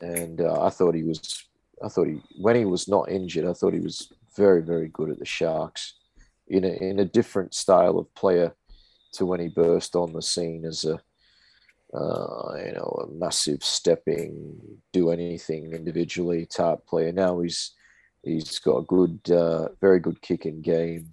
and 0.00 0.40
uh, 0.40 0.62
I 0.62 0.70
thought 0.70 0.94
he 0.94 1.02
was. 1.02 1.44
I 1.84 1.88
thought 1.88 2.06
he 2.06 2.20
when 2.40 2.54
he 2.54 2.64
was 2.64 2.86
not 2.86 3.10
injured, 3.10 3.46
I 3.46 3.52
thought 3.52 3.74
he 3.74 3.80
was 3.80 4.12
very, 4.36 4.62
very 4.62 4.88
good 4.88 5.10
at 5.10 5.18
the 5.18 5.24
Sharks, 5.24 5.94
in 6.46 6.64
a 6.64 6.68
in 6.68 7.00
a 7.00 7.04
different 7.04 7.54
style 7.54 7.98
of 7.98 8.14
player 8.14 8.54
to 9.14 9.26
when 9.26 9.40
he 9.40 9.48
burst 9.48 9.96
on 9.96 10.12
the 10.12 10.22
scene 10.22 10.64
as 10.64 10.84
a 10.84 11.00
uh, 11.94 12.54
you 12.64 12.72
know, 12.72 13.04
a 13.04 13.12
massive 13.12 13.62
stepping, 13.62 14.58
do 14.92 15.10
anything 15.10 15.72
individually 15.72 16.46
type 16.46 16.86
player. 16.86 17.12
Now 17.12 17.40
he's 17.40 17.72
He's 18.22 18.58
got 18.58 18.78
a 18.78 18.82
good, 18.82 19.20
uh, 19.30 19.68
very 19.80 19.98
good 19.98 20.20
kicking 20.22 20.62
game. 20.62 21.12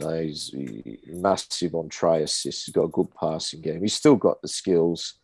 Uh, 0.00 0.14
he's 0.14 0.48
he, 0.48 0.98
massive 1.06 1.74
on 1.74 1.88
try 1.88 2.18
assists. 2.18 2.64
He's 2.64 2.74
got 2.74 2.84
a 2.84 2.88
good 2.88 3.08
passing 3.18 3.60
game. 3.60 3.82
He's 3.82 3.94
still 3.94 4.16
got 4.16 4.40
the 4.42 4.48
skills. 4.48 5.14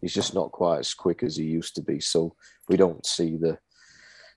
He's 0.00 0.14
just 0.14 0.34
not 0.34 0.52
quite 0.52 0.80
as 0.80 0.94
quick 0.94 1.22
as 1.22 1.36
he 1.36 1.44
used 1.44 1.74
to 1.76 1.82
be. 1.82 2.00
So 2.00 2.36
we 2.68 2.76
don't 2.76 3.04
see 3.06 3.36
the 3.36 3.58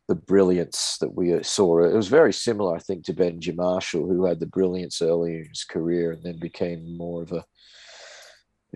the 0.08 0.16
brilliance 0.16 0.98
that 1.02 1.14
we 1.16 1.42
saw. 1.44 1.84
It 1.84 1.96
was 1.96 2.08
very 2.08 2.32
similar, 2.32 2.76
I 2.76 2.80
think, 2.80 3.06
to 3.06 3.14
Benji 3.14 3.56
Marshall, 3.56 4.08
who 4.08 4.26
had 4.26 4.40
the 4.40 4.46
brilliance 4.46 5.02
early 5.02 5.38
in 5.38 5.46
his 5.50 5.64
career 5.64 6.12
and 6.12 6.22
then 6.22 6.40
became 6.40 6.96
more 6.96 7.24
of 7.24 7.32
a, 7.32 7.44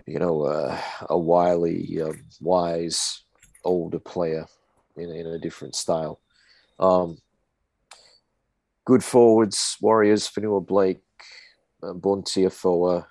you 0.06 0.18
know, 0.18 0.42
uh, 0.42 0.76
a 1.08 1.16
wily, 1.16 2.02
um, 2.02 2.20
wise, 2.40 3.22
older 3.64 4.00
player 4.00 4.46
in, 4.96 5.10
in 5.10 5.26
a 5.28 5.38
different 5.38 5.76
style. 5.76 6.20
Um, 6.80 7.18
good 8.84 9.04
forwards, 9.04 9.76
Warriors, 9.80 10.28
Fonua 10.28 10.66
Blake, 10.66 11.00
uh, 11.82 11.92
Bunty 11.92 12.44
Afoa, 12.44 13.06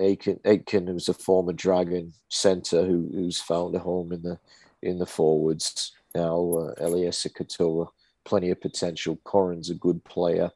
Aitken, 0.00 0.40
Aitken, 0.44 0.86
who's 0.86 1.08
a 1.08 1.14
former 1.14 1.52
Dragon 1.52 2.12
centre 2.28 2.84
who, 2.84 3.08
who's 3.12 3.40
found 3.40 3.74
a 3.74 3.78
home 3.78 4.12
in 4.12 4.22
the 4.22 4.38
in 4.82 4.98
the 4.98 5.06
forwards, 5.06 5.92
now. 6.16 6.36
Uh, 6.36 6.74
Eliesa 6.82 7.30
Katoa, 7.30 7.88
plenty 8.24 8.50
of 8.50 8.60
potential. 8.60 9.18
Koren's 9.24 9.70
a 9.70 9.74
good 9.74 10.02
player. 10.04 10.50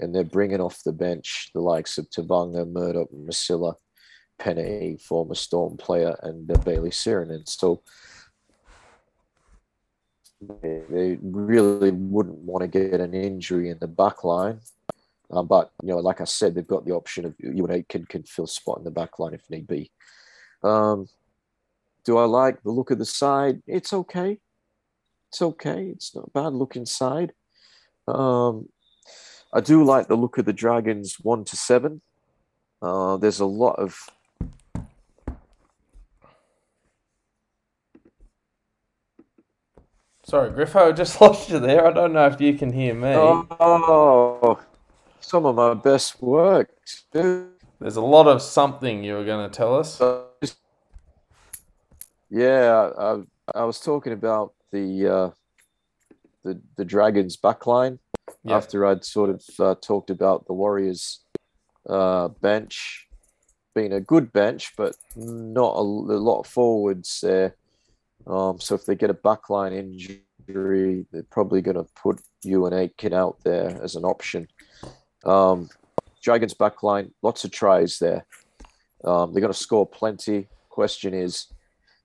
And 0.00 0.14
they're 0.14 0.24
bringing 0.24 0.60
off 0.60 0.82
the 0.84 0.92
bench 0.92 1.50
the 1.54 1.60
likes 1.60 1.96
of 1.96 2.10
Tevaga, 2.10 2.68
Murdoch, 2.68 3.10
Masila, 3.12 3.74
Pene, 4.38 4.98
former 4.98 5.34
Storm 5.34 5.76
player, 5.76 6.16
and 6.22 6.50
uh, 6.50 6.58
Bayley 6.58 6.90
Sironen. 6.90 7.48
So 7.48 7.82
they 10.60 11.18
really 11.22 11.90
wouldn't 11.90 12.38
want 12.38 12.62
to 12.62 12.68
get 12.68 13.00
an 13.00 13.14
injury 13.14 13.70
in 13.70 13.78
the 13.78 13.86
back 13.86 14.24
line. 14.24 14.60
Um, 15.30 15.46
but, 15.46 15.72
you 15.82 15.88
know, 15.88 15.98
like 15.98 16.20
I 16.20 16.24
said, 16.24 16.54
they've 16.54 16.66
got 16.66 16.84
the 16.84 16.92
option 16.92 17.24
of 17.24 17.36
Euan 17.38 17.70
Aitken 17.70 18.06
can 18.06 18.22
fill 18.22 18.46
spot 18.46 18.78
in 18.78 18.84
the 18.84 18.90
back 18.90 19.18
line 19.18 19.34
if 19.34 19.48
need 19.48 19.66
be. 19.66 19.90
Um, 20.62 21.08
do 22.04 22.18
I 22.18 22.24
like 22.24 22.62
the 22.62 22.70
look 22.70 22.90
of 22.90 22.98
the 22.98 23.06
side? 23.06 23.62
It's 23.66 23.92
okay. 23.92 24.38
It's 25.28 25.40
okay. 25.40 25.86
It's 25.86 26.14
not 26.14 26.32
bad 26.32 26.52
looking 26.52 26.84
side. 26.84 27.32
Um, 28.06 28.68
I 29.52 29.60
do 29.60 29.84
like 29.84 30.08
the 30.08 30.16
look 30.16 30.38
of 30.38 30.44
the 30.44 30.52
Dragons 30.52 31.16
one 31.20 31.44
to 31.44 31.56
seven. 31.56 32.02
Uh, 32.82 33.16
there's 33.16 33.40
a 33.40 33.46
lot 33.46 33.78
of 33.78 33.96
Sorry, 40.32 40.50
Griffo, 40.50 40.88
I 40.88 40.92
just 40.92 41.20
lost 41.20 41.50
you 41.50 41.58
there. 41.58 41.86
I 41.86 41.92
don't 41.92 42.14
know 42.14 42.24
if 42.24 42.40
you 42.40 42.54
can 42.54 42.72
hear 42.72 42.94
me. 42.94 43.12
Oh, 43.14 44.58
some 45.20 45.44
of 45.44 45.56
my 45.56 45.74
best 45.74 46.22
work. 46.22 46.70
There's 47.12 47.96
a 47.96 48.00
lot 48.00 48.26
of 48.26 48.40
something 48.40 49.04
you 49.04 49.12
were 49.12 49.26
going 49.26 49.50
to 49.50 49.54
tell 49.54 49.76
us. 49.76 50.00
Yeah, 52.30 52.92
I, 52.98 53.20
I 53.54 53.64
was 53.64 53.78
talking 53.78 54.14
about 54.14 54.54
the 54.70 55.06
uh, 55.06 55.30
the 56.44 56.58
the 56.76 56.84
Dragons 56.86 57.36
backline 57.36 57.98
yep. 58.42 58.56
after 58.56 58.86
I'd 58.86 59.04
sort 59.04 59.28
of 59.28 59.44
uh, 59.58 59.74
talked 59.82 60.08
about 60.08 60.46
the 60.46 60.54
Warriors 60.54 61.20
uh, 61.86 62.28
bench 62.28 63.06
being 63.74 63.92
a 63.92 64.00
good 64.00 64.32
bench, 64.32 64.72
but 64.78 64.96
not 65.14 65.74
a, 65.74 65.82
a 65.82 66.22
lot 66.24 66.40
of 66.40 66.46
forwards 66.46 67.20
there. 67.20 67.54
Um, 68.26 68.60
so 68.60 68.74
if 68.74 68.84
they 68.84 68.94
get 68.94 69.10
a 69.10 69.14
backline 69.14 69.72
injury, 69.72 71.06
they're 71.10 71.22
probably 71.24 71.60
going 71.60 71.76
to 71.76 71.86
put 71.94 72.20
Euan 72.44 72.72
Aitken 72.72 73.12
out 73.12 73.38
there 73.44 73.80
as 73.82 73.96
an 73.96 74.04
option. 74.04 74.48
Um, 75.24 75.68
Dragons 76.22 76.54
backline, 76.54 77.10
lots 77.22 77.44
of 77.44 77.50
tries 77.50 77.98
there. 77.98 78.24
Um, 79.04 79.32
they're 79.32 79.40
going 79.40 79.52
to 79.52 79.58
score 79.58 79.86
plenty. 79.86 80.48
Question 80.68 81.14
is, 81.14 81.48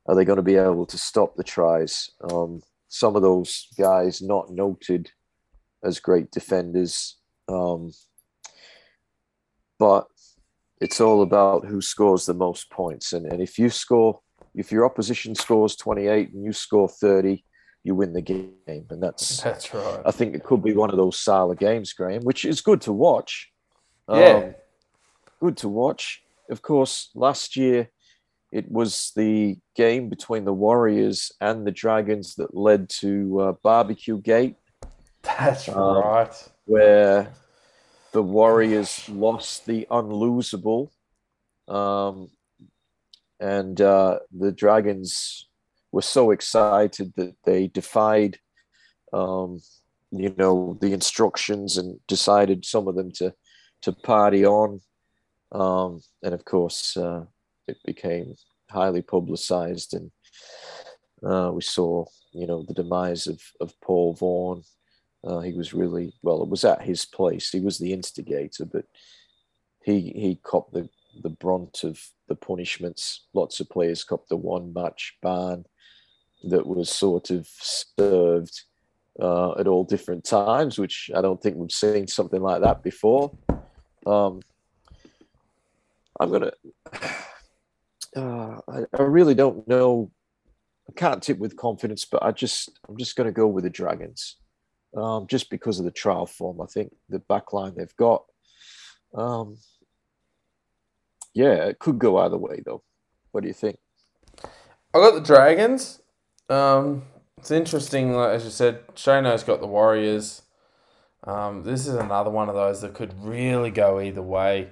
are 0.08 0.16
they 0.16 0.26
going 0.26 0.38
to 0.38 0.44
be 0.44 0.56
able 0.56 0.86
to 0.88 0.98
stop 0.98 1.36
the 1.36 1.44
tries? 1.44 2.10
Um, 2.32 2.62
some 2.88 3.16
of 3.16 3.22
those 3.22 3.68
guys 3.78 4.22
not 4.22 4.50
noted 4.50 5.12
as 5.84 6.00
great 6.00 6.32
defenders, 6.32 7.18
um, 7.48 7.92
but 9.78 10.08
it's 10.82 11.00
all 11.00 11.22
about 11.22 11.66
who 11.66 11.82
scores 11.82 12.26
the 12.26 12.34
most 12.34 12.72
points. 12.72 13.14
And, 13.14 13.26
and 13.26 13.42
if 13.42 13.60
you 13.60 13.70
score 13.70 14.22
if 14.58 14.72
your 14.72 14.86
opposition 14.86 15.36
scores 15.36 15.76
28 15.76 16.34
and 16.34 16.44
you 16.44 16.52
score 16.52 16.90
30, 16.90 17.44
you 17.84 17.96
win 17.96 18.14
the 18.14 18.22
game. 18.22 18.52
And 18.68 19.02
that's 19.02 19.42
that's 19.44 19.74
right. 19.74 20.02
I 20.06 20.12
think 20.12 20.36
it 20.36 20.44
could 20.44 20.64
be 20.64 20.74
one 20.74 20.90
of 20.90 20.98
those 20.98 21.20
Sala 21.20 21.56
games, 21.56 21.94
Graham, 21.94 22.24
which 22.24 22.44
is 22.44 22.62
good 22.62 22.82
to 22.82 22.94
watch. 22.94 23.50
Yeah. 24.10 24.16
Um, 24.18 24.56
good 25.40 25.58
to 25.58 25.70
watch. 25.70 26.24
Of 26.50 26.62
course, 26.62 27.10
last 27.14 27.56
year 27.56 27.90
it 28.52 28.72
was 28.72 29.12
the 29.16 29.58
game 29.76 30.10
between 30.10 30.46
the 30.46 30.54
Warriors 30.54 31.32
and 31.42 31.68
the 31.68 31.72
Dragons 31.72 32.36
that 32.36 32.56
led 32.56 32.90
to 33.02 33.40
uh, 33.42 33.54
Barbecue 33.62 34.20
Gate. 34.20 34.56
That's 35.22 35.68
um, 35.68 35.98
right. 35.98 36.50
Where 36.66 37.34
the 38.14 38.24
Warriors 38.24 39.08
lost 39.10 39.66
the 39.66 39.86
unlosable 39.92 40.90
um, 41.68 42.30
and 43.40 43.80
uh, 43.82 44.20
the 44.32 44.52
dragons 44.52 45.48
were 45.92 46.02
so 46.02 46.32
excited 46.32 47.14
that 47.16 47.36
they 47.46 47.68
defied 47.68 48.40
um, 49.14 49.60
you 50.12 50.34
know 50.38 50.78
the 50.82 50.94
instructions 50.94 51.78
and 51.78 52.00
decided 52.08 52.66
some 52.66 52.88
of 52.88 52.96
them 52.96 53.12
to 53.12 53.34
to 53.82 53.92
party 53.92 54.46
on. 54.46 54.82
Um, 55.52 56.02
and 56.24 56.34
of 56.34 56.44
course 56.46 56.98
uh, 56.98 57.26
it 57.68 57.78
became 57.86 58.36
highly 58.70 59.02
publicized 59.02 59.94
and 59.94 60.12
uh, 61.24 61.52
we 61.54 61.62
saw 61.62 62.06
you 62.34 62.48
know 62.48 62.64
the 62.64 62.74
demise 62.74 63.28
of, 63.28 63.42
of 63.62 63.80
paul 63.82 64.14
vaughan. 64.14 64.64
Uh, 65.24 65.40
he 65.40 65.54
was 65.54 65.74
really 65.74 66.14
well 66.22 66.44
it 66.44 66.50
was 66.50 66.64
at 66.66 66.82
his 66.82 67.06
place. 67.06 67.50
He 67.50 67.60
was 67.60 67.78
the 67.78 67.94
instigator 67.94 68.66
but 68.66 68.86
he 69.84 70.12
he 70.16 70.40
copped 70.44 70.74
the 70.74 70.90
the 71.24 71.30
brunt 71.30 71.84
of 71.84 72.00
the 72.28 72.36
punishments. 72.36 73.28
Lots 73.34 73.60
of 73.60 73.70
players 73.70 74.04
copped 74.04 74.30
the 74.30 74.38
one 74.38 74.74
match 74.74 75.18
ban 75.22 75.66
that 76.44 76.66
was 76.66 76.90
sort 76.90 77.30
of 77.30 77.48
served 77.48 78.62
uh, 79.20 79.54
at 79.54 79.68
all 79.68 79.84
different 79.84 80.24
times, 80.24 80.78
which 80.78 81.10
I 81.16 81.22
don't 81.22 81.42
think 81.42 81.56
we've 81.56 81.72
seen 81.72 82.08
something 82.08 82.42
like 82.42 82.62
that 82.62 82.84
before. 82.84 83.32
Um, 84.06 84.42
I'm 86.20 86.32
gonna. 86.32 86.52
Uh, 88.16 88.60
I, 88.68 88.80
I 88.98 89.04
really 89.04 89.36
don't 89.36 89.68
know. 89.68 90.10
I 90.90 90.94
can't 90.94 91.22
tip 91.22 91.38
with 91.38 91.56
confidence, 91.56 92.04
but 92.06 92.24
I 92.24 92.32
just 92.32 92.72
I'm 92.88 92.98
just 92.98 93.16
to 93.16 93.32
go 93.32 93.46
with 93.46 93.64
the 93.64 93.70
Dragons, 93.70 94.38
um, 94.96 95.28
just 95.28 95.52
because 95.52 95.78
of 95.78 95.86
the 95.86 95.92
trial 95.92 96.26
form. 96.26 96.60
I 96.60 96.66
think 96.66 96.96
the 97.10 97.20
backline 97.20 97.76
they've 97.76 97.96
got. 97.96 98.24
Um, 99.14 99.58
yeah, 101.38 101.66
it 101.66 101.78
could 101.78 102.00
go 102.00 102.18
either 102.18 102.38
way 102.38 102.62
though. 102.66 102.82
What 103.32 103.42
do 103.42 103.48
you 103.48 103.54
think? 103.54 103.78
I 104.44 105.00
got 105.00 105.14
the 105.14 105.22
Dragons. 105.22 106.02
Um, 106.50 107.04
it's 107.38 107.52
interesting, 107.52 108.14
like, 108.14 108.32
as 108.32 108.44
you 108.44 108.50
said, 108.50 108.88
Shano's 108.96 109.44
got 109.44 109.62
the 109.62 109.68
Warriors. 109.68 110.42
Um, 111.24 111.64
this 111.64 111.86
is 111.86 111.94
another 111.94 112.32
one 112.32 112.50
of 112.50 112.56
those 112.56 112.82
that 112.82 112.96
could 112.96 113.14
really 113.24 113.70
go 113.70 114.00
either 114.00 114.24
way. 114.24 114.70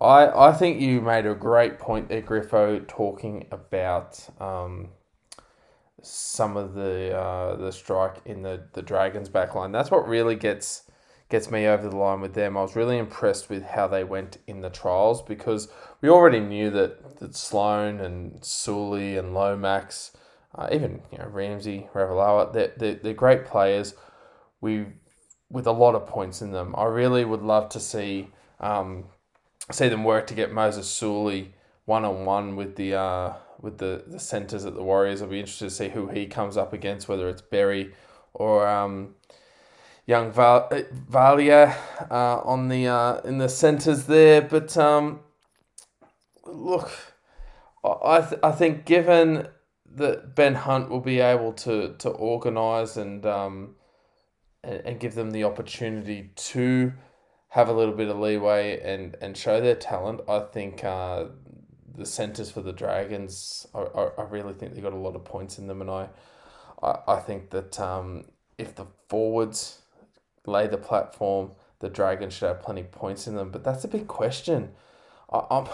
I, 0.00 0.48
I 0.48 0.52
think 0.52 0.80
you 0.80 1.02
made 1.02 1.26
a 1.26 1.34
great 1.34 1.78
point 1.78 2.08
there, 2.08 2.22
Griffo, 2.22 2.86
talking 2.88 3.46
about 3.50 4.26
um, 4.40 4.90
some 6.02 6.56
of 6.56 6.72
the 6.72 7.14
uh, 7.14 7.56
the 7.56 7.72
strike 7.72 8.22
in 8.24 8.40
the, 8.42 8.62
the 8.72 8.82
Dragons 8.82 9.28
backline. 9.28 9.72
That's 9.72 9.90
what 9.90 10.08
really 10.08 10.36
gets 10.36 10.85
gets 11.28 11.50
me 11.50 11.66
over 11.66 11.88
the 11.88 11.96
line 11.96 12.20
with 12.20 12.34
them. 12.34 12.56
I 12.56 12.62
was 12.62 12.76
really 12.76 12.98
impressed 12.98 13.50
with 13.50 13.64
how 13.64 13.88
they 13.88 14.04
went 14.04 14.38
in 14.46 14.60
the 14.60 14.70
trials 14.70 15.22
because 15.22 15.68
we 16.00 16.08
already 16.08 16.40
knew 16.40 16.70
that, 16.70 17.18
that 17.18 17.34
Sloan 17.34 18.00
and 18.00 18.44
Suli 18.44 19.16
and 19.16 19.34
Lomax, 19.34 20.12
uh, 20.54 20.68
even 20.70 21.02
you 21.10 21.18
know 21.18 21.26
Ramsey, 21.26 21.88
Ravalawa, 21.92 22.52
they're, 22.52 22.72
they're, 22.76 22.94
they're 22.94 23.14
great 23.14 23.44
players. 23.44 23.94
We 24.60 24.86
with 25.50 25.66
a 25.66 25.72
lot 25.72 25.94
of 25.94 26.06
points 26.06 26.42
in 26.42 26.52
them. 26.52 26.74
I 26.76 26.84
really 26.84 27.24
would 27.24 27.42
love 27.42 27.68
to 27.70 27.80
see 27.80 28.28
um, 28.60 29.04
see 29.70 29.88
them 29.88 30.04
work 30.04 30.26
to 30.28 30.34
get 30.34 30.52
Moses 30.52 30.88
Suli 30.88 31.54
one 31.84 32.04
on 32.04 32.24
one 32.24 32.56
with 32.56 32.76
the 32.76 32.94
uh, 32.94 33.32
with 33.60 33.78
the, 33.78 34.04
the 34.06 34.20
centers 34.20 34.64
at 34.64 34.74
the 34.74 34.82
Warriors. 34.82 35.22
I'll 35.22 35.28
be 35.28 35.40
interested 35.40 35.66
to 35.66 35.74
see 35.74 35.88
who 35.88 36.08
he 36.08 36.26
comes 36.26 36.56
up 36.56 36.72
against, 36.72 37.08
whether 37.08 37.28
it's 37.28 37.42
Berry 37.42 37.92
or 38.34 38.66
um, 38.66 39.14
young 40.06 40.30
Val- 40.30 40.68
Valia 41.10 41.76
uh, 42.10 42.40
on 42.40 42.68
the 42.68 42.86
uh, 42.86 43.20
in 43.22 43.38
the 43.38 43.48
centres 43.48 44.06
there. 44.06 44.40
But 44.40 44.76
um, 44.76 45.20
look, 46.44 46.90
I 47.84 48.20
th- 48.20 48.40
I 48.42 48.52
think 48.52 48.84
given 48.84 49.48
that 49.94 50.34
Ben 50.34 50.54
Hunt 50.54 50.88
will 50.90 51.00
be 51.00 51.20
able 51.20 51.52
to 51.54 51.94
to 51.98 52.08
organise 52.08 52.96
and 52.96 53.26
um, 53.26 53.74
and, 54.62 54.80
and 54.84 55.00
give 55.00 55.14
them 55.14 55.32
the 55.32 55.44
opportunity 55.44 56.30
to 56.36 56.92
have 57.48 57.68
a 57.68 57.72
little 57.72 57.94
bit 57.94 58.08
of 58.08 58.18
leeway 58.18 58.78
and, 58.82 59.16
and 59.22 59.34
show 59.36 59.60
their 59.60 59.76
talent, 59.76 60.20
I 60.28 60.40
think 60.40 60.84
uh, 60.84 61.26
the 61.94 62.04
centres 62.04 62.50
for 62.50 62.60
the 62.60 62.72
Dragons, 62.72 63.66
I, 63.74 63.78
I, 63.78 64.08
I 64.18 64.22
really 64.24 64.52
think 64.52 64.74
they 64.74 64.82
got 64.82 64.92
a 64.92 64.96
lot 64.96 65.16
of 65.16 65.24
points 65.24 65.58
in 65.58 65.66
them, 65.66 65.80
and 65.80 65.90
I 65.90 66.08
I, 66.82 66.98
I 67.08 67.16
think 67.20 67.50
that 67.50 67.80
um, 67.80 68.24
if 68.58 68.74
the 68.74 68.86
forwards 69.08 69.82
lay 70.46 70.66
the 70.66 70.78
platform, 70.78 71.52
the 71.80 71.88
Dragons 71.88 72.34
should 72.34 72.48
have 72.48 72.62
plenty 72.62 72.82
of 72.82 72.92
points 72.92 73.26
in 73.26 73.36
them. 73.36 73.50
But 73.50 73.64
that's 73.64 73.84
a 73.84 73.88
big 73.88 74.06
question. 74.06 74.70
I, 75.32 75.42
I'm, 75.50 75.66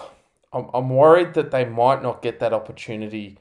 I'm, 0.52 0.70
I'm 0.74 0.88
worried 0.90 1.34
that 1.34 1.50
they 1.50 1.64
might 1.64 2.02
not 2.02 2.22
get 2.22 2.40
that 2.40 2.52
opportunity 2.52 3.38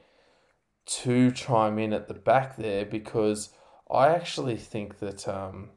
to 0.84 1.30
chime 1.30 1.78
in 1.78 1.92
at 1.92 2.08
the 2.08 2.14
back 2.14 2.56
there 2.56 2.84
because 2.84 3.50
I 3.90 4.08
actually 4.08 4.56
think 4.56 4.98
that 4.98 5.28
um, 5.28 5.70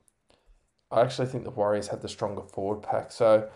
I 0.92 1.02
actually 1.02 1.28
think 1.28 1.44
the 1.44 1.52
Warriors 1.52 1.90
have 1.90 2.02
the 2.02 2.10
stronger 2.10 2.42
forward 2.42 2.82
pack. 2.82 3.12
So 3.12 3.50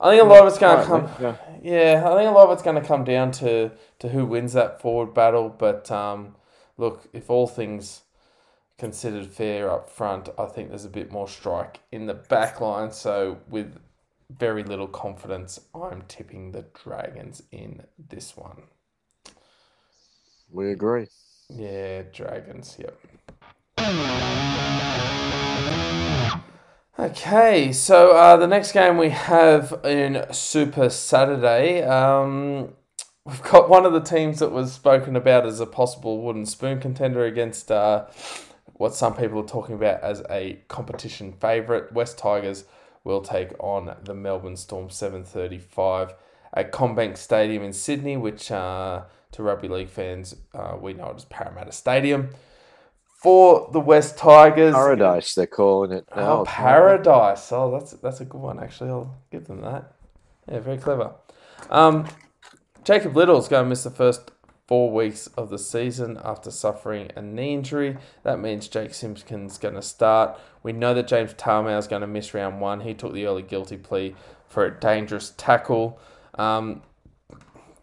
I 0.00 0.10
think 0.10 0.22
a 0.22 0.26
lot 0.26 0.42
of 0.42 0.48
it's 0.48 0.58
going 0.58 0.78
to 0.78 0.84
come. 0.84 1.08
Yeah. 1.20 1.36
yeah, 1.62 2.02
I 2.04 2.16
think 2.16 2.28
a 2.28 2.32
lot 2.32 2.46
of 2.46 2.52
it's 2.52 2.62
going 2.62 2.80
to 2.80 2.86
come 2.86 3.04
down 3.04 3.30
to 3.32 3.70
to 4.00 4.08
who 4.08 4.26
wins 4.26 4.52
that 4.52 4.80
forward 4.80 5.14
battle. 5.14 5.48
But 5.48 5.90
um, 5.90 6.36
look, 6.76 7.08
if 7.12 7.30
all 7.30 7.46
things 7.46 8.02
considered 8.78 9.26
fair 9.26 9.70
up 9.70 9.88
front. 9.88 10.28
I 10.38 10.46
think 10.46 10.68
there's 10.68 10.84
a 10.84 10.90
bit 10.90 11.10
more 11.10 11.28
strike 11.28 11.80
in 11.92 12.06
the 12.06 12.14
back 12.14 12.60
line. 12.60 12.92
So 12.92 13.38
with 13.48 13.78
very 14.30 14.62
little 14.62 14.88
confidence, 14.88 15.60
I'm 15.74 16.02
tipping 16.08 16.52
the 16.52 16.66
Dragons 16.84 17.42
in 17.52 17.82
this 17.98 18.36
one. 18.36 18.64
We 20.50 20.70
agree. 20.72 21.08
Yeah, 21.48 22.02
Dragons. 22.12 22.76
Yep. 22.78 22.98
Okay, 26.98 27.72
so 27.72 28.16
uh, 28.16 28.36
the 28.38 28.46
next 28.46 28.72
game 28.72 28.96
we 28.96 29.10
have 29.10 29.80
in 29.84 30.24
Super 30.32 30.88
Saturday, 30.88 31.82
um, 31.82 32.72
we've 33.26 33.42
got 33.42 33.68
one 33.68 33.84
of 33.84 33.92
the 33.92 34.00
teams 34.00 34.38
that 34.38 34.50
was 34.50 34.72
spoken 34.72 35.14
about 35.14 35.44
as 35.44 35.60
a 35.60 35.66
possible 35.66 36.22
wooden 36.22 36.46
spoon 36.46 36.80
contender 36.80 37.26
against 37.26 37.70
uh, 37.70 38.06
what 38.74 38.94
some 38.94 39.14
people 39.14 39.40
are 39.40 39.46
talking 39.46 39.74
about 39.74 40.00
as 40.02 40.22
a 40.30 40.60
competition 40.68 41.32
favourite. 41.32 41.92
West 41.92 42.18
Tigers 42.18 42.64
will 43.04 43.20
take 43.20 43.52
on 43.60 43.94
the 44.02 44.14
Melbourne 44.14 44.56
Storm 44.56 44.90
735 44.90 46.14
at 46.52 46.72
CommBank 46.72 47.16
Stadium 47.16 47.62
in 47.62 47.72
Sydney, 47.72 48.16
which 48.16 48.50
uh, 48.50 49.04
to 49.32 49.42
rugby 49.42 49.68
league 49.68 49.88
fans, 49.88 50.34
uh, 50.54 50.76
we 50.80 50.94
know 50.94 51.10
it 51.10 51.16
as 51.16 51.24
Parramatta 51.26 51.72
Stadium. 51.72 52.30
For 53.22 53.68
the 53.72 53.80
West 53.80 54.18
Tigers, 54.18 54.74
Paradise, 54.74 55.34
they're 55.34 55.46
calling 55.46 55.90
it 55.90 56.06
now. 56.14 56.40
Oh, 56.40 56.44
paradise! 56.44 57.50
Oh, 57.50 57.70
that's 57.72 57.92
that's 57.92 58.20
a 58.20 58.24
good 58.24 58.40
one. 58.40 58.62
Actually, 58.62 58.90
I'll 58.90 59.16
give 59.32 59.46
them 59.46 59.62
that. 59.62 59.94
Yeah, 60.50 60.60
very 60.60 60.76
clever. 60.76 61.12
Um, 61.70 62.06
Jacob 62.84 63.16
Liddle's 63.16 63.48
going 63.48 63.64
to 63.64 63.68
miss 63.68 63.82
the 63.82 63.90
first 63.90 64.30
four 64.66 64.90
weeks 64.90 65.28
of 65.36 65.48
the 65.48 65.58
season 65.58 66.18
after 66.24 66.50
suffering 66.50 67.10
a 67.14 67.22
knee 67.22 67.54
injury. 67.54 67.96
That 68.24 68.40
means 68.40 68.66
Jake 68.66 68.94
Simpkin's 68.94 69.58
going 69.58 69.74
to 69.74 69.82
start. 69.82 70.38
We 70.62 70.72
know 70.72 70.92
that 70.94 71.06
James 71.06 71.34
Tamou 71.34 71.78
is 71.78 71.86
going 71.86 72.00
to 72.00 72.08
miss 72.08 72.34
round 72.34 72.60
one. 72.60 72.80
He 72.80 72.92
took 72.92 73.12
the 73.12 73.26
early 73.26 73.42
guilty 73.42 73.76
plea 73.76 74.16
for 74.48 74.64
a 74.64 74.70
dangerous 74.80 75.32
tackle. 75.36 76.00
Um, 76.34 76.82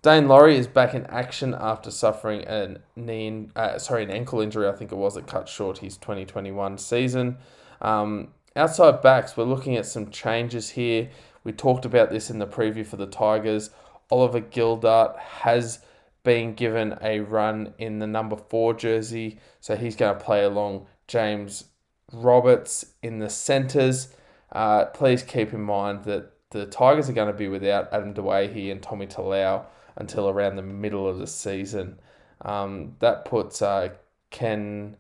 Daine 0.02 0.28
Laurie 0.28 0.58
is 0.58 0.68
back 0.68 0.94
in 0.94 1.06
action 1.06 1.56
after 1.58 1.90
suffering 1.90 2.44
a 2.46 2.76
knee, 2.98 3.48
uh, 3.56 3.80
sorry, 3.80 4.04
an 4.04 4.12
ankle 4.12 4.42
injury. 4.42 4.68
I 4.68 4.74
think 4.74 4.92
it 4.92 4.96
was 4.96 5.16
that 5.16 5.28
cut 5.28 5.48
short 5.48 5.78
his 5.78 5.96
2021 5.96 6.78
season. 6.78 7.38
Um, 7.82 8.30
outside 8.58 9.02
backs, 9.02 9.38
we're 9.38 9.46
looking 9.46 9.78
at 9.78 9.86
some 9.86 10.10
changes 10.10 10.72
here. 10.72 11.10
We 11.46 11.54
talked 11.54 11.86
about 11.86 12.10
this 12.10 12.30
in 12.30 12.40
the 12.40 12.48
preview 12.48 12.86
for 12.86 12.98
the 12.98 13.06
Tigers. 13.06 13.70
Oliver 14.12 14.42
Gildart 14.42 15.18
has 15.18 15.80
been 16.24 16.54
given 16.54 16.98
a 17.02 17.20
run 17.20 17.74
in 17.78 18.00
the 18.00 18.08
number 18.08 18.36
four 18.38 18.74
jersey, 18.74 19.40
so 19.60 19.76
he's 19.76 19.96
going 19.96 20.18
to 20.18 20.24
play 20.24 20.44
along 20.44 20.86
James 21.08 21.66
Roberts 22.12 22.86
in 23.02 23.20
the 23.20 23.30
centres. 23.30 24.16
Uh, 24.52 24.86
please 24.86 25.24
keep 25.24 25.54
in 25.54 25.62
mind 25.62 26.04
that 26.06 26.32
the 26.52 26.66
Tigers 26.66 27.10
are 27.10 27.14
going 27.14 27.32
to 27.32 27.38
be 27.38 27.48
without 27.48 27.92
Adam 27.92 28.14
Doueihi 28.14 28.72
and 28.72 28.82
Tommy 28.82 29.08
Talau 29.08 29.66
until 29.96 30.30
around 30.30 30.56
the 30.56 30.62
middle 30.62 31.08
of 31.08 31.18
the 31.18 31.28
season. 31.28 32.00
Um, 32.42 32.96
that 33.00 33.26
puts 33.26 33.62
uh, 33.62 33.90
Ken, 34.30 34.98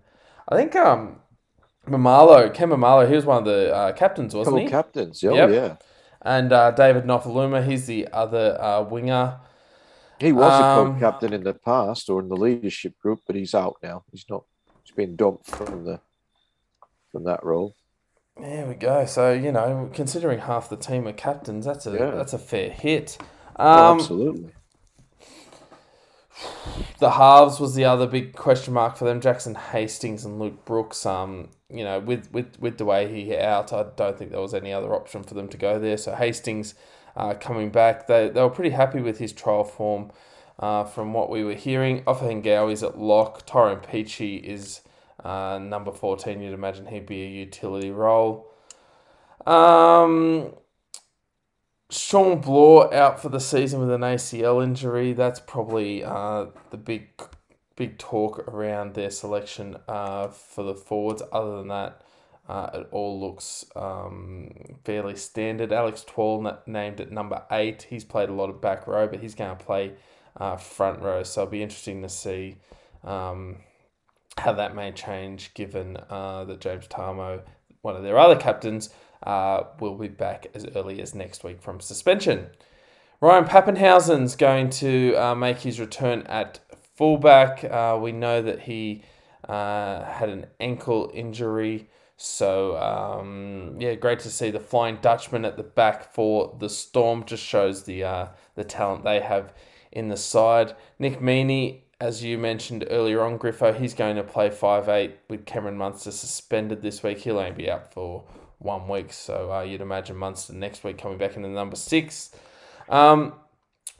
I 0.50 0.56
think 0.56 0.76
um, 0.76 1.18
Maumalo, 1.88 2.54
Ken 2.54 2.70
Maumalo, 2.70 3.08
he 3.08 3.16
was 3.16 3.26
one 3.26 3.38
of 3.40 3.46
the 3.46 3.74
uh, 3.74 3.92
captains, 3.94 4.34
wasn't 4.34 4.56
Couple 4.56 4.66
he? 4.66 4.70
captains, 4.72 5.22
yeah, 5.22 5.32
Yep. 5.34 5.50
yeah. 5.52 5.76
And 6.22 6.54
uh, 6.54 6.72
David 6.72 7.04
Nofoaluma, 7.04 7.66
he's 7.68 7.86
the 7.86 8.08
other 8.14 8.58
uh, 8.62 8.82
winger. 8.84 9.40
He 10.24 10.32
was 10.32 10.60
a 10.60 10.64
Um, 10.64 10.66
co-captain 10.66 11.34
in 11.34 11.44
the 11.44 11.54
past 11.54 12.10
or 12.10 12.20
in 12.22 12.30
the 12.30 12.38
leadership 12.38 12.98
group, 13.00 13.22
but 13.28 13.36
he's 13.36 13.54
out 13.56 13.78
now. 13.84 14.06
He's 14.12 14.26
not. 14.30 14.46
He's 14.84 14.96
been 14.96 15.16
dumped 15.16 15.48
from 15.48 15.86
the 15.86 16.02
from 17.12 17.24
that 17.26 17.44
role. 17.44 17.76
There 18.40 18.66
we 18.68 18.76
go. 18.76 19.06
So 19.06 19.32
you 19.34 19.52
know, 19.52 19.90
considering 19.94 20.40
half 20.40 20.70
the 20.70 20.78
team 20.78 21.08
are 21.08 21.14
captains, 21.14 21.66
that's 21.66 21.88
a 21.88 21.92
Yeah. 21.92 22.12
that's 22.12 22.34
a 22.34 22.40
fair 22.40 22.70
hit. 22.72 23.18
Oh, 23.58 23.92
Um, 23.92 23.96
absolutely. 23.96 24.52
the 27.00 27.12
halves 27.12 27.60
was 27.60 27.76
the 27.76 27.86
other 27.86 28.08
big 28.08 28.36
question 28.36 28.74
mark 28.74 28.98
for 28.98 29.06
them. 29.06 29.22
Jackson 29.22 29.56
Hastings 29.56 30.26
and 30.26 30.40
Luke 30.40 30.66
Brooks. 30.66 31.06
Um, 31.06 31.50
you 31.70 31.84
know, 31.84 32.00
with 32.00 32.32
with 32.32 32.60
with 32.60 32.78
the 32.78 32.86
way 32.86 33.08
he 33.14 33.36
out, 33.38 33.74
I 33.74 33.86
don't 33.96 34.18
think 34.18 34.32
there 34.32 34.42
was 34.42 34.54
any 34.54 34.74
other 34.74 34.94
option 34.94 35.24
for 35.24 35.34
them 35.34 35.48
to 35.50 35.58
go 35.58 35.80
there. 35.80 35.98
So 35.98 36.16
Hastings 36.16 36.76
uh, 37.16 37.34
coming 37.36 37.70
back, 37.70 38.08
they 38.08 38.30
they 38.30 38.42
were 38.42 38.50
pretty 38.50 38.72
happy 38.72 39.02
with 39.02 39.20
his 39.20 39.34
trial 39.34 39.64
form. 39.64 40.12
Uh, 40.60 40.84
from 40.84 41.14
what 41.14 41.30
we 41.30 41.44
were 41.44 41.56
hearing, 41.56 42.04
Offahengawa 42.04 42.72
is 42.72 42.84
at 42.84 42.98
lock. 42.98 43.46
Tyrone 43.46 43.80
Peachey 43.80 44.42
is 44.44 44.82
uh, 45.24 45.60
number 45.62 45.92
fourteen. 45.92 46.42
You'd 46.42 46.54
imagine 46.54 46.88
he'd 46.88 47.06
be 47.06 47.24
a 47.24 47.28
utility 47.28 47.92
role. 47.92 48.52
Um, 49.46 50.54
Shawn 51.90 52.40
Blore 52.40 52.94
out 52.94 53.20
for 53.22 53.30
the 53.30 53.40
season 53.40 53.80
with 53.80 53.92
an 53.92 54.02
ACL 54.02 54.64
injury. 54.64 55.14
That's 55.14 55.40
probably 55.40 56.04
uh, 56.04 56.48
the 56.72 56.78
big 56.78 57.10
big 57.76 57.98
talk 57.98 58.40
around 58.48 58.94
their 58.94 59.10
selection 59.10 59.78
uh, 59.88 60.28
for 60.28 60.64
the 60.64 60.76
forwards. 60.76 61.22
Other 61.32 61.58
than 61.58 61.68
that, 61.68 62.02
uh, 62.48 62.70
it 62.74 62.88
all 62.92 63.20
looks 63.20 63.66
um, 63.76 64.52
fairly 64.84 65.16
standard. 65.16 65.72
Alex 65.72 66.04
Twal 66.04 66.42
na- 66.42 66.58
named 66.66 67.00
at 67.00 67.12
number 67.12 67.44
eight. 67.52 67.88
He's 67.90 68.04
played 68.04 68.30
a 68.30 68.34
lot 68.34 68.50
of 68.50 68.62
back 68.62 68.86
row, 68.86 69.08
but 69.08 69.20
he's 69.20 69.36
going 69.36 69.56
to 69.56 69.64
play 69.64 69.94
uh, 70.38 70.58
front 70.58 71.02
row. 71.02 71.24
So 71.24 71.42
it'll 71.42 71.52
be 71.52 71.64
interesting 71.64 72.02
to 72.02 72.10
see 72.10 72.58
um, 73.04 73.58
how 74.38 74.54
that 74.54 74.76
may 74.76 74.92
change 74.92 75.54
given 75.54 75.98
uh, 76.10 76.44
that 76.46 76.60
James 76.60 76.88
Tamou, 76.88 77.42
one 77.82 77.96
of 77.96 78.04
their 78.04 78.18
other 78.20 78.36
captains, 78.36 78.90
uh, 79.24 79.64
will 79.80 79.96
be 79.96 80.10
back 80.10 80.48
as 80.54 80.66
early 80.76 81.02
as 81.02 81.16
next 81.16 81.44
week 81.44 81.62
from 81.62 81.80
suspension. 81.80 82.48
Ryan 83.22 83.46
Papenhuyzen's 83.46 84.36
going 84.36 84.70
to 84.72 85.16
uh, 85.16 85.34
make 85.34 85.60
his 85.60 85.80
return 85.80 86.24
at 86.24 86.60
fullback. 86.96 87.64
Uh, 87.64 87.98
we 88.02 88.12
know 88.12 88.42
that 88.42 88.62
he 88.62 89.04
uh, 89.48 90.04
had 90.04 90.28
an 90.28 90.48
ankle 90.60 91.10
injury. 91.14 91.90
So, 92.16 92.78
um, 92.78 93.76
yeah, 93.80 93.96
great 93.96 94.20
to 94.20 94.30
see 94.30 94.52
the 94.52 94.60
Flying 94.60 95.00
Dutchman 95.02 95.46
at 95.46 95.58
the 95.58 95.64
back 95.64 96.14
for 96.14 96.56
the 96.60 96.70
Storm. 96.70 97.26
Just 97.26 97.44
shows 97.44 97.84
the 97.84 98.04
uh, 98.04 98.28
the 98.56 98.64
talent 98.64 99.04
they 99.04 99.20
have 99.20 99.54
in 99.92 100.10
the 100.10 100.18
side. 100.18 100.76
Nick 101.00 101.20
Meaney, 101.20 101.82
as 102.00 102.24
you 102.24 102.38
mentioned 102.38 102.86
earlier 102.90 103.22
on, 103.24 103.40
Griffo, 103.40 103.78
he's 103.78 103.94
going 103.94 104.16
to 104.16 104.24
play 104.24 104.50
five 104.50 104.88
eight 104.90 105.18
with 105.30 105.46
Cameron 105.46 105.78
Munster 105.78 106.12
suspended 106.12 106.82
this 106.82 107.04
week. 107.04 107.20
He'll 107.20 107.40
only 107.40 107.52
be 107.52 107.70
out 107.70 107.92
for 107.92 108.24
one 108.60 108.88
week. 108.88 109.12
So, 109.12 109.52
uh, 109.52 109.62
you'd 109.62 109.82
imagine 109.82 110.16
Munster 110.16 110.54
next 110.54 110.84
week 110.84 110.98
coming 110.98 111.18
back 111.18 111.36
into 111.36 111.50
number 111.50 111.76
six. 111.76 112.32
Um, 112.90 113.34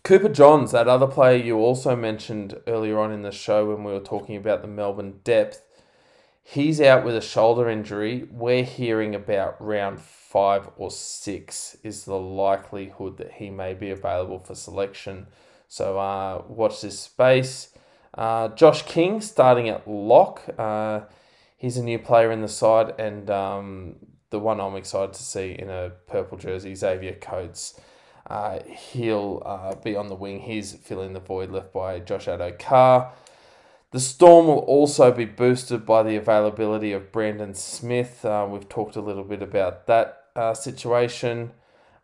Cooper 0.04 0.30
Johns, 0.30 0.72
that 0.72 0.90
other 0.90 1.08
player 1.08 1.38
you 1.38 1.58
also 1.58 1.96
mentioned 1.96 2.60
earlier 2.68 3.00
on 3.00 3.12
in 3.12 3.22
the 3.22 3.32
show 3.32 3.70
when 3.70 3.86
we 3.86 3.94
were 3.94 4.02
talking 4.02 4.36
about 4.36 4.62
the 4.62 4.68
Melbourne 4.68 5.22
depth, 5.24 5.64
he's 6.44 6.80
out 6.82 7.04
with 7.04 7.16
a 7.16 7.22
shoulder 7.22 7.70
injury. 7.70 8.28
We're 8.30 8.64
hearing 8.64 9.16
about 9.16 9.56
round 9.60 10.00
five 10.02 10.70
or 10.78 10.92
six 10.92 11.78
is 11.84 12.06
the 12.06 12.20
likelihood 12.20 13.18
that 13.18 13.34
he 13.34 13.50
may 13.50 13.74
be 13.74 13.90
available 13.90 14.40
for 14.40 14.54
selection. 14.54 15.28
So 15.68 15.98
uh, 15.98 16.44
watch 16.48 16.82
this 16.82 17.00
space. 17.00 17.70
Uh, 18.14 18.50
Josh 18.50 18.84
King 18.84 19.22
starting 19.22 19.70
at 19.70 19.88
lock. 19.88 20.44
Uh, 20.58 21.02
he's 21.58 21.78
a 21.78 21.84
new 21.84 21.98
player 21.98 22.32
in 22.32 22.42
the 22.42 22.48
side, 22.48 22.94
and 23.00 23.30
um, 23.32 23.96
the 24.30 24.40
one 24.40 24.60
I'm 24.60 24.76
excited 24.76 25.14
to 25.14 25.24
see 25.24 25.56
in 25.58 25.70
a 25.70 25.92
purple 26.08 26.38
jersey, 26.38 26.76
Xavier 26.76 27.14
Coates. 27.14 27.80
Uh, 28.28 28.60
he'll 28.66 29.42
uh, 29.46 29.76
be 29.76 29.96
on 29.96 30.10
the 30.10 30.16
wing. 30.16 30.42
He's 30.42 30.74
filling 30.74 31.14
the 31.14 31.20
void 31.20 31.50
left 31.50 31.74
by 31.74 32.00
Josh 32.00 32.26
Addo-Carr. 32.28 33.12
The 33.94 34.00
Storm 34.00 34.48
will 34.48 34.58
also 34.58 35.12
be 35.12 35.26
boosted 35.26 35.86
by 35.86 36.02
the 36.02 36.16
availability 36.16 36.94
of 36.94 37.12
Brandon 37.12 37.54
Smith. 37.54 38.26
Uh, 38.26 38.48
we've 38.50 38.68
talked 38.68 38.96
a 38.96 39.02
little 39.02 39.24
bit 39.24 39.44
about 39.44 39.86
that 39.86 40.24
uh, 40.36 40.56
situation. 40.56 41.52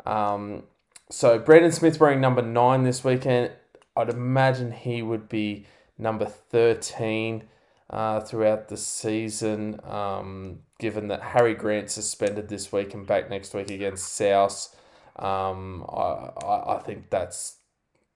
Um, 0.05 0.65
so 1.09 1.39
Brandon 1.39 1.71
Smith 1.71 1.99
wearing 1.99 2.21
number 2.21 2.43
nine 2.43 2.83
this 2.83 3.03
weekend. 3.03 3.53
I'd 3.97 4.09
imagine 4.09 4.71
he 4.71 5.01
would 5.01 5.27
be 5.27 5.65
number 5.97 6.25
13 6.25 7.45
uh, 7.89 8.19
throughout 8.19 8.67
the 8.67 8.77
season, 8.77 9.79
um, 9.83 10.59
given 10.77 11.07
that 11.07 11.23
Harry 11.23 11.55
Grant 11.55 11.89
suspended 11.89 12.49
this 12.49 12.71
week 12.71 12.93
and 12.93 13.07
back 13.07 13.31
next 13.31 13.55
week 13.55 13.71
against 13.71 14.13
South. 14.13 14.75
Um, 15.15 15.83
I, 15.89 16.29
I, 16.45 16.75
I 16.75 16.81
think 16.85 17.09
that's 17.09 17.55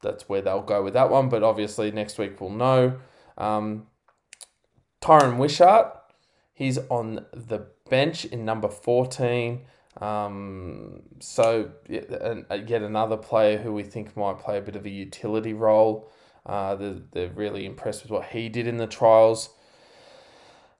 that's 0.03 0.29
where 0.29 0.43
they'll 0.43 0.61
go 0.61 0.83
with 0.83 0.93
that 0.93 1.09
one. 1.09 1.27
But 1.27 1.41
obviously 1.41 1.89
next 1.89 2.19
week 2.19 2.39
we'll 2.39 2.51
know. 2.51 2.99
Um, 3.37 3.87
Tyran 5.01 5.37
Wishart, 5.37 5.97
he's 6.53 6.77
on 6.89 7.25
the 7.33 7.67
bench 7.89 8.25
in 8.25 8.45
number 8.45 8.69
14. 8.69 9.61
Um, 10.01 11.03
so 11.19 11.71
uh, 11.89 12.55
yet 12.55 12.81
another 12.81 13.17
player 13.17 13.57
who 13.57 13.73
we 13.73 13.83
think 13.83 14.15
might 14.17 14.39
play 14.39 14.57
a 14.57 14.61
bit 14.61 14.75
of 14.75 14.85
a 14.85 14.89
utility 14.89 15.53
role. 15.53 16.09
Uh, 16.45 16.75
they're, 16.75 17.01
they're 17.11 17.29
really 17.29 17.65
impressed 17.65 18.03
with 18.03 18.11
what 18.11 18.25
he 18.25 18.49
did 18.49 18.67
in 18.67 18.77
the 18.77 18.87
trials. 18.87 19.49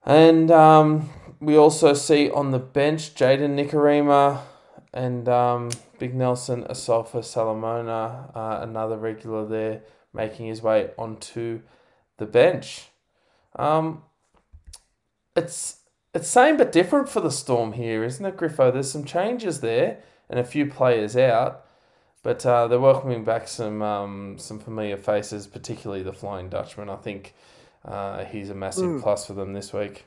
And 0.05 0.51
um, 0.51 1.09
we 1.39 1.55
also 1.55 1.93
see 1.93 2.29
on 2.29 2.51
the 2.51 2.59
bench 2.59 3.13
Jaden 3.13 3.55
Nikorima 3.55 4.41
and 4.93 5.27
um, 5.29 5.69
Big 5.99 6.13
Nelson 6.13 6.63
Asofa 6.63 7.23
Solomona, 7.23 8.31
uh, 8.35 8.59
another 8.61 8.97
regular 8.97 9.45
there, 9.45 9.81
making 10.13 10.47
his 10.47 10.61
way 10.61 10.91
onto 10.97 11.61
the 12.17 12.25
bench. 12.25 12.89
Um, 13.55 14.03
it's 15.35 15.77
it's 16.13 16.27
same 16.27 16.57
but 16.57 16.71
different 16.71 17.09
for 17.09 17.21
the 17.21 17.31
Storm 17.31 17.73
here, 17.73 18.03
isn't 18.03 18.25
it, 18.25 18.37
Griffo? 18.37 18.71
There's 18.71 18.91
some 18.91 19.03
changes 19.03 19.61
there 19.61 19.99
and 20.29 20.39
a 20.39 20.43
few 20.43 20.65
players 20.67 21.17
out, 21.17 21.65
but 22.21 22.45
uh, 22.45 22.67
they're 22.67 22.79
welcoming 22.79 23.23
back 23.23 23.47
some 23.47 23.81
um, 23.81 24.37
some 24.37 24.59
familiar 24.59 24.97
faces, 24.97 25.47
particularly 25.47 26.03
the 26.03 26.13
Flying 26.13 26.49
Dutchman. 26.49 26.89
I 26.89 26.97
think 26.97 27.33
uh, 27.85 28.25
he's 28.25 28.49
a 28.49 28.55
massive 28.55 28.85
mm. 28.85 29.01
plus 29.01 29.25
for 29.25 29.33
them 29.33 29.53
this 29.53 29.73
week. 29.73 30.05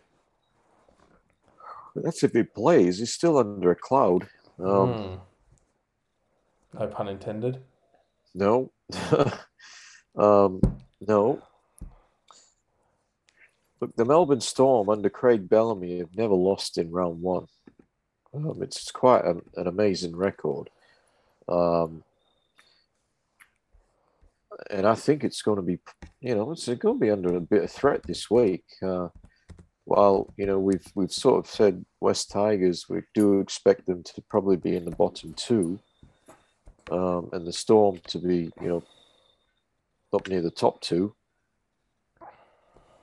That's 1.94 2.22
if 2.22 2.32
he 2.32 2.42
plays. 2.42 2.98
He's 2.98 3.12
still 3.12 3.38
under 3.38 3.70
a 3.70 3.76
cloud. 3.76 4.28
Um, 4.58 4.66
mm. 4.66 5.20
No 6.78 6.86
pun 6.88 7.08
intended. 7.08 7.60
No. 8.34 8.70
um, 10.16 10.60
no. 11.00 11.42
Look, 13.80 13.94
the 13.96 14.04
Melbourne 14.04 14.40
Storm 14.40 14.88
under 14.88 15.10
Craig 15.10 15.48
Bellamy 15.48 15.98
have 15.98 16.16
never 16.16 16.34
lost 16.34 16.78
in 16.78 16.90
round 16.90 17.20
one. 17.20 17.46
Um, 18.32 18.62
it's 18.62 18.90
quite 18.90 19.24
a, 19.24 19.36
an 19.56 19.66
amazing 19.66 20.16
record. 20.16 20.70
Um, 21.48 22.02
and 24.70 24.86
I 24.86 24.94
think 24.94 25.24
it's 25.24 25.42
going 25.42 25.56
to 25.56 25.62
be, 25.62 25.78
you 26.20 26.34
know, 26.34 26.52
it's 26.52 26.66
going 26.66 26.96
to 26.96 27.00
be 27.00 27.10
under 27.10 27.36
a 27.36 27.40
bit 27.40 27.64
of 27.64 27.70
threat 27.70 28.02
this 28.02 28.30
week. 28.30 28.64
Uh, 28.82 29.08
while 29.86 30.32
you 30.36 30.46
know 30.46 30.58
we've 30.58 30.86
we've 30.94 31.12
sort 31.12 31.44
of 31.44 31.50
said 31.50 31.84
West 32.00 32.30
Tigers, 32.30 32.88
we 32.88 33.02
do 33.14 33.40
expect 33.40 33.86
them 33.86 34.02
to 34.02 34.22
probably 34.28 34.56
be 34.56 34.76
in 34.76 34.84
the 34.84 34.90
bottom 34.90 35.32
two, 35.34 35.78
um, 36.90 37.30
and 37.32 37.46
the 37.46 37.52
Storm 37.52 38.00
to 38.08 38.18
be 38.18 38.50
you 38.60 38.68
know 38.68 38.82
up 40.12 40.28
near 40.28 40.42
the 40.42 40.50
top 40.50 40.80
two. 40.80 41.14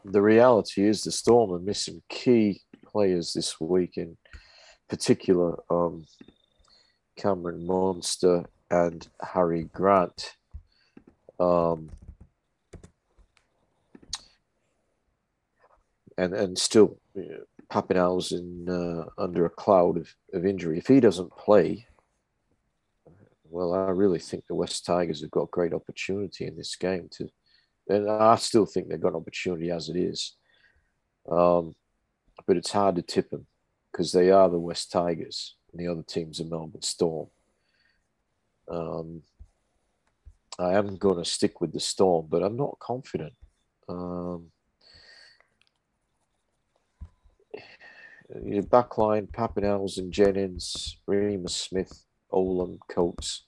The 0.05 0.21
reality 0.21 0.85
is 0.85 1.01
the 1.01 1.11
Storm 1.11 1.51
are 1.53 1.59
missing 1.59 2.01
key 2.09 2.61
players 2.85 3.33
this 3.33 3.59
week, 3.59 3.97
in 3.97 4.17
particular 4.89 5.57
um, 5.69 6.05
Cameron 7.17 7.65
Munster 7.65 8.45
and 8.69 9.07
Harry 9.21 9.69
Grant. 9.73 10.35
Um, 11.39 11.89
and 16.17 16.33
and 16.33 16.57
still 16.57 16.97
you 17.15 17.29
know, 17.29 17.43
uh, 18.69 19.05
under 19.17 19.45
a 19.45 19.49
cloud 19.49 19.97
of, 19.97 20.13
of 20.33 20.45
injury. 20.45 20.77
If 20.77 20.87
he 20.87 20.99
doesn't 20.99 21.35
play, 21.35 21.87
well, 23.49 23.73
I 23.73 23.89
really 23.89 24.19
think 24.19 24.45
the 24.47 24.55
West 24.55 24.85
Tigers 24.85 25.21
have 25.21 25.31
got 25.31 25.51
great 25.51 25.73
opportunity 25.73 26.45
in 26.45 26.55
this 26.55 26.75
game 26.75 27.09
to, 27.13 27.29
and 27.87 28.09
I 28.09 28.35
still 28.35 28.65
think 28.65 28.87
they've 28.87 28.99
got 28.99 29.09
an 29.09 29.15
opportunity 29.15 29.71
as 29.71 29.89
it 29.89 29.95
is. 29.95 30.33
Um, 31.29 31.75
but 32.45 32.57
it's 32.57 32.71
hard 32.71 32.95
to 32.95 33.01
tip 33.01 33.29
them 33.29 33.45
because 33.91 34.11
they 34.11 34.31
are 34.31 34.49
the 34.49 34.59
West 34.59 34.91
Tigers 34.91 35.55
and 35.71 35.79
the 35.79 35.91
other 35.91 36.03
teams 36.03 36.39
are 36.39 36.45
Melbourne 36.45 36.81
Storm. 36.81 37.27
Um, 38.69 39.21
I 40.59 40.73
am 40.73 40.95
going 40.95 41.17
to 41.17 41.25
stick 41.29 41.61
with 41.61 41.73
the 41.73 41.79
Storm, 41.79 42.27
but 42.29 42.43
I'm 42.43 42.55
not 42.55 42.79
confident. 42.79 43.33
Um, 43.89 44.51
your 48.45 48.63
backline, 48.63 49.27
Papenhuyzen, 49.27 50.09
Jennings, 50.09 50.97
Reimis 51.07 51.51
Smith, 51.51 52.05
Olam, 52.31 52.79
Coates, 52.87 53.43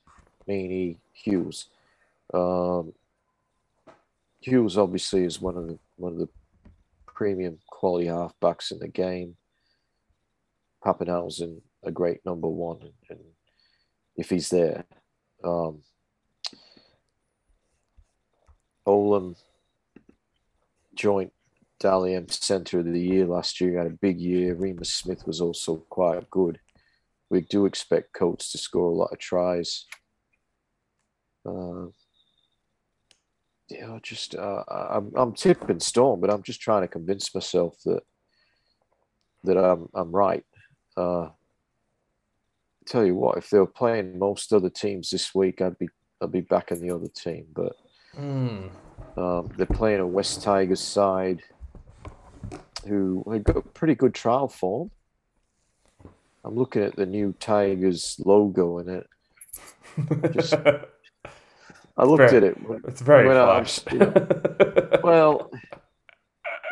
Meaney, 0.48 0.98
Hughes. 1.14 1.68
Um, 2.34 2.94
Hughes 4.45 4.77
obviously 4.77 5.24
is 5.24 5.41
one 5.41 5.57
of 5.57 5.67
the 5.67 5.80
one 5.95 6.14
of 6.14 6.19
the 6.19 6.30
premium 7.07 7.57
quality 7.67 8.06
halfbacks 8.06 8.72
in 8.72 8.77
the 8.77 8.88
game. 8.88 9.38
Papenhuyzen, 10.85 11.61
a 11.83 11.90
great 11.90 12.24
number 12.27 12.48
one, 12.48 12.77
and, 12.82 12.91
and 13.09 13.19
if 14.15 14.30
he's 14.30 14.51
there, 14.51 14.85
um, 15.43 15.82
Olam 18.88 19.35
joint 20.93 21.33
Dally 21.80 22.14
M 22.14 22.30
Centre 22.30 22.82
of 22.82 22.85
the 22.85 23.01
Year 23.01 23.25
last 23.25 23.59
year. 23.59 23.80
Had 23.80 23.88
a 23.88 23.90
big 23.90 24.22
year. 24.22 24.56
Reimis 24.56 24.85
Smith 24.85 25.25
was 25.25 25.41
also 25.41 25.77
quite 25.90 26.30
good. 26.30 26.59
We 27.32 27.41
do 27.41 27.65
expect 27.65 28.14
Coates 28.14 28.51
to 28.51 28.59
score 28.59 28.91
a 28.91 28.93
lot 28.93 29.11
of 29.11 29.17
tries. 29.17 29.85
Uh, 31.43 31.88
yeah, 33.69 33.98
just 34.03 34.35
uh, 34.35 34.64
I'm 34.68 35.11
I'm 35.16 35.34
tipping 35.34 35.80
Storm, 35.80 36.22
but 36.22 36.30
I'm 36.30 36.44
just 36.44 36.61
trying 36.61 36.82
to 36.82 36.88
convince 36.88 37.34
myself 37.34 37.77
that 37.85 38.03
that 39.44 39.58
I'm 39.58 39.90
I'm 39.94 40.11
right. 40.11 40.45
Uh, 40.95 41.30
tell 42.85 43.06
you 43.06 43.16
what, 43.16 43.38
if 43.38 43.50
they 43.50 43.58
were 43.58 43.66
playing 43.66 44.19
most 44.19 44.53
other 44.53 44.69
teams 44.69 45.10
this 45.10 45.34
week, 45.34 45.61
I'd 45.61 45.80
be 45.80 45.90
I'd 46.22 46.32
be 46.32 46.42
backing 46.42 46.82
the 46.82 46.94
other 46.94 47.08
team. 47.08 47.48
But 47.53 47.76
mm. 48.16 48.69
um, 49.18 49.50
they're 49.58 49.66
playing 49.66 50.00
a 50.00 50.08
West 50.08 50.44
Tigers 50.44 50.82
side 50.82 51.42
who 52.88 53.26
had 53.32 53.44
got 53.44 53.74
pretty 53.74 53.95
good 53.95 54.14
trial 54.14 54.48
form. 54.48 54.92
I'm 56.44 56.56
looking 56.56 56.84
at 56.84 56.95
the 56.95 57.08
new 57.08 57.34
Tigers 57.40 58.22
logo 58.24 58.77
in 58.77 58.90
it. 58.90 59.08
Just, 60.34 60.53
I 61.98 62.03
looked 62.03 62.30
very, 62.32 62.38
at 62.38 62.43
it. 62.43 62.57
It's 62.88 63.01
very 63.01 63.30
flash. 63.30 63.80
you 63.91 63.99
know, 63.99 64.99
well, 65.03 65.51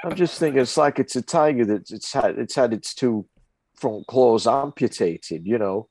I'm 0.04 0.16
just 0.16 0.38
thinking 0.38 0.62
it's 0.62 0.78
like 0.78 1.00
it's 1.00 1.16
a 1.16 1.22
tiger 1.22 1.66
that 1.66 1.92
it's 1.92 2.12
had 2.12 2.38
it's 2.38 2.56
had 2.56 2.74
its 2.74 2.94
two 2.94 3.26
front 3.76 4.06
claws 4.08 4.48
amputated, 4.48 5.46
you 5.46 5.58
know, 5.58 5.88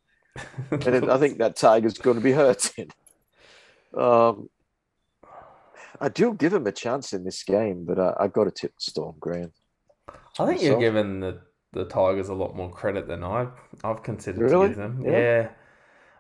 and 0.70 0.86
it, 0.86 1.08
I 1.08 1.18
think 1.18 1.38
that 1.38 1.56
tiger's 1.56 1.98
going 1.98 2.16
to 2.16 2.22
be 2.22 2.32
hurting. 2.32 2.90
Um, 3.96 4.48
I 6.00 6.08
do 6.08 6.34
give 6.34 6.52
him 6.52 6.66
a 6.66 6.72
chance 6.72 7.12
in 7.12 7.24
this 7.24 7.42
game, 7.44 7.84
but 7.84 7.98
I, 7.98 8.22
have 8.22 8.32
got 8.32 8.44
to 8.44 8.50
tip 8.50 8.72
Storm 8.78 9.16
Graham. 9.20 9.52
I 10.38 10.46
think 10.46 10.62
you're 10.62 10.80
giving 10.80 11.20
the, 11.20 11.40
the 11.72 11.84
Tigers 11.84 12.28
a 12.28 12.34
lot 12.34 12.56
more 12.56 12.70
credit 12.70 13.06
than 13.06 13.22
I've 13.22 13.52
I've 13.84 14.02
considered 14.02 14.40
really? 14.50 14.68
to 14.68 14.68
give 14.68 14.78
them. 14.78 15.02
Yeah. 15.04 15.10
yeah. 15.10 15.48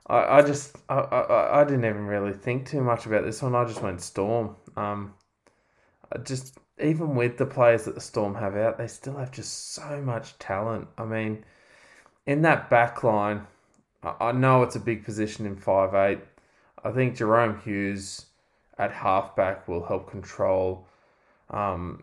I, 0.06 0.38
I 0.38 0.42
just 0.42 0.76
I, 0.88 0.96
I, 0.96 1.60
I 1.60 1.64
didn't 1.64 1.84
even 1.84 2.06
really 2.06 2.32
think 2.32 2.66
too 2.66 2.82
much 2.82 3.06
about 3.06 3.24
this 3.24 3.42
one. 3.42 3.54
I 3.54 3.64
just 3.64 3.82
went 3.82 4.00
Storm. 4.00 4.56
Um, 4.76 5.14
I 6.12 6.18
just 6.18 6.58
even 6.80 7.14
with 7.14 7.36
the 7.36 7.46
players 7.46 7.84
that 7.84 7.94
the 7.94 8.00
Storm 8.00 8.34
have 8.34 8.56
out, 8.56 8.78
they 8.78 8.88
still 8.88 9.16
have 9.16 9.30
just 9.30 9.72
so 9.72 10.00
much 10.02 10.38
talent. 10.38 10.88
I 10.98 11.04
mean, 11.04 11.44
in 12.26 12.42
that 12.42 12.70
back 12.70 13.04
line, 13.04 13.46
I, 14.02 14.14
I 14.20 14.32
know 14.32 14.62
it's 14.62 14.76
a 14.76 14.80
big 14.80 15.04
position 15.04 15.46
in 15.46 15.56
five 15.56 15.94
eight. 15.94 16.20
I 16.84 16.90
think 16.90 17.16
Jahrome 17.16 17.62
Hughes 17.62 18.26
at 18.78 18.90
halfback 18.90 19.68
will 19.68 19.84
help 19.84 20.10
control 20.10 20.86
um, 21.50 22.02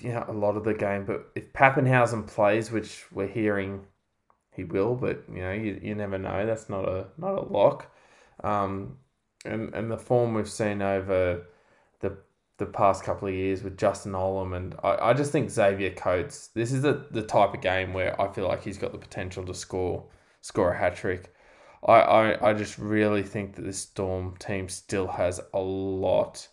you 0.00 0.12
know, 0.12 0.24
a 0.28 0.32
lot 0.32 0.56
of 0.56 0.64
the 0.64 0.74
game. 0.74 1.04
But 1.04 1.30
if 1.34 1.52
Papenhuyzen 1.52 2.26
plays, 2.26 2.70
which 2.70 3.04
we're 3.12 3.26
hearing 3.26 3.84
he 4.58 4.64
will, 4.64 4.96
but 4.96 5.22
you 5.32 5.40
know, 5.40 5.52
you, 5.52 5.80
you 5.80 5.94
never 5.94 6.18
know. 6.18 6.44
That's 6.44 6.68
not 6.68 6.84
a 6.86 7.06
not 7.16 7.38
a 7.38 7.42
lock. 7.42 7.94
Um, 8.42 8.98
and 9.44 9.72
and 9.72 9.88
the 9.88 9.96
form 9.96 10.34
we've 10.34 10.50
seen 10.50 10.82
over 10.82 11.46
the 12.00 12.18
the 12.56 12.66
past 12.66 13.04
couple 13.04 13.28
of 13.28 13.34
years 13.34 13.62
with 13.62 13.78
Justin 13.78 14.12
Olam 14.12 14.56
and 14.56 14.74
I, 14.82 15.10
I 15.10 15.12
just 15.12 15.30
think 15.30 15.48
Xavier 15.48 15.90
Coates. 15.90 16.48
This 16.48 16.72
is 16.72 16.82
the, 16.82 17.06
the 17.12 17.22
type 17.22 17.54
of 17.54 17.60
game 17.60 17.92
where 17.92 18.20
I 18.20 18.32
feel 18.32 18.48
like 18.48 18.64
he's 18.64 18.78
got 18.78 18.90
the 18.90 18.98
potential 18.98 19.46
to 19.46 19.54
score 19.54 20.04
score 20.40 20.72
a 20.72 20.78
hat 20.78 20.96
trick. 20.96 21.32
I, 21.86 22.00
I, 22.00 22.50
I 22.50 22.54
just 22.54 22.78
really 22.78 23.22
think 23.22 23.54
that 23.54 23.62
this 23.62 23.78
Storm 23.78 24.36
team 24.38 24.68
still 24.68 25.06
has 25.06 25.40
a 25.54 25.60
lot 25.60 26.48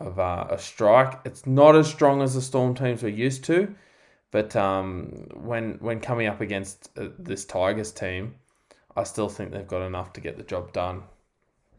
of 0.00 0.18
uh, 0.18 0.48
a 0.50 0.58
strike. 0.58 1.20
It's 1.24 1.46
not 1.46 1.76
as 1.76 1.86
strong 1.86 2.20
as 2.20 2.34
the 2.34 2.42
Storm 2.42 2.74
teams 2.74 3.04
we're 3.04 3.10
used 3.10 3.44
to, 3.44 3.76
but 4.34 4.56
um, 4.56 5.28
when 5.32 5.74
when 5.74 6.00
coming 6.00 6.26
up 6.26 6.40
against 6.40 6.90
uh, 6.98 7.10
this 7.20 7.44
Tigers 7.44 7.92
team, 7.92 8.34
I 8.96 9.04
still 9.04 9.28
think 9.28 9.52
they've 9.52 9.64
got 9.64 9.86
enough 9.86 10.12
to 10.14 10.20
get 10.20 10.36
the 10.36 10.42
job 10.42 10.72
done. 10.72 11.04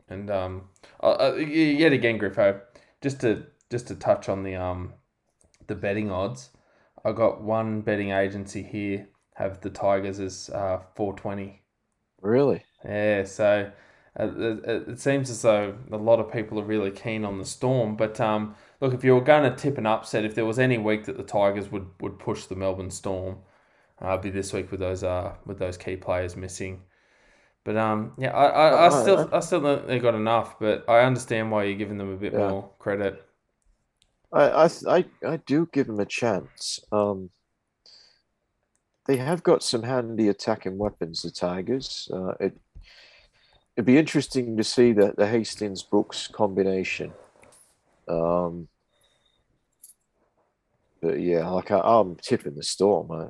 And 0.08 0.32
um, 0.32 0.69
uh, 1.03 1.34
yet 1.35 1.92
again, 1.92 2.17
Griffo, 2.17 2.61
just 3.01 3.19
to 3.19 3.48
just 3.69 3.90
to 3.90 3.95
touch 3.95 4.30
on 4.30 4.43
the 4.43 4.56
um 4.56 4.93
the 5.67 5.75
betting 5.75 6.09
odds, 6.09 6.51
I 7.03 7.11
got 7.11 7.43
one 7.43 7.82
betting 7.82 8.11
agency 8.11 8.64
here 8.64 9.09
have 9.34 9.59
the 9.59 9.69
Tigers 9.69 10.22
as 10.22 10.50
uh, 10.50 10.80
four 10.95 11.14
twenty. 11.14 11.61
Really? 12.22 12.64
Yeah. 12.85 13.25
So 13.25 13.69
it, 14.18 14.88
it, 14.88 15.00
seems 15.00 15.30
as 15.30 15.42
though 15.42 15.76
a 15.92 15.98
lot 15.98 16.19
of 16.19 16.32
people 16.32 16.60
are 16.60 16.64
really 16.64 16.92
keen 16.92 17.26
on 17.26 17.38
the 17.38 17.45
Storm. 17.45 17.95
But 17.95 18.19
um, 18.22 18.56
look, 18.80 18.94
if 18.94 19.03
you 19.03 19.14
were 19.14 19.22
going 19.22 19.50
to 19.50 19.56
tip 19.56 19.77
an 19.77 19.85
upset, 19.85 20.24
if 20.24 20.35
there 20.35 20.45
was 20.45 20.58
any 20.58 20.77
week 20.77 21.06
that 21.06 21.18
the 21.18 21.24
Tigers 21.24 21.69
would, 21.72 21.88
would 22.00 22.18
push 22.18 22.45
the 22.45 22.56
Melbourne 22.56 22.92
Storm, 22.92 23.40
uh, 24.02 24.18
be 24.18 24.30
this 24.30 24.53
week 24.53 24.72
with 24.72 24.80
those 24.80 25.03
uh 25.03 25.34
with 25.45 25.58
those 25.60 25.77
key 25.77 25.95
players 25.95 26.35
missing. 26.35 26.82
But 27.64 27.77
um, 27.77 28.14
yeah, 28.18 28.32
I, 28.32 28.45
I, 28.48 28.85
I 28.85 29.02
still 29.02 29.30
I 29.34 29.40
still 29.40 29.61
think 29.61 29.88
they 29.88 30.00
got 30.00 30.16
enough, 30.16 30.60
but 30.60 30.85
I 30.88 31.00
understand 31.00 31.52
why 31.52 31.64
you're 31.64 31.77
giving 31.77 31.98
them 31.98 32.14
a 32.14 32.18
bit 32.18 32.34
yeah. 32.34 32.50
more 32.50 32.69
credit. 32.80 33.26
I, 34.32 34.69
I 34.88 35.06
I 35.26 35.38
do 35.38 35.68
give 35.72 35.88
them 35.88 36.00
a 36.00 36.06
chance. 36.06 36.80
Um, 36.92 37.30
they 39.08 39.18
have 39.18 39.44
got 39.44 39.64
some 39.64 39.84
handy 39.84 40.27
attacking 40.27 40.77
weapons, 40.77 41.22
the 41.22 41.32
Tigers. 41.32 42.10
Uh, 42.11 42.34
it 42.40 42.58
it'd 43.76 43.86
be 43.86 43.98
interesting 43.98 44.56
to 44.58 44.64
see 44.64 44.94
the, 44.94 45.14
the 45.18 45.28
Hastings 45.28 45.84
Brooks 45.84 46.28
combination. 46.28 47.12
Um, 48.08 48.68
but 51.02 51.20
yeah, 51.20 51.48
like 51.50 51.72
I, 51.72 52.00
am 52.00 52.16
tipping 52.16 52.56
the 52.56 52.64
storm, 52.64 53.12
I, 53.12 53.28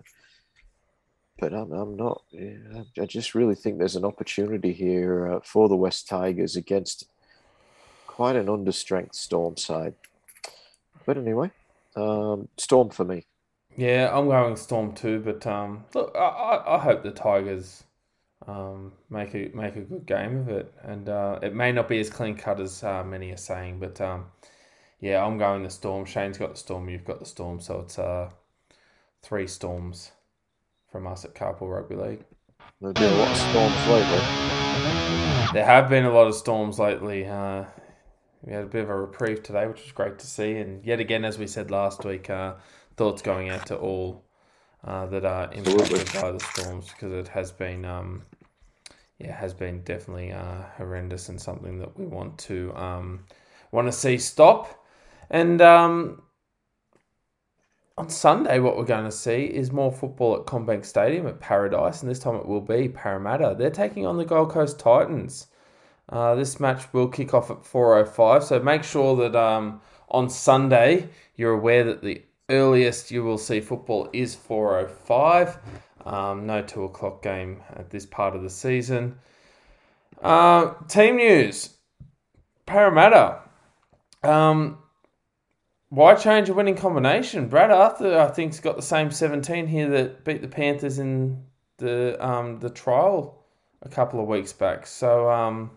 but 1.39 1.53
I'm, 1.53 1.71
I'm 1.71 1.95
not. 1.95 2.21
I 2.33 3.05
just 3.05 3.35
really 3.35 3.55
think 3.55 3.77
there's 3.77 3.95
an 3.95 4.05
opportunity 4.05 4.71
here 4.71 5.33
uh, 5.33 5.39
for 5.43 5.67
the 5.67 5.75
West 5.75 6.07
Tigers 6.07 6.55
against 6.55 7.09
quite 8.05 8.35
an 8.35 8.45
understrength 8.45 9.15
Storm 9.15 9.57
side. 9.57 9.95
But 11.05 11.17
anyway, 11.17 11.51
um, 11.95 12.47
Storm 12.57 12.89
for 12.89 13.03
me. 13.03 13.25
Yeah, 13.75 14.09
I'm 14.13 14.27
going 14.27 14.55
Storm 14.55 14.93
too. 14.93 15.19
But 15.19 15.45
um, 15.47 15.85
look, 15.93 16.15
I, 16.15 16.61
I 16.65 16.79
hope 16.79 17.03
the 17.03 17.11
Tigers 17.11 17.84
um, 18.47 18.93
make 19.09 19.33
a 19.33 19.49
make 19.53 19.75
a 19.75 19.81
good 19.81 20.05
game 20.05 20.37
of 20.37 20.49
it. 20.49 20.73
And 20.83 21.09
uh, 21.09 21.39
it 21.41 21.53
may 21.53 21.71
not 21.71 21.87
be 21.87 21.99
as 21.99 22.09
clean 22.09 22.35
cut 22.35 22.59
as 22.59 22.83
uh, 22.83 23.03
many 23.03 23.31
are 23.31 23.37
saying, 23.37 23.79
but 23.79 23.99
um, 24.01 24.25
yeah, 24.99 25.23
I'm 25.23 25.37
going 25.37 25.63
the 25.63 25.69
Storm. 25.69 26.05
Shane's 26.05 26.37
got 26.37 26.51
the 26.51 26.59
Storm. 26.59 26.89
You've 26.89 27.05
got 27.05 27.19
the 27.19 27.25
Storm. 27.25 27.59
So 27.59 27.81
it's 27.81 27.99
uh, 27.99 28.29
three 29.21 29.47
Storms 29.47 30.11
from 30.91 31.07
us 31.07 31.25
at 31.25 31.35
Carpool 31.35 31.73
Rugby 31.73 31.95
League. 31.95 32.23
There's 32.81 32.93
been 32.93 33.13
a 33.13 33.17
lot 33.17 33.31
of 33.31 33.37
storms 33.37 33.87
lately. 33.87 35.53
There 35.53 35.65
have 35.65 35.89
been 35.89 36.05
a 36.05 36.11
lot 36.11 36.27
of 36.27 36.35
storms 36.35 36.79
lately. 36.79 37.25
Uh, 37.25 37.65
we 38.43 38.53
had 38.53 38.63
a 38.63 38.67
bit 38.67 38.83
of 38.83 38.89
a 38.89 38.95
reprieve 38.95 39.43
today, 39.43 39.65
which 39.65 39.81
was 39.81 39.91
great 39.91 40.19
to 40.19 40.27
see. 40.27 40.57
And 40.57 40.85
yet 40.85 40.99
again, 40.99 41.25
as 41.25 41.37
we 41.37 41.47
said 41.47 41.71
last 41.71 42.03
week, 42.05 42.29
uh, 42.29 42.55
thoughts 42.97 43.21
going 43.21 43.49
out 43.49 43.65
to 43.67 43.77
all 43.77 44.25
uh, 44.83 45.05
that 45.07 45.25
are 45.25 45.51
impacted 45.53 45.77
Absolutely. 45.77 46.21
by 46.21 46.31
the 46.31 46.39
storms 46.39 46.89
because 46.89 47.11
it 47.11 47.27
has 47.29 47.51
been, 47.51 47.85
um, 47.85 48.23
yeah, 49.19 49.33
has 49.33 49.53
been 49.53 49.81
definitely 49.81 50.31
uh, 50.31 50.63
horrendous 50.77 51.29
and 51.29 51.39
something 51.39 51.79
that 51.79 51.97
we 51.97 52.05
want 52.05 52.37
to 52.39 52.73
um, 52.75 53.25
want 53.71 53.87
to 53.87 53.91
see 53.91 54.17
stop. 54.17 54.85
And 55.29 55.61
um, 55.61 56.21
on 57.97 58.09
Sunday, 58.09 58.59
what 58.59 58.75
we're 58.77 58.83
going 58.83 59.05
to 59.05 59.11
see 59.11 59.45
is 59.45 59.71
more 59.71 59.91
football 59.91 60.35
at 60.35 60.45
CommBank 60.45 60.85
Stadium 60.85 61.27
at 61.27 61.39
Paradise, 61.39 62.01
and 62.01 62.11
this 62.11 62.19
time 62.19 62.35
it 62.35 62.45
will 62.45 62.61
be 62.61 62.89
Parramatta. 62.89 63.55
They're 63.57 63.69
taking 63.69 64.05
on 64.05 64.17
the 64.17 64.25
Gold 64.25 64.51
Coast 64.51 64.79
Titans. 64.79 65.47
Uh, 66.09 66.35
this 66.35 66.59
match 66.59 66.91
will 66.93 67.07
kick 67.07 67.33
off 67.33 67.49
at 67.49 67.63
4.05, 67.63 68.43
so 68.43 68.59
make 68.59 68.83
sure 68.83 69.15
that 69.15 69.35
um, 69.35 69.81
on 70.09 70.29
Sunday 70.29 71.09
you're 71.35 71.53
aware 71.53 71.83
that 71.85 72.03
the 72.03 72.21
earliest 72.49 73.09
you 73.11 73.23
will 73.23 73.39
see 73.39 73.59
football 73.59 74.09
is 74.13 74.35
4.05. 74.35 75.57
Um, 76.05 76.45
no 76.45 76.61
2 76.61 76.83
o'clock 76.83 77.23
game 77.23 77.61
at 77.75 77.89
this 77.89 78.05
part 78.05 78.35
of 78.35 78.43
the 78.43 78.49
season. 78.49 79.17
Uh, 80.21 80.73
team 80.87 81.17
news 81.17 81.75
Parramatta. 82.65 83.39
Um, 84.23 84.79
why 85.89 86.15
change 86.15 86.49
a 86.49 86.53
winning 86.53 86.75
combination? 86.75 87.47
Brad 87.47 87.71
Arthur, 87.71 88.19
I 88.19 88.27
think, 88.27 88.53
has 88.53 88.59
got 88.59 88.75
the 88.75 88.81
same 88.81 89.11
17 89.11 89.67
here 89.67 89.89
that 89.89 90.25
beat 90.25 90.41
the 90.41 90.47
Panthers 90.47 90.99
in 90.99 91.43
the 91.77 92.17
um, 92.25 92.59
the 92.59 92.69
trial 92.69 93.45
a 93.81 93.89
couple 93.89 94.19
of 94.19 94.27
weeks 94.27 94.53
back. 94.53 94.87
So 94.87 95.29
um, 95.29 95.71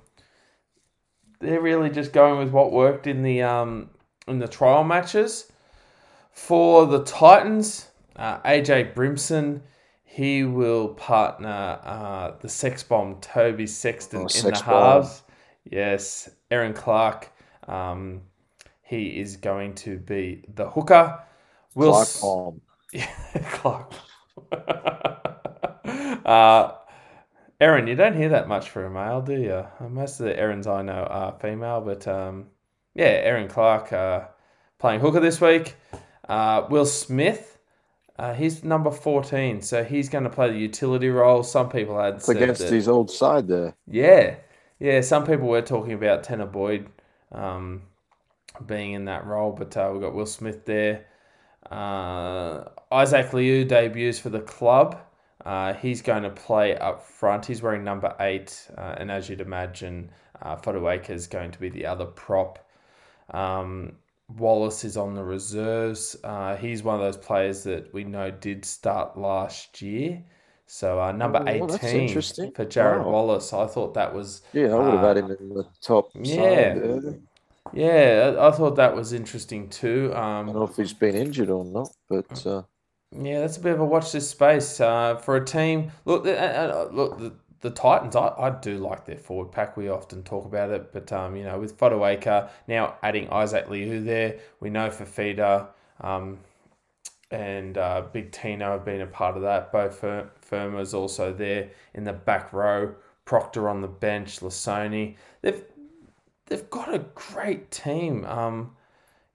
they're 1.41 1.61
really 1.61 1.91
just 1.91 2.13
going 2.13 2.39
with 2.39 2.51
what 2.51 2.73
worked 2.73 3.07
in 3.07 3.23
the 3.23 3.43
um, 3.43 3.91
in 4.27 4.39
the 4.39 4.49
trial 4.49 4.85
matches. 4.85 5.51
For 6.33 6.87
the 6.87 7.03
Titans, 7.03 7.89
uh, 8.17 8.39
AJ 8.41 8.95
Brimson, 8.95 9.61
he 10.11 10.43
will 10.43 10.89
partner 10.89 11.79
uh, 11.85 12.33
the 12.41 12.49
sex 12.49 12.83
bomb 12.83 13.21
Toby 13.21 13.67
Sexton 13.67 14.23
oh, 14.23 14.39
in 14.39 14.53
the 14.53 14.59
halves. 14.59 15.23
Yes, 15.71 16.31
Erin 16.51 16.73
Clark. 16.73 17.31
Um, 17.69 18.23
he 18.83 19.21
is 19.21 19.37
going 19.37 19.75
to 19.75 19.99
be 19.99 20.45
the 20.55 20.71
hooker. 20.71 21.21
Will 21.75 21.93
Clark 21.93 22.09
Palm. 22.21 22.61
Yeah, 22.93 23.07
Clark. 23.53 23.93
uh, 26.25 26.73
Erin, 27.61 27.87
you 27.87 27.95
don't 27.95 28.17
hear 28.17 28.31
that 28.31 28.49
much 28.49 28.71
for 28.71 28.87
a 28.87 28.91
male, 28.91 29.21
do 29.21 29.35
you? 29.35 29.67
Most 29.91 30.21
of 30.21 30.27
the 30.27 30.33
Erins 30.33 30.67
I 30.67 30.81
know 30.81 31.05
are 31.05 31.39
female, 31.39 31.83
but 31.83 32.09
um, 32.09 32.47
yeah, 32.95 33.05
Erin 33.05 33.49
Clark 33.49 33.93
uh, 33.93 34.23
playing 34.79 35.01
hooker 35.01 35.21
this 35.21 35.39
week. 35.39 35.77
Uh, 36.27 36.67
Will 36.71 36.87
Smith, 36.87 37.58
uh, 38.19 38.35
he's 38.35 38.65
number 38.65 38.91
14, 38.91 39.63
so 39.63 39.85
he's 39.85 40.09
going 40.09 40.25
to 40.25 40.31
play 40.31 40.51
the 40.51 40.59
utility 40.59 41.09
role. 41.09 41.45
Some 41.45 41.69
people 41.69 42.01
had 42.01 42.21
said 42.21 42.37
against 42.37 42.63
that, 42.63 42.73
his 42.73 42.89
old 42.89 43.11
side 43.11 43.47
there. 43.47 43.75
Yeah, 43.87 44.37
yeah. 44.81 45.01
Some 45.03 45.25
people 45.25 45.47
were 45.47 45.63
talking 45.63 45.93
about 45.93 46.25
Tanner 46.25 46.47
Boyd 46.47 46.89
um, 47.31 47.83
being 48.67 48.93
in 48.95 49.05
that 49.05 49.25
role, 49.25 49.53
but 49.53 49.77
uh, 49.77 49.91
we've 49.93 50.03
got 50.03 50.15
Will 50.15 50.27
Smith 50.27 50.65
there. 50.65 51.07
Uh, 51.71 52.65
Isaac 52.91 53.33
Liu 53.33 53.65
debuts 53.65 54.19
for 54.19 54.31
the 54.31 54.41
club. 54.41 55.01
Uh, 55.45 55.75
he's 55.75 56.03
going 56.03 56.25
to 56.25 56.31
play 56.31 56.77
up 56.77 57.03
front. 57.03 57.47
He's 57.47 57.63
wearing 57.63 57.85
number 57.85 58.15
eight, 58.19 58.69
uh, 58.77 58.97
and 58.99 59.13
as 59.13 59.29
you'd 59.29 59.41
imagine, 59.41 60.11
uh, 60.43 60.57
is 61.09 61.27
going 61.29 61.53
to 61.53 61.59
be 61.61 61.69
the 61.69 61.87
other 61.87 62.07
prop. 62.07 62.59
Um, 63.31 63.93
Wallace 64.37 64.85
is 64.85 64.97
on 64.97 65.15
the 65.15 65.25
reserves. 65.25 66.17
Uh, 66.23 66.57
he's 66.57 66.83
one 66.83 66.95
of 66.97 67.01
those 67.01 67.17
players 67.17 67.63
that 67.65 67.93
we 67.95 68.05
know 68.05 68.31
did 68.31 68.65
start 68.65 69.17
last 69.17 69.81
year. 69.81 70.23
So 70.67 71.01
uh, 71.01 71.13
number 71.13 71.43
oh, 71.47 71.49
eighteen 71.49 72.09
for 72.11 72.21
Jarrod 72.21 73.05
wow. 73.05 73.11
Wallace. 73.11 73.55
I 73.55 73.67
thought 73.67 73.95
that 73.95 74.15
was 74.15 74.43
yeah. 74.53 74.67
I 74.67 74.75
would 74.75 74.95
have 74.95 75.03
had 75.03 75.17
him 75.17 75.31
in 75.31 75.49
the 75.49 75.65
top. 75.81 76.11
Yeah, 76.15 76.75
yeah, 77.73 78.37
I, 78.39 78.51
thought 78.51 78.77
that 78.77 78.95
was 78.95 79.15
interesting 79.15 79.69
too. 79.71 80.13
Um, 80.15 80.51
I 80.51 80.53
don't 80.53 80.57
know 80.57 80.63
if 80.65 80.77
he's 80.77 80.93
been 80.93 81.15
injured 81.15 81.51
or 81.51 81.65
not, 81.65 81.89
but 82.09 82.47
uh... 82.47 82.63
yeah, 83.13 83.41
that's 83.41 83.57
a 83.57 83.61
bit 83.61 83.73
of 83.73 83.81
a 83.81 83.85
watch 83.85 84.13
this 84.13 84.29
space 84.29 84.81
uh, 84.81 85.17
for 85.17 85.37
a 85.37 85.45
team. 85.45 85.91
Look, 86.05 86.27
uh, 86.27 86.31
uh, 86.31 86.89
look, 86.93 87.35
the, 87.61 87.71
Titans. 87.71 88.17
I, 88.17 88.29
I 88.39 88.51
do 88.51 88.79
like 88.79 89.05
their 89.05 89.19
forward 89.19 89.53
pack. 89.53 89.77
We 89.77 89.89
often 89.89 90.23
talk 90.23 90.45
about 90.45 90.71
it, 90.71 90.93
but 90.93 91.13
um, 91.13 91.37
you 91.37 91.45
know, 91.45 91.59
with 91.59 91.79
Fotuaika 91.79 92.51
now 92.67 92.97
adding 93.03 93.29
Isaac 93.31 93.69
Liu 93.69 94.03
there, 94.03 94.39
we 94.61 94.71
know 94.71 94.89
Fifita 94.89 95.69
um, 96.01 96.39
and 97.31 97.77
uh, 97.77 98.03
Big 98.13 98.33
Tino 98.33 98.73
have 98.73 98.85
been 98.85 99.03
a 99.03 99.07
part 99.07 99.37
of 99.37 99.43
that. 99.43 99.73
Beau 99.73 99.91
Fermor's 100.41 100.95
also 100.95 101.33
there 101.33 101.71
in 101.95 102.05
the 102.05 102.13
back 102.13 102.53
row. 102.53 102.95
Proctor 103.25 103.69
on 103.69 103.83
the 103.83 103.89
bench, 103.89 104.41
Lisone. 104.41 105.15
They've 105.43 105.63
they've 106.47 106.71
got 106.71 106.95
a 106.95 107.01
great 107.15 107.71
team. 107.71 108.25
Um, 108.25 108.75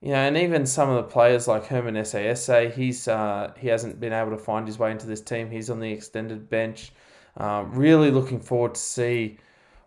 you 0.01 0.09
know, 0.09 0.15
and 0.15 0.35
even 0.35 0.65
some 0.65 0.89
of 0.89 0.95
the 0.95 1.03
players 1.03 1.47
like 1.47 1.67
Herman 1.67 1.95
Ese'ese, 1.95 2.73
he's 2.73 3.07
uh, 3.07 3.53
he 3.57 3.67
hasn't 3.67 3.99
been 3.99 4.11
able 4.11 4.31
to 4.31 4.37
find 4.37 4.67
his 4.67 4.79
way 4.79 4.91
into 4.91 5.05
this 5.05 5.21
team. 5.21 5.51
He's 5.51 5.69
on 5.69 5.79
the 5.79 5.91
extended 5.91 6.49
bench. 6.49 6.91
Uh, 7.37 7.65
really 7.67 8.11
looking 8.11 8.39
forward 8.39 8.75
to 8.75 8.81
see 8.81 9.37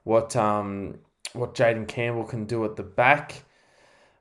what 0.04 0.34
um, 0.36 0.98
what 1.32 1.54
Jayden 1.54 1.86
Campbell 1.86 2.24
can 2.24 2.44
do 2.44 2.64
at 2.64 2.76
the 2.76 2.82
back. 2.82 3.44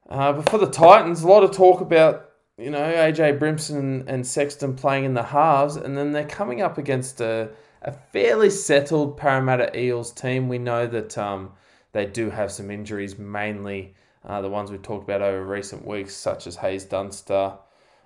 Uh, 0.09 0.33
but 0.33 0.49
for 0.49 0.57
the 0.57 0.69
Titans, 0.69 1.23
a 1.23 1.27
lot 1.27 1.43
of 1.43 1.51
talk 1.51 1.81
about 1.81 2.31
you 2.57 2.69
know 2.69 2.79
AJ 2.79 3.39
Brimson 3.39 4.05
and 4.07 4.25
Sexton 4.25 4.75
playing 4.75 5.05
in 5.05 5.13
the 5.13 5.23
halves, 5.23 5.75
and 5.75 5.97
then 5.97 6.11
they're 6.11 6.25
coming 6.25 6.61
up 6.61 6.77
against 6.77 7.21
a, 7.21 7.49
a 7.81 7.91
fairly 7.91 8.49
settled 8.49 9.17
Parramatta 9.17 9.77
Eels 9.77 10.11
team. 10.11 10.47
We 10.47 10.59
know 10.59 10.85
that 10.87 11.17
um, 11.17 11.51
they 11.93 12.05
do 12.05 12.29
have 12.29 12.51
some 12.51 12.69
injuries, 12.69 13.17
mainly 13.17 13.95
uh, 14.23 14.41
the 14.41 14.49
ones 14.49 14.71
we've 14.71 14.81
talked 14.81 15.03
about 15.03 15.21
over 15.21 15.43
recent 15.43 15.85
weeks, 15.85 16.15
such 16.15 16.47
as 16.47 16.55
Haze 16.55 16.85
Dunster. 16.85 17.53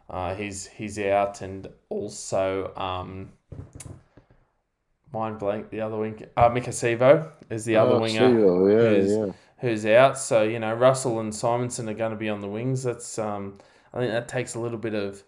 Uh, 0.10 0.34
he's 0.34 0.66
he's 0.68 0.98
out, 1.00 1.42
and 1.42 1.68
also 1.90 2.74
um, 2.76 3.32
mind 5.14 5.40
blank 5.40 5.70
the 5.70 5.82
other 5.82 5.98
wing. 5.98 6.24
Uh, 6.36 6.50
Maika 6.50 6.70
Sivo 6.70 7.32
is 7.50 7.66
the 7.66 7.76
other 7.76 7.94
oh, 7.94 8.00
winger 8.00 8.30
yeah, 8.30 8.90
who's, 8.90 9.12
yeah. 9.12 9.32
who's 9.60 9.86
out. 9.86 10.18
So 10.18 10.44
you 10.44 10.60
know 10.60 10.74
Russell 10.74 11.20
and 11.20 11.32
Simonsson 11.32 11.90
are 11.90 11.94
going 11.94 12.12
to 12.12 12.18
be 12.18 12.30
on 12.30 12.42
the 12.42 12.48
wings. 12.48 12.84
That's 12.84 13.18
um, 13.20 13.58
I 13.94 14.00
think 14.00 14.12
that 14.12 14.28
takes 14.28 14.56
a 14.56 14.60
little 14.60 14.80
bit 14.80 14.94
of 14.94 15.24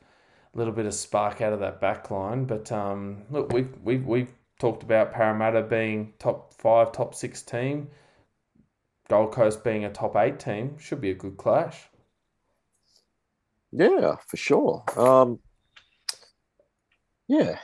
little 0.54 0.74
bit 0.74 0.86
of 0.86 0.94
spark 0.94 1.42
out 1.42 1.54
of 1.54 1.60
that 1.60 1.80
back 1.82 2.12
line. 2.12 2.46
But 2.46 2.72
um, 2.72 3.24
look, 3.30 3.52
we've 3.54 3.74
we've 3.84 4.06
we've 4.06 4.32
talked 4.60 4.84
about 4.84 5.14
Parramatta 5.14 5.64
being 5.64 6.14
top 6.20 6.54
five, 6.54 6.92
top 6.92 7.16
six 7.16 7.42
team 7.42 7.90
Gold 9.12 9.34
Coast 9.34 9.62
being 9.62 9.84
a 9.84 9.92
top 9.92 10.16
eight 10.16 10.40
team 10.40 10.78
should 10.80 11.02
be 11.02 11.12
a 11.12 11.14
good 11.14 11.36
clash. 11.36 11.90
Yeah, 13.74 14.16
for 14.26 14.38
sure. 14.38 14.86
Um, 14.96 15.40
yeah, 17.28 17.60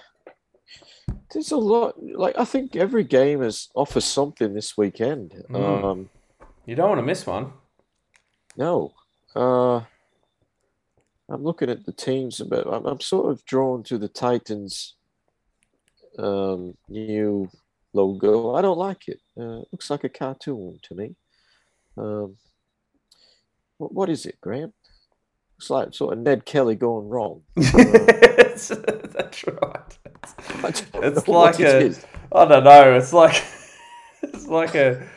there's 1.31 1.51
a 1.51 1.57
lot. 1.57 1.95
Like 2.01 2.37
I 2.37 2.45
think 2.45 2.75
every 2.75 3.03
game 3.03 3.41
is 3.41 3.69
offers 3.75 4.05
something 4.05 4.53
this 4.53 4.77
weekend. 4.77 5.43
Mm. 5.49 5.83
Um, 5.83 6.09
you 6.65 6.75
don't 6.75 6.89
want 6.89 6.99
to 6.99 7.05
miss 7.05 7.25
one. 7.25 7.53
No. 8.55 8.93
Uh, 9.35 9.81
I'm 11.29 11.43
looking 11.43 11.69
at 11.69 11.85
the 11.85 11.91
teams, 11.91 12.39
but 12.39 12.67
I'm, 12.67 12.85
I'm 12.85 12.99
sort 12.99 13.31
of 13.31 13.45
drawn 13.45 13.83
to 13.83 13.97
the 13.97 14.07
Titans' 14.07 14.95
um, 16.17 16.75
new 16.89 17.49
logo. 17.93 18.55
I 18.55 18.61
don't 18.61 18.77
like 18.77 19.07
it. 19.07 19.19
Uh, 19.37 19.59
it 19.59 19.67
looks 19.71 19.89
like 19.89 20.03
a 20.03 20.09
cartoon 20.09 20.79
to 20.83 20.95
me. 20.95 21.15
Um, 21.97 22.37
what, 23.77 23.93
what 23.93 24.09
is 24.09 24.25
it, 24.25 24.39
Graham? 24.41 24.73
It's 25.57 25.69
like 25.69 25.93
sort 25.93 26.13
of 26.13 26.19
Ned 26.19 26.45
Kelly 26.45 26.75
going 26.75 27.09
wrong. 27.09 27.41
That's 27.55 28.71
right. 29.47 29.97
It's 30.95 31.27
like 31.27 31.59
a. 31.59 31.93
I 32.31 32.45
don't 32.45 32.63
know. 32.63 32.93
It's 32.97 33.13
like 33.13 33.43
it's 34.21 34.47
like 34.47 34.75
a. 34.75 35.07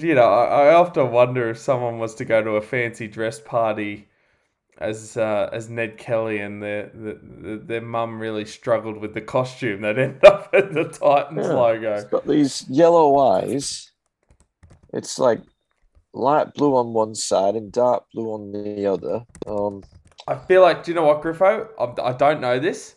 you 0.00 0.14
know, 0.14 0.28
I, 0.28 0.68
I 0.68 0.74
often 0.74 1.10
wonder 1.12 1.50
if 1.50 1.58
someone 1.58 1.98
was 1.98 2.14
to 2.16 2.24
go 2.24 2.42
to 2.42 2.50
a 2.52 2.62
fancy 2.62 3.06
dress 3.06 3.38
party 3.38 4.08
as 4.80 5.16
uh, 5.16 5.50
as 5.52 5.68
Ned 5.68 5.98
Kelly 5.98 6.38
and 6.38 6.62
their 6.62 6.90
the, 6.94 7.60
their 7.62 7.80
mum 7.82 8.18
really 8.18 8.44
struggled 8.44 8.96
with 8.96 9.14
the 9.14 9.20
costume 9.20 9.82
that 9.82 9.98
ended 9.98 10.24
up 10.24 10.52
in 10.54 10.72
the 10.72 10.84
Titans 10.84 11.46
yeah, 11.46 11.52
logo. 11.52 11.94
It's 11.94 12.04
got 12.04 12.26
these 12.26 12.64
yellow 12.68 13.18
eyes. 13.18 13.92
It's 14.92 15.18
like 15.18 15.40
light 16.12 16.54
blue 16.54 16.76
on 16.76 16.92
one 16.92 17.14
side 17.14 17.54
and 17.54 17.70
dark 17.70 18.04
blue 18.12 18.32
on 18.32 18.52
the 18.52 18.86
other. 18.86 19.24
Um, 19.46 19.82
I 20.26 20.36
feel 20.36 20.62
like, 20.62 20.84
do 20.84 20.90
you 20.90 20.94
know 20.94 21.04
what, 21.04 21.22
Griffo? 21.22 21.68
I, 21.78 22.08
I 22.08 22.12
don't 22.12 22.40
know 22.40 22.58
this. 22.58 22.96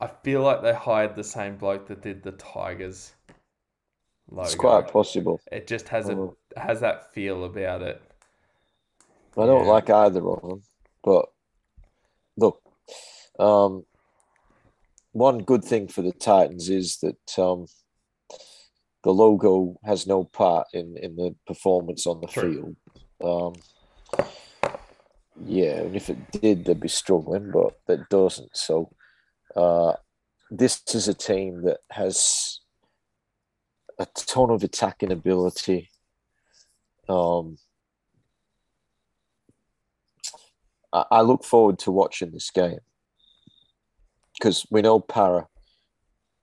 I 0.00 0.06
feel 0.06 0.42
like 0.42 0.62
they 0.62 0.74
hired 0.74 1.16
the 1.16 1.24
same 1.24 1.56
bloke 1.56 1.86
that 1.88 2.02
did 2.02 2.22
the 2.22 2.32
Tigers. 2.32 3.12
Logo. 4.30 4.42
It's 4.42 4.54
quite 4.54 4.88
possible. 4.88 5.40
It 5.52 5.66
just 5.66 5.88
has 5.88 6.08
a 6.08 6.12
um, 6.12 6.36
has 6.56 6.80
that 6.80 7.14
feel 7.14 7.44
about 7.44 7.82
it. 7.82 8.02
I 9.38 9.46
don't 9.46 9.64
yeah. 9.64 9.70
like 9.70 9.90
either 9.90 10.28
of 10.28 10.42
them, 10.42 10.62
but 11.04 11.26
look, 12.36 12.60
um, 13.38 13.84
one 15.12 15.38
good 15.38 15.64
thing 15.64 15.88
for 15.88 16.02
the 16.02 16.12
Titans 16.12 16.68
is 16.68 16.98
that 16.98 17.38
um, 17.38 17.66
the 19.04 19.12
logo 19.12 19.78
has 19.84 20.06
no 20.06 20.24
part 20.24 20.66
in 20.72 20.96
in 21.00 21.16
the 21.16 21.34
performance 21.46 22.06
on 22.06 22.20
the 22.20 22.26
True. 22.26 22.52
field. 22.52 22.76
Um, 23.22 24.28
yeah, 25.44 25.80
and 25.80 25.96
if 25.96 26.08
it 26.10 26.30
did, 26.32 26.64
they'd 26.64 26.80
be 26.80 26.88
struggling, 26.88 27.50
but 27.52 27.78
that 27.86 28.08
doesn't. 28.08 28.56
So, 28.56 28.90
uh, 29.56 29.94
this 30.50 30.82
is 30.94 31.08
a 31.08 31.14
team 31.14 31.62
that 31.62 31.78
has 31.90 32.60
a 33.98 34.06
ton 34.14 34.50
of 34.50 34.62
attacking 34.62 35.10
ability. 35.10 35.90
Um, 37.08 37.58
I, 40.92 41.04
I 41.10 41.20
look 41.22 41.42
forward 41.44 41.78
to 41.80 41.90
watching 41.90 42.30
this 42.30 42.50
game 42.50 42.80
because 44.34 44.66
we 44.70 44.82
know 44.82 45.00
Para. 45.00 45.48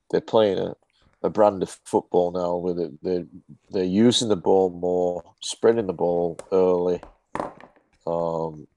They're 0.09 0.21
playing 0.21 0.59
a, 0.59 0.75
a 1.21 1.29
brand 1.29 1.63
of 1.63 1.79
football 1.85 2.31
now 2.31 2.55
where 2.55 2.73
they, 2.73 2.89
they're, 3.01 3.25
they're 3.69 3.83
using 3.83 4.29
the 4.29 4.35
ball 4.35 4.69
more, 4.69 5.23
spreading 5.41 5.87
the 5.87 5.93
ball 5.93 6.39
early. 6.51 7.01
Um, 8.05 8.67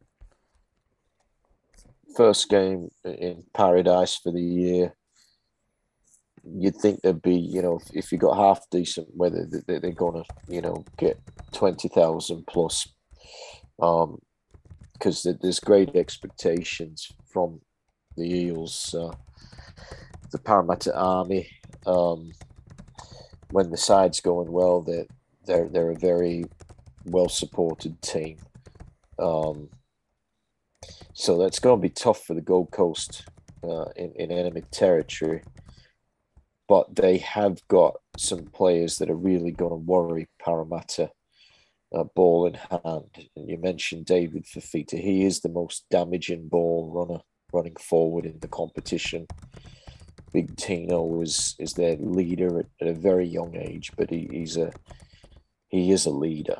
first 2.16 2.48
game 2.48 2.88
in 3.04 3.44
paradise 3.54 4.16
for 4.16 4.32
the 4.32 4.42
year. 4.42 4.94
You'd 6.44 6.76
think 6.76 7.02
there'd 7.02 7.22
be, 7.22 7.36
you 7.36 7.60
know, 7.60 7.80
if, 7.92 8.12
you 8.12 8.18
got 8.18 8.36
half 8.36 8.60
decent 8.70 9.08
weather, 9.14 9.46
they, 9.66 9.78
they're 9.78 9.90
going 9.90 10.22
to, 10.22 10.34
you 10.48 10.60
know, 10.60 10.84
get 10.96 11.18
20,000 11.52 12.46
plus. 12.46 12.88
Um, 13.80 14.18
because 14.92 15.26
there's 15.42 15.60
great 15.60 15.94
expectations 15.94 17.12
from 17.26 17.60
the 18.16 18.24
Eels, 18.24 18.94
uh, 18.94 19.14
the 20.32 20.38
Parramatta 20.38 20.96
Army, 20.96 21.48
um, 21.86 22.32
when 23.50 23.70
the 23.70 23.76
side's 23.76 24.20
going 24.20 24.50
well, 24.50 24.80
they're 24.80 25.06
they're 25.46 25.68
they're 25.68 25.90
a 25.90 25.98
very 25.98 26.44
well 27.04 27.28
supported 27.28 28.00
team. 28.02 28.38
Um, 29.18 29.68
so 31.18 31.38
that's 31.38 31.60
going 31.60 31.78
to 31.78 31.82
be 31.82 31.88
tough 31.88 32.24
for 32.24 32.34
the 32.34 32.42
Gold 32.42 32.70
Coast 32.72 33.24
uh, 33.64 33.86
in 33.96 34.12
in 34.16 34.30
enemy 34.30 34.62
territory. 34.70 35.42
But 36.68 36.94
they 36.94 37.16
have 37.18 37.66
got 37.68 37.94
some 38.18 38.44
players 38.44 38.98
that 38.98 39.08
are 39.08 39.16
really 39.16 39.50
going 39.50 39.70
to 39.70 39.76
worry 39.76 40.28
Parramatta. 40.44 41.10
Uh, 41.94 42.04
ball 42.16 42.46
in 42.46 42.54
hand. 42.54 43.28
And 43.36 43.48
you 43.48 43.56
mentioned 43.56 44.04
David 44.04 44.44
Fifita. 44.44 45.00
He 45.00 45.24
is 45.24 45.40
the 45.40 45.48
most 45.48 45.86
damaging 45.88 46.48
ball 46.48 46.90
runner 46.92 47.22
running 47.52 47.76
forward 47.76 48.26
in 48.26 48.38
the 48.40 48.48
competition. 48.48 49.26
Big 50.32 50.54
Tino 50.56 51.22
is 51.22 51.54
is 51.58 51.72
their 51.72 51.96
leader 51.96 52.58
at, 52.58 52.66
at 52.82 52.88
a 52.88 52.92
very 52.92 53.26
young 53.26 53.56
age, 53.56 53.90
but 53.96 54.10
he, 54.10 54.28
he's 54.30 54.58
a 54.58 54.70
he 55.68 55.92
is 55.92 56.04
a 56.04 56.10
leader. 56.10 56.58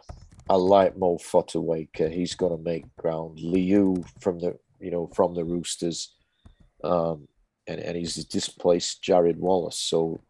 I 0.48 0.54
like 0.54 0.96
Mo 0.96 1.18
Fotuaika. 1.18 2.10
He's 2.10 2.34
going 2.34 2.56
to 2.56 2.62
make 2.62 2.94
ground. 2.96 3.40
Liu 3.40 4.04
from 4.20 4.38
the 4.38 4.58
you 4.80 4.90
know 4.90 5.08
from 5.14 5.34
the 5.34 5.44
Roosters, 5.44 6.14
um, 6.84 7.26
and 7.66 7.80
and 7.80 7.96
he's 7.96 8.14
displaced 8.24 9.02
Jarrod 9.02 9.36
Wallace. 9.36 9.78
So 9.78 10.20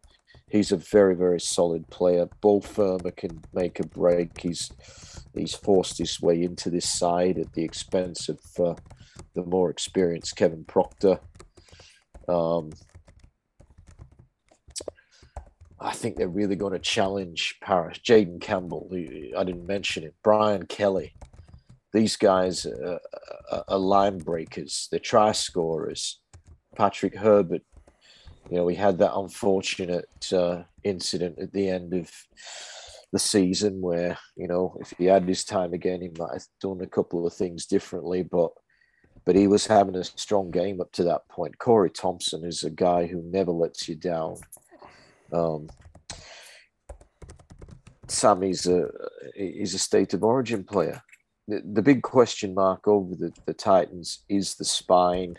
he's 0.49 0.71
a 0.71 0.77
very 0.77 1.15
very 1.15 1.39
solid 1.39 1.87
player. 1.89 2.27
Beau 2.41 2.61
Fermor 2.61 3.11
can 3.11 3.41
make 3.53 3.79
a 3.79 3.87
break. 3.87 4.41
He's 4.41 4.71
he's 5.35 5.53
forced 5.53 5.99
his 5.99 6.19
way 6.19 6.41
into 6.41 6.69
this 6.69 6.89
side 6.89 7.37
at 7.37 7.53
the 7.53 7.63
expense 7.63 8.27
of 8.27 8.39
uh, 8.59 8.75
the 9.35 9.43
more 9.43 9.69
experienced 9.69 10.35
Kevin 10.35 10.63
Proctor. 10.65 11.19
Um, 12.27 12.71
I 15.79 15.93
think 15.93 16.15
they're 16.15 16.27
really 16.27 16.55
going 16.55 16.73
to 16.73 16.79
challenge 16.79 17.57
Paris. 17.61 17.99
Jayden 17.99 18.41
Campbell, 18.41 18.89
I 18.91 19.43
didn't 19.43 19.67
mention 19.67 20.03
it. 20.03 20.15
Brian 20.23 20.65
Kelly. 20.65 21.13
These 21.93 22.17
guys 22.17 22.65
are, 22.65 22.99
are, 23.51 23.63
are 23.67 23.77
line 23.77 24.17
breakers. 24.17 24.87
They're 24.91 24.99
try 24.99 25.31
scorers. 25.31 26.19
Patrick 26.75 27.15
Herbert, 27.15 27.63
you 28.49 28.57
know, 28.57 28.65
we 28.65 28.75
had 28.75 28.97
that 28.99 29.15
unfortunate 29.15 30.09
uh, 30.33 30.63
incident 30.83 31.39
at 31.39 31.53
the 31.53 31.69
end 31.69 31.93
of 31.93 32.11
the 33.11 33.19
season 33.19 33.81
where, 33.81 34.17
you 34.35 34.47
know, 34.47 34.77
if 34.79 34.93
he 34.97 35.05
had 35.05 35.27
his 35.27 35.43
time 35.43 35.73
again, 35.73 36.01
he 36.01 36.09
might 36.19 36.33
have 36.33 36.45
done 36.61 36.81
a 36.81 36.87
couple 36.87 37.25
of 37.25 37.33
things 37.33 37.65
differently, 37.65 38.23
but 38.23 38.51
but 39.25 39.35
he 39.35 39.47
was 39.47 39.67
having 39.67 39.95
a 39.95 40.03
strong 40.05 40.51
game 40.51 40.79
up 40.79 40.91
to 40.93 41.03
that 41.03 41.27
point. 41.27 41.57
Corey 41.57 41.89
Thompson 41.89 42.45
is 42.45 42.63
a 42.63 42.69
guy 42.69 43.07
who 43.07 43.21
never 43.23 43.51
lets 43.51 43.89
you 43.89 43.95
down. 43.95 44.37
Um, 45.33 45.67
Sammy's 48.07 48.67
a 48.67 48.89
is 49.35 49.73
a 49.73 49.79
state 49.79 50.13
of 50.13 50.23
origin 50.23 50.63
player. 50.63 51.01
The, 51.47 51.61
the 51.73 51.81
big 51.81 52.01
question 52.01 52.53
mark 52.53 52.87
over 52.87 53.15
the, 53.15 53.31
the 53.45 53.53
Titans 53.53 54.23
is 54.29 54.55
the 54.55 54.65
spine 54.65 55.35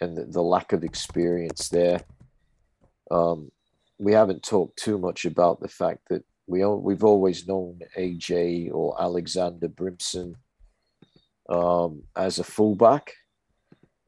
and 0.00 0.16
the, 0.16 0.24
the 0.24 0.42
lack 0.42 0.72
of 0.72 0.84
experience 0.84 1.68
there. 1.68 2.00
Um, 3.10 3.50
we 3.98 4.12
haven't 4.12 4.42
talked 4.42 4.78
too 4.78 4.98
much 4.98 5.24
about 5.24 5.60
the 5.60 5.68
fact 5.68 6.08
that 6.08 6.24
we 6.46 6.64
we've 6.64 7.04
always 7.04 7.46
known 7.46 7.80
AJ 7.96 8.72
or 8.72 9.00
Alexander 9.00 9.68
Brimson 9.68 10.34
um, 11.48 12.02
as 12.16 12.38
a 12.38 12.44
fullback. 12.44 13.12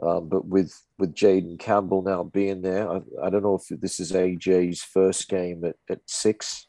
Um, 0.02 0.28
but 0.28 0.46
with 0.46 0.72
with 0.98 1.14
Jayden 1.14 1.58
Campbell 1.58 2.02
now 2.02 2.22
being 2.22 2.62
there, 2.62 2.90
I, 2.90 3.00
I, 3.22 3.30
don't 3.30 3.42
know 3.42 3.60
if 3.60 3.80
this 3.80 4.00
is 4.00 4.12
AJ's 4.12 4.82
first 4.82 5.28
game 5.28 5.62
at, 5.64 5.76
at 5.90 6.00
six. 6.06 6.68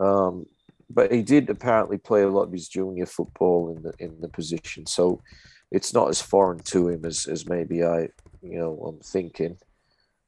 Um, 0.00 0.46
but 0.90 1.12
he 1.12 1.22
did 1.22 1.48
apparently 1.48 1.98
play 1.98 2.22
a 2.22 2.28
lot 2.28 2.44
of 2.44 2.52
his 2.52 2.68
junior 2.68 3.06
football 3.06 3.74
in 3.76 3.82
the 3.82 3.92
in 3.98 4.20
the 4.20 4.28
position, 4.28 4.86
so 4.86 5.22
it's 5.70 5.94
not 5.94 6.08
as 6.08 6.20
foreign 6.20 6.58
to 6.60 6.88
him 6.88 7.04
as, 7.04 7.26
as 7.26 7.48
maybe 7.48 7.84
I 7.84 8.08
you 8.42 8.58
know 8.58 8.74
I'm 8.80 9.00
thinking. 9.00 9.56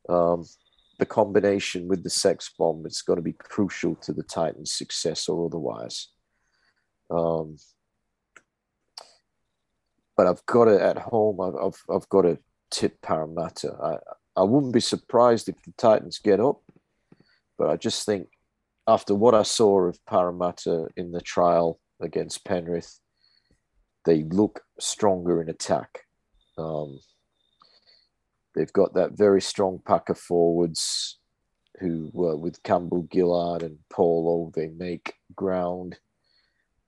Um, 0.08 0.44
the 0.98 1.06
combination 1.06 1.88
with 1.88 2.02
the 2.02 2.10
sex 2.10 2.50
bomb 2.58 2.84
it's 2.84 3.02
going 3.02 3.16
to 3.16 3.22
be 3.22 3.32
crucial 3.32 3.94
to 3.96 4.12
the 4.12 4.22
Titans' 4.22 4.72
success 4.72 5.28
or 5.28 5.46
otherwise. 5.46 6.08
Um, 7.10 7.56
but 10.20 10.26
I've 10.26 10.44
got 10.44 10.68
it 10.68 10.82
at 10.82 10.98
home. 10.98 11.40
I've, 11.40 11.54
I've, 11.54 11.82
I've 11.88 12.08
got 12.10 12.22
to 12.22 12.36
tip 12.70 13.00
Parramatta. 13.00 13.74
I, 13.82 13.96
I 14.38 14.42
wouldn't 14.42 14.74
be 14.74 14.80
surprised 14.80 15.48
if 15.48 15.54
the 15.62 15.72
Titans 15.78 16.18
get 16.18 16.40
up, 16.40 16.60
but 17.56 17.70
I 17.70 17.78
just 17.78 18.04
think 18.04 18.28
after 18.86 19.14
what 19.14 19.34
I 19.34 19.44
saw 19.44 19.84
of 19.84 20.04
Parramatta 20.04 20.88
in 20.94 21.12
the 21.12 21.22
trial 21.22 21.80
against 22.02 22.44
Penrith, 22.44 23.00
they 24.04 24.24
look 24.24 24.60
stronger 24.78 25.40
in 25.40 25.48
attack. 25.48 26.00
Um, 26.58 27.00
they've 28.54 28.74
got 28.74 28.92
that 28.92 29.12
very 29.12 29.40
strong 29.40 29.80
pack 29.86 30.10
of 30.10 30.18
forwards 30.18 31.18
who, 31.78 32.10
uh, 32.14 32.36
with 32.36 32.62
Campbell 32.62 33.08
Gillard 33.10 33.62
and 33.62 33.78
Paulo, 33.88 34.52
they 34.54 34.66
make 34.66 35.14
ground. 35.34 35.98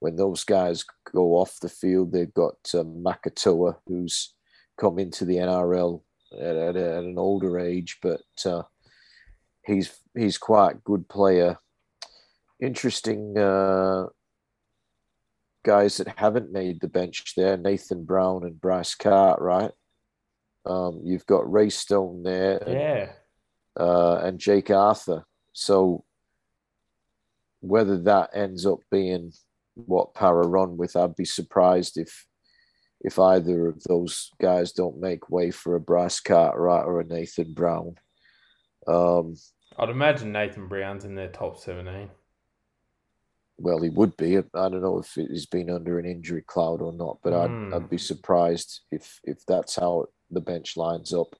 When 0.03 0.17
those 0.17 0.43
guys 0.43 0.83
go 1.13 1.37
off 1.37 1.61
the 1.61 1.69
field, 1.69 2.11
they've 2.11 2.33
got 2.33 2.57
uh, 2.73 2.83
Makatoa, 2.83 3.77
who's 3.87 4.33
come 4.77 4.99
into 4.99 5.23
the 5.23 5.37
NRL 5.37 6.01
at, 6.37 6.57
at, 6.57 6.75
at 6.75 7.03
an 7.05 7.17
older 7.17 7.57
age, 7.57 7.99
but 8.01 8.19
uh, 8.45 8.63
he's 9.65 9.97
he's 10.13 10.37
quite 10.37 10.75
a 10.75 10.81
good 10.83 11.07
player. 11.07 11.57
Interesting 12.59 13.37
uh, 13.37 14.07
guys 15.63 15.95
that 15.95 16.19
haven't 16.19 16.51
made 16.51 16.81
the 16.81 16.89
bench 16.89 17.33
there: 17.37 17.55
Nathan 17.55 18.03
Brown 18.03 18.43
and 18.43 18.59
Bryce 18.59 18.95
Cartwright. 18.95 19.71
Um, 20.65 20.99
you've 21.05 21.25
got 21.27 21.49
Ray 21.49 21.69
Stone 21.69 22.23
there, 22.23 22.57
and, 22.57 22.73
Yeah. 22.73 23.11
uh, 23.79 24.15
and 24.17 24.37
Jake 24.37 24.69
Arthur. 24.69 25.23
So 25.53 26.03
whether 27.61 27.97
that 27.99 28.31
ends 28.33 28.65
up 28.65 28.79
being 28.91 29.31
what 29.75 30.13
Para 30.13 30.45
run 30.47 30.77
with, 30.77 30.95
I'd 30.95 31.15
be 31.15 31.25
surprised 31.25 31.97
if 31.97 32.25
if 33.01 33.19
either 33.19 33.67
of 33.67 33.83
those 33.83 34.31
guys 34.41 34.71
don't 34.71 35.01
make 35.01 35.29
way 35.29 35.51
for 35.51 35.75
a 35.75 35.79
Bryce 35.79 36.21
Cartwright 36.21 36.85
or 36.85 37.01
a 37.01 37.05
Nathan 37.05 37.53
Brown. 37.53 37.95
Um, 38.87 39.35
I'd 39.77 39.89
imagine 39.89 40.31
Nathan 40.31 40.67
Brown's 40.69 41.03
in 41.03 41.15
their 41.15 41.27
top 41.27 41.57
17. 41.59 42.09
well, 43.57 43.81
he 43.81 43.89
would 43.89 44.15
be. 44.17 44.37
I 44.37 44.41
don't 44.53 44.81
know 44.81 44.99
if 44.99 45.11
he's 45.15 45.45
been 45.45 45.69
under 45.69 45.99
an 45.99 46.05
injury 46.05 46.43
cloud 46.47 46.81
or 46.81 46.93
not, 46.93 47.19
but 47.23 47.33
I'd, 47.33 47.49
Hmm. 47.49 47.73
I'd 47.73 47.89
be 47.89 47.97
surprised 47.97 48.81
if 48.91 49.19
if 49.23 49.45
that's 49.45 49.75
how 49.75 50.05
the 50.31 50.41
bench 50.41 50.77
lines 50.77 51.13
up. 51.13 51.35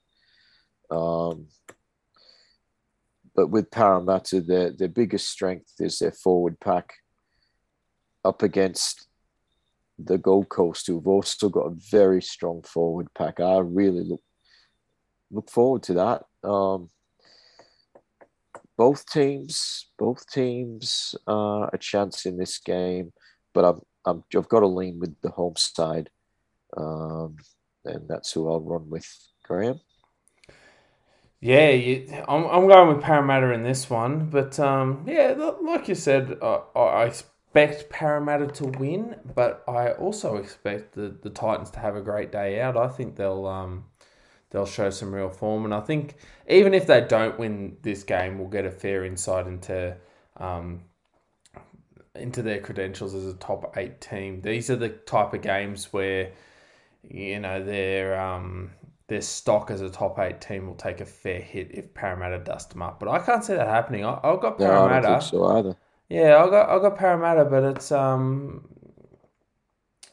Um, 0.91 1.47
but 3.35 3.47
with 3.47 3.71
Parramatta, 3.71 4.41
their 4.41 4.71
their 4.71 4.89
biggest 4.89 5.29
strength 5.29 5.73
is 5.79 5.99
their 5.99 6.11
forward 6.11 6.59
pack 6.59 6.93
up 8.25 8.41
against 8.41 9.07
the 9.99 10.17
Gold 10.17 10.49
Coast, 10.49 10.87
who've 10.87 11.07
also 11.07 11.49
got 11.49 11.67
a 11.67 11.75
very 11.91 12.21
strong 12.21 12.61
forward 12.63 13.07
pack. 13.13 13.39
I 13.39 13.59
really 13.59 14.03
look 14.03 14.21
look 15.31 15.49
forward 15.49 15.83
to 15.83 15.93
that. 15.95 16.23
Um, 16.47 16.89
both 18.77 19.05
teams, 19.05 19.87
both 19.97 20.27
teams 20.29 21.15
are 21.27 21.69
a 21.73 21.77
chance 21.77 22.25
in 22.25 22.37
this 22.37 22.57
game, 22.59 23.13
but 23.53 23.65
I'm, 23.65 23.81
I'm 24.05 24.23
I've 24.35 24.49
got 24.49 24.61
to 24.61 24.67
lean 24.67 24.99
with 24.99 25.15
the 25.21 25.29
home 25.29 25.55
side, 25.57 26.09
um, 26.75 27.37
and 27.85 28.07
that's 28.07 28.31
who 28.31 28.49
I'll 28.49 28.61
run 28.61 28.89
with. 28.89 29.07
Graham. 29.43 29.79
Yeah, 31.41 31.71
you, 31.71 32.07
I'm, 32.27 32.45
I'm 32.45 32.67
going 32.67 32.95
with 32.95 33.03
Parramatta 33.03 33.51
in 33.51 33.63
this 33.63 33.89
one, 33.89 34.29
but 34.29 34.57
um, 34.59 35.03
yeah, 35.05 35.35
like 35.61 35.89
you 35.89 35.95
said, 35.95 36.37
uh, 36.41 36.61
I 36.73 37.11
expect 37.56 37.90
Parramatta 37.90 38.48
to 38.48 38.65
win, 38.65 39.15
but 39.35 39.64
I 39.67 39.91
also 39.91 40.38
expect 40.38 40.93
the, 40.95 41.15
the 41.22 41.30
Titans 41.30 41.69
to 41.72 41.80
have 41.80 41.95
a 41.95 42.01
great 42.01 42.32
day 42.32 42.59
out. 42.61 42.77
I 42.77 42.88
think 42.88 43.15
they'll 43.15 43.45
um, 43.45 43.85
they'll 44.49 44.65
show 44.65 44.90
some 44.90 45.14
real 45.14 45.30
form, 45.30 45.65
and 45.65 45.73
I 45.73 45.82
think 45.82 46.15
even 46.49 46.73
if 46.73 46.88
they 46.88 47.01
don't 47.01 47.38
win 47.40 47.77
this 47.83 48.03
game, 48.03 48.40
we'll 48.40 48.49
get 48.49 48.65
a 48.65 48.72
fair 48.72 49.06
insight 49.06 49.48
into 49.48 49.95
um, 50.38 50.82
into 52.15 52.41
their 52.41 52.59
credentials 52.59 53.14
as 53.14 53.25
a 53.25 53.33
top 53.35 53.75
eight 53.77 54.01
team. 54.01 54.41
These 54.41 54.69
are 54.69 54.75
the 54.75 54.90
type 54.90 55.33
of 55.33 55.41
games 55.41 55.91
where 55.93 56.32
you 57.03 57.40
know 57.40 57.64
their 57.64 58.19
um, 58.19 58.72
their 59.07 59.22
stock 59.22 59.72
as 59.72 59.82
a 59.82 59.90
top 59.90 60.19
eight 60.19 60.41
team 60.41 60.67
will 60.67 60.75
take 60.75 61.01
a 61.01 61.06
fair 61.06 61.41
hit 61.41 61.69
if 61.72 61.93
Parramatta 61.93 62.40
dust 62.40 62.72
them 62.72 62.82
up. 62.82 62.99
But 62.99 63.09
I 63.09 63.19
can't 63.19 63.43
see 63.43 63.53
that 63.56 63.67
happening. 63.67 64.06
I, 64.06 64.19
I've 64.23 64.41
got 64.41 64.57
No, 64.57 64.85
I 64.85 64.90
don't 64.90 65.03
Parramatta. 65.03 65.06
think 65.06 65.22
so 65.22 65.45
either. 65.45 65.77
Yeah, 66.09 66.43
I 66.43 66.49
got 66.49 66.69
I 66.69 66.80
got 66.80 66.98
Parramatta, 66.98 67.45
but 67.45 67.64
it's 67.64 67.91
um 67.91 68.67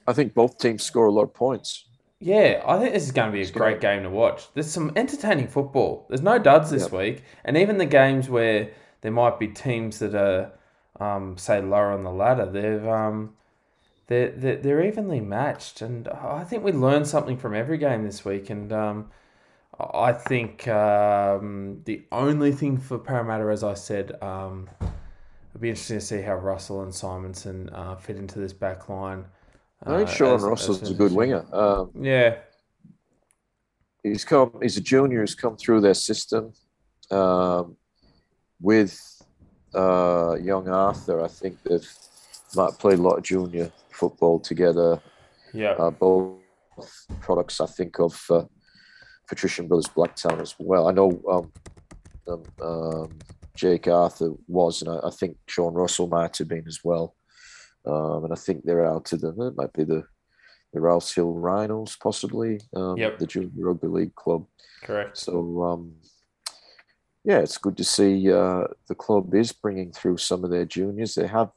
I 0.07 0.13
think 0.13 0.35
both 0.35 0.59
teams 0.59 0.83
score 0.83 1.07
a 1.07 1.13
lot 1.13 1.23
of 1.25 1.35
points. 1.35 1.85
yeah, 2.21 2.63
I 2.67 2.79
think 2.79 2.93
this 2.93 3.05
is 3.05 3.13
going 3.13 3.31
to 3.31 3.33
be 3.33 3.43
a 3.43 3.51
great 3.51 3.81
game 3.81 4.03
to 4.03 4.11
watch. 4.11 4.53
There's 4.55 4.71
some 4.71 4.93
entertaining 4.97 5.49
football. 5.49 6.07
There's 6.09 6.23
no 6.23 6.39
duds 6.39 6.71
this 6.71 6.83
Yep. 6.85 6.93
week, 6.93 7.23
and 7.45 7.57
even 7.57 7.79
the 7.79 7.87
games 7.87 8.29
where 8.29 8.71
there 9.03 9.13
might 9.13 9.39
be 9.39 9.49
teams 9.49 9.99
that 10.01 10.15
are 10.15 10.53
um 10.99 11.39
say 11.39 11.61
lower 11.63 11.93
on 11.93 12.03
the 12.05 12.11
ladder, 12.13 12.47
they've 12.47 12.87
um 12.87 13.35
they're, 14.09 14.31
they're, 14.33 14.57
they're 14.57 14.85
evenly 14.85 15.21
matched, 15.21 15.83
and 15.83 16.09
I 16.09 16.43
think 16.45 16.65
we 16.65 16.73
learned 16.73 17.07
something 17.07 17.37
from 17.37 17.55
every 17.55 17.79
game 17.79 18.03
this 18.05 18.25
week. 18.25 18.51
And 18.51 18.73
um, 18.73 19.09
I 19.79 20.13
think 20.13 20.67
um, 20.67 21.83
the 21.85 22.03
only 22.11 22.51
thing 22.51 22.77
for 22.79 22.99
Parramatta, 22.99 23.45
as 23.53 23.63
I 23.63 23.75
said, 23.75 24.21
um, 24.21 24.69
it'll 25.51 25.61
be 25.61 25.69
interesting 25.71 25.99
to 25.99 26.05
see 26.05 26.23
how 26.23 26.35
Russell 26.35 26.83
and 26.83 26.93
Simonsson 26.93 27.71
uh, 27.73 27.97
fit 27.97 28.17
into 28.17 28.39
this 28.39 28.53
back 28.53 28.89
line. 28.89 29.25
I 29.85 29.97
think 29.99 30.09
uh, 30.09 30.13
Sean 30.13 30.35
as- 30.37 30.43
Russell's 30.43 30.83
as- 30.83 30.91
a 30.91 30.95
good 30.95 31.13
winger. 31.13 31.45
Um, 31.55 31.91
Yeah, 32.01 32.37
he's 34.03 34.25
come. 34.25 34.53
He's 34.63 34.77
a 34.77 34.81
junior. 34.81 35.21
He's 35.21 35.35
come 35.35 35.57
through 35.57 35.81
their 35.81 35.95
system 35.95 36.53
um, 37.11 37.77
with 38.61 38.99
uh, 39.75 40.37
young 40.41 40.69
Arthur. 40.69 41.23
I 41.23 41.29
think 41.29 41.63
they've 41.63 41.89
might 42.57 42.73
play 42.79 42.95
a 42.95 42.97
lot 42.97 43.17
of 43.17 43.23
junior 43.23 43.71
football 43.93 44.41
together. 44.41 45.01
yeah, 45.55 45.73
Uh, 45.79 45.91
both 45.91 46.39
products, 47.21 47.61
I 47.61 47.67
think, 47.67 48.01
of 48.01 48.21
uh, 48.29 48.43
Patrician 49.29 49.69
Brothers 49.69 49.87
Blacktown 49.87 50.41
as 50.41 50.57
well. 50.59 50.89
I 50.89 50.93
know 50.93 51.11
um, 51.31 51.53
um, 52.27 52.43
um, 52.61 53.19
Jake 53.55 53.89
Arthur 53.89 54.33
was, 54.47 54.83
and 54.83 54.91
I, 54.91 55.09
I 55.09 55.11
think 55.11 55.37
Sean 55.49 55.75
Russell 55.75 56.07
might 56.07 56.37
have 56.39 56.49
been 56.49 56.67
as 56.67 56.81
well. 56.85 57.15
Um, 57.87 58.25
and 58.25 58.33
I 58.33 58.37
think 58.37 58.65
they're 58.65 58.87
out 58.87 59.13
of 59.13 59.21
the, 59.21 59.29
it 59.47 59.57
might 59.57 59.73
be 59.73 59.85
the, 59.85 60.05
the 60.73 60.81
Rouse 60.81 61.13
Hill 61.15 61.33
Rhinos, 61.33 61.97
possibly, 61.97 62.61
um, 62.77 62.97
Yep. 62.99 63.19
the 63.19 63.27
Junior 63.27 63.51
Rugby 63.57 63.89
League 63.89 64.15
club. 64.15 64.47
correct. 64.83 65.17
So, 65.19 65.63
um, 65.63 65.95
yeah, 67.25 67.39
it's 67.41 67.59
good 67.59 67.77
to 67.77 67.85
see 67.85 68.31
uh, 68.33 68.65
the 68.89 68.95
club 68.95 69.35
is 69.35 69.53
bringing 69.53 69.93
through 69.93 70.17
some 70.19 70.45
of 70.45 70.51
their 70.51 70.65
juniors. 70.65 71.15
They 71.15 71.27
have 71.27 71.51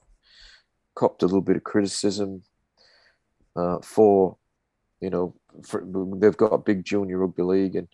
copped 0.96 1.24
a 1.24 1.26
little 1.26 1.42
bit 1.42 1.58
of 1.58 1.64
criticism 1.64 2.44
uh, 3.56 3.80
for, 3.82 4.38
you 5.00 5.10
know, 5.10 5.36
for, 5.66 5.84
they've 6.18 6.36
got 6.38 6.54
a 6.54 6.58
big 6.58 6.84
junior 6.84 7.20
rugby 7.20 7.44
league 7.44 7.76
and 7.76 7.88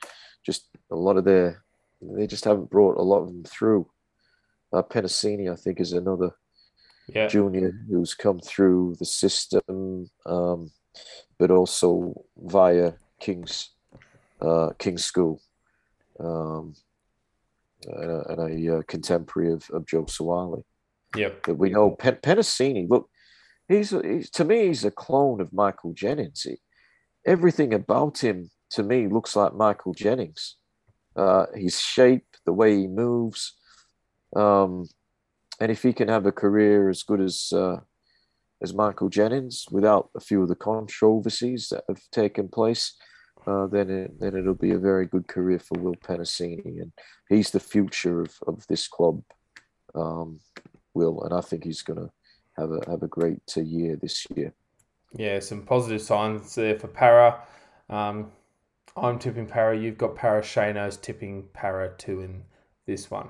just 0.45 0.67
a 0.91 0.95
lot 0.95 1.17
of 1.17 1.25
their, 1.25 1.63
they 2.01 2.27
just 2.27 2.45
haven't 2.45 2.69
brought 2.69 2.97
a 2.97 3.01
lot 3.01 3.21
of 3.21 3.27
them 3.27 3.43
through. 3.43 3.89
Uh, 4.71 4.83
Penisini, 4.83 5.51
I 5.51 5.55
think, 5.55 5.79
is 5.79 5.93
another 5.93 6.31
Yeah, 7.07 7.27
junior 7.27 7.73
who's 7.89 8.13
come 8.13 8.39
through 8.39 8.95
the 8.99 9.05
system, 9.05 10.09
um, 10.25 10.71
but 11.37 11.51
also 11.51 12.13
via 12.37 12.93
King's 13.19 13.71
uh, 14.41 14.69
King's 14.77 15.03
School, 15.03 15.41
um, 16.19 16.73
and 17.87 18.11
a, 18.11 18.31
and 18.31 18.67
a 18.69 18.77
uh, 18.77 18.81
contemporary 18.83 19.51
of, 19.51 19.69
of 19.71 19.85
Joe 19.85 20.05
Suaalii. 20.05 20.63
yep, 21.15 21.43
That 21.43 21.55
we 21.55 21.69
know 21.71 21.91
Pen- 21.91 22.19
Penisini. 22.21 22.87
Look, 22.87 23.09
he's, 23.67 23.89
he's 23.89 24.29
to 24.31 24.45
me 24.45 24.67
he's 24.67 24.85
a 24.85 24.91
clone 24.91 25.41
of 25.41 25.51
Michael 25.51 25.93
Jennings. 25.93 26.43
He, 26.43 26.57
everything 27.25 27.73
about 27.73 28.19
him 28.19 28.49
to 28.71 28.83
me 28.83 29.07
looks 29.07 29.35
like 29.35 29.53
Michael 29.55 29.93
Jennings. 29.93 30.55
Uh, 31.15 31.45
his 31.55 31.79
shape, 31.79 32.25
the 32.45 32.53
way 32.53 32.77
he 32.77 32.87
moves, 32.87 33.57
um, 34.35 34.87
and 35.59 35.71
if 35.71 35.83
he 35.83 35.91
can 35.91 36.07
have 36.07 36.25
a 36.25 36.31
career 36.31 36.89
as 36.89 37.03
good 37.03 37.19
as 37.19 37.51
uh, 37.53 37.77
as 38.61 38.73
Michael 38.73 39.09
Jennings 39.09 39.65
without 39.71 40.09
a 40.15 40.19
few 40.19 40.41
of 40.41 40.49
the 40.49 40.55
controversies 40.55 41.69
that 41.69 41.83
have 41.87 42.01
taken 42.11 42.47
place, 42.47 42.95
uh, 43.47 43.67
then 43.67 43.89
it, 43.89 44.19
then 44.19 44.35
it'll 44.35 44.53
be 44.53 44.71
a 44.71 44.79
very 44.79 45.05
good 45.05 45.27
career 45.27 45.59
for 45.59 45.79
Will 45.79 45.95
Penisini, 45.95 46.81
and 46.81 46.91
he's 47.29 47.51
the 47.51 47.59
future 47.59 48.21
of, 48.21 48.37
of 48.47 48.65
this 48.67 48.87
club. 48.87 49.21
Um, 49.95 50.39
Will, 50.93 51.23
and 51.23 51.33
I 51.33 51.41
think 51.41 51.63
he's 51.63 51.81
going 51.81 51.99
to 51.99 52.09
have 52.57 52.71
a 52.71 52.89
have 52.89 53.03
a 53.03 53.07
great 53.07 53.41
year 53.55 53.95
this 53.95 54.25
year. 54.35 54.53
yeah. 55.13 55.39
Some 55.39 55.63
positive 55.63 56.01
signs 56.01 56.55
there 56.55 56.77
for 56.77 56.87
Para. 56.87 57.41
Um, 57.89 58.31
I'm 58.95 59.19
tipping 59.19 59.45
Para. 59.45 59.77
You've 59.77 59.97
got 59.97 60.15
Para. 60.15 60.41
Shano's 60.41 60.97
tipping 60.97 61.45
Para 61.53 61.93
two 61.97 62.21
in 62.21 62.43
this 62.85 63.09
one. 63.09 63.29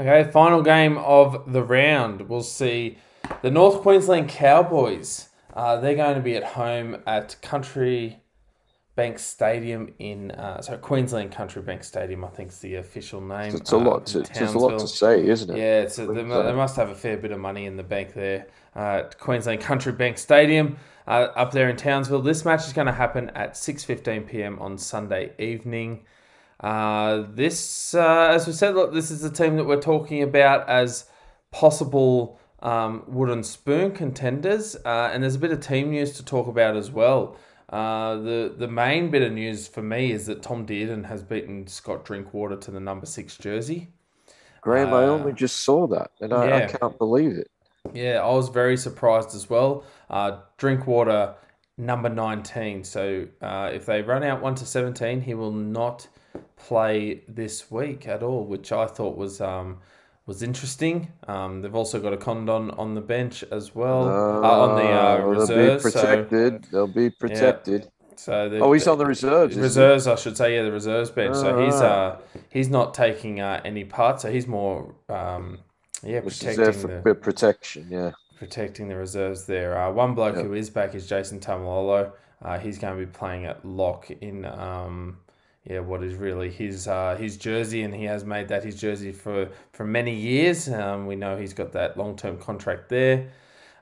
Okay, 0.00 0.30
final 0.32 0.62
game 0.62 0.98
of 0.98 1.52
the 1.52 1.62
round. 1.62 2.28
We'll 2.28 2.42
see 2.42 2.98
the 3.42 3.50
North 3.50 3.82
Queensland 3.82 4.28
Cowboys. 4.28 5.28
Uh, 5.54 5.80
they're 5.80 5.94
going 5.94 6.16
to 6.16 6.22
be 6.22 6.34
at 6.34 6.44
home 6.44 6.96
at 7.06 7.36
Country 7.42 8.18
Bank 8.94 9.18
Stadium 9.18 9.94
in 9.98 10.30
uh, 10.32 10.60
so 10.60 10.76
Queensland 10.76 11.32
Country 11.32 11.62
Bank 11.62 11.84
Stadium, 11.84 12.24
I 12.24 12.28
think 12.28 12.50
is 12.50 12.58
the 12.58 12.76
official 12.76 13.20
name. 13.20 13.54
It's 13.54 13.72
a 13.72 13.76
lot 13.76 14.02
uh, 14.14 14.22
to 14.22 14.32
there's 14.34 14.54
a 14.54 14.58
lot 14.58 14.78
to 14.80 14.88
say, 14.88 15.26
isn't 15.26 15.50
it? 15.50 15.58
Yeah, 15.58 15.82
it's 15.82 15.98
a, 15.98 16.06
they, 16.06 16.22
they 16.22 16.52
must 16.52 16.76
have 16.76 16.90
a 16.90 16.94
fair 16.94 17.16
bit 17.16 17.30
of 17.30 17.38
money 17.38 17.66
in 17.66 17.76
the 17.76 17.82
bank 17.82 18.12
there. 18.12 18.48
Uh, 18.74 19.02
at 19.04 19.18
Queensland 19.18 19.60
Country 19.60 19.92
Bank 19.92 20.18
Stadium 20.18 20.76
uh, 21.06 21.28
up 21.34 21.52
there 21.52 21.68
in 21.68 21.76
Townsville. 21.76 22.22
This 22.22 22.44
match 22.44 22.66
is 22.66 22.72
going 22.72 22.86
to 22.86 22.92
happen 22.92 23.30
at 23.30 23.54
6:15 23.54 24.26
p.m. 24.28 24.58
on 24.58 24.78
Sunday 24.78 25.32
evening. 25.38 26.04
Uh, 26.60 27.24
this, 27.34 27.92
uh, 27.94 28.28
as 28.30 28.46
we 28.46 28.52
said, 28.52 28.74
look, 28.74 28.92
this 28.92 29.10
is 29.10 29.20
the 29.20 29.30
team 29.30 29.56
that 29.56 29.64
we're 29.64 29.80
talking 29.80 30.22
about 30.22 30.68
as 30.68 31.06
possible 31.50 32.38
um, 32.60 33.02
wooden 33.08 33.42
spoon 33.42 33.90
contenders, 33.92 34.76
uh, 34.84 35.10
and 35.12 35.22
there's 35.22 35.34
a 35.34 35.40
bit 35.40 35.50
of 35.50 35.60
team 35.60 35.90
news 35.90 36.12
to 36.12 36.24
talk 36.24 36.46
about 36.46 36.76
as 36.76 36.90
well. 36.90 37.36
Uh, 37.68 38.16
the 38.16 38.54
the 38.56 38.68
main 38.68 39.10
bit 39.10 39.22
of 39.22 39.32
news 39.32 39.66
for 39.66 39.82
me 39.82 40.12
is 40.12 40.26
that 40.26 40.42
Tom 40.42 40.66
Dearden 40.66 41.06
has 41.06 41.22
beaten 41.22 41.66
Scott 41.66 42.04
Drinkwater 42.04 42.56
to 42.56 42.70
the 42.70 42.80
number 42.80 43.06
six 43.06 43.36
jersey. 43.36 43.88
Graham, 44.60 44.92
I 44.94 45.04
Uh, 45.04 45.08
only 45.08 45.32
just 45.32 45.62
saw 45.62 45.86
that, 45.88 46.12
and 46.20 46.32
I, 46.32 46.58
I 46.58 46.66
can't 46.66 46.96
believe 46.98 47.32
it. 47.36 47.50
Yeah, 47.92 48.20
I 48.22 48.30
was 48.32 48.48
very 48.48 48.76
surprised 48.76 49.34
as 49.34 49.50
well. 49.50 49.84
Uh, 50.08 50.38
Drinkwater, 50.56 51.34
number 51.76 52.08
19. 52.08 52.84
So 52.84 53.26
uh, 53.40 53.70
if 53.72 53.86
they 53.86 54.02
run 54.02 54.22
out 54.22 54.40
1 54.40 54.54
to 54.56 54.66
17, 54.66 55.20
he 55.20 55.34
will 55.34 55.52
not 55.52 56.06
play 56.56 57.22
this 57.28 57.70
week 57.70 58.06
at 58.06 58.22
all, 58.22 58.44
which 58.46 58.72
I 58.72 58.86
thought 58.86 59.16
was 59.16 59.40
um, 59.40 59.78
was 60.26 60.42
interesting. 60.42 61.08
Um, 61.26 61.60
they've 61.60 61.74
also 61.74 62.00
got 62.00 62.12
a 62.12 62.16
Condon 62.16 62.70
on 62.72 62.94
the 62.94 63.00
bench 63.00 63.42
as 63.50 63.74
well, 63.74 64.08
uh, 64.08 64.48
on 64.48 64.76
the 64.76 64.84
uh, 64.90 65.18
Oh, 65.20 65.28
reserves. 65.28 65.48
They'll 65.48 65.74
be 65.74 65.90
So, 65.90 66.00
protected. 66.00 66.64
They'll 66.70 66.86
be 66.86 67.10
protected. 67.10 67.88
so 68.14 68.48
they've- 68.48 68.62
Oh, 68.62 68.72
he's 68.72 68.86
on 68.86 68.98
the 68.98 69.06
reserves. 69.06 69.56
reserves, 69.56 70.06
I 70.06 70.14
should 70.14 70.36
say, 70.36 70.54
yeah, 70.54 70.62
the 70.62 70.70
reserves 70.72 71.10
bench. 71.10 71.34
so 71.34 71.58
he's 71.64 71.74
right. 71.74 71.82
uh 71.82 72.16
he's 72.50 72.68
not 72.68 72.94
taking 72.94 73.40
uh, 73.40 73.60
any 73.64 73.84
part. 73.84 74.20
So 74.20 74.30
he's 74.30 74.46
more 74.46 74.94
um 75.08 75.58
yeah 76.04 76.20
Which 76.20 76.34
is 76.34 76.38
protecting 76.40 76.64
there 76.64 76.72
for 76.72 76.88
the 76.88 77.00
bit 77.00 77.22
protection, 77.22 77.86
yeah. 77.90 78.12
protecting 78.38 78.88
the 78.88 78.96
reserves 78.96 79.46
there. 79.46 79.78
Uh, 79.78 79.90
one 79.92 80.14
bloke 80.14 80.36
Yep. 80.36 80.44
who 80.44 80.54
is 80.54 80.70
back 80.70 80.94
is 80.94 81.06
Jason 81.06 81.40
Taumalolo. 81.40 82.12
Uh, 82.42 82.58
he's 82.58 82.78
going 82.78 82.98
to 82.98 83.06
be 83.06 83.10
playing 83.10 83.44
at 83.46 83.64
lock 83.64 84.10
in 84.10 84.44
um, 84.44 85.18
yeah 85.64 85.78
what 85.78 86.02
is 86.02 86.14
really 86.16 86.50
his 86.50 86.88
uh, 86.88 87.16
his 87.18 87.36
jersey, 87.36 87.82
and 87.82 87.94
he 87.94 88.04
has 88.04 88.24
made 88.24 88.48
that 88.48 88.64
his 88.64 88.80
jersey 88.80 89.12
for 89.12 89.48
for 89.72 89.84
many 89.84 90.14
years. 90.14 90.68
Um, 90.68 91.06
we 91.06 91.14
know 91.16 91.36
he's 91.36 91.54
got 91.54 91.72
that 91.72 91.96
long 91.96 92.16
term 92.16 92.36
contract 92.38 92.88
there. 92.88 93.28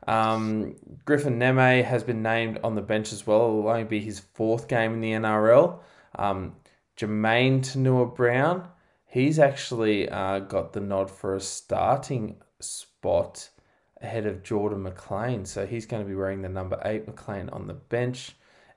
Um, 0.06 0.76
Griffin 1.04 1.38
Neame 1.38 1.84
has 1.84 2.02
been 2.02 2.22
named 2.22 2.58
on 2.64 2.74
the 2.74 2.82
bench 2.82 3.12
as 3.12 3.26
well. 3.26 3.46
It'll 3.46 3.68
only 3.68 3.84
be 3.84 4.00
his 4.00 4.20
fourth 4.20 4.66
game 4.68 4.94
in 4.94 5.00
the 5.00 5.12
NRL. 5.12 5.78
Um, 6.16 6.56
Jamayne 6.96 7.60
Taunoa 7.60 8.14
Brown, 8.14 8.66
he's 9.10 9.38
actually 9.38 10.08
uh, 10.08 10.38
got 10.38 10.72
the 10.72 10.80
nod 10.80 11.10
for 11.10 11.34
a 11.34 11.40
starting 11.40 12.36
spot 12.60 13.50
ahead 14.00 14.24
of 14.24 14.42
Jordan 14.42 14.82
McLean. 14.82 15.44
So 15.44 15.66
he's 15.66 15.84
going 15.84 16.02
to 16.02 16.08
be 16.08 16.14
wearing 16.14 16.40
the 16.42 16.48
number 16.48 16.80
eight 16.84 17.06
McLean 17.06 17.50
on 17.50 17.66
the 17.66 17.74
bench. 17.74 18.32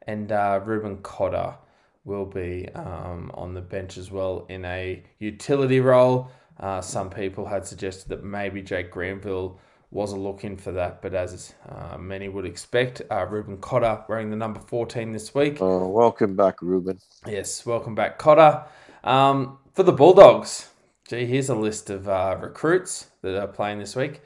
And 0.06 0.32
uh, 0.32 0.60
Reuben 0.66 0.98
Cotter 0.98 1.56
will 2.04 2.26
be 2.26 2.68
um, 2.76 3.32
on 3.34 3.54
the 3.54 3.62
bench 3.62 3.98
as 3.98 4.12
well 4.12 4.46
in 4.50 4.66
a 4.66 5.02
utility 5.20 5.80
role. 5.80 6.30
Uh, 6.60 6.82
some 6.82 7.10
people 7.10 7.46
had 7.46 7.66
suggested 7.66 8.10
that 8.10 8.24
maybe 8.24 8.62
Jake 8.62 8.92
Granville 8.92 9.60
was 9.92 10.12
a 10.12 10.18
look 10.18 10.44
in 10.44 10.58
for 10.58 10.72
that, 10.72 11.02
but 11.02 11.14
as 11.14 11.54
uh, 11.70 11.98
many 11.98 12.28
would 12.28 12.46
expect, 12.46 13.02
uh, 13.12 13.26
Reuben 13.30 13.58
Cotter 13.58 14.04
wearing 14.10 14.32
the 14.32 14.36
number 14.36 14.60
14 14.60 15.12
this 15.12 15.36
week. 15.36 15.60
Oh, 15.62 15.88
welcome 15.88 16.36
back, 16.36 16.62
Reuben. 16.62 17.00
Yes, 17.28 17.64
welcome 17.66 17.94
back, 17.94 18.18
Cotter. 18.18 18.64
Um, 19.04 19.60
for 19.74 19.84
the 19.84 19.92
Bulldogs, 19.92 20.70
gee, 21.08 21.26
here's 21.26 21.50
a 21.50 21.56
list 21.56 21.90
of 21.90 22.08
uh, 22.08 22.38
recruits 22.40 23.08
that 23.22 23.40
are 23.40 23.48
playing 23.48 23.80
this 23.80 23.96
week. 23.96 24.22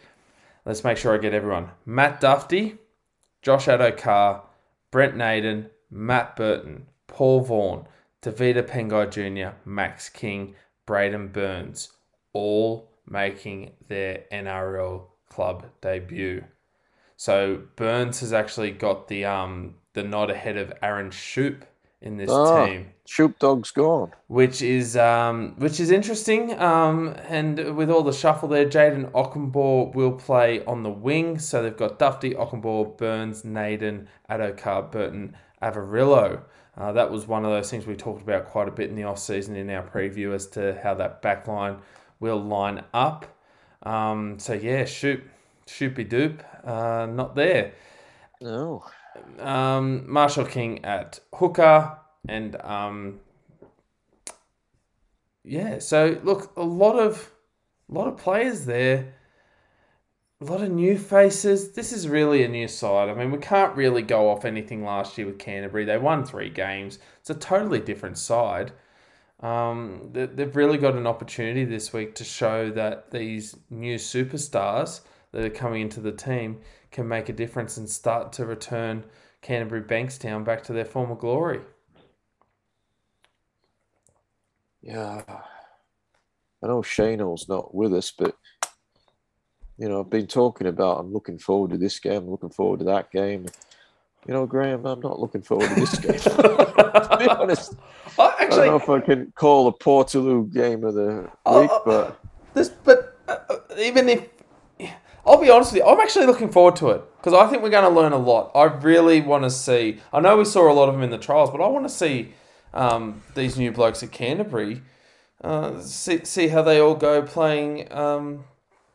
Let's 0.66 0.84
make 0.84 0.98
sure 0.98 1.16
I 1.16 1.18
get 1.18 1.34
everyone. 1.34 1.70
Matt 1.86 2.20
Dufty, 2.20 2.78
Josh 3.42 3.68
Addo-Carr, 3.68 4.44
Brent 4.92 5.16
Naden, 5.16 5.70
Matt 5.90 6.36
Burton, 6.36 6.88
Paul 7.08 7.42
Vaughan, 7.42 7.88
Tevita 8.22 8.62
Pangai 8.62 9.10
Jr., 9.10 9.56
Max 9.64 10.10
King, 10.10 10.56
Braidon 10.86 11.32
Burns, 11.32 11.94
all 12.34 12.92
making 13.10 13.72
their 13.88 14.26
NRL 14.32 15.04
club 15.30 15.66
debut. 15.80 16.44
So 17.16 17.64
Burns 17.78 18.20
has 18.20 18.34
actually 18.34 18.72
got 18.72 19.08
the 19.08 19.26
um 19.26 19.76
the 19.94 20.04
nod 20.04 20.30
ahead 20.30 20.58
of 20.58 20.72
Aaron 20.84 21.10
Schoupp 21.10 21.64
in 22.02 22.18
this 22.18 22.30
Oh. 22.32 22.66
team 22.66 22.88
Shoop 23.06 23.40
Dog's 23.40 23.72
gone. 23.72 24.12
which 24.28 24.62
is 24.62 24.98
um, 24.98 25.56
which 25.58 25.80
is 25.80 25.92
interesting. 25.92 26.60
Um, 26.60 27.16
and 27.30 27.76
with 27.78 27.90
all 27.90 28.04
the 28.04 28.12
shuffle 28.12 28.50
there, 28.50 28.66
Jayden 28.66 29.10
Okunbor 29.12 29.94
will 29.96 30.12
play 30.12 30.64
on 30.66 30.84
the 30.84 30.90
wing. 30.90 31.40
So 31.40 31.64
they've 31.64 31.76
got 31.76 31.98
Dufty, 32.00 32.34
Okunbor, 32.36 32.98
Burns, 32.98 33.46
Naden, 33.46 34.10
Addo-Carr, 34.30 34.84
Burton, 34.84 35.36
Averillo. 35.62 36.42
Uh, 36.78 36.92
that 36.92 37.10
was 37.10 37.26
one 37.28 37.46
of 37.46 37.52
those 37.52 37.72
things 37.72 37.88
we 37.88 37.96
talked 37.96 38.22
about 38.22 38.46
quite 38.46 38.68
a 38.68 38.72
bit 38.72 38.90
in 38.90 38.96
the 38.96 39.04
off 39.04 39.18
season 39.20 39.56
in 39.56 39.70
our 39.70 39.82
preview 39.84 40.36
as 40.36 40.46
to 40.48 40.78
how 40.84 40.94
that 40.94 41.22
back 41.22 41.48
line 41.48 41.78
will 42.20 42.38
line 42.44 42.84
up. 42.94 43.26
Um, 43.84 44.38
so 44.38 44.54
yeah, 44.54 44.84
shoot, 44.86 45.24
shoopy 45.66 46.08
doop, 46.08 46.42
uh, 46.68 47.06
not 47.06 47.36
there 47.36 47.72
No. 48.42 48.84
Um, 49.40 50.12
Marshall 50.12 50.46
King 50.46 50.84
at 50.86 51.20
hooker, 51.34 51.98
and 52.28 52.56
um, 52.62 53.20
yeah. 55.44 55.80
So 55.80 56.20
look, 56.24 56.52
a 56.58 56.64
lot 56.64 56.98
of 56.98 57.32
a 57.90 57.94
lot 57.94 58.08
of 58.08 58.18
players 58.18 58.66
there, 58.66 59.14
a 60.42 60.46
lot 60.46 60.62
of 60.62 60.72
new 60.72 60.98
faces. 60.98 61.72
This 61.72 61.92
is 61.94 62.08
really 62.08 62.44
a 62.44 62.48
new 62.48 62.68
side. 62.68 63.10
I 63.10 63.14
mean, 63.14 63.32
we 63.32 63.38
can't 63.38 63.76
really 63.76 64.02
go 64.02 64.30
off 64.30 64.46
anything 64.46 64.84
last 64.84 65.18
year 65.18 65.28
with 65.28 65.40
Canterbury. 65.40 65.86
They 65.86 65.98
won 65.98 66.26
three 66.26 66.50
games. 66.50 67.00
It's 67.20 67.30
a 67.30 67.36
totally 67.36 67.80
different 67.80 68.18
side. 68.18 68.72
Um, 69.40 70.10
they- 70.14 70.26
they've 70.26 70.56
really 70.56 70.80
got 70.80 70.96
an 70.96 71.06
opportunity 71.06 71.64
this 71.64 71.94
week 71.94 72.16
to 72.16 72.24
show 72.24 72.72
that 72.72 73.12
these 73.12 73.56
new 73.70 73.98
superstars 73.98 75.02
that 75.32 75.46
are 75.46 75.50
coming 75.50 75.82
into 75.82 76.02
the 76.02 76.12
team 76.12 76.60
can 76.92 77.08
make 77.08 77.30
a 77.30 77.34
difference 77.34 77.78
and 77.78 77.90
start 77.90 78.34
to 78.34 78.46
return 78.46 79.04
Canterbury 79.42 79.82
Bankstown 79.82 80.44
back 80.44 80.64
to 80.64 80.74
their 80.74 80.86
former 80.86 81.16
glory. 81.16 81.62
Yeah. 84.82 85.22
I 86.64 86.68
know 86.68 86.82
Shano's 86.82 87.48
not 87.48 87.74
with 87.76 87.94
us, 87.94 88.12
but 88.12 88.36
you 89.78 89.88
know, 89.88 90.00
I've 90.00 90.10
been 90.10 90.28
talking 90.28 90.68
about 90.68 91.00
I'm 91.00 91.14
looking 91.14 91.38
forward 91.38 91.72
to 91.72 91.78
this 91.78 92.00
game, 92.00 92.24
I'm 92.24 92.32
looking 92.32 92.50
forward 92.50 92.80
to 92.80 92.86
that 92.86 93.12
game. 93.12 93.46
You 94.26 94.34
know, 94.34 94.46
Graham, 94.46 94.86
I'm 94.86 95.00
not 95.00 95.20
looking 95.20 95.42
forward 95.42 95.70
to 95.70 95.76
this 95.76 95.98
game. 96.00 96.20
to 96.20 97.18
be 97.20 97.30
honest. 97.30 97.76
Oh, 98.18 98.36
I 98.38 98.48
don't 98.48 98.66
know 98.66 98.76
if 98.76 98.90
I 98.90 99.00
can 99.00 99.32
call 99.36 99.66
the 99.66 99.74
Portaloo 99.74 100.52
game 100.52 100.84
of 100.84 100.96
the 100.96 101.22
week, 101.22 101.30
oh, 101.46 101.82
but 101.86 102.20
This, 102.54 102.70
but 102.70 103.18
uh, 103.28 103.38
uh, 103.50 103.58
even 103.78 104.10
if 104.10 104.28
I'll 105.28 105.42
be 105.42 105.50
honest 105.50 105.74
with 105.74 105.82
you, 105.84 105.88
I'm 105.88 106.00
actually 106.00 106.26
looking 106.26 106.50
forward 106.50 106.76
to 106.78 106.90
it 106.92 107.02
because 107.18 107.34
I 107.34 107.48
think 107.48 107.62
we're 107.62 107.70
going 107.70 107.84
to 107.84 108.00
learn 108.00 108.14
a 108.14 108.18
lot. 108.18 108.52
I 108.56 108.64
really 108.64 109.20
want 109.22 109.44
to 109.44 109.52
see. 109.52 110.00
I 110.14 110.22
know 110.22 110.38
we 110.38 110.46
saw 110.46 110.72
a 110.72 110.74
lot 110.74 110.88
of 110.88 110.96
them 110.96 111.04
in 111.04 111.10
the 111.10 111.18
trials, 111.18 111.50
but 111.52 111.62
I 111.62 111.68
want 111.68 111.86
to 111.86 111.94
see 111.94 112.34
um, 112.74 113.22
these 113.36 113.58
new 113.58 113.72
blokes 113.72 114.02
at 114.04 114.12
Canterbury. 114.12 114.82
Uh, 115.44 115.80
see 115.82 116.24
see 116.26 116.48
how 116.48 116.64
they 116.64 116.80
all 116.80 116.96
go 116.96 117.22
playing 117.22 117.92
um, 117.92 118.46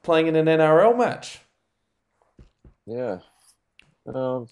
playing 0.02 0.26
in 0.26 0.34
an 0.34 0.46
NRL 0.46 0.96
match. 0.98 1.40
yeah. 2.86 3.18
Um 4.06 4.48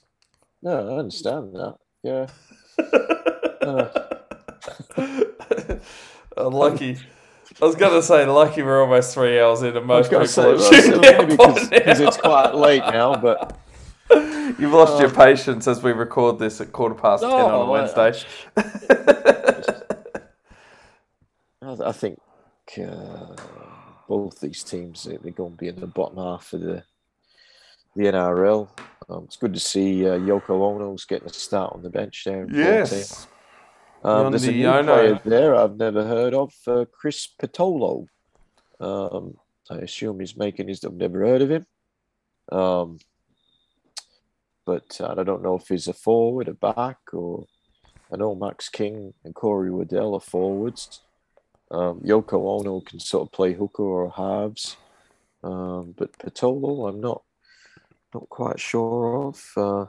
no, 0.62 0.88
I 0.88 0.98
understand 0.98 1.54
that. 1.54 1.76
Yeah. 2.02 2.26
Uh, 3.62 3.90
lucky. 6.36 6.96
I 7.62 7.64
was 7.66 7.74
going 7.76 7.92
to 7.92 8.02
say 8.02 8.24
lucky 8.26 8.62
we're 8.62 8.82
almost 8.82 9.12
three 9.14 9.38
hours 9.40 9.62
in, 9.62 9.76
and 9.76 9.86
most 9.86 10.10
people 10.10 10.26
say, 10.26 10.42
are 10.52 10.56
well, 10.56 11.28
because 11.68 12.00
it's 12.00 12.16
quite 12.16 12.54
late 12.54 12.82
now, 12.82 13.16
but 13.16 13.56
You've 14.58 14.72
lost 14.72 14.98
your 15.00 15.10
patience 15.10 15.68
as 15.68 15.82
we 15.82 15.92
record 15.92 16.38
this 16.40 16.60
at 16.60 16.72
quarter 16.72 16.94
past 16.96 17.22
ten 17.22 17.30
on 17.30 17.38
a 17.38 17.48
No, 17.48 17.62
I- 17.62 17.70
Wednesday. 17.70 18.26
I, 21.62 21.76
I 21.88 21.92
think 21.92 22.18
uh, 22.78 23.36
both 24.08 24.40
these 24.40 24.64
teams 24.64 25.04
they- 25.04 25.18
they're 25.18 25.32
going 25.32 25.52
to 25.52 25.56
be 25.56 25.68
in 25.68 25.78
the 25.78 25.86
bottom 25.86 26.18
half 26.18 26.52
of 26.52 26.60
the 26.62 26.82
the 27.96 28.04
NRL. 28.04 28.68
Um, 29.08 29.24
it's 29.24 29.36
good 29.36 29.52
to 29.54 29.60
see 29.60 30.06
uh, 30.08 30.12
Yoko 30.18 30.50
Ono's 30.50 31.04
getting 31.04 31.28
a 31.28 31.32
start 31.32 31.72
on 31.74 31.82
the 31.82 31.90
bench 31.90 32.22
there. 32.24 32.46
14. 32.46 33.28
Um, 34.02 34.32
there's 34.32 34.44
a 34.44 34.52
new 34.52 34.66
Ono. 34.66 34.94
player 34.94 35.20
there 35.24 35.54
I've 35.54 35.76
never 35.76 36.06
heard 36.06 36.32
of, 36.34 36.54
uh, 36.66 36.84
Chris 36.90 37.28
Patolo. 37.40 38.06
Um, 38.80 39.34
I 39.70 39.76
assume 39.76 40.20
he's 40.20 40.36
making 40.36 40.68
his. 40.68 40.82
I've 40.84 40.94
never 40.94 41.20
heard 41.20 41.42
of 41.42 41.50
him. 41.50 41.66
Um, 42.50 42.98
but 44.64 45.00
uh, 45.00 45.14
I 45.18 45.22
don't 45.22 45.42
know 45.42 45.56
if 45.56 45.68
he's 45.68 45.88
a 45.88 45.92
forward, 45.92 46.48
a 46.48 46.54
back, 46.54 46.98
or 47.12 47.44
I 48.12 48.16
know 48.16 48.34
Max 48.34 48.68
King 48.68 49.12
and 49.24 49.34
Corey 49.34 49.70
Waddell 49.70 50.14
are 50.14 50.20
forwards. 50.20 51.02
Um, 51.70 52.00
Yoko 52.00 52.58
Ono 52.58 52.80
can 52.80 52.98
sort 52.98 53.28
of 53.28 53.32
play 53.32 53.52
hooker 53.52 53.82
or 53.82 54.10
halves. 54.10 54.76
Um, 55.44 55.94
but 55.96 56.18
Patolo, 56.18 56.88
I'm 56.88 57.00
not 57.00 57.22
not 58.14 58.28
quite 58.28 58.58
sure 58.58 59.28
of. 59.28 59.52
Uh, 59.56 59.86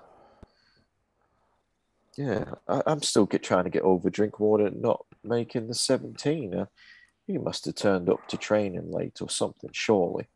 yeah, 2.17 2.45
I, 2.67 2.81
am 2.87 3.01
still 3.01 3.25
get, 3.25 3.43
trying 3.43 3.63
to 3.63 3.69
get 3.69 3.83
over 3.83 4.09
Drinkwater 4.09 4.69
not 4.71 5.05
making 5.23 5.67
the 5.67 5.73
17. 5.73 6.53
Uh, 6.53 6.65
he 7.27 7.37
must 7.37 7.65
have 7.65 7.75
turned 7.75 8.09
up 8.09 8.27
to 8.27 8.37
training 8.37 8.91
late 8.91 9.21
or 9.21 9.29
something, 9.29 9.69
surely. 9.73 10.27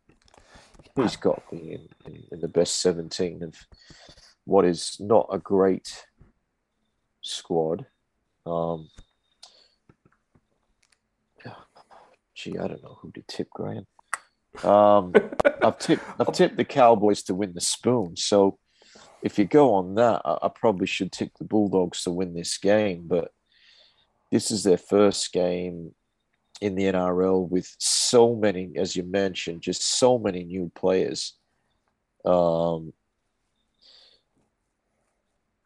He's 0.96 1.18
got 1.18 1.44
to 1.50 1.56
be 1.56 1.74
in, 1.74 1.90
in, 2.06 2.24
in 2.32 2.40
the 2.40 2.48
best 2.48 2.80
17 2.82 3.44
of 3.44 3.56
what 4.46 4.64
is 4.64 4.98
not 5.00 5.28
a 5.32 5.38
great 5.38 6.06
squad. 7.22 7.86
Um, 8.46 8.90
gee, 12.36 12.58
I 12.58 12.68
don't 12.68 12.84
know 12.84 12.98
who 13.02 13.12
to 13.12 13.24
tip, 13.28 13.50
Graham. 13.50 13.86
Um, 14.64 15.12
I've 15.62 15.78
tipped 15.80 16.04
I've 16.18 16.32
tipped 16.34 16.56
the 16.56 16.64
Cowboys 16.64 17.24
to 17.24 17.36
win 17.36 17.54
the 17.54 17.60
spoon. 17.60 18.16
So 18.16 18.58
if 19.26 19.40
you 19.40 19.46
go 19.46 19.74
on 19.74 19.96
that, 19.96 20.22
I, 20.24 20.38
I, 20.44 20.50
probably 20.50 20.86
should 20.86 21.12
tip 21.12 21.32
the 21.40 21.46
Bulldogs 21.46 22.04
to 22.04 22.12
win 22.12 22.36
this 22.36 22.60
game. 22.60 23.06
But 23.08 23.32
this 24.32 24.52
is 24.52 24.64
their 24.64 24.78
first 24.78 25.34
game 25.34 25.96
in 26.62 26.76
the 26.76 26.84
NRL 26.84 27.50
with 27.50 27.76
so 27.80 28.36
many, 28.36 28.74
as 28.76 28.96
you 28.96 29.02
mentioned, 29.02 29.64
just 29.64 29.82
so 29.82 30.20
many 30.20 30.44
new 30.44 30.72
players. 30.76 31.34
Um, 32.24 32.94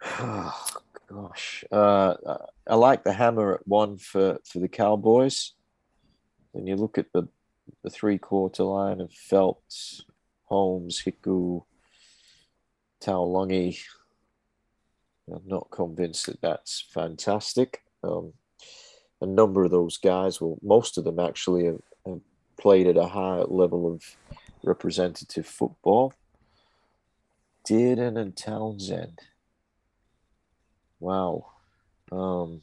oh, 0.05 0.67
gosh, 1.09 1.65
uh, 1.69 2.15
I 2.65 2.75
like 2.75 3.03
the 3.03 3.11
hammer 3.11 3.55
at 3.55 3.67
one 3.67 3.97
for 3.97 4.39
for 4.45 4.59
the 4.59 4.69
Cowboys. 4.69 5.51
When 6.53 6.65
you 6.65 6.77
look 6.77 6.97
at 6.97 7.11
the 7.11 7.27
the 7.83 7.89
three 7.89 8.19
quarter 8.19 8.63
line 8.63 9.01
of 9.01 9.11
Phelps, 9.11 10.05
Holmes, 10.45 11.03
Hiku, 11.05 11.63
Taulagi. 13.01 13.79
I'm 15.31 15.47
not 15.47 15.69
convinced 15.69 16.25
that 16.25 16.41
that's 16.41 16.85
fantastic. 16.91 17.83
Um, 18.03 18.33
a 19.21 19.25
number 19.25 19.63
of 19.63 19.71
those 19.71 19.97
guys, 19.97 20.41
well, 20.41 20.57
most 20.61 20.97
of 20.97 21.03
them 21.03 21.19
actually 21.19 21.65
have, 21.65 21.81
have 22.05 22.21
played 22.57 22.87
at 22.87 22.97
a 22.97 23.07
high 23.07 23.41
level 23.41 23.91
of 23.91 24.03
representative 24.63 25.45
football. 25.45 26.13
Dearden 27.67 28.17
and 28.17 28.35
Townsend. 28.35 29.19
Wow. 30.99 31.51
Um, 32.11 32.61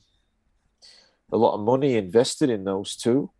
a 1.30 1.36
lot 1.36 1.54
of 1.54 1.60
money 1.60 1.96
invested 1.96 2.50
in 2.50 2.64
those 2.64 2.96
two 2.96 3.30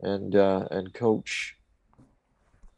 and 0.00 0.34
uh, 0.34 0.66
and 0.70 0.92
coach 0.92 1.56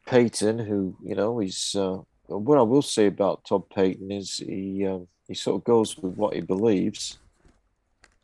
Payten, 0.07 0.65
who 0.65 0.97
you 1.03 1.15
know 1.15 1.39
he's 1.39 1.75
uh, 1.75 1.99
what 2.27 2.57
I 2.57 2.61
will 2.61 2.81
say 2.81 3.07
about 3.07 3.45
Todd 3.45 3.69
Payten 3.69 4.11
is 4.11 4.37
he 4.37 4.85
um, 4.85 5.07
he 5.27 5.33
sort 5.33 5.57
of 5.57 5.63
goes 5.63 5.97
with 5.97 6.15
what 6.15 6.33
he 6.33 6.41
believes. 6.41 7.19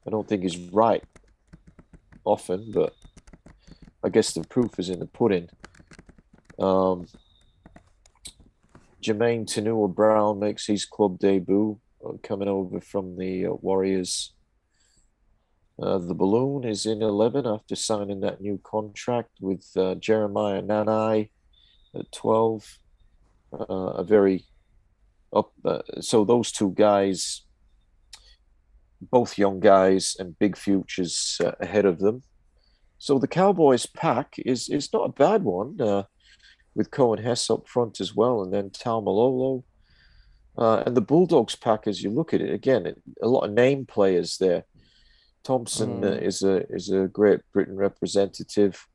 I 0.06 0.09
don't 0.09 0.27
think 0.27 0.43
he's 0.43 0.57
right 0.57 1.03
often, 2.25 2.72
but 2.72 2.93
I 4.03 4.09
guess 4.09 4.33
the 4.33 4.43
proof 4.43 4.80
is 4.80 4.90
in 4.90 4.99
the 4.99 5.06
pudding. 5.06 5.49
Um, 6.59 7.07
Jamayne 9.01 9.45
Taunoa-Brown 9.45 10.40
makes 10.40 10.65
his 10.65 10.85
club 10.85 11.19
debut 11.19 11.80
uh, 12.06 12.14
coming 12.22 12.48
over 12.48 12.80
from 12.80 13.17
the 13.17 13.48
uh, 13.48 13.53
Warriors 13.53 14.33
uh, 15.82 15.98
the 15.98 16.14
balloon 16.14 16.64
is 16.64 16.85
in 16.85 17.01
11 17.01 17.48
after 17.48 17.75
signing 17.75 18.19
that 18.19 18.41
new 18.41 18.59
contract 18.64 19.32
with 19.41 19.65
uh, 19.75 19.95
Jeremiah 19.95 20.61
Nanai 20.61 21.30
at 21.95 22.11
12. 22.11 22.77
Uh, 23.53 24.01
a 24.01 24.03
very 24.03 24.45
up. 25.32 25.51
Uh, 25.64 25.80
so 26.01 26.25
those 26.25 26.51
two 26.51 26.72
guys, 26.72 27.45
both 28.99 29.38
young 29.38 29.59
guys 29.59 30.15
and 30.17 30.40
big 30.40 30.57
futures 30.57 31.40
uh, 31.43 31.51
ahead 31.59 31.85
of 31.85 31.99
them. 31.99 32.23
So 32.98 33.19
the 33.19 33.27
Cowboys 33.27 33.85
pack 33.85 34.35
is 34.40 34.69
is 34.69 34.91
not 34.91 35.09
a 35.09 35.14
bad 35.14 35.43
one 35.43 35.77
with 36.75 36.91
Coen 36.91 37.23
Hess 37.23 37.49
up 37.49 37.67
front 37.67 37.99
as 37.99 38.15
well, 38.15 38.41
and 38.41 38.53
then 38.53 38.69
Taumalolo. 38.69 39.64
Uh, 40.57 40.83
and 40.85 40.95
the 40.95 41.01
Bulldogs 41.01 41.56
pack, 41.56 41.88
as 41.88 42.03
you 42.03 42.11
look 42.11 42.33
at 42.33 42.41
it, 42.41 42.53
again, 42.53 42.93
a 43.22 43.27
lot 43.27 43.43
of 43.45 43.51
name 43.51 43.85
players 43.85 44.38
there. 44.38 44.65
Thompson 45.43 46.01
mm. 46.01 46.22
is 46.22 46.41
a 46.43 46.65
is 46.72 46.90
a 46.90 47.07
Great 47.07 47.41
Britain 47.51 47.75
representative. 47.75 48.88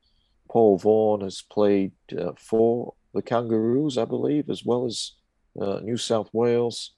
Paul 0.49 0.77
Vaughan 0.79 1.21
has 1.21 1.43
played 1.43 1.91
uh, 2.17 2.31
for 2.37 2.95
the 3.13 3.21
Kangaroos, 3.21 3.97
I 3.97 4.05
believe, 4.05 4.49
as 4.49 4.63
well 4.63 4.85
as 4.85 5.13
uh, 5.59 5.79
New 5.79 5.97
South 5.97 6.29
Wales. 6.33 6.93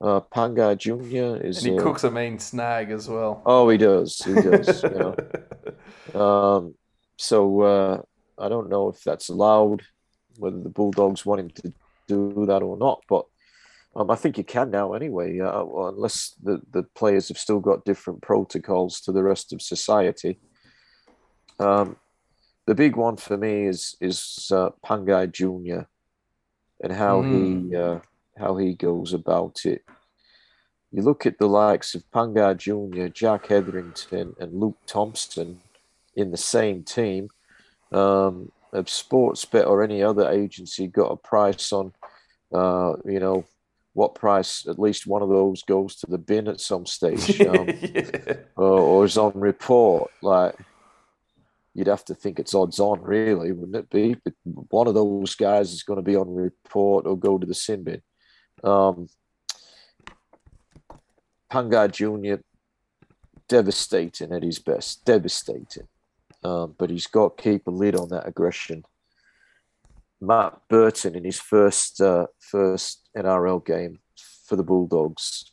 Uh, 0.00 0.20
Pangai 0.20 0.76
Junior 0.76 1.40
is 1.44 1.64
and 1.64 1.74
he 1.74 1.78
cooks 1.78 2.02
a 2.02 2.10
main 2.10 2.38
snag 2.38 2.90
as 2.90 3.08
well. 3.08 3.40
Oh, 3.46 3.68
he 3.68 3.78
does. 3.78 4.18
He 4.18 4.34
does. 4.34 4.82
you 4.82 5.14
know. 6.14 6.20
um, 6.20 6.74
so 7.16 7.60
uh, 7.60 8.02
I 8.36 8.48
don't 8.48 8.68
know 8.68 8.88
if 8.88 9.02
that's 9.04 9.28
allowed, 9.28 9.82
whether 10.38 10.58
the 10.58 10.68
Bulldogs 10.68 11.24
want 11.24 11.40
him 11.40 11.50
to 11.50 11.72
do 12.08 12.46
that 12.46 12.62
or 12.62 12.76
not, 12.76 13.02
but 13.08 13.26
um, 13.94 14.10
I 14.10 14.16
think 14.16 14.38
you 14.38 14.44
can 14.44 14.70
now 14.70 14.94
anyway, 14.94 15.38
uh, 15.38 15.64
unless 15.64 16.34
the, 16.42 16.60
the 16.72 16.82
players 16.94 17.28
have 17.28 17.38
still 17.38 17.60
got 17.60 17.84
different 17.84 18.22
protocols 18.22 19.00
to 19.02 19.12
the 19.12 19.22
rest 19.22 19.52
of 19.52 19.62
society. 19.62 20.40
Um, 21.58 21.96
the 22.66 22.74
big 22.74 22.96
one 22.96 23.16
for 23.16 23.36
me 23.36 23.66
is 23.66 23.96
is 24.00 24.50
uh, 24.52 24.70
Pangai 24.84 25.30
Junior 25.32 25.88
and 26.80 26.92
how 26.92 27.22
mm. 27.22 27.70
he 27.70 27.76
uh, 27.76 27.98
how 28.38 28.56
he 28.56 28.74
goes 28.74 29.12
about 29.12 29.64
it. 29.64 29.84
You 30.90 31.02
look 31.02 31.24
at 31.24 31.38
the 31.38 31.48
likes 31.48 31.94
of 31.94 32.10
Pangai 32.10 32.56
Junior, 32.56 33.08
Jack 33.08 33.46
Hetherington, 33.46 34.34
and 34.38 34.52
Luke 34.52 34.78
Thompson 34.86 35.60
in 36.14 36.30
the 36.30 36.36
same 36.36 36.82
team. 36.82 37.30
Um, 37.90 38.52
if 38.72 38.86
Sportsbet 38.86 39.66
or 39.66 39.82
any 39.82 40.02
other 40.02 40.30
agency 40.30 40.86
got 40.86 41.12
a 41.12 41.16
price 41.16 41.72
on, 41.72 41.92
uh, 42.52 42.94
you 43.04 43.20
know, 43.20 43.44
what 43.94 44.14
price 44.14 44.66
at 44.66 44.78
least 44.78 45.06
one 45.06 45.22
of 45.22 45.28
those 45.28 45.62
goes 45.62 45.96
to 45.96 46.06
the 46.06 46.18
bin 46.18 46.48
at 46.48 46.60
some 46.60 46.86
stage 46.86 47.40
um, 47.46 47.68
yeah. 47.68 48.34
or, 48.56 48.78
or, 48.80 49.04
is 49.04 49.18
on 49.18 49.32
report 49.34 50.10
like 50.22 50.54
you'd 51.74 51.86
have 51.86 52.04
to 52.04 52.14
think 52.14 52.38
it's 52.38 52.54
odds 52.54 52.78
on 52.78 53.00
really 53.02 53.52
wouldn't 53.52 53.76
it 53.76 53.90
be 53.90 54.16
but 54.24 54.34
one 54.44 54.86
of 54.86 54.94
those 54.94 55.34
guys 55.34 55.72
is 55.72 55.82
going 55.82 55.96
to 55.96 56.02
be 56.02 56.16
on 56.16 56.34
report 56.34 57.06
or 57.06 57.16
go 57.16 57.38
to 57.38 57.46
the 57.46 57.54
sin 57.54 57.82
bin 57.82 58.02
um, 58.64 59.08
Jr. 61.50 62.36
devastating 63.48 64.32
at 64.32 64.42
his 64.42 64.58
best 64.58 65.04
devastating 65.04 65.88
um, 66.44 66.74
but 66.78 66.90
he's 66.90 67.06
got 67.06 67.36
to 67.36 67.42
keep 67.42 67.66
a 67.66 67.70
lid 67.70 67.96
on 67.96 68.08
that 68.08 68.26
aggression 68.26 68.84
Matt 70.22 70.56
Burton 70.68 71.16
in 71.16 71.24
his 71.24 71.40
first 71.40 72.00
uh, 72.00 72.26
first 72.38 73.08
NRL 73.16 73.66
game 73.66 73.98
for 74.46 74.54
the 74.54 74.62
Bulldogs, 74.62 75.52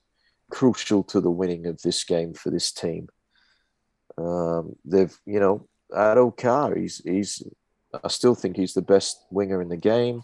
crucial 0.51 1.03
to 1.05 1.19
the 1.19 1.31
winning 1.31 1.65
of 1.65 1.81
this 1.81 2.03
game 2.03 2.35
for 2.35 2.51
this 2.51 2.71
team. 2.71 3.07
Um, 4.17 4.75
they've, 4.85 5.17
you 5.25 5.39
know, 5.39 5.67
Addo-Carr, 5.91 6.75
he's 6.75 7.01
he's. 7.03 7.43
I 8.03 8.07
still 8.07 8.35
think 8.35 8.55
he's 8.55 8.73
the 8.73 8.83
best 8.83 9.25
winger 9.31 9.61
in 9.61 9.69
the 9.69 9.77
game. 9.77 10.21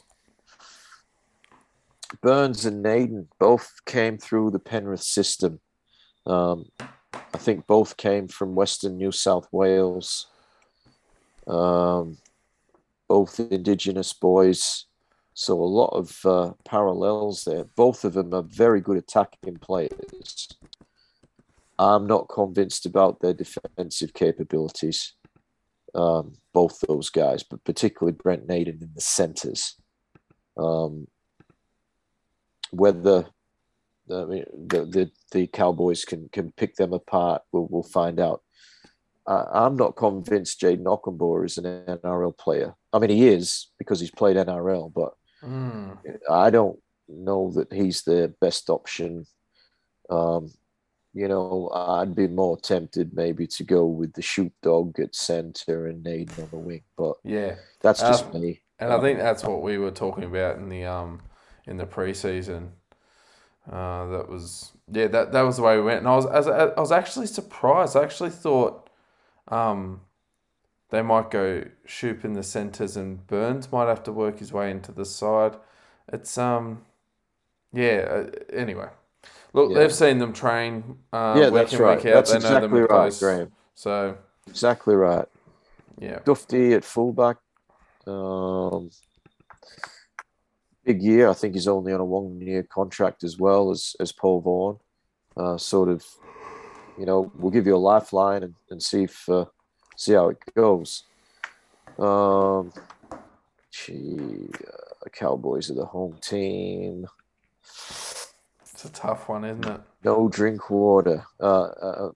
Burns 2.21 2.65
and 2.65 2.83
Naden 2.83 3.27
both 3.39 3.71
came 3.85 4.17
through 4.17 4.51
the 4.51 4.59
Penrith 4.59 5.01
system. 5.01 5.59
Um, 6.27 6.69
I 7.11 7.37
think 7.37 7.65
both 7.65 7.97
came 7.97 8.27
from 8.27 8.55
Western 8.55 8.97
New 8.97 9.11
South 9.11 9.47
Wales. 9.51 10.27
Um, 11.47 12.17
both 13.07 13.39
Indigenous 13.39 14.13
boys. 14.13 14.85
So 15.33 15.53
a 15.53 15.65
lot 15.65 15.89
of 15.89 16.25
uh, 16.25 16.53
parallels 16.63 17.43
there. 17.43 17.65
Both 17.75 18.05
of 18.05 18.13
them 18.13 18.33
are 18.33 18.43
very 18.43 18.79
good 18.79 18.97
attacking 18.97 19.57
players. 19.57 20.47
I'm 21.77 22.07
not 22.07 22.29
convinced 22.29 22.85
about 22.85 23.19
their 23.19 23.33
defensive 23.33 24.13
capabilities. 24.13 25.13
Um, 25.95 26.33
both 26.53 26.80
those 26.82 27.09
guys, 27.09 27.43
but 27.43 27.64
particularly 27.64 28.17
Brent 28.22 28.48
Naden 28.48 28.80
in 28.82 28.91
the 28.93 29.01
centres. 29.01 29.75
Um, 30.57 31.07
whether 32.72 33.27
I 34.11 34.25
mean, 34.25 34.45
the, 34.67 34.85
the 34.85 35.11
the 35.32 35.48
Cowboys 35.48 36.06
can 36.06 36.30
can 36.32 36.51
pick 36.51 36.75
them 36.75 36.93
apart, 36.93 37.41
we'll 37.51 37.67
we'll 37.69 37.83
find 37.83 38.19
out. 38.19 38.41
I'm 39.27 39.75
not 39.75 39.95
convinced 39.95 40.61
Jayden 40.61 40.83
Okunbor 40.83 41.45
is 41.48 41.57
an 41.57 41.64
NRL 41.88 42.38
player. 42.38 42.75
I 42.93 42.99
mean, 42.99 43.09
he 43.09 43.27
is 43.27 43.72
because 43.80 43.99
he's 43.99 44.11
played 44.11 44.38
NRL, 44.38 44.93
but 44.93 45.14
mm. 45.43 45.98
I 46.30 46.51
don't 46.51 46.77
know 47.07 47.51
that 47.53 47.74
he's 47.74 48.03
the 48.03 48.35
best 48.40 48.69
option. 48.69 49.25
Um, 50.11 50.51
you 51.15 51.29
know, 51.29 51.71
I'd 51.73 52.13
be 52.13 52.27
more 52.27 52.57
tempted 52.59 53.13
maybe 53.13 53.47
to 53.47 53.63
go 53.63 53.85
with 53.85 54.11
the 54.13 54.21
shoot 54.21 54.51
dog 54.61 54.99
at 54.99 55.15
centre 55.15 55.87
and 55.87 56.03
Naden 56.03 56.43
on 56.43 56.49
the 56.51 56.57
wing. 56.57 56.83
But 56.97 57.15
yeah, 57.23 57.55
that's 57.81 58.01
just 58.01 58.25
um, 58.25 58.41
me. 58.41 58.61
And 58.79 58.91
I 58.91 58.99
think 58.99 59.19
that's 59.19 59.45
what 59.45 59.61
we 59.61 59.77
were 59.77 59.91
talking 59.91 60.25
about 60.25 60.57
in 60.57 60.67
the 60.67 60.83
um 60.83 61.21
in 61.65 61.77
the 61.77 61.85
preseason. 61.85 62.71
Uh, 63.71 64.07
that 64.07 64.29
was 64.29 64.73
yeah 64.91 65.07
that 65.07 65.31
that 65.31 65.41
was 65.43 65.55
the 65.55 65.63
way 65.63 65.77
we 65.77 65.83
went, 65.83 65.99
and 65.99 66.07
I 66.09 66.15
was 66.17 66.25
as 66.25 66.49
I 66.49 66.65
was 66.77 66.91
actually 66.91 67.27
surprised. 67.27 67.95
I 67.95 68.03
actually 68.03 68.31
thought 68.31 68.89
um 69.47 70.01
they 70.89 71.01
might 71.01 71.31
go 71.31 71.63
Shoop 71.85 72.25
in 72.25 72.33
the 72.33 72.43
centres 72.43 72.97
and 72.97 73.25
Burns 73.25 73.71
might 73.71 73.87
have 73.87 74.03
to 74.03 74.11
work 74.11 74.39
his 74.39 74.51
way 74.51 74.69
into 74.69 74.91
the 74.91 75.05
side. 75.05 75.55
It's 76.11 76.37
um 76.37 76.83
yeah. 77.71 78.05
Uh, 78.09 78.29
anyway, 78.51 78.89
look, 79.56 79.72
Yeah. 79.72 79.80
they've 79.80 79.93
seen 79.93 80.19
them 80.19 80.34
train. 80.34 81.00
Uh, 81.11 81.35
Yeah, 81.40 81.50
that's 81.50 81.74
right. 81.75 82.01
That's 82.01 82.32
they 82.32 82.40
know 82.40 82.59
them 82.59 82.64
exactly 82.64 82.82
right, 82.82 82.90
close. 82.90 83.19
Graham. 83.19 83.51
So 83.74 84.17
Exactly 84.48 84.95
right. 84.95 85.27
yeah, 85.98 86.19
Dufty 86.19 86.74
at 86.74 86.84
fullback. 86.84 87.38
Um, 88.06 88.92
big 90.84 91.01
year. 91.01 91.30
I 91.30 91.34
think 91.34 91.56
he's 91.56 91.67
only 91.67 91.92
on 91.93 92.00
a 92.00 92.06
one-year 92.06 92.64
contract 92.64 93.24
as 93.24 93.40
well 93.40 93.72
as 93.72 93.95
as 94.00 94.11
Paul 94.11 94.42
Vaughan. 94.42 94.80
Uh, 95.35 95.58
sort 95.58 95.90
of, 95.90 96.06
you 96.98 97.06
know, 97.06 97.32
we'll 97.35 97.51
give 97.51 97.66
you 97.66 97.75
a 97.75 97.77
lifeline 97.77 98.43
and, 98.43 98.56
and 98.69 98.82
see 98.82 99.03
if 99.03 99.27
uh, 99.27 99.45
see 99.98 100.14
how 100.14 100.30
it 100.30 100.38
goes. 100.56 101.03
Um, 101.98 102.72
gee, 103.72 104.50
uh, 104.67 105.09
Cowboys 105.11 105.69
are 105.72 105.75
the 105.75 105.85
home 105.85 106.17
team. 106.22 107.08
A 108.85 108.89
tough 108.89 109.30
one, 109.30 109.43
isn't 109.43 109.65
it? 109.67 109.81
No 110.03 110.30
Drinkwater. 110.30 111.25
Uh, 111.39 111.64
uh, 111.64 112.11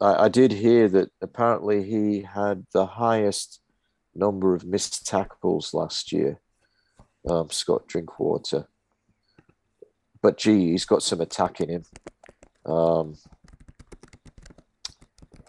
I, 0.00 0.24
I 0.24 0.28
did 0.28 0.52
hear 0.52 0.88
that 0.88 1.10
apparently 1.20 1.82
he 1.82 2.22
had 2.22 2.64
the 2.72 2.86
highest 2.86 3.60
number 4.14 4.54
of 4.54 4.64
missed 4.64 5.06
tackles 5.06 5.74
last 5.74 6.12
year. 6.12 6.40
Um, 7.28 7.50
Scott 7.50 7.86
Drinkwater. 7.88 8.68
But 10.22 10.38
gee, 10.38 10.70
he's 10.70 10.84
got 10.84 11.02
some 11.02 11.20
attack 11.20 11.60
in 11.60 11.68
him. 11.70 11.82
Um, 12.64 13.16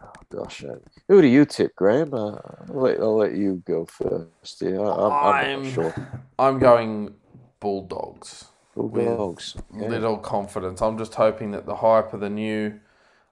oh 0.02 0.12
gosh, 0.32 0.64
uh, 0.64 0.76
who 1.08 1.22
do 1.22 1.28
you 1.28 1.46
tip, 1.46 1.76
Graham? 1.76 2.14
Uh, 2.14 2.38
I'll, 2.70 2.82
let, 2.82 3.00
I'll 3.00 3.16
let 3.18 3.36
you 3.36 3.62
go 3.66 3.86
first. 3.86 4.62
Yeah, 4.62 4.80
I, 4.80 5.06
I'm, 5.06 5.12
I'm 5.12 5.46
I'm- 5.62 5.72
sure. 5.72 5.94
I'm 6.40 6.60
going 6.60 7.14
Bulldogs. 7.60 8.46
Bulldogs. 8.78 9.56
yeah. 9.76 9.88
little 9.88 10.18
confidence. 10.18 10.82
I'm 10.82 10.98
just 10.98 11.16
hoping 11.16 11.52
that 11.52 11.66
the 11.66 11.78
hype 11.78 12.14
of 12.14 12.20
the 12.20 12.30
new, 12.30 12.80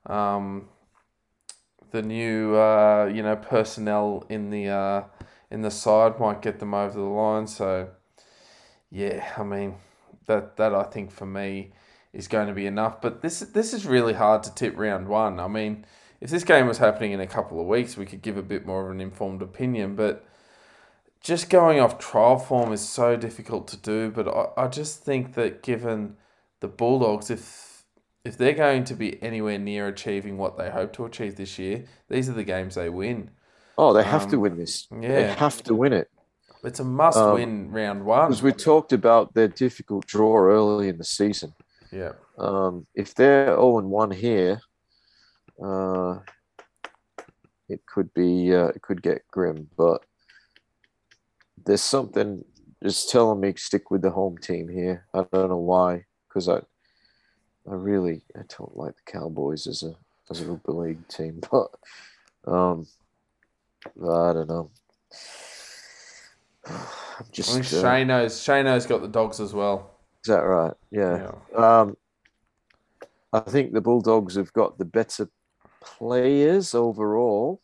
um, 0.05 0.67
the 1.91 2.01
new, 2.01 2.55
uh, 2.55 3.11
you 3.13 3.23
know, 3.23 3.35
personnel 3.35 4.25
in 4.29 4.49
the 4.49 4.69
uh, 4.69 5.03
in 5.51 5.61
the 5.61 5.71
side 5.71 6.19
might 6.19 6.41
get 6.41 6.59
them 6.59 6.73
over 6.73 6.97
the 6.97 7.05
line. 7.05 7.47
So, 7.47 7.89
yeah, 8.89 9.33
I 9.37 9.43
mean, 9.43 9.75
that 10.25 10.57
that 10.57 10.73
I 10.73 10.83
think 10.83 11.11
for 11.11 11.25
me 11.25 11.71
is 12.13 12.27
going 12.27 12.47
to 12.47 12.53
be 12.53 12.65
enough. 12.65 13.01
But 13.01 13.21
this 13.21 13.39
this 13.39 13.73
is 13.73 13.85
really 13.85 14.13
hard 14.13 14.43
to 14.43 14.53
tip 14.53 14.77
round 14.77 15.07
one. 15.07 15.39
I 15.39 15.47
mean, 15.47 15.85
if 16.21 16.29
this 16.29 16.43
game 16.43 16.67
was 16.67 16.77
happening 16.77 17.11
in 17.11 17.19
a 17.19 17.27
couple 17.27 17.59
of 17.59 17.67
weeks, 17.67 17.97
we 17.97 18.05
could 18.05 18.21
give 18.21 18.37
a 18.37 18.43
bit 18.43 18.65
more 18.65 18.85
of 18.85 18.91
an 18.91 19.01
informed 19.01 19.41
opinion. 19.41 19.95
But 19.95 20.25
just 21.25 21.49
going 21.49 21.79
off 21.79 21.97
trial 21.97 22.37
form 22.37 22.71
is 22.71 22.87
so 22.87 23.15
difficult 23.15 23.67
to 23.69 23.77
do. 23.77 24.11
But 24.11 24.27
I, 24.27 24.65
I 24.65 24.67
just 24.67 25.03
think 25.03 25.33
that 25.33 25.63
given 25.63 26.17
the 26.59 26.67
Bulldogs, 26.67 27.31
if 27.31 27.83
if 28.23 28.37
they're 28.37 28.53
going 28.53 28.83
to 28.85 28.93
be 28.93 29.21
anywhere 29.21 29.57
near 29.57 29.87
achieving 29.87 30.37
what 30.37 30.57
they 30.57 30.69
hope 30.69 30.93
to 30.93 31.05
achieve 31.05 31.35
this 31.35 31.57
year, 31.59 31.85
these 32.09 32.29
are 32.29 32.33
the 32.33 32.43
games 32.43 32.75
they 32.75 32.89
win. 32.89 33.31
Oh, 33.77 33.91
they 33.91 34.03
have 34.03 34.27
to 34.29 34.35
Um, 34.35 34.41
win 34.43 34.57
this. 34.57 34.87
Yeah. 34.91 34.99
They 35.09 35.27
have 35.33 35.61
to 35.63 35.75
win 35.75 35.93
it. 35.93 36.09
It's 36.63 36.79
a 36.79 36.83
must 36.83 37.17
Um, 37.17 37.33
win 37.33 37.71
round 37.71 38.05
one. 38.05 38.27
Because 38.29 38.41
we 38.43 38.51
talked 38.51 38.93
about 38.93 39.33
their 39.33 39.47
difficult 39.47 40.05
draw 40.05 40.37
early 40.37 40.89
in 40.89 40.97
the 40.97 41.03
season. 41.03 41.53
Yeah. 41.91 42.13
Um, 42.37 42.85
if 42.95 43.13
they're 43.13 43.47
0 43.47 43.79
and 43.79 43.89
1 43.89 44.11
here, 44.11 44.59
uh, 45.63 46.19
it 47.69 47.81
could 47.85 48.13
be 48.13 48.53
uh, 48.53 48.67
it 48.67 48.81
could 48.81 49.01
get 49.01 49.21
grim. 49.31 49.69
But 49.77 50.03
there's 51.65 51.81
something 51.81 52.43
just 52.83 53.09
telling 53.09 53.39
me 53.39 53.53
stick 53.55 53.89
with 53.91 54.01
the 54.01 54.11
home 54.11 54.37
team 54.37 54.69
here. 54.69 55.05
I 55.13 55.25
don't 55.31 55.49
know 55.49 55.57
why, 55.57 56.05
because 56.27 56.47
I 56.47 56.57
I 57.67 57.73
really 57.73 58.21
I 58.35 58.41
don't 58.57 58.77
like 58.77 58.95
the 58.95 59.11
Cowboys 59.11 59.67
as 59.67 59.83
a 59.83 59.93
as 60.29 60.41
a 60.41 60.45
rugby 60.45 60.71
league 60.71 61.07
team, 61.07 61.41
but 61.51 61.67
um, 62.45 62.87
I 63.87 64.33
don't 64.33 64.49
know. 64.49 64.71
I'm 66.67 67.25
just 67.31 67.51
I 67.51 67.53
think 67.53 67.65
uh, 67.65 67.87
Shano's 67.87 68.33
Shano's 68.35 68.85
got 68.85 69.01
the 69.01 69.07
dogs 69.07 69.39
as 69.39 69.53
well. 69.53 69.99
is 70.23 70.29
that 70.29 70.41
right? 70.41 70.73
Yeah. 70.91 71.31
Um, 71.55 71.95
I 73.31 73.39
think 73.39 73.73
the 73.73 73.81
Bulldogs 73.81 74.35
have 74.35 74.53
got 74.53 74.77
the 74.77 74.85
better 74.85 75.29
players 75.81 76.73
overall. 76.73 77.61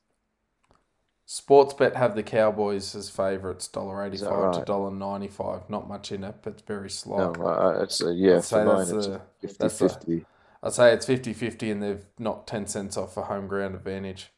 Sportsbet 1.32 1.96
have 1.96 2.14
the 2.14 2.24
Cowboys 2.24 2.94
as 2.94 3.10
favourites, 3.10 3.70
dollar 3.70 4.04
eighty 4.06 4.18
five 4.18 4.28
to 4.52 4.58
right? 4.60 4.66
dollar 4.66 4.92
ninety 4.92 5.30
five. 5.30 5.70
Not 5.70 5.88
much 5.88 6.12
in 6.12 6.26
it, 6.26 6.36
but 6.42 6.54
it's 6.54 6.62
very 6.64 6.84
No, 6.84 6.88
slight. 6.90 7.40
uh, 7.40 7.82
it's 7.84 8.02
a, 8.02 8.12
yeah, 8.14 8.36
I'd 8.36 8.44
say 8.44 8.66
that's 8.66 8.92
it's 8.92 9.08
a 9.08 9.22
50 9.40 9.58
that's 9.58 9.80
the- 9.80 9.90
50. 9.90 10.26
I'd 10.64 10.74
say 10.74 10.94
it's 10.94 11.06
50-50 11.06 11.72
and 11.72 11.82
they've 11.82 12.06
knocked 12.20 12.50
ten 12.50 12.68
cents 12.68 12.98
off 12.98 13.14
for 13.14 13.24
home 13.24 13.48
ground 13.48 13.76
advantage. 13.76 14.34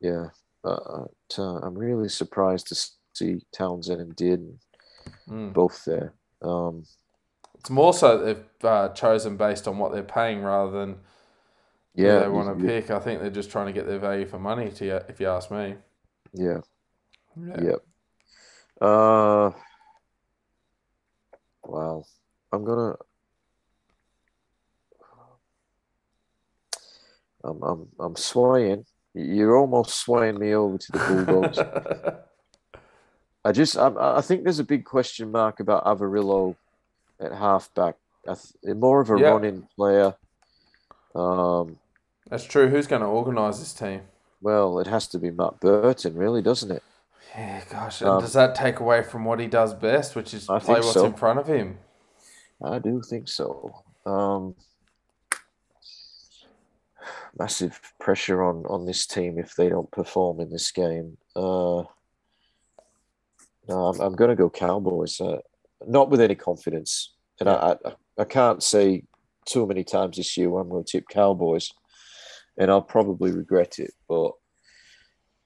Yeah. 0.00 0.28
Uh, 0.64 1.04
but, 1.28 1.38
uh, 1.38 1.58
I'm 1.58 1.76
really 1.78 2.08
surprised 2.08 2.68
to 2.68 2.90
see 3.12 3.42
Townsend 3.52 4.00
and 4.00 4.16
Dearden 4.16 4.54
Mm. 5.28 5.52
both 5.52 5.84
there. 5.84 6.14
Um, 6.40 6.84
It's 7.56 7.68
more 7.70 7.92
so 7.92 8.16
they've 8.18 8.44
uh, 8.64 8.88
chosen 8.88 9.36
based 9.36 9.68
on 9.68 9.76
what 9.78 9.92
they're 9.92 10.02
paying 10.02 10.42
rather 10.42 10.70
than 10.72 10.92
who 11.94 12.02
yeah. 12.04 12.20
they 12.20 12.28
want 12.28 12.58
to 12.58 12.64
pick. 12.64 12.90
I 12.90 12.98
think 13.00 13.20
they're 13.20 13.28
just 13.30 13.50
trying 13.50 13.66
to 13.66 13.72
get 13.72 13.86
their 13.86 13.98
value 13.98 14.24
for 14.26 14.38
money. 14.38 14.70
To 14.70 15.04
if 15.08 15.20
you 15.20 15.28
ask 15.28 15.50
me. 15.50 15.74
Yeah. 16.32 16.60
Yeah. 17.36 17.60
Yep. 17.62 17.82
Uh, 18.80 19.50
wow. 21.64 22.04
I'm 22.52 22.64
gonna. 22.64 22.94
I'm 27.44 27.62
I'm 27.62 27.88
I'm 27.98 28.16
swaying. 28.16 28.84
You're 29.14 29.56
almost 29.56 29.96
swaying 30.00 30.38
me 30.38 30.54
over 30.54 30.78
to 30.78 30.92
the 30.92 30.98
Bulldogs. 30.98 31.58
I 33.44 33.52
just 33.52 33.76
I, 33.76 33.92
I 33.98 34.20
think 34.20 34.44
there's 34.44 34.58
a 34.60 34.64
big 34.64 34.84
question 34.84 35.30
mark 35.30 35.60
about 35.60 35.84
Averillo 35.84 36.56
at 37.20 37.32
halfback. 37.32 37.96
I 38.28 38.34
th- 38.34 38.76
more 38.76 39.00
of 39.00 39.10
a 39.10 39.18
Yeah. 39.18 39.30
running 39.30 39.66
player. 39.76 40.14
Um, 41.14 41.78
That's 42.30 42.44
true. 42.44 42.68
Who's 42.68 42.86
going 42.86 43.02
to 43.02 43.08
organise 43.08 43.58
this 43.58 43.72
team? 43.72 44.02
Well, 44.42 44.78
it 44.80 44.86
has 44.86 45.06
to 45.08 45.18
be 45.18 45.30
Matt 45.30 45.60
Burton, 45.60 46.14
really, 46.16 46.42
doesn't 46.42 46.70
it? 46.70 46.82
Yeah, 47.34 47.62
gosh. 47.70 48.00
and 48.02 48.10
Um, 48.10 48.20
does 48.20 48.34
that 48.34 48.54
take 48.54 48.80
away 48.80 49.02
from 49.02 49.24
what 49.24 49.40
he 49.40 49.46
does 49.46 49.72
best, 49.72 50.14
which 50.14 50.34
is 50.34 50.50
I 50.50 50.58
play 50.58 50.80
what's 50.80 50.92
so. 50.92 51.06
in 51.06 51.14
front 51.14 51.38
of 51.38 51.46
him? 51.46 51.78
I 52.62 52.78
do 52.78 53.00
think 53.02 53.28
so. 53.28 53.82
Um, 54.04 54.54
massive 57.38 57.80
pressure 57.98 58.42
on 58.42 58.64
on 58.66 58.84
this 58.84 59.06
team 59.06 59.38
if 59.38 59.54
they 59.54 59.68
don't 59.68 59.90
perform 59.90 60.40
in 60.40 60.50
this 60.50 60.70
game. 60.70 61.16
Uh, 61.34 61.84
no, 63.68 63.86
I'm, 63.86 64.00
I'm 64.00 64.14
going 64.14 64.30
to 64.30 64.36
go 64.36 64.50
Cowboys. 64.50 65.20
Uh, 65.20 65.38
not 65.86 66.10
with 66.10 66.20
any 66.20 66.34
confidence, 66.34 67.14
and 67.40 67.48
I, 67.48 67.76
I 67.84 67.92
I 68.18 68.24
can't 68.24 68.62
say 68.62 69.04
too 69.46 69.66
many 69.66 69.84
times 69.84 70.16
this 70.16 70.36
year 70.36 70.56
I'm 70.56 70.68
going 70.68 70.84
to 70.84 70.92
tip 70.92 71.08
Cowboys, 71.08 71.72
and 72.58 72.70
I'll 72.70 72.82
probably 72.82 73.32
regret 73.32 73.78
it. 73.78 73.92
But 74.08 74.32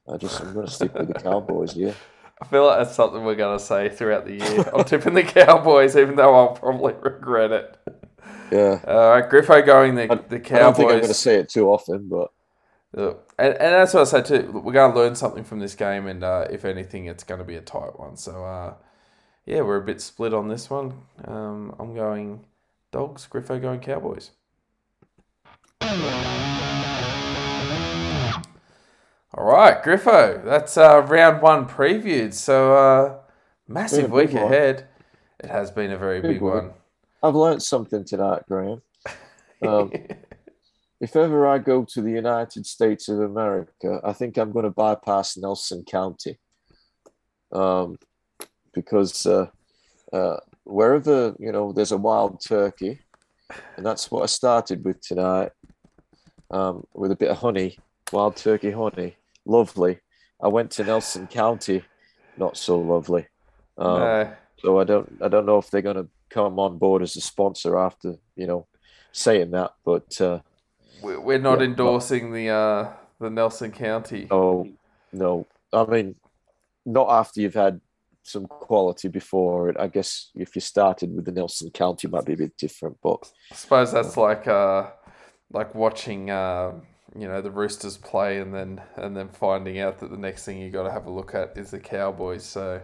I 0.09 0.17
just 0.17 0.41
I'm 0.41 0.55
going 0.55 0.67
to 0.67 0.73
stick 0.73 0.95
with 0.95 1.09
the 1.09 1.15
Cowboys. 1.15 1.77
Yeah. 1.77 1.95
I 2.41 2.45
feel 2.45 2.67
like 2.67 2.81
that's 2.81 2.95
something 2.95 3.25
we're 3.25 3.35
going 3.35 3.59
to 3.59 3.65
say 3.65 3.89
throughout 3.89 4.27
the 4.27 4.35
year. 4.35 4.71
I'm 4.75 4.85
tipping 4.85 5.15
the 5.15 5.23
Cowboys, 5.23 5.97
even 5.97 6.17
though 6.17 6.35
I'll 6.35 6.55
probably 6.55 6.93
regret 6.93 7.51
it. 7.51 7.79
Yeah. 8.53 8.81
All 8.87 9.11
right, 9.11 9.29
Griffo 9.29 9.65
going 9.65 9.95
the, 9.95 10.13
I, 10.13 10.17
the 10.17 10.37
I 10.55 10.59
don't 10.59 10.77
think 10.77 10.91
I'm 10.91 10.99
going 10.99 11.09
to 11.09 11.09
Cowboys. 11.09 11.19
say 11.19 11.37
it 11.37 11.49
too 11.49 11.69
often, 11.69 12.09
but 12.09 12.29
and, 12.97 13.15
and 13.39 13.57
that's 13.59 13.93
what 13.95 14.03
I 14.03 14.05
said 14.05 14.25
too. 14.25 14.51
We're 14.53 14.73
going 14.73 14.93
to 14.93 14.99
learn 14.99 15.15
something 15.15 15.45
from 15.45 15.61
this 15.61 15.75
game, 15.75 16.07
and 16.07 16.25
uh, 16.25 16.47
if 16.51 16.65
anything, 16.65 17.07
it's 17.07 17.25
going 17.25 17.39
to 17.39 17.45
be 17.45 17.57
a 17.57 17.61
tight 17.61 17.99
one. 17.99 18.17
So, 18.17 18.45
uh, 18.45 18.75
yeah, 19.45 19.61
we're 19.61 19.77
a 19.77 19.85
bit 19.85 20.01
split 20.01 20.33
on 20.33 20.49
this 20.49 20.71
one. 20.71 20.95
Um, 21.25 21.75
I'm 21.79 21.95
going 21.95 22.45
Dogs, 22.93 23.29
Griffo 23.31 23.61
going 23.61 23.81
Cowboys. 23.81 24.31
All 29.37 29.45
right, 29.45 29.83
Griffo, 29.83 30.43
that's 30.43 30.79
uh, 30.79 31.03
round 31.03 31.43
one 31.43 31.69
previewed. 31.69 32.33
So, 32.33 32.73
uh, 32.73 33.19
massive 33.69 34.11
week 34.11 34.33
one. 34.33 34.45
ahead. 34.45 34.89
It 35.41 35.51
has 35.51 35.71
been 35.71 35.93
a 35.93 35.99
very 35.99 36.23
Big 36.23 36.35
big 36.35 36.41
one. 36.41 36.55
one. 36.69 36.71
I've 37.23 37.35
learnt 37.35 37.63
something 37.63 38.05
tonight, 38.05 38.43
Graham. 38.49 38.83
Um, 39.63 39.91
if 41.01 41.17
ever 41.17 41.47
I 41.47 41.57
go 41.57 41.83
to 41.85 42.03
the 42.03 42.11
United 42.11 42.67
States 42.67 43.09
of 43.09 43.21
America, 43.21 44.03
I 44.05 44.13
think 44.13 44.37
I'm 44.37 44.53
going 44.53 44.67
to 44.67 44.71
bypass 44.71 45.35
Nelson 45.39 45.83
County, 45.83 46.39
um, 47.53 47.97
because 48.75 49.25
uh, 49.25 49.47
uh, 50.13 50.37
wherever 50.65 51.35
you 51.39 51.53
know 51.53 51.73
there's 51.73 51.93
a 51.93 51.97
wild 51.97 52.45
turkey, 52.47 53.01
and 53.79 53.87
that's 53.87 54.11
what 54.11 54.25
I 54.25 54.27
started 54.27 54.85
with 54.85 55.01
tonight, 55.01 55.53
um, 56.51 56.85
with 56.93 57.11
a 57.11 57.17
bit 57.17 57.31
of 57.31 57.39
honey, 57.39 57.79
wild 58.13 58.37
turkey 58.37 58.73
honey, 58.73 59.17
lovely. 59.47 60.01
I 60.43 60.49
went 60.49 60.71
to 60.73 60.85
Nelson 60.85 61.27
County, 61.27 61.83
not 62.37 62.57
so 62.57 62.79
lovely. 62.79 63.27
Um, 63.79 63.99
no. 64.01 64.33
So 64.59 64.81
I 64.81 64.85
don't 64.85 65.19
I 65.23 65.29
don't 65.29 65.47
know 65.47 65.59
if 65.59 65.71
they're 65.71 65.83
going 65.83 65.97
to 65.97 66.09
come 66.29 66.59
on 66.59 66.79
board 66.79 67.03
as 67.03 67.17
a 67.17 67.21
sponsor 67.21 67.79
after 67.79 68.17
you 68.35 68.47
know 68.47 68.67
saying 69.13 69.53
that, 69.53 69.73
but. 69.85 70.21
Uh, 70.21 70.41
we're 71.03 71.39
not 71.39 71.61
yeah, 71.61 71.67
endorsing 71.67 72.33
the 72.33 72.49
uh, 72.49 72.89
the 73.21 73.31
Nelson 73.31 73.71
County. 73.71 74.27
Oh 74.31 74.67
no, 75.13 75.47
I 75.73 75.85
mean, 75.85 76.17
not 76.85 77.09
after 77.11 77.41
you've 77.41 77.55
had 77.55 77.81
some 78.23 78.47
quality 78.47 79.09
before. 79.09 79.75
I 79.81 79.87
guess 79.87 80.31
if 80.35 80.55
you 80.55 80.61
started 80.61 81.15
with 81.15 81.25
the 81.25 81.33
Nelson 81.33 81.71
County, 81.71 82.09
it 82.09 82.11
might 82.11 82.25
be 82.25 82.33
a 82.35 82.39
bit 82.39 82.57
different. 82.57 82.99
But 83.03 83.31
I 83.53 83.55
suppose 83.55 83.93
that's 83.93 84.17
like 84.17 84.47
uh, 84.47 84.91
like 85.53 85.75
watching 85.75 86.31
uh, 86.31 86.73
you 87.19 87.29
know 87.29 87.41
the 87.41 87.51
Roosters 87.51 87.97
play 87.97 88.39
and 88.39 88.55
then 88.55 88.81
and 88.97 89.17
then 89.17 89.29
finding 89.29 89.79
out 89.79 89.99
that 90.01 90.11
the 90.11 90.17
next 90.17 90.45
thing 90.45 90.59
you 90.59 90.71
got 90.71 90.85
to 90.85 90.93
have 90.93 91.07
a 91.07 91.11
look 91.11 91.35
at 91.35 91.57
is 91.57 91.71
the 91.71 91.79
Cowboys. 91.79 92.45
So 92.45 92.83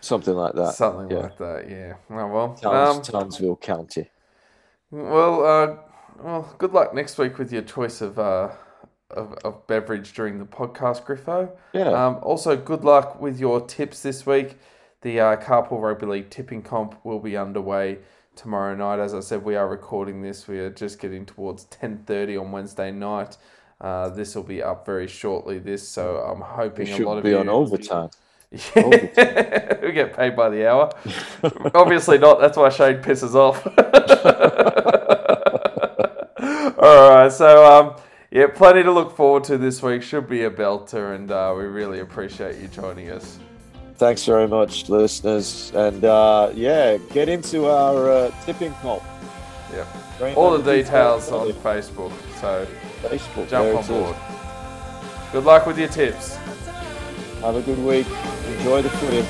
something 0.00 0.34
like 0.34 0.54
that. 0.54 0.74
Something 0.74 1.10
yeah. 1.10 1.22
like 1.22 1.38
that. 1.38 1.70
Yeah. 1.70 1.94
Oh, 2.10 2.26
well, 2.26 2.54
Towns, 2.54 3.08
um, 3.08 3.20
Townsville 3.20 3.56
County. 3.56 4.10
Well, 4.90 5.44
uh, 5.44 5.76
well, 6.22 6.54
good 6.58 6.72
luck 6.72 6.94
next 6.94 7.18
week 7.18 7.38
with 7.38 7.52
your 7.52 7.62
choice 7.62 8.00
of 8.00 8.18
uh, 8.18 8.50
of, 9.10 9.34
of 9.44 9.66
beverage 9.66 10.12
during 10.12 10.38
the 10.38 10.44
podcast, 10.44 11.04
Griffo. 11.04 11.50
Yeah. 11.72 11.88
Um, 11.88 12.18
also, 12.22 12.56
good 12.56 12.84
luck 12.84 13.20
with 13.20 13.38
your 13.40 13.60
tips 13.60 14.02
this 14.02 14.26
week. 14.26 14.58
The 15.02 15.18
uh, 15.18 15.36
Carpool 15.36 15.82
Rugby 15.82 16.06
League 16.06 16.30
tipping 16.30 16.62
comp 16.62 17.04
will 17.04 17.18
be 17.18 17.36
underway 17.36 17.98
tomorrow 18.36 18.74
night. 18.74 19.00
As 19.00 19.14
I 19.14 19.20
said, 19.20 19.44
we 19.44 19.56
are 19.56 19.68
recording 19.68 20.22
this. 20.22 20.46
We 20.46 20.58
are 20.60 20.70
just 20.70 21.00
getting 21.00 21.26
towards 21.26 21.64
ten 21.64 22.04
thirty 22.06 22.36
on 22.36 22.52
Wednesday 22.52 22.90
night. 22.90 23.36
Uh, 23.82 24.08
this 24.10 24.36
will 24.36 24.44
be 24.44 24.62
up 24.62 24.86
very 24.86 25.08
shortly. 25.08 25.58
This, 25.58 25.86
so 25.86 26.18
I'm 26.18 26.40
hoping 26.40 26.88
a 26.88 26.98
lot 26.98 27.18
of 27.18 27.24
be 27.24 27.30
you 27.30 27.38
on 27.38 27.48
overtime. 27.48 28.10
Yeah. 28.76 29.78
we 29.82 29.92
get 29.92 30.14
paid 30.14 30.36
by 30.36 30.50
the 30.50 30.68
hour. 30.68 30.92
Obviously 31.74 32.18
not. 32.18 32.38
That's 32.38 32.58
why 32.58 32.68
Shane 32.68 32.96
pisses 32.96 33.34
off. 33.34 33.66
All 36.78 37.10
right, 37.10 37.32
so 37.32 37.64
um, 37.64 37.96
yeah, 38.30 38.48
plenty 38.48 38.82
to 38.82 38.92
look 38.92 39.16
forward 39.16 39.44
to 39.44 39.56
this 39.56 39.82
week. 39.82 40.02
Should 40.02 40.28
be 40.28 40.44
a 40.44 40.50
belter, 40.50 41.14
and 41.14 41.30
uh, 41.30 41.54
we 41.56 41.64
really 41.64 42.00
appreciate 42.00 42.60
you 42.60 42.68
joining 42.68 43.10
us. 43.10 43.38
Thanks 43.96 44.26
very 44.26 44.48
much, 44.48 44.90
listeners, 44.90 45.72
and 45.74 46.04
uh, 46.04 46.50
yeah, 46.54 46.98
get 46.98 47.30
into 47.30 47.68
our 47.68 48.10
uh, 48.10 48.30
tipping 48.44 48.74
comp. 48.82 49.02
Yeah, 49.72 50.34
all 50.34 50.58
the 50.58 50.74
details 50.74 51.30
on 51.30 51.52
Facebook. 51.52 52.12
So 52.38 52.66
Facebook, 53.02 53.48
jump 53.48 53.76
on 53.76 53.86
board. 53.86 54.16
Good 55.32 55.44
luck 55.44 55.66
with 55.66 55.78
your 55.78 55.88
tips. 55.88 56.36
Have 57.40 57.56
a 57.56 57.62
good 57.62 57.78
week. 57.78 58.06
Enjoy 58.58 58.82
the 58.82 58.90
footy. 58.90 59.22